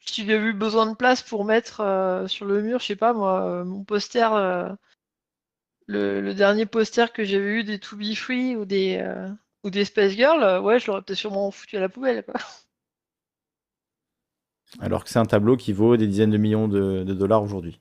si 0.00 0.26
j'avais 0.26 0.46
eu 0.48 0.52
besoin 0.54 0.86
de 0.86 0.96
place 0.96 1.22
pour 1.22 1.44
mettre 1.44 2.24
sur 2.28 2.46
le 2.46 2.62
mur, 2.62 2.80
je 2.80 2.86
sais 2.86 2.96
pas 2.96 3.12
moi, 3.12 3.64
mon 3.64 3.84
poster, 3.84 4.28
le, 5.86 6.20
le 6.20 6.34
dernier 6.34 6.64
poster 6.66 7.12
que 7.12 7.24
j'avais 7.24 7.60
eu 7.60 7.64
des 7.64 7.78
To 7.80 7.96
Be 7.96 8.14
Free 8.14 8.56
ou 8.56 8.64
des, 8.64 9.04
ou 9.64 9.70
des 9.70 9.84
Space 9.84 10.12
Girls, 10.12 10.42
euh, 10.42 10.60
ouais, 10.60 10.78
je 10.80 10.86
l'aurais 10.86 11.02
peut-être 11.02 11.18
sûrement 11.18 11.50
foutu 11.50 11.76
à 11.76 11.80
la 11.80 11.88
poubelle, 11.88 12.24
quoi. 12.24 12.34
Alors 14.80 15.04
que 15.04 15.10
c'est 15.10 15.18
un 15.18 15.24
tableau 15.26 15.56
qui 15.56 15.72
vaut 15.72 15.96
des 15.96 16.06
dizaines 16.06 16.30
de 16.30 16.38
millions 16.38 16.68
de, 16.68 17.04
de 17.04 17.14
dollars 17.14 17.42
aujourd'hui, 17.42 17.80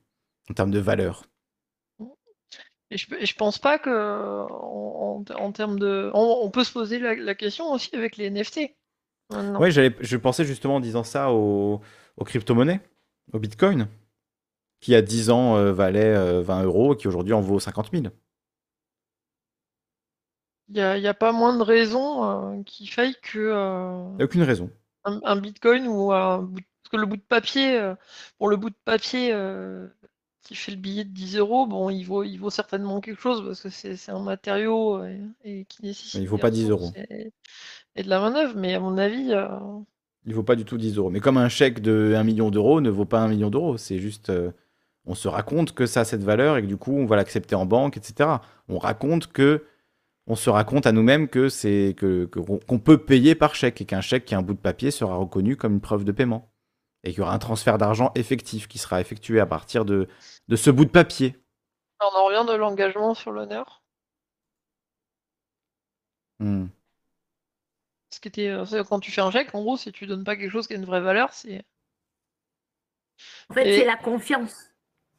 en 0.50 0.54
termes 0.54 0.72
de 0.72 0.80
valeur. 0.80 1.24
Et 2.92 2.98
je, 2.98 3.08
je 3.20 3.34
pense 3.36 3.58
pas 3.58 3.80
que 3.80 3.90
en, 3.90 5.24
en- 5.28 5.36
en 5.36 5.52
termes 5.52 5.80
de. 5.80 6.12
On, 6.14 6.40
on 6.44 6.50
peut 6.52 6.64
se 6.64 6.72
poser 6.72 7.00
la, 7.00 7.16
la 7.16 7.36
question 7.36 7.72
aussi 7.72 7.96
avec 7.96 8.16
les 8.18 8.26
NFT. 8.28 8.76
Oui, 9.60 9.72
j'allais, 9.72 9.96
je 10.02 10.18
pensais 10.18 10.46
justement 10.46 10.76
en 10.76 10.80
disant 10.80 11.04
ça 11.04 11.32
aux, 11.32 11.82
aux 12.18 12.24
crypto-monnaies, 12.24 12.80
au 13.34 13.40
Bitcoin, 13.40 13.88
qui 14.80 14.92
il 14.92 14.94
y 14.94 14.98
a 14.98 15.02
10 15.02 15.32
ans 15.32 15.58
euh, 15.58 15.74
valait 15.74 16.16
euh, 16.16 16.42
20 16.44 16.64
euros 16.64 16.94
et 16.94 16.98
qui 16.98 17.08
aujourd'hui 17.08 17.34
en 17.34 17.42
vaut 17.42 17.60
50 17.60 17.90
000. 17.92 18.06
Il 20.70 20.78
y 20.78 20.82
a, 20.82 20.92
a 21.10 21.14
pas 21.14 21.32
moins 21.32 21.56
de 21.58 21.64
raisons 21.64 22.24
euh, 22.60 22.64
qu'il 22.64 22.90
faille 22.90 23.16
que 23.22 23.40
euh, 23.40 24.10
Il 24.14 24.16
n'y 24.18 24.22
a 24.22 24.26
aucune 24.26 24.44
raison. 24.44 24.70
un, 25.04 25.20
un 25.24 25.36
bitcoin 25.38 25.88
ou 25.88 26.12
un 26.12 26.40
bout 26.44 26.60
de- 26.60 26.66
que 26.96 27.02
le 27.02 27.08
bout 27.08 27.18
de 27.18 27.22
papier, 27.22 27.78
euh, 27.78 27.96
bon, 28.40 28.48
le 28.48 28.58
bout 28.58 28.70
de 28.70 28.76
papier 28.86 29.32
euh, 29.34 29.88
qui 30.42 30.56
fait 30.56 30.72
le 30.72 30.78
billet 30.78 31.04
de 31.04 31.10
10 31.10 31.38
euros, 31.38 31.68
bon, 31.68 31.90
il 31.90 32.04
vaut, 32.04 32.24
il 32.24 32.38
vaut 32.38 32.50
certainement 32.50 33.02
quelque 33.02 33.22
chose 33.22 33.44
parce 33.46 33.62
que 33.62 33.70
c'est 33.70 34.12
un 34.12 34.22
matériau 34.22 34.98
euh, 34.98 35.18
et, 35.44 35.66
qui 35.66 35.84
nécessite. 35.84 36.22
Il 36.22 36.28
vaut 36.28 36.38
pas 36.38 36.52
10 36.52 36.72
ressources 36.72 36.96
euros. 36.96 37.06
Et, 37.10 37.32
et 37.96 38.04
de 38.04 38.10
la 38.10 38.20
manœuvre, 38.20 38.56
mais 38.56 38.74
à 38.74 38.80
mon 38.80 38.98
avis. 38.98 39.34
Il 40.26 40.34
vaut 40.34 40.44
pas 40.44 40.56
du 40.56 40.66
tout 40.66 40.78
10 40.78 40.98
euros. 40.98 41.10
Mais 41.10 41.20
comme 41.20 41.38
un 41.38 41.50
chèque 41.50 41.82
de 41.82 42.14
1 42.16 42.24
million 42.24 42.50
d'euros 42.50 42.82
ne 42.82 42.90
vaut 42.90 43.06
pas 43.06 43.20
1 43.20 43.28
million 43.28 43.50
d'euros, 43.50 43.78
c'est 43.78 44.00
juste. 44.00 44.32
on 45.06 45.16
se 45.16 45.28
raconte 45.28 45.74
que 45.74 45.86
ça 45.86 46.02
a 46.02 46.06
cette 46.06 46.24
valeur 46.24 46.58
et 46.58 46.62
que 46.62 46.68
du 46.68 46.78
coup 46.78 46.94
on 46.94 47.06
va 47.06 47.16
l'accepter 47.16 47.56
en 47.56 47.66
banque, 47.66 47.98
etc. 47.98 48.30
On 48.70 48.78
raconte 48.78 49.28
que. 49.28 49.66
On 50.28 50.36
se 50.36 50.50
raconte 50.50 50.88
à 50.88 50.92
nous-mêmes 50.92 51.28
que 51.28 51.50
c'est 51.50 51.94
que 51.96 52.26
qu'on 52.26 52.80
peut 52.80 52.98
payer 52.98 53.36
par 53.36 53.54
chèque 53.54 53.80
et 53.82 53.86
qu'un 53.86 54.02
chèque 54.02 54.26
qui 54.26 54.34
a 54.34 54.40
un 54.40 54.42
bout 54.42 54.56
de 54.56 54.60
papier 54.60 54.90
sera 54.90 55.18
reconnu 55.18 55.56
comme 55.56 55.74
une 55.74 55.82
preuve 55.82 56.04
de 56.04 56.12
paiement 56.12 56.50
et 57.06 57.12
qu'il 57.12 57.20
y 57.20 57.22
aura 57.22 57.34
un 57.34 57.40
transfert 57.40 57.78
d'argent 57.78 58.12
effectif 58.16 58.68
qui 58.68 58.78
sera 58.80 59.00
effectué 59.00 59.40
à 59.40 59.46
partir 59.46 59.86
de, 59.86 60.10
de 60.48 60.56
ce 60.56 60.70
bout 60.72 60.86
de 60.86 60.90
papier. 60.90 61.36
on 62.02 62.06
en 62.18 62.26
revient 62.26 62.46
de 62.48 62.56
l'engagement 62.56 63.14
sur 63.14 63.32
l'honneur. 63.32 63.84
Hmm. 66.40 66.66
Ce 68.10 68.20
qui 68.20 68.28
était, 68.28 68.50
euh, 68.50 68.84
quand 68.84 69.00
tu 69.00 69.12
fais 69.12 69.22
un 69.22 69.32
chèque, 69.32 69.54
en 69.54 69.62
gros, 69.62 69.78
si 69.78 69.92
tu 69.92 70.06
donnes 70.08 70.24
pas 70.24 70.36
quelque 70.36 70.52
chose 70.52 70.68
qui 70.68 70.74
a 70.74 70.78
une 70.78 70.86
vraie 70.86 71.02
valeur, 71.02 71.32
c'est. 71.34 71.64
En 73.50 73.54
fait, 73.54 73.68
Et- 73.70 73.80
c'est 73.80 73.86
la 73.86 73.96
confiance. 73.98 74.72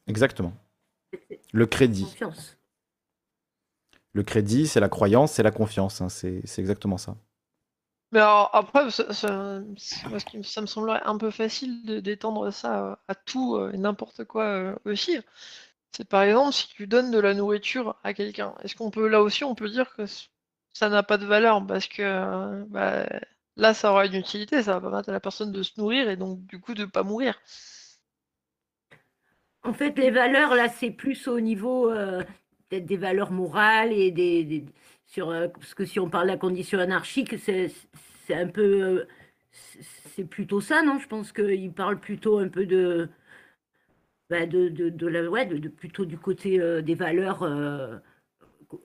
Exactement. 0.07 0.53
Le 1.53 1.65
crédit. 1.65 2.03
confiance. 2.03 2.57
Le 4.13 4.23
crédit, 4.23 4.67
c'est 4.67 4.79
la 4.79 4.89
croyance, 4.89 5.33
c'est 5.33 5.43
la 5.43 5.51
confiance. 5.51 6.01
hein. 6.01 6.09
C'est 6.09 6.41
c'est 6.45 6.61
exactement 6.61 6.97
ça. 6.97 7.15
Mais 8.11 8.19
alors, 8.19 8.49
après, 8.53 8.89
ça, 8.91 9.59
me- 9.59 10.43
semblerait 10.65 11.01
un 11.03 11.17
peu 11.17 11.29
facile 11.31 11.85
de 11.85 11.99
d'étendre 11.99 12.51
ça 12.51 12.85
euh, 12.91 12.95
à 13.07 13.15
tout 13.15 13.55
euh, 13.57 13.71
et 13.73 13.77
n'importe 13.77 14.23
quoi 14.25 14.45
euh, 14.45 14.75
aussi. 14.85 15.17
C'est 15.91 16.07
par 16.09 16.23
exemple, 16.23 16.53
si 16.53 16.67
tu 16.69 16.87
donnes 16.87 17.11
de 17.11 17.19
la 17.19 17.33
nourriture 17.35 17.97
à 18.03 18.13
quelqu'un, 18.13 18.55
est-ce 18.63 18.75
qu'on 18.75 18.91
peut, 18.91 19.07
là 19.09 19.21
aussi, 19.23 19.43
on 19.45 19.55
peut 19.55 19.69
dire 19.69 19.95
que 19.95 20.05
ça 20.73 20.89
n'a 20.89 21.03
pas 21.03 21.17
de 21.19 21.25
valeur? 21.27 21.65
Parce 21.67 21.87
que 21.87 22.63
bah, 22.69 23.07
là, 23.57 23.73
ça 23.75 23.91
aura 23.91 24.05
une 24.07 24.15
utilité, 24.15 24.63
ça 24.63 24.75
va 24.79 24.81
permettre 24.81 25.09
à 25.09 25.13
la 25.13 25.19
personne 25.21 25.51
de 25.53 25.63
se 25.63 25.73
nourrir 25.79 26.09
et 26.09 26.17
donc, 26.17 26.45
du 26.47 26.59
coup, 26.61 26.73
de 26.75 26.85
pas 26.85 27.03
mourir. 27.03 27.39
En 29.63 29.73
fait, 29.73 29.97
les 29.97 30.11
valeurs, 30.11 30.55
là, 30.55 30.69
c'est 30.69 30.91
plus 30.91 31.27
au 31.27 31.39
niveau 31.39 31.91
des 32.71 32.97
valeurs 32.97 33.31
morales 33.31 33.93
et 33.93 34.11
des- 34.11 34.65
sur 35.07 35.31
euh, 35.31 35.47
parce 35.47 35.73
que 35.73 35.85
si 35.85 35.99
on 35.99 36.09
parle 36.09 36.27
de 36.27 36.31
la 36.33 36.37
condition 36.37 36.79
anarchique, 36.79 37.35
c'est 37.39 37.71
un 38.29 38.47
peu 38.47 38.83
euh, 38.83 39.07
c'est 40.15 40.25
plutôt 40.25 40.61
ça, 40.61 40.83
non? 40.83 40.99
Je 40.99 41.07
pense 41.07 41.31
qu'il 41.31 41.71
parle 41.71 41.99
plutôt 41.99 42.37
un 42.37 42.49
peu 42.49 42.65
de 42.65 43.09
bah, 44.29 44.45
de, 44.45 44.69
de, 44.69 44.89
de 44.89 45.07
la 45.07 45.27
ouais 45.29 45.45
de, 45.45 45.67
plutôt 45.69 46.05
du 46.05 46.17
côté 46.17 46.59
euh, 46.59 46.81
des 46.81 46.95
valeurs 46.95 47.43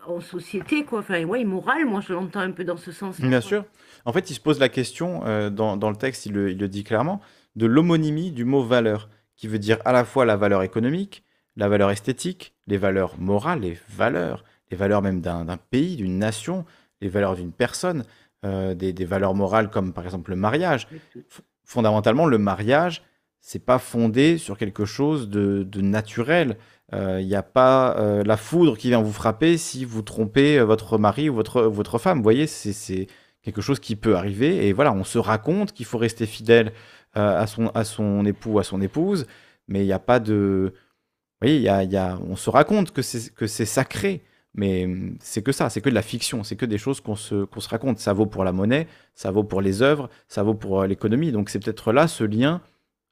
en 0.07 0.21
société 0.21 0.85
quoi. 0.85 1.01
Enfin 1.01 1.25
ouais, 1.25 1.45
morale, 1.45 1.85
moi 1.85 2.01
je 2.01 2.13
l'entends 2.13 2.41
un 2.41 2.53
peu 2.53 2.65
dans 2.65 2.77
ce 2.77 2.93
sens-là. 2.93 3.29
Bien 3.29 3.41
sûr. 3.41 3.65
En 4.05 4.13
fait, 4.13 4.31
il 4.31 4.35
se 4.35 4.41
pose 4.41 4.59
la 4.59 4.69
question, 4.69 5.21
dans, 5.51 5.77
dans 5.77 5.91
le 5.91 5.97
texte, 5.97 6.27
il 6.27 6.33
le, 6.33 6.51
il 6.51 6.59
le 6.59 6.69
dit 6.69 6.85
clairement, 6.85 7.21
de 7.57 7.67
l'homonymie 7.67 8.31
du 8.33 8.45
mot 8.45 8.63
valeur, 8.63 9.09
qui 9.37 9.49
veut 9.49 9.59
dire 9.59 9.79
à 9.85 9.93
la 9.93 10.05
fois 10.05 10.25
la 10.25 10.37
valeur 10.37 10.63
économique, 10.63 11.25
la 11.57 11.69
valeur 11.69 11.91
esthétique, 11.91 12.55
les 12.67 12.79
valeurs 12.79 13.19
morales, 13.19 13.61
les 13.61 13.79
valeurs, 13.89 14.45
les 14.73 14.77
valeurs 14.77 15.03
même 15.03 15.21
d'un 15.21 15.57
pays, 15.71 15.95
d'une 15.95 16.19
nation, 16.19 16.65
les 17.01 17.09
valeurs 17.09 17.37
d'une 17.37 17.53
personne, 17.53 18.05
euh, 18.45 18.75
des, 18.75 18.93
des 18.93 19.05
valeurs 19.05 19.35
morales 19.35 19.71
comme 19.71 19.93
par 19.93 20.05
exemple 20.05 20.31
le 20.31 20.37
mariage. 20.37 20.89
F- 21.15 21.43
fondamentalement, 21.65 22.27
le 22.27 22.39
mariage, 22.39 23.03
c'est 23.41 23.65
pas 23.65 23.79
fondé 23.79 24.39
sur 24.39 24.59
quelque 24.59 24.85
chose 24.85 25.29
de, 25.29 25.63
de 25.63 25.81
naturel. 25.81 26.57
Il 26.93 27.27
n'y 27.27 27.35
a 27.35 27.43
pas 27.43 27.97
euh, 27.97 28.23
la 28.23 28.37
foudre 28.37 28.77
qui 28.77 28.89
vient 28.89 29.01
vous 29.01 29.15
frapper 29.15 29.57
si 29.57 29.87
vous 29.87 30.03
trompez 30.03 30.59
euh, 30.59 30.65
votre 30.65 30.99
mari 30.99 31.31
ou 31.31 31.35
votre, 31.35 31.63
votre 31.63 31.97
femme. 31.99 32.19
Vous 32.19 32.23
voyez, 32.23 32.47
c'est 32.47 33.07
quelque 33.43 33.63
chose 33.63 33.81
qui 33.81 33.97
peut 33.97 34.15
arriver. 34.15 34.69
Et 34.69 34.75
voilà, 34.75 34.93
on 34.93 35.03
se 35.03 35.19
raconte 35.19 35.73
qu'il 35.73 35.87
faut 35.87 35.97
rester 35.97 36.27
fidèle 36.27 36.73
euh, 37.17 37.41
à, 37.41 37.47
son, 37.47 37.69
à 37.69 37.85
son 37.85 38.27
époux, 38.27 38.59
à 38.59 38.63
son 38.63 38.83
épouse, 38.83 39.27
mais 39.69 39.81
il 39.81 39.87
n'y 39.87 39.93
a 39.93 39.99
pas 39.99 40.21
de... 40.21 40.75
Vous 40.75 41.49
voyez, 41.49 41.61
y 41.61 41.69
a, 41.69 41.83
y 41.83 41.97
a- 41.97 42.19
on 42.29 42.37
se 42.37 42.51
raconte 42.51 42.93
que 42.93 43.01
c'est 43.03 43.33
que 43.35 43.47
c'est 43.47 43.65
sacré, 43.65 44.23
mais 44.55 44.85
hum, 44.85 45.17
c'est 45.21 45.43
que 45.43 45.53
ça, 45.53 45.71
c'est 45.71 45.81
que 45.81 45.91
de 45.91 45.95
la 45.95 46.03
fiction, 46.03 46.45
c'est 46.45 46.57
que 46.57 46.67
des 46.67 46.79
choses 46.79 47.01
qu'on 47.01 47.17
se, 47.17 47.47
se 47.57 47.69
raconte. 47.69 47.99
Ça 47.99 48.13
vaut 48.13 48.27
pour 48.27 48.45
la 48.45 48.53
monnaie, 48.53 48.87
ça 49.15 49.31
vaut 49.31 49.45
pour 49.45 49.61
les 49.61 49.83
œuvres, 49.83 50.09
ça 50.29 50.43
vaut 50.43 50.55
pour 50.55 50.83
euh, 50.83 50.87
l'économie. 50.87 51.33
Donc 51.33 51.49
c'est 51.49 51.59
peut-être 51.59 51.93
là 51.93 52.09
ce 52.09 52.25
lien 52.25 52.61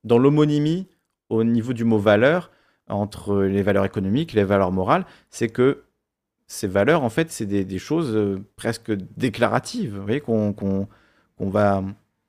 dans 0.05 0.19
l'homonymie 0.19 0.86
au 1.28 1.44
niveau 1.44 1.73
du 1.73 1.85
mot 1.85 1.99
valeur 1.99 2.51
entre 2.89 3.43
les 3.43 3.62
valeurs 3.62 3.85
économiques, 3.85 4.33
les 4.33 4.44
valeurs 4.44 4.73
morales, 4.73 5.07
c'est 5.31 5.49
que 5.49 5.85
ces 6.49 6.67
valeurs, 6.67 7.05
en 7.05 7.10
fait, 7.10 7.31
c'est 7.31 7.47
des, 7.47 7.65
des 7.65 7.78
choses 7.78 8.10
euh, 8.17 8.44
presque 8.57 8.91
déclaratives, 9.17 10.01
qu'on 10.25 10.89
va 11.39 11.85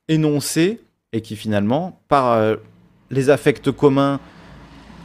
énoncer 0.07 0.79
et 1.11 1.21
qui 1.21 1.35
finalement, 1.35 1.99
par 2.07 2.33
euh, 2.33 2.57
les 3.09 3.31
affects 3.31 3.71
communs, 3.71 4.19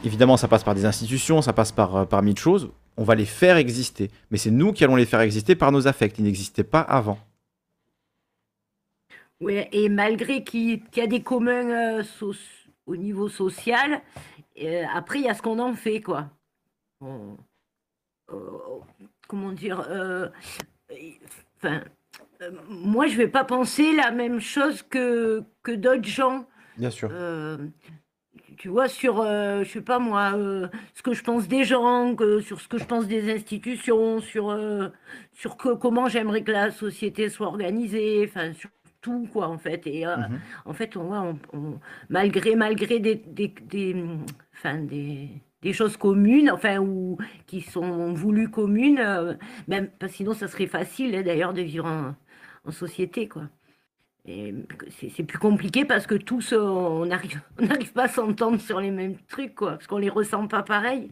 évidemment, 0.03 0.37
ça 0.37 0.47
passe 0.47 0.63
par 0.63 0.75
des 0.75 0.85
institutions, 0.85 1.41
ça 1.41 1.53
passe 1.53 1.71
par, 1.71 2.07
par 2.07 2.21
mille 2.21 2.37
choses, 2.37 2.69
on 2.97 3.03
va 3.03 3.15
les 3.15 3.25
faire 3.25 3.57
exister. 3.57 4.09
Mais 4.31 4.37
c'est 4.37 4.51
nous 4.51 4.73
qui 4.73 4.83
allons 4.83 4.95
les 4.95 5.05
faire 5.05 5.21
exister 5.21 5.55
par 5.55 5.71
nos 5.71 5.87
affects. 5.87 6.17
Ils 6.17 6.25
n'existaient 6.25 6.63
pas 6.63 6.81
avant. 6.81 7.19
Oui, 9.39 9.63
et 9.71 9.87
malgré 9.87 10.43
qu'il 10.43 10.81
y 10.95 10.99
a 10.99 11.07
des 11.07 11.21
communs 11.21 11.99
euh, 11.99 12.03
au 12.87 12.95
niveau 12.95 13.29
social, 13.29 14.01
euh, 14.61 14.83
après, 14.93 15.19
il 15.19 15.25
y 15.25 15.29
a 15.29 15.35
ce 15.35 15.43
qu'on 15.43 15.59
en 15.59 15.75
fait, 15.75 16.01
quoi. 16.01 16.31
Euh, 17.03 17.35
comment 19.27 19.51
dire 19.51 19.87
Enfin, 21.57 21.83
moi, 22.67 23.07
je 23.07 23.15
vais 23.15 23.27
pas 23.27 23.43
penser 23.43 23.95
la 23.95 24.09
même 24.09 24.39
chose 24.39 24.81
que, 24.81 25.43
que 25.61 25.71
d'autres 25.71 26.07
gens. 26.07 26.47
Bien 26.77 26.89
sûr 26.89 27.11
tu 28.57 28.69
vois, 28.69 28.87
sur, 28.89 29.21
euh, 29.21 29.63
je 29.63 29.69
sais 29.69 29.81
pas 29.81 29.99
moi, 29.99 30.33
euh, 30.35 30.67
ce 30.95 31.03
que 31.03 31.13
je 31.13 31.23
pense 31.23 31.47
des 31.47 31.63
gens, 31.63 32.15
sur 32.41 32.59
ce 32.59 32.67
que 32.67 32.77
je 32.77 32.85
pense 32.85 33.07
des 33.07 33.31
institutions, 33.33 34.19
sur, 34.19 34.49
euh, 34.49 34.89
sur 35.33 35.57
comment 35.57 36.07
j'aimerais 36.07 36.43
que 36.43 36.51
la 36.51 36.71
société 36.71 37.29
soit 37.29 37.47
organisée, 37.47 38.25
enfin, 38.27 38.53
sur 38.53 38.69
tout, 39.01 39.27
quoi, 39.31 39.47
en 39.47 39.57
fait. 39.57 39.85
Et 39.87 40.05
mmh 40.05 40.39
en 40.65 40.73
fait, 40.73 40.97
on, 40.97 41.37
malgré, 42.09 42.55
malgré 42.55 42.99
des, 42.99 43.15
des, 43.15 43.53
des, 43.61 43.95
des, 45.61 45.73
choses 45.73 45.97
communes, 45.97 46.49
enfin, 46.51 46.79
ou 46.79 47.17
qui 47.45 47.61
sont 47.61 48.13
voulues 48.13 48.49
communes, 48.49 49.37
même, 49.67 49.89
parce 49.99 50.11
que 50.13 50.17
sinon, 50.17 50.33
ça 50.33 50.47
serait 50.47 50.67
facile, 50.67 51.15
hein, 51.15 51.21
d'ailleurs, 51.23 51.53
de 51.53 51.61
vivre 51.61 51.85
en, 51.85 52.15
en 52.65 52.71
société, 52.71 53.27
quoi 53.27 53.43
c'est 54.27 55.23
plus 55.23 55.37
compliqué 55.37 55.85
parce 55.85 56.05
que 56.05 56.15
tous, 56.15 56.51
euh, 56.53 56.59
on 56.59 57.05
n'arrive 57.05 57.93
pas 57.93 58.03
à 58.03 58.07
s'entendre 58.09 58.59
sur 58.59 58.81
les 58.81 58.91
mêmes 58.91 59.17
trucs, 59.27 59.55
quoi, 59.55 59.71
parce 59.71 59.87
qu'on 59.87 59.97
les 59.97 60.09
ressent 60.09 60.47
pas 60.47 60.63
pareil. 60.63 61.11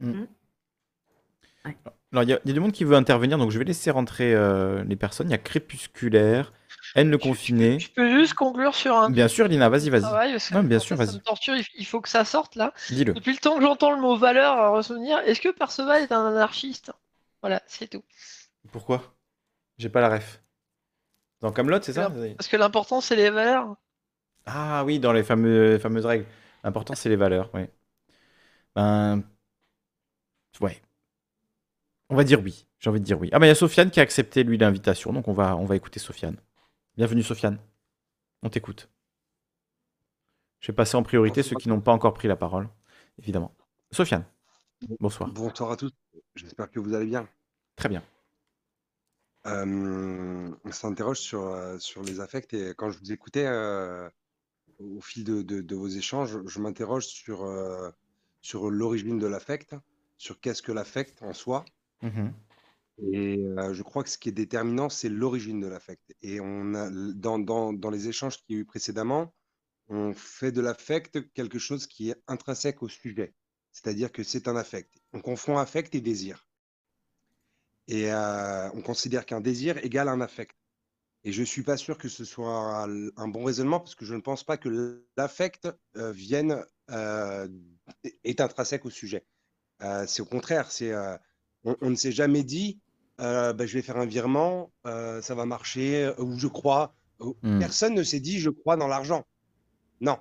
Hmm. 0.00 0.10
Hmm. 0.10 0.26
Alors, 2.12 2.24
il 2.24 2.28
y, 2.28 2.32
a 2.32 2.38
du 2.52 2.60
monde 2.60 2.72
qui 2.72 2.84
veut 2.84 2.96
intervenir, 2.96 3.38
donc 3.38 3.50
je 3.50 3.58
vais 3.58 3.64
laisser 3.64 3.90
rentrer 3.90 4.34
euh, 4.34 4.84
les 4.84 4.96
personnes. 4.96 5.28
Il 5.28 5.30
y 5.30 5.34
a 5.34 5.38
Crépusculaire, 5.38 6.52
Haine 6.94 7.10
le 7.10 7.16
confiné. 7.16 7.78
Je, 7.78 7.90
peux 7.90 8.10
juste 8.10 8.34
conclure 8.34 8.74
sur 8.74 8.96
un. 8.96 9.10
Bien 9.10 9.28
sûr, 9.28 9.48
Lina, 9.48 9.68
vas-y, 9.68 9.88
vas-y. 9.88 10.64
bien 10.64 10.78
sûr, 10.78 10.96
vas-y. 10.96 11.20
torture, 11.20 11.54
il 11.74 11.86
faut 11.86 12.00
que 12.00 12.08
ça 12.08 12.24
sorte 12.24 12.56
là. 12.56 12.74
Dis-le. 12.90 13.14
Depuis 13.14 13.32
le 13.32 13.38
temps 13.38 13.56
que 13.56 13.62
j'entends 13.62 13.92
le 13.92 14.00
mot 14.00 14.16
valeur 14.16 14.58
à 14.58 14.68
ressouvenir, 14.70 15.18
est-ce 15.20 15.40
que 15.40 15.48
Perceval 15.48 16.02
est 16.02 16.12
un 16.12 16.26
anarchiste? 16.26 16.92
Voilà, 17.40 17.62
c'est 17.66 17.88
tout. 17.88 18.02
Pourquoi? 18.72 19.14
J'ai 19.78 19.88
pas 19.88 20.00
la 20.00 20.08
ref. 20.08 20.42
Dans 21.40 21.52
Camelot, 21.52 21.82
c'est 21.82 21.92
ça? 21.92 22.10
Parce 22.10 22.48
que 22.48 22.56
l'important, 22.56 23.00
c'est 23.00 23.16
les 23.16 23.30
valeurs. 23.30 23.76
Ah 24.46 24.84
oui, 24.84 24.98
dans 24.98 25.12
les 25.12 25.22
fameux, 25.22 25.78
fameuses 25.78 26.06
règles. 26.06 26.26
L'important, 26.64 26.94
c'est 26.94 27.08
les 27.08 27.16
valeurs, 27.16 27.50
oui. 27.54 27.62
Ben. 28.74 29.22
Ouais. 30.60 30.80
On 32.08 32.16
va 32.16 32.24
dire 32.24 32.40
oui. 32.42 32.66
J'ai 32.78 32.90
envie 32.90 33.00
de 33.00 33.04
dire 33.04 33.20
oui. 33.20 33.28
Ah, 33.32 33.38
ben 33.38 33.46
il 33.46 33.48
y 33.48 33.52
a 33.52 33.54
Sofiane 33.54 33.90
qui 33.90 34.00
a 34.00 34.02
accepté, 34.02 34.42
lui, 34.42 34.58
l'invitation. 34.58 35.12
Donc, 35.12 35.28
on 35.28 35.32
va, 35.32 35.56
on 35.56 35.64
va 35.64 35.76
écouter 35.76 36.00
Sofiane. 36.00 36.36
Bienvenue, 36.96 37.22
Sofiane. 37.22 37.58
On 38.42 38.48
t'écoute. 38.48 38.88
Je 40.60 40.68
vais 40.70 40.76
passer 40.76 40.96
en 40.96 41.02
priorité 41.02 41.42
ceux 41.42 41.56
qui 41.56 41.68
n'ont 41.68 41.80
pas 41.80 41.92
encore 41.92 42.14
pris 42.14 42.28
la 42.28 42.36
parole, 42.36 42.68
évidemment. 43.18 43.52
Sofiane, 43.90 44.24
bonsoir. 45.00 45.28
Bonsoir 45.30 45.72
à 45.72 45.76
tous. 45.76 45.92
J'espère 46.36 46.70
que 46.70 46.78
vous 46.78 46.94
allez 46.94 47.06
bien. 47.06 47.28
Très 47.76 47.88
bien 47.88 48.02
on 49.44 50.56
s'interroge 50.70 51.18
sur, 51.18 51.76
sur 51.78 52.02
les 52.02 52.20
affects 52.20 52.54
et 52.54 52.74
quand 52.76 52.90
je 52.90 52.98
vous 52.98 53.12
écoutais, 53.12 53.48
au 54.78 55.00
fil 55.00 55.24
de 55.24 55.74
vos 55.74 55.88
échanges, 55.88 56.38
je 56.46 56.60
m'interroge 56.60 57.06
sur, 57.06 57.48
sur 58.40 58.70
l'origine 58.70 59.18
de 59.18 59.26
l'affect, 59.26 59.74
sur 60.16 60.40
qu'est-ce 60.40 60.62
que 60.62 60.72
l'affect 60.72 61.22
en 61.22 61.32
soi 61.32 61.64
mmh 62.02 62.28
et 63.10 63.42
je 63.72 63.82
crois 63.82 64.04
que 64.04 64.10
ce 64.10 64.18
qui 64.18 64.28
est 64.28 64.32
déterminant, 64.32 64.90
c'est 64.90 65.08
l'origine 65.08 65.60
de 65.60 65.66
l'affect 65.66 66.14
et 66.20 66.40
on 66.40 66.74
a 66.74 66.90
dans 66.90 67.38
dans 67.38 67.72
dans 67.72 67.90
les 67.90 68.06
échanges 68.06 68.36
qu'il 68.36 68.56
y 68.56 68.58
a 68.58 68.60
eu 68.60 68.64
précédemment, 68.66 69.34
on 69.88 70.12
fait 70.14 70.52
de 70.52 70.60
l'affect 70.60 71.32
quelque 71.32 71.58
chose 71.58 71.86
qui 71.86 72.10
est 72.10 72.22
intrinsèque 72.26 72.82
au 72.82 72.88
sujet. 72.88 73.34
C'est-à-dire 73.72 74.12
que 74.12 74.22
c'est 74.22 74.48
un 74.48 74.56
affect. 74.56 74.92
On 75.12 75.20
confond 75.20 75.58
affect 75.58 75.94
et 75.94 76.00
désir. 76.00 76.46
Et 77.88 78.12
euh, 78.12 78.68
on 78.74 78.80
considère 78.80 79.26
qu'un 79.26 79.40
désir 79.40 79.78
égale 79.84 80.08
un 80.08 80.20
affect. 80.20 80.56
Et 81.24 81.32
je 81.32 81.40
ne 81.40 81.46
suis 81.46 81.62
pas 81.62 81.76
sûr 81.76 81.98
que 81.98 82.08
ce 82.08 82.24
soit 82.24 82.86
un 83.16 83.28
bon 83.28 83.44
raisonnement 83.44 83.78
parce 83.78 83.94
que 83.94 84.04
je 84.04 84.14
ne 84.14 84.20
pense 84.20 84.42
pas 84.42 84.56
que 84.56 85.04
l'affect 85.16 85.68
euh, 85.96 86.10
vienne 86.10 86.64
euh, 86.90 87.46
est 88.24 88.40
intrinsèque 88.40 88.84
au 88.86 88.90
sujet. 88.90 89.24
c'est 90.06 90.20
au 90.20 90.24
contraire, 90.24 90.72
c'est 90.72 90.92
on, 91.64 91.90
ne 91.90 91.94
s'est 91.94 92.12
jamais 92.12 92.42
dit 92.42 92.80
bah, 93.18 93.54
je 93.56 93.74
vais 93.74 93.82
faire 93.82 93.98
un 93.98 94.06
virement, 94.06 94.72
ça 94.84 95.34
va 95.34 95.46
marcher 95.46 96.12
ou 96.18 96.36
je 96.38 96.48
crois. 96.48 96.96
Hmm. 97.42 97.60
Personne 97.60 97.94
ne 97.94 98.02
s'est 98.02 98.20
dit 98.20 98.40
je 98.40 98.50
crois 98.50 98.76
dans 98.76 98.88
l'argent. 98.88 99.24
Non, 100.00 100.18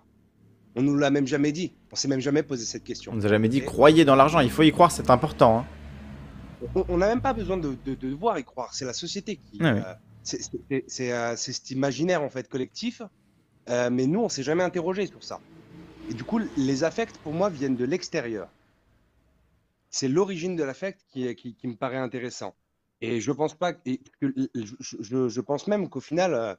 on 0.76 0.84
nous 0.84 0.96
l'a 0.96 1.10
même 1.10 1.26
jamais 1.26 1.52
dit. 1.52 1.74
On 1.92 1.96
s'est 1.96 2.10
même 2.10 2.20
jamais 2.20 2.44
posé 2.44 2.64
cette 2.64 2.84
question. 2.84 3.12
On 3.12 3.16
nous 3.16 3.26
a 3.26 3.30
jamais 3.30 3.50
dit 3.50 3.66
croyez 3.66 4.06
dans 4.06 4.16
l'argent. 4.16 4.40
Il 4.40 4.52
faut 4.52 4.62
y 4.62 4.72
croire, 4.72 4.92
c'est 4.92 5.10
important. 5.10 5.60
Hein 5.60 5.66
on 6.76 6.98
n'a 6.98 7.08
même 7.08 7.22
pas 7.22 7.34
besoin 7.34 7.58
de, 7.58 7.76
devoir 7.96 8.38
y 8.40 8.44
croire. 8.44 8.74
C'est 8.74 8.86
la 8.86 8.94
société 8.94 9.38
qui. 9.38 9.62
Euh, 9.62 9.82
euh, 9.82 9.96
c'est 10.24 11.36
cet 11.36 11.72
imaginaire 11.72 12.22
en 12.22 12.30
fait 12.30 12.48
collectif. 12.48 13.02
Euh, 13.70 13.90
mais 13.90 14.08
nous, 14.08 14.20
on 14.20 14.30
s'est 14.30 14.44
jamais 14.44 14.64
interrogé 14.64 15.08
sur 15.08 15.24
ça. 15.24 15.40
Et 16.10 16.14
du 16.14 16.24
coup, 16.24 16.40
les 16.58 16.84
affects 16.84 17.18
pour 17.20 17.34
moi 17.34 17.50
viennent 17.50 17.76
de 17.76 17.86
l'extérieur. 17.86 18.50
C'est 19.90 20.08
l'origine 20.08 20.56
de 20.56 20.64
l'affect 20.64 21.00
qui, 21.12 21.36
qui, 21.36 21.68
me 21.68 21.76
paraît 21.76 21.98
intéressant. 21.98 22.56
Et 23.02 23.20
je 23.20 23.32
pense 23.32 23.56
pas 23.56 23.74
que, 23.74 23.92
je, 24.22 25.42
pense 25.42 25.68
même 25.68 25.90
qu'au 25.90 26.00
final, 26.00 26.58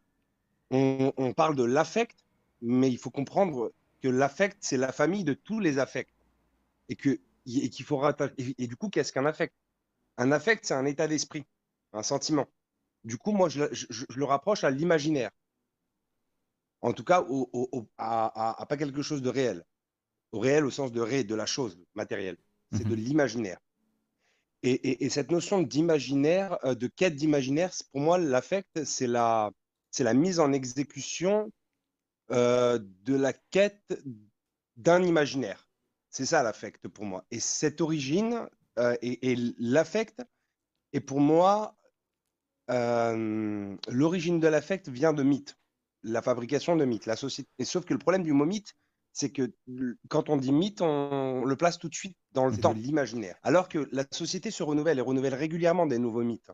on, 0.71 1.33
parle 1.35 1.57
de 1.57 1.65
l'affect, 1.65 2.17
mais 2.61 2.91
il 2.91 2.99
faut 2.99 3.11
comprendre 3.11 3.73
que 4.03 4.09
l'affect 4.09 4.59
c'est 4.61 4.77
la 4.77 4.93
famille 4.93 5.25
de 5.25 5.35
tous 5.35 5.61
les 5.61 5.79
affects 5.79 6.13
et 6.89 6.97
que 6.97 7.21
et 7.47 7.71
qu'il 7.71 7.85
faut 7.85 8.01
et 8.59 8.67
du 8.67 8.77
coup, 8.77 8.89
qu'est-ce 8.89 9.13
qu'un 9.13 9.27
affect? 9.27 9.55
Un 10.19 10.33
affect, 10.33 10.65
c'est 10.65 10.75
un 10.75 10.85
état 10.85 11.09
d'esprit, 11.09 11.45
un 11.93 12.03
sentiment. 12.03 12.47
Du 13.05 13.19
coup, 13.19 13.33
moi, 13.33 13.49
je, 13.49 13.65
le 14.15 14.25
rapproche 14.25 14.65
à 14.65 14.71
l'imaginaire. 14.71 15.31
En 16.81 16.93
tout 16.93 17.05
cas, 17.05 17.25
à, 17.99 18.67
pas 18.69 18.77
quelque 18.77 19.03
chose 19.03 19.23
de 19.23 19.29
réel. 19.29 19.65
Au 20.33 20.41
réel 20.41 20.65
au 20.65 20.71
sens 20.71 20.93
de 20.93 21.01
ré, 21.01 21.25
de 21.25 21.35
la 21.35 21.47
chose 21.47 21.79
matérielle. 21.95 22.39
C'est 22.73 22.85
de 22.85 22.97
mhm. 22.97 23.03
l'imaginaire. 23.03 23.59
Et, 24.65 25.09
cette 25.09 25.33
notion 25.33 25.61
d'imaginaire, 25.61 26.57
euh, 26.65 26.77
de 26.77 26.87
quête 26.87 27.17
d'imaginaire, 27.17 27.73
pour 27.91 28.01
moi, 28.01 28.17
l'affect, 28.17 28.85
c'est 28.85 29.09
la, 29.09 29.51
la 29.99 30.15
mise 30.15 30.39
en 30.39 30.53
exécution 30.53 31.51
euh, 32.31 32.79
de 33.03 33.17
la 33.17 33.33
quête 33.33 34.01
d'un 34.77 35.03
imaginaire. 35.03 35.69
C'est 36.11 36.27
ça 36.27 36.45
l'affect 36.45 36.87
pour 36.87 37.05
moi. 37.05 37.25
Et 37.33 37.41
cette 37.41 37.81
origine, 37.81 38.49
euh, 38.79 38.97
et, 39.03 39.37
l'affect 39.59 40.23
est 40.93 41.01
pour 41.01 41.21
moi, 41.21 41.77
euh, 42.71 43.77
l'origine 43.89 44.41
de 44.41 44.49
l'affect 44.49 44.89
vient 44.89 45.13
de 45.13 45.23
mythes, 45.23 45.59
la 46.03 46.23
fabrication 46.23 46.77
de 46.77 46.85
mythes, 46.85 47.07
la 47.07 47.17
société. 47.17 47.49
Et 47.59 47.65
sauf 47.65 47.85
que 47.85 47.93
le 47.93 47.99
problème 47.99 48.23
du 48.23 48.33
mot 48.33 48.47
mythe, 48.47 48.75
c'est 49.13 49.31
que 49.31 49.53
quand 50.09 50.31
on 50.31 50.37
dit 50.37 50.53
mythe, 50.53 50.81
on 50.81 51.45
le 51.45 51.57
place 51.57 51.79
tout 51.79 51.89
de 51.89 51.95
suite 51.95 52.17
dans 52.33 52.47
le 52.47 52.57
temps, 52.57 52.73
l'imaginaire. 52.73 53.37
Alors 53.43 53.69
que 53.69 53.89
la 53.93 54.05
société 54.11 54.51
se 54.51 54.63
renouvelle 54.63 54.99
et 54.99 55.03
renouvelle 55.03 55.35
régulièrement 55.35 55.87
des 55.87 55.99
nouveaux 55.99 56.25
mythes. 56.25 56.51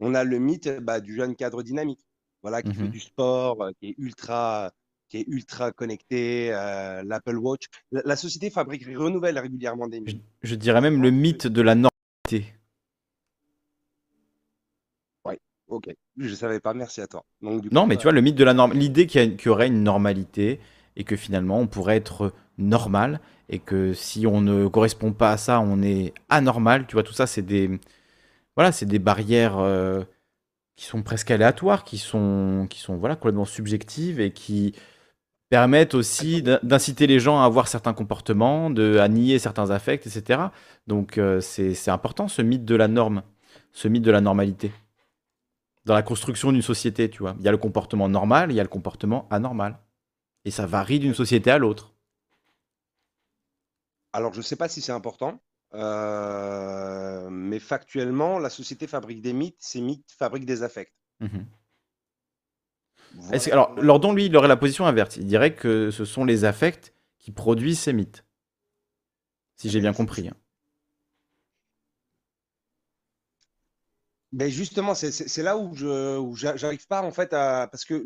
On 0.00 0.14
a 0.14 0.24
le 0.24 0.38
mythe 0.38 0.68
bah, 0.80 1.00
du 1.00 1.14
jeune 1.14 1.36
cadre 1.36 1.62
dynamique, 1.62 2.04
voilà, 2.42 2.62
qui 2.62 2.74
fait 2.74 2.84
mmh 2.84 2.90
du 2.90 3.00
sport, 3.00 3.62
euh, 3.62 3.70
qui 3.78 3.90
est 3.90 3.94
ultra 3.98 4.72
qui 5.08 5.18
est 5.18 5.24
ultra 5.28 5.72
connecté, 5.72 6.52
euh, 6.52 7.02
l'Apple 7.04 7.36
Watch. 7.36 7.66
La, 7.92 8.16
société 8.16 8.50
fabrique, 8.50 8.84
renouvelle 8.86 9.38
régulièrement 9.38 9.86
des 9.86 10.00
mythes. 10.00 10.22
Je, 10.42 10.54
dirais 10.54 10.80
même 10.80 11.02
le 11.02 11.10
mythe 11.10 11.46
de 11.46 11.62
la 11.62 11.74
normalité. 11.74 12.54
Oui, 15.24 15.34
ok. 15.68 15.94
Je 16.16 16.28
ne 16.28 16.34
savais 16.34 16.60
pas, 16.60 16.74
merci 16.74 17.00
à 17.00 17.06
toi. 17.06 17.24
non, 17.40 17.86
mais 17.86 17.96
tu 17.96 18.04
vois, 18.04 18.12
le 18.12 18.20
mythe 18.20 18.36
de 18.36 18.44
la 18.44 18.54
normalité, 18.54 18.86
l'idée 18.86 19.06
qu'il 19.06 19.40
y, 19.44 19.48
aurait 19.48 19.68
une 19.68 19.82
normalité 19.82 20.60
et 20.96 21.04
que 21.04 21.16
finalement 21.16 21.58
on 21.58 21.66
pourrait 21.66 21.96
être 21.96 22.32
normal 22.58 23.20
et 23.48 23.58
que 23.58 23.92
si 23.92 24.26
on 24.26 24.40
ne 24.40 24.66
correspond 24.66 25.12
pas 25.12 25.32
à 25.32 25.36
ça, 25.36 25.60
on 25.60 25.82
est 25.82 26.14
anormal. 26.28 26.86
Tu 26.86 26.94
vois, 26.94 27.02
tout 27.02 27.12
ça, 27.12 27.26
c'est 27.26 27.42
des, 27.42 27.78
voilà, 28.56 28.72
c'est 28.72 28.86
des 28.86 28.98
barrières. 28.98 29.58
Euh, 29.58 30.02
qui 30.76 30.84
sont 30.84 31.02
presque 31.02 31.30
aléatoires, 31.30 31.84
qui 31.84 31.96
sont, 31.96 32.66
qui 32.68 32.80
sont 32.80 32.96
voilà, 32.96 33.16
complètement 33.16 33.46
subjectives 33.46 34.20
et 34.20 34.30
qui, 34.30 34.74
permettent 35.48 35.94
aussi 35.94 36.42
d'inciter 36.42 37.06
les 37.06 37.20
gens 37.20 37.40
à 37.40 37.44
avoir 37.44 37.68
certains 37.68 37.94
comportements, 37.94 38.70
de, 38.70 38.98
à 38.98 39.08
nier 39.08 39.38
certains 39.38 39.70
affects, 39.70 40.06
etc. 40.06 40.40
Donc 40.86 41.18
euh, 41.18 41.40
c'est 41.40 41.88
important 41.88 42.28
ce 42.28 42.42
mythe 42.42 42.64
de 42.64 42.74
la 42.74 42.88
norme, 42.88 43.22
ce 43.72 43.88
mythe 43.88 44.02
de 44.02 44.10
la 44.10 44.20
normalité. 44.20 44.72
Dans 45.84 45.94
la 45.94 46.02
construction 46.02 46.50
d'une 46.50 46.62
société, 46.62 47.08
tu 47.08 47.22
vois. 47.22 47.36
Il 47.38 47.44
y 47.44 47.48
a 47.48 47.52
le 47.52 47.58
comportement 47.58 48.08
normal, 48.08 48.50
il 48.50 48.56
y 48.56 48.60
a 48.60 48.64
le 48.64 48.68
comportement 48.68 49.28
anormal. 49.30 49.78
Et 50.44 50.50
ça 50.50 50.66
varie 50.66 50.98
d'une 50.98 51.14
société 51.14 51.50
à 51.50 51.58
l'autre. 51.58 51.94
Alors, 54.12 54.32
je 54.32 54.38
ne 54.38 54.42
sais 54.42 54.56
pas 54.56 54.68
si 54.68 54.80
c'est 54.80 54.92
important, 54.92 55.40
euh, 55.74 57.28
mais 57.30 57.58
factuellement, 57.58 58.38
la 58.38 58.50
société 58.50 58.86
fabrique 58.86 59.20
des 59.20 59.32
mythes, 59.32 59.58
ces 59.60 59.80
mythes 59.80 60.10
fabriquent 60.18 60.46
des 60.46 60.62
affects. 60.62 60.92
Alors, 63.50 63.74
Lordon, 63.80 64.12
lui, 64.12 64.26
il 64.26 64.36
aurait 64.36 64.48
la 64.48 64.56
position 64.56 64.86
inverse. 64.86 65.16
Il 65.16 65.26
dirait 65.26 65.54
que 65.54 65.90
ce 65.90 66.04
sont 66.04 66.24
les 66.24 66.44
affects 66.44 66.92
qui 67.18 67.32
produisent 67.32 67.80
ces 67.80 67.92
mythes. 67.92 68.24
Si 69.56 69.70
j'ai 69.70 69.80
bien 69.80 69.92
compris. 69.92 70.28
Hein. 70.28 70.34
Ben 74.32 74.50
justement, 74.50 74.94
c'est 74.94 75.42
là 75.42 75.56
où 75.56 75.74
je 75.74 76.52
j'arrive 76.56 76.86
pas 76.88 77.00
en 77.00 77.10
fait 77.10 77.32
à 77.32 77.68
parce 77.68 77.86
que 77.86 78.04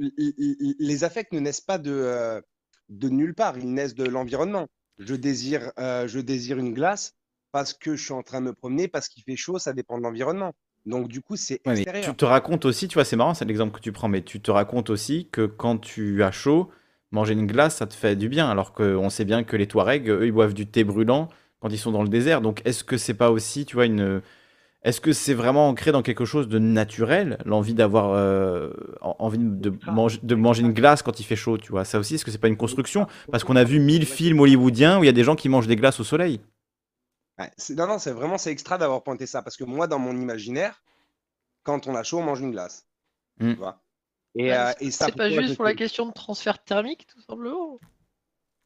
les 0.79 1.03
affects 1.03 1.33
ne 1.33 1.41
naissent 1.41 1.61
pas 1.61 1.79
de, 1.79 1.91
euh, 1.91 2.41
de 2.89 3.09
nulle 3.09 3.35
part, 3.35 3.59
ils 3.59 3.73
naissent 3.73 3.97
de 3.97 4.05
l'environnement. 4.05 4.69
Je 4.99 5.15
désire 5.15 5.73
euh, 5.79 6.07
je 6.07 6.21
désire 6.21 6.59
une 6.59 6.73
glace 6.73 7.15
parce 7.53 7.75
que 7.75 7.97
je 7.97 8.05
suis 8.05 8.13
en 8.13 8.23
train 8.23 8.41
de 8.41 8.47
me 8.47 8.53
promener, 8.53 8.89
parce 8.89 9.09
qu'il 9.09 9.23
fait 9.23 9.37
chaud, 9.37 9.59
ça 9.59 9.73
dépend 9.73 9.99
de 9.99 10.03
l'environnement. 10.03 10.53
Donc 10.87 11.09
du 11.09 11.21
coup, 11.21 11.37
c'est 11.37 11.61
tu 12.03 12.15
te 12.15 12.25
racontes 12.25 12.65
aussi, 12.65 12.89
tu 12.89 12.95
vois, 12.95 13.05
c'est 13.05 13.17
marrant, 13.17 13.35
c'est 13.35 13.45
l'exemple 13.45 13.77
que 13.77 13.83
tu 13.83 13.93
prends, 13.93 14.09
mais 14.09 14.23
tu 14.23 14.41
te 14.41 14.51
racontes 14.51 14.91
aussi 14.91 15.29
que 15.31 15.47
quand 15.47 15.79
tu 15.79 16.23
as 16.23 16.31
chaud, 16.31 16.71
manger 17.11 17.35
une 17.35 17.47
glace, 17.47 17.77
ça 17.77 17.87
te 17.87 17.95
fait 17.95 18.17
du 18.17 18.29
bien, 18.29 18.49
alors 18.49 18.73
qu'on 18.73 19.11
sait 19.11 19.25
bien 19.25 19.45
que 19.45 19.57
les 19.57 19.67
Touaregs, 19.67 20.09
eux, 20.09 20.27
ils 20.27 20.33
boivent 20.33 20.55
du 20.55 20.67
thé 20.67 20.85
brûlant 20.85 21.29
quand 21.61 21.69
ils 21.69 21.79
sont 21.79 21.93
dans 21.93 22.03
le 22.03 22.09
désert. 22.09 22.41
Donc 22.41 22.63
est-ce 22.65 22.85
que 22.85 22.97
c'est 22.97 23.15
pas 23.15 23.31
aussi, 23.31 23.67
tu 23.67 23.77
vois, 23.77 23.87
une 23.87 24.23
est-ce 24.83 25.03
que 25.03 25.13
c'est 25.13 25.35
vraiment 25.35 25.69
ancré 25.69 25.93
dans 25.93 26.01
quelque 26.01 26.25
chose 26.25 26.49
de 26.49 26.59
naturel, 26.59 27.37
l'envie 27.45 27.75
d'avoir 27.75 28.13
euh, 28.15 28.71
envie 29.03 29.39
de, 29.39 29.73
manger, 29.87 30.19
de 30.23 30.35
manger 30.35 30.63
une 30.63 30.73
glace 30.73 31.03
quand 31.03 31.21
il 31.21 31.25
fait 31.25 31.37
chaud, 31.37 31.59
tu 31.59 31.71
vois? 31.71 31.85
Ça 31.85 31.99
aussi, 31.99 32.15
est-ce 32.15 32.25
que 32.25 32.31
c'est 32.31 32.39
pas 32.39 32.49
une 32.49 32.57
construction? 32.57 33.07
Parce 33.31 33.45
qu'on 33.45 33.57
a 33.57 33.65
vu 33.65 33.79
mille 33.79 34.07
films 34.07 34.41
hollywoodiens 34.41 34.99
où 34.99 35.05
il 35.05 35.07
y 35.07 35.11
a 35.11 35.13
des 35.13 35.25
gens 35.25 35.37
qui 35.37 35.51
mangent 35.51 35.67
des 35.67 35.77
glaces 35.77 36.01
au 36.01 36.05
soleil. 36.05 36.41
Non, 37.71 37.87
non, 37.87 37.99
c'est 37.99 38.13
vraiment 38.13 38.39
c'est 38.39 38.51
extra 38.51 38.79
d'avoir 38.79 39.03
pointé 39.03 39.27
ça 39.27 39.43
parce 39.43 39.57
que 39.57 39.65
moi, 39.65 39.87
dans 39.87 39.99
mon 39.99 40.17
imaginaire, 40.17 40.83
quand 41.63 41.87
on 41.87 41.95
a 41.95 42.03
chaud, 42.03 42.19
on 42.19 42.23
mange 42.23 42.41
une 42.41 42.51
glace. 42.51 42.87
Tu 43.39 43.47
hmm. 43.47 43.55
vois 43.55 43.83
et, 44.37 44.53
euh, 44.53 44.73
et 44.81 44.91
c'est 44.93 45.15
pas 45.17 45.29
juste 45.29 45.57
pour 45.57 45.65
la 45.65 45.75
question 45.75 46.07
de 46.07 46.13
transfert 46.13 46.63
thermique, 46.63 47.07
tout 47.07 47.21
simplement. 47.23 47.81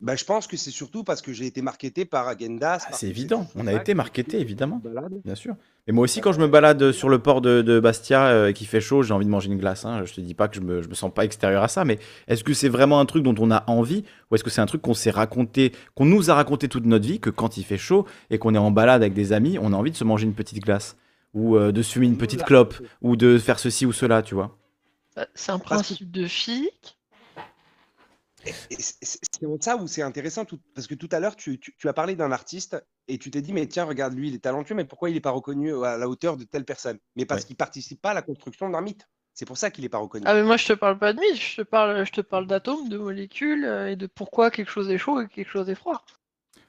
Bah, 0.01 0.17
je 0.17 0.25
pense 0.25 0.47
que 0.47 0.57
c'est 0.59 0.71
surtout 0.71 1.05
parce 1.05 1.23
que 1.23 1.33
j'ai 1.33 1.47
été 1.47 1.63
marketé 1.63 2.05
par 2.05 2.29
Agendas. 2.29 2.85
Ah, 2.87 2.93
c'est 2.93 3.09
évident, 3.09 3.49
on 3.55 3.67
a 3.67 3.73
été 3.73 3.95
marketé, 3.95 4.39
évidemment. 4.41 4.83
Bien 5.25 5.35
sûr. 5.35 5.57
Et 5.87 5.93
moi 5.93 6.05
aussi, 6.05 6.23
quand 6.23 6.33
je 6.33 6.41
me 6.41 6.49
balade 6.49 6.93
sur 6.93 7.11
le 7.11 7.19
port 7.19 7.43
de, 7.43 7.79
Bastia 7.79 8.29
euh, 8.29 8.49
et 8.49 8.53
qu'il 8.55 8.67
fait 8.67 8.81
chaud, 8.81 9.03
j'ai 9.03 9.13
envie 9.13 9.27
de 9.27 9.31
manger 9.31 9.49
une 9.49 9.59
glace. 9.59 9.85
Hein. 9.85 10.05
Je 10.07 10.15
te 10.15 10.21
dis 10.21 10.33
pas 10.33 10.49
que 10.49 10.57
je 10.57 10.63
me, 10.63 10.81
me 10.81 10.95
sens 10.95 11.13
pas 11.13 11.25
extérieur 11.27 11.63
à 11.63 11.69
ça, 11.69 11.85
mais 11.85 11.99
est-ce 12.27 12.43
que 12.43 12.55
c'est 12.55 12.71
vraiment 12.71 13.01
un 13.01 13.05
truc 13.05 13.23
dont 13.23 13.35
on 13.39 13.51
a 13.51 13.65
envie 13.67 14.05
ou 14.31 14.35
est-ce 14.35 14.43
que 14.43 14.49
c'est 14.49 14.63
un 14.63 14.67
truc 14.67 14.81
qu'on 14.81 14.95
s'est 14.95 15.11
raconté, 15.11 15.73
qu'on 15.95 16.07
nous 16.07 16.31
a 16.31 16.35
raconté 16.35 16.69
toute 16.69 16.87
notre 16.87 17.07
vie, 17.07 17.21
que 17.21 17.29
quand 17.29 17.59
il 17.59 17.65
fait 17.65 17.77
chaud 17.77 18.07
et 18.31 18.39
qu'on 18.39 18.55
est 18.55 18.59
en 18.59 18.71
balade 18.71 19.03
avec 19.03 19.13
des 19.13 19.35
amis, 19.35 19.59
on 19.61 19.75
a 19.75 19.77
envie 19.77 19.91
de 19.91 19.97
se 19.97 20.05
manger 20.05 20.25
une 20.25 20.35
petite 20.35 20.63
glace 20.63 20.97
ou 21.35 21.57
euh, 21.57 21.71
de 21.71 21.83
fumer 21.83 22.07
une 22.07 22.17
petite 22.17 22.45
clope 22.45 22.75
ou 23.03 23.17
de 23.17 23.37
faire 23.37 23.59
ceci 23.59 23.85
ou 23.85 23.93
cela, 23.93 24.23
tu 24.23 24.35
vois? 24.35 24.57
Bah, 25.17 25.27
C'est 25.35 25.53
un 25.53 25.59
principe 25.59 26.11
de 26.11 26.27
physique 26.27 26.97
c'est 28.71 29.63
ça 29.63 29.77
où 29.77 29.87
c'est 29.87 30.03
intéressant, 30.03 30.45
parce 30.75 30.87
que 30.87 30.95
tout 30.95 31.09
à 31.13 31.21
l'heure, 31.21 31.37
tu, 31.37 31.61
as 31.85 31.93
parlé 31.93 32.17
d'un 32.17 32.33
artiste 32.33 32.77
et 33.09 33.19
tu 33.19 33.31
t'es 33.31 33.43
dit, 33.43 33.53
mais 33.53 33.67
tiens, 33.67 33.85
regarde, 33.85 34.15
lui, 34.15 34.29
il 34.29 34.35
est 34.35 34.39
talentueux, 34.39 34.75
mais 34.75 34.85
pourquoi 34.85 35.11
il 35.11 35.15
n'est 35.15 35.21
pas 35.21 35.31
reconnu 35.31 35.85
à 35.85 35.97
la 35.97 36.09
hauteur 36.09 36.37
de 36.37 36.45
telle 36.45 36.65
personne? 36.65 36.99
Mais 37.17 37.25
parce 37.25 37.45
qu'il 37.45 37.57
participe 37.57 38.01
pas 38.01 38.11
à 38.11 38.15
la 38.15 38.23
construction 38.23 38.69
d'un 38.71 38.81
mythe. 38.81 39.09
C'est 39.35 39.47
pour 39.47 39.59
ça 39.59 39.71
qu'il 39.71 39.83
n'est 39.83 39.89
pas 39.89 39.99
reconnu. 39.99 40.25
Ah, 40.29 40.35
mais 40.35 40.45
moi, 40.45 40.57
je 40.57 40.67
te 40.67 40.73
parle 40.73 40.99
pas 40.99 41.13
de 41.13 41.21
mythe, 41.21 41.41
je 41.41 41.57
te 41.57 41.63
parle, 41.63 42.07
je 42.07 42.13
te 42.13 42.21
parle 42.21 42.47
d'atomes, 42.47 42.89
de 42.89 42.99
molécules 42.99 43.65
euh, 43.65 43.91
et 43.91 43.97
de 43.97 44.07
pourquoi 44.07 44.51
quelque 44.51 44.71
chose 44.71 44.91
est 44.91 44.99
chaud 44.99 45.21
et 45.21 45.27
quelque 45.27 45.51
chose 45.51 45.69
est 45.69 45.75
froid. 45.75 46.05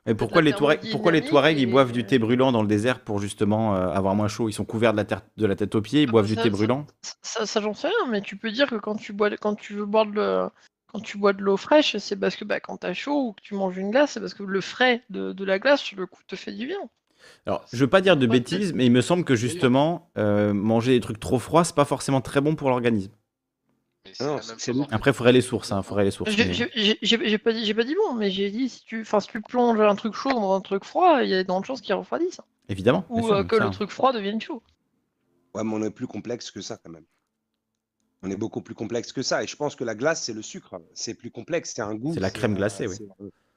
Et 0.07 0.13
pourquoi 0.13 0.41
les, 0.43 0.53
Touaregs, 0.53 0.91
pourquoi 0.91 1.11
les 1.11 1.23
Touaregs 1.23 1.57
ils 1.57 1.69
boivent 1.69 1.91
du 1.91 2.05
thé 2.05 2.19
brûlant 2.19 2.51
dans 2.51 2.61
le 2.61 2.67
désert 2.67 2.99
pour 2.99 3.19
justement 3.19 3.75
euh, 3.75 3.87
avoir 3.87 4.13
moins 4.13 4.27
chaud? 4.27 4.49
Ils 4.49 4.53
sont 4.53 4.65
couverts 4.65 4.93
de 4.93 4.97
la, 4.97 5.21
de 5.37 5.45
la 5.45 5.55
tête 5.55 5.73
aux 5.73 5.81
pieds, 5.81 6.03
ils 6.03 6.09
ah, 6.09 6.11
boivent 6.11 6.27
du 6.27 6.35
thé 6.35 6.49
brûlant? 6.51 6.85
Ça, 7.21 7.47
ça, 7.47 7.59
j'en 7.59 7.73
sais 7.73 7.87
rien, 7.87 8.11
mais 8.11 8.21
tu 8.21 8.37
peux 8.37 8.51
dire 8.51 8.69
que 8.69 8.75
quand 8.75 8.95
tu, 8.95 9.13
bois, 9.13 9.31
quand 9.37 9.55
tu 9.55 9.73
veux 9.73 9.85
boire 9.85 10.05
de, 10.05 10.47
quand 10.95 11.01
tu 11.01 11.17
bois 11.17 11.33
de 11.33 11.41
l'eau 11.41 11.57
fraîche, 11.57 11.97
c'est 11.97 12.15
parce 12.15 12.37
que 12.37 12.45
bah, 12.45 12.61
quand 12.61 12.77
tu 12.77 12.87
as 12.87 12.93
chaud 12.93 13.27
ou 13.27 13.33
que 13.33 13.41
tu 13.41 13.53
manges 13.53 13.77
une 13.77 13.91
glace, 13.91 14.11
c'est 14.13 14.21
parce 14.21 14.33
que 14.33 14.43
le 14.43 14.61
frais 14.61 15.03
de, 15.09 15.43
la 15.43 15.59
glace, 15.59 15.81
sur 15.81 15.97
le 15.97 16.05
coup, 16.05 16.21
te 16.25 16.37
fait 16.37 16.53
du 16.53 16.67
bien. 16.67 16.79
Alors, 17.45 17.65
je 17.73 17.77
veux 17.77 17.89
pas 17.89 17.99
dire 17.99 18.15
de 18.15 18.25
bêtises, 18.25 18.73
mais 18.73 18.85
il 18.85 18.91
me 18.91 19.01
semble 19.01 19.25
que 19.25 19.35
justement, 19.35 20.09
euh, 20.17 20.53
manger 20.53 20.93
des 20.93 21.01
trucs 21.01 21.19
trop 21.19 21.37
froids, 21.37 21.65
c'est 21.65 21.75
pas 21.75 21.83
forcément 21.83 22.21
très 22.21 22.39
bon 22.39 22.55
pour 22.55 22.69
l'organisme. 22.69 23.11
Après, 24.91 25.11
il 25.11 25.13
faudrait 25.13 25.33
les 25.33 25.41
sources, 25.41 25.73
hein, 25.73 25.81
faudrait 25.81 26.05
les 26.05 26.11
sources. 26.11 26.31
J'ai 26.31 27.37
pas, 27.37 27.51
dit, 27.51 27.73
pas 27.73 27.83
dit 27.83 27.95
bon, 27.95 28.13
mais 28.13 28.31
j'ai 28.31 28.51
dit 28.51 28.69
si 28.69 28.85
tu, 28.85 29.03
si 29.03 29.27
tu 29.27 29.41
plonges 29.41 29.81
un 29.81 29.95
truc 29.95 30.13
chaud 30.13 30.31
dans 30.31 30.53
un 30.53 30.61
truc 30.61 30.85
froid, 30.85 31.23
il 31.23 31.29
y 31.29 31.33
a 31.33 31.43
de 31.43 31.65
chances 31.65 31.81
qu'il 31.81 31.93
refroidisse. 31.93 32.39
Évidemment. 32.69 33.05
Ou 33.09 33.33
euh, 33.33 33.43
que 33.43 33.57
le 33.57 33.69
truc 33.69 33.89
froid 33.89 34.13
devienne 34.13 34.39
chaud. 34.39 34.63
Ouais, 35.55 35.63
mais 35.63 35.73
on 35.73 35.83
est 35.83 35.91
plus 35.91 36.07
complexe 36.07 36.51
que 36.51 36.61
ça 36.61 36.77
quand 36.77 36.91
même. 36.91 37.05
On 38.23 38.31
est 38.31 38.35
beaucoup 38.35 38.61
plus 38.61 38.75
complexe 38.75 39.11
que 39.11 39.21
ça. 39.21 39.43
Et 39.43 39.47
je 39.47 39.55
pense 39.55 39.75
que 39.75 39.83
la 39.83 39.95
glace, 39.95 40.23
c'est 40.23 40.33
le 40.33 40.41
sucre. 40.41 40.81
C'est 40.93 41.13
plus 41.13 41.31
complexe, 41.31 41.73
c'est 41.75 41.81
un 41.81 41.95
goût. 41.95 42.13
C'est 42.13 42.19
la 42.19 42.31
crème 42.31 42.55
glacée, 42.55 42.87
oui. 42.87 42.97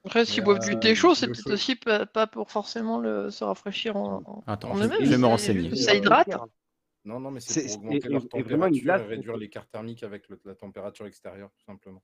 Après, 0.05 0.25
s'ils 0.25 0.43
boivent 0.43 0.59
du 0.59 0.79
thé 0.79 0.95
chaud, 0.95 1.13
c'est 1.13 1.27
peut-être 1.27 1.51
aussi 1.51 1.75
pas, 1.75 2.27
pour 2.27 2.51
forcément 2.51 2.99
le, 2.99 3.29
se 3.29 3.43
rafraîchir 3.43 3.97
en, 3.97 4.43
Attends, 4.47 4.73
je, 4.75 4.83
vais 4.85 5.17
me 5.17 5.25
renseigner. 5.25 5.75
Ça 5.75 5.93
hydrate. 5.93 6.29
Non, 7.05 7.19
non, 7.19 7.31
mais 7.31 7.39
c'est 7.39 7.65
pour 7.77 7.85
augmenter 7.85 8.09
leur 8.09 8.27
température 8.27 8.95
et 8.95 9.07
réduire 9.07 9.37
l'écart 9.37 9.67
thermique 9.67 10.03
avec 10.03 10.27
la 10.45 10.55
température 10.55 11.05
extérieure, 11.05 11.49
tout 11.57 11.63
simplement. 11.65 12.01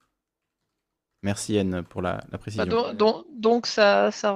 Merci 1.22 1.58
Anne 1.58 1.84
pour 1.84 2.02
la, 2.02 2.18
précision. 2.40 2.66
Bah, 2.66 2.94
donc, 3.34 3.66
ça, 3.66 4.12
ça, 4.12 4.32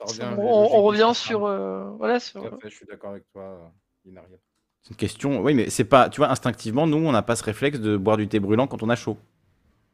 revient 0.00 0.34
on, 0.38 0.82
revient 0.82 1.12
sur, 1.14 1.44
euh, 1.44 1.90
voilà, 1.98 2.18
sur... 2.18 2.58
je 2.62 2.68
suis 2.68 2.86
d'accord 2.86 3.10
avec 3.10 3.28
toi, 3.32 3.72
Inaria. 4.04 4.38
C'est 4.84 4.90
une 4.90 4.96
question. 4.96 5.40
Oui, 5.40 5.54
mais 5.54 5.70
c'est 5.70 5.84
pas. 5.84 6.10
Tu 6.10 6.18
vois, 6.20 6.30
instinctivement, 6.30 6.86
nous, 6.86 6.98
on 6.98 7.12
n'a 7.12 7.22
pas 7.22 7.36
ce 7.36 7.42
réflexe 7.42 7.80
de 7.80 7.96
boire 7.96 8.18
du 8.18 8.28
thé 8.28 8.38
brûlant 8.38 8.66
quand 8.66 8.82
on 8.82 8.90
a 8.90 8.96
chaud. 8.96 9.16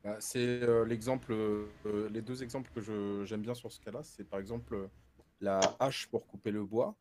Bah, 0.03 0.17
c'est 0.19 0.63
euh, 0.65 0.85
l'exemple. 0.85 1.33
Euh, 1.33 2.09
les 2.11 2.23
deux 2.23 2.43
exemples 2.43 2.71
que 2.75 3.25
j'aime 3.25 3.43
bien 3.43 3.55
sur 3.55 3.71
ce 3.71 3.81
cas-là, 3.81 4.01
c'est 4.03 4.25
par 4.25 4.41
exemple 4.41 4.89
la 5.41 5.61
hache 5.79 6.09
pour 6.09 6.27
couper 6.27 6.51
le 6.51 6.65
bois. 6.65 6.97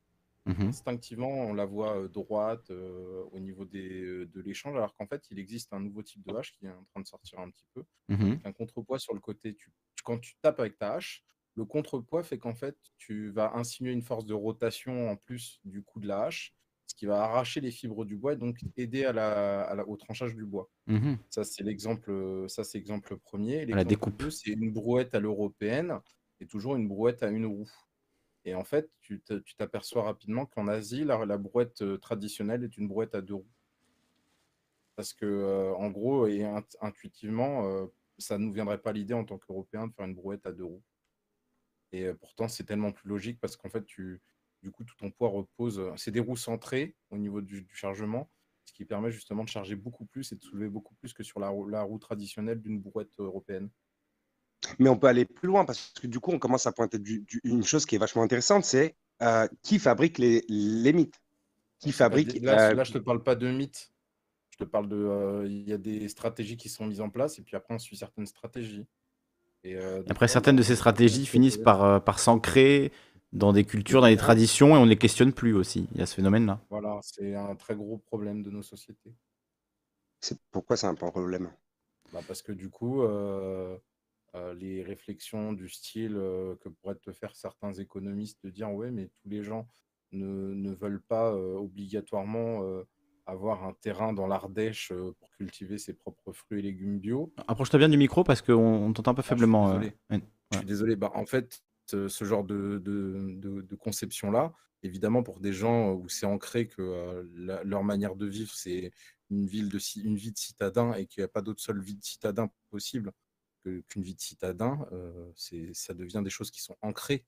Mhm. 0.46 0.68
Instinctivement, 0.68 1.30
on 1.30 1.54
la 1.56 1.66
voit 1.66 1.98
euh, 1.98 2.08
droite 2.08 2.72
au 3.32 3.40
niveau 3.40 3.66
des, 3.66 4.26
de 4.28 4.42
l'échange, 4.42 4.76
alors 4.76 4.96
qu'en 4.96 5.08
fait, 5.08 5.24
il 5.32 5.40
existe 5.40 5.74
un 5.74 5.80
nouveau 5.80 6.04
type 6.04 6.24
de 6.28 6.36
hache 6.36 6.54
qui 6.54 6.68
est 6.68 6.70
en 6.70 6.86
train 6.92 7.02
de 7.02 7.08
sortir 7.08 7.40
un 7.40 7.50
petit 7.50 7.66
peu. 7.74 7.84
Mhm. 8.10 8.40
Un 8.46 8.52
contrepoids 8.52 9.00
sur 9.00 9.16
le 9.16 9.20
côté. 9.20 9.56
Tu, 9.56 9.72
quand 10.04 10.20
tu 10.20 10.36
tapes 10.44 10.60
avec 10.60 10.78
ta 10.78 10.94
hache, 10.94 11.24
le 11.56 11.66
contrepoids 11.66 12.22
fait 12.22 12.38
qu'en 12.38 12.54
fait, 12.54 12.78
tu 12.98 13.32
vas 13.32 13.56
insinuer 13.56 13.94
une 13.94 14.04
force 14.04 14.26
de 14.26 14.36
rotation 14.36 15.10
en 15.10 15.16
plus 15.16 15.60
du 15.66 15.82
coup 15.82 16.00
de 16.00 16.08
la 16.08 16.26
hache 16.26 16.54
ce 16.90 16.96
qui 16.96 17.06
va 17.06 17.22
arracher 17.22 17.62
les 17.62 17.70
fibres 17.70 18.04
du 18.04 18.18
bois 18.18 18.34
et 18.34 18.36
donc 18.36 18.58
aider 18.76 19.06
à 19.06 19.14
la, 19.14 19.88
au 19.88 19.96
tranchage 19.96 20.36
du 20.36 20.44
bois. 20.44 20.70
Mmh 20.88 21.16
ça, 21.30 21.44
c'est 21.44 21.64
l'exemple, 21.64 22.46
ça 22.48 22.64
c'est 22.64 22.80
l'exemple 22.80 23.18
premier. 23.18 23.66
La 23.68 23.84
découpe. 23.84 24.30
c'est 24.32 24.52
une 24.52 24.72
brouette 24.72 25.14
à 25.14 25.20
l'européenne 25.20 26.00
et 26.40 26.48
toujours 26.48 26.76
une 26.76 26.88
brouette 26.88 27.22
à 27.22 27.28
une 27.28 27.46
roue. 27.46 27.70
Et 28.46 28.56
en 28.56 28.64
fait, 28.64 28.90
tu 29.02 29.22
t'aperçois 29.58 30.04
rapidement 30.04 30.46
qu'en 30.48 30.68
Asie, 30.68 31.04
la, 31.04 31.38
brouette 31.38 31.82
euh, 31.82 31.98
traditionnelle 31.98 32.64
est 32.64 32.78
une 32.78 32.88
brouette 32.88 33.14
à 33.14 33.22
deux 33.22 33.36
roues. 33.36 33.52
Parce 34.96 35.14
que, 35.14 35.26
euh, 35.26 35.74
en 35.76 35.90
gros, 35.90 36.26
et 36.26 36.44
intuitivement, 36.82 37.68
euh, 37.68 37.86
ça 38.18 38.38
ne 38.38 38.46
nous 38.46 38.54
viendrait 38.54 38.82
pas 38.82 38.94
l'idée 38.94 39.14
en 39.14 39.26
tant 39.26 39.38
qu'Européens 39.38 39.88
de 39.88 39.94
faire 39.94 40.06
une 40.06 40.16
brouette 40.16 40.46
à 40.46 40.52
deux 40.52 40.64
roues. 40.64 40.84
Et 41.92 42.12
pourtant, 42.14 42.48
c'est 42.48 42.64
tellement 42.64 42.92
plus 42.92 43.10
logique 43.10 43.40
parce 43.40 43.58
qu'en 43.58 43.70
fait, 43.70 43.84
tu, 43.84 44.22
du 44.62 44.72
coup, 44.72 44.84
tout 44.84 44.96
ton 44.98 45.12
poids 45.12 45.30
repose. 45.30 45.80
Euh, 45.80 45.92
c'est 45.96 46.12
des 46.12 46.20
roues 46.20 46.38
centrées 46.38 46.96
au 47.10 47.18
niveau 47.18 47.42
du, 47.42 47.68
chargement, 47.74 48.30
ce 48.66 48.74
qui 48.74 48.86
permet 48.86 49.12
justement 49.12 49.44
de 49.44 49.50
charger 49.50 49.76
beaucoup 49.76 50.06
plus 50.06 50.32
et 50.32 50.36
de 50.36 50.42
soulever 50.42 50.70
beaucoup 50.70 50.96
plus 50.96 51.14
que 51.14 51.24
sur 51.24 51.40
la, 51.40 51.50
roue 51.50 52.00
traditionnelle 52.00 52.62
d'une 52.62 52.80
brouette 52.80 53.12
européenne. 53.18 53.70
Mais 54.78 54.90
on 54.90 54.98
peut 54.98 55.08
aller 55.08 55.26
plus 55.26 55.48
loin 55.48 55.64
parce 55.64 55.94
que 56.02 56.08
du 56.08 56.20
coup, 56.20 56.32
on 56.32 56.40
commence 56.40 56.66
à 56.66 56.72
pointer 56.72 56.98
une 57.44 57.64
chose 57.64 57.86
qui 57.86 57.96
est 57.96 58.00
vachement 58.00 58.24
intéressante, 58.24 58.66
c'est 58.66 58.96
euh, 59.22 59.48
qui 59.64 59.80
fabrique 59.80 60.18
les, 60.18 60.44
mythes? 60.94 61.22
Qui 61.80 61.94
fabrique 61.94 62.42
là, 62.42 62.74
là, 62.74 62.84
je 62.84 62.92
ne 62.92 63.00
te 63.00 63.04
parle 63.04 63.24
pas 63.24 63.36
de 63.36 63.50
mythes. 63.50 63.94
Je 64.52 64.58
te 64.58 64.64
parle 64.66 64.90
de. 64.90 64.98
Euh, 64.98 65.48
il 65.48 65.68
y 65.68 65.72
a 65.72 65.78
des 65.78 66.10
stratégies 66.10 66.58
qui 66.58 66.68
sont 66.68 66.86
mises 66.86 67.00
en 67.00 67.10
place 67.10 67.40
et 67.40 67.42
puis 67.42 67.56
après, 67.56 67.74
on 67.74 67.80
suit 67.80 67.96
certaines 67.96 68.26
stratégies. 68.26 68.86
Et, 69.64 69.78
après, 70.10 70.30
certaines 70.30 70.56
de 70.56 70.62
ces 70.62 70.78
stratégies 70.78 71.26
finissent 71.26 71.58
par, 71.58 72.02
par 72.04 72.20
s'ancrer 72.20 72.94
dans 73.32 73.54
des 73.54 73.64
cultures, 73.64 74.02
dans 74.02 74.08
des 74.08 74.18
traditions, 74.18 74.76
et 74.76 74.80
on 74.80 74.86
ne 74.86 74.90
les 74.90 74.98
questionne 74.98 75.34
plus 75.34 75.54
aussi. 75.54 75.88
Il 75.94 76.00
y 76.00 76.02
a 76.02 76.06
ce 76.06 76.16
phénomène-là. 76.16 76.60
Voilà, 76.70 77.00
c'est 77.02 77.36
un 77.36 77.56
très 77.56 77.76
gros 77.76 77.98
problème 77.98 78.44
de 78.44 78.50
nos 78.50 78.64
sociétés. 78.64 79.14
C'est 80.20 80.38
pourquoi 80.52 80.78
c'est 80.78 80.88
un 80.88 80.96
problème? 80.96 81.52
Bah 82.12 82.22
Parce 82.28 82.42
que 82.42 82.52
du 82.52 82.70
coup, 82.70 83.04
euh, 83.04 83.78
euh, 84.36 84.54
les 84.56 84.84
réflexions 84.84 85.54
du 85.54 85.70
style 85.70 86.16
euh, 86.18 86.56
que 86.62 86.70
pourraient 86.70 86.96
te 86.96 87.12
faire 87.12 87.36
certains 87.36 87.74
économistes 87.74 88.40
de 88.44 88.50
dire 88.50 88.72
ouais, 88.74 88.92
mais 88.92 89.08
tous 89.22 89.30
les 89.30 89.44
gens 89.44 89.68
ne, 90.12 90.54
ne 90.54 90.74
veulent 90.74 91.02
pas 91.02 91.34
obligatoirement 91.34 92.64
avoir 93.28 93.64
un 93.64 93.74
terrain 93.74 94.12
dans 94.12 94.26
l'Ardèche 94.26 94.92
pour 95.20 95.30
cultiver 95.38 95.78
ses 95.78 95.94
propres 95.94 96.32
fruits 96.32 96.60
et 96.60 96.62
légumes 96.64 96.98
bio. 96.98 97.32
Approche-toi 97.48 97.78
bien 97.78 97.90
du 97.90 97.98
micro 97.98 98.24
parce 98.24 98.42
qu'on 98.42 98.92
t'entend 98.92 99.12
un 99.12 99.14
peu 99.14 99.22
ah, 99.24 99.30
faiblement. 99.30 99.80
Je 99.80 100.58
suis 100.58 100.66
désolé. 100.66 100.96
Bah, 100.96 101.12
en 101.14 101.28
fait, 101.28 101.62
ce 101.90 102.24
genre 102.24 102.44
de, 102.44 103.76
conception-là. 103.80 104.54
Évidemment, 104.82 105.24
pour 105.24 105.40
des 105.40 105.54
gens 105.54 105.94
où 105.94 106.08
c'est 106.08 106.26
ancré 106.26 106.68
que 106.68 107.28
leur 107.36 107.84
manière 107.84 108.16
de 108.16 108.26
vivre, 108.26 108.54
c'est 108.54 108.92
une, 109.30 109.46
ville 109.46 109.70
de, 109.70 109.80
une 110.04 110.16
vie 110.16 110.32
de 110.32 110.38
citadin 110.38 110.94
et 110.94 111.06
qu'il 111.06 111.22
n'y 111.22 111.26
a 111.26 111.30
pas 111.30 111.42
d'autre 111.42 111.62
seule 111.62 111.82
vie 111.82 111.96
de 111.96 112.04
citadin 112.04 112.50
possible 112.70 113.12
qu'une 113.88 114.04
vie 114.04 114.16
de 114.16 114.22
citadin, 114.22 114.88
ça 115.36 115.94
devient 115.94 116.22
des 116.24 116.30
choses 116.30 116.52
qui 116.52 116.62
sont 116.62 116.78
ancrées 116.82 117.26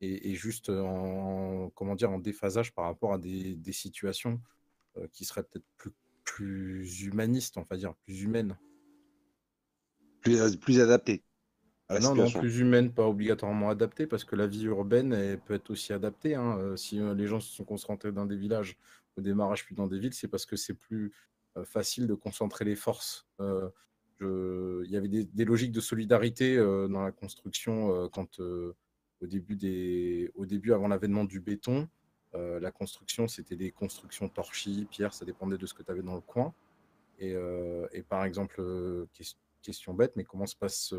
et, 0.00 0.34
juste 0.34 0.70
en, 0.70 1.70
comment 1.70 1.94
dire, 1.94 2.10
en 2.10 2.18
déphasage 2.18 2.72
par 2.72 2.84
rapport 2.84 3.12
à 3.12 3.18
des, 3.18 3.56
des 3.56 3.72
situations 3.72 4.40
qui 5.12 5.24
seraient 5.24 5.44
peut-être 5.44 5.66
plus, 5.76 5.92
plus 6.24 7.02
humanistes, 7.02 7.56
on 7.56 7.66
va 7.68 7.76
dire, 7.76 7.94
plus 8.04 8.22
humaines. 8.22 8.58
Plus, 10.20 10.56
plus 10.56 10.80
adaptées. 10.80 11.22
Non, 11.90 12.14
non, 12.14 12.30
plus 12.30 12.58
humaine, 12.58 12.92
pas 12.92 13.06
obligatoirement 13.06 13.70
adaptée, 13.70 14.06
parce 14.06 14.24
que 14.24 14.36
la 14.36 14.46
vie 14.46 14.64
urbaine 14.64 15.12
elle 15.12 15.40
peut 15.40 15.54
être 15.54 15.70
aussi 15.70 15.92
adaptée. 15.92 16.34
Hein. 16.34 16.76
si 16.76 16.98
les 16.98 17.26
gens 17.26 17.40
se 17.40 17.54
sont 17.54 17.64
concentrés 17.64 18.12
dans 18.12 18.26
des 18.26 18.36
villages 18.36 18.76
au 19.16 19.22
démarrage, 19.22 19.64
puis 19.64 19.74
dans 19.74 19.86
des 19.86 19.98
villes, 19.98 20.12
c'est 20.12 20.28
parce 20.28 20.44
que 20.44 20.56
c'est 20.56 20.74
plus 20.74 21.12
facile 21.64 22.06
de 22.06 22.14
concentrer 22.14 22.64
les 22.64 22.76
forces. 22.76 23.26
il 23.40 24.86
y 24.90 24.96
avait 24.96 25.08
des, 25.08 25.24
des, 25.24 25.44
logiques 25.44 25.72
de 25.72 25.80
solidarité 25.80 26.56
dans 26.56 27.02
la 27.02 27.12
construction 27.12 28.08
quand 28.10 28.38
au 29.20 29.26
début, 29.26 29.56
des, 29.56 30.30
au 30.34 30.46
début 30.46 30.72
avant 30.72 30.88
l'avènement 30.88 31.24
du 31.24 31.40
béton, 31.40 31.88
euh, 32.34 32.60
la 32.60 32.70
construction, 32.70 33.26
c'était 33.26 33.56
des 33.56 33.70
constructions 33.70 34.28
torchis, 34.28 34.86
pierre, 34.90 35.14
ça 35.14 35.24
dépendait 35.24 35.58
de 35.58 35.66
ce 35.66 35.74
que 35.74 35.82
tu 35.82 35.90
avais 35.90 36.02
dans 36.02 36.14
le 36.14 36.20
coin. 36.20 36.54
Et, 37.18 37.34
euh, 37.34 37.86
et 37.92 38.02
par 38.02 38.24
exemple, 38.24 38.56
euh, 38.60 39.06
question 39.62 39.94
bête, 39.94 40.12
mais 40.14 40.24
comment 40.24 40.46
se 40.46 40.56
passent 40.56 40.94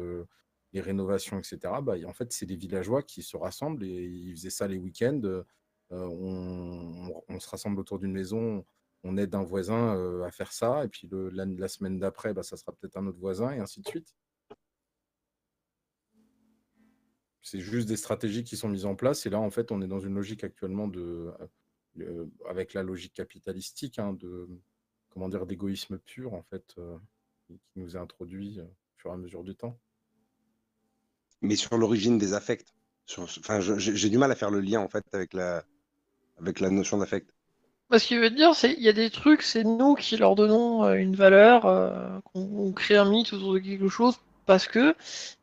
les 0.73 0.81
rénovations, 0.81 1.39
etc. 1.39 1.57
Bah, 1.81 1.95
en 2.05 2.13
fait, 2.13 2.31
c'est 2.31 2.45
des 2.45 2.55
villageois 2.55 3.03
qui 3.03 3.23
se 3.23 3.37
rassemblent 3.37 3.83
et 3.83 4.05
ils 4.05 4.35
faisaient 4.35 4.49
ça 4.49 4.67
les 4.67 4.77
week-ends. 4.77 5.43
On, 5.91 7.23
on, 7.27 7.39
se 7.39 7.49
rassemble 7.49 7.79
autour 7.79 7.97
d'une 7.97 8.11
maison, 8.11 8.63
on 9.03 9.17
aide 9.17 9.33
un 9.33 9.43
voisin 9.43 10.23
à 10.23 10.29
faire 10.29 10.51
ça, 10.51 10.85
et 10.85 10.87
puis 10.87 11.09
la, 11.11 11.67
semaine 11.67 11.97
d'après, 11.97 12.33
bah, 12.33 12.43
ça 12.43 12.57
sera 12.57 12.73
peut-être 12.73 12.97
un 12.97 13.07
autre 13.07 13.19
voisin, 13.19 13.51
et 13.51 13.59
ainsi 13.59 13.81
de 13.81 13.87
suite. 13.87 14.15
C'est 17.41 17.59
juste 17.59 17.87
des 17.87 17.97
stratégies 17.97 18.43
qui 18.43 18.57
sont 18.57 18.69
mises 18.69 18.85
en 18.85 18.95
place. 18.95 19.25
Et 19.25 19.29
là, 19.31 19.39
en 19.39 19.49
fait, 19.49 19.71
on 19.71 19.81
est 19.81 19.87
dans 19.87 19.99
une 19.99 20.13
logique 20.13 20.43
actuellement 20.43 20.87
de, 20.87 21.33
euh, 21.99 22.27
avec 22.47 22.73
la 22.73 22.83
logique 22.83 23.13
capitalistique, 23.13 23.99
hein, 23.99 24.13
de 24.13 24.47
comment 25.09 25.29
dire, 25.29 25.45
d'égoïsme 25.45 25.97
pur, 25.97 26.33
en 26.33 26.43
fait, 26.43 26.75
euh, 26.77 26.97
qui 27.47 27.79
nous 27.79 27.95
est 27.95 27.99
introduit 27.99 28.59
euh, 28.59 28.63
au 28.63 28.97
fur 28.97 29.11
et 29.11 29.13
à 29.13 29.17
mesure 29.17 29.43
du 29.43 29.55
temps. 29.55 29.79
Mais 31.41 31.55
sur 31.55 31.77
l'origine 31.77 32.17
des 32.17 32.33
affects, 32.33 32.65
enfin, 33.17 33.59
j'ai 33.61 34.09
du 34.09 34.17
mal 34.17 34.31
à 34.31 34.35
faire 34.35 34.51
le 34.51 34.59
lien 34.59 34.81
en 34.81 34.89
fait 34.89 35.05
avec 35.13 35.33
la, 35.33 35.63
avec 36.39 36.59
la 36.59 36.69
notion 36.69 36.97
d'affect. 36.97 37.29
Ce 37.91 38.05
qu'il 38.05 38.19
veut 38.19 38.29
dire, 38.29 38.53
c'est 38.53 38.75
qu'il 38.75 38.83
y 38.83 38.89
a 38.89 38.93
des 38.93 39.09
trucs, 39.09 39.41
c'est 39.41 39.63
nous 39.63 39.95
qui 39.95 40.15
leur 40.17 40.35
donnons 40.35 40.93
une 40.93 41.15
valeur, 41.15 42.21
qu'on 42.23 42.71
crée 42.71 42.97
un 42.97 43.09
mythe 43.09 43.33
autour 43.33 43.53
de 43.53 43.59
quelque 43.59 43.89
chose 43.89 44.19
parce 44.49 44.67
que, 44.67 44.95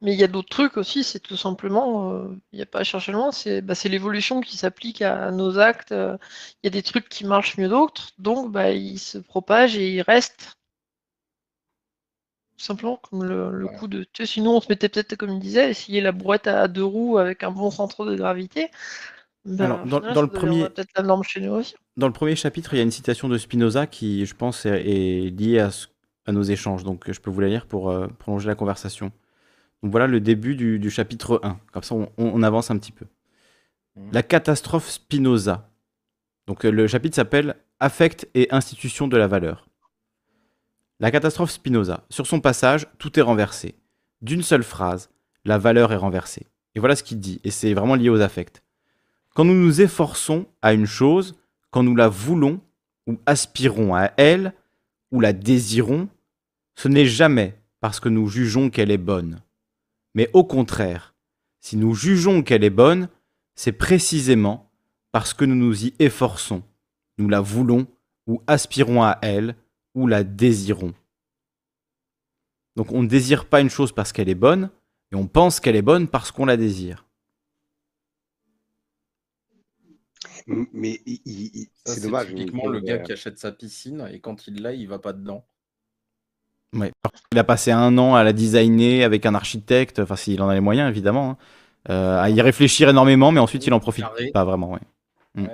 mais 0.02 0.14
il 0.14 0.18
y 0.18 0.24
a 0.24 0.26
d'autres 0.26 0.48
trucs 0.48 0.76
aussi, 0.76 1.04
c'est 1.04 1.20
tout 1.20 1.36
simplement, 1.36 2.12
euh, 2.12 2.26
il 2.50 2.56
n'y 2.56 2.62
a 2.62 2.66
pas 2.66 2.80
à 2.80 2.82
chercher 2.82 3.12
loin, 3.12 3.30
c'est 3.30 3.60
bah, 3.62 3.74
l'évolution 3.84 4.40
qui 4.40 4.56
s'applique 4.56 5.00
à 5.00 5.30
nos 5.30 5.60
actes. 5.60 5.92
Euh, 5.92 6.16
il 6.64 6.66
y 6.66 6.68
a 6.68 6.70
des 6.70 6.82
trucs 6.82 7.08
qui 7.08 7.24
marchent 7.24 7.56
mieux 7.56 7.68
d'autres, 7.68 8.10
donc 8.18 8.50
bah, 8.50 8.72
ils 8.72 8.98
se 8.98 9.18
propagent 9.18 9.76
et 9.76 9.92
ils 9.94 10.02
restent. 10.02 10.55
Simplement, 12.58 13.00
comme 13.08 13.24
le, 13.24 13.66
coup 13.78 13.86
de. 13.86 14.06
sinon, 14.24 14.56
on 14.56 14.60
se 14.60 14.68
mettait 14.68 14.88
peut-être, 14.88 15.16
comme 15.16 15.30
il 15.30 15.40
disait, 15.40 15.70
essayer 15.70 16.00
la 16.00 16.12
brouette 16.12 16.46
à 16.46 16.68
deux 16.68 16.84
roues 16.84 17.18
avec 17.18 17.42
un 17.42 17.50
bon 17.50 17.70
centre 17.70 18.06
de 18.06 18.14
gravité. 18.14 18.70
Bah, 19.44 19.80
dans, 19.86 20.22
le 20.22 20.26
premier, 20.26 20.66
la 20.96 21.02
norme 21.02 21.22
chez 21.22 21.40
nous 21.40 21.52
aussi. 21.52 21.74
Dans 21.96 22.08
le 22.08 22.12
premier 22.12 22.34
chapitre, 22.34 22.74
il 22.74 22.78
y 22.78 22.80
a 22.80 22.82
une 22.82 22.90
citation 22.90 23.28
de 23.28 23.38
Spinoza 23.38 23.86
qui, 23.86 24.26
je 24.26 24.34
pense, 24.34 24.66
est 24.66 25.30
liée 25.36 25.60
à 25.60 25.70
ce 25.70 25.86
à 26.26 26.32
nos 26.32 26.42
échanges. 26.42 26.84
Donc 26.84 27.10
je 27.10 27.20
peux 27.20 27.30
vous 27.30 27.40
la 27.40 27.48
lire 27.48 27.66
pour 27.66 27.90
euh, 27.90 28.08
prolonger 28.18 28.48
la 28.48 28.54
conversation. 28.54 29.12
Donc 29.82 29.92
voilà 29.92 30.06
le 30.06 30.20
début 30.20 30.56
du, 30.56 30.90
chapitre 30.90 31.40
1. 31.42 31.58
Comme 31.72 31.82
ça, 31.82 31.94
on, 32.16 32.42
avance 32.42 32.70
un 32.70 32.78
petit 32.78 32.92
peu. 32.92 33.06
Mmh. 33.94 34.10
La 34.12 34.22
catastrophe 34.22 34.88
Spinoza. 34.88 35.70
Donc 36.46 36.64
euh, 36.64 36.70
le 36.70 36.86
chapitre 36.86 37.16
s'appelle 37.16 37.56
Affect 37.78 38.28
et 38.34 38.48
institution 38.50 39.06
de 39.08 39.16
la 39.16 39.26
valeur. 39.26 39.68
La 40.98 41.10
catastrophe 41.10 41.50
Spinoza. 41.50 42.04
Sur 42.08 42.26
son 42.26 42.40
passage, 42.40 42.86
tout 42.98 43.18
est 43.18 43.22
renversé. 43.22 43.74
D'une 44.22 44.42
seule 44.42 44.62
phrase, 44.62 45.10
la 45.44 45.58
valeur 45.58 45.92
est 45.92 45.96
renversée. 45.96 46.46
Et 46.74 46.80
voilà 46.80 46.96
ce 46.96 47.02
qu'il 47.02 47.20
dit, 47.20 47.38
et 47.44 47.50
c'est 47.50 47.74
vraiment 47.74 47.96
lié 47.96 48.08
aux 48.08 48.22
affects. 48.22 48.62
Quand 49.34 49.44
nous 49.44 49.54
nous 49.54 49.82
efforçons 49.82 50.46
à 50.62 50.72
une 50.72 50.86
chose, 50.86 51.36
quand 51.70 51.82
nous 51.82 51.96
la 51.96 52.08
voulons 52.08 52.60
ou 53.06 53.18
aspirons 53.26 53.94
à 53.94 54.10
elle, 54.16 54.54
ou 55.12 55.20
la 55.20 55.34
désirons, 55.34 56.08
ce 56.74 56.88
n'est 56.88 57.06
jamais 57.06 57.54
parce 57.80 58.00
que 58.00 58.08
nous 58.08 58.26
jugeons 58.28 58.70
qu'elle 58.70 58.90
est 58.90 58.96
bonne. 58.96 59.40
Mais 60.14 60.30
au 60.32 60.44
contraire, 60.44 61.14
si 61.60 61.76
nous 61.76 61.94
jugeons 61.94 62.42
qu'elle 62.42 62.64
est 62.64 62.70
bonne, 62.70 63.08
c'est 63.54 63.72
précisément 63.72 64.70
parce 65.12 65.34
que 65.34 65.44
nous 65.44 65.54
nous 65.54 65.84
y 65.84 65.94
efforçons, 65.98 66.62
nous 67.18 67.28
la 67.28 67.40
voulons 67.40 67.86
ou 68.26 68.42
aspirons 68.46 69.02
à 69.02 69.18
elle 69.20 69.56
ou 69.96 70.06
la 70.06 70.22
désirons. 70.22 70.94
Donc 72.76 72.92
on 72.92 73.02
ne 73.02 73.08
désire 73.08 73.46
pas 73.46 73.60
une 73.60 73.70
chose 73.70 73.90
parce 73.90 74.12
qu'elle 74.12 74.28
est 74.28 74.36
bonne, 74.36 74.70
et 75.10 75.16
on 75.16 75.26
pense 75.26 75.58
qu'elle 75.58 75.74
est 75.74 75.82
bonne 75.82 76.06
parce 76.06 76.30
qu'on 76.30 76.44
la 76.44 76.56
désire. 76.56 77.06
Mais 80.46 81.00
c'est 81.84 82.02
dommage. 82.02 82.28
Typiquement 82.28 82.68
le 82.68 82.80
gars 82.80 82.98
qui 82.98 83.10
achète 83.10 83.38
sa 83.38 83.50
piscine 83.50 84.08
et 84.12 84.20
quand 84.20 84.46
il 84.46 84.62
l'a, 84.62 84.72
il 84.72 84.86
va 84.86 85.00
pas 85.00 85.12
dedans. 85.12 85.44
Il 86.72 87.38
a 87.38 87.44
passé 87.44 87.72
un 87.72 87.96
an 87.96 88.14
à 88.14 88.22
la 88.22 88.34
designer 88.34 89.02
avec 89.02 89.24
un 89.24 89.34
architecte, 89.34 89.98
enfin 89.98 90.14
s'il 90.14 90.42
en 90.42 90.48
a 90.48 90.54
les 90.54 90.60
moyens 90.60 90.90
évidemment, 90.90 91.30
hein. 91.30 91.36
euh, 91.88 92.20
à 92.20 92.28
y 92.28 92.40
réfléchir 92.42 92.90
énormément, 92.90 93.32
mais 93.32 93.40
ensuite 93.40 93.66
il 93.66 93.72
en 93.72 93.80
profite 93.80 94.04
pas 94.34 94.44
vraiment. 94.44 94.72
Ouais. 94.72 94.80
Mm. 95.34 95.46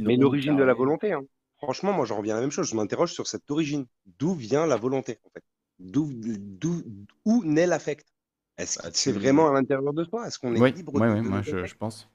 mais 0.00 0.16
l'origine 0.16 0.56
de 0.56 0.62
la 0.62 0.74
volonté, 0.74 1.12
hein. 1.12 1.22
Franchement, 1.62 1.92
moi 1.92 2.04
j'en 2.04 2.18
reviens 2.18 2.34
à 2.34 2.36
la 2.36 2.42
même 2.42 2.50
chose. 2.50 2.68
Je 2.68 2.76
m'interroge 2.76 3.12
sur 3.12 3.26
cette 3.26 3.50
origine. 3.50 3.86
D'où 4.18 4.34
vient 4.34 4.66
la 4.66 4.76
volonté 4.76 5.18
en 5.24 5.30
fait? 5.30 5.42
D'où, 5.78 6.12
où 7.24 7.44
naît 7.44 7.66
l'affect? 7.66 8.06
Est-ce 8.58 8.78
que 8.78 8.84
bah, 8.84 8.90
c'est 8.92 9.12
vraiment 9.12 9.48
à 9.48 9.52
l'intérieur 9.52 9.92
de 9.92 10.04
soi? 10.04 10.26
Est-ce 10.26 10.38
qu'on 10.38 10.54
est, 10.54 10.70
libre 10.70 10.92
Oui, 10.94 11.20
moi 11.22 11.42
je, 11.42 11.64
je, 11.64 11.74
pense. 11.74 12.08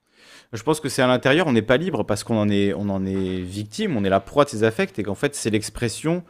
Je 0.54 0.62
pense 0.64 0.80
que 0.80 0.90
c'est 0.90 1.02
à 1.02 1.08
l'intérieur, 1.08 1.48
on 1.48 1.54
n'est 1.54 1.62
pas 1.62 1.78
libre 1.78 2.04
parce 2.04 2.24
qu'on 2.24 2.38
en 2.38 2.50
est, 2.50 2.74
on 2.74 2.90
en 2.90 3.06
est 3.06 3.42
victime, 3.42 3.98
on 3.98 4.04
est 4.04 4.10
la 4.10 4.20
proie 4.20 4.46
de 4.46 4.50
ses 4.50 4.64
affects 4.64 4.98
et 5.00 5.04
qu'en 5.04 5.16
fait 5.16 5.36
c'est 5.36 5.50
l'expression 5.50 6.24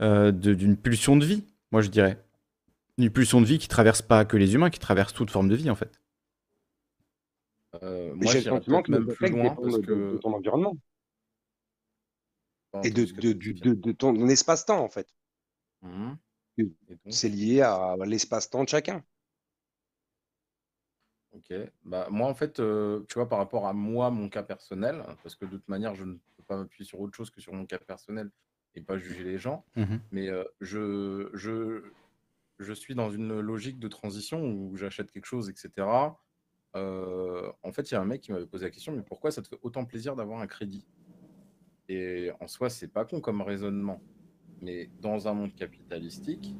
euh, 0.00 0.30
d'une 0.30 0.76
pulsion 0.76 1.16
de 1.16 1.24
vie, 1.24 1.44
moi 1.72 1.80
je 1.80 1.88
dirais. 1.88 2.22
Une 2.98 3.10
pulsion 3.10 3.40
de 3.40 3.46
vie 3.46 3.58
qui 3.58 3.68
traverse 3.68 4.02
pas 4.02 4.24
que 4.24 4.36
les 4.36 4.54
humains, 4.54 4.70
qui 4.70 4.80
traverse 4.80 5.12
toute 5.12 5.30
forme 5.30 5.48
de 5.48 5.56
vie 5.56 5.70
en 5.70 5.76
fait. 5.76 6.00
Euh, 7.82 8.12
moi, 8.14 8.32
j'ai 8.32 8.40
le 8.40 8.44
sentiment 8.44 8.82
que 8.82 8.90
même 8.90 9.06
plus 9.06 9.30
loin 9.30 9.54
parce 9.54 9.78
que... 9.78 10.12
de 10.14 10.18
ton 10.18 10.32
environnement. 10.34 10.76
Et 12.84 12.90
de, 12.90 13.04
de, 13.04 13.32
de, 13.32 13.74
de 13.74 13.92
ton 13.92 14.28
espace-temps 14.28 14.82
en 14.82 14.88
fait. 14.88 15.08
Mmh. 15.82 16.12
C'est 17.08 17.28
lié 17.28 17.62
à 17.62 17.96
l'espace-temps 18.04 18.64
de 18.64 18.68
chacun. 18.68 19.04
Ok. 21.32 21.52
Bah, 21.84 22.08
moi, 22.10 22.28
en 22.28 22.34
fait, 22.34 22.58
euh, 22.58 23.04
tu 23.08 23.14
vois, 23.14 23.28
par 23.28 23.38
rapport 23.38 23.66
à 23.66 23.72
moi, 23.72 24.10
mon 24.10 24.28
cas 24.28 24.42
personnel, 24.42 25.02
parce 25.22 25.36
que 25.36 25.44
de 25.44 25.52
toute 25.52 25.68
manière, 25.68 25.94
je 25.94 26.04
ne 26.04 26.14
peux 26.36 26.42
pas 26.46 26.56
m'appuyer 26.56 26.86
sur 26.86 27.00
autre 27.00 27.16
chose 27.16 27.30
que 27.30 27.40
sur 27.40 27.52
mon 27.52 27.66
cas 27.66 27.78
personnel, 27.78 28.30
et 28.74 28.80
pas 28.80 28.98
juger 28.98 29.24
les 29.24 29.38
gens. 29.38 29.64
Mmh 29.76 29.96
mais 30.10 30.28
je, 30.60 31.30
je, 31.34 31.84
je 32.58 32.72
suis 32.72 32.94
dans 32.94 33.10
une 33.10 33.40
logique 33.40 33.78
de 33.78 33.88
transition 33.88 34.42
où 34.42 34.76
j'achète 34.76 35.10
quelque 35.12 35.26
chose, 35.26 35.48
etc. 35.48 35.86
en 36.74 37.72
fait, 37.72 37.90
il 37.90 37.94
y 37.94 37.96
a 37.96 38.00
un 38.00 38.04
mec 38.04 38.20
qui 38.22 38.32
m'avait 38.32 38.46
posé 38.46 38.64
la 38.64 38.70
question, 38.70 38.92
mais 38.92 39.02
pourquoi 39.02 39.30
ça 39.30 39.42
te 39.42 39.48
fait 39.48 39.58
autant 39.62 39.84
plaisir 39.84 40.16
d'avoir 40.16 40.40
un 40.40 40.46
crédit? 40.46 40.86
Et 41.88 42.30
en 42.40 42.46
soi, 42.46 42.70
c'est 42.70 42.88
pas 42.88 43.04
con 43.04 43.20
comme 43.20 43.42
raisonnement. 43.42 44.00
Mais 44.60 44.90
dans 45.00 45.28
un 45.28 45.34
monde 45.34 45.54
capitalistique, 45.54 46.54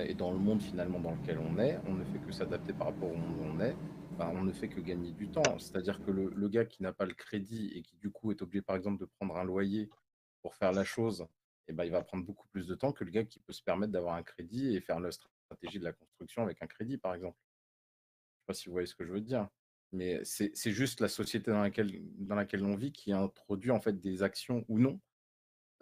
et 0.00 0.14
dans 0.14 0.32
le 0.32 0.38
monde 0.38 0.60
finalement 0.60 0.98
dans 0.98 1.14
lequel 1.14 1.38
on 1.38 1.58
est, 1.58 1.78
on 1.86 1.94
ne 1.94 2.04
fait 2.04 2.18
que 2.18 2.32
s'adapter 2.32 2.72
par 2.72 2.88
rapport 2.88 3.10
au 3.10 3.14
monde 3.14 3.36
où 3.40 3.44
on 3.44 3.60
est. 3.60 3.76
on 4.18 4.42
ne 4.42 4.52
fait 4.52 4.68
que 4.68 4.80
gagner 4.80 5.12
du 5.12 5.28
temps. 5.28 5.58
C'est-à-dire 5.58 6.02
que 6.04 6.10
le, 6.10 6.30
le, 6.30 6.48
gars 6.48 6.64
qui 6.64 6.82
n'a 6.82 6.92
pas 6.92 7.04
le 7.04 7.14
crédit 7.14 7.72
et 7.74 7.82
qui 7.82 7.96
du 7.96 8.10
coup 8.10 8.30
est 8.32 8.42
obligé 8.42 8.62
par 8.62 8.76
exemple 8.76 8.98
de 9.00 9.04
prendre 9.04 9.36
un 9.36 9.44
loyer 9.44 9.88
pour 10.42 10.54
faire 10.54 10.72
la 10.72 10.84
chose, 10.84 11.26
eh 11.68 11.72
ben, 11.72 11.84
il 11.84 11.90
va 11.90 12.02
prendre 12.02 12.24
beaucoup 12.24 12.46
plus 12.48 12.66
de 12.66 12.74
temps 12.74 12.92
que 12.92 13.04
le 13.04 13.10
gars 13.10 13.24
qui 13.24 13.38
peut 13.38 13.52
se 13.52 13.62
permettre 13.62 13.92
d'avoir 13.92 14.14
un 14.14 14.22
crédit 14.22 14.74
et 14.74 14.80
faire 14.80 15.00
la 15.00 15.10
stratégie 15.10 15.78
de 15.78 15.84
la 15.84 15.92
construction 15.92 16.42
avec 16.42 16.62
un 16.62 16.66
crédit, 16.66 16.98
par 16.98 17.14
exemple. 17.14 17.38
Je 17.38 17.46
ne 17.46 18.40
sais 18.40 18.46
pas 18.46 18.54
si 18.54 18.66
vous 18.66 18.72
voyez 18.72 18.86
ce 18.86 18.94
que 18.94 19.04
je 19.04 19.12
veux 19.12 19.20
dire. 19.20 19.48
Mais 19.94 20.20
c'est 20.24 20.72
juste 20.72 21.00
la 21.00 21.08
société 21.08 21.52
dans 21.52 21.62
laquelle, 21.62 22.02
dans 22.18 22.34
laquelle 22.34 22.64
on 22.64 22.74
vit 22.74 22.90
qui 22.90 23.12
introduit 23.12 23.70
en 23.70 23.80
fait 23.80 24.00
des 24.00 24.24
actions 24.24 24.64
ou 24.68 24.78
non, 24.80 24.98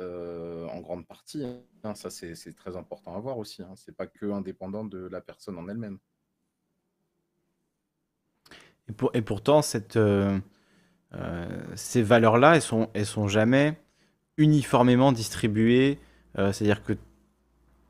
en 0.01 0.81
grande 0.81 1.07
partie. 1.07 1.45
Hein. 1.83 1.95
Ça, 1.95 2.11
c'est 2.11 2.55
très 2.55 2.77
important 2.77 3.17
à 3.17 3.21
voir 3.21 3.39
aussi. 3.39 3.63
Hein. 3.63 3.75
Ce 3.77 3.91
n'est 3.91 3.95
pas 3.95 4.07
que 4.07 4.31
indépendant 4.31 4.85
de 4.85 4.99
la 4.99 5.21
personne 5.21 5.57
en 5.57 5.67
elle-même. 5.69 5.99
Et, 8.89 8.93
pour, 8.93 9.11
et 9.15 9.23
pourtant, 9.23 9.63
cette, 9.63 9.99
ces 11.75 12.03
valeurs-là, 12.03 12.57
elles 12.57 12.63
sont, 12.63 12.91
elles 12.95 13.07
sont 13.07 13.29
jamais 13.29 13.81
uniformément 14.37 15.13
distribuées. 15.13 15.99
C'est-à-dire 16.35 16.83
que 16.83 16.95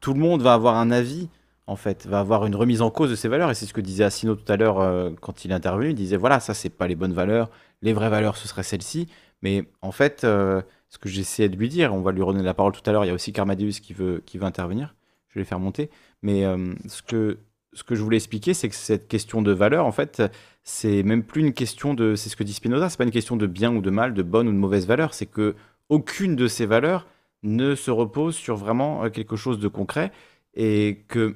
tout 0.00 0.14
le 0.14 0.20
monde 0.20 0.42
va 0.42 0.54
avoir 0.54 0.76
un 0.76 0.90
avis, 0.90 1.30
en 1.66 1.76
fait, 1.76 2.06
va 2.06 2.20
avoir 2.20 2.46
une 2.46 2.56
remise 2.56 2.82
en 2.82 2.90
cause 2.90 3.10
de 3.10 3.14
ces 3.14 3.28
valeurs. 3.28 3.50
Et 3.50 3.54
c'est 3.54 3.66
ce 3.66 3.72
que 3.72 3.80
disait 3.80 4.04
Assino 4.04 4.34
tout 4.34 4.50
à 4.50 4.56
l'heure 4.56 5.12
quand 5.20 5.44
il 5.44 5.50
est 5.50 5.54
intervenu. 5.54 5.90
Il 5.90 5.94
disait 5.94 6.16
voilà, 6.16 6.40
ça, 6.40 6.54
c'est 6.54 6.70
pas 6.70 6.86
les 6.86 6.96
bonnes 6.96 7.12
valeurs. 7.12 7.50
Les 7.82 7.92
vraies 7.92 8.10
valeurs, 8.10 8.36
ce 8.36 8.48
serait 8.48 8.62
celles-ci. 8.62 9.08
Mais 9.42 9.64
en 9.80 9.92
fait, 9.92 10.22
ce 10.22 10.98
que 11.00 11.08
j'essayais 11.08 11.48
de 11.48 11.56
lui 11.56 11.68
dire, 11.68 11.94
on 11.94 12.00
va 12.00 12.12
lui 12.12 12.22
redonner 12.22 12.44
la 12.44 12.54
parole 12.54 12.72
tout 12.72 12.82
à 12.86 12.92
l'heure. 12.92 13.04
Il 13.04 13.08
y 13.08 13.10
a 13.10 13.14
aussi 13.14 13.32
Carmadeus 13.32 13.80
qui 13.80 13.92
veut, 13.94 14.22
qui 14.26 14.38
veut 14.38 14.44
intervenir. 14.44 14.94
Je 15.28 15.34
vais 15.34 15.40
les 15.42 15.46
faire 15.46 15.60
monter. 15.60 15.88
Mais 16.22 16.44
ce 16.88 17.02
que 17.02 17.38
ce 17.72 17.84
que 17.84 17.94
je 17.94 18.02
voulais 18.02 18.16
expliquer, 18.16 18.54
c'est 18.54 18.68
que 18.68 18.74
cette 18.74 19.08
question 19.08 19.42
de 19.42 19.52
valeur, 19.52 19.86
en 19.86 19.92
fait, 19.92 20.22
c'est 20.62 21.02
même 21.02 21.22
plus 21.22 21.40
une 21.40 21.52
question 21.52 21.94
de, 21.94 22.14
c'est 22.14 22.28
ce 22.28 22.36
que 22.36 22.44
dit 22.44 22.52
Spinoza, 22.52 22.88
c'est 22.88 22.98
pas 22.98 23.04
une 23.04 23.10
question 23.10 23.36
de 23.36 23.46
bien 23.46 23.74
ou 23.74 23.80
de 23.80 23.90
mal, 23.90 24.14
de 24.14 24.22
bonne 24.22 24.48
ou 24.48 24.52
de 24.52 24.56
mauvaise 24.56 24.86
valeur, 24.86 25.14
c'est 25.14 25.26
que 25.26 25.54
aucune 25.88 26.36
de 26.36 26.48
ces 26.48 26.66
valeurs 26.66 27.06
ne 27.42 27.74
se 27.74 27.90
repose 27.90 28.36
sur 28.36 28.56
vraiment 28.56 29.04
euh, 29.04 29.10
quelque 29.10 29.36
chose 29.36 29.58
de 29.58 29.68
concret 29.68 30.12
et 30.54 31.04
que 31.08 31.34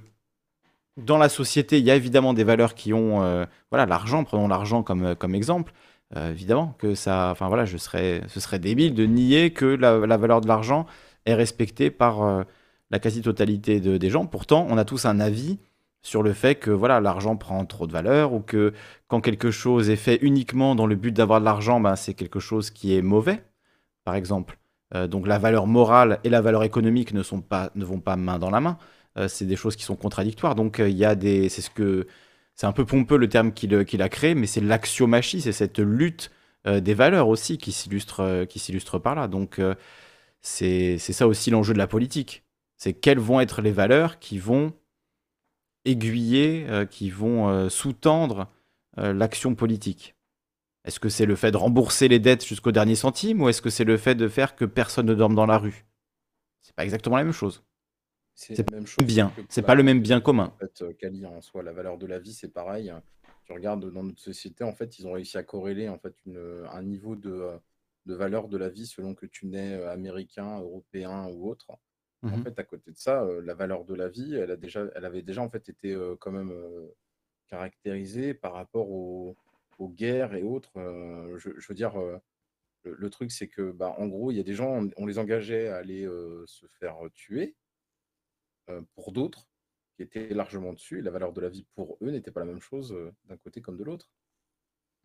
dans 0.97 1.19
la 1.19 1.29
société, 1.29 1.79
il 1.79 1.85
y 1.85 1.91
a 1.91 1.97
évidemment 1.97 2.35
des 2.35 2.45
valeurs 2.45 2.75
qui 2.75 2.93
ont, 2.93 3.23
euh, 3.23 3.45
voilà, 3.71 3.87
l'argent, 3.87 4.25
prenons 4.25 4.49
l'argent 4.49 4.83
comme, 4.83 5.05
euh, 5.05 5.15
comme 5.15 5.35
exemple, 5.35 5.73
évidemment 6.15 6.75
que 6.79 6.95
ça, 6.95 7.31
enfin 7.33 7.49
voilà, 7.49 7.65
je 7.65 7.77
serais, 7.77 8.23
ce 8.29 8.39
serait 8.39 8.61
débile 8.61 8.95
de 8.95 9.07
nier 9.07 9.51
que 9.51 9.65
la, 9.65 10.17
valeur 10.17 10.41
de 10.41 10.47
l'argent 10.47 10.87
est 11.27 11.35
respectée 11.35 11.91
par 11.91 12.45
la 12.93 12.99
quasi-totalité 13.01 13.81
de, 13.81 13.97
des 13.97 14.09
gens. 14.09 14.25
Pourtant, 14.25 14.69
on 14.71 14.79
a 14.79 14.85
tous 14.85 15.05
un 15.05 15.19
avis 15.19 15.59
sur 16.07 16.23
le 16.23 16.33
fait 16.33 16.55
que 16.55 16.71
voilà 16.71 17.01
l'argent 17.01 17.37
prend 17.37 17.65
trop 17.65 17.89
de 17.89 17.93
valeur 17.93 18.33
ou 18.33 18.41
que 18.41 18.73
quand 19.09 19.21
quelque 19.21 19.51
chose 19.51 19.91
est 19.91 19.97
fait 19.97 20.19
uniquement 20.23 20.77
dans 20.77 20.87
le 20.87 20.95
but 20.95 21.13
d'avoir 21.13 21.41
de 21.41 21.45
l'argent, 21.45 21.81
ben, 21.81 21.97
c'est 21.97 22.15
quelque 22.15 22.39
chose 22.39 22.71
qui 22.71 22.97
est 22.97 23.03
mauvais, 23.03 23.43
par 24.05 24.15
exemple. 24.15 24.59
Euh, 24.95 25.09
donc 25.09 25.27
la 25.27 25.39
valeur 25.39 25.67
morale 25.67 26.21
et 26.23 26.29
la 26.29 26.41
valeur 26.41 26.63
économique 26.63 27.13
ne, 27.13 27.25
sont 27.25 27.41
pas, 27.41 27.71
ne 27.75 27.85
vont 27.85 27.99
pas 27.99 28.15
main 28.17 28.39
dans 28.39 28.51
la 28.51 28.61
main. 28.61 28.79
Euh, 29.19 29.29
c'est 29.29 29.47
des 29.47 29.57
choses 29.57 29.77
qui 29.77 29.85
sont 29.85 29.97
contradictoires. 29.97 30.55
Donc 30.55 30.81
euh, 30.81 30.89
il 30.89 30.97
y 30.97 31.05
a 31.05 31.15
des, 31.15 31.49
c'est 31.49 31.63
ce 31.63 31.71
que, 31.71 32.07
c'est 32.55 32.67
un 32.67 32.73
peu 32.73 32.85
pompeux 32.85 33.17
le 33.19 33.29
terme 33.29 33.53
qu'il 33.53 33.75
a 33.75 34.09
créé, 34.09 34.35
mais 34.35 34.47
c'est 34.47 34.61
l'axiomachie, 34.61 35.41
c'est 35.41 35.53
cette 35.53 35.79
lutte 35.79 36.31
des 36.67 36.95
valeurs 36.95 37.29
aussi 37.29 37.59
qui 37.59 37.71
s'illustre, 37.71 38.45
qui 38.49 38.59
s'illustre 38.59 38.99
par 38.99 39.15
là. 39.15 39.29
Donc 39.29 39.61
c'est 40.41 40.99
ça 40.99 41.29
aussi 41.29 41.51
l'enjeu 41.51 41.75
de 41.75 41.79
la 41.79 41.87
politique. 41.87 42.45
C'est 42.77 42.93
quelles 42.93 43.19
vont 43.19 43.41
être 43.41 43.63
les 43.63 43.73
valeurs 43.73 44.19
qui 44.19 44.39
vont 44.39 44.73
aiguiller, 45.87 46.67
euh, 46.69 46.85
qui 46.85 47.11
vont 47.11 47.49
euh, 47.49 47.69
sous-tendre 47.69 48.49
euh, 48.99 49.13
l'action 49.13 49.55
politique 49.55 50.17
Est-ce 50.85 51.01
que 51.01 51.09
c'est 51.09 51.27
le 51.27 51.37
fait 51.37 51.53
de 51.53 51.57
rembourser 51.57 52.09
les 52.09 52.19
dettes 52.19 52.45
jusqu'au 52.45 52.73
dernier 52.73 52.97
centime 52.97 53.41
ou 53.43 53.49
est-ce 53.49 53.63
que 53.63 53.71
c'est 53.71 53.85
le 53.85 53.97
fait 53.97 54.15
de 54.15 54.29
faire 54.29 54.57
que 54.57 54.65
personne 54.65 55.07
ne 55.07 55.15
dorme 55.15 55.35
dans 55.35 55.47
la 55.47 55.59
rue? 55.59 55.87
C'est 56.63 56.75
pas 56.75 56.85
exactement 56.85 57.17
la 57.17 57.25
même 57.25 57.33
chose. 57.33 57.63
C'est 58.37 58.71
même 58.71 58.87
chose. 58.87 59.05
Bien, 59.05 59.33
c'est 59.49 59.63
pas 59.63 59.75
le 59.75 59.83
même 59.83 60.01
bien 60.01 60.21
commun. 60.21 60.53
En 60.55 60.59
fait, 60.59 60.97
Kali, 60.99 61.25
en 61.25 61.41
soi, 61.41 61.63
la 61.63 61.73
valeur 61.73 61.97
de 61.97 62.07
la 62.07 62.19
vie, 62.19 62.35
c'est 62.35 62.53
pareil. 62.53 62.93
Tu 63.47 63.53
regardes 63.53 63.91
dans 63.91 64.03
notre 64.03 64.21
société, 64.21 64.63
en 64.63 64.75
fait, 64.75 64.99
ils 64.99 65.07
ont 65.07 65.13
réussi 65.13 65.39
à 65.39 65.43
corréler 65.43 65.89
en 65.89 65.99
fait 65.99 66.15
un 66.27 66.83
niveau 66.83 67.17
de, 67.17 67.51
de 68.05 68.15
valeur 68.15 68.49
de 68.49 68.59
la 68.59 68.69
vie 68.69 68.87
selon 68.87 69.15
que 69.15 69.25
tu 69.25 69.47
nais 69.47 69.83
américain, 69.85 70.61
européen 70.61 71.29
ou 71.29 71.49
autre. 71.49 71.71
En 72.23 72.29
mmh 72.29 72.43
fait, 72.43 72.59
à 72.59 72.65
côté 72.65 72.91
de 72.91 72.99
ça, 72.99 73.27
la 73.43 73.55
valeur 73.55 73.85
de 73.85 73.95
la 73.95 74.09
vie, 74.09 74.35
elle 74.35 74.51
a 74.51 74.57
déjà 74.57 74.85
elle 74.95 75.05
avait 75.07 75.23
déjà, 75.23 75.43
en 75.43 75.49
fait, 75.49 75.69
été, 75.69 75.97
quand 76.21 76.33
même, 76.33 76.53
caractérisée 77.49 78.35
par 78.35 78.53
rapport 78.53 78.91
aux 78.91 79.37
aux 79.79 79.89
guerres 79.89 80.35
et 80.35 80.43
autres, 80.43 80.73
je 81.37 81.51
je 81.57 81.69
veux 81.69 81.75
dire, 81.75 81.95
le 82.85 83.11
truc, 83.11 83.31
c'est 83.33 83.49
que, 83.49 83.71
bah, 83.71 83.95
en 83.99 84.09
gros, 84.09 84.31
il 84.31 84.37
y 84.37 84.41
a 84.41 84.45
des 84.45 84.55
gens, 84.55 84.87
on 84.97 85.07
les 85.07 85.19
engageait 85.19 85.69
à 85.69 85.77
aller, 85.77 86.07
se 86.47 86.67
faire, 86.79 86.97
tuer, 87.15 87.55
pour 88.95 89.13
d'autres 89.13 89.49
qui 89.97 90.03
étaient 90.03 90.29
largement 90.29 90.73
dessus 90.73 90.99
et 90.99 91.03
la 91.03 91.11
valeur 91.11 91.33
de 91.33 91.41
la 91.41 91.49
vie 91.49 91.67
pour 91.75 91.99
eux 92.03 92.11
n'était 92.11 92.31
pas 92.31 92.41
la 92.41 92.47
même 92.47 92.61
chose, 92.61 92.97
d'un 93.25 93.37
côté 93.37 93.61
comme 93.61 93.77
de 93.77 93.85
l'autre. 93.85 94.11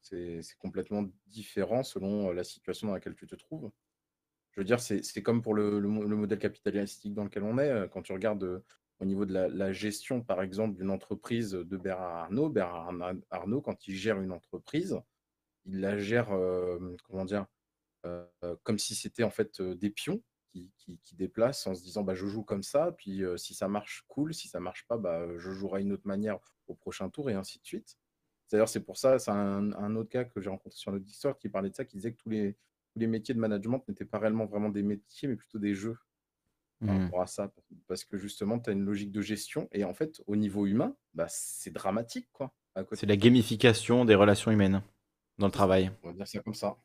C'est 0.02 0.42
complètement 0.60 1.10
différent 1.28 1.84
selon, 1.84 2.32
la 2.32 2.44
situation 2.44 2.88
dans 2.88 2.94
laquelle 2.94 3.16
tu 3.16 3.28
te 3.28 3.36
trouves. 3.36 3.72
Je 4.52 4.60
veux 4.60 4.66
dire, 4.66 4.80
c'est 4.80 5.24
comme 5.24 5.42
pour 5.42 5.54
le, 5.54 5.80
modèle 5.80 6.40
capitalistique 6.40 7.14
dans 7.14 7.24
lequel 7.24 7.44
on 7.44 7.58
est. 7.58 7.70
Euh, 7.70 7.88
quand 7.88 8.02
tu 8.02 8.12
regardes 8.12 8.44
euh, 8.44 8.64
au 9.00 9.06
niveau 9.06 9.26
de 9.26 9.34
la, 9.34 9.72
gestion, 9.72 10.22
par 10.22 10.42
exemple, 10.42 10.76
d'une 10.76 10.90
entreprise 10.90 11.52
de 11.52 11.78
Bernard 11.78 12.16
Arnault, 12.16 12.50
Bernard 12.50 13.16
Arnault, 13.30 13.62
quand 13.62 13.88
il 13.88 13.96
gère 13.96 14.20
une 14.20 14.32
entreprise, 14.32 15.00
il 15.66 15.80
la 15.80 15.98
gère, 15.98 16.32
euh, 16.34 16.96
comment 17.04 17.26
dire, 17.26 17.46
comme 18.64 18.80
si 18.80 18.96
c'était 18.96 19.24
en 19.24 19.30
fait 19.30 19.62
des 19.62 19.92
pions 19.92 20.22
qui, 20.52 20.72
qui, 20.78 21.16
déplacent 21.16 21.66
en 21.68 21.76
se 21.76 21.82
disant 21.82 22.04
bah, 22.04 22.14
je 22.14 22.28
joue 22.28 22.44
comme 22.44 22.64
ça, 22.64 22.92
puis 22.92 23.24
si 23.38 23.54
ça 23.54 23.68
marche, 23.68 24.04
cool, 24.08 24.34
si 24.34 24.48
ça 24.48 24.60
marche 24.60 24.86
pas, 24.88 24.98
bah, 24.98 25.26
je 25.38 25.52
jouerai 25.52 25.82
une 25.82 25.94
autre 25.94 26.06
manière 26.06 26.40
au 26.68 26.76
prochain 26.76 27.10
tour 27.10 27.30
et 27.30 27.34
ainsi 27.34 27.60
de 27.60 27.66
suite. 27.66 27.98
D'ailleurs, 28.52 28.70
c'est 28.70 28.82
pour 28.82 28.98
ça, 28.98 29.18
c'est 29.18 29.32
un, 29.32 29.72
un, 29.72 29.96
autre 29.96 30.10
cas 30.10 30.26
que 30.26 30.42
j'ai 30.42 30.50
rencontré 30.50 30.78
sur 30.78 30.92
notre 30.92 31.08
histoire 31.08 31.38
qui 31.38 31.48
parlait 31.48 31.70
de 31.70 31.76
ça, 31.76 31.86
qui 31.86 31.96
disait 31.96 32.12
que 32.12 32.18
tous 32.18 32.30
les, 32.30 32.58
les 32.96 33.08
métiers 33.08 33.34
de 33.34 33.40
management 33.40 33.82
n'étaient 33.88 34.06
pas 34.06 34.20
réellement 34.20 34.46
vraiment 34.46 34.70
des 34.70 34.84
métiers, 34.84 35.28
mais 35.28 35.36
plutôt 35.36 35.60
des 35.60 35.74
jeux 35.74 35.98
par 36.86 36.96
mmh. 36.96 37.04
rapport 37.04 37.22
à 37.22 37.28
ça. 37.28 37.54
Parce 37.88 38.04
que 38.04 38.18
justement, 38.18 38.60
tu 38.60 38.70
as 38.70 38.74
une 38.74 38.84
logique 38.84 39.12
de 39.12 39.22
gestion. 39.22 39.70
Et 39.72 39.84
en 39.84 39.94
fait, 39.94 40.22
au 40.28 40.36
niveau 40.36 40.66
humain, 40.66 40.96
bah, 41.14 41.28
c'est 41.30 41.72
dramatique. 41.72 42.28
quoi. 42.34 42.54
C'est 42.94 43.06
la 43.06 43.18
gamification 43.18 44.06
des 44.06 44.16
relations 44.16 44.52
humaines 44.52 44.82
dans 45.38 45.48
le 45.48 45.52
travail. 45.52 45.92
On 46.04 46.08
va 46.08 46.14
dire 46.14 46.28
ça 46.28 46.40
comme 46.40 46.54
ça. 46.54 46.78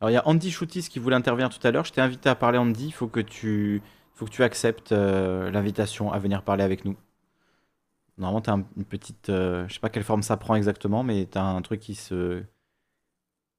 Alors, 0.00 0.10
il 0.10 0.14
y 0.14 0.16
a 0.16 0.26
Andy 0.28 0.50
Choutis 0.50 0.88
qui 0.88 0.98
voulait 0.98 1.16
intervenir 1.16 1.48
tout 1.50 1.64
à 1.66 1.70
l'heure. 1.70 1.84
Je 1.84 1.92
t'ai 1.92 2.00
invité 2.00 2.28
à 2.28 2.34
parler, 2.34 2.58
Andy. 2.58 2.86
Il 2.86 2.92
faut 2.92 3.08
que 3.08 3.20
tu, 3.20 3.82
faut 4.14 4.24
que 4.26 4.30
tu 4.30 4.42
acceptes 4.42 4.92
euh, 4.92 5.50
l'invitation 5.50 6.12
à 6.12 6.18
venir 6.18 6.42
parler 6.42 6.64
avec 6.64 6.84
nous. 6.84 6.96
Normalement, 8.18 8.40
tu 8.42 8.50
as 8.50 8.54
une 8.76 8.84
petite. 8.84 9.30
Euh, 9.30 9.66
je 9.68 9.74
sais 9.74 9.80
pas 9.80 9.88
quelle 9.90 10.04
forme 10.04 10.22
ça 10.22 10.36
prend 10.36 10.54
exactement, 10.54 11.02
mais 11.02 11.26
tu 11.26 11.38
as 11.38 11.44
un 11.44 11.62
truc 11.62 11.80
qui 11.80 11.94
se 11.94 12.44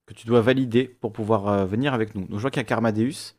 que 0.05 0.13
tu 0.13 0.27
dois 0.27 0.41
valider 0.41 0.85
pour 0.87 1.13
pouvoir 1.13 1.47
euh, 1.47 1.65
venir 1.65 1.93
avec 1.93 2.15
nous. 2.15 2.21
Donc, 2.27 2.37
je 2.37 2.41
vois 2.41 2.51
qu'il 2.51 2.59
y 2.59 2.61
a 2.61 2.65
Carmadeus 2.65 3.35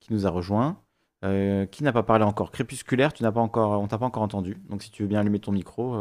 qui 0.00 0.12
nous 0.12 0.26
a 0.26 0.30
rejoint. 0.30 0.80
Euh, 1.24 1.64
qui 1.66 1.82
n'a 1.84 1.92
pas 1.92 2.02
parlé 2.02 2.22
encore 2.24 2.50
Crépusculaire, 2.50 3.14
tu 3.14 3.22
n'as 3.22 3.32
pas 3.32 3.40
encore, 3.40 3.80
on 3.80 3.88
t'a 3.88 3.96
pas 3.98 4.04
encore 4.06 4.22
entendu. 4.22 4.58
Donc 4.68 4.82
si 4.82 4.90
tu 4.90 5.02
veux 5.02 5.08
bien 5.08 5.20
allumer 5.20 5.40
ton 5.40 5.52
micro, 5.52 5.96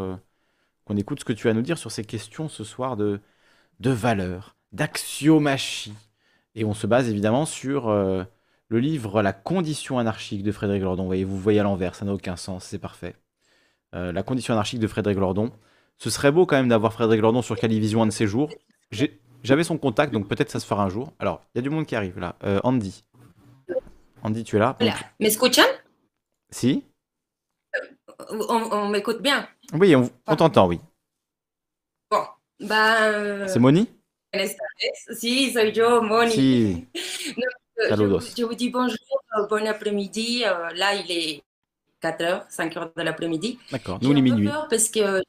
qu'on 0.85 0.97
écoute 0.97 1.19
ce 1.21 1.25
que 1.25 1.33
tu 1.33 1.47
as 1.47 1.51
à 1.51 1.53
nous 1.53 1.61
dire 1.61 1.77
sur 1.77 1.91
ces 1.91 2.05
questions 2.05 2.49
ce 2.49 2.63
soir 2.63 2.97
de, 2.97 3.21
de 3.79 3.91
valeur, 3.91 4.55
d'axiomachie. 4.73 5.93
Et 6.55 6.65
on 6.65 6.73
se 6.73 6.87
base 6.87 7.09
évidemment 7.09 7.45
sur 7.45 7.89
le 7.89 8.79
livre 8.79 9.21
La 9.21 9.33
condition 9.33 9.99
anarchique 9.99 10.43
de 10.43 10.51
Frédéric 10.51 10.83
Lordon. 10.83 11.03
Vous 11.03 11.09
voyez, 11.09 11.23
vous 11.23 11.39
voyez 11.39 11.59
à 11.59 11.63
l'envers, 11.63 11.95
ça 11.95 12.05
n'a 12.05 12.13
aucun 12.13 12.35
sens, 12.35 12.65
c'est 12.65 12.79
parfait. 12.79 13.15
la 13.91 14.23
condition 14.23 14.53
anarchique 14.53 14.79
de 14.79 14.87
Frédéric 14.87 15.19
Lordon. 15.19 15.51
Ce 15.97 16.09
serait 16.09 16.31
beau 16.31 16.45
quand 16.45 16.55
même 16.55 16.67
d'avoir 16.67 16.93
Frédéric 16.93 17.21
Lordon 17.21 17.41
sur 17.41 17.55
Calivision 17.55 18.03
un 18.03 18.07
de 18.07 18.11
ces 18.11 18.27
jours. 18.27 18.49
J'avais 19.43 19.63
son 19.63 19.77
contact, 19.77 20.13
donc 20.13 20.27
peut-être 20.27 20.49
ça 20.49 20.59
se 20.59 20.65
fera 20.65 20.83
un 20.83 20.89
jour. 20.89 21.11
Alors, 21.19 21.41
il 21.53 21.57
y 21.57 21.59
a 21.59 21.61
du 21.61 21.69
monde 21.69 21.85
qui 21.85 21.95
arrive 21.95 22.17
là. 22.19 22.35
Euh, 22.43 22.59
Andy. 22.63 23.03
Andy, 24.23 24.43
tu 24.43 24.55
es 24.55 24.59
là 24.59 24.77
donc... 24.79 24.89
M'escuchan 25.19 25.63
Si 26.49 26.85
On, 28.29 28.87
m'écoute 28.87 29.21
bien 29.21 29.47
Oui, 29.73 29.95
on, 29.95 30.35
t'entend, 30.35 30.67
oui. 30.67 30.79
Bon, 32.09 32.23
bah... 32.61 33.47
C'est 33.47 33.59
Moni? 33.59 33.89
Si, 35.11 35.51
soy 35.51 35.71
yo, 35.71 36.01
Moni. 36.01 36.87
Euh, 36.95 37.95
je, 38.37 38.43
vous 38.43 38.55
dis 38.55 38.69
bonjour, 38.69 39.23
euh, 39.37 39.47
bon 39.47 39.67
après-midi. 39.67 40.43
là, 40.75 40.95
il 40.95 41.11
est 41.11 41.43
4h, 42.01 42.49
5h 42.49 42.91
de 42.95 43.01
l'après-midi. 43.03 43.59
D'accord, 43.71 43.99
nous, 44.01 44.11
il 44.11 44.17
est 44.17 44.21
minuit. 44.21 44.47
Peur 44.47 44.67
parce 44.69 44.89
que... 44.89 45.21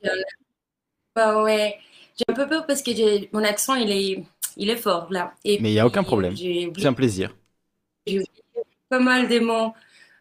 Bah 1.15 1.43
ouais 1.45 1.79
j'ai 2.17 2.25
un 2.29 2.35
peu 2.35 2.49
peur 2.49 2.67
parce 2.67 2.83
que 2.83 3.35
mon 3.35 3.45
accent, 3.45 3.75
il 3.75 3.91
est, 3.91 4.25
il 4.57 4.71
est 4.71 4.77
fort 4.77 5.09
là. 5.11 5.35
Et 5.45 5.59
Mais 5.61 5.71
il 5.71 5.75
n'y 5.75 5.81
a 5.81 5.87
aucun 5.87 6.05
problème. 6.05 6.37
C'est 6.37 6.87
un 6.87 6.93
plaisir. 6.93 7.35
J'ai 8.07 8.23
pas 8.89 9.01
mal 9.01 9.29
de 9.29 9.41
mots. 9.41 9.75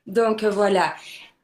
Donc 0.08 0.44
voilà. 0.44 0.96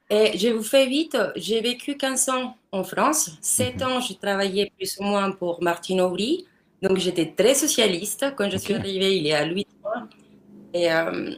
Et 0.09 0.37
je 0.37 0.49
vous 0.49 0.63
fais 0.63 0.87
vite, 0.87 1.15
j'ai 1.35 1.61
vécu 1.61 1.95
15 1.95 2.29
ans 2.29 2.57
en 2.71 2.83
France. 2.83 3.31
7 3.41 3.75
mhm. 3.75 3.83
ans, 3.83 3.99
j'ai 4.01 4.15
travaillé 4.15 4.71
plus 4.75 4.97
ou 4.99 5.03
moins 5.03 5.31
pour 5.31 5.61
Martine 5.61 6.01
Aubry. 6.01 6.47
Donc 6.81 6.97
j'étais 6.97 7.33
très 7.33 7.53
socialiste. 7.53 8.33
Quand 8.35 8.49
je 8.49 8.57
suis 8.57 8.73
arrivée, 8.73 9.17
il 9.17 9.27
est 9.27 9.33
à 9.33 9.45
8 9.45 9.67
ans. 9.83 10.07
Et, 10.73 10.91
euh, 10.91 11.35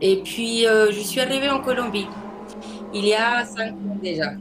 et 0.00 0.22
puis, 0.22 0.66
euh, 0.66 0.92
je 0.92 1.00
suis 1.00 1.20
arrivée 1.20 1.48
en 1.48 1.60
Colombie. 1.60 2.06
Il 2.92 3.06
y 3.06 3.14
a 3.14 3.44
5 3.44 3.72
ans 3.72 3.98
déjà. 4.02 4.32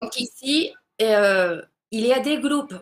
Donc 0.00 0.18
ici, 0.18 0.72
euh, 1.02 1.60
il 1.90 2.06
y 2.06 2.12
a 2.12 2.20
des 2.20 2.38
groupes, 2.38 2.74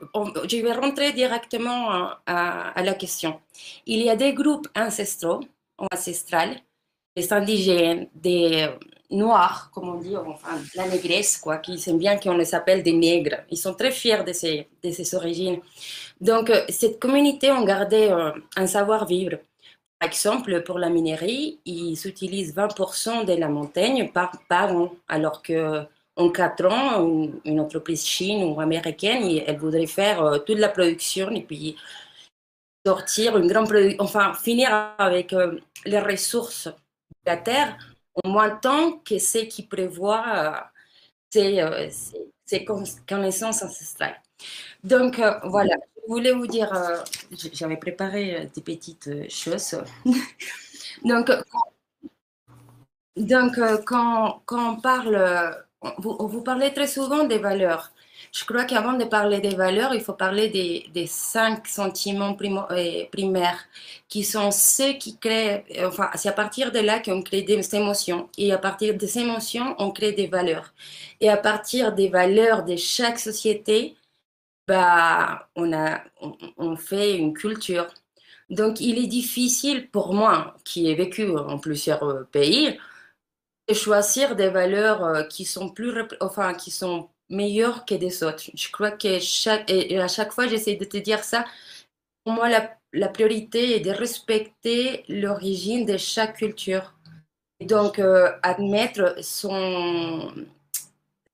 je 0.49 0.57
vais 0.63 0.73
rentrer 0.73 1.13
directement 1.13 2.11
à, 2.27 2.83
la 2.83 2.95
question. 2.95 3.41
Il 3.87 4.03
y 4.03 4.11
a 4.11 4.17
des 4.17 4.33
groupes 4.35 4.69
ancestraux, 4.77 5.41
ancestrales, 5.79 6.57
des 7.17 7.33
indigènes, 7.33 8.09
des, 8.15 8.69
noirs, 9.11 9.71
comme 9.73 9.89
on 9.89 9.95
dit, 9.95 10.15
la 10.75 10.89
négresse, 10.89 11.39
quoi, 11.39 11.59
qui 11.59 11.83
aiment 11.89 11.99
bien 11.99 12.19
qu'on 12.19 12.37
les 12.37 12.55
appelle 12.55 12.83
des 12.83 12.93
nègres. 12.93 13.39
Ils 13.51 13.57
sont 13.57 13.75
très 13.75 13.91
fiers 13.91 14.25
de 14.25 14.33
ces, 14.33 14.69
de 14.83 14.91
ces 14.91 15.15
origines. 15.15 15.61
Donc, 16.21 16.51
cette 16.69 16.99
communauté 16.99 17.51
a 17.51 17.63
gardé 17.65 18.11
un 18.57 18.67
savoir-vivre. 18.67 19.39
Par 19.99 20.09
exemple, 20.09 20.63
pour 20.63 20.79
la 20.79 20.91
minerie, 20.91 21.59
ils 21.65 21.99
utilisent 22.07 22.55
20% 22.55 23.25
de 23.25 23.33
la 23.33 23.49
montagne 23.49 24.11
par, 24.13 24.77
an, 24.77 24.93
alors 25.09 25.43
que 25.43 25.87
en 26.17 26.31
quatre 26.31 26.67
ans, 26.67 27.07
une, 27.45 27.61
entreprise 27.61 28.05
chine 28.05 28.45
ou 28.45 28.61
américaine, 28.61 29.43
elle 29.47 29.59
voudrait 29.59 29.87
faire 29.87 30.23
euh, 30.23 30.39
toute 30.39 30.59
la 30.59 30.71
production 30.71 31.31
et 31.31 31.43
puis 31.43 31.77
sortir 32.87 33.37
une 33.37 33.49
grande 33.49 33.69
production, 33.69 34.03
enfin 34.03 34.33
finir 34.33 34.95
avec 34.99 35.33
euh, 35.35 35.59
les 35.85 36.01
ressources 36.01 36.69
de 36.69 36.73
la 37.27 37.37
terre 37.37 37.77
en 38.25 38.29
moins 38.29 38.49
de 38.49 39.03
que 39.05 39.19
ce 39.19 39.39
qui 39.39 39.63
prévoit 39.65 40.69
euh, 41.37 41.89
ces, 42.45 42.65
connaissances 43.07 43.63
ancestrales. 43.63 44.21
Donc 44.85 45.21
voilà, 45.45 45.77
je 45.97 46.13
voulais 46.13 46.33
vous 46.33 46.47
dire, 46.47 46.73
j'avais 47.53 47.77
préparé 47.77 48.51
des 48.55 48.63
petites 48.63 49.31
choses. 49.31 49.83
donc, 51.05 51.31
donc 53.17 53.59
quand, 53.85 54.43
quand 54.47 54.75
on 54.75 54.81
parle 54.81 55.65
vous, 55.99 56.17
vous, 56.21 56.43
parlez 56.43 56.73
très 56.73 56.87
souvent 56.87 57.25
des 57.25 57.39
valeurs. 57.39 57.93
Je 58.37 58.45
crois 58.45 58.65
qu'avant 58.67 58.93
de 58.93 59.05
parler 59.07 59.41
des 59.41 59.55
valeurs, 59.55 59.95
il 59.95 60.03
faut 60.03 60.13
parler 60.13 60.51
des, 60.51 60.87
des 60.93 61.07
cinq 61.07 61.67
sentiments 61.67 62.37
euh, 62.71 63.05
primaires 63.11 63.59
qui 64.09 64.25
sont 64.25 64.51
ceux 64.51 64.93
qui 64.95 65.17
créent, 65.19 65.65
enfin, 65.87 66.11
c'est 66.17 66.29
à 66.29 66.33
partir 66.33 66.71
de 66.71 66.81
là 66.81 67.01
qu'on 67.01 67.23
crée 67.23 67.43
des 67.43 67.75
émotions. 67.75 68.29
Et 68.37 68.53
à 68.53 68.59
partir 68.59 68.95
de 68.95 69.07
ces 69.07 69.21
émotions, 69.21 69.75
on 69.79 69.91
crée 69.91 70.13
des 70.13 70.27
valeurs. 70.27 70.75
Et 71.21 71.31
à 71.31 71.39
partir 71.39 71.95
des 71.95 72.09
valeurs 72.11 72.65
de 72.65 72.77
chaque 72.77 73.19
société, 73.19 73.97
bah, 74.69 75.49
on, 75.57 75.73
a, 75.73 76.03
on 76.59 76.77
fait 76.77 77.17
une 77.17 77.33
culture. 77.33 77.87
Donc, 78.51 78.81
il 78.81 78.99
est 78.99 79.07
difficile 79.07 79.91
pour 79.91 80.13
moi, 80.15 80.57
qui 80.65 80.91
ai 80.91 80.95
vécu 80.95 81.27
en 81.31 81.59
plusieurs 81.59 82.03
euh, 82.05 82.25
pays, 82.25 82.79
de 83.69 83.75
choisir 83.75 84.37
des 84.37 84.51
valeurs 84.51 85.05
euh, 85.05 85.23
qui 85.25 85.45
sont 85.47 85.71
plus, 85.71 85.93
enfin, 86.21 86.55
qui 86.55 86.71
sont 86.71 87.09
meilleures 87.31 87.85
que 87.85 87.95
des 87.95 88.23
autres. 88.23 88.45
Je 88.55 88.71
crois 88.71 88.93
que 88.93 89.19
chaque, 89.21 89.71
et 89.71 89.99
à 89.99 90.09
chaque 90.09 90.33
fois, 90.33 90.47
j'essaie 90.47 90.77
de 90.77 90.85
te 90.85 90.97
dire 90.97 91.25
ça. 91.25 91.45
Pour 92.25 92.35
moi, 92.35 92.49
la, 92.49 92.77
la 92.93 93.09
priorité 93.09 93.77
est 93.77 93.81
de 93.81 93.91
respecter 93.91 95.05
l'origine 95.09 95.87
de 95.87 95.97
chaque 95.97 96.37
culture. 96.39 96.95
donc, 97.61 97.99
euh, 97.99 98.33
admettre 98.43 99.17
son, 99.23 100.33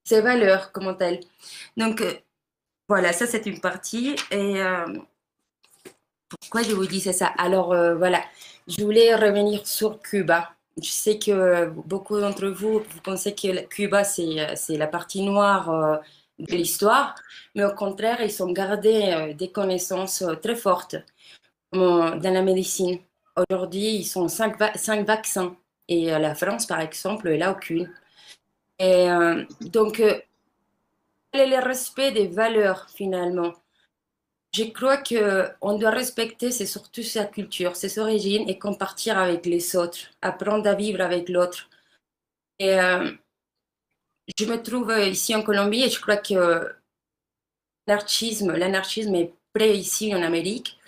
ses 0.05 0.21
valeurs 0.21 0.73
comme 0.73 0.97
telles. 0.97 1.21
Donc, 1.77 2.01
euh, 2.01 2.15
voilà, 2.89 3.13
ça, 3.13 3.27
c'est 3.27 3.47
une 3.47 3.61
partie. 3.61 4.17
Et 4.31 4.61
pourquoi 6.29 6.63
je 6.63 6.73
vous 6.75 6.87
disais 6.87 7.13
ça 7.13 7.27
Alors, 7.39 7.69
voilà, 7.97 8.23
je 8.69 8.83
voulais 8.85 9.15
revenir 9.15 9.67
sur 9.67 10.01
Cuba 10.03 10.55
je 10.81 10.89
sais 10.89 11.19
que 11.19 11.69
beaucoup 11.71 12.19
d'entre 12.21 12.47
vous, 12.49 12.81
vous 12.81 13.01
pensez 13.03 13.35
que 13.35 13.67
Cuba, 13.67 14.05
c'est 14.05 14.41
euh, 14.41 14.77
la 14.79 14.87
partie 14.87 15.23
noire 15.23 15.71
euh, 15.71 15.97
de 16.39 16.55
l'histoire, 16.55 17.15
mais 17.55 17.65
au 17.65 17.75
contraire, 17.75 18.21
ils 18.23 18.43
ont 18.43 18.53
gardé 18.53 19.13
euh, 19.13 19.35
des 19.35 19.51
connaissances 19.51 20.25
très 20.43 20.57
fortes 20.57 20.97
dans 21.73 22.21
la 22.23 22.43
médecine. 22.43 22.99
Aujourd'hui, 23.51 23.97
ils 23.97 24.05
sont 24.05 24.29
cinq, 24.29 24.57
cinq, 24.77 25.07
vaccins 25.07 25.57
et 25.89 26.07
la 26.07 26.35
France, 26.35 26.67
par 26.67 26.81
exemple, 26.81 27.29
elle 27.29 27.39
n'a 27.39 27.53
aucune. 27.53 27.91
Et 28.79 29.07
donc, 29.63 30.03
quel 31.33 31.53
est 31.53 31.57
le 31.57 31.65
respect 31.65 32.13
des 32.13 32.29
valeurs 32.29 32.91
finalement? 32.91 33.55
Je 34.55 34.65
crois 34.65 34.99
qu'on 34.99 35.79
doit 35.79 35.91
respecter, 35.91 36.51
c'est 36.51 36.67
surtout 36.67 37.03
sa 37.03 37.25
culture, 37.25 37.75
ses 37.75 37.99
origines 37.99 38.49
et 38.49 38.59
compartir 38.59 39.19
avec 39.19 39.47
les 39.47 39.77
autres, 39.77 40.11
apprendre 40.21 40.69
à 40.69 40.75
vivre 40.75 41.01
avec 41.01 41.29
l'autre. 41.29 41.71
Et 42.59 42.79
euh, 42.79 43.11
je 44.39 44.45
me 44.45 44.63
trouve 44.63 44.93
ici 44.99 45.35
en 45.35 45.43
Colombie 45.43 45.83
et 45.83 45.91
je 45.91 46.01
crois 46.01 46.19
que 46.19 46.75
l'anarchisme, 47.87 48.53
l'anarchisme 48.53 49.15
est 49.15 49.35
prêt 49.55 49.77
ici 49.77 50.15
en 50.15 50.23
Amérique 50.23 50.79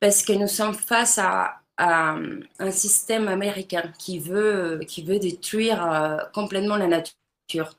parce 0.00 0.24
que 0.24 0.32
nous 0.32 0.48
sommes 0.48 0.74
face 0.74 1.18
à, 1.18 1.58
un 1.78 2.70
système 2.70 3.26
américain 3.26 3.92
qui 3.98 4.20
veut, 4.20 4.80
qui 4.86 5.02
veut 5.02 5.18
détruire 5.18 5.84
euh, 5.84 6.18
complètement 6.32 6.76
la 6.76 6.86
nature. 6.86 7.76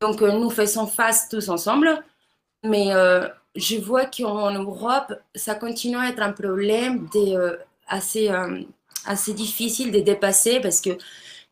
Donc 0.00 0.22
euh, 0.22 0.32
nous 0.32 0.48
faisons 0.48 0.86
face 0.86 1.28
tous 1.28 1.50
ensemble, 1.50 2.02
mais 2.64 2.94
je 3.54 3.76
vois 3.76 4.06
qu'en 4.06 4.52
Europe, 4.52 5.14
ça 5.34 5.54
continue 5.54 5.96
à 5.96 6.08
être 6.08 6.22
un 6.22 6.32
problème 6.32 7.08
euh, 7.16 7.56
assez, 7.88 8.30
euh, 8.30 8.60
assez 9.06 9.32
difficile 9.34 9.90
de 9.92 10.00
dépasser 10.00 10.60
parce 10.60 10.80
que 10.80 10.90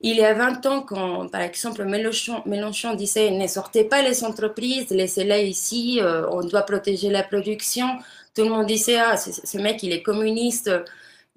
il 0.03 0.17
y 0.17 0.25
a 0.25 0.35
20 0.35 0.67
ans, 0.67 0.83
quand 0.83 1.29
par 1.29 1.41
exemple 1.41 1.85
Mélenchon, 1.85 2.95
disait 2.95 3.31
ne 3.31 3.47
sortez 3.47 3.85
pas 3.85 4.03
les 4.03 4.25
entreprises, 4.25 4.91
laissez-les 4.91 5.45
ici, 5.47 6.01
euh, 6.03 6.29
on 6.31 6.45
doit 6.45 6.63
protéger 6.63 7.09
la 7.11 7.23
production, 7.23 7.87
tout 8.35 8.43
le 8.43 8.51
monde 8.51 8.67
disait 8.67 8.99
ah, 8.99 9.17
ce, 9.17 9.59
mec 9.59 9.83
il 9.83 9.93
est 9.93 10.03
communiste, 10.03 10.71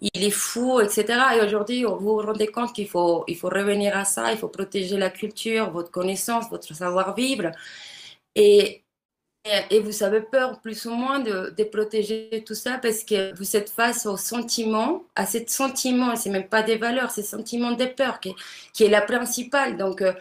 il 0.01 0.23
est 0.23 0.29
fou, 0.31 0.79
etc. 0.81 1.05
Et 1.37 1.41
aujourd'hui, 1.41 1.83
vous 1.83 1.97
vous 1.99 2.17
rendez 2.17 2.47
compte 2.47 2.73
qu'il 2.73 2.87
faut, 2.87 3.25
faut 3.39 3.49
revenir 3.49 3.95
à 3.97 4.05
ça, 4.05 4.31
il 4.31 4.37
faut 4.37 4.49
protéger 4.49 4.97
la 4.97 5.09
culture, 5.09 5.71
votre 5.71 5.91
connaissance, 5.91 6.49
votre 6.49 6.73
savoir-vivre. 6.73 7.51
Et 8.35 8.83
et 9.45 9.79
vous 9.79 10.03
avez 10.03 10.21
peur 10.21 10.59
plus 10.59 10.85
ou 10.85 10.91
moins 10.91 11.19
de, 11.19 11.63
protéger 11.63 12.43
tout 12.45 12.55
ça 12.55 12.77
parce 12.77 13.03
que 13.03 13.35
vous 13.37 13.55
êtes 13.55 13.69
face 13.69 14.05
au 14.05 14.17
sentiment, 14.17 15.03
à 15.15 15.25
ce 15.25 15.39
sentiment, 15.47 16.15
c'est 16.15 16.29
même 16.29 16.47
pas 16.47 16.63
des 16.63 16.77
valeurs, 16.77 17.11
c'est 17.11 17.23
sentiment 17.23 17.71
de 17.71 17.85
peur 17.85 18.19
qui, 18.19 18.35
est 18.83 18.89
la 18.89 19.01
principale. 19.01 19.77
Donc, 19.77 20.01
euh, 20.01 20.13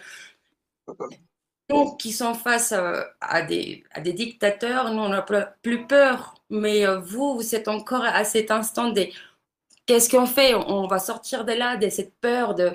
nous 1.71 1.97
qui 1.97 2.13
sommes 2.13 2.35
face 2.35 2.73
euh, 2.73 3.03
à, 3.21 3.43
des, 3.43 3.85
des 4.03 4.13
dictateurs, 4.13 4.93
nous 4.93 5.03
on 5.03 5.09
n'a 5.09 5.23
plus 5.63 5.87
peur, 5.87 6.35
mais 6.51 6.87
euh, 6.87 7.01
vous, 7.01 7.35
vous 7.37 7.55
êtes 7.55 7.69
encore 7.69 8.05
à 8.05 8.25
cet 8.25 8.51
instant 8.51 8.91
de 8.91 9.07
qu'est-ce 9.87 10.09
qu'on 10.11 10.27
fait? 10.27 10.55
On 10.55 10.87
va 10.87 10.99
sortir 10.99 11.45
de 11.45 11.53
là, 11.53 11.77
de 11.77 11.89
cette 11.89 12.15
peur, 12.21 12.55
de 12.55 12.73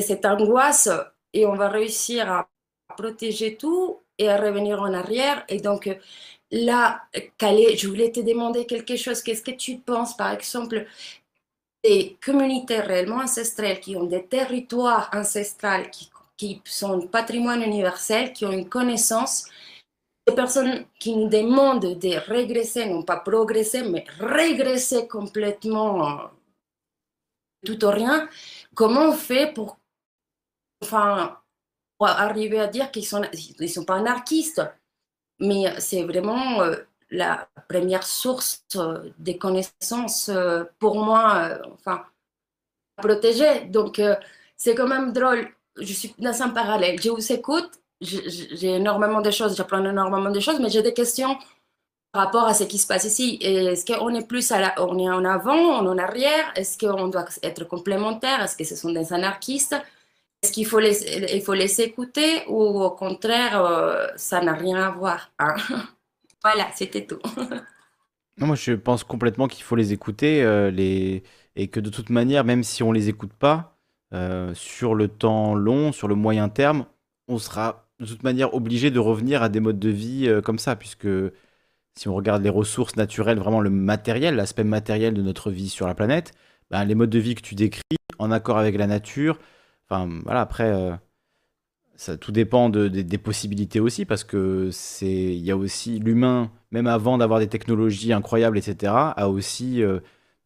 cette 0.00 0.26
angoisse 0.26 0.90
et 1.32 1.46
on 1.46 1.54
va 1.54 1.68
réussir 1.68 2.30
à 2.30 2.48
protéger 2.96 3.56
tout 3.56 4.00
et 4.18 4.28
à 4.28 4.36
revenir 4.36 4.80
en 4.80 4.92
arrière. 4.92 5.44
Et 5.48 5.60
donc, 5.60 5.88
là, 6.50 7.02
Calais, 7.38 7.76
je 7.76 7.88
voulais 7.88 8.12
te 8.12 8.20
demander 8.20 8.66
quelque 8.66 8.96
chose. 8.96 9.22
Qu'est-ce 9.22 9.42
que 9.42 9.50
tu 9.50 9.78
penses, 9.78 10.16
par 10.16 10.32
exemple, 10.32 10.86
des 11.84 12.16
communautés 12.24 12.80
réellement 12.80 13.18
ancestrales 13.18 13.80
qui 13.80 13.96
ont 13.96 14.04
des 14.04 14.26
territoires 14.26 15.10
ancestrales, 15.12 15.90
qui, 15.90 16.10
qui 16.36 16.60
sont 16.64 17.06
patrimoine 17.06 17.62
universel, 17.62 18.32
qui 18.32 18.44
ont 18.44 18.52
une 18.52 18.68
connaissance, 18.68 19.48
des 20.26 20.34
personnes 20.34 20.86
qui 20.98 21.14
nous 21.16 21.28
demandent 21.28 21.98
de 21.98 22.16
régresser, 22.28 22.86
non 22.86 23.02
pas 23.02 23.18
progresser, 23.18 23.82
mais 23.82 24.04
régresser 24.18 25.06
complètement 25.06 26.30
tout 27.64 27.84
ou 27.84 27.90
rien. 27.90 28.28
Comment 28.74 29.10
on 29.10 29.12
fait 29.12 29.52
pour, 29.52 29.78
enfin, 30.82 31.38
arriver 32.04 32.60
à 32.60 32.66
dire 32.66 32.90
qu'ils 32.90 33.06
sont, 33.06 33.22
ils 33.32 33.70
sont 33.70 33.84
pas 33.84 33.96
anarchistes, 33.96 34.62
mais 35.40 35.72
c'est 35.78 36.02
vraiment 36.02 36.62
euh, 36.62 36.76
la 37.10 37.48
première 37.68 38.06
source 38.06 38.64
euh, 38.76 39.10
des 39.18 39.38
connaissances 39.38 40.28
euh, 40.28 40.64
pour 40.78 40.96
moi, 40.96 41.58
enfin, 41.74 42.04
à 42.98 43.02
protéger. 43.02 43.66
Donc, 43.66 44.00
c'est 44.56 44.74
quand 44.74 44.88
même 44.88 45.12
drôle. 45.12 45.48
Je 45.78 45.92
suis 45.92 46.14
dans 46.18 46.42
un 46.42 46.50
parallèle. 46.50 47.00
Je 47.00 47.10
vous 47.10 47.32
écoute, 47.32 47.70
j'ai 48.00 48.74
énormément 48.74 49.20
de 49.20 49.30
choses, 49.30 49.56
j'apprends 49.56 49.84
énormément 49.84 50.30
de 50.30 50.40
choses, 50.40 50.58
mais 50.60 50.70
j'ai 50.70 50.82
des 50.82 50.94
questions 50.94 51.36
par 52.12 52.24
rapport 52.24 52.44
à 52.44 52.54
ce 52.54 52.64
qui 52.64 52.78
se 52.78 52.86
passe 52.86 53.04
ici. 53.04 53.38
Est-ce 53.42 53.84
qu'on 53.84 54.14
est 54.14 54.26
plus 54.26 54.50
à 54.52 54.60
la, 54.60 54.74
on 54.82 54.98
est 54.98 55.10
en 55.10 55.24
avant, 55.24 55.54
on 55.54 55.84
est 55.84 55.88
en 55.88 55.98
arrière? 55.98 56.52
Est-ce 56.54 56.78
qu'on 56.78 57.08
doit 57.08 57.26
être 57.42 57.64
complémentaire? 57.64 58.42
Est-ce 58.42 58.56
que 58.56 58.64
ce 58.64 58.76
sont 58.76 58.90
des 58.92 59.12
anarchistes? 59.12 59.76
Est-ce 60.46 60.52
qu'il 60.52 60.66
faut 60.66 60.78
les, 60.78 61.34
il 61.34 61.42
faut 61.42 61.54
les 61.54 61.80
écouter 61.80 62.44
ou 62.46 62.60
au 62.60 62.90
contraire, 62.92 63.64
euh, 63.64 64.06
ça 64.14 64.40
n'a 64.40 64.52
rien 64.52 64.76
à 64.76 64.90
voir 64.90 65.32
hein? 65.40 65.56
Voilà, 66.44 66.68
c'était 66.76 67.04
tout. 67.04 67.18
moi, 68.38 68.54
je 68.54 68.74
pense 68.74 69.02
complètement 69.02 69.48
qu'il 69.48 69.64
faut 69.64 69.74
les 69.74 69.92
écouter 69.92 70.44
euh, 70.44 70.70
les... 70.70 71.24
et 71.56 71.66
que 71.66 71.80
de 71.80 71.90
toute 71.90 72.10
manière, 72.10 72.44
même 72.44 72.62
si 72.62 72.84
on 72.84 72.92
les 72.92 73.08
écoute 73.08 73.32
pas, 73.32 73.76
euh, 74.14 74.54
sur 74.54 74.94
le 74.94 75.08
temps 75.08 75.56
long, 75.56 75.90
sur 75.90 76.06
le 76.06 76.14
moyen 76.14 76.48
terme, 76.48 76.86
on 77.26 77.38
sera 77.38 77.88
de 77.98 78.06
toute 78.06 78.22
manière 78.22 78.54
obligé 78.54 78.92
de 78.92 79.00
revenir 79.00 79.42
à 79.42 79.48
des 79.48 79.58
modes 79.58 79.80
de 79.80 79.88
vie 79.88 80.30
comme 80.44 80.60
ça, 80.60 80.76
puisque 80.76 81.08
si 81.96 82.06
on 82.06 82.14
regarde 82.14 82.44
les 82.44 82.50
ressources 82.50 82.94
naturelles, 82.94 83.38
vraiment 83.40 83.60
le 83.60 83.70
matériel, 83.70 84.36
l'aspect 84.36 84.62
matériel 84.62 85.12
de 85.12 85.22
notre 85.22 85.50
vie 85.50 85.68
sur 85.68 85.88
la 85.88 85.94
planète, 85.96 86.32
ben, 86.70 86.84
les 86.84 86.94
modes 86.94 87.10
de 87.10 87.18
vie 87.18 87.34
que 87.34 87.42
tu 87.42 87.56
décris, 87.56 87.82
en 88.20 88.30
accord 88.30 88.58
avec 88.58 88.76
la 88.76 88.86
nature, 88.86 89.40
Enfin, 89.88 90.08
voilà, 90.24 90.40
après, 90.40 90.98
ça, 91.96 92.16
tout 92.16 92.32
dépend 92.32 92.68
des 92.68 93.18
possibilités 93.18 93.80
aussi, 93.80 94.04
parce 94.04 94.24
que 94.24 94.70
c'est, 94.72 95.06
il 95.06 95.44
y 95.44 95.50
a 95.50 95.56
aussi 95.56 95.98
l'humain, 95.98 96.50
même 96.70 96.86
avant 96.86 97.18
d'avoir 97.18 97.40
des 97.40 97.48
technologies 97.48 98.12
incroyables, 98.12 98.58
etc., 98.58 98.92
a 99.16 99.28
aussi 99.28 99.82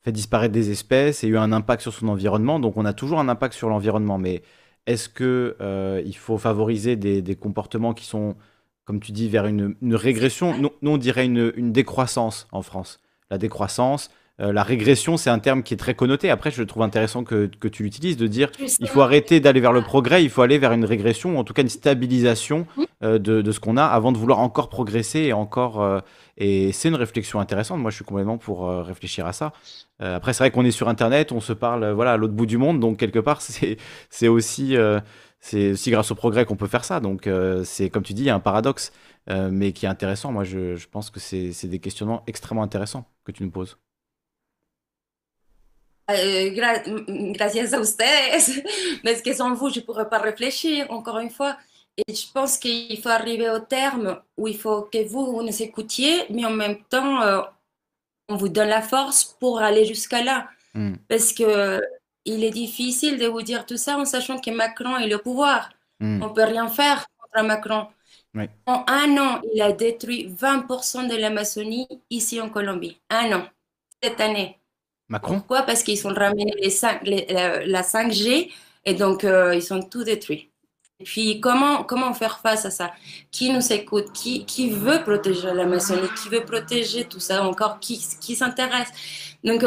fait 0.02 0.12
disparaître 0.12 0.52
des 0.52 0.70
espèces 0.70 1.24
et 1.24 1.28
eu 1.28 1.36
un 1.36 1.52
impact 1.52 1.82
sur 1.82 1.92
son 1.92 2.08
environnement. 2.08 2.58
Donc 2.60 2.76
on 2.76 2.84
a 2.84 2.92
toujours 2.92 3.20
un 3.20 3.28
impact 3.28 3.54
sur 3.54 3.68
l'environnement. 3.68 4.18
Mais 4.18 4.42
est-ce 4.86 5.08
que 5.08 5.56
euh, 5.60 6.02
il 6.04 6.16
faut 6.16 6.38
favoriser 6.38 6.96
des, 6.96 7.36
comportements 7.36 7.94
qui 7.94 8.06
sont, 8.06 8.36
comme 8.84 9.00
tu 9.00 9.12
dis, 9.12 9.28
vers 9.28 9.46
une, 9.46 9.76
régression? 9.94 10.56
Nous, 10.58 10.70
on 10.82 10.98
dirait 10.98 11.26
une, 11.26 11.52
une, 11.56 11.72
décroissance 11.72 12.48
en 12.52 12.62
France. 12.62 13.00
La 13.30 13.38
décroissance, 13.38 14.10
euh, 14.40 14.52
la 14.52 14.62
régression, 14.62 15.16
c'est 15.16 15.30
un 15.30 15.38
terme 15.38 15.62
qui 15.62 15.74
est 15.74 15.76
très 15.76 15.94
connoté. 15.94 16.30
Après, 16.30 16.50
je 16.50 16.62
trouve 16.62 16.82
intéressant 16.82 17.24
que, 17.24 17.46
tu 17.46 17.82
l'utilises, 17.82 18.16
de 18.16 18.26
dire 18.26 18.50
il 18.58 18.88
faut 18.88 19.02
arrêter 19.02 19.40
d'aller 19.40 19.60
vers 19.60 19.72
le 19.72 19.82
progrès, 19.82 20.24
il 20.24 20.30
faut 20.30 20.42
aller 20.42 20.58
vers 20.58 20.72
une 20.72 20.84
régression, 20.84 21.36
ou 21.36 21.38
en 21.38 21.44
tout 21.44 21.52
cas 21.52 21.62
une 21.62 21.68
stabilisation 21.68 22.66
euh, 23.02 23.18
de, 23.18 23.52
ce 23.52 23.60
qu'on 23.60 23.76
a, 23.76 23.84
avant 23.84 24.12
de 24.12 24.18
vouloir 24.18 24.38
encore 24.38 24.68
progresser 24.68 25.20
et 25.20 25.32
encore. 25.32 25.82
Euh, 25.82 26.00
et 26.38 26.72
c'est 26.72 26.88
une 26.88 26.94
réflexion 26.94 27.38
intéressante. 27.38 27.80
Moi, 27.80 27.90
je 27.90 27.96
suis 27.96 28.04
complètement 28.04 28.38
pour 28.38 28.66
réfléchir 28.66 29.26
à 29.26 29.34
ça. 29.34 29.52
après, 29.98 30.32
c'est 30.32 30.44
vrai 30.44 30.50
qu'on 30.50 30.64
est 30.64 30.70
sur 30.70 30.88
Internet, 30.88 31.32
on 31.32 31.40
se 31.40 31.52
parle 31.52 31.90
voilà, 31.90 32.12
à 32.12 32.16
l'autre 32.16 32.32
bout 32.32 32.46
du 32.46 32.56
monde, 32.56 32.80
donc 32.80 32.96
quelque 32.96 33.18
part, 33.18 33.42
c'est 34.10 34.28
aussi, 34.28 34.74
c'est 35.38 35.72
aussi 35.72 35.90
grâce 35.90 36.10
au 36.10 36.14
progrès 36.14 36.46
qu'on 36.46 36.56
peut 36.56 36.66
faire 36.66 36.84
ça. 36.84 37.00
Donc, 37.00 37.28
c'est 37.64 37.90
comme 37.90 38.04
tu 38.04 38.14
dis, 38.14 38.22
il 38.22 38.26
y 38.26 38.30
a 38.30 38.34
un 38.34 38.40
paradoxe, 38.40 38.90
mais 39.28 39.72
qui 39.72 39.84
est 39.84 39.90
intéressant. 39.90 40.32
Moi, 40.32 40.44
je, 40.44 40.76
je 40.76 40.88
pense 40.88 41.10
que 41.10 41.20
c'est 41.20 41.68
des 41.68 41.78
questionnements 41.78 42.22
extrêmement 42.26 42.62
intéressants 42.62 43.06
que 43.24 43.32
tu 43.32 43.42
nous 43.42 43.50
poses. 43.50 43.76
Euh, 46.14 46.50
gracias 47.32 47.72
a 47.72 47.80
ustedes, 47.80 48.64
parce 49.04 49.22
que 49.22 49.32
sans 49.34 49.54
vous, 49.54 49.70
je 49.70 49.80
ne 49.80 49.84
pourrais 49.84 50.08
pas 50.08 50.18
réfléchir, 50.18 50.90
encore 50.90 51.18
une 51.18 51.30
fois. 51.30 51.56
Et 51.96 52.14
je 52.14 52.30
pense 52.32 52.56
qu'il 52.58 53.00
faut 53.02 53.08
arriver 53.08 53.50
au 53.50 53.58
terme 53.58 54.20
où 54.36 54.48
il 54.48 54.56
faut 54.56 54.82
que 54.82 55.06
vous, 55.06 55.32
vous 55.32 55.42
nous 55.42 55.62
écoutiez, 55.62 56.24
mais 56.30 56.44
en 56.44 56.50
même 56.50 56.82
temps, 56.88 57.22
euh, 57.22 57.40
on 58.28 58.36
vous 58.36 58.48
donne 58.48 58.68
la 58.68 58.82
force 58.82 59.24
pour 59.40 59.60
aller 59.60 59.84
jusqu'à 59.84 60.22
là. 60.22 60.48
Hmm. 60.74 60.94
Parce 61.08 61.32
que 61.32 61.80
il 62.24 62.44
est 62.44 62.50
difficile 62.50 63.18
de 63.18 63.26
vous 63.26 63.42
dire 63.42 63.66
tout 63.66 63.76
ça 63.76 63.98
en 63.98 64.04
sachant 64.04 64.38
que 64.38 64.50
Macron 64.50 64.96
est 64.98 65.08
le 65.08 65.18
pouvoir. 65.18 65.70
Hmm. 65.98 66.22
On 66.22 66.28
ne 66.28 66.34
peut 66.34 66.44
rien 66.44 66.68
faire 66.68 67.06
contre 67.18 67.44
Macron. 67.46 67.88
En 68.66 68.84
un 68.86 69.18
an, 69.18 69.40
il 69.52 69.60
a 69.60 69.72
détruit 69.72 70.28
20% 70.28 71.08
de 71.08 71.16
l'Amazonie 71.16 71.88
ici 72.10 72.40
en 72.40 72.48
Colombie. 72.48 73.00
Un 73.10 73.32
an, 73.32 73.48
cette 74.02 74.20
année. 74.20 74.59
Macron? 75.10 75.34
Pourquoi? 75.38 75.62
Parce 75.62 75.82
qu'ils 75.82 76.06
ont 76.06 76.14
ramené 76.14 76.54
les 76.56 76.70
la, 77.66 77.82
5G 77.82 78.50
et 78.84 78.94
donc 78.94 79.24
euh, 79.24 79.54
ils 79.54 79.62
sont 79.62 79.82
tout 79.82 80.04
détruits. 80.04 80.50
Et 81.00 81.04
puis, 81.04 81.40
comment, 81.40 81.82
comment 81.82 82.12
faire 82.14 82.40
face 82.40 82.66
à 82.66 82.70
ça? 82.70 82.92
Qui 83.30 83.50
nous 83.50 83.72
écoute? 83.72 84.12
Qui, 84.12 84.44
qui 84.44 84.70
veut 84.70 85.02
protéger 85.02 85.52
l'Amazonie 85.52 86.08
Qui 86.22 86.28
veut 86.28 86.44
protéger 86.44 87.06
tout 87.06 87.20
ça 87.20 87.42
encore? 87.42 87.80
Qui, 87.80 87.98
qui 88.20 88.36
s'intéresse? 88.36 88.90
Donc, 89.42 89.64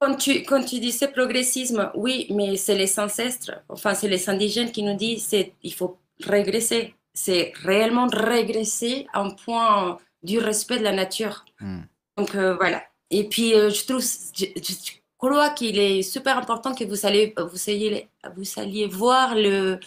quand 0.00 0.16
tu, 0.16 0.42
quand 0.42 0.64
tu 0.64 0.80
dis 0.80 0.90
ce 0.90 1.04
progressisme, 1.04 1.92
oui, 1.94 2.26
mais 2.30 2.56
c'est 2.56 2.74
les 2.74 2.98
ancêtres, 2.98 3.52
enfin, 3.68 3.94
c'est 3.94 4.08
les 4.08 4.28
indigènes 4.28 4.72
qui 4.72 4.82
nous 4.82 4.96
disent 4.96 5.32
il 5.62 5.72
faut 5.72 5.96
régresser. 6.24 6.94
C'est 7.14 7.52
réellement 7.62 8.08
régresser 8.08 9.06
en 9.14 9.30
point 9.30 9.98
du 10.24 10.38
respect 10.40 10.78
de 10.78 10.84
la 10.84 10.92
nature. 10.92 11.44
Hmm. 11.60 11.82
Donc, 12.16 12.34
euh, 12.34 12.56
voilà. 12.56 12.82
Et 13.12 13.24
puis, 13.24 13.54
euh, 13.54 13.68
je 13.68 13.84
trouve, 13.84 14.00
je, 14.00 14.92
crois 15.18 15.50
qu'il 15.50 15.78
est 15.78 16.02
super 16.02 16.38
important 16.38 16.74
que 16.74 16.82
vous 16.84 17.04
allez, 17.06 17.34
vous 17.36 17.70
alliez, 17.70 18.08
vous 18.34 18.60
alliez 18.60 18.86
voir 18.86 19.34
le, 19.34 19.78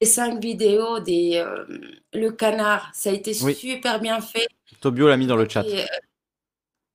les 0.00 0.06
cinq 0.06 0.42
vidéos 0.42 0.98
des 0.98 1.36
euh, 1.36 1.64
le 2.12 2.30
canard. 2.32 2.90
Ça 2.92 3.10
a 3.10 3.12
été 3.12 3.32
super 3.32 4.00
bien 4.00 4.20
fait. 4.20 4.48
Tobio 4.80 5.06
l'a 5.06 5.16
mis 5.16 5.28
dans 5.28 5.36
le 5.36 5.48
chat. 5.48 5.64
Euh, 5.64 5.84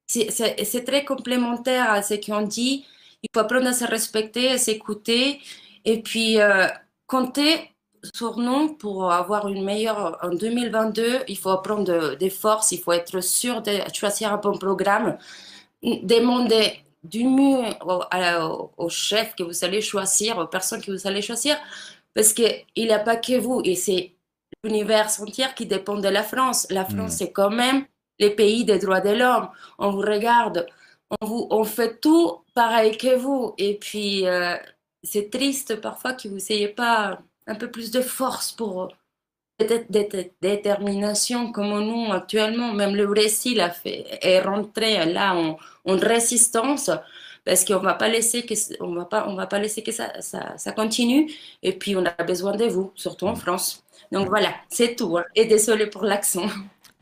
c'est 0.06 0.84
très 0.86 1.06
complémentaire 1.06 1.90
à 1.90 2.02
ce 2.04 2.16
qu'on 2.16 2.42
dit. 2.42 2.86
Il 3.24 3.30
faut 3.34 3.40
apprendre 3.40 3.68
à 3.68 3.74
se 3.74 3.86
respecter, 3.86 4.50
à 4.50 4.58
s'écouter 4.58 5.40
et 5.86 6.02
puis 6.02 6.38
compter 7.08 7.72
sur 8.14 8.38
nous 8.38 8.74
pour 8.74 9.12
avoir 9.14 9.48
une 9.48 9.64
meilleure 9.64 10.20
en 10.22 10.30
2022. 10.30 11.22
Il 11.30 11.38
faut 11.38 11.52
apprendre 11.52 12.16
des 12.16 12.30
forces, 12.30 12.74
il 12.74 12.80
faut 12.80 12.92
être 12.92 13.22
sûr 13.22 13.62
de 13.62 13.80
choisir 13.94 14.34
un 14.34 14.38
bon 14.38 14.58
programme 14.58 15.18
demandez 15.84 16.80
du 17.04 17.26
mieux 17.26 17.64
au, 18.78 18.90
chef 18.90 19.36
que 19.36 19.44
vous 19.44 19.64
allez 19.66 19.82
choisir, 19.82 20.38
aux 20.38 20.48
personnes 20.48 20.82
que 20.82 20.92
vous 20.92 21.08
allez 21.08 21.22
choisir, 21.22 21.58
parce 22.14 22.34
qu'il 22.34 22.64
n'y 22.78 22.92
a 22.92 23.00
pas 23.00 23.18
que 23.18 23.38
vous, 23.38 23.62
et 23.64 23.76
c'est 23.76 24.14
l'univers 24.64 25.10
entier 25.20 25.48
qui 25.56 25.66
dépend 25.66 25.98
de 25.98 26.08
la 26.08 26.24
France. 26.24 26.68
La 26.70 26.86
France, 26.86 27.14
mm. 27.14 27.18
c'est 27.18 27.32
quand 27.32 27.50
même 27.50 27.86
les 28.20 28.30
pays 28.30 28.64
des 28.64 28.80
droits 28.80 29.02
de 29.02 29.10
l'homme. 29.10 29.50
On 29.80 29.92
vous 29.92 30.02
regarde, 30.02 30.66
on, 31.22 31.26
vous, 31.26 31.48
on 31.50 31.64
fait 31.64 32.00
tout 32.00 32.44
pareil 32.54 32.98
que 32.98 33.16
vous. 33.16 33.54
Et 33.58 33.78
puis, 33.78 34.26
euh, 34.28 34.56
c'est 35.04 35.30
triste 35.30 35.82
parfois 35.82 36.14
que 36.14 36.28
vous 36.28 36.40
n'ayez 36.50 36.70
pas 36.70 37.20
un 37.48 37.56
peu 37.56 37.70
plus 37.70 37.92
de 37.92 38.02
force 38.02 38.52
pour 38.52 38.90
de 39.64 40.30
détermination 40.42 41.52
comme 41.52 41.80
nous 41.80 42.12
actuellement. 42.12 42.74
Même 42.74 42.96
le 42.96 43.08
Brésil 43.08 43.60
a 43.62 43.70
fait, 43.70 44.06
est 44.22 44.42
rentré 44.42 45.06
là 45.06 45.36
en, 45.36 45.58
résistance 45.86 46.90
parce 47.46 47.66
qu'on 47.66 47.80
va 47.80 47.94
pas 47.94 48.08
laisser 48.08 48.46
que 48.46 48.54
on 48.82 48.94
va 48.94 49.06
pas 49.06 49.26
on 49.28 49.36
va 49.36 49.48
pas 49.48 49.60
laisser 49.60 49.84
que 49.84 49.92
ça, 49.92 50.22
ça, 50.22 50.58
ça, 50.58 50.72
continue. 50.72 51.30
Et 51.62 51.74
puis 51.74 51.96
on 51.96 52.06
a 52.06 52.24
besoin 52.24 52.56
de 52.56 52.66
vous 52.66 52.92
surtout 52.96 53.28
en 53.28 53.36
France. 53.36 53.84
Donc 54.12 54.30
voilà 54.30 54.54
c'est 54.70 54.96
tout 54.96 55.18
hein. 55.18 55.24
et 55.36 55.46
désolé 55.46 55.88
pour 55.88 56.04
l'accent. 56.04 56.48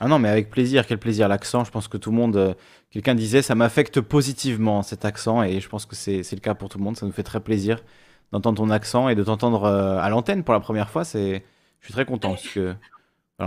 Ah 0.04 0.08
non 0.08 0.18
mais 0.18 0.30
avec 0.30 0.50
plaisir 0.50 0.88
quel 0.88 0.98
plaisir 0.98 1.28
l'accent. 1.28 1.64
Je 1.64 1.70
pense 1.70 1.88
que 1.88 1.96
tout 1.96 2.10
le 2.10 2.18
monde 2.18 2.36
euh, 2.36 2.56
quelqu'un 2.90 3.14
disait 3.14 3.44
ça 3.44 3.54
m'affecte 3.54 4.02
positivement 4.02 4.82
cet 4.82 5.06
accent. 5.06 5.44
Et 5.44 5.60
je 5.60 5.70
pense 5.70 5.86
que 5.86 5.96
c'est 5.96 6.24
le 6.32 6.40
cas 6.40 6.56
pour 6.56 6.70
tout 6.70 6.80
le 6.80 6.84
monde. 6.84 6.98
Ça 6.98 7.06
nous 7.06 7.12
fait 7.12 7.22
très 7.22 7.40
plaisir 7.40 7.84
d'entendre 8.32 8.58
ton 8.58 8.70
accent 8.70 9.10
et 9.10 9.16
de 9.16 9.24
t'entendre 9.24 9.66
euh, 9.66 10.00
à 10.00 10.10
l'antenne 10.10 10.44
pour 10.44 10.54
la 10.54 10.60
première 10.60 10.90
fois. 10.90 11.04
C'est 11.04 11.44
je 11.82 11.88
suis 11.88 11.94
très 11.94 12.06
content 12.06 12.30
parce 12.30 12.48
que 12.48 12.76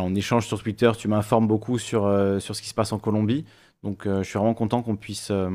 on 0.03 0.15
échange 0.15 0.47
sur 0.47 0.63
Twitter, 0.63 0.91
tu 0.99 1.09
m'informes 1.09 1.47
beaucoup 1.47 1.79
sur, 1.79 2.07
euh, 2.07 2.39
sur 2.39 2.57
ce 2.57 2.63
qui 2.63 2.69
se 2.69 2.75
passe 2.75 2.93
en 2.93 2.99
Colombie. 2.99 3.45
Donc 3.83 4.07
euh, 4.07 4.23
je 4.23 4.29
suis 4.29 4.39
vraiment 4.39 4.55
content 4.55 4.83
qu'on 4.83 4.97
puisse 4.97 5.31
euh, 5.31 5.51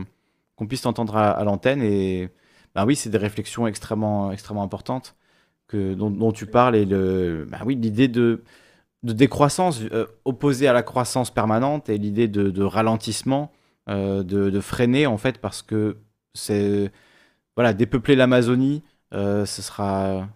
qu'on 0.56 0.68
puisse 0.68 0.82
t'entendre 0.82 1.16
à, 1.16 1.44
l'antenne. 1.44 1.82
Et 1.82 2.30
bah 2.76 2.86
oui, 2.86 2.96
c'est 2.96 3.10
des 3.10 3.18
réflexions 3.18 3.66
extrêmement, 3.68 4.32
extrêmement 4.32 4.64
importantes 4.64 5.16
que, 5.68 5.94
dont, 5.94 6.32
tu 6.34 6.46
parles. 6.46 6.76
Et 6.76 6.86
le, 6.86 7.48
bah 7.50 7.60
oui, 7.66 7.76
l'idée 7.76 8.10
de, 8.10 8.44
de 9.04 9.14
décroissance 9.14 9.82
opposée 10.26 10.68
à 10.68 10.74
la 10.74 10.84
croissance 10.84 11.32
permanente 11.32 11.88
et 11.88 11.98
l'idée 11.98 12.28
de, 12.28 12.64
ralentissement, 12.64 13.54
de, 13.88 14.22
de, 14.24 14.60
freiner 14.60 15.08
en 15.08 15.18
fait, 15.18 15.38
parce 15.38 15.62
que 15.62 15.96
c'est 16.34 16.92
voilà, 17.56 17.74
dépeupler 17.74 18.18
l'Amazonie, 18.18 18.84
ce 19.14 19.46
sera 19.46 20.28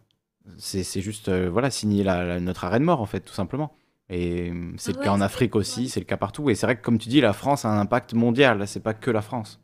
c'est 0.58 1.02
juste 1.02 1.30
euh, 1.30 1.50
voilà 1.50 1.70
signer 1.72 2.04
notre 2.42 2.66
arrêt 2.66 2.80
de 2.80 2.86
mort 2.86 3.02
en 3.02 3.06
fait 3.06 3.22
tout 3.22 3.34
simplement. 3.34 3.76
Et 4.10 4.50
euh, 4.50 4.74
c'est 4.78 4.96
le 4.96 5.02
cas 5.02 5.12
en 5.12 5.22
Afrique 5.22 5.56
aussi, 5.56 5.90
c'est 5.90 6.02
le 6.02 6.06
cas 6.06 6.18
partout. 6.18 6.50
Et 6.50 6.56
c'est 6.56 6.66
vrai 6.66 6.76
que 6.76 6.82
comme 6.82 7.00
tu 7.00 7.10
dis, 7.10 7.22
la 7.22 7.34
France 7.34 7.66
a 7.66 7.70
un 7.70 7.80
impact 7.80 8.14
mondial. 8.14 8.68
C'est 8.68 8.82
pas 8.82 8.94
que 8.94 9.10
la 9.10 9.22
France. 9.22 9.60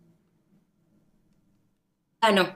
Ah 2.22 2.32
non, 2.32 2.48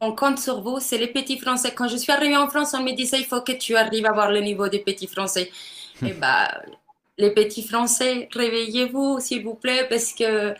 on 0.00 0.12
compte 0.12 0.38
sur 0.38 0.60
vous. 0.60 0.80
C'est 0.80 0.98
les 0.98 1.06
petits 1.08 1.38
Français. 1.38 1.72
Quand 1.74 1.88
je 1.88 1.96
suis 1.96 2.12
arrivée 2.12 2.36
en 2.36 2.48
France, 2.48 2.74
on 2.74 2.82
me 2.82 2.92
disait 2.92 3.20
il 3.20 3.26
faut 3.26 3.40
que 3.42 3.52
tu 3.52 3.76
arrives 3.76 4.06
à 4.06 4.12
voir 4.12 4.30
le 4.30 4.40
niveau 4.40 4.68
des 4.68 4.80
petits 4.80 5.06
Français. 5.06 5.50
Et 6.02 6.12
bah 6.12 6.48
les 7.18 7.30
petits 7.30 7.62
Français, 7.66 8.28
réveillez-vous 8.32 9.20
s'il 9.20 9.44
vous 9.44 9.54
plaît 9.54 9.86
parce 9.88 10.12
que 10.12 10.54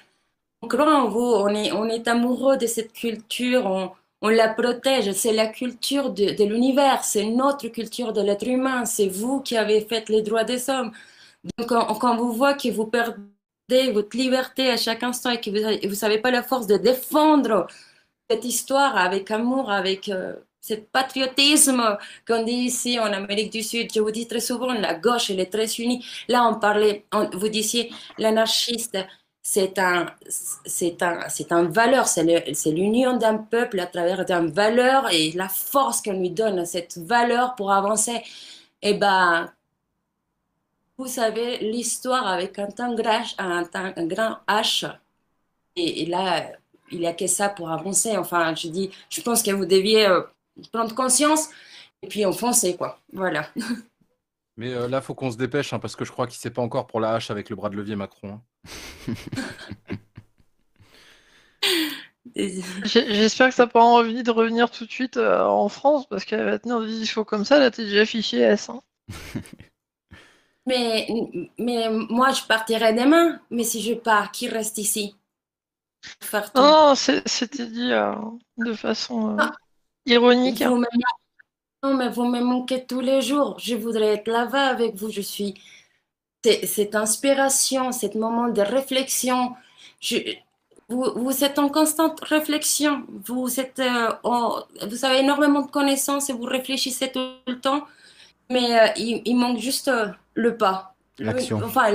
on 0.63 0.69
croit 0.69 0.95
en 0.95 1.09
vous. 1.09 1.21
On 1.21 1.49
est 1.49 1.73
on 1.73 1.87
est 1.87 2.07
amoureux 2.09 2.57
de 2.57 2.67
cette 2.67 2.93
culture. 2.93 3.67
On, 3.67 3.91
on 4.25 4.31
la 4.31 4.49
protège. 4.49 5.13
C'est 5.13 5.35
la 5.35 5.49
culture 5.49 6.11
de, 6.11 6.45
l'univers, 6.45 7.05
c'est 7.05 7.27
notre 7.27 7.69
culture 7.69 8.13
de 8.15 8.23
l'être 8.23 8.49
humain. 8.49 8.87
C'est 8.87 9.09
vous 9.09 9.41
qui 9.43 9.57
avez 9.57 9.83
fait 9.83 10.09
les 10.09 10.23
droits 10.23 10.45
des 10.45 10.71
hommes. 10.71 10.93
Donc, 11.59 11.69
quand, 11.69 12.17
vous 12.17 12.33
voyez 12.33 12.57
que 12.57 12.71
vous 12.71 12.87
perdez 12.87 13.93
votre 13.93 14.17
liberté 14.17 14.71
à 14.71 14.79
chaque 14.79 15.03
instant 15.03 15.31
et 15.31 15.41
que 15.41 15.51
vous 15.51 15.91
ne 15.91 15.95
savez 15.95 16.19
pas 16.19 16.31
la 16.31 16.43
force 16.43 16.67
de 16.67 16.79
défendre 16.79 17.67
cette 18.31 18.45
histoire 18.47 18.97
avec 18.97 19.31
amour, 19.31 19.71
avec 19.71 20.09
euh, 20.09 20.35
ce 20.63 20.75
patriotisme 20.75 21.99
qu'on 22.27 22.45
dit 22.45 22.53
ici 22.71 22.99
en 22.99 23.13
Amérique 23.13 23.53
du 23.53 23.63
Sud. 23.63 23.91
Je 23.95 24.01
vous 24.01 24.11
dis 24.11 24.27
très 24.27 24.41
souvent, 24.41 24.73
la 24.73 24.95
gauche, 24.95 25.29
elle 25.31 25.41
est 25.41 25.53
très 25.53 25.67
unie. 25.75 26.03
Là, 26.29 26.49
on 26.49 26.59
parlait, 26.59 27.05
vous 27.35 27.49
disiez 27.51 27.93
l'anarchiste 28.17 28.97
c'est 29.47 29.79
un, 29.79 30.07
c'est 30.27 31.03
un, 31.03 31.21
un 31.51 31.63
valeur, 31.65 32.09
c'est 32.09 32.25
l'union 32.73 33.19
d'un 33.19 33.37
peuple 33.37 33.79
à 33.79 33.87
travers 33.87 34.25
d'une 34.25 34.51
valeur 34.51 35.13
et 35.13 35.33
la 35.33 35.51
force 35.51 36.01
qu'on 36.01 36.19
lui 36.19 36.31
donne 36.31 36.65
cette 36.65 36.97
valeur 36.97 37.55
pour 37.55 37.71
avancer. 37.71 38.23
Et 38.81 38.91
eh 38.91 38.95
ben, 38.95 39.53
vous 40.97 41.09
savez, 41.09 41.59
l'histoire 41.59 42.27
avec 42.27 42.59
un, 42.59 42.69
temps 42.69 42.97
un, 43.39 44.07
grand 44.07 44.39
H, 44.49 44.91
et, 45.77 46.07
là, 46.07 46.51
il 46.91 47.01
n'y 47.01 47.07
a 47.07 47.13
que 47.13 47.27
ça 47.27 47.51
pour 47.51 47.71
avancer. 47.71 48.17
Enfin, 48.17 48.55
je 48.55 48.69
dis, 48.69 48.91
je 49.11 49.21
pense 49.21 49.43
que 49.43 49.51
vous 49.51 49.67
deviez 49.67 50.07
euh, 50.07 50.23
prendre 50.73 50.95
conscience 50.95 51.51
et 52.03 52.07
puis 52.09 52.25
on 52.25 52.33
fonçait, 52.33 52.77
quoi. 52.77 52.99
Voilà. 53.13 53.47
Mais 54.57 54.71
là, 54.71 54.89
là, 54.89 55.01
faut 55.01 55.15
qu'on 55.15 55.31
se 55.31 55.37
dépêche, 55.37 55.73
hein, 55.73 55.79
parce 55.79 55.97
que 55.97 56.05
je 56.05 56.13
crois 56.13 56.27
qu'il 56.27 56.37
ne 56.39 56.43
sait 56.43 56.51
pas 56.51 56.63
encore 56.63 56.87
pour 56.87 57.01
la 57.01 57.13
hache 57.13 57.31
avec 57.31 57.51
le 57.51 57.57
bras 57.57 57.71
de 57.71 57.77
levier 57.77 57.97
Macron. 57.97 58.41
Hein. 58.67 59.15
J'espère 62.85 63.49
que 63.49 63.55
ça 63.55 63.67
pas 63.67 63.83
envie 63.83 64.23
de 64.23 64.31
revenir 64.31 64.71
tout 64.71 64.87
de 64.87 64.91
suite 64.91 65.17
en 65.17 65.69
France, 65.69 66.07
parce 66.09 66.25
qu'elle 66.25 66.45
va 66.45 66.59
tenir 66.59 66.81
des 66.81 66.87
discours 66.87 67.27
comme 67.27 67.45
ça, 67.45 67.59
là, 67.59 67.71
t'es 67.71 67.85
déjà 67.85 68.07
fiché 68.07 68.39
S. 68.39 68.71
Hein. 68.71 68.81
mais, 70.67 71.07
mais 71.59 71.89
moi, 71.91 72.33
je 72.33 72.43
partirai 72.45 72.93
demain. 72.95 73.41
Mais 73.51 73.65
si 73.65 73.83
je 73.83 73.95
pars, 73.95 74.33
qui 74.33 74.49
reste 74.49 74.79
ici? 74.79 75.17
Non, 76.55 76.95
c'était 76.95 77.67
dit 77.67 77.91
de 78.59 78.75
façon 78.75 79.37
ah. 79.39 79.53
ironique. 80.07 80.63
Non, 81.85 81.93
mais 81.93 82.09
vous 82.09 82.25
me 82.25 82.41
manquez 82.41 82.87
tous 82.87 83.01
les 83.01 83.21
jours. 83.21 83.59
Je 83.59 83.75
voudrais 83.75 84.15
être 84.15 84.29
là-bas 84.29 84.69
avec 84.69 84.95
vous. 84.95 85.11
Je 85.11 85.21
suis. 85.21 85.55
Cette 86.43 86.95
inspiration, 86.95 87.93
ce 87.93 88.17
moment 88.17 88.49
de 88.49 88.63
réflexion. 88.63 89.55
Vous, 90.89 91.45
êtes 91.45 91.59
en 91.59 91.69
constante 91.69 92.21
réflexion. 92.21 93.07
Euh, 93.29 94.11
vous 94.89 95.05
avez 95.05 95.19
énormément 95.19 95.61
de 95.61 95.71
connaissances 95.71 96.31
et 96.31 96.33
vous 96.33 96.45
réfléchissez 96.45 97.13
tout 97.13 97.21
le 97.47 97.61
temps. 97.61 97.85
Mais 98.51 98.81
euh, 98.81 98.87
il, 98.97 99.37
manque 99.37 99.59
juste 99.59 99.89
euh, 99.89 100.09
le 100.35 100.57
pas. 100.57 100.94
L'action. 101.19 101.61
Enfin, 101.63 101.93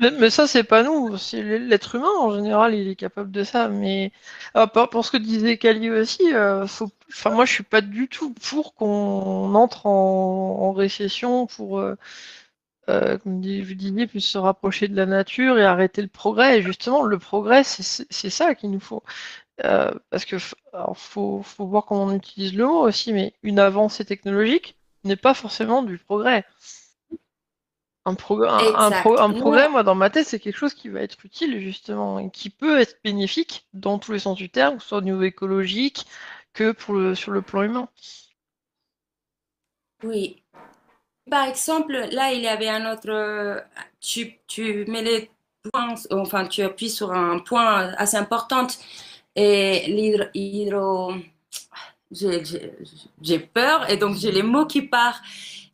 mais, 0.00 0.30
ça, 0.30 0.46
c'est 0.46 0.64
pas 0.64 0.82
nous. 0.82 1.18
C'est 1.18 1.42
l'être 1.42 1.96
humain 1.96 2.08
en 2.18 2.34
général, 2.34 2.74
il 2.74 2.88
est 2.88 2.96
capable 2.96 3.30
de 3.30 3.44
ça. 3.44 3.68
Mais 3.68 4.10
ah, 4.54 4.66
pour 4.66 5.04
ce 5.04 5.10
que 5.10 5.16
disait 5.18 5.58
Kali 5.58 5.90
aussi, 5.90 6.32
euh, 6.32 6.64
enfin, 6.64 7.30
moi, 7.30 7.44
je 7.44 7.52
suis 7.52 7.62
pas 7.62 7.82
du 7.82 8.08
tout 8.08 8.32
pour 8.32 8.74
qu'on 8.74 9.54
entre 9.54 9.86
en... 9.86 10.72
récession 10.72 11.46
pour, 11.46 11.78
euh, 11.78 11.96
euh, 12.88 13.18
comme 13.18 13.34
vous 13.42 13.74
disiez, 13.74 14.06
plus 14.06 14.20
se 14.20 14.38
rapprocher 14.38 14.88
de 14.88 14.96
la 14.96 15.06
nature 15.06 15.58
et 15.58 15.64
arrêter 15.64 16.00
le 16.00 16.08
progrès. 16.08 16.58
Et 16.58 16.62
justement, 16.62 17.02
le 17.02 17.18
progrès, 17.18 17.64
c'est 17.64 18.30
ça 18.30 18.54
qu'il 18.54 18.70
nous 18.70 18.80
faut. 18.80 19.02
parce 19.58 20.24
que 20.24 20.38
faut, 20.38 21.42
faut 21.42 21.66
voir 21.66 21.84
comment 21.84 22.04
on 22.04 22.16
utilise 22.16 22.54
le 22.54 22.66
mot 22.66 22.80
aussi, 22.80 23.12
mais 23.12 23.34
une 23.42 23.58
avancée 23.58 24.06
technologique 24.06 24.76
n'est 25.04 25.16
pas 25.16 25.34
forcément 25.34 25.82
du 25.82 25.98
progrès. 25.98 26.44
Un, 28.06 28.10
un, 28.10 29.32
progrès, 29.32 29.68
moi, 29.68 29.82
dans 29.82 29.94
ma 29.94 30.10
tête, 30.10 30.26
c'est 30.26 30.38
quelque 30.38 30.58
chose 30.58 30.74
qui 30.74 30.90
va 30.90 31.00
être 31.00 31.24
utile, 31.24 31.58
justement, 31.58 32.18
et 32.18 32.30
qui 32.30 32.50
peut 32.50 32.78
être 32.78 32.98
bénéfique 33.02 33.66
dans 33.72 33.98
tous 33.98 34.12
les 34.12 34.18
sens 34.18 34.36
du 34.36 34.50
terme, 34.50 34.76
que 34.76 34.82
ce 34.82 34.88
soit 34.90 34.98
au 34.98 35.02
niveau 35.02 35.22
écologique 35.22 36.06
que 36.52 36.72
pour 36.72 36.94
le, 36.94 37.14
sur 37.14 37.32
le 37.32 37.40
plan 37.40 37.62
humain. 37.62 37.88
Oui. 40.02 40.42
Par 41.30 41.48
exemple, 41.48 41.92
là, 42.12 42.32
il 42.32 42.42
y 42.42 42.48
avait 42.48 42.68
un 42.68 42.92
autre. 42.92 43.64
Tu, 44.00 44.38
tu 44.46 44.84
mets 44.86 45.02
les 45.02 45.30
points, 45.72 45.94
enfin, 46.10 46.46
tu 46.46 46.62
appuies 46.62 46.90
sur 46.90 47.10
un 47.12 47.38
point 47.38 47.94
assez 47.96 48.18
important, 48.18 48.66
et 49.34 49.86
l'hydro. 50.34 51.14
J'ai 52.10 53.38
peur, 53.38 53.90
et 53.90 53.96
donc 53.96 54.16
j'ai 54.16 54.30
les 54.30 54.42
mots 54.42 54.66
qui 54.66 54.82
partent. 54.82 55.22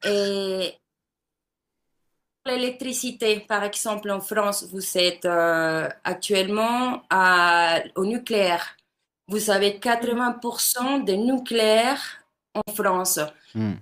Et 0.07 0.73
L'électricité, 2.47 3.41
par 3.41 3.65
exemple, 3.65 4.11
en 4.11 4.21
France, 4.21 4.67
vous 4.73 4.97
êtes 4.97 5.27
euh, 5.27 5.87
actuellement 6.05 7.03
au 7.97 8.07
nucléaire. 8.07 8.77
Vous 9.29 9.51
avez 9.51 9.79
80% 9.79 11.05
de 11.05 11.13
nucléaire 11.13 12.01
en 12.55 12.63
France. 12.73 13.21
Hmm. 13.55 13.75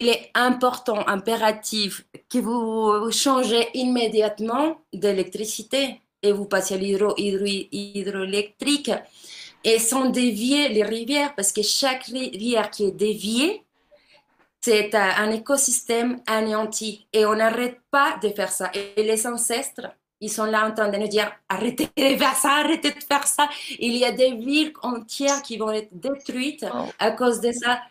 Il 0.00 0.08
est 0.08 0.30
important, 0.34 1.08
impératif, 1.08 2.04
que 2.28 2.38
vous 2.38 3.10
changez 3.10 3.68
immédiatement 3.74 4.78
d'électricité 4.92 6.00
et 6.22 6.32
vous 6.32 6.44
passez 6.44 6.74
à 6.74 6.78
l'hydroélectrique 6.78 8.90
et 9.64 9.78
sans 9.78 10.10
dévier 10.10 10.68
les 10.68 10.82
rivières, 10.82 11.34
parce 11.34 11.52
que 11.52 11.62
chaque 11.62 12.04
rivière 12.04 12.70
qui 12.70 12.84
est 12.84 12.92
déviée, 12.92 13.63
c'est 14.64 14.94
un 14.94 15.30
écosystème 15.30 16.20
anéanti 16.26 17.06
et 17.12 17.26
on 17.26 17.34
n'arrête 17.34 17.80
pas 17.90 18.16
de 18.22 18.30
faire 18.30 18.50
ça. 18.50 18.70
Et 18.72 19.02
les 19.02 19.26
ancêtres, 19.26 19.90
ils 20.22 20.30
sont 20.30 20.46
là 20.46 20.66
en 20.66 20.72
train 20.72 20.88
de 20.88 20.96
nous 20.96 21.06
dire 21.06 21.30
arrêtez 21.50 21.90
de 21.94 22.16
faire 22.16 22.34
ça, 22.34 22.52
arrêtez 22.60 22.92
de 22.92 23.04
faire 23.06 23.26
ça. 23.26 23.46
Il 23.78 23.94
y 23.94 24.06
a 24.06 24.12
des 24.12 24.32
villes 24.32 24.72
entières 24.82 25.42
qui 25.42 25.58
vont 25.58 25.70
être 25.70 25.90
détruites 25.92 26.64
oh. 26.72 26.86
à 26.98 27.10
cause 27.10 27.42
de 27.42 27.52
ça. 27.52 27.82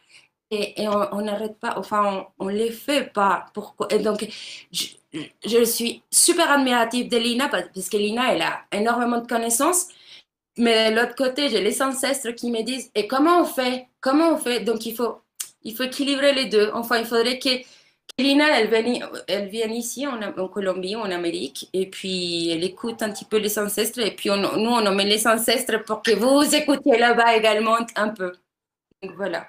Et, 0.50 0.88
on 0.88 1.22
n'arrête 1.22 1.60
pas, 1.60 1.76
enfin, 1.78 2.26
on 2.40 2.46
ne 2.46 2.54
les 2.54 2.72
fait 2.72 3.12
pas. 3.14 3.46
Pourquoi? 3.54 3.88
Et 3.92 4.00
donc, 4.00 4.28
je, 4.72 5.64
suis 5.66 6.02
super 6.10 6.50
admirative 6.50 7.08
de 7.08 7.18
Lina 7.18 7.50
parce 7.50 7.90
que 7.90 7.98
Lina, 7.98 8.34
elle 8.34 8.42
a 8.42 8.62
énormément 8.72 9.20
de 9.20 9.28
connaissances. 9.28 9.90
Mais 10.58 10.92
de 10.92 10.96
l'autre 10.96 11.16
côté, 11.16 11.50
j'ai 11.50 11.62
les 11.62 11.82
ancêtres 11.84 12.32
qui 12.32 12.52
me 12.52 12.64
disent 12.64 12.90
et 12.96 13.08
comment 13.08 13.42
on 13.42 13.46
fait? 13.46 13.88
Comment 14.02 14.34
on 14.34 14.38
fait? 14.38 14.60
Donc, 14.62 14.86
il 14.88 14.96
faut 14.96 15.23
il 15.64 15.76
faut 15.76 15.84
équilibrer 15.84 16.34
les 16.34 16.46
deux. 16.46 16.70
Enfin, 16.74 17.00
il 17.00 17.06
faudrait 17.06 17.40
que 17.40 17.50
Lina, 18.20 18.60
elle 18.60 18.70
vienne, 18.70 19.06
elle 19.28 19.50
vienne 19.50 19.74
ici, 19.74 20.06
en, 20.06 20.22
en, 20.22 20.48
Colombie, 20.48 20.96
en 20.96 21.10
Amérique, 21.10 21.70
et 21.74 21.90
puis 21.90 22.50
elle 22.52 22.64
écoute 22.64 23.02
un 23.02 23.12
petit 23.12 23.26
peu 23.26 23.38
les 23.38 23.58
ancêtres, 23.58 24.00
et 24.00 24.12
puis 24.12 24.30
nous, 24.30 24.36
on 24.36 24.96
met 24.96 25.06
les 25.06 25.28
ancêtres 25.28 25.84
pour 25.84 26.04
que 26.04 26.12
vous 26.12 26.56
écoutiez 26.56 27.00
là-bas 27.00 27.36
également 27.36 27.78
un 27.96 28.10
peu. 28.10 28.34
Voilà. 29.16 29.48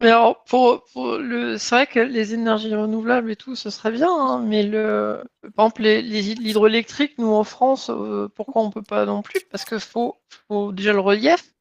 Alors, 0.00 0.42
pour, 0.44 0.82
le, 1.18 1.58
c'est 1.58 1.74
vrai 1.74 1.86
que 1.86 2.00
les 2.00 2.32
énergies 2.34 2.74
renouvelables 2.74 3.30
et 3.30 3.36
tout, 3.36 3.54
ce 3.54 3.70
serait 3.70 3.92
bien, 3.92 4.10
hein, 4.10 4.42
mais 4.44 4.62
le, 4.62 5.22
par 5.54 5.66
exemple, 5.66 5.82
l'hydroélectrique, 5.82 7.18
nous 7.18 7.32
en 7.32 7.44
France, 7.44 7.90
euh, 7.90 8.28
pourquoi 8.34 8.62
on 8.62 8.70
peut 8.70 8.82
pas 8.82 9.04
non 9.04 9.22
plus? 9.22 9.40
Parce 9.50 9.64
qu'il 9.64 9.78
faut, 9.78 10.16
faut 10.48 10.72
déjà 10.72 10.94
le 10.94 11.00
relief, 11.00 11.54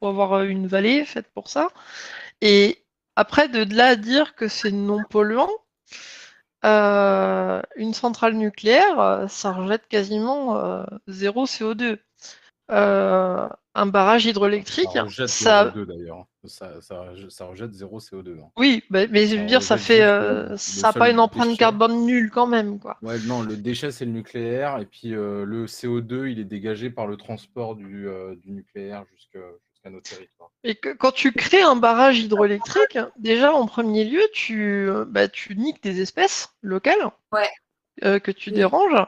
faut 0.00 0.08
avoir 0.08 0.42
une 0.42 0.66
vallée 0.66 1.04
faite 1.04 1.28
pour 1.34 1.48
ça, 1.48 1.68
et 2.40 2.82
après, 3.18 3.48
de 3.48 3.74
là 3.74 3.86
à 3.86 3.96
dire 3.96 4.36
que 4.36 4.46
c'est 4.46 4.70
non 4.70 5.00
polluant, 5.10 5.50
euh, 6.64 7.60
une 7.74 7.92
centrale 7.92 8.34
nucléaire, 8.34 9.26
ça 9.28 9.50
rejette 9.50 9.88
quasiment 9.88 10.56
euh, 10.56 10.84
zéro 11.08 11.46
CO2. 11.46 11.98
Euh, 12.70 13.48
un 13.74 13.86
barrage 13.86 14.26
hydroélectrique, 14.26 14.90
ça 14.92 15.02
rejette 15.02 15.28
ça... 15.30 15.64
CO2 15.66 15.86
d'ailleurs. 15.86 16.26
Ça, 16.44 16.70
rejette 17.40 17.72
zéro 17.72 17.98
CO2. 17.98 18.38
Hein. 18.38 18.50
Oui, 18.56 18.84
mais, 18.88 19.08
je 19.26 19.34
veux 19.34 19.46
dire, 19.46 19.62
ça 19.62 19.78
fait, 19.78 19.98
ça 20.56 20.86
n'a 20.86 20.92
pas 20.92 21.10
une 21.10 21.18
empreinte 21.18 21.58
carbone 21.58 22.06
nulle 22.06 22.30
quand 22.30 22.46
même, 22.46 22.78
quoi. 22.78 22.98
Ouais, 23.02 23.18
non, 23.26 23.42
le 23.42 23.56
déchet 23.56 23.90
c'est 23.90 24.04
le 24.04 24.12
nucléaire 24.12 24.78
et 24.78 24.86
puis 24.86 25.08
le 25.08 25.66
CO2 25.66 26.30
il 26.30 26.38
est 26.38 26.44
dégagé 26.44 26.88
par 26.88 27.08
le 27.08 27.16
transport 27.16 27.74
du, 27.74 28.08
du 28.44 28.52
nucléaire 28.52 29.04
jusqu'à 29.12 29.40
nos 29.86 30.00
territoires. 30.00 30.50
Et 30.64 30.74
que, 30.74 30.90
quand 30.90 31.12
tu 31.12 31.32
crées 31.32 31.62
un 31.62 31.76
barrage 31.76 32.18
hydroélectrique, 32.18 32.98
déjà 33.18 33.52
en 33.52 33.66
premier 33.66 34.04
lieu, 34.04 34.22
tu, 34.32 34.88
euh, 34.88 35.04
bah, 35.06 35.28
tu 35.28 35.56
niques 35.56 35.82
des 35.82 36.00
espèces 36.00 36.50
locales 36.62 37.10
euh, 38.04 38.18
que 38.18 38.30
tu 38.30 38.50
déranges 38.50 39.06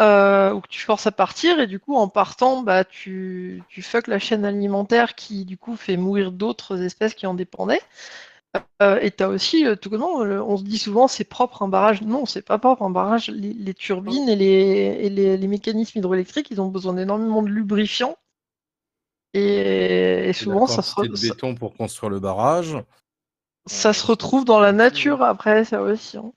euh, 0.00 0.52
ou 0.52 0.60
que 0.60 0.68
tu 0.68 0.80
forces 0.80 1.06
à 1.06 1.12
partir, 1.12 1.58
et 1.58 1.66
du 1.66 1.80
coup, 1.80 1.96
en 1.96 2.08
partant, 2.08 2.62
bah, 2.62 2.84
tu, 2.84 3.62
tu 3.68 3.82
fuck 3.82 4.06
la 4.06 4.18
chaîne 4.18 4.44
alimentaire 4.44 5.14
qui, 5.14 5.44
du 5.44 5.58
coup, 5.58 5.76
fait 5.76 5.96
mourir 5.96 6.30
d'autres 6.30 6.82
espèces 6.82 7.14
qui 7.14 7.26
en 7.26 7.34
dépendaient. 7.34 7.82
et 9.00 9.10
tu 9.10 9.22
as 9.22 9.28
aussi, 9.28 9.64
tout 9.80 9.90
comment, 9.90 10.16
on 10.18 10.56
se 10.56 10.62
dit 10.62 10.78
souvent 10.78 11.08
c'est 11.08 11.24
propre 11.24 11.62
un 11.62 11.68
barrage. 11.68 12.02
Non, 12.02 12.26
c'est 12.26 12.42
pas 12.42 12.58
propre 12.58 12.82
un 12.82 12.90
barrage. 12.90 13.28
Les, 13.30 13.74
turbines 13.74 14.28
et, 14.28 14.36
les, 14.36 14.98
et 15.00 15.10
les, 15.10 15.36
les, 15.36 15.48
mécanismes 15.48 15.98
hydroélectriques, 15.98 16.50
ils 16.50 16.60
ont 16.60 16.68
besoin 16.68 16.94
d'énormément 16.94 17.42
de 17.42 17.48
lubrifiants 17.48 18.16
et, 19.38 20.32
souvent, 20.32 20.66
ça 20.66 20.82
se 20.82 20.94
retrouve. 20.94 21.20
béton 21.20 21.54
pour 21.54 21.74
construire 21.74 22.10
le 22.10 22.20
barrage. 22.20 22.76
Ça 23.66 23.92
se 23.92 24.06
retrouve 24.06 24.44
dans 24.44 24.60
la 24.60 24.72
nature 24.72 25.22
après, 25.22 25.64
ça 25.64 25.82
aussi. 25.82 26.16
Hein. 26.16 26.32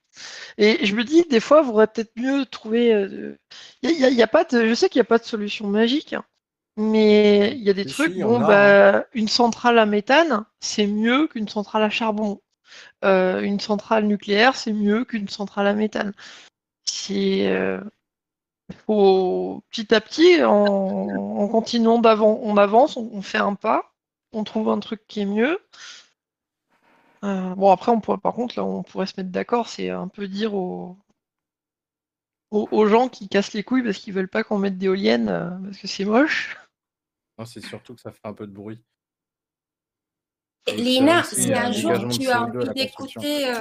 Et 0.58 0.86
je 0.86 0.96
me 0.96 1.04
dis, 1.04 1.24
des 1.30 1.40
fois, 1.40 1.62
vous 1.62 1.72
aurez 1.72 1.88
peut-être 1.88 2.12
mieux 2.18 2.46
trouver. 2.46 2.88
Il 3.82 3.90
euh, 3.90 4.10
y, 4.10 4.22
a, 4.22 4.28
pas 4.28 4.44
de... 4.44 4.68
Je 4.68 4.74
sais 4.74 4.90
qu'il 4.90 5.00
n'y 5.00 5.06
a 5.06 5.10
pas 5.10 5.18
de 5.18 5.24
solution 5.24 5.68
magique, 5.68 6.14
hein, 6.14 6.24
mais 6.78 7.54
il 7.56 7.64
y 7.64 7.70
a 7.70 7.74
des 7.74 7.86
trucs. 7.86 8.18
bon, 8.18 8.40
bah, 8.40 8.98
hein. 8.98 9.06
une 9.14 9.28
centrale 9.28 9.80
à 9.80 9.86
méthane, 9.86 10.46
c'est 10.60 10.88
mieux 10.88 11.28
qu'une 11.28 11.48
centrale 11.48 11.84
à 11.84 11.90
charbon. 11.90 12.42
Euh, 13.04 13.42
une 13.42 13.60
centrale 13.60 14.06
nucléaire, 14.06 14.56
c'est 14.56 14.74
mieux 14.74 15.06
qu'une 15.06 15.30
centrale 15.30 15.68
à 15.68 15.74
méthane. 15.74 16.14
C'est. 16.86 17.48
Euh, 17.48 17.80
faut 18.72 19.64
petit 19.70 19.94
à 19.94 20.02
petit, 20.02 20.44
en, 20.44 21.48
continuant 21.48 22.00
d'avant, 22.00 22.40
on 22.44 22.58
avance, 22.58 22.98
on, 22.98 23.22
fait 23.22 23.38
un 23.38 23.56
pas, 23.56 23.94
on 24.32 24.44
trouve 24.44 24.70
un 24.70 24.80
truc 24.80 25.02
qui 25.08 25.22
est 25.22 25.26
mieux. 25.26 25.60
Euh, 27.24 27.56
bon 27.56 27.72
après, 27.72 27.92
on 27.92 28.02
pourrait, 28.02 28.18
par 28.18 28.34
contre, 28.34 28.58
là, 28.58 28.64
on 28.64 28.84
pourrait 28.84 29.06
se 29.06 29.14
mettre 29.18 29.30
d'accord, 29.30 29.70
c'est 29.70 29.90
un 29.90 30.08
peu 30.08 30.28
dire 30.28 30.54
aux, 30.54 30.98
aux, 32.50 32.86
gens 32.88 33.10
qui 33.10 33.30
cassent 33.30 33.54
les 33.54 33.64
couilles 33.64 33.84
parce 33.84 34.00
qu'ils 34.00 34.14
veulent 34.14 34.28
pas 34.28 34.44
qu'on 34.44 34.58
mette 34.58 34.78
d'éoliennes 34.78 35.30
euh, 35.30 35.50
parce 35.66 35.78
que 35.78 35.88
c'est 35.88 36.06
moche. 36.06 36.58
Non, 37.38 37.46
c'est 37.46 37.64
surtout 37.64 37.96
que 37.96 38.02
ça 38.02 38.12
fait 38.12 38.20
un 38.24 38.34
peu 38.34 38.48
de 38.48 38.52
bruit. 38.52 38.82
Lina, 40.68 41.24
si 41.24 41.54
un 41.54 41.72
jour 41.72 42.08
tu 42.10 42.28
as 42.30 42.44
envie 42.44 42.70
d'écouter, 42.70 43.52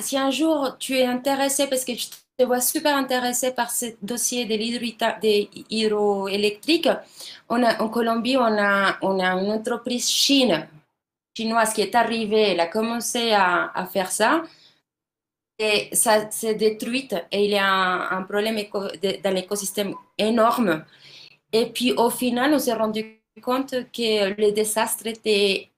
si 0.00 0.16
un 0.16 0.30
jour 0.30 0.76
tu 0.78 0.96
es 0.96 1.04
intéressé, 1.04 1.66
parce 1.66 1.84
que 1.84 1.94
je 1.94 2.06
te 2.36 2.44
vois 2.44 2.60
super 2.60 2.96
intéressé 2.96 3.52
par 3.52 3.70
ce 3.70 3.86
dossier 4.02 4.44
de 4.46 4.54
l'hydroélectrique, 4.54 6.88
en 7.48 7.88
Colombie, 7.88 8.36
on 8.36 8.42
a, 8.42 8.98
une 9.02 9.52
entreprise 9.52 10.08
chinoise 10.08 11.72
qui 11.74 11.82
est 11.82 11.94
arrivée, 11.94 12.52
elle 12.52 12.60
a 12.60 12.66
commencé 12.66 13.32
à, 13.32 13.86
faire 13.92 14.10
ça. 14.10 14.42
Et 15.60 15.88
ça 15.92 16.30
s'est 16.30 16.54
détruite 16.54 17.16
et 17.32 17.46
il 17.46 17.50
y 17.50 17.58
a 17.58 17.66
un, 17.66 18.18
un 18.18 18.22
problème 18.22 18.54
dans 18.54 19.34
l'écosystème 19.34 19.92
énorme. 20.16 20.84
Et 21.52 21.66
puis 21.66 21.92
au 21.94 22.10
final, 22.10 22.54
on 22.54 22.60
s'est 22.60 22.74
rendu 22.74 23.20
compte 23.42 23.70
que 23.92 24.40
le 24.40 24.52
désastre 24.52 25.08
était 25.08 25.68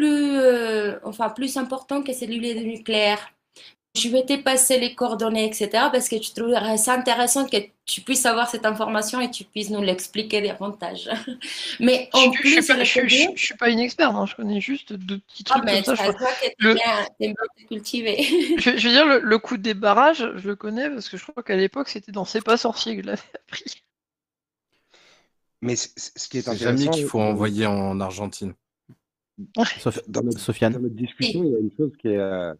plus, 0.00 0.38
euh, 0.38 0.98
enfin, 1.04 1.28
plus 1.28 1.56
important 1.58 2.02
que 2.02 2.12
celui 2.14 2.40
du 2.40 2.64
nucléaire. 2.66 3.32
Je 3.96 4.08
vais 4.08 4.24
te 4.24 4.36
passer 4.40 4.78
les 4.78 4.94
coordonnées, 4.94 5.44
etc., 5.44 5.68
parce 5.92 6.08
que 6.08 6.22
je 6.22 6.32
trouverais 6.32 6.78
ça 6.78 6.94
intéressant 6.94 7.44
que 7.44 7.56
tu 7.84 8.00
puisses 8.02 8.24
avoir 8.24 8.48
cette 8.48 8.64
information 8.64 9.20
et 9.20 9.30
tu 9.30 9.42
puisses 9.42 9.68
nous 9.68 9.82
l'expliquer 9.82 10.40
davantage. 10.40 11.10
mais 11.80 12.08
en 12.12 12.32
je, 12.32 12.38
plus, 12.38 12.54
je 12.54 12.84
suis, 12.84 13.02
pas, 13.02 13.36
suis 13.36 13.56
pas 13.56 13.68
une 13.68 13.80
experte, 13.80 14.14
hein, 14.14 14.26
je 14.26 14.36
connais 14.36 14.60
juste 14.60 14.92
deux 14.92 15.18
petits 15.18 15.42
trucs 15.42 15.64
ah, 15.66 15.82
comme 15.82 15.96
ça. 15.96 16.04
Je, 16.58 16.68
le... 16.68 16.74
bien, 16.74 17.34
cultivé. 17.68 18.22
je, 18.58 18.76
je, 18.76 18.88
veux 18.88 18.94
dire, 18.94 19.06
le, 19.06 19.18
le, 19.18 19.38
coup 19.38 19.56
des 19.56 19.74
barrages, 19.74 20.24
je 20.36 20.48
le 20.48 20.54
connais 20.54 20.88
parce 20.88 21.08
que 21.08 21.16
je 21.16 21.24
crois 21.26 21.42
qu'à 21.42 21.56
l'époque, 21.56 21.88
c'était 21.88 22.12
dans 22.12 22.24
C'est 22.24 22.44
pas 22.44 22.56
sorcier 22.56 22.96
que 22.96 23.02
je 23.02 23.06
l'avais 23.08 23.22
appris. 23.48 23.82
Mais 25.62 25.76
ce 25.76 26.28
qui 26.28 26.38
est 26.38 26.48
intéressant. 26.48 26.90
qu'il 26.92 27.06
faut 27.06 27.20
envoyer 27.20 27.66
en 27.66 28.00
Argentine. 28.00 28.54
Dans, 30.08 30.22
notre, 30.22 30.38
Sofiane. 30.38 30.88
discussion, 30.88 31.44
il 31.44 31.52
y 31.52 31.56
a 31.56 31.58
une 31.58 31.72
chose 31.76 31.92
qui 31.98 32.08
est, 32.08 32.18
euh, 32.18 32.54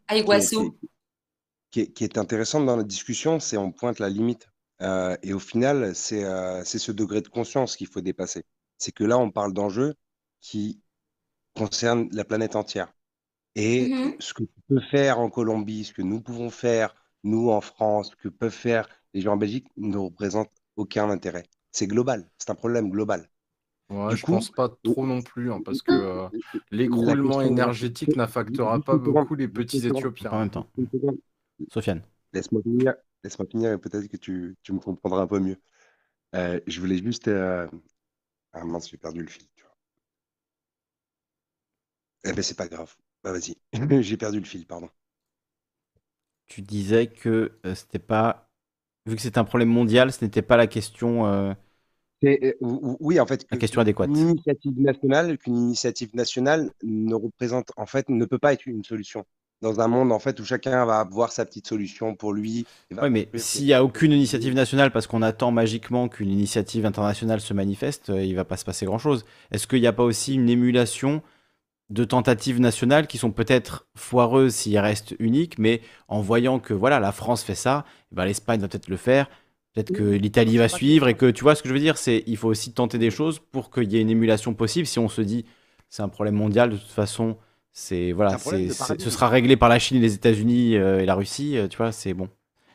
qui, 1.71 1.81
est, 1.81 1.93
qui, 1.93 2.05
est, 2.05 2.19
intéressante 2.19 2.67
dans 2.67 2.77
la 2.77 2.85
discussion, 2.85 3.41
c'est 3.41 3.57
on 3.57 3.73
pointe 3.73 3.99
la 3.99 4.09
limite. 4.09 4.49
Euh, 4.83 5.17
et 5.23 5.35
au 5.35 5.39
final, 5.39 5.95
c'est 5.95 6.25
euh, 6.25 6.65
ce 6.65 6.93
degré 6.93 7.21
de 7.21 7.29
conscience 7.29 7.77
qu'il 7.77 7.87
faut 7.87 8.01
dépasser. 8.01 8.45
C'est 8.79 8.93
que 8.93 9.05
là, 9.05 9.19
on 9.19 9.31
parle 9.31 9.53
d'enjeux 9.53 9.95
qui 10.41 10.81
concernent 11.55 12.09
la 12.13 12.25
planète 12.25 12.57
entière. 12.57 12.93
Et 13.57 13.89
mm-hmm. 13.89 14.17
ce 14.21 14.33
que 14.33 14.45
tu 14.45 14.61
peux 14.69 14.81
faire 14.81 15.19
en 15.19 15.29
Colombie, 15.29 15.85
ce 15.85 15.93
que 15.93 16.03
nous 16.03 16.21
pouvons 16.21 16.51
faire, 16.51 16.95
nous 17.25 17.51
en 17.51 17.61
France, 17.61 18.11
ce 18.11 18.17
que 18.17 18.29
peuvent 18.29 18.51
faire 18.51 18.89
les 19.13 19.21
gens 19.21 19.35
en 19.35 19.37
Belgique, 19.37 19.67
ne 19.77 19.99
représente 19.99 20.51
aucun 20.77 21.11
intérêt 21.11 21.45
c'est 21.73 21.87
global, 21.87 22.29
c'est 22.39 22.51
un 22.51 22.55
problème 22.55 22.91
global. 22.91 23.29
Ouais, 23.91 24.17
je 24.17 24.25
pense 24.25 24.51
pas 24.51 24.69
trop 24.85 25.05
non 25.05 25.21
plus, 25.21 25.53
hein, 25.53 25.61
parce 25.65 25.83
que 25.83 25.91
euh, 25.91 26.29
l'écroulement 26.71 27.41
énergétique 27.41 28.15
n'affectera 28.15 28.81
pas 28.81 28.97
beaucoup 28.97 29.35
les 29.35 29.49
petits 29.49 29.85
Éthiopiens. 29.85 30.31
En 30.31 30.39
même 30.39 30.51
temps. 30.51 30.69
Sofiane. 31.73 32.03
Laisse-moi 32.33 32.63
finir, 32.63 32.95
laisse-moi 33.25 33.49
finir 33.51 33.73
et 33.73 33.79
peut-être 33.79 34.07
que 34.07 34.17
tu, 34.17 34.57
tu, 34.63 34.73
me 34.73 34.79
comprendras 34.79 35.23
un 35.23 35.27
peu 35.27 35.41
mieux. 35.41 35.57
Euh, 36.37 36.61
je 36.69 36.81
voulais 36.81 36.99
juste. 36.99 37.27
Euh... 37.27 37.69
Ah 38.53 38.65
mince, 38.65 38.89
j'ai 38.89 38.97
perdu 38.97 39.23
le 39.23 39.29
fil. 39.29 39.49
Tu 39.57 39.65
vois. 39.65 39.77
Eh 42.25 42.33
ben, 42.33 42.43
c'est 42.43 42.57
pas 42.57 42.69
grave. 42.69 42.95
Bah, 43.25 43.33
vas-y. 43.33 43.57
j'ai 44.03 44.17
perdu 44.17 44.39
le 44.39 44.47
fil, 44.47 44.67
pardon. 44.67 44.89
Tu 46.47 46.63
disais 46.63 47.09
que 47.09 47.59
euh, 47.67 47.75
c'était 47.75 47.99
pas 47.99 48.49
vu 49.07 49.17
que 49.17 49.23
c'est 49.23 49.39
un 49.39 49.45
problème 49.45 49.69
mondial, 49.69 50.13
ce 50.13 50.25
n'était 50.25 50.43
pas 50.43 50.57
la 50.57 50.69
question. 50.69 51.57
Euh, 52.25 52.53
oui, 52.61 53.19
en 53.19 53.27
fait, 53.27 53.47
la 53.51 53.57
question 53.57 53.81
adéquate. 53.81 54.11
Une 54.11 54.31
initiative 54.31 54.81
nationale, 54.81 55.39
qu'une 55.39 55.57
initiative 55.57 56.11
nationale 56.15 56.71
ne 56.83 57.15
représente, 57.15 57.73
en 57.77 57.87
fait, 57.87 58.09
ne 58.09 58.25
peut 58.25 58.39
pas 58.39 58.53
être 58.53 58.67
une 58.67 58.85
solution. 58.85 59.25
Dans 59.63 59.81
un 59.81 59.89
monde 59.89 60.11
en 60.11 60.19
fait 60.19 60.41
où 60.41 60.45
chacun 60.45 60.87
va 60.87 61.01
avoir 61.01 61.33
sa 61.33 61.45
petite 61.45 61.67
solution 61.67 62.15
pour 62.15 62.33
lui. 62.33 62.65
Oui, 62.91 63.11
mais 63.11 63.29
s'il 63.35 63.67
n'y 63.67 63.75
a 63.75 63.85
aucune 63.85 64.11
initiative 64.11 64.55
nationale 64.55 64.91
parce 64.91 65.07
qu'on 65.07 65.21
attend 65.21 65.51
magiquement 65.51 66.09
qu'une 66.09 66.31
initiative 66.31 66.87
internationale 66.87 67.43
se 67.43 67.53
manifeste, 67.53 68.09
euh, 68.09 68.25
il 68.25 68.31
ne 68.31 68.37
va 68.37 68.47
pas 68.47 68.57
se 68.57 68.65
passer 68.65 68.87
grand-chose. 68.87 69.27
Est-ce 69.51 69.67
qu'il 69.67 69.83
n'y 69.83 69.87
a 69.87 69.93
pas 69.93 70.03
aussi 70.03 70.35
une 70.35 70.49
émulation 70.49 71.21
de 71.91 72.05
tentatives 72.05 72.59
nationales 72.59 73.07
qui 73.07 73.19
sont 73.19 73.33
peut-être 73.33 73.87
foireuses 73.95 74.55
s'il 74.55 74.79
reste 74.79 75.15
unique, 75.19 75.59
mais 75.59 75.83
en 76.09 76.23
voyant 76.23 76.59
que 76.59 76.73
voilà, 76.73 76.99
la 76.99 77.13
France 77.13 77.43
fait 77.43 77.55
ça, 77.55 77.85
eh 78.13 78.15
ben, 78.15 78.25
l'Espagne 78.25 78.61
va 78.61 78.69
peut-être 78.69 78.89
le 78.89 78.97
faire, 78.97 79.29
peut-être 79.83 79.97
que 79.97 80.05
l'Italie 80.05 80.59
va 80.59 80.69
suivre, 80.69 81.09
et 81.09 81.15
que 81.15 81.31
tu 81.31 81.43
vois 81.43 81.55
ce 81.55 81.63
que 81.63 81.69
je 81.69 81.75
veux 81.75 81.81
dire, 81.81 81.97
c'est 81.97 82.23
il 82.27 82.37
faut 82.37 82.49
aussi 82.49 82.73
tenter 82.73 82.99
des 82.99 83.11
choses 83.11 83.39
pour 83.39 83.71
qu'il 83.71 83.91
y 83.93 83.97
ait 83.97 84.01
une 84.01 84.11
émulation 84.11 84.55
possible. 84.55 84.87
Si 84.87 84.99
on 84.99 85.09
se 85.09 85.23
dit 85.23 85.45
c'est 85.89 86.03
un 86.03 86.09
problème 86.09 86.37
mondial, 86.37 86.71
de 86.71 86.77
toute 86.77 86.89
façon, 86.89 87.37
c'est 87.73 88.13
voilà, 88.13 88.39
c'est, 88.39 88.71
ce 88.71 89.11
sera 89.11 89.29
réglé 89.29 89.57
par 89.57 89.69
la 89.69 89.79
Chine 89.79 90.01
les 90.01 90.15
États-Unis 90.15 90.77
euh, 90.77 91.01
et 91.01 91.07
la 91.07 91.15
Russie, 91.15 91.57
euh, 91.57 91.69
tu 91.69 91.77
vois, 91.77 91.93
c'est 91.93 92.15
bon. 92.15 92.29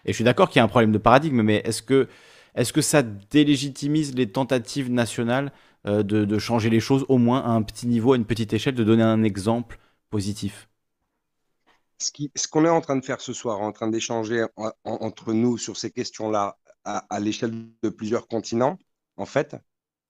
Et 0.06 0.12
je 0.12 0.16
suis 0.16 0.24
d'accord 0.24 0.50
qu'il 0.50 0.60
y 0.60 0.62
a 0.62 0.64
un 0.64 0.70
problème 0.70 0.92
de 0.92 0.98
paradigme, 0.98 1.42
mais 1.42 1.62
est-ce 1.66 1.82
que 1.82 2.08
est-ce 2.56 2.72
que 2.72 2.82
ça 2.82 3.02
délégitimise 3.04 4.16
les 4.16 4.32
tentatives 4.32 4.90
nationales 4.90 5.52
euh, 5.88 6.04
de, 6.04 6.40
changer 6.40 6.70
les 6.70 6.80
choses 6.80 7.06
au 7.10 7.18
moins 7.18 7.42
à 7.42 7.50
un 7.50 7.62
petit 7.62 7.88
niveau, 7.88 8.14
à 8.14 8.16
une 8.16 8.26
petite 8.26 8.54
échelle, 8.54 8.76
de 8.76 8.84
donner 8.84 9.04
un 9.04 9.24
exemple 9.24 9.78
positif? 10.10 10.70
Ce 12.00 12.48
qu'on 12.48 12.66
est 12.66 12.70
en 12.70 12.82
train 12.82 12.98
de 12.98 13.06
faire 13.06 13.22
ce 13.22 13.34
soir, 13.34 13.62
en 13.62 13.72
train 13.72 13.88
d'échanger 13.88 14.46
entre 14.84 15.34
nous 15.34 15.58
sur 15.58 15.78
ces 15.78 15.92
questions-là 15.92 16.58
à, 16.86 17.20
l'échelle 17.20 17.68
de 17.82 17.90
plusieurs 17.90 18.28
continents, 18.28 18.78
en 19.18 19.26
fait, 19.26 19.56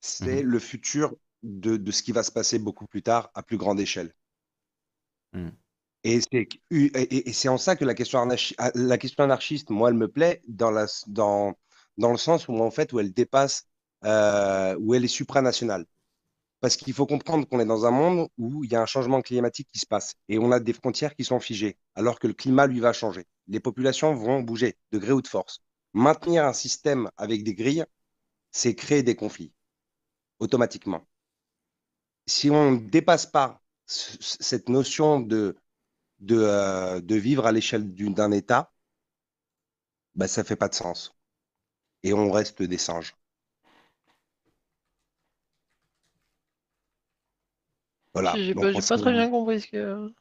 c'est 0.01 0.43
mhm. 0.43 0.49
le 0.49 0.59
futur 0.59 1.15
de, 1.43 1.91
ce 1.91 2.03
qui 2.03 2.11
va 2.11 2.23
se 2.23 2.31
passer 2.31 2.59
beaucoup 2.59 2.85
plus 2.85 3.01
tard 3.01 3.31
à 3.33 3.43
plus 3.43 3.57
grande 3.57 3.79
échelle. 3.79 4.13
Mhm. 5.33 5.51
Et 6.03 6.21
c'est 7.33 7.49
en 7.49 7.57
ça 7.57 7.75
que 7.75 7.83
la 7.83 7.95
question, 7.95 8.27
la 8.75 8.97
question 8.99 9.23
anarchiste, 9.23 9.71
moi, 9.71 9.89
elle 9.89 9.95
me 9.95 10.07
plaît 10.07 10.41
dans, 10.47 10.69
la, 10.69 10.85
dans, 11.07 11.55
dans 11.97 12.11
le 12.11 12.17
sens 12.17 12.47
où, 12.47 12.53
en 12.59 12.69
fait, 12.69 12.93
où 12.93 12.99
elle 12.99 13.11
dépasse 13.11 13.67
euh, 14.05 14.75
où 14.79 14.93
elle 14.93 15.03
est 15.03 15.07
supranationale. 15.07 15.85
Parce 16.59 16.75
qu'il 16.75 16.93
faut 16.93 17.07
comprendre 17.07 17.47
qu'on 17.47 17.59
est 17.59 17.65
dans 17.65 17.85
un 17.85 17.91
monde 17.91 18.27
où 18.37 18.63
il 18.63 18.71
y 18.71 18.75
a 18.75 18.81
un 18.81 18.85
changement 18.85 19.21
climatique 19.21 19.67
qui 19.71 19.79
se 19.79 19.87
passe 19.87 20.13
et 20.29 20.37
on 20.37 20.51
a 20.51 20.59
des 20.59 20.73
frontières 20.73 21.15
qui 21.15 21.23
sont 21.23 21.39
figées, 21.39 21.77
alors 21.95 22.19
que 22.19 22.27
le 22.27 22.33
climat, 22.33 22.67
lui, 22.67 22.79
va 22.79 22.93
changer. 22.93 23.25
Les 23.47 23.59
populations 23.59 24.13
vont 24.13 24.41
bouger, 24.41 24.77
de 24.91 24.99
gré 24.99 25.11
ou 25.11 25.23
de 25.23 25.27
force. 25.27 25.59
Maintenir 25.95 26.43
un 26.43 26.51
système 26.51 27.09
avec 27.15 27.45
des 27.45 27.55
grilles, 27.55 27.85
c'est 28.51 28.75
créer 28.75 29.01
des 29.01 29.15
conflits, 29.15 29.53
automatiquement. 30.39 31.07
Si 32.27 32.49
on 32.49 32.71
ne 32.71 32.89
dépasse 32.89 33.25
pas 33.25 33.61
cette 33.85 34.67
notion 34.67 35.21
de, 35.21 35.55
de, 36.19 36.35
euh, 36.37 36.99
de 36.99 37.15
vivre 37.15 37.45
à 37.45 37.53
l'échelle 37.53 37.93
d'un 37.93 38.31
État, 38.31 38.73
bah, 40.15 40.27
ça 40.27 40.41
ne 40.41 40.45
fait 40.45 40.57
pas 40.57 40.67
de 40.67 40.73
sens. 40.73 41.15
Et 42.03 42.11
on 42.11 42.29
reste 42.29 42.61
des 42.61 42.77
singes. 42.77 43.15
Voilà. 48.13 48.33
J'ai 48.35 48.53
pas, 48.53 48.73
pas, 48.73 48.97
très 48.97 49.13
bien 49.13 49.29
compris 49.29 49.61
ce 49.61 49.67
que. 49.67 50.13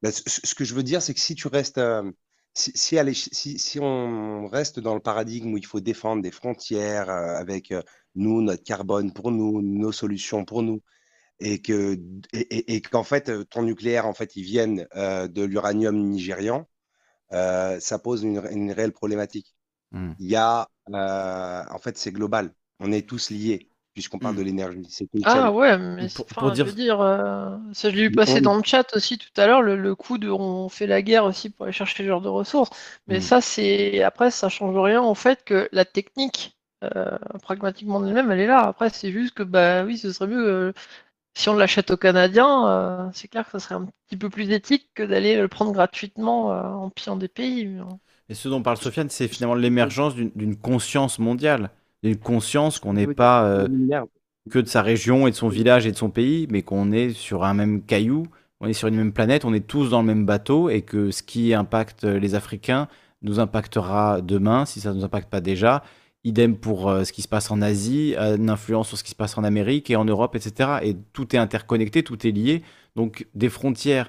Bah, 0.00 0.12
ce, 0.12 0.54
que 0.54 0.64
je 0.64 0.74
veux 0.74 0.84
dire, 0.84 1.02
c'est 1.02 1.12
que 1.12 1.20
si 1.20 1.34
tu 1.34 1.48
restes. 1.48 1.78
Euh, 1.78 2.08
si, 2.54 2.72
si, 2.74 3.58
si, 3.58 3.80
on 3.80 4.46
reste 4.46 4.80
dans 4.80 4.94
le 4.94 5.00
paradigme 5.00 5.54
où 5.54 5.58
il 5.58 5.66
faut 5.66 5.80
défendre 5.80 6.22
des 6.22 6.30
frontières 6.30 7.10
euh, 7.10 7.36
avec 7.36 7.70
euh, 7.72 7.82
nous, 8.14 8.42
notre 8.42 8.62
carbone 8.62 9.12
pour 9.12 9.30
nous, 9.32 9.62
nos 9.62 9.92
solutions 9.92 10.44
pour 10.44 10.62
nous, 10.62 10.82
et 11.40 11.60
que 11.60 11.98
et, 12.32 12.80
qu'en 12.82 13.04
fait 13.04 13.48
ton 13.48 13.62
nucléaire 13.62 14.06
en 14.06 14.14
fait 14.14 14.36
il 14.36 14.44
vienne 14.44 14.86
de 14.94 15.42
l'uranium 15.42 15.96
nigérian, 15.96 16.68
ça 17.30 17.98
pose 17.98 18.22
une, 18.22 18.42
une 18.52 18.70
réelle 18.70 18.92
problématique. 18.92 19.56
Mmh. 19.92 20.12
Il 20.20 20.26
y 20.30 20.36
a 20.36 20.68
en 20.92 21.78
fait 21.78 21.98
c'est 21.98 22.12
global, 22.12 22.54
on 22.78 22.92
est 22.92 23.08
tous 23.08 23.30
liés 23.30 23.71
puisqu'on 23.94 24.18
parle 24.18 24.36
de 24.36 24.42
mmh. 24.42 24.44
l'énergie. 24.44 25.06
Ah 25.24 25.52
ouais, 25.52 25.78
mais 25.78 26.08
pour, 26.34 26.50
dire... 26.52 26.66
Je, 26.66 26.72
dire, 26.72 27.00
euh, 27.00 27.56
ça, 27.72 27.90
je 27.90 27.96
l'ai 27.96 28.08
vu 28.08 28.10
passer 28.12 28.40
dans 28.40 28.56
le 28.56 28.62
chat 28.64 28.94
aussi 28.96 29.18
tout 29.18 29.28
à 29.36 29.46
l'heure, 29.46 29.62
le, 29.62 29.94
coup 29.94 30.18
de 30.18 30.30
on 30.30 30.68
fait 30.68 30.86
la 30.86 31.02
guerre 31.02 31.24
aussi 31.24 31.50
pour 31.50 31.64
aller 31.64 31.72
chercher 31.72 32.02
ce 32.02 32.08
genre 32.08 32.22
de 32.22 32.28
ressources. 32.28 32.70
Mais 33.06 33.18
mmh. 33.18 33.22
ça, 33.22 33.40
c'est 33.40 34.02
après, 34.02 34.30
ça 34.30 34.48
change 34.48 34.76
rien 34.76 35.02
en 35.02 35.14
fait 35.14 35.44
que 35.44 35.68
la 35.72 35.84
technique, 35.84 36.56
euh, 36.84 37.18
pragmatiquement 37.42 38.04
elle-même, 38.04 38.30
elle 38.30 38.40
est 38.40 38.46
là. 38.46 38.60
Après, 38.60 38.90
c'est 38.90 39.12
juste 39.12 39.34
que 39.34 39.42
bah 39.42 39.84
oui, 39.84 39.98
ce 39.98 40.12
serait 40.12 40.28
mieux. 40.28 40.48
Euh, 40.48 40.72
si 41.34 41.48
on 41.48 41.56
l'achète 41.56 41.90
aux 41.90 41.96
Canadiens, 41.96 43.10
c'est 43.14 43.26
clair 43.26 43.46
que 43.46 43.52
ça 43.52 43.58
serait 43.58 43.74
un 43.76 43.86
petit 44.06 44.18
peu 44.18 44.28
plus 44.28 44.50
éthique 44.50 44.90
que 44.94 45.02
d'aller 45.02 45.40
le 45.40 45.48
prendre 45.48 45.72
gratuitement 45.72 46.48
en 46.48 46.90
pillant 46.90 47.16
des 47.16 47.28
pays. 47.28 47.74
Et 48.28 48.34
ce 48.34 48.50
dont 48.50 48.62
parle 48.62 48.76
Sofiane, 48.76 49.08
c'est 49.08 49.28
finalement 49.28 49.54
l'émergence 49.54 50.14
d'une 50.14 50.56
conscience 50.56 51.18
mondiale 51.18 51.70
une 52.02 52.16
conscience 52.16 52.78
qu'on 52.78 52.94
n'est 52.94 53.06
pas 53.06 53.44
euh, 53.44 53.68
que 54.50 54.58
de 54.58 54.66
sa 54.66 54.82
région 54.82 55.26
et 55.26 55.30
de 55.30 55.36
son 55.36 55.48
village 55.48 55.86
et 55.86 55.92
de 55.92 55.96
son 55.96 56.10
pays, 56.10 56.48
mais 56.50 56.62
qu'on 56.62 56.92
est 56.92 57.10
sur 57.10 57.44
un 57.44 57.54
même 57.54 57.82
caillou, 57.82 58.24
on 58.60 58.66
est 58.66 58.72
sur 58.72 58.88
une 58.88 58.96
même 58.96 59.12
planète, 59.12 59.44
on 59.44 59.54
est 59.54 59.66
tous 59.66 59.90
dans 59.90 60.00
le 60.00 60.06
même 60.06 60.26
bateau 60.26 60.68
et 60.68 60.82
que 60.82 61.10
ce 61.10 61.22
qui 61.22 61.54
impacte 61.54 62.04
les 62.04 62.34
Africains 62.34 62.88
nous 63.22 63.40
impactera 63.40 64.20
demain 64.20 64.64
si 64.66 64.80
ça 64.80 64.90
ne 64.90 64.98
nous 64.98 65.04
impacte 65.04 65.30
pas 65.30 65.40
déjà 65.40 65.82
Idem 66.24 66.56
pour 66.56 66.88
euh, 66.88 67.02
ce 67.02 67.12
qui 67.12 67.20
se 67.22 67.28
passe 67.28 67.50
en 67.50 67.60
Asie, 67.60 68.14
une 68.16 68.48
influence 68.48 68.88
sur 68.88 68.96
ce 68.96 69.02
qui 69.02 69.10
se 69.10 69.16
passe 69.16 69.36
en 69.38 69.42
Amérique 69.42 69.90
et 69.90 69.96
en 69.96 70.04
Europe, 70.04 70.36
etc. 70.36 70.78
Et 70.82 70.96
tout 71.12 71.34
est 71.34 71.38
interconnecté, 71.38 72.04
tout 72.04 72.26
est 72.26 72.30
lié. 72.30 72.62
Donc 72.94 73.26
des 73.34 73.48
frontières 73.48 74.08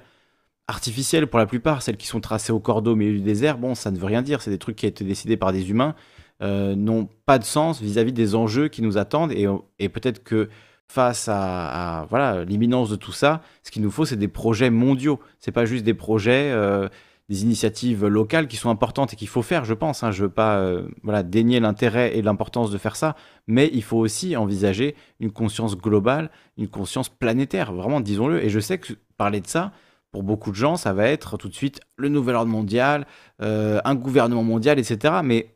artificielles 0.68 1.26
pour 1.26 1.40
la 1.40 1.46
plupart, 1.46 1.82
celles 1.82 1.96
qui 1.96 2.06
sont 2.06 2.20
tracées 2.20 2.52
au 2.52 2.60
cordeau 2.60 2.92
au 2.92 2.96
milieu 2.96 3.14
du 3.14 3.20
désert, 3.20 3.58
bon, 3.58 3.74
ça 3.74 3.90
ne 3.90 3.98
veut 3.98 4.06
rien 4.06 4.22
dire. 4.22 4.42
C'est 4.42 4.50
des 4.50 4.58
trucs 4.58 4.76
qui 4.76 4.86
ont 4.86 4.90
été 4.90 5.04
décidés 5.04 5.36
par 5.36 5.52
des 5.52 5.70
humains, 5.70 5.96
euh, 6.42 6.74
n'ont 6.74 7.08
pas 7.26 7.38
de 7.38 7.44
sens 7.44 7.80
vis-à-vis 7.80 8.12
des 8.12 8.34
enjeux 8.34 8.68
qui 8.68 8.82
nous 8.82 8.98
attendent. 8.98 9.32
Et, 9.32 9.88
peut-être 9.88 10.22
que 10.24 10.48
face 10.88 11.28
à, 11.30 12.06
voilà 12.10 12.44
l'imminence 12.44 12.90
de 12.90 12.96
tout 12.96 13.12
ça, 13.12 13.40
ce 13.62 13.70
qu'il 13.70 13.82
nous 13.82 13.90
faut, 13.90 14.04
c'est 14.04 14.16
des 14.16 14.28
projets 14.28 14.70
mondiaux. 14.70 15.20
C'est 15.38 15.52
pas 15.52 15.64
juste 15.64 15.84
des 15.84 15.94
projets 15.94 16.50
euh, 16.50 16.88
des 17.28 17.42
initiatives 17.42 18.04
locales 18.06 18.48
qui 18.48 18.56
sont 18.56 18.68
importantes 18.68 19.12
et 19.12 19.16
qu'il 19.16 19.28
faut 19.28 19.42
faire, 19.42 19.64
je 19.64 19.74
pense. 19.74 20.02
Hein. 20.02 20.10
Je 20.10 20.24
veux 20.24 20.30
pas 20.30 20.58
euh, 20.58 20.88
voilà, 21.02 21.22
dénier 21.22 21.60
l'intérêt 21.60 22.16
et 22.16 22.22
l'importance 22.22 22.70
de 22.70 22.78
faire 22.78 22.96
ça, 22.96 23.14
mais 23.46 23.70
il 23.72 23.82
faut 23.82 23.96
aussi 23.96 24.36
envisager 24.36 24.96
une 25.20 25.30
conscience 25.30 25.78
globale, 25.78 26.30
une 26.58 26.68
conscience 26.68 27.08
planétaire, 27.08 27.72
vraiment, 27.72 28.00
disons-le. 28.00 28.44
Et 28.44 28.50
je 28.50 28.60
sais 28.60 28.78
que 28.78 28.92
parler 29.16 29.40
de 29.40 29.46
ça, 29.46 29.72
pour 30.10 30.24
beaucoup 30.24 30.50
de 30.50 30.56
gens, 30.56 30.76
ça 30.76 30.92
va 30.92 31.06
être 31.06 31.36
tout 31.38 31.48
de 31.48 31.54
suite 31.54 31.80
le 31.96 32.08
nouvel 32.08 32.36
ordre 32.36 32.50
mondial, 32.50 33.06
un 33.40 33.94
gouvernement 33.96 34.44
mondial, 34.44 34.78
etc. 34.78 35.14
Mais 35.24 35.53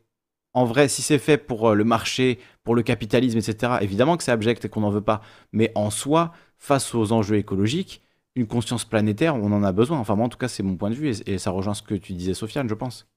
en 0.53 0.65
vrai, 0.65 0.87
si 0.87 1.01
c'est 1.01 1.19
fait 1.19 1.37
pour 1.37 1.69
euh, 1.69 1.75
le 1.75 1.83
marché, 1.83 2.39
pour 2.63 2.75
le 2.75 2.81
capitalisme, 2.81 3.37
etc., 3.37 3.73
évidemment 3.81 4.17
que 4.17 4.23
c'est 4.23 4.31
abject 4.31 4.65
et 4.65 4.69
qu'on 4.69 4.81
n'en 4.81 4.89
veut 4.89 5.01
pas. 5.01 5.21
Mais 5.51 5.71
en 5.75 5.89
soi, 5.89 6.31
face 6.57 6.95
aux 6.95 7.11
enjeux 7.11 7.37
écologiques, 7.37 8.01
une 8.35 8.47
conscience 8.47 8.85
planétaire, 8.85 9.35
on 9.35 9.51
en 9.51 9.63
a 9.63 9.71
besoin. 9.71 9.99
Enfin, 9.99 10.15
moi, 10.15 10.25
en 10.25 10.29
tout 10.29 10.37
cas, 10.37 10.47
c'est 10.47 10.63
mon 10.63 10.75
point 10.75 10.89
de 10.89 10.95
vue 10.95 11.13
et, 11.25 11.37
ça 11.37 11.51
rejoint 11.51 11.73
ce 11.73 11.81
que 11.81 11.95
tu 11.95 12.13
disais, 12.13 12.33
Sofiane, 12.33 12.69
je 12.69 12.73
pense. 12.73 13.07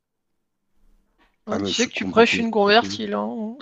Ah, 1.47 1.59
tu 1.59 1.73
sais 1.73 1.87
que 1.87 1.93
tu 1.93 2.07
prêches 2.07 2.37
une 2.37 2.51
convertie, 2.51 3.07
là. 3.07 3.19
Hein. 3.19 3.57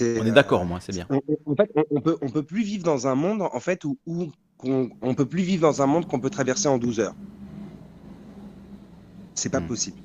on 0.00 0.26
est 0.26 0.32
d'accord, 0.32 0.64
moi, 0.64 0.80
c'est 0.80 0.92
bien. 0.92 1.06
en 1.46 1.54
fait, 1.54 1.70
on, 1.90 2.00
peut, 2.00 2.16
on 2.20 2.30
peut 2.30 2.42
plus 2.42 2.62
vivre 2.64 2.84
dans 2.84 3.06
un 3.06 3.14
monde 3.14 3.42
en 3.42 3.60
fait 3.60 3.84
où, 3.84 3.96
on, 4.64 5.14
peut 5.14 5.26
plus 5.26 5.42
vivre 5.42 5.62
dans 5.62 5.82
un 5.82 5.86
monde 5.86 6.06
qu'on 6.06 6.20
peut 6.20 6.30
traverser 6.30 6.68
en 6.68 6.78
12 6.78 7.00
heures. 7.00 7.14
C'est 9.34 9.50
pas 9.50 9.60
hmm. 9.60 9.66
possible. 9.66 9.98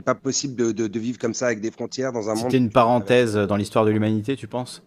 C'est 0.00 0.04
pas 0.04 0.14
possible 0.14 0.72
de, 0.72 0.98
vivre 0.98 1.18
comme 1.18 1.34
ça 1.34 1.44
avec 1.44 1.60
des 1.60 1.70
frontières 1.70 2.10
dans 2.10 2.30
un 2.30 2.34
monde. 2.34 2.44
C'était 2.44 2.56
une 2.56 2.70
parenthèse 2.70 3.34
dans 3.34 3.56
l'histoire 3.56 3.84
de 3.84 3.90
l'humanité, 3.90 4.34
tu 4.34 4.48
penses? 4.48 4.82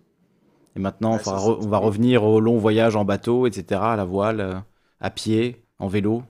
Et 0.76 0.80
maintenant, 0.80 1.20
on, 1.24 1.68
va 1.68 1.78
revenir 1.78 2.24
au 2.24 2.40
long 2.40 2.58
voyage 2.58 2.96
en 2.96 3.06
bateau, 3.06 3.46
etc., 3.46 3.80
à 3.84 3.96
la 3.96 4.06
voile, 4.06 4.40
euh, 4.40 4.56
à 5.00 5.12
pied, 5.12 5.64
en 5.78 5.88
vélo. 5.88 6.24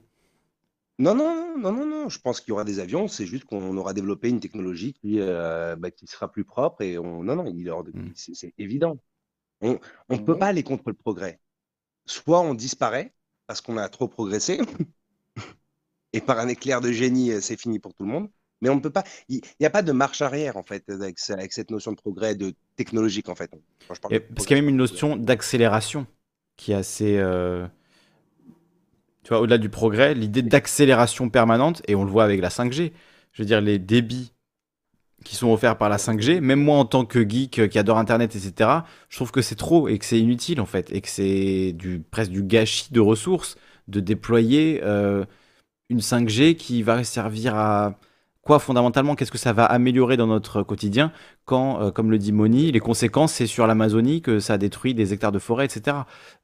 Non, 0.98 1.14
non, 1.14 1.56
non, 1.58 1.72
non, 1.72 1.86
non. 1.86 2.08
Je 2.10 2.20
pense 2.20 2.42
qu'il 2.42 2.50
y 2.50 2.52
aura 2.52 2.64
des 2.64 2.78
avions. 2.78 3.08
C'est 3.08 3.24
juste 3.24 3.46
qu'on 3.46 3.74
aura 3.78 3.94
développé 3.94 4.28
une 4.28 4.40
technologie 4.40 4.92
qui, 4.92 5.18
euh, 5.18 5.76
bah, 5.76 5.90
qui 5.90 6.06
sera 6.06 6.30
plus 6.30 6.44
propre. 6.44 6.82
Et 6.82 6.98
on... 6.98 7.24
non, 7.24 7.36
non, 7.36 7.50
hmm. 7.50 8.12
c'est 8.14 8.52
évident. 8.58 8.98
On 9.62 9.78
ne 10.10 10.18
peut 10.18 10.36
pas 10.36 10.48
aller 10.48 10.62
contre 10.62 10.84
le 10.88 10.94
progrès. 10.94 11.40
Soit 12.04 12.42
on 12.42 12.52
disparaît 12.52 13.14
parce 13.46 13.62
qu'on 13.62 13.78
a 13.78 13.88
trop 13.88 14.08
progressé, 14.08 14.60
et 16.12 16.20
par 16.20 16.38
un 16.38 16.48
éclair 16.48 16.82
de 16.82 16.92
génie, 16.92 17.32
c'est 17.40 17.58
fini 17.58 17.78
pour 17.78 17.94
tout 17.94 18.04
le 18.04 18.10
monde. 18.10 18.28
Mais 18.64 18.70
on 18.70 18.76
ne 18.76 18.80
peut 18.80 18.88
pas. 18.88 19.04
Il 19.28 19.42
n'y 19.60 19.66
a 19.66 19.70
pas 19.70 19.82
de 19.82 19.92
marche 19.92 20.22
arrière, 20.22 20.56
en 20.56 20.62
fait, 20.62 20.88
avec, 20.88 21.18
cette 21.18 21.70
notion 21.70 21.92
de 21.92 21.96
progrès 21.96 22.34
de 22.34 22.54
technologique, 22.76 23.28
en 23.28 23.34
fait. 23.34 23.50
parce 23.86 24.00
qu'il 24.46 24.56
y 24.56 24.58
a 24.58 24.62
même 24.62 24.70
une 24.70 24.78
notion 24.78 25.16
d'accélération 25.16 26.06
qui 26.56 26.72
est 26.72 26.76
assez. 26.76 27.18
Euh, 27.18 27.66
tu 29.22 29.28
vois, 29.28 29.40
au-delà 29.40 29.58
du 29.58 29.68
progrès, 29.68 30.14
l'idée 30.14 30.40
d'accélération 30.40 31.28
permanente, 31.28 31.82
et 31.88 31.94
on 31.94 32.04
le 32.04 32.10
voit 32.10 32.24
avec 32.24 32.40
la 32.40 32.48
5G. 32.48 32.92
Je 33.32 33.42
veux 33.42 33.46
dire, 33.46 33.60
les 33.60 33.78
débits 33.78 34.32
qui 35.26 35.36
sont 35.36 35.52
offerts 35.52 35.76
par 35.76 35.90
la 35.90 35.98
5G, 35.98 36.40
même 36.40 36.62
moi 36.62 36.78
en 36.78 36.86
tant 36.86 37.04
que 37.04 37.28
geek 37.28 37.58
euh, 37.58 37.68
qui 37.68 37.78
adore 37.78 37.98
Internet, 37.98 38.34
etc., 38.34 38.70
je 39.10 39.16
trouve 39.16 39.30
que 39.30 39.42
c'est 39.42 39.56
trop 39.56 39.88
et 39.88 39.98
que 39.98 40.06
c'est 40.06 40.18
inutile, 40.18 40.58
en 40.58 40.66
fait, 40.66 40.90
et 40.90 41.02
que 41.02 41.08
c'est 41.08 41.72
du, 41.72 42.00
presque 42.00 42.30
du 42.30 42.42
gâchis 42.42 42.92
de 42.92 43.00
ressources 43.00 43.56
de 43.88 44.00
déployer 44.00 44.80
euh, 44.82 45.26
une 45.90 46.00
5G 46.00 46.56
qui 46.56 46.82
va 46.82 47.04
servir 47.04 47.54
à 47.56 47.98
quoi 48.44 48.58
fondamentalement, 48.58 49.14
qu'est-ce 49.14 49.32
que 49.32 49.38
ça 49.38 49.52
va 49.52 49.64
améliorer 49.64 50.16
dans 50.16 50.26
notre 50.26 50.62
quotidien 50.62 51.12
quand, 51.46 51.80
euh, 51.80 51.90
comme 51.90 52.10
le 52.10 52.18
dit 52.18 52.32
Moni, 52.32 52.70
les 52.70 52.80
conséquences, 52.80 53.32
c'est 53.32 53.46
sur 53.46 53.66
l'Amazonie 53.66 54.22
que 54.22 54.38
ça 54.38 54.58
détruit 54.58 54.94
des 54.94 55.12
hectares 55.12 55.32
de 55.32 55.38
forêt, 55.38 55.64
etc. 55.64 55.96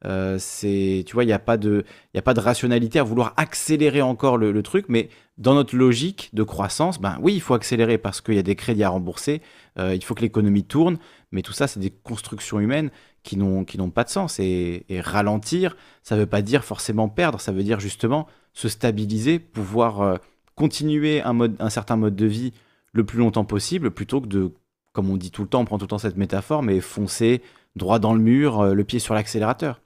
Euh, 0.04 0.36
c'est, 0.38 1.04
tu 1.06 1.12
vois, 1.12 1.24
il 1.24 1.28
n'y 1.28 1.32
a, 1.32 1.38
pas 1.38 1.56
de, 1.56 1.84
a 2.14 2.22
pas 2.22 2.34
de 2.34 2.40
rationalité 2.40 2.98
à 2.98 3.02
vouloir 3.02 3.34
accélérer 3.36 4.02
encore 4.02 4.38
le, 4.38 4.62
truc, 4.62 4.86
mais 4.88 5.08
dans 5.38 5.54
notre 5.54 5.76
logique 5.76 6.30
de 6.32 6.42
croissance, 6.42 7.00
ben 7.00 7.18
oui, 7.20 7.34
il 7.34 7.40
faut 7.40 7.54
accélérer 7.54 7.98
parce 7.98 8.20
qu'il 8.20 8.34
y 8.34 8.38
a 8.38 8.42
des 8.42 8.56
crédits 8.56 8.84
à 8.84 8.88
rembourser, 8.90 9.42
euh, 9.78 9.94
il 9.94 10.02
faut 10.02 10.14
que 10.14 10.22
l'économie 10.22 10.64
tourne, 10.64 10.98
mais 11.32 11.42
tout 11.42 11.52
ça, 11.52 11.66
c'est 11.66 11.80
des 11.80 11.90
constructions 11.90 12.60
humaines 12.60 12.90
qui 13.22 13.36
n'ont, 13.36 13.64
pas 13.90 14.04
de 14.04 14.08
sens. 14.08 14.40
Et, 14.40 14.86
et 14.88 15.00
ralentir, 15.00 15.76
ça 16.02 16.14
ne 16.14 16.20
veut 16.20 16.26
pas 16.26 16.40
dire 16.40 16.64
forcément 16.64 17.08
perdre, 17.08 17.40
ça 17.40 17.52
veut 17.52 17.62
dire 17.62 17.78
justement 17.78 18.26
se 18.52 18.68
stabiliser, 18.68 19.38
pouvoir 19.38 20.18
continuer 20.60 21.22
un, 21.22 21.70
certain 21.70 21.96
mode 21.96 22.16
de 22.16 22.26
vie 22.26 22.52
le 22.92 23.06
plus 23.06 23.18
longtemps 23.18 23.46
possible, 23.46 23.90
plutôt 23.92 24.20
que 24.20 24.26
de, 24.26 24.52
comme 24.92 25.08
on 25.08 25.16
dit 25.16 25.30
tout 25.30 25.40
le 25.42 25.48
temps, 25.48 25.62
on 25.62 25.64
prend 25.64 25.78
tout 25.78 25.86
le 25.86 25.88
temps 25.88 25.98
cette 25.98 26.18
métaphore, 26.18 26.62
mais 26.62 26.82
foncer 26.82 27.40
droit 27.76 27.98
dans 27.98 28.12
le 28.12 28.20
mur, 28.20 28.60
euh, 28.60 28.74
le 28.74 28.84
pied 28.84 28.98
sur 28.98 29.14
l'accélérateur. 29.14 29.80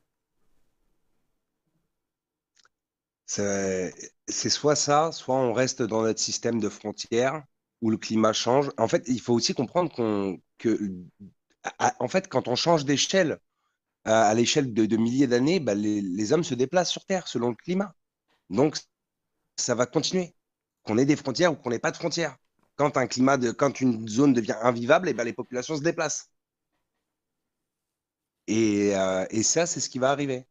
C'est 3.27 3.93
soit 4.51 4.75
ça, 4.75 5.13
soit 5.13 5.37
on 5.37 5.53
reste 5.53 5.81
dans 5.83 6.03
notre 6.03 6.19
système 6.19 6.61
de 6.61 6.69
frontières 6.69 7.45
où 7.81 7.91
le 7.91 7.97
climat 7.97 8.33
change. 8.33 8.71
En 8.77 8.89
fait, 8.89 9.05
il 9.07 9.21
faut 9.21 9.33
aussi 9.33 9.55
comprendre 9.55 9.93
que, 10.59 10.91
en 12.01 12.09
fait, 12.09 12.29
quand 12.29 12.49
on 12.49 12.57
change 12.57 12.85
d'échelle 12.85 13.39
à, 14.05 14.35
l'échelle 14.35 14.75
de, 14.75 14.97
milliers 14.97 15.29
d'années, 15.29 15.61
bah, 15.61 15.75
les, 15.75 16.33
hommes 16.33 16.45
se 16.45 16.55
déplacent 16.55 16.91
sur 16.91 17.05
Terre 17.05 17.29
selon 17.29 17.51
le 17.51 17.57
climat. 17.57 17.95
Donc, 18.51 18.77
ça 19.57 19.75
va 19.77 19.87
continuer 19.87 20.35
qu'on 20.85 20.99
ait 20.99 21.05
des 21.05 21.17
frontières 21.17 21.53
ou 21.53 21.57
qu'on 21.57 21.71
n'ait 21.71 21.79
pas 21.79 21.91
de 21.91 21.97
frontières. 21.97 22.37
Quand 22.77 22.97
un 22.97 23.07
climat 23.07 23.37
de, 23.37 23.51
quand 23.53 23.81
une 23.81 24.09
zone 24.09 24.33
devient 24.33 24.57
invivable, 24.63 25.09
et 25.09 25.13
eh 25.13 25.15
ben 25.15 25.25
les 25.25 25.33
populations 25.33 25.77
se 25.77 25.83
déplacent. 25.83 26.31
Et, 28.47 28.95
euh, 28.95 29.27
et 29.31 29.43
ça, 29.43 29.67
c'est 29.67 29.81
ce 29.81 29.89
qui 29.89 29.99
va 29.99 30.11
arriver. 30.11 30.47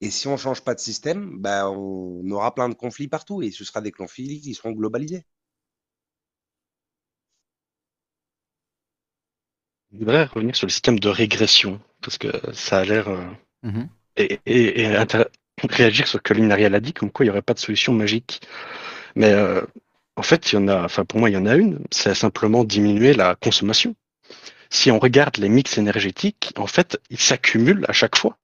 Et 0.00 0.10
si 0.10 0.28
on 0.28 0.32
ne 0.32 0.36
change 0.36 0.62
pas 0.62 0.74
de 0.74 0.80
système, 0.80 1.38
ben 1.40 1.68
on 1.68 2.30
aura 2.30 2.54
plein 2.54 2.68
de 2.68 2.74
conflits 2.74 3.08
partout 3.08 3.42
et 3.42 3.50
ce 3.50 3.64
sera 3.64 3.80
des 3.80 3.92
conflits 3.92 4.40
qui 4.40 4.54
seront 4.54 4.72
globalisés. 4.72 5.24
Je 9.92 9.98
voudrais 9.98 10.24
revenir 10.24 10.54
sur 10.54 10.66
le 10.66 10.72
système 10.72 10.98
de 10.98 11.08
régression, 11.08 11.80
parce 12.02 12.18
que 12.18 12.28
ça 12.52 12.78
a 12.78 12.84
l'air. 12.84 13.08
Euh, 13.08 13.24
mm-hmm. 13.64 13.88
Et, 14.18 14.40
et, 14.46 14.96
réagir 15.64 16.06
sur 16.06 16.18
ce 16.18 16.22
que 16.22 16.34
Linariel 16.34 16.74
a 16.74 16.80
dit, 16.80 16.92
comme 16.92 17.10
quoi 17.10 17.24
il 17.24 17.28
n'y 17.28 17.30
aurait 17.30 17.42
pas 17.42 17.54
de 17.54 17.58
solution 17.58 17.94
magique. 17.94 18.42
Mais 19.16 19.32
euh, 19.32 19.62
en 20.14 20.22
fait, 20.22 20.52
il 20.52 20.54
y 20.54 20.58
en 20.58 20.68
a, 20.68 20.84
enfin 20.84 21.04
pour 21.04 21.18
moi, 21.18 21.30
il 21.30 21.32
y 21.32 21.38
en 21.38 21.46
a 21.46 21.56
une, 21.56 21.80
c'est 21.90 22.14
simplement 22.14 22.62
diminuer 22.62 23.14
la 23.14 23.34
consommation. 23.34 23.96
Si 24.70 24.90
on 24.90 24.98
regarde 24.98 25.38
les 25.38 25.48
mix 25.48 25.78
énergétiques, 25.78 26.52
en 26.56 26.66
fait, 26.66 27.00
ils 27.10 27.18
s'accumulent 27.18 27.86
à 27.88 27.92
chaque 27.92 28.16
fois. 28.16 28.38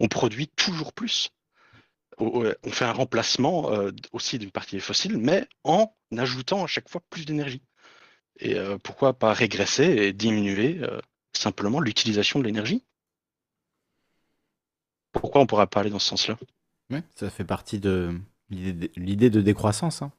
On 0.00 0.08
produit 0.08 0.48
toujours 0.48 0.92
plus. 0.92 1.30
On 2.18 2.70
fait 2.70 2.84
un 2.84 2.92
remplacement 2.92 3.72
euh, 3.72 3.90
aussi 4.12 4.38
d'une 4.38 4.50
partie 4.50 4.78
fossile, 4.80 5.18
mais 5.18 5.46
en 5.64 5.92
ajoutant 6.16 6.64
à 6.64 6.66
chaque 6.66 6.88
fois 6.88 7.00
plus 7.08 7.24
d'énergie. 7.24 7.62
Et 8.38 8.56
euh, 8.56 8.76
pourquoi 8.78 9.12
pas 9.14 9.32
régresser 9.32 9.84
et 9.84 10.12
diminuer 10.12 10.80
simplement 11.32 11.80
l'utilisation 11.80 12.38
de 12.38 12.44
l'énergie? 12.44 12.84
Pourquoi 15.12 15.40
on 15.40 15.46
pourra 15.46 15.66
parler 15.66 15.90
dans 15.90 15.98
ce 15.98 16.08
sens-là? 16.08 16.38
Oui, 16.90 16.98
ça 17.14 17.30
fait 17.30 17.44
partie 17.44 17.78
de, 17.78 18.14
L'idée 18.52 19.30
de 19.30 19.40
décroissance. 19.40 20.02
Hein. 20.02 20.12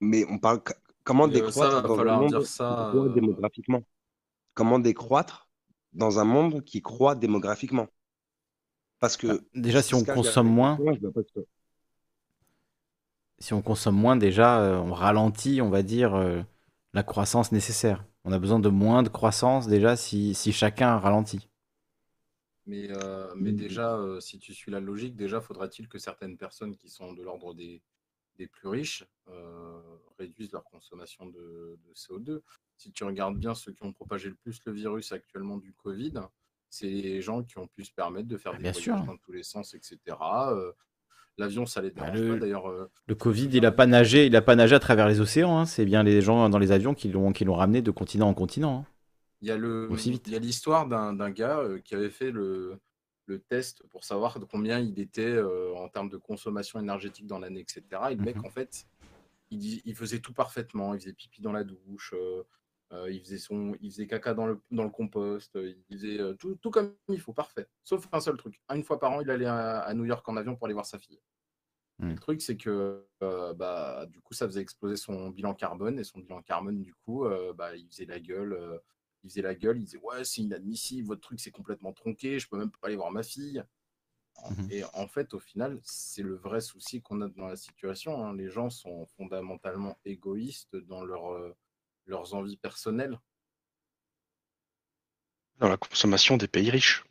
Mais 0.00 0.24
on 0.28 0.38
parle 0.38 0.60
comment 1.04 1.28
décroître 1.28 1.82
dans 1.82 1.98
un 1.98 2.16
monde 2.16 2.42
ça, 2.42 2.92
euh, 2.94 3.08
démographiquement? 3.10 3.82
Comment 4.54 4.78
décroître 4.78 5.48
dans 5.92 6.18
un 6.18 6.24
monde 6.24 6.64
qui 6.64 6.82
croît 6.82 7.14
démographiquement? 7.14 7.86
Parce 8.98 9.16
que 9.16 9.26
bah, 9.26 9.38
déjà, 9.54 9.82
si 9.82 9.94
on 9.94 10.04
consomme 10.04 10.48
moins, 10.48 10.78
si 13.38 13.52
on 13.52 13.62
consomme 13.62 13.96
moins, 13.96 14.16
déjà, 14.16 14.60
euh, 14.60 14.78
on 14.78 14.92
ralentit, 14.92 15.60
on 15.60 15.70
va 15.70 15.82
dire, 15.82 16.14
euh, 16.14 16.42
la 16.92 17.02
croissance 17.02 17.52
nécessaire. 17.52 18.04
On 18.24 18.32
a 18.32 18.38
besoin 18.38 18.58
de 18.58 18.68
moins 18.68 19.02
de 19.02 19.08
croissance 19.08 19.66
déjà 19.66 19.96
si, 19.96 20.34
si 20.34 20.52
chacun 20.52 20.98
ralentit. 20.98 21.48
Mais, 22.66 22.88
euh, 22.90 23.32
mais 23.36 23.52
déjà, 23.52 23.96
euh, 23.96 24.20
si 24.20 24.38
tu 24.38 24.54
suis 24.54 24.72
la 24.72 24.80
logique, 24.80 25.16
déjà 25.16 25.40
faudra-t-il 25.40 25.88
que 25.88 25.98
certaines 25.98 26.36
personnes 26.38 26.76
qui 26.76 26.88
sont 26.88 27.12
de 27.12 27.22
l'ordre 27.22 27.52
des, 27.54 27.82
des 28.38 28.46
plus 28.46 28.68
riches 28.68 29.04
euh, 29.28 29.80
réduisent 30.18 30.52
leur 30.52 30.64
consommation 30.64 31.26
de, 31.26 31.78
CO2. 31.94 32.40
Si 32.78 32.90
tu 32.90 33.04
regardes 33.04 33.36
bien 33.38 33.54
ceux 33.54 33.72
qui 33.72 33.84
ont 33.84 33.92
propagé 33.92 34.28
le 34.30 34.34
plus 34.34 34.58
le 34.64 34.72
virus 34.72 35.12
actuellement 35.12 35.58
du 35.58 35.72
Covid, 35.74 36.14
c'est 36.70 36.88
les 36.88 37.20
gens 37.20 37.42
qui 37.42 37.58
ont 37.58 37.68
pu 37.68 37.84
se 37.84 37.92
permettre 37.92 38.28
de 38.28 38.36
faire 38.38 38.52
ah, 38.54 38.58
des 38.58 38.70
voyages 38.70 39.06
dans 39.06 39.16
tous 39.18 39.32
les 39.32 39.42
sens, 39.44 39.74
etc. 39.74 39.98
l'avion, 41.36 41.66
ça 41.66 41.82
les 41.82 41.90
Bah, 41.90 42.02
dérange 42.10 42.20
le- 42.22 42.28
pas. 42.30 42.36
D'ailleurs, 42.40 42.88
Le 43.06 43.14
Covid, 43.14 43.48
il 43.52 43.66
a 43.66 43.72
pas 43.72 43.86
nagé, 43.86 44.26
il 44.26 44.34
a 44.34 44.42
pas 44.42 44.56
nagé 44.56 44.74
à 44.74 44.80
travers 44.80 45.06
les 45.06 45.20
océans. 45.20 45.58
hein. 45.58 45.66
C'est 45.66 45.84
bien 45.84 46.02
les 46.02 46.22
gens 46.22 46.48
dans 46.48 46.58
les 46.58 46.72
avions 46.72 46.94
qui 46.94 47.08
l'ont 47.08 47.32
qui 47.32 47.44
l'ont 47.44 47.54
ramené 47.54 47.82
de 47.82 47.90
continent 47.90 48.28
en 48.28 48.34
continent. 48.34 48.86
hein. 48.88 48.93
Il 49.44 49.48
y 49.48 49.50
a 49.50 49.58
le, 49.58 49.88
Aussi 49.90 50.10
vite. 50.10 50.26
il 50.26 50.32
y 50.32 50.36
a 50.36 50.38
l'histoire 50.38 50.86
d'un 50.88 51.12
d'un 51.12 51.30
gars 51.30 51.58
euh, 51.58 51.78
qui 51.78 51.94
avait 51.94 52.08
fait 52.10 52.30
le, 52.30 52.78
le 53.26 53.38
test 53.40 53.82
pour 53.90 54.02
savoir 54.04 54.38
de 54.40 54.46
combien 54.46 54.78
il 54.80 54.98
était 54.98 55.22
euh, 55.36 55.74
en 55.74 55.88
termes 55.90 56.08
de 56.08 56.16
consommation 56.16 56.80
énergétique 56.80 57.26
dans 57.26 57.38
l'année, 57.38 57.60
etc. 57.60 57.82
Et 58.10 58.14
le 58.14 58.22
mec, 58.24 58.36
Mhm. 58.36 58.46
en 58.46 58.50
fait, 58.50 58.86
il, 59.50 59.82
il 59.84 59.94
faisait 59.94 60.20
tout 60.20 60.32
parfaitement. 60.32 60.94
Il 60.94 61.00
faisait 61.00 61.12
pipi 61.12 61.42
dans 61.42 61.52
la 61.52 61.62
douche, 61.64 62.14
euh, 62.16 62.42
euh, 62.92 63.10
il, 63.10 63.20
faisait 63.20 63.38
son, 63.38 63.74
il 63.82 63.90
faisait 63.90 64.06
caca 64.06 64.32
dans 64.32 64.46
le, 64.46 64.60
dans 64.70 64.84
le 64.84 64.90
compost, 64.90 65.52
il 65.56 65.76
faisait 65.96 66.18
tout, 66.38 66.54
tout 66.56 66.70
comme 66.70 66.94
il 67.08 67.20
faut, 67.20 67.34
parfait. 67.34 67.66
Sauf 67.82 68.08
un 68.12 68.20
seul 68.20 68.36
truc. 68.38 68.60
Une 68.74 68.82
fois 68.82 68.98
par 68.98 69.12
an, 69.12 69.20
il 69.20 69.30
allait 69.30 69.44
à, 69.46 69.80
à 69.80 69.92
New 69.94 70.06
York 70.06 70.26
en 70.28 70.36
avion 70.38 70.56
pour 70.56 70.64
aller 70.66 70.74
voir 70.74 70.86
sa 70.86 70.98
fille. 70.98 71.20
Le 72.00 72.16
truc, 72.16 72.42
c'est 72.42 72.56
que 72.56 73.06
bah, 73.20 74.06
du 74.06 74.20
coup, 74.20 74.34
ça 74.34 74.46
faisait 74.46 74.60
exploser 74.60 74.96
son 74.96 75.30
bilan 75.30 75.54
carbone. 75.54 75.98
Et 75.98 76.04
son 76.04 76.18
bilan 76.18 76.42
carbone, 76.42 76.82
du 76.82 76.92
coup, 76.94 77.24
bah, 77.56 77.74
il 77.76 77.86
faisait 77.88 78.04
la 78.06 78.18
gueule. 78.20 78.80
Il 79.24 79.30
faisait 79.30 79.42
la 79.42 79.54
gueule, 79.54 79.78
il 79.78 79.84
disait 79.84 79.98
Ouais, 80.02 80.24
c'est 80.24 80.42
inadmissible, 80.42 81.08
votre 81.08 81.22
truc 81.22 81.40
c'est 81.40 81.50
complètement 81.50 81.92
tronqué, 81.92 82.38
je 82.38 82.48
peux 82.48 82.58
même 82.58 82.70
pas 82.70 82.86
aller 82.88 82.96
voir 82.96 83.10
ma 83.10 83.22
fille. 83.22 83.62
Mhm. 84.50 84.68
Et 84.70 84.82
en 84.94 85.06
fait, 85.08 85.32
au 85.34 85.38
final, 85.38 85.80
c'est 85.82 86.22
le 86.22 86.34
vrai 86.34 86.60
souci 86.60 87.00
qu'on 87.00 87.20
a 87.22 87.28
dans 87.28 87.46
la 87.46 87.56
situation. 87.56 88.24
hein. 88.24 88.34
Les 88.34 88.50
gens 88.50 88.68
sont 88.70 89.06
fondamentalement 89.16 89.96
égoïstes 90.04 90.76
dans 90.76 91.04
leur, 91.04 91.32
euh, 91.32 91.54
leurs 92.06 92.34
envies 92.34 92.56
personnelles. 92.56 93.18
Dans 95.58 95.68
la 95.68 95.76
consommation 95.76 96.36
des 96.36 96.48
pays 96.48 96.68
riches. 96.70 97.04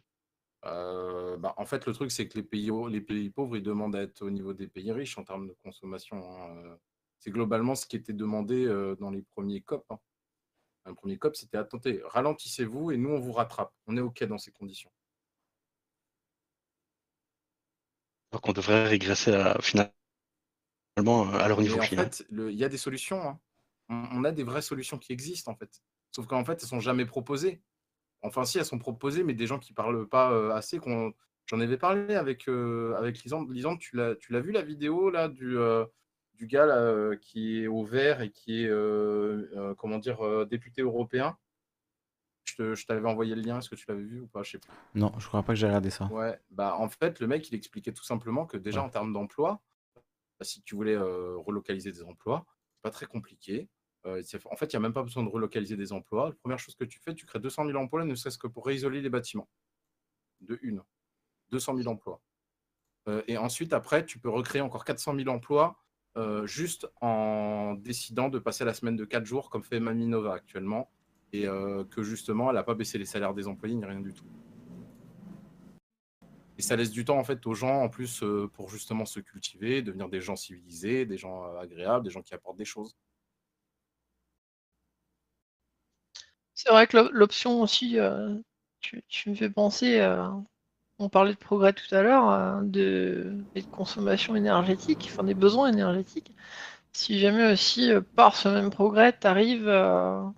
Euh, 0.66 1.38
bah, 1.38 1.53
en 1.58 1.66
fait, 1.66 1.85
le 1.85 1.93
truc, 1.93 2.11
c'est 2.11 2.27
que 2.27 2.38
les 2.38 2.43
pays, 2.43 2.72
les 2.90 3.01
pays 3.01 3.30
pauvres, 3.30 3.58
ils 3.58 3.64
demandent 3.64 3.95
à 3.95 4.01
être 4.01 4.22
au 4.22 4.30
niveau 4.30 4.53
des 4.53 4.67
pays 4.67 4.92
riches 4.92 5.17
en 5.17 5.24
termes 5.24 5.48
de 5.48 5.56
consommation. 5.64 6.17
hein. 6.17 6.77
C'est 7.19 7.32
globalement 7.32 7.75
ce 7.75 7.85
qui 7.85 7.95
était 7.95 8.14
demandé 8.14 8.66
euh, 8.66 8.95
dans 8.95 9.09
les 9.09 9.22
premiers 9.22 9.61
COP. 9.61 9.85
hein. 9.90 10.00
Un 10.85 10.93
premier 10.93 11.17
COP, 11.17 11.35
c'était 11.35 11.57
attendez, 11.57 12.01
ralentissez-vous 12.05 12.91
et 12.91 12.97
nous, 12.97 13.09
on 13.09 13.19
vous 13.19 13.31
rattrape. 13.31 13.73
On 13.87 13.95
est 13.95 14.01
OK 14.01 14.23
dans 14.25 14.37
ces 14.37 14.51
conditions. 14.51 14.91
Alors 18.31 18.41
qu'on 18.41 18.51
devrait 18.53 18.87
régresser 18.87 19.33
à, 19.33 19.57
finalement 19.61 19.91
à 20.97 21.61
niveau 21.61 21.79
en 21.79 21.83
fait, 21.83 22.25
il 22.31 22.51
y 22.51 22.63
a 22.63 22.69
des 22.69 22.77
solutions. 22.77 23.21
hein. 23.21 23.39
On, 23.89 24.07
on 24.11 24.23
a 24.23 24.31
des 24.31 24.43
vraies 24.43 24.61
solutions 24.61 24.97
qui 24.97 25.13
existent, 25.13 25.51
en 25.51 25.55
fait. 25.55 25.81
Sauf 26.11 26.27
qu'en 26.27 26.43
fait, 26.45 26.61
elles 26.61 26.67
sont 26.67 26.79
jamais 26.79 27.05
proposées. 27.05 27.61
Enfin, 28.21 28.45
si, 28.45 28.57
elles 28.57 28.65
sont 28.65 28.79
proposées, 28.79 29.23
mais 29.23 29.33
des 29.33 29.47
gens 29.47 29.59
qui 29.59 29.73
parlent 29.73 30.07
pas 30.07 30.31
euh, 30.31 30.51
assez. 30.51 30.79
J'en 31.45 31.59
avais 31.59 31.77
parlé 31.77 32.15
avec, 32.15 32.47
euh, 32.47 32.95
avec 32.95 33.21
Lisande. 33.23 33.51
Lisande, 33.51 33.79
tu 33.79 33.95
l'as 33.97 34.15
tu 34.15 34.31
l'as 34.31 34.39
vu 34.39 34.51
la 34.51 34.61
vidéo 34.61 35.09
là 35.09 35.27
du, 35.27 35.57
euh, 35.57 35.85
du 36.33 36.47
gars 36.47 36.65
là, 36.65 36.77
euh, 36.77 37.15
qui 37.17 37.59
est 37.63 37.67
au 37.67 37.83
vert 37.83 38.21
et 38.21 38.31
qui 38.31 38.63
est 38.63 38.67
euh, 38.69 39.49
euh, 39.55 39.75
comment 39.75 39.99
dire 39.99 40.45
député 40.47 40.81
européen 40.81 41.37
Je 42.45 42.85
t'avais 42.85 43.07
envoyé 43.07 43.35
le 43.35 43.41
lien. 43.41 43.59
Est-ce 43.59 43.69
que 43.69 43.75
tu 43.75 43.85
l'avais 43.87 44.03
vu 44.03 44.21
ou 44.21 44.27
pas 44.27 44.43
Je 44.43 44.51
sais 44.51 44.57
pas. 44.59 44.73
Non, 44.95 45.11
je 45.19 45.27
crois 45.27 45.43
pas 45.43 45.53
que 45.53 45.59
j'ai 45.59 45.67
regardé 45.67 45.89
ça. 45.89 46.05
Ouais, 46.07 46.39
bah 46.51 46.75
en 46.77 46.89
fait, 46.89 47.19
le 47.19 47.27
mec, 47.27 47.49
il 47.49 47.55
expliquait 47.55 47.93
tout 47.93 48.03
simplement 48.03 48.45
que 48.45 48.57
déjà 48.57 48.79
Ouais. 48.81 48.85
en 48.87 48.89
termes 48.89 49.13
d'emploi, 49.13 49.61
bah, 50.39 50.45
si 50.45 50.61
tu 50.63 50.75
voulais 50.75 50.95
euh, 50.95 51.37
relocaliser 51.37 51.91
des 51.91 52.03
emplois, 52.03 52.45
c'est 52.75 52.81
pas 52.81 52.91
très 52.91 53.05
compliqué. 53.05 53.69
Euh, 54.05 54.21
en 54.51 54.55
fait, 54.57 54.73
il 54.73 54.75
n'y 54.75 54.77
a 54.77 54.81
même 54.81 54.93
pas 54.93 55.03
besoin 55.03 55.23
de 55.23 55.29
relocaliser 55.29 55.77
des 55.77 55.93
emplois. 55.93 56.29
La 56.29 56.35
première 56.35 56.59
chose 56.59 56.75
que 56.75 56.83
tu 56.83 56.99
fais, 56.99 57.13
tu 57.15 57.25
crées 57.25 57.39
200 57.39 57.67
000 57.67 57.77
emplois, 57.77 58.03
ne 58.03 58.15
serait-ce 58.15 58.37
que 58.37 58.47
pour 58.47 58.65
réisoler 58.65 59.01
les 59.01 59.09
bâtiments. 59.09 59.47
De 60.41 60.59
une. 60.61 60.83
200 61.51 61.77
000 61.77 61.87
emplois. 61.89 62.21
Euh, 63.07 63.21
et 63.27 63.37
ensuite, 63.37 63.71
après, 63.71 64.05
tu 64.05 64.19
peux 64.19 64.29
recréer 64.29 64.61
encore 64.61 64.83
400 64.83 65.15
000 65.15 65.29
emplois 65.29 65.82
euh, 66.16 66.45
juste 66.45 66.88
en 67.01 67.74
décidant 67.74 68.30
de 68.30 68.38
passer 68.38 68.64
la 68.66 68.74
semaine 68.74 68.95
de 68.95 69.06
4 69.06 69.25
jours, 69.25 69.50
comme 69.50 69.64
fait 69.64 69.80
Maminova 69.80 70.33
actuellement, 70.33 70.92
et 71.32 71.48
euh, 71.48 71.83
que 71.85 72.03
justement, 72.03 72.50
elle 72.50 72.56
n'a 72.56 72.64
pas 72.64 72.75
baissé 72.75 72.98
les 72.98 73.06
salaires 73.06 73.33
des 73.33 73.48
employés 73.48 73.75
ni 73.75 73.83
rien 73.83 74.00
du 74.00 74.14
tout. 74.14 74.25
Et 76.59 76.61
ça 76.61 76.75
laisse 76.75 76.92
du 76.92 77.03
temps 77.03 77.17
en 77.17 77.24
fait 77.24 77.45
aux 77.48 77.56
gens 77.56 77.82
en 77.82 77.90
plus 77.90 78.22
euh, 78.22 78.48
pour 78.53 78.69
justement 78.69 79.06
se 79.06 79.19
cultiver, 79.19 79.82
devenir 79.82 80.08
des 80.08 80.22
gens 80.22 80.35
civilisés, 80.35 81.06
des 81.08 81.17
gens 81.17 81.43
agréables, 81.58 82.06
des 82.06 82.11
gens 82.11 82.22
qui 82.22 82.35
apportent 82.35 82.58
des 82.58 82.66
choses. 82.66 82.95
C'est 86.53 86.69
vrai 86.69 86.85
que 86.85 86.98
l'op- 86.98 87.11
l'option 87.11 87.61
aussi, 87.61 87.98
tu, 88.80 89.30
me 89.32 89.35
fais 89.35 89.50
penser, 89.50 90.00
on 91.03 91.09
parlait 91.09 91.33
de 91.33 91.38
progrès 91.38 91.73
tout 91.73 91.93
à 91.93 92.01
l'heure, 92.01 92.30
euh, 92.30 92.61
de, 92.64 93.45
consommation 93.72 94.35
énergétique, 94.35 95.09
enfin 95.11 95.23
des 95.23 95.33
besoins 95.33 95.69
énergétiques. 95.72 96.32
Si 96.93 97.19
jamais 97.19 97.51
aussi, 97.51 97.91
euh, 97.91 98.01
par 98.15 98.35
ce 98.35 98.49
même 98.49 98.69
progrès, 98.69 99.17
tu 99.19 99.27
arrives 99.27 99.69
à 99.69 100.32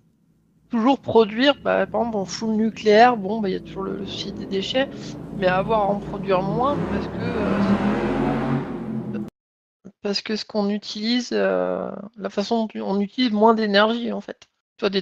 toujours 0.69 0.99
produire, 0.99 1.55
bah, 1.63 1.85
par 1.85 2.01
exemple, 2.01 2.17
en 2.17 2.25
full 2.25 2.55
nucléaire, 2.55 3.17
bon, 3.17 3.39
bah, 3.41 3.49
il 3.49 3.53
y 3.53 3.55
a 3.55 3.59
toujours 3.59 3.83
le, 3.83 3.97
le 3.97 4.05
souci 4.05 4.33
des 4.33 4.45
déchets, 4.45 4.89
mais 5.37 5.47
avoir 5.47 5.81
à 5.81 5.85
en 5.85 5.99
produire 5.99 6.41
moins 6.41 6.75
parce 6.75 7.07
que, 7.07 7.21
euh, 7.21 9.19
parce 10.01 10.21
que 10.21 10.35
ce 10.35 10.45
qu'on 10.45 10.69
utilise, 10.69 11.29
euh, 11.33 11.91
la 12.17 12.29
façon 12.29 12.65
dont 12.65 12.81
on 12.81 12.99
utilise 12.99 13.31
moins 13.31 13.53
d'énergie 13.53 14.11
en 14.11 14.21
fait. 14.21 14.47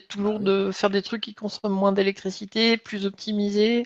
Toujours 0.07 0.37
oui. 0.37 0.43
de 0.43 0.71
faire 0.71 0.91
des 0.91 1.01
trucs 1.01 1.23
qui 1.23 1.33
consomment 1.33 1.73
moins 1.73 1.91
d'électricité, 1.91 2.77
plus 2.77 3.05
optimisés. 3.05 3.85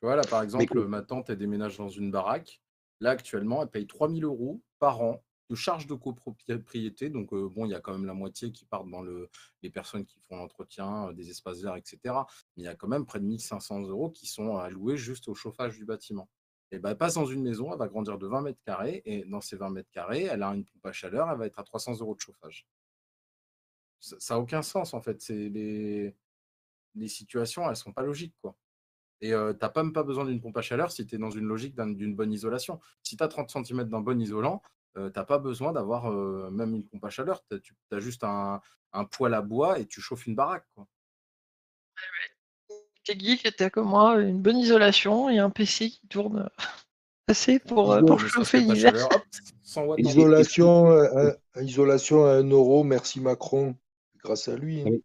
Tu 0.00 0.06
vois, 0.06 0.16
là 0.16 0.22
par 0.22 0.42
exemple, 0.42 0.86
ma 0.86 1.02
tante, 1.02 1.30
elle 1.30 1.38
déménage 1.38 1.76
dans 1.76 1.88
une 1.88 2.10
baraque. 2.10 2.62
Là 3.00 3.10
actuellement, 3.10 3.62
elle 3.62 3.68
paye 3.68 3.86
3000 3.86 4.24
euros 4.24 4.62
par 4.78 5.00
an 5.02 5.22
de 5.50 5.54
charges 5.56 5.86
de 5.86 5.94
copropriété. 5.94 7.10
Donc, 7.10 7.32
euh, 7.32 7.48
bon, 7.48 7.66
il 7.66 7.70
y 7.70 7.74
a 7.74 7.80
quand 7.80 7.92
même 7.92 8.06
la 8.06 8.14
moitié 8.14 8.52
qui 8.52 8.64
partent 8.64 8.88
dans 8.88 9.02
le, 9.02 9.28
les 9.62 9.70
personnes 9.70 10.06
qui 10.06 10.20
font 10.20 10.36
l'entretien 10.36 11.08
euh, 11.08 11.12
des 11.12 11.28
espaces 11.28 11.60
verts, 11.60 11.76
etc. 11.76 11.98
Mais 12.56 12.62
il 12.62 12.64
y 12.64 12.68
a 12.68 12.76
quand 12.76 12.88
même 12.88 13.04
près 13.04 13.18
de 13.18 13.24
1500 13.24 13.80
euros 13.82 14.10
qui 14.10 14.26
sont 14.26 14.56
alloués 14.56 14.96
juste 14.96 15.28
au 15.28 15.34
chauffage 15.34 15.76
du 15.76 15.84
bâtiment. 15.84 16.30
Et 16.70 16.78
ben, 16.78 16.90
elle 16.90 16.98
passe 16.98 17.14
dans 17.14 17.26
une 17.26 17.42
maison, 17.42 17.72
elle 17.72 17.78
va 17.78 17.88
grandir 17.88 18.16
de 18.16 18.28
20 18.28 18.42
mètres 18.42 18.62
carrés, 18.64 19.02
et 19.04 19.24
dans 19.24 19.40
ces 19.40 19.56
20 19.56 19.70
mètres 19.70 19.90
carrés, 19.90 20.22
elle 20.22 20.44
a 20.44 20.54
une 20.54 20.64
pompe 20.64 20.86
à 20.86 20.92
chaleur, 20.92 21.28
elle 21.28 21.38
va 21.38 21.46
être 21.46 21.58
à 21.58 21.64
300 21.64 21.98
euros 22.00 22.14
de 22.14 22.20
chauffage. 22.20 22.68
Ça 23.98 24.34
n'a 24.34 24.40
aucun 24.40 24.62
sens, 24.62 24.94
en 24.94 25.00
fait. 25.00 25.20
C'est 25.20 25.48
les, 25.48 26.14
les 26.94 27.08
situations, 27.08 27.68
elles 27.68 27.76
sont 27.76 27.92
pas 27.92 28.02
logiques, 28.02 28.36
quoi. 28.40 28.56
Et 29.22 29.32
euh, 29.34 29.52
tu 29.52 29.58
n'as 29.62 29.72
même 29.76 29.92
pas 29.92 30.02
besoin 30.02 30.24
d'une 30.24 30.40
pompe 30.40 30.56
à 30.56 30.62
chaleur 30.62 30.90
si 30.92 31.06
tu 31.06 31.14
es 31.14 31.18
dans 31.18 31.30
une 31.30 31.44
logique 31.44 31.74
d'un- 31.74 31.90
d'une 31.92 32.14
bonne 32.14 32.32
isolation. 32.32 32.80
Si 33.02 33.16
tu 33.16 33.22
as 33.22 33.28
30 33.28 33.50
cm 33.50 33.84
d'un 33.84 34.00
bon 34.00 34.20
isolant, 34.20 34.62
euh, 34.96 35.10
tu 35.10 35.18
n'as 35.18 35.24
pas 35.24 35.38
besoin 35.38 35.72
d'avoir 35.72 36.10
euh, 36.10 36.50
même 36.50 36.74
une 36.74 36.84
pompe 36.86 37.04
à 37.04 37.10
chaleur. 37.10 37.42
Tu 37.50 37.74
as 37.92 38.00
juste 38.00 38.24
un, 38.24 38.60
un 38.92 39.04
poêle 39.04 39.34
à 39.34 39.42
bois 39.42 39.78
et 39.78 39.86
tu 39.86 40.00
chauffes 40.00 40.26
une 40.26 40.34
baraque. 40.34 40.66
Quoi. 40.74 40.86
T'es 43.04 43.18
geek, 43.18 43.56
t'as 43.56 43.70
comme 43.70 43.88
moi 43.88 44.16
une 44.20 44.40
bonne 44.40 44.58
isolation 44.58 45.28
et 45.30 45.38
un 45.38 45.50
PC 45.50 45.90
qui 45.90 46.06
tourne 46.08 46.48
assez 47.28 47.58
pour, 47.58 47.92
euh, 47.92 48.00
pour 48.02 48.20
chauffer 48.20 48.60
l'hiver. 48.60 48.92
chaleur, 48.92 49.08
hop, 49.14 49.22
100 49.62 49.84
watts. 49.84 50.00
dans- 50.00 50.10
Isolation, 50.10 50.90
euh, 50.90 51.32
isolation 51.60 52.24
à 52.24 52.32
un 52.34 52.44
euro, 52.48 52.84
merci 52.84 53.20
Macron, 53.20 53.76
grâce 54.18 54.48
à 54.48 54.56
lui. 54.56 54.80
hein. 54.82 54.98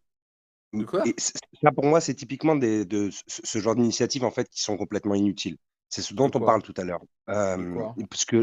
De 0.76 0.86
quoi? 0.86 1.08
Et 1.08 1.16
ça, 1.18 1.72
pour 1.72 1.86
moi, 1.86 2.02
c'est 2.02 2.14
typiquement 2.14 2.56
des, 2.56 2.86
de 2.86 3.10
ce, 3.28 3.60
genre 3.60 3.76
d'initiatives 3.76 4.24
en 4.24 4.32
fait 4.32 4.50
qui 4.50 4.62
sont 4.62 4.78
complètement 4.78 5.16
inutiles. 5.16 5.58
C'est 5.90 6.02
ce 6.02 6.14
dont 6.14 6.32
on 6.34 6.40
parle 6.40 6.62
tout 6.62 6.74
à 6.78 6.84
l'heure. 6.84 7.02
Euh, 7.30 7.80
parce 8.10 8.26
que 8.26 8.38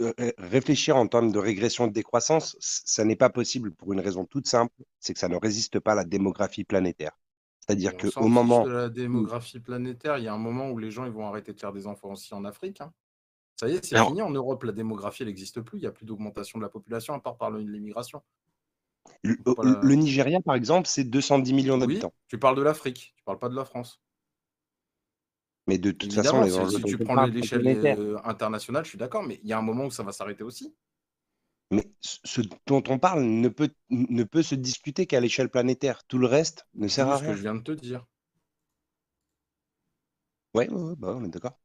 euh, 0.00 0.12
euh, 0.18 0.32
réfléchir 0.38 0.96
en 0.96 1.06
termes 1.06 1.30
de 1.30 1.38
régression 1.38 1.86
de 1.86 1.92
décroissance, 1.92 2.56
ça 2.60 3.04
n'est 3.04 3.16
pas 3.16 3.30
possible 3.30 3.72
pour 3.72 3.92
une 3.92 4.00
raison 4.00 4.24
toute 4.24 4.48
simple, 4.48 4.72
c'est 4.98 5.12
que 5.12 5.20
ça 5.20 5.28
ne 5.28 5.36
résiste 5.36 5.78
pas 5.78 5.92
à 5.92 5.94
la 5.94 6.04
démographie 6.04 6.64
planétaire. 6.64 7.12
C'est-à-dire 7.60 7.96
qu'au 7.96 8.28
moment 8.28 8.64
de 8.64 8.70
la 8.70 8.88
démographie 8.88 9.60
planétaire, 9.60 10.18
il 10.18 10.24
y 10.24 10.28
a 10.28 10.32
un 10.32 10.38
moment 10.38 10.70
où 10.70 10.78
les 10.78 10.90
gens 10.90 11.04
ils 11.04 11.12
vont 11.12 11.26
arrêter 11.26 11.52
de 11.52 11.60
faire 11.60 11.72
des 11.72 11.86
enfants 11.86 12.12
aussi 12.12 12.32
en 12.32 12.44
Afrique. 12.44 12.80
hein. 12.80 12.92
Ça 13.56 13.68
y 13.68 13.72
est, 13.72 13.84
c'est 13.84 13.98
fini. 14.04 14.20
En 14.20 14.30
Europe, 14.30 14.64
la 14.64 14.72
démographie, 14.72 15.24
n'existe 15.24 15.62
plus. 15.62 15.78
Il 15.78 15.80
n'y 15.82 15.86
a 15.86 15.92
plus 15.92 16.04
d'augmentation 16.04 16.58
de 16.58 16.64
la 16.64 16.68
population 16.68 17.14
à 17.14 17.20
part 17.20 17.38
par 17.38 17.50
l'immigration. 17.50 18.22
Le, 19.22 19.94
Nigeria, 19.94 20.40
par 20.40 20.54
exemple, 20.54 20.88
c'est 20.88 21.04
210 21.04 21.52
millions 21.52 21.78
Oui, 21.78 21.88
d'habitants. 21.88 22.12
tu 22.28 22.38
parles 22.38 22.56
de 22.56 22.62
l'Afrique, 22.62 23.14
tu 23.16 23.24
parles 23.24 23.38
pas 23.38 23.48
de 23.48 23.56
la 23.56 23.64
France. 23.64 24.00
Mais 25.66 25.78
de 25.78 25.90
toute 25.90 26.12
façon, 26.12 26.42
les 26.42 26.50
si, 26.50 26.76
si 26.76 26.84
tu 26.84 26.98
prends 26.98 27.26
l'échelle 27.26 27.66
euh, 27.66 28.18
internationale, 28.24 28.84
je 28.84 28.90
suis 28.90 28.98
d'accord, 28.98 29.24
mais 29.24 29.40
il 29.42 29.48
y 29.48 29.52
a 29.52 29.58
un 29.58 29.62
moment 29.62 29.86
où 29.86 29.90
ça 29.90 30.04
va 30.04 30.12
s'arrêter 30.12 30.44
aussi. 30.44 30.74
Mais 31.72 31.90
ce 32.00 32.42
dont 32.68 32.82
on 32.88 32.98
parle 32.98 33.22
ne 33.24 33.48
peut, 33.48 33.70
ne 33.90 34.22
peut 34.22 34.42
se 34.42 34.54
discuter 34.54 35.06
qu'à 35.06 35.18
l'échelle 35.20 35.48
planétaire. 35.48 36.04
Tout 36.04 36.18
le 36.18 36.26
reste 36.26 36.66
ne 36.74 36.86
sert 36.86 37.08
à 37.08 37.16
ce 37.16 37.22
que 37.22 37.26
rien. 37.26 37.36
je 37.36 37.42
viens 37.42 37.54
de 37.56 37.62
te 37.62 37.72
dire. 37.72 38.06
Ouais, 40.54 40.68
ouais, 40.68 40.82
ouais, 40.82 40.94
bah, 40.96 41.14
on 41.16 41.24
est 41.24 41.28
d'accord. 41.28 41.58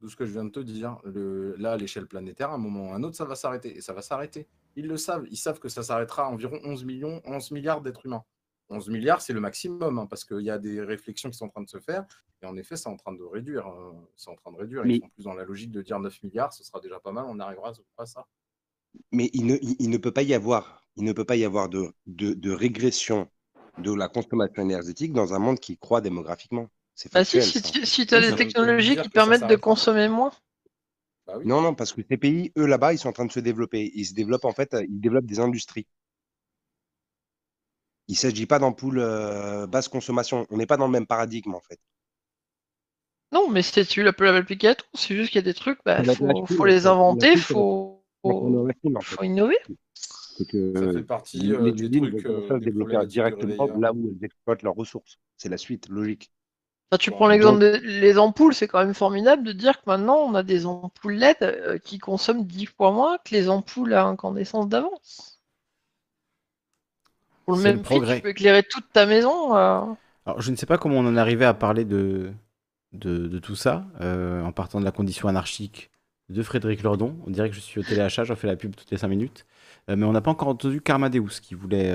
D'où 0.00 0.08
ce 0.08 0.16
que 0.16 0.26
je 0.26 0.32
viens 0.32 0.44
de 0.44 0.50
te 0.50 0.60
dire. 0.60 0.98
Le- 1.04 1.56
là, 1.56 1.72
à 1.72 1.76
l'échelle 1.76 2.06
planétaire, 2.06 2.50
à 2.50 2.54
un 2.54 2.58
moment 2.58 2.88
ou 2.88 2.92
à 2.92 2.96
un 2.96 3.02
autre, 3.02 3.16
ça 3.16 3.24
va 3.24 3.34
s'arrêter. 3.34 3.76
Et 3.76 3.80
ça 3.80 3.92
va 3.92 4.02
s'arrêter. 4.02 4.46
Ils 4.76 4.86
le 4.86 4.96
savent. 4.96 5.26
Ils 5.30 5.36
savent 5.36 5.58
que 5.58 5.68
ça 5.68 5.82
s'arrêtera 5.82 6.26
à 6.26 6.28
environ 6.28 6.60
11 6.64 6.84
millions, 6.84 7.20
11 7.24 7.50
milliards 7.50 7.80
d'êtres 7.80 8.06
humains. 8.06 8.24
11 8.70 8.88
milliards, 8.90 9.22
c'est 9.22 9.32
le 9.32 9.40
maximum, 9.40 9.98
hein, 9.98 10.06
parce 10.06 10.24
qu'il 10.24 10.40
y 10.40 10.50
a 10.50 10.58
des 10.58 10.80
réflexions 10.82 11.30
qui 11.30 11.38
sont 11.38 11.46
en 11.46 11.50
train 11.50 11.62
de 11.62 11.68
se 11.68 11.80
faire, 11.80 12.04
et 12.42 12.46
en 12.46 12.56
effet, 12.56 12.76
c'est 12.76 12.88
en 12.88 12.96
train 12.96 13.12
de 13.12 13.22
réduire. 13.22 13.66
Hein. 13.66 13.94
c'est 14.16 14.30
en 14.30 14.36
train 14.36 14.52
de 14.52 14.56
réduire. 14.56 14.84
Ils 14.86 15.00
sont 15.00 15.08
plus 15.08 15.24
dans 15.24 15.34
la 15.34 15.44
logique 15.44 15.70
de 15.70 15.82
dire 15.82 15.98
9 15.98 16.22
milliards, 16.22 16.52
ce 16.52 16.64
sera 16.64 16.80
déjà 16.80 17.00
pas 17.00 17.12
mal, 17.12 17.24
on 17.28 17.38
arrivera 17.38 17.72
à 17.96 18.06
ça. 18.06 18.26
Mais 19.12 19.30
il 19.32 19.46
ne, 19.46 19.56
il, 19.60 19.90
ne, 19.90 19.98
peut 19.98 20.12
pas 20.12 20.22
y 20.22 20.34
avoir, 20.34 20.82
il 20.96 21.04
ne 21.04 21.12
peut 21.12 21.24
pas 21.24 21.36
y 21.36 21.44
avoir 21.44 21.68
de, 21.68 21.92
de, 22.06 22.50
régression 22.50 23.28
de 23.78 23.92
la 23.92 24.08
consommation 24.08 24.62
énergétique 24.62 25.12
dans 25.12 25.34
un 25.34 25.38
monde 25.38 25.60
qui 25.60 25.78
croît 25.78 26.00
démographiquement. 26.00 26.68
Bah 27.12 27.24
si, 27.24 27.40
si 27.42 28.06
tu 28.06 28.14
as 28.14 28.20
des 28.20 28.34
technologies 28.34 28.96
qui 28.96 29.08
permettent 29.08 29.46
de 29.46 29.56
consommer 29.56 30.08
moins. 30.08 30.32
Bah 31.26 31.34
non, 31.44 31.60
non, 31.60 31.74
parce 31.74 31.92
que 31.92 32.00
ces 32.08 32.16
pays, 32.16 32.52
eux, 32.56 32.66
là-bas, 32.66 32.92
ils 32.92 32.98
sont 32.98 33.08
en 33.08 33.12
train 33.12 33.26
de 33.26 33.32
se 33.32 33.40
développer. 33.40 33.92
Ils 33.94 34.06
se 34.06 34.14
développent, 34.14 34.46
en 34.46 34.52
fait, 34.52 34.76
ils 34.88 35.00
développent 35.00 35.26
des 35.26 35.38
industries. 35.38 35.86
Il 38.08 38.12
ne 38.12 38.16
s'agit 38.16 38.46
pas 38.46 38.58
d'ampoules 38.58 38.98
euh, 38.98 39.66
basse 39.66 39.88
consommation. 39.88 40.46
On 40.50 40.56
n'est 40.56 40.66
pas 40.66 40.78
dans 40.78 40.86
le 40.86 40.92
même 40.92 41.06
paradigme, 41.06 41.54
en 41.54 41.60
fait. 41.60 41.78
Non, 43.30 43.50
mais 43.50 43.62
si 43.62 43.84
tu 43.84 44.10
peux 44.12 44.24
l'appliquer 44.24 44.68
à 44.68 44.74
tout. 44.74 44.86
C'est 44.94 45.14
juste 45.14 45.30
qu'il 45.30 45.38
y 45.38 45.44
a 45.44 45.52
des 45.52 45.54
trucs, 45.54 45.78
il 45.84 46.02
bah, 46.02 46.02
faut, 46.46 46.64
les 46.64 46.86
inventer, 46.86 47.32
il 47.32 47.38
faut, 47.38 48.02
innover. 49.22 49.58
ça 49.66 50.92
fait 50.92 51.02
partie 51.02 51.52
euh, 51.52 51.70
des 51.70 52.00
trucs. 52.00 52.24
Euh, 52.24 52.58
développer 52.58 53.06
directement 53.06 53.66
là 53.78 53.92
où 53.92 54.08
elles 54.08 54.24
exploitent 54.24 54.62
leurs 54.62 54.74
ressources. 54.74 55.18
C'est 55.36 55.50
la 55.50 55.58
suite 55.58 55.90
logique 55.90 56.32
tu 56.96 57.10
prends 57.10 57.28
l'exemple 57.28 57.58
des 57.58 58.18
ampoules, 58.18 58.54
c'est 58.54 58.66
quand 58.66 58.78
même 58.78 58.94
formidable 58.94 59.42
de 59.42 59.52
dire 59.52 59.82
que 59.82 59.82
maintenant 59.86 60.16
on 60.16 60.34
a 60.34 60.42
des 60.42 60.64
ampoules 60.64 61.14
LED 61.14 61.36
euh, 61.42 61.78
qui 61.78 61.98
consomment 61.98 62.46
10 62.46 62.66
fois 62.66 62.92
moins 62.92 63.18
que 63.18 63.34
les 63.34 63.50
ampoules 63.50 63.92
à 63.92 64.04
incandescence 64.04 64.68
d'avance. 64.68 65.38
Pour 67.44 67.56
le 67.56 67.62
même 67.62 67.82
prix, 67.82 68.00
tu 68.00 68.22
peux 68.22 68.30
éclairer 68.30 68.62
toute 68.62 68.90
ta 68.92 69.04
maison. 69.04 69.54
Euh. 69.54 69.82
Alors, 70.24 70.40
je 70.40 70.50
ne 70.50 70.56
sais 70.56 70.66
pas 70.66 70.78
comment 70.78 70.96
on 70.96 71.06
en 71.06 71.16
est 71.16 71.20
arrivé 71.20 71.44
à 71.44 71.54
parler 71.54 71.84
de, 71.84 72.32
de, 72.92 73.38
tout 73.38 73.56
ça, 73.56 73.86
euh, 74.00 74.42
en 74.42 74.52
partant 74.52 74.80
de 74.80 74.84
la 74.84 74.90
condition 74.90 75.28
anarchique 75.28 75.90
de 76.28 76.42
Frédéric 76.42 76.82
Lordon. 76.82 77.16
On 77.26 77.30
dirait 77.30 77.48
que 77.48 77.54
je 77.54 77.60
suis 77.60 77.80
au 77.80 77.82
téléachat, 77.82 78.24
j'en 78.24 78.36
fais 78.36 78.46
la 78.46 78.56
pub 78.56 78.76
toutes 78.76 78.90
les 78.90 78.98
5 78.98 79.08
minutes. 79.08 79.46
mais 79.88 80.04
on 80.04 80.12
n'a 80.12 80.20
pas 80.20 80.30
encore 80.30 80.48
entendu 80.48 80.82
Karmadeus 80.82 81.40
qui 81.40 81.54
voulait 81.54 81.90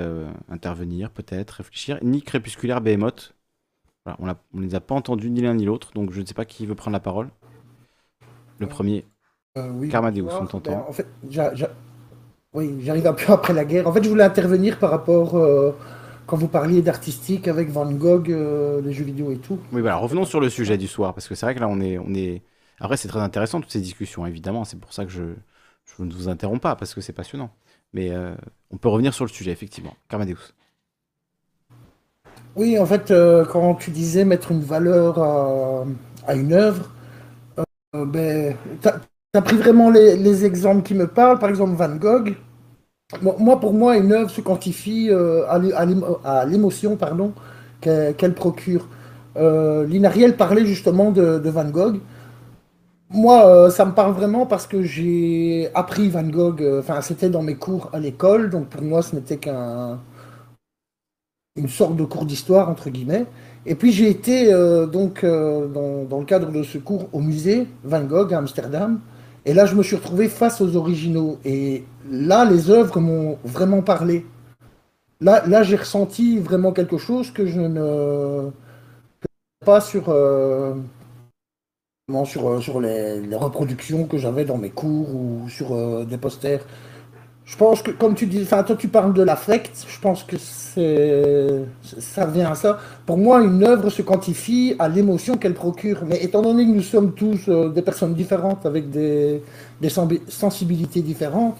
intervenir, 0.48 1.10
peut-être, 1.10 1.52
réfléchir, 1.52 1.98
ni 2.02 2.20
Crépusculaire 2.20 2.80
Behemoth 2.80 3.32
on 4.06 4.26
ne 4.26 4.66
les 4.66 4.74
a 4.74 4.80
pas 4.80 4.94
entendus 4.94 5.30
ni 5.30 5.40
l'un 5.40 5.54
ni 5.54 5.64
l'autre, 5.64 5.92
donc 5.94 6.12
je 6.12 6.20
ne 6.20 6.26
sais 6.26 6.34
pas 6.34 6.44
qui 6.44 6.66
veut 6.66 6.74
prendre 6.74 6.94
la 6.94 7.00
parole. 7.00 7.28
Le 8.58 8.66
premier. 8.66 9.04
Euh, 9.56 9.70
oui, 9.70 9.88
Karmadeus, 9.88 10.28
on 10.28 10.46
t'entend. 10.46 10.72
Ben, 10.72 10.84
en 10.88 10.92
fait, 10.92 11.06
oui, 12.52 12.76
j'arrive 12.80 13.06
un 13.06 13.12
peu 13.12 13.32
après 13.32 13.52
la 13.52 13.64
guerre. 13.64 13.88
En 13.88 13.92
fait, 13.92 14.02
je 14.02 14.08
voulais 14.08 14.24
intervenir 14.24 14.78
par 14.78 14.90
rapport, 14.90 15.36
euh, 15.36 15.74
quand 16.26 16.36
vous 16.36 16.48
parliez 16.48 16.82
d'artistique 16.82 17.48
avec 17.48 17.68
Van 17.70 17.90
Gogh, 17.90 18.30
euh, 18.30 18.80
les 18.80 18.92
jeux 18.92 19.04
vidéo 19.04 19.32
et 19.32 19.38
tout. 19.38 19.58
Oui, 19.72 19.80
voilà, 19.80 19.96
revenons 19.96 20.24
sur 20.24 20.40
le 20.40 20.50
sujet 20.50 20.78
du 20.78 20.86
soir, 20.86 21.14
parce 21.14 21.26
que 21.26 21.34
c'est 21.34 21.46
vrai 21.46 21.54
que 21.54 21.60
là, 21.60 21.68
on 21.68 21.80
est... 21.80 21.98
On 21.98 22.14
est... 22.14 22.42
Après, 22.80 22.96
c'est 22.96 23.08
très 23.08 23.20
intéressant, 23.20 23.60
toutes 23.60 23.72
ces 23.72 23.80
discussions, 23.80 24.26
évidemment. 24.26 24.64
C'est 24.64 24.78
pour 24.78 24.92
ça 24.92 25.04
que 25.04 25.10
je, 25.10 25.22
je 25.84 26.02
ne 26.02 26.12
vous 26.12 26.28
interromps 26.28 26.60
pas, 26.60 26.76
parce 26.76 26.94
que 26.94 27.00
c'est 27.00 27.12
passionnant. 27.12 27.50
Mais 27.92 28.10
on 28.70 28.76
peut 28.76 28.88
revenir 28.88 29.14
sur 29.14 29.24
le 29.24 29.30
sujet, 29.30 29.52
effectivement. 29.52 29.94
Karmadeus. 30.08 30.54
Oui, 32.56 32.78
en 32.78 32.86
fait, 32.86 33.10
euh, 33.10 33.44
quand 33.44 33.74
tu 33.74 33.90
disais 33.90 34.24
mettre 34.24 34.52
une 34.52 34.60
valeur 34.60 35.18
à, 36.26 36.34
une 36.34 36.52
œuvre, 36.52 36.90
euh, 37.96 38.04
ben, 38.06 38.54
tu 38.80 38.88
as, 38.88 39.42
pris 39.42 39.56
vraiment 39.56 39.90
les, 39.90 40.44
exemples 40.44 40.82
qui 40.82 40.94
me 40.94 41.08
parlent, 41.08 41.38
par 41.40 41.48
exemple 41.48 41.74
Van 41.74 41.96
Gogh. 41.96 42.36
Moi, 43.22 43.60
pour 43.60 43.74
moi, 43.74 43.96
une 43.96 44.12
œuvre 44.12 44.30
se 44.30 44.40
quantifie 44.40 45.08
euh, 45.10 45.44
à 46.24 46.46
l'émotion 46.46 46.96
pardon 46.96 47.32
qu'elle 47.80 48.34
procure. 48.34 48.88
L'Inariel 49.36 50.36
parlait 50.36 50.64
justement 50.64 51.10
de, 51.10 51.38
de, 51.38 51.50
Van 51.50 51.68
Gogh. 51.68 52.00
Moi, 53.10 53.70
ça 53.70 53.84
me 53.84 53.92
parle 53.92 54.12
vraiment 54.12 54.46
parce 54.46 54.66
que 54.66 54.82
j'ai 54.82 55.70
appris 55.74 56.08
Van 56.08 56.22
Gogh, 56.22 56.64
enfin, 56.78 57.00
c'était 57.02 57.30
dans 57.30 57.42
mes 57.42 57.56
cours 57.56 57.90
à 57.92 57.98
l'école, 57.98 58.50
donc 58.50 58.68
pour 58.68 58.82
moi, 58.82 59.02
ce 59.02 59.14
n'était 59.16 59.36
qu'un 59.36 59.98
une 61.56 61.68
sorte 61.68 61.94
de 61.94 62.02
cours 62.02 62.26
d'histoire, 62.26 62.68
entre 62.68 62.90
guillemets. 62.90 63.26
Et 63.64 63.76
puis 63.76 63.92
j'ai 63.92 64.10
été, 64.10 64.52
euh, 64.52 64.86
donc, 64.86 65.22
euh, 65.22 65.68
dans, 65.68 66.18
le 66.18 66.24
cadre 66.24 66.50
de 66.50 66.62
ce 66.64 66.78
cours, 66.78 67.08
au 67.12 67.20
musée 67.20 67.68
Van 67.84 68.02
Gogh 68.02 68.34
à 68.34 68.38
Amsterdam. 68.38 69.00
Et 69.46 69.54
là, 69.54 69.64
je 69.66 69.76
me 69.76 69.82
suis 69.82 69.94
retrouvé 69.96 70.28
face 70.28 70.60
aux 70.60 70.74
originaux. 70.74 71.38
Et 71.44 71.84
là, 72.10 72.44
les 72.44 72.70
œuvres 72.70 72.98
m'ont 72.98 73.38
vraiment 73.44 73.82
parlé. 73.82 74.26
Là, 75.20 75.46
là 75.46 75.62
j'ai 75.62 75.76
ressenti 75.76 76.38
vraiment 76.38 76.72
quelque 76.72 76.98
chose 76.98 77.30
que 77.30 77.46
je 77.46 77.60
ne. 77.60 78.50
pas 79.64 79.80
sur. 79.80 80.08
Euh, 80.08 80.74
sur, 82.26 82.62
sur 82.62 82.80
les, 82.80 83.20
les, 83.20 83.36
reproductions 83.36 84.04
que 84.04 84.18
j'avais 84.18 84.44
dans 84.44 84.58
mes 84.58 84.68
cours 84.68 85.14
ou 85.14 85.48
sur 85.48 86.04
des 86.04 86.18
posters. 86.18 86.66
Je 87.44 87.56
pense 87.58 87.82
que, 87.82 87.90
comme 87.90 88.14
tu 88.14 88.26
dis, 88.26 88.40
enfin, 88.42 88.62
toi 88.62 88.74
tu 88.74 88.88
parles 88.88 89.12
de 89.12 89.22
l'affect, 89.22 89.84
je 89.86 90.00
pense 90.00 90.24
que 90.24 90.36
c'est, 90.38 91.62
ça 91.82 92.24
vient 92.24 92.52
à 92.52 92.54
ça. 92.54 92.78
Pour 93.04 93.18
moi, 93.18 93.42
une 93.42 93.62
œuvre 93.62 93.90
se 93.90 94.00
quantifie 94.00 94.74
à 94.78 94.88
l'émotion 94.88 95.36
qu'elle 95.36 95.52
procure. 95.52 96.04
Mais 96.06 96.22
étant 96.24 96.40
donné 96.40 96.64
que 96.64 96.70
nous 96.70 96.82
sommes 96.82 97.12
tous 97.12 97.48
euh, 97.48 97.68
des 97.68 97.82
personnes 97.82 98.14
différentes 98.14 98.64
avec 98.64 98.88
des, 98.90 99.42
des 99.82 99.90
sensibilités 99.90 101.02
différentes, 101.02 101.58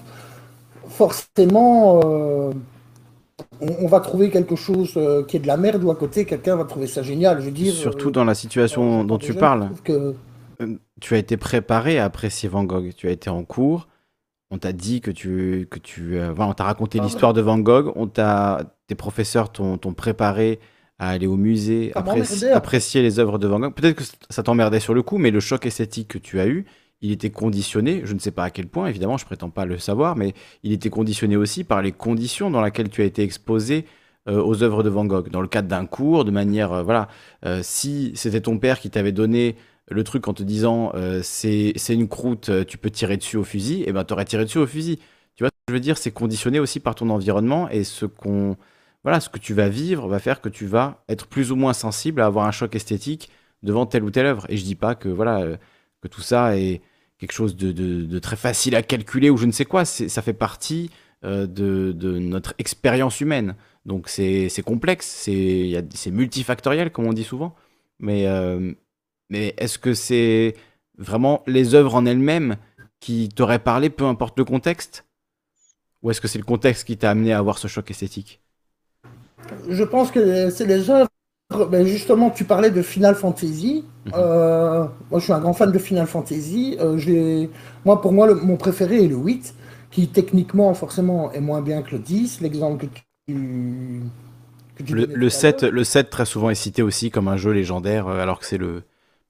forcément, 0.87 1.99
euh, 2.03 2.51
on, 3.61 3.87
va 3.87 3.99
trouver 3.99 4.31
quelque 4.31 4.55
chose 4.55 4.93
euh, 4.97 5.23
qui 5.23 5.37
est 5.37 5.41
de 5.41 5.47
la 5.47 5.57
merde 5.57 5.83
ou 5.83 5.91
à 5.91 5.95
côté, 5.95 6.25
quelqu'un 6.25 6.55
va 6.55 6.63
trouver 6.63 6.87
ça 6.87 7.03
génial. 7.03 7.41
Je 7.41 7.45
veux 7.45 7.51
dire, 7.51 7.73
Surtout 7.73 8.09
dans 8.09 8.25
la 8.25 8.33
situation 8.35 9.03
dont 9.03 9.19
tu 9.19 9.35
parles. 9.35 9.69
Tu 10.99 11.13
as 11.13 11.17
été 11.17 11.37
préparé 11.37 11.99
à 11.99 12.05
apprécier 12.05 12.49
Van 12.49 12.63
Gogh. 12.63 12.91
Tu 12.95 13.07
as 13.07 13.11
été 13.11 13.29
en 13.29 13.43
cours 13.43 13.87
on 14.51 14.57
t'a 14.57 14.73
dit 14.73 15.01
que 15.01 15.11
tu, 15.11 15.67
que 15.69 15.79
tu, 15.79 16.17
euh, 16.17 16.33
on 16.37 16.53
t'a 16.53 16.63
raconté 16.63 16.99
l'histoire 16.99 17.33
de 17.33 17.41
Van 17.41 17.57
Gogh, 17.57 17.91
on 17.95 18.07
t'a, 18.07 18.75
tes 18.87 18.95
professeurs 18.95 19.51
t'ont, 19.51 19.77
préparé 19.77 20.59
à 20.99 21.09
aller 21.09 21.27
au 21.27 21.35
musée, 21.35 21.91
apprécier, 21.95 22.51
apprécier 22.51 23.01
les 23.01 23.19
œuvres 23.19 23.39
de 23.39 23.47
Van 23.47 23.59
Gogh. 23.59 23.73
Peut-être 23.73 23.95
que 23.95 24.03
ça 24.29 24.43
t'emmerdait 24.43 24.79
sur 24.79 24.93
le 24.93 25.01
coup, 25.01 25.17
mais 25.17 25.31
le 25.31 25.39
choc 25.39 25.65
esthétique 25.65 26.07
que 26.07 26.17
tu 26.17 26.39
as 26.39 26.47
eu, 26.47 26.65
il 27.01 27.11
était 27.11 27.31
conditionné, 27.31 28.01
je 28.05 28.13
ne 28.13 28.19
sais 28.19 28.31
pas 28.31 28.45
à 28.45 28.49
quel 28.49 28.67
point, 28.67 28.87
évidemment, 28.87 29.17
je 29.17 29.25
prétends 29.25 29.49
pas 29.49 29.65
le 29.65 29.77
savoir, 29.77 30.15
mais 30.15 30.33
il 30.63 30.71
était 30.71 30.89
conditionné 30.89 31.35
aussi 31.35 31.63
par 31.63 31.81
les 31.81 31.91
conditions 31.91 32.49
dans 32.49 32.61
lesquelles 32.61 32.89
tu 32.89 33.01
as 33.01 33.05
été 33.05 33.23
exposé 33.23 33.85
euh, 34.29 34.41
aux 34.41 34.63
œuvres 34.63 34.83
de 34.83 34.89
Van 34.89 35.05
Gogh. 35.05 35.29
Dans 35.29 35.41
le 35.41 35.47
cadre 35.47 35.67
d'un 35.67 35.85
cours, 35.85 36.23
de 36.23 36.31
manière, 36.31 36.71
euh, 36.71 36.83
voilà, 36.83 37.09
si 37.61 38.11
c'était 38.15 38.41
ton 38.41 38.57
père 38.57 38.79
qui 38.79 38.89
t'avait 38.89 39.11
donné 39.11 39.55
le 39.87 40.03
truc 40.03 40.27
en 40.27 40.33
te 40.33 40.43
disant 40.43 40.91
euh, 40.95 41.21
c'est 41.23 41.73
une 41.89 42.07
croûte, 42.07 42.49
euh, 42.49 42.63
tu 42.65 42.77
peux 42.77 42.89
tirer 42.89 43.17
dessus 43.17 43.37
au 43.37 43.43
fusil, 43.43 43.81
et 43.81 43.89
eh 43.89 43.91
ben 43.93 44.03
t'aurais 44.03 44.25
tiré 44.25 44.45
dessus 44.45 44.57
au 44.57 44.67
fusil. 44.67 44.97
Tu 45.35 45.43
vois 45.43 45.49
ce 45.49 45.51
que 45.51 45.63
je 45.69 45.73
veux 45.73 45.79
dire? 45.79 45.97
C'est 45.97 46.11
conditionné 46.11 46.59
aussi 46.59 46.79
par 46.79 46.95
ton 46.95 47.09
environnement 47.09 47.69
et 47.69 47.83
ce 47.83 48.05
qu'on 48.05 48.57
voilà, 49.03 49.19
ce 49.19 49.29
que 49.29 49.39
tu 49.39 49.53
vas 49.53 49.69
vivre 49.69 50.07
va 50.07 50.19
faire 50.19 50.41
que 50.41 50.49
tu 50.49 50.65
vas 50.65 51.03
être 51.09 51.27
plus 51.27 51.51
ou 51.51 51.55
moins 51.55 51.73
sensible 51.73 52.21
à 52.21 52.25
avoir 52.25 52.47
un 52.47 52.51
choc 52.51 52.75
esthétique 52.75 53.29
devant 53.61 53.85
telle 53.85 54.03
ou 54.03 54.11
telle 54.11 54.25
œuvre. 54.25 54.45
Et 54.49 54.57
je 54.57 54.63
dis 54.63 54.75
pas 54.75 54.95
que 54.95 55.09
voilà 55.09 55.41
euh, 55.41 55.57
que 56.01 56.07
tout 56.07 56.21
ça 56.21 56.57
est 56.57 56.81
quelque 57.19 57.33
chose 57.33 57.55
de, 57.55 58.19
très 58.19 58.35
facile 58.35 58.75
à 58.75 58.83
calculer 58.83 59.29
ou 59.29 59.37
je 59.37 59.45
ne 59.45 59.51
sais 59.51 59.65
quoi. 59.65 59.85
Ça 59.85 60.21
fait 60.21 60.33
partie 60.33 60.89
de, 61.23 61.93
notre 62.19 62.53
expérience 62.59 63.21
humaine. 63.21 63.55
Donc 63.85 64.09
c'est 64.09 64.63
complexe, 64.65 65.07
c'est 65.07 66.11
multifactoriel 66.11 66.91
comme 66.91 67.05
on 67.07 67.13
dit 67.13 67.23
souvent. 67.23 67.55
Mais 67.99 68.25
mais 69.29 69.53
est-ce 69.57 69.79
que 69.79 69.93
c'est 69.93 70.55
vraiment 70.97 71.43
les 71.47 71.75
œuvres 71.75 71.95
en 71.95 72.05
elles-mêmes 72.05 72.57
qui 72.99 73.29
t'auraient 73.29 73.59
parlé, 73.59 73.89
peu 73.89 74.05
importe 74.05 74.37
le 74.37 74.45
contexte? 74.45 75.05
Ou 76.01 76.11
est-ce 76.11 76.21
que 76.21 76.27
c'est 76.27 76.39
le 76.39 76.45
contexte 76.45 76.85
qui 76.85 76.97
t'a 76.97 77.09
amené 77.11 77.33
à 77.33 77.39
avoir 77.39 77.57
ce 77.57 77.67
choc 77.67 77.89
esthétique? 77.89 78.41
Je 79.69 79.83
pense 79.83 80.11
que 80.11 80.49
c'est 80.49 80.65
les 80.65 80.89
œuvres. 80.89 81.09
Ben 81.69 81.85
justement, 81.85 82.31
tu 82.31 82.43
parlais 82.43 82.71
de 82.71 82.81
Final 82.81 83.15
Fantasy. 83.15 83.85
Mhm. 84.05 84.11
Euh, 84.15 84.85
moi, 85.11 85.19
je 85.19 85.23
suis 85.25 85.33
un 85.33 85.39
grand 85.39 85.53
fan 85.53 85.71
de 85.71 85.77
Final 85.77 86.07
Fantasy. 86.07 86.77
Euh, 86.79 87.47
moi, 87.85 88.01
pour 88.01 88.13
moi, 88.13 88.33
mon 88.33 88.57
préféré 88.57 89.03
est 89.03 89.07
le 89.07 89.15
8, 89.15 89.53
qui 89.91 90.07
techniquement, 90.07 90.73
forcément, 90.73 91.31
est 91.31 91.41
moins 91.41 91.61
bien 91.61 91.83
que 91.83 91.91
le 91.91 91.99
10. 91.99 92.41
L'exemple 92.41 92.87
que 92.87 92.99
tu. 93.27 94.01
le, 94.93 95.05
le 95.05 95.29
7, 95.29 95.63
le 95.63 95.83
7, 95.83 96.09
très 96.09 96.25
souvent, 96.25 96.49
est 96.49 96.55
cité 96.55 96.81
aussi 96.81 97.11
comme 97.11 97.27
un 97.27 97.37
jeu 97.37 97.51
légendaire, 97.51 98.07
euh, 98.07 98.19
alors 98.19 98.39
que 98.39 98.45
c'est 98.45 98.57
le, 98.57 98.83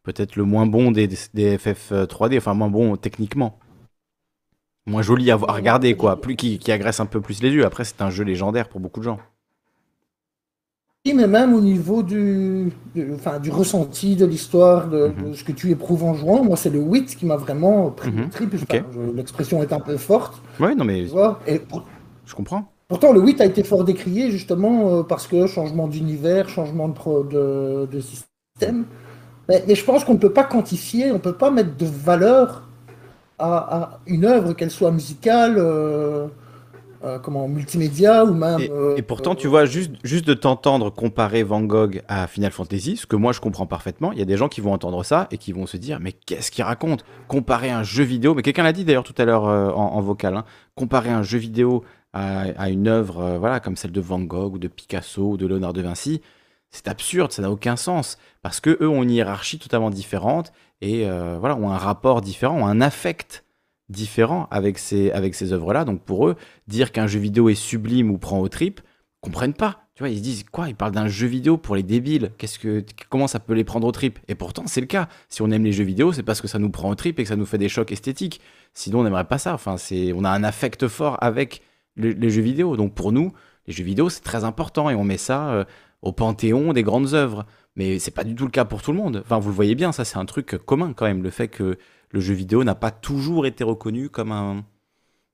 peut-être 0.06 0.35
le 0.35 0.43
moins 0.43 0.66
bon 0.66 0.92
des, 0.92 1.09
des, 1.34 1.58
FF 1.58 1.92
3D, 1.92 2.38
enfin 2.38 2.53
moins 2.53 2.69
bon 2.69 2.95
techniquement. 2.95 3.59
Moins 4.88 5.01
joli 5.01 5.32
à, 5.32 5.35
regarder, 5.35 5.95
quoi. 5.95 6.22
Plus 6.22 6.35
qui, 6.35 6.72
agresse 6.72 7.00
un 7.00 7.08
peu 7.08 7.19
plus 7.19 7.42
les 7.42 7.50
yeux. 7.50 7.66
Après, 7.66 7.84
c'est 7.84 8.01
un 8.01 8.11
jeu 8.11 8.24
légendaire 8.24 8.69
pour 8.69 8.80
beaucoup 8.80 9.00
de 9.00 9.06
gens. 9.06 9.19
Oui, 11.06 11.14
mais 11.14 11.27
même 11.27 11.53
au 11.53 11.61
niveau 11.61 12.03
du, 12.03 12.72
enfin, 13.14 13.40
du 13.40 13.51
ressenti 13.51 14.16
de 14.16 14.25
l'histoire, 14.25 14.88
de, 14.88 15.08
mhm. 15.08 15.34
ce 15.34 15.43
que 15.43 15.51
tu 15.51 15.72
éprouves 15.72 16.03
en 16.03 16.14
jouant, 16.14 16.43
moi, 16.43 16.56
c'est 16.56 16.69
le 16.69 16.80
8 16.80 17.16
qui 17.16 17.25
m'a 17.25 17.35
vraiment 17.35 17.90
pris 17.92 18.11
le 18.11 18.24
mhm. 18.24 18.30
trip. 18.30 18.56
L'expression 19.16 19.61
est 19.64 19.74
un 19.74 19.80
peu 19.80 19.98
forte. 19.98 20.42
Oui, 20.59 20.75
non, 20.75 20.85
mais. 20.85 21.08
Je 21.08 22.35
comprends. 22.35 22.72
Pourtant, 22.88 23.11
le 23.11 23.22
8 23.22 23.42
a 23.42 23.45
été 23.45 23.64
fort 23.64 23.84
décrié 23.84 24.30
justement 24.30 25.03
parce 25.03 25.25
que 25.25 25.48
changement 25.48 25.88
d'univers, 25.88 26.50
changement 26.50 26.90
de, 26.90 27.88
de, 27.92 28.00
système. 28.00 28.85
Mais, 29.49 29.64
mais, 29.67 29.75
je 29.75 29.83
pense 29.83 30.03
qu'on 30.03 30.14
ne 30.14 30.19
peut 30.19 30.33
pas 30.33 30.43
quantifier, 30.43 31.11
on 31.11 31.15
ne 31.15 31.19
peut 31.19 31.35
pas 31.35 31.51
mettre 31.51 31.75
de 31.77 31.85
valeur 31.85 32.64
à, 33.40 33.99
une 34.07 34.25
œuvre, 34.25 34.53
qu'elle 34.53 34.72
soit 34.72 34.91
musicale, 34.91 35.56
euh, 35.57 36.27
euh, 37.03 37.19
comment, 37.19 37.48
multimédia 37.48 38.25
ou 38.25 38.33
même. 38.33 38.59
Et, 38.59 38.72
euh, 38.72 38.95
et 38.95 39.01
pourtant, 39.01 39.35
tu 39.35 39.48
vois, 39.48 39.65
juste, 39.65 39.91
juste 40.03 40.25
de 40.25 40.33
t'entendre 40.33 40.90
comparer 40.90 41.43
Van 41.43 41.61
Gogh 41.61 42.01
à 42.07 42.27
Final 42.27 42.51
Fantasy, 42.51 42.98
ce 42.98 43.06
que 43.06 43.15
moi 43.15 43.33
je 43.33 43.41
comprends 43.41 43.65
parfaitement, 43.65 44.11
il 44.11 44.19
y 44.19 44.22
a 44.22 44.25
des 44.25 44.38
gens 44.38 44.48
qui 44.48 44.61
vont 44.61 44.74
entendre 44.74 45.03
ça 45.03 45.27
et 45.32 45.38
qui 45.38 45.51
vont 45.51 45.65
se 45.65 45.77
dire 45.77 45.99
Mais 45.99 46.14
qu'est-ce 46.14 46.51
qu'il 46.51 46.64
raconte? 46.64 47.06
Comparer 47.27 47.69
un 47.69 47.83
jeu 47.83 48.03
vidéo, 48.03 48.33
mais 48.33 48.41
quelqu'un 48.41 48.64
l'a 48.64 48.74
dit 48.74 48.85
d'ailleurs 48.85 49.03
tout 49.03 49.15
à 49.17 49.25
l'heure 49.25 49.43
en, 49.43 50.01
vocal, 50.01 50.35
hein, 50.35 50.45
comparer 50.75 51.09
un 51.09 51.24
jeu 51.24 51.38
vidéo 51.38 51.83
à, 52.14 52.43
à 52.57 52.69
une 52.69 52.88
œuvre 52.88 53.38
voilà, 53.38 53.59
comme 53.59 53.75
celle 53.75 53.91
de 53.91 54.01
Van 54.01 54.22
Gogh 54.22 54.53
ou 54.53 54.59
de 54.59 54.67
Picasso 54.67 55.32
ou 55.32 55.38
de 55.38 55.45
Léonard 55.45 55.74
de 55.74 55.82
Vinci, 55.82 56.22
c'est 56.75 56.87
absurde, 56.87 57.31
ça 57.31 57.41
n'a 57.41 57.49
aucun 57.49 57.75
sens. 57.75 58.17
Parce 58.41 58.59
que 58.59 58.77
eux 58.81 58.87
ont 58.87 59.03
une 59.03 59.11
hiérarchie 59.11 59.59
totalement 59.59 59.89
différente 59.89 60.51
et 60.81 61.07
euh, 61.07 61.37
voilà, 61.39 61.55
ont 61.55 61.69
un 61.69 61.77
rapport 61.77 62.21
différent, 62.21 62.59
ont 62.59 62.67
un 62.67 62.81
affect 62.81 63.45
différent 63.89 64.47
avec 64.51 64.77
ces, 64.77 65.11
avec 65.11 65.41
œuvres-là. 65.41 65.85
Donc 65.85 66.01
pour 66.01 66.27
eux, 66.27 66.35
dire 66.67 66.91
qu'un 66.91 67.07
jeu 67.07 67.19
vidéo 67.19 67.49
est 67.49 67.55
sublime 67.55 68.11
ou 68.11 68.17
prend 68.17 68.39
au 68.39 68.49
trip, 68.49 68.81
comprennent 69.21 69.53
pas. 69.53 69.87
Tu 69.95 70.03
vois, 70.03 70.09
ils 70.09 70.17
se 70.17 70.23
disent 70.23 70.43
quoi 70.51 70.67
Ils 70.67 70.75
parlent 70.75 70.91
d'un 70.91 71.07
jeu 71.07 71.27
vidéo 71.27 71.57
pour 71.57 71.75
les 71.77 71.83
débiles. 71.83 72.31
Qu'est-ce 72.37 72.59
que 72.59 72.83
comment 73.09 73.27
ça 73.27 73.39
peut 73.39 73.53
les 73.53 73.63
prendre 73.63 73.87
au 73.87 73.91
trip 73.93 74.19
Et 74.27 74.35
pourtant, 74.35 74.63
c'est 74.67 74.81
le 74.81 74.87
cas. 74.87 75.07
Si 75.29 75.41
on 75.41 75.49
aime 75.51 75.63
les 75.63 75.71
jeux 75.71 75.85
vidéo, 75.85 76.11
c'est 76.11 76.23
parce 76.23 76.41
que 76.41 76.49
ça 76.49 76.59
nous 76.59 76.69
prend 76.69 76.89
au 76.89 76.95
trip 76.95 77.17
et 77.17 77.23
que 77.23 77.29
ça 77.29 77.37
nous 77.37 77.45
fait 77.45 77.57
des 77.57 77.69
chocs 77.69 77.93
esthétiques. 77.93 78.41
Sinon, 78.73 78.99
on 78.99 79.03
n'aimerait 79.05 79.23
pas 79.23 79.37
ça. 79.37 79.53
Enfin, 79.53 79.77
c'est 79.77 80.11
on 80.11 80.25
a 80.25 80.29
un 80.29 80.43
affect 80.43 80.89
fort 80.89 81.17
avec 81.21 81.61
les, 81.95 82.29
jeux 82.29 82.41
vidéo. 82.41 82.75
Donc 82.75 82.93
pour 82.93 83.13
nous, 83.13 83.31
les 83.67 83.73
jeux 83.73 83.85
vidéo, 83.85 84.09
c'est 84.09 84.21
très 84.21 84.43
important 84.43 84.89
et 84.89 84.95
on 84.95 85.05
met 85.05 85.17
ça 85.17 85.49
euh, 85.51 85.63
au 86.01 86.11
panthéon 86.11 86.74
des 86.74 86.83
grandes 86.83 87.14
œuvres. 87.14 87.45
Mais 87.75 87.99
c'est 87.99 88.11
pas 88.11 88.24
du 88.24 88.35
tout 88.35 88.45
le 88.45 88.51
cas 88.51 88.65
pour 88.65 88.82
tout 88.82 88.91
le 88.91 88.98
monde. 88.98 89.22
Enfin, 89.25 89.40
vous 89.40 89.49
le 89.49 89.56
voyez 89.56 89.75
bien, 89.75 89.91
ça 89.91 90.06
c'est 90.06 90.17
un 90.17 90.25
truc 90.25 90.57
commun 90.65 90.93
quand 90.93 91.06
même, 91.06 91.24
le 91.24 91.30
fait 91.30 91.48
que 91.48 91.77
le 92.11 92.19
jeu 92.19 92.33
vidéo 92.33 92.64
n'a 92.64 92.75
pas 92.75 92.91
toujours 92.91 93.45
été 93.45 93.64
reconnu 93.64 94.09
comme 94.09 94.32
un, 94.32 94.64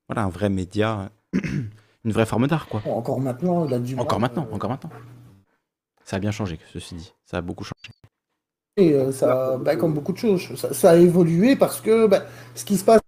voilà, 0.09 0.23
un 0.23 0.30
vrai 0.30 0.49
média, 0.49 1.11
une 1.33 2.11
vraie 2.11 2.25
forme 2.25 2.48
d'art, 2.48 2.67
quoi. 2.67 2.81
Encore 2.85 3.19
maintenant, 3.19 3.67
il 3.67 3.73
a 3.73 3.80
du 3.80 3.95
Encore 3.98 4.19
maintenant, 4.19 4.48
encore 4.51 4.69
maintenant. 4.69 4.90
Ça 6.03 6.17
a 6.17 6.19
bien 6.19 6.31
changé, 6.31 6.59
ceci 6.73 6.95
dit. 6.95 7.14
Ça 7.25 7.38
a 7.38 7.41
beaucoup 7.41 7.64
changé. 7.64 7.93
Et 8.77 8.93
euh, 8.93 9.11
ça, 9.11 9.57
bah, 9.57 9.75
comme 9.75 9.93
beaucoup 9.93 10.14
de 10.14 10.17
choses, 10.17 10.56
ça, 10.56 10.91
a 10.91 10.95
évolué 10.95 11.56
parce 11.56 11.81
que 11.81 12.07
bah, 12.07 12.23
ce 12.56 12.65
qui 12.65 12.77
se 12.77 12.83
passe 12.83 13.01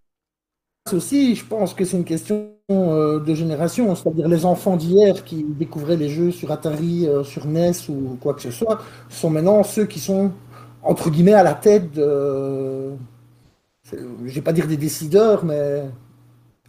aussi, 0.92 1.36
je 1.36 1.46
pense 1.46 1.74
que 1.74 1.86
c'est 1.86 1.96
une 1.96 2.04
question 2.04 2.50
euh, 2.70 3.20
de 3.20 3.34
génération, 3.34 3.96
c'est-à-dire 3.96 4.28
les 4.28 4.46
enfants 4.46 4.76
d'hier 4.76 5.24
qui 5.24 5.46
découvraient 5.48 5.96
les 5.96 6.10
jeux 6.10 6.32
sur 6.32 6.52
Atari, 6.52 7.08
euh, 7.08 7.24
sur 7.24 7.46
NES 7.48 7.72
ou 7.90 8.18
quoi 8.20 8.34
que 8.34 8.42
ce 8.42 8.52
soit, 8.52 8.82
sont 9.10 9.30
maintenant 9.30 9.64
ceux 9.64 9.86
qui 9.86 10.00
sont 10.00 10.32
entre 10.82 11.10
guillemets 11.10 11.34
à 11.34 11.44
la 11.44 11.54
tête 11.54 11.94
de, 11.94 12.92
je 13.92 14.36
vais 14.36 14.42
pas 14.42 14.52
dire 14.52 14.68
des 14.68 14.76
décideurs, 14.76 15.46
mais 15.46 15.84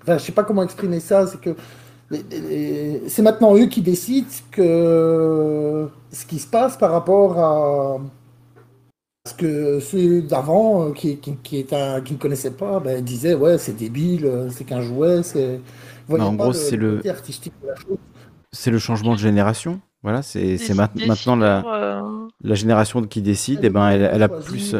enfin, 0.02 0.18
je 0.18 0.22
sais 0.24 0.32
pas 0.32 0.44
comment 0.44 0.62
exprimer 0.62 1.00
ça, 1.00 1.26
c'est 1.26 1.40
que 1.40 1.56
c'est 3.08 3.22
maintenant 3.22 3.56
eux 3.56 3.66
qui 3.66 3.82
décident 3.82 4.28
que 4.52 5.88
ce 6.12 6.26
qui 6.26 6.38
se 6.38 6.46
passe 6.46 6.76
par 6.76 6.92
rapport 6.92 7.38
à 7.38 7.98
parce 9.24 9.36
que 9.36 9.80
ceux 9.80 10.20
d'avant, 10.20 10.88
euh, 10.88 10.92
qui, 10.92 11.16
qui, 11.16 11.34
qui, 11.36 11.64
qui, 11.64 12.12
ne 12.12 12.18
connaissaient 12.18 12.50
pas, 12.50 12.78
ben, 12.78 13.02
disaient 13.02 13.32
Ouais, 13.32 13.56
c'est 13.56 13.72
débile, 13.72 14.26
euh, 14.26 14.50
c'est 14.50 14.64
qu'un 14.64 14.82
jouet. 14.82 15.22
c'est 15.22 15.60
en 16.10 16.34
gros, 16.34 16.52
c'est 16.52 16.76
le. 16.76 17.00
C'est 18.52 18.70
le 18.70 18.78
changement 18.78 19.14
de 19.14 19.18
génération. 19.18 19.80
Voilà, 20.02 20.20
c'est 20.20 20.58
maintenant 20.74 21.36
la, 21.36 21.64
euh, 21.66 22.28
la 22.42 22.54
génération 22.54 23.02
qui 23.02 23.22
décide, 23.22 23.64
et 23.64 23.68
eh 23.68 23.70
ben, 23.70 23.88
elle, 23.88 24.10
elle 24.12 24.22
a 24.22 24.28
plus. 24.28 24.76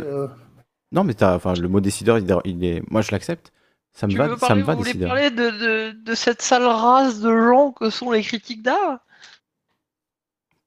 Non, 0.93 1.03
mais 1.03 1.21
as, 1.23 1.35
enfin, 1.35 1.55
le 1.55 1.67
mot 1.67 1.81
décideur, 1.81 2.19
il, 2.19 2.65
est. 2.65 2.83
Moi, 2.91 3.01
je 3.01 3.11
l'accepte. 3.13 3.51
Ça 3.93 4.07
me 4.07 4.15
va, 4.15 4.37
ça 4.37 4.55
me 4.55 4.63
va, 4.63 4.75
Vous 4.75 4.83
voulez 4.83 5.07
parler 5.07 5.31
de, 5.31 5.37
de, 5.37 6.05
de, 6.05 6.15
cette 6.15 6.43
sale 6.43 6.65
race 6.65 7.21
de 7.21 7.31
gens 7.31 7.71
que 7.71 7.91
sont 7.91 8.11
les 8.11 8.23
critiques 8.23 8.63
d'art? 8.63 8.99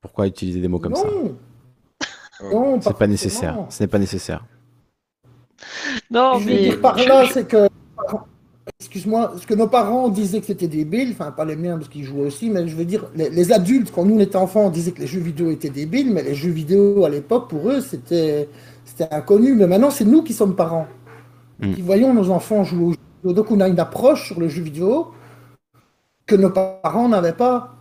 Pourquoi 0.01 0.27
utiliser 0.27 0.61
des 0.61 0.69
mots 0.69 0.79
comme 0.79 0.95
ça? 0.95 1.05
Non, 2.43 2.79
c'est 2.81 2.97
pas 2.97 3.07
nécessaire. 3.07 3.57
Ce 3.69 3.83
n'est 3.83 3.87
pas 3.87 3.99
nécessaire. 3.99 4.45
Non, 6.11 6.39
je 6.39 6.45
mais. 6.45 6.59
dire 6.59 6.81
par 6.81 6.95
là, 6.97 7.25
c'est 7.31 7.47
que. 7.47 7.67
Excuse-moi, 8.79 9.33
ce 9.39 9.47
que 9.47 9.53
nos 9.53 9.67
parents 9.67 10.09
disaient 10.09 10.39
que 10.39 10.45
c'était 10.45 10.67
débile, 10.67 11.11
enfin 11.13 11.31
pas 11.31 11.45
les 11.45 11.55
miens 11.55 11.77
parce 11.77 11.89
qu'ils 11.89 12.03
jouaient 12.03 12.27
aussi, 12.27 12.49
mais 12.49 12.67
je 12.67 12.75
veux 12.75 12.85
dire, 12.85 13.05
les, 13.15 13.51
adultes, 13.51 13.91
quand 13.91 14.03
nous 14.03 14.15
on 14.15 14.19
était 14.19 14.35
enfants, 14.35 14.69
disaient 14.69 14.91
que 14.91 14.99
les 14.99 15.07
jeux 15.07 15.21
vidéo 15.21 15.49
étaient 15.49 15.69
débiles, 15.69 16.13
mais 16.13 16.21
les 16.21 16.35
jeux 16.35 16.51
vidéo 16.51 17.03
à 17.05 17.09
l'époque, 17.09 17.49
pour 17.49 17.69
eux, 17.69 17.81
c'était 17.81 18.49
inconnu. 19.09 19.55
Mais 19.55 19.67
maintenant, 19.67 19.89
c'est 19.89 20.05
nous 20.05 20.21
qui 20.21 20.33
sommes 20.33 20.55
parents, 20.55 20.87
mm. 21.59 21.73
qui 21.73 21.81
voyons 21.81 22.13
nos 22.13 22.29
enfants 22.29 22.63
jouer 22.65 22.83
aux 22.83 22.91
jeux 22.91 22.99
vidéo. 23.23 23.33
Donc 23.33 23.51
on 23.51 23.61
a 23.61 23.67
une 23.67 23.79
approche 23.79 24.27
sur 24.27 24.39
le 24.39 24.49
jeu 24.49 24.61
vidéo 24.61 25.11
que 26.25 26.35
nos 26.35 26.51
parents 26.51 27.09
n'avaient 27.09 27.33
pas. 27.33 27.76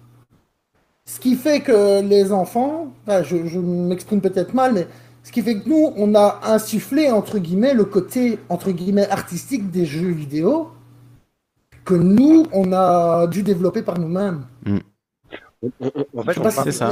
Ce 1.09 1.21
qui 1.21 1.37
fait 1.37 1.61
que 1.61 2.03
les 2.03 2.33
enfants, 2.33 2.93
je, 3.07 3.59
m'exprime 3.59 4.21
peut-être 4.21 4.55
mal, 4.55 4.73
mais 4.75 4.89
ce 5.23 5.31
qui 5.31 5.41
fait 5.41 5.61
que 5.61 5.69
nous, 5.69 5.93
on 5.97 6.15
a 6.17 6.41
insufflé, 6.45 7.11
entre 7.11 7.39
guillemets, 7.39 7.75
le 7.75 7.85
côté, 7.85 8.41
entre 8.49 8.73
guillemets, 8.73 9.09
artistique 9.09 9.71
des 9.71 9.87
jeux 9.87 10.11
vidéo 10.11 10.71
que 11.85 11.95
nous, 11.95 12.47
on 12.53 12.73
a 12.73 13.29
dû 13.29 13.45
développer 13.45 13.83
par 13.83 13.99
nous-mêmes. 14.01 14.45
Mm. 14.67 14.79
En 16.17 16.23
fait, 16.23 16.51
c'est 16.65 16.73
ça. 16.73 16.91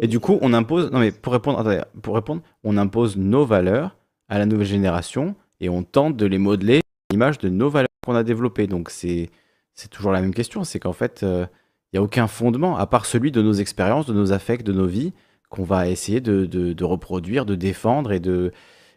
Et 0.00 0.08
du 0.08 0.20
coup, 0.20 0.38
on 0.40 0.52
impose. 0.52 0.90
Non, 0.90 0.98
mais 0.98 1.12
pour 1.12 1.32
répondre, 1.32 1.84
pour 2.02 2.14
répondre, 2.14 2.42
on 2.64 2.76
impose 2.76 3.16
nos 3.16 3.44
valeurs 3.44 3.96
à 4.28 4.38
la 4.38 4.46
nouvelle 4.46 4.66
génération 4.66 5.34
et 5.60 5.68
on 5.68 5.82
tente 5.82 6.16
de 6.16 6.26
les 6.26 6.38
modeler 6.38 6.78
à 6.78 7.12
l'image 7.12 7.38
de 7.38 7.48
nos 7.48 7.68
valeurs 7.68 7.88
qu'on 8.04 8.16
a 8.16 8.24
développées. 8.24 8.66
Donc 8.66 8.90
c'est 8.90 9.30
c'est 9.74 9.88
toujours 9.88 10.12
la 10.12 10.20
même 10.20 10.34
question. 10.34 10.64
C'est 10.64 10.80
qu'en 10.80 10.92
fait, 10.92 11.22
euh, 11.22 11.46
il 11.92 11.96
n'y 11.96 11.98
a 11.98 12.02
aucun 12.02 12.28
fondement, 12.28 12.76
à 12.76 12.86
part 12.86 13.06
celui 13.06 13.32
de 13.32 13.42
nos 13.42 13.52
expériences, 13.52 14.06
de 14.06 14.12
nos 14.12 14.32
affects, 14.32 14.62
de 14.62 14.72
nos 14.72 14.86
vies, 14.86 15.12
qu'on 15.48 15.64
va 15.64 15.88
essayer 15.88 16.20
de, 16.20 16.84
reproduire, 16.84 17.44
de 17.44 17.56
défendre 17.56 18.12
et 18.12 18.20
de, 18.20 18.52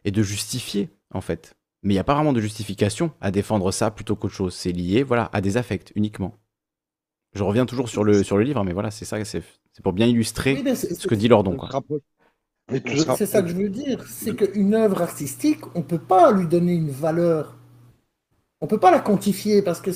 et 0.05 0.11
de 0.11 0.21
justifier, 0.21 0.89
en 1.11 1.21
fait. 1.21 1.55
Mais 1.81 1.93
il 1.93 1.97
n'y 1.97 1.99
a 1.99 2.03
pas 2.03 2.13
vraiment 2.13 2.33
de 2.33 2.39
justification 2.39 3.11
à 3.19 3.31
défendre 3.31 3.71
ça 3.71 3.89
plutôt 3.91 4.15
qu'autre 4.15 4.33
chose. 4.33 4.53
C'est 4.53 4.71
lié 4.71 5.03
voilà, 5.03 5.29
à 5.33 5.41
des 5.41 5.57
affects 5.57 5.91
uniquement. 5.95 6.35
Je 7.33 7.43
reviens 7.43 7.65
toujours 7.65 7.89
sur 7.89 8.03
le, 8.03 8.23
sur 8.23 8.37
le 8.37 8.43
livre, 8.43 8.63
mais 8.63 8.73
voilà, 8.73 8.91
c'est 8.91 9.05
ça, 9.05 9.23
c'est 9.25 9.43
pour 9.81 9.93
bien 9.93 10.05
illustrer 10.05 10.55
ce 10.75 11.07
que 11.07 11.15
dit 11.15 11.27
Lordon. 11.27 11.57
C'est 13.17 13.25
ça 13.25 13.41
que 13.41 13.49
je 13.49 13.55
veux 13.55 13.69
dire, 13.69 14.05
c'est 14.07 14.35
qu'une 14.35 14.75
œuvre 14.75 15.01
artistique, 15.01 15.61
on 15.75 15.79
ne 15.79 15.83
peut 15.83 15.97
pas 15.97 16.31
lui 16.31 16.47
donner 16.47 16.73
une 16.73 16.91
valeur. 16.91 17.57
On 18.61 18.65
ne 18.65 18.69
peut 18.69 18.79
pas 18.79 18.91
la 18.91 18.99
quantifier 18.99 19.61
parce 19.61 19.81
que 19.81 19.91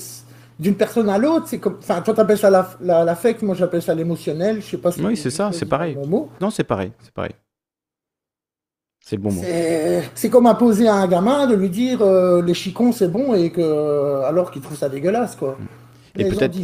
d'une 0.58 0.74
personne 0.74 1.08
à 1.08 1.18
l'autre, 1.18 1.46
c'est 1.48 1.58
comme. 1.58 1.76
Enfin, 1.78 2.00
toi, 2.02 2.14
t'appelles 2.14 2.38
ça 2.38 2.50
l'affect, 2.80 3.42
moi, 3.42 3.54
j'appelle 3.54 3.82
ça 3.82 3.94
l'émotionnel. 3.94 4.60
Je 4.60 4.66
sais 4.66 4.78
pas 4.78 4.92
si. 4.92 5.00
Oui, 5.02 5.16
c'est 5.16 5.30
ça, 5.30 5.50
c'est 5.52 5.66
pareil. 5.66 5.96
Non, 6.40 6.50
c'est 6.50 6.64
pareil, 6.64 6.92
c'est 7.00 7.12
pareil. 7.12 7.32
C'est 9.00 9.16
le 9.16 9.22
bon 9.22 9.32
mot. 9.32 9.42
C'est 10.14 10.28
comme 10.28 10.46
imposer 10.46 10.86
à 10.86 10.94
un 10.94 11.06
gamin 11.06 11.46
de 11.46 11.54
lui 11.54 11.70
dire 11.70 12.02
euh, 12.02 12.42
les 12.42 12.52
chicons 12.52 12.92
c'est 12.92 13.08
bon 13.08 13.32
et 13.32 13.50
que 13.50 14.22
alors 14.24 14.50
qu'il 14.50 14.60
trouve 14.60 14.76
ça 14.76 14.90
dégueulasse 14.90 15.34
quoi. 15.34 15.56
Et 16.14 16.28
peut-être 16.28 16.54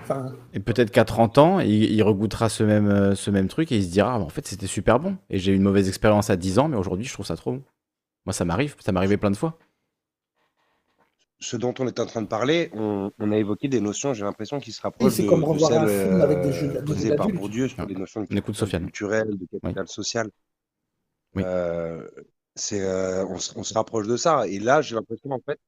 enfin... 0.00 0.32
et 0.54 0.60
peut-être 0.60 0.90
qu'à 0.90 1.04
30 1.04 1.36
ans, 1.36 1.60
il, 1.60 1.92
il, 1.92 2.02
regoutera 2.02 2.48
ce 2.48 2.62
même, 2.62 2.88
euh, 2.88 3.14
ce 3.14 3.30
même 3.30 3.48
truc 3.48 3.72
et 3.72 3.76
il 3.76 3.84
se 3.84 3.90
dira 3.90 4.14
ah, 4.14 4.18
en 4.18 4.30
fait 4.30 4.46
c'était 4.46 4.66
super 4.66 5.00
bon 5.00 5.16
et 5.28 5.38
j'ai 5.38 5.52
eu 5.52 5.56
une 5.56 5.62
mauvaise 5.62 5.88
expérience 5.88 6.30
à 6.30 6.36
10 6.36 6.60
ans 6.60 6.68
mais 6.68 6.78
aujourd'hui 6.78 7.04
je 7.04 7.12
trouve 7.12 7.26
ça 7.26 7.36
trop 7.36 7.52
bon. 7.52 7.62
Moi 8.24 8.32
ça 8.32 8.46
m'arrive, 8.46 8.74
ça 8.80 8.92
m'arrivait 8.92 9.18
plein 9.18 9.30
de 9.30 9.36
fois 9.36 9.58
ce 11.42 11.56
dont 11.56 11.74
on 11.80 11.88
est 11.88 11.98
en 11.98 12.06
train 12.06 12.22
de 12.22 12.28
parler, 12.28 12.70
on, 12.72 13.10
a 13.18 13.36
évoqué 13.36 13.66
des 13.66 13.80
notions, 13.80 14.14
j'ai 14.14 14.22
l'impression, 14.22 14.60
qui 14.60 14.70
se 14.70 14.80
rapprochent 14.80 15.16
de, 15.18 15.28
comme 15.28 15.42
de 15.42 15.58
celles 15.58 15.88
euh, 15.88 16.22
avec 16.22 16.40
des 16.40 16.52
jeux, 16.52 16.84
posées 16.84 17.16
par 17.16 17.26
Bourdieu 17.28 17.66
sur 17.66 17.84
des 17.84 17.96
notions 17.96 18.22
de 18.22 18.26
capital 18.28 18.68
culturel, 18.68 19.36
de 19.36 19.46
capital 19.46 19.88
social. 19.88 20.30
Oui. 21.34 21.42
Euh, 21.44 22.08
c'est, 22.54 22.80
euh, 22.80 23.26
on, 23.26 23.38
se 23.38 23.74
rapproche 23.74 24.06
de 24.06 24.16
ça. 24.16 24.46
Et 24.46 24.60
là, 24.60 24.82
j'ai 24.82 24.94
l'impression, 24.94 25.30
en 25.32 25.40
fait, 25.40 25.58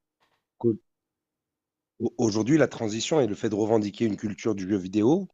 qu'aujourd'hui, 1.99 2.57
la 2.57 2.69
transition 2.69 3.21
et 3.21 3.27
le 3.27 3.35
fait 3.35 3.49
de 3.49 3.57
revendiquer 3.57 4.05
une 4.05 4.17
culture 4.17 4.55
du 4.55 4.69
jeu 4.69 4.77
vidéo, 4.77 5.27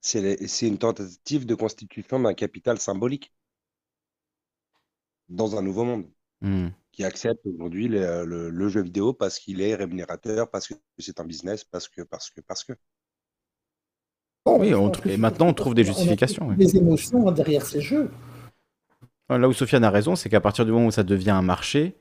c'est 0.00 0.66
une 0.66 0.78
tentative 0.78 1.44
de 1.44 1.54
constitution 1.54 2.20
d'un 2.20 2.34
capital 2.34 2.78
symbolique 2.78 3.34
dans 5.28 5.56
un 5.56 5.62
nouveau 5.62 5.84
monde. 5.84 6.10
Mmh 6.40 6.68
qui 6.94 7.04
accepte 7.04 7.44
aujourd'hui 7.46 7.88
le, 7.88 8.68
jeu 8.68 8.82
vidéo 8.82 9.12
parce 9.12 9.38
qu'il 9.38 9.60
est 9.60 9.74
rémunérateur, 9.74 10.50
parce 10.50 10.68
que 10.68 10.74
c'est 10.98 11.20
un 11.20 11.24
business, 11.24 11.64
parce 11.64 11.88
que, 11.88 12.02
parce 12.02 12.30
que, 12.30 12.40
parce 12.40 12.64
que. 12.64 12.72
oui, 14.46 14.72
et 15.06 15.16
maintenant 15.16 15.48
on 15.48 15.54
trouve 15.54 15.74
des 15.74 15.84
justifications. 15.84 16.52
Des 16.52 16.76
émotions 16.76 17.30
derrière 17.32 17.66
ces 17.66 17.80
jeux. 17.80 18.10
Là 19.28 19.48
où 19.48 19.52
Sofiane 19.52 19.84
a 19.84 19.90
raison, 19.90 20.16
c'est 20.16 20.28
qu'à 20.28 20.40
partir 20.40 20.64
du 20.64 20.72
moment 20.72 20.86
où 20.86 20.90
ça 20.90 21.02
devient 21.02 21.30
un 21.30 21.42
marché, 21.42 21.96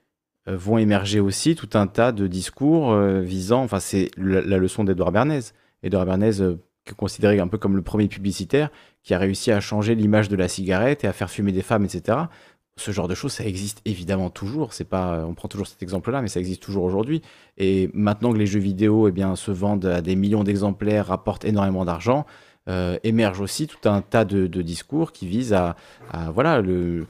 euh, 0.48 0.58
vont 0.58 0.78
émerger 0.78 1.20
aussi 1.20 1.56
tout 1.56 1.70
un 1.74 1.88
tas 1.88 2.12
de 2.12 2.28
discours 2.28 2.92
euh, 2.92 3.22
visant, 3.22 3.64
enfin 3.64 3.80
c'est 3.80 4.12
la, 4.18 4.58
leçon 4.58 4.84
d'Edouard 4.84 5.12
Bernays. 5.12 5.54
Edouard 5.84 6.06
Bernays 6.06 6.42
euh, 6.42 6.58
considéré 6.98 7.40
un 7.40 7.48
peu 7.48 7.58
comme 7.58 7.78
le 7.78 7.82
premier 7.82 8.10
publicitaire 8.10 8.70
qui 9.04 9.14
a 9.14 9.18
réussi 9.18 9.52
à 9.52 9.62
changer 9.62 9.96
l'image 9.96 10.28
de 10.28 10.36
la 10.36 10.50
cigarette 10.50 11.06
et 11.06 11.08
à 11.08 11.14
faire 11.14 11.30
fumer 11.30 11.54
des 11.54 11.62
femmes, 11.62 11.86
etc. 11.86 12.18
Ce 12.76 12.90
genre 12.92 13.08
de 13.08 13.14
choses, 13.14 13.34
ça 13.34 13.46
existe 13.46 13.82
évidemment 13.86 14.32
toujours. 14.32 14.74
C'est 14.74 14.84
pas, 14.84 15.26
on 15.28 15.36
prend 15.36 15.48
toujours 15.48 15.68
cet 15.68 15.84
exemple-là, 15.84 16.22
mais 16.22 16.28
ça 16.28 16.40
existe 16.40 16.62
toujours 16.62 16.84
aujourd'hui. 16.84 17.22
Et 17.58 17.90
maintenant 17.94 18.34
que 18.34 18.38
les 18.38 18.48
jeux 18.48 18.60
vidéo, 18.60 19.08
eh 19.08 19.12
bien, 19.12 19.36
se 19.36 19.52
vendent 19.52 19.86
à 19.86 20.02
des 20.02 20.16
millions 20.16 20.44
d'exemplaires, 20.44 21.08
rapportent 21.08 21.46
énormément 21.46 21.86
d'argent, 21.86 22.26
euh, 22.70 22.98
émerge 23.04 23.42
aussi 23.42 23.68
tout 23.68 23.90
un 23.90 24.02
tas 24.02 24.24
de, 24.24 24.48
discours 24.62 25.12
qui 25.12 25.28
visent 25.28 25.54
à, 25.54 25.76
voilà, 26.34 26.62
le, 26.62 27.06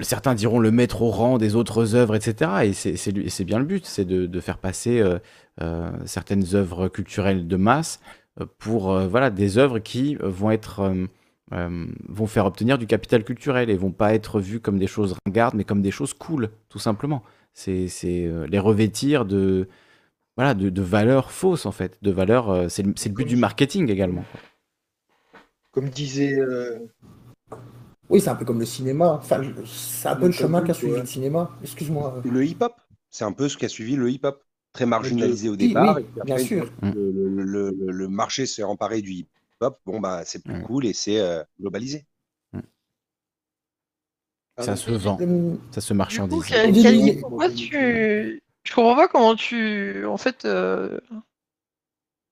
certains 0.00 0.34
diront 0.34 0.58
le 0.58 0.70
mettre 0.70 1.00
au 1.02 1.10
rang 1.10 1.38
des 1.38 1.56
autres 1.56 1.94
œuvres, 1.94 2.14
etc. 2.14 2.50
Et 2.64 2.72
c'est 2.74 3.44
bien 3.44 3.58
le 3.58 3.64
but, 3.64 3.86
c'est 3.86 4.04
de, 4.04 4.40
faire 4.40 4.58
passer 4.58 5.00
euh, 5.00 5.18
euh, 5.62 5.90
certaines 6.04 6.54
œuvres 6.54 6.88
culturelles 6.88 7.48
de 7.48 7.56
masse 7.56 8.00
pour 8.58 8.96
voilà, 9.08 9.30
des 9.30 9.58
œuvres 9.58 9.80
qui 9.80 10.16
vont 10.20 10.50
être 10.50 10.94
euh, 11.52 11.86
vont 12.08 12.26
faire 12.26 12.46
obtenir 12.46 12.78
du 12.78 12.86
capital 12.86 13.24
culturel 13.24 13.70
et 13.70 13.76
vont 13.76 13.90
pas 13.90 14.14
être 14.14 14.40
vus 14.40 14.60
comme 14.60 14.78
des 14.78 14.86
choses 14.86 15.16
ringardes, 15.26 15.54
mais 15.54 15.64
comme 15.64 15.82
des 15.82 15.90
choses 15.90 16.14
cool, 16.14 16.50
tout 16.68 16.78
simplement. 16.78 17.24
C'est 17.54 17.88
euh, 18.04 18.46
les 18.46 18.58
revêtir 18.60 19.24
de, 19.24 19.68
voilà, 20.36 20.54
de, 20.54 20.70
de, 20.70 20.82
valeurs 20.82 21.32
fausses, 21.32 21.66
en 21.66 21.72
fait. 21.72 21.98
De 22.02 22.12
valeurs, 22.12 22.50
euh, 22.50 22.68
c'est 22.68 22.84
le, 22.84 22.94
le, 23.04 23.10
but 23.12 23.24
du 23.24 23.36
marketing 23.36 23.90
également. 23.90 24.24
Comme 25.72 25.88
disait. 25.88 26.38
Oui, 28.08 28.20
c'est 28.20 28.30
un 28.30 28.36
peu 28.36 28.44
comme 28.44 28.60
le 28.60 28.66
cinéma. 28.66 29.12
Enfin, 29.12 29.40
c'est 29.64 30.08
un 30.08 30.16
peu 30.16 30.26
le 30.26 30.32
chemin 30.32 30.62
qu'a 30.62 30.74
suivi 30.74 30.98
le 30.98 31.06
cinéma. 31.06 31.50
Excuse-moi. 31.62 32.22
Le 32.24 32.44
hip-hop, 32.44 32.74
c'est 33.10 33.24
un 33.24 33.32
peu 33.32 33.48
ce 33.48 33.56
qu'a 33.56 33.68
suivi 33.68 33.96
le 33.96 34.10
hip-hop. 34.10 34.42
Très 34.72 34.86
marginalisé 34.86 35.48
au 35.48 35.56
départ. 35.56 35.96
Oui, 35.96 36.06
bien 36.24 36.38
sûr. 36.38 36.70
Le, 36.80 37.10
le, 37.10 37.70
le, 37.72 38.08
marché 38.08 38.46
s'est 38.46 38.62
emparé 38.62 39.02
du 39.02 39.26
hip 39.60 39.74
bon, 39.86 40.00
bah, 40.00 40.22
c'est 40.24 40.42
plus 40.42 40.62
cool 40.62 40.86
et 40.86 40.92
c'est 40.92 41.20
euh, 41.20 41.42
globalisé. 41.60 42.06
Ah, 44.56 44.62
ça 44.62 44.76
se 44.76 44.90
vend, 44.90 45.18
ça 45.70 45.80
se 45.80 45.94
marchandise. 45.94 46.44
pourquoi 47.20 47.48
tu. 47.50 48.42
Je 48.62 48.74
comprends 48.74 48.96
pas 48.96 49.08
comment 49.08 49.34
tu. 49.34 50.04
En 50.06 50.18
fait. 50.18 50.44
Euh... 50.44 51.00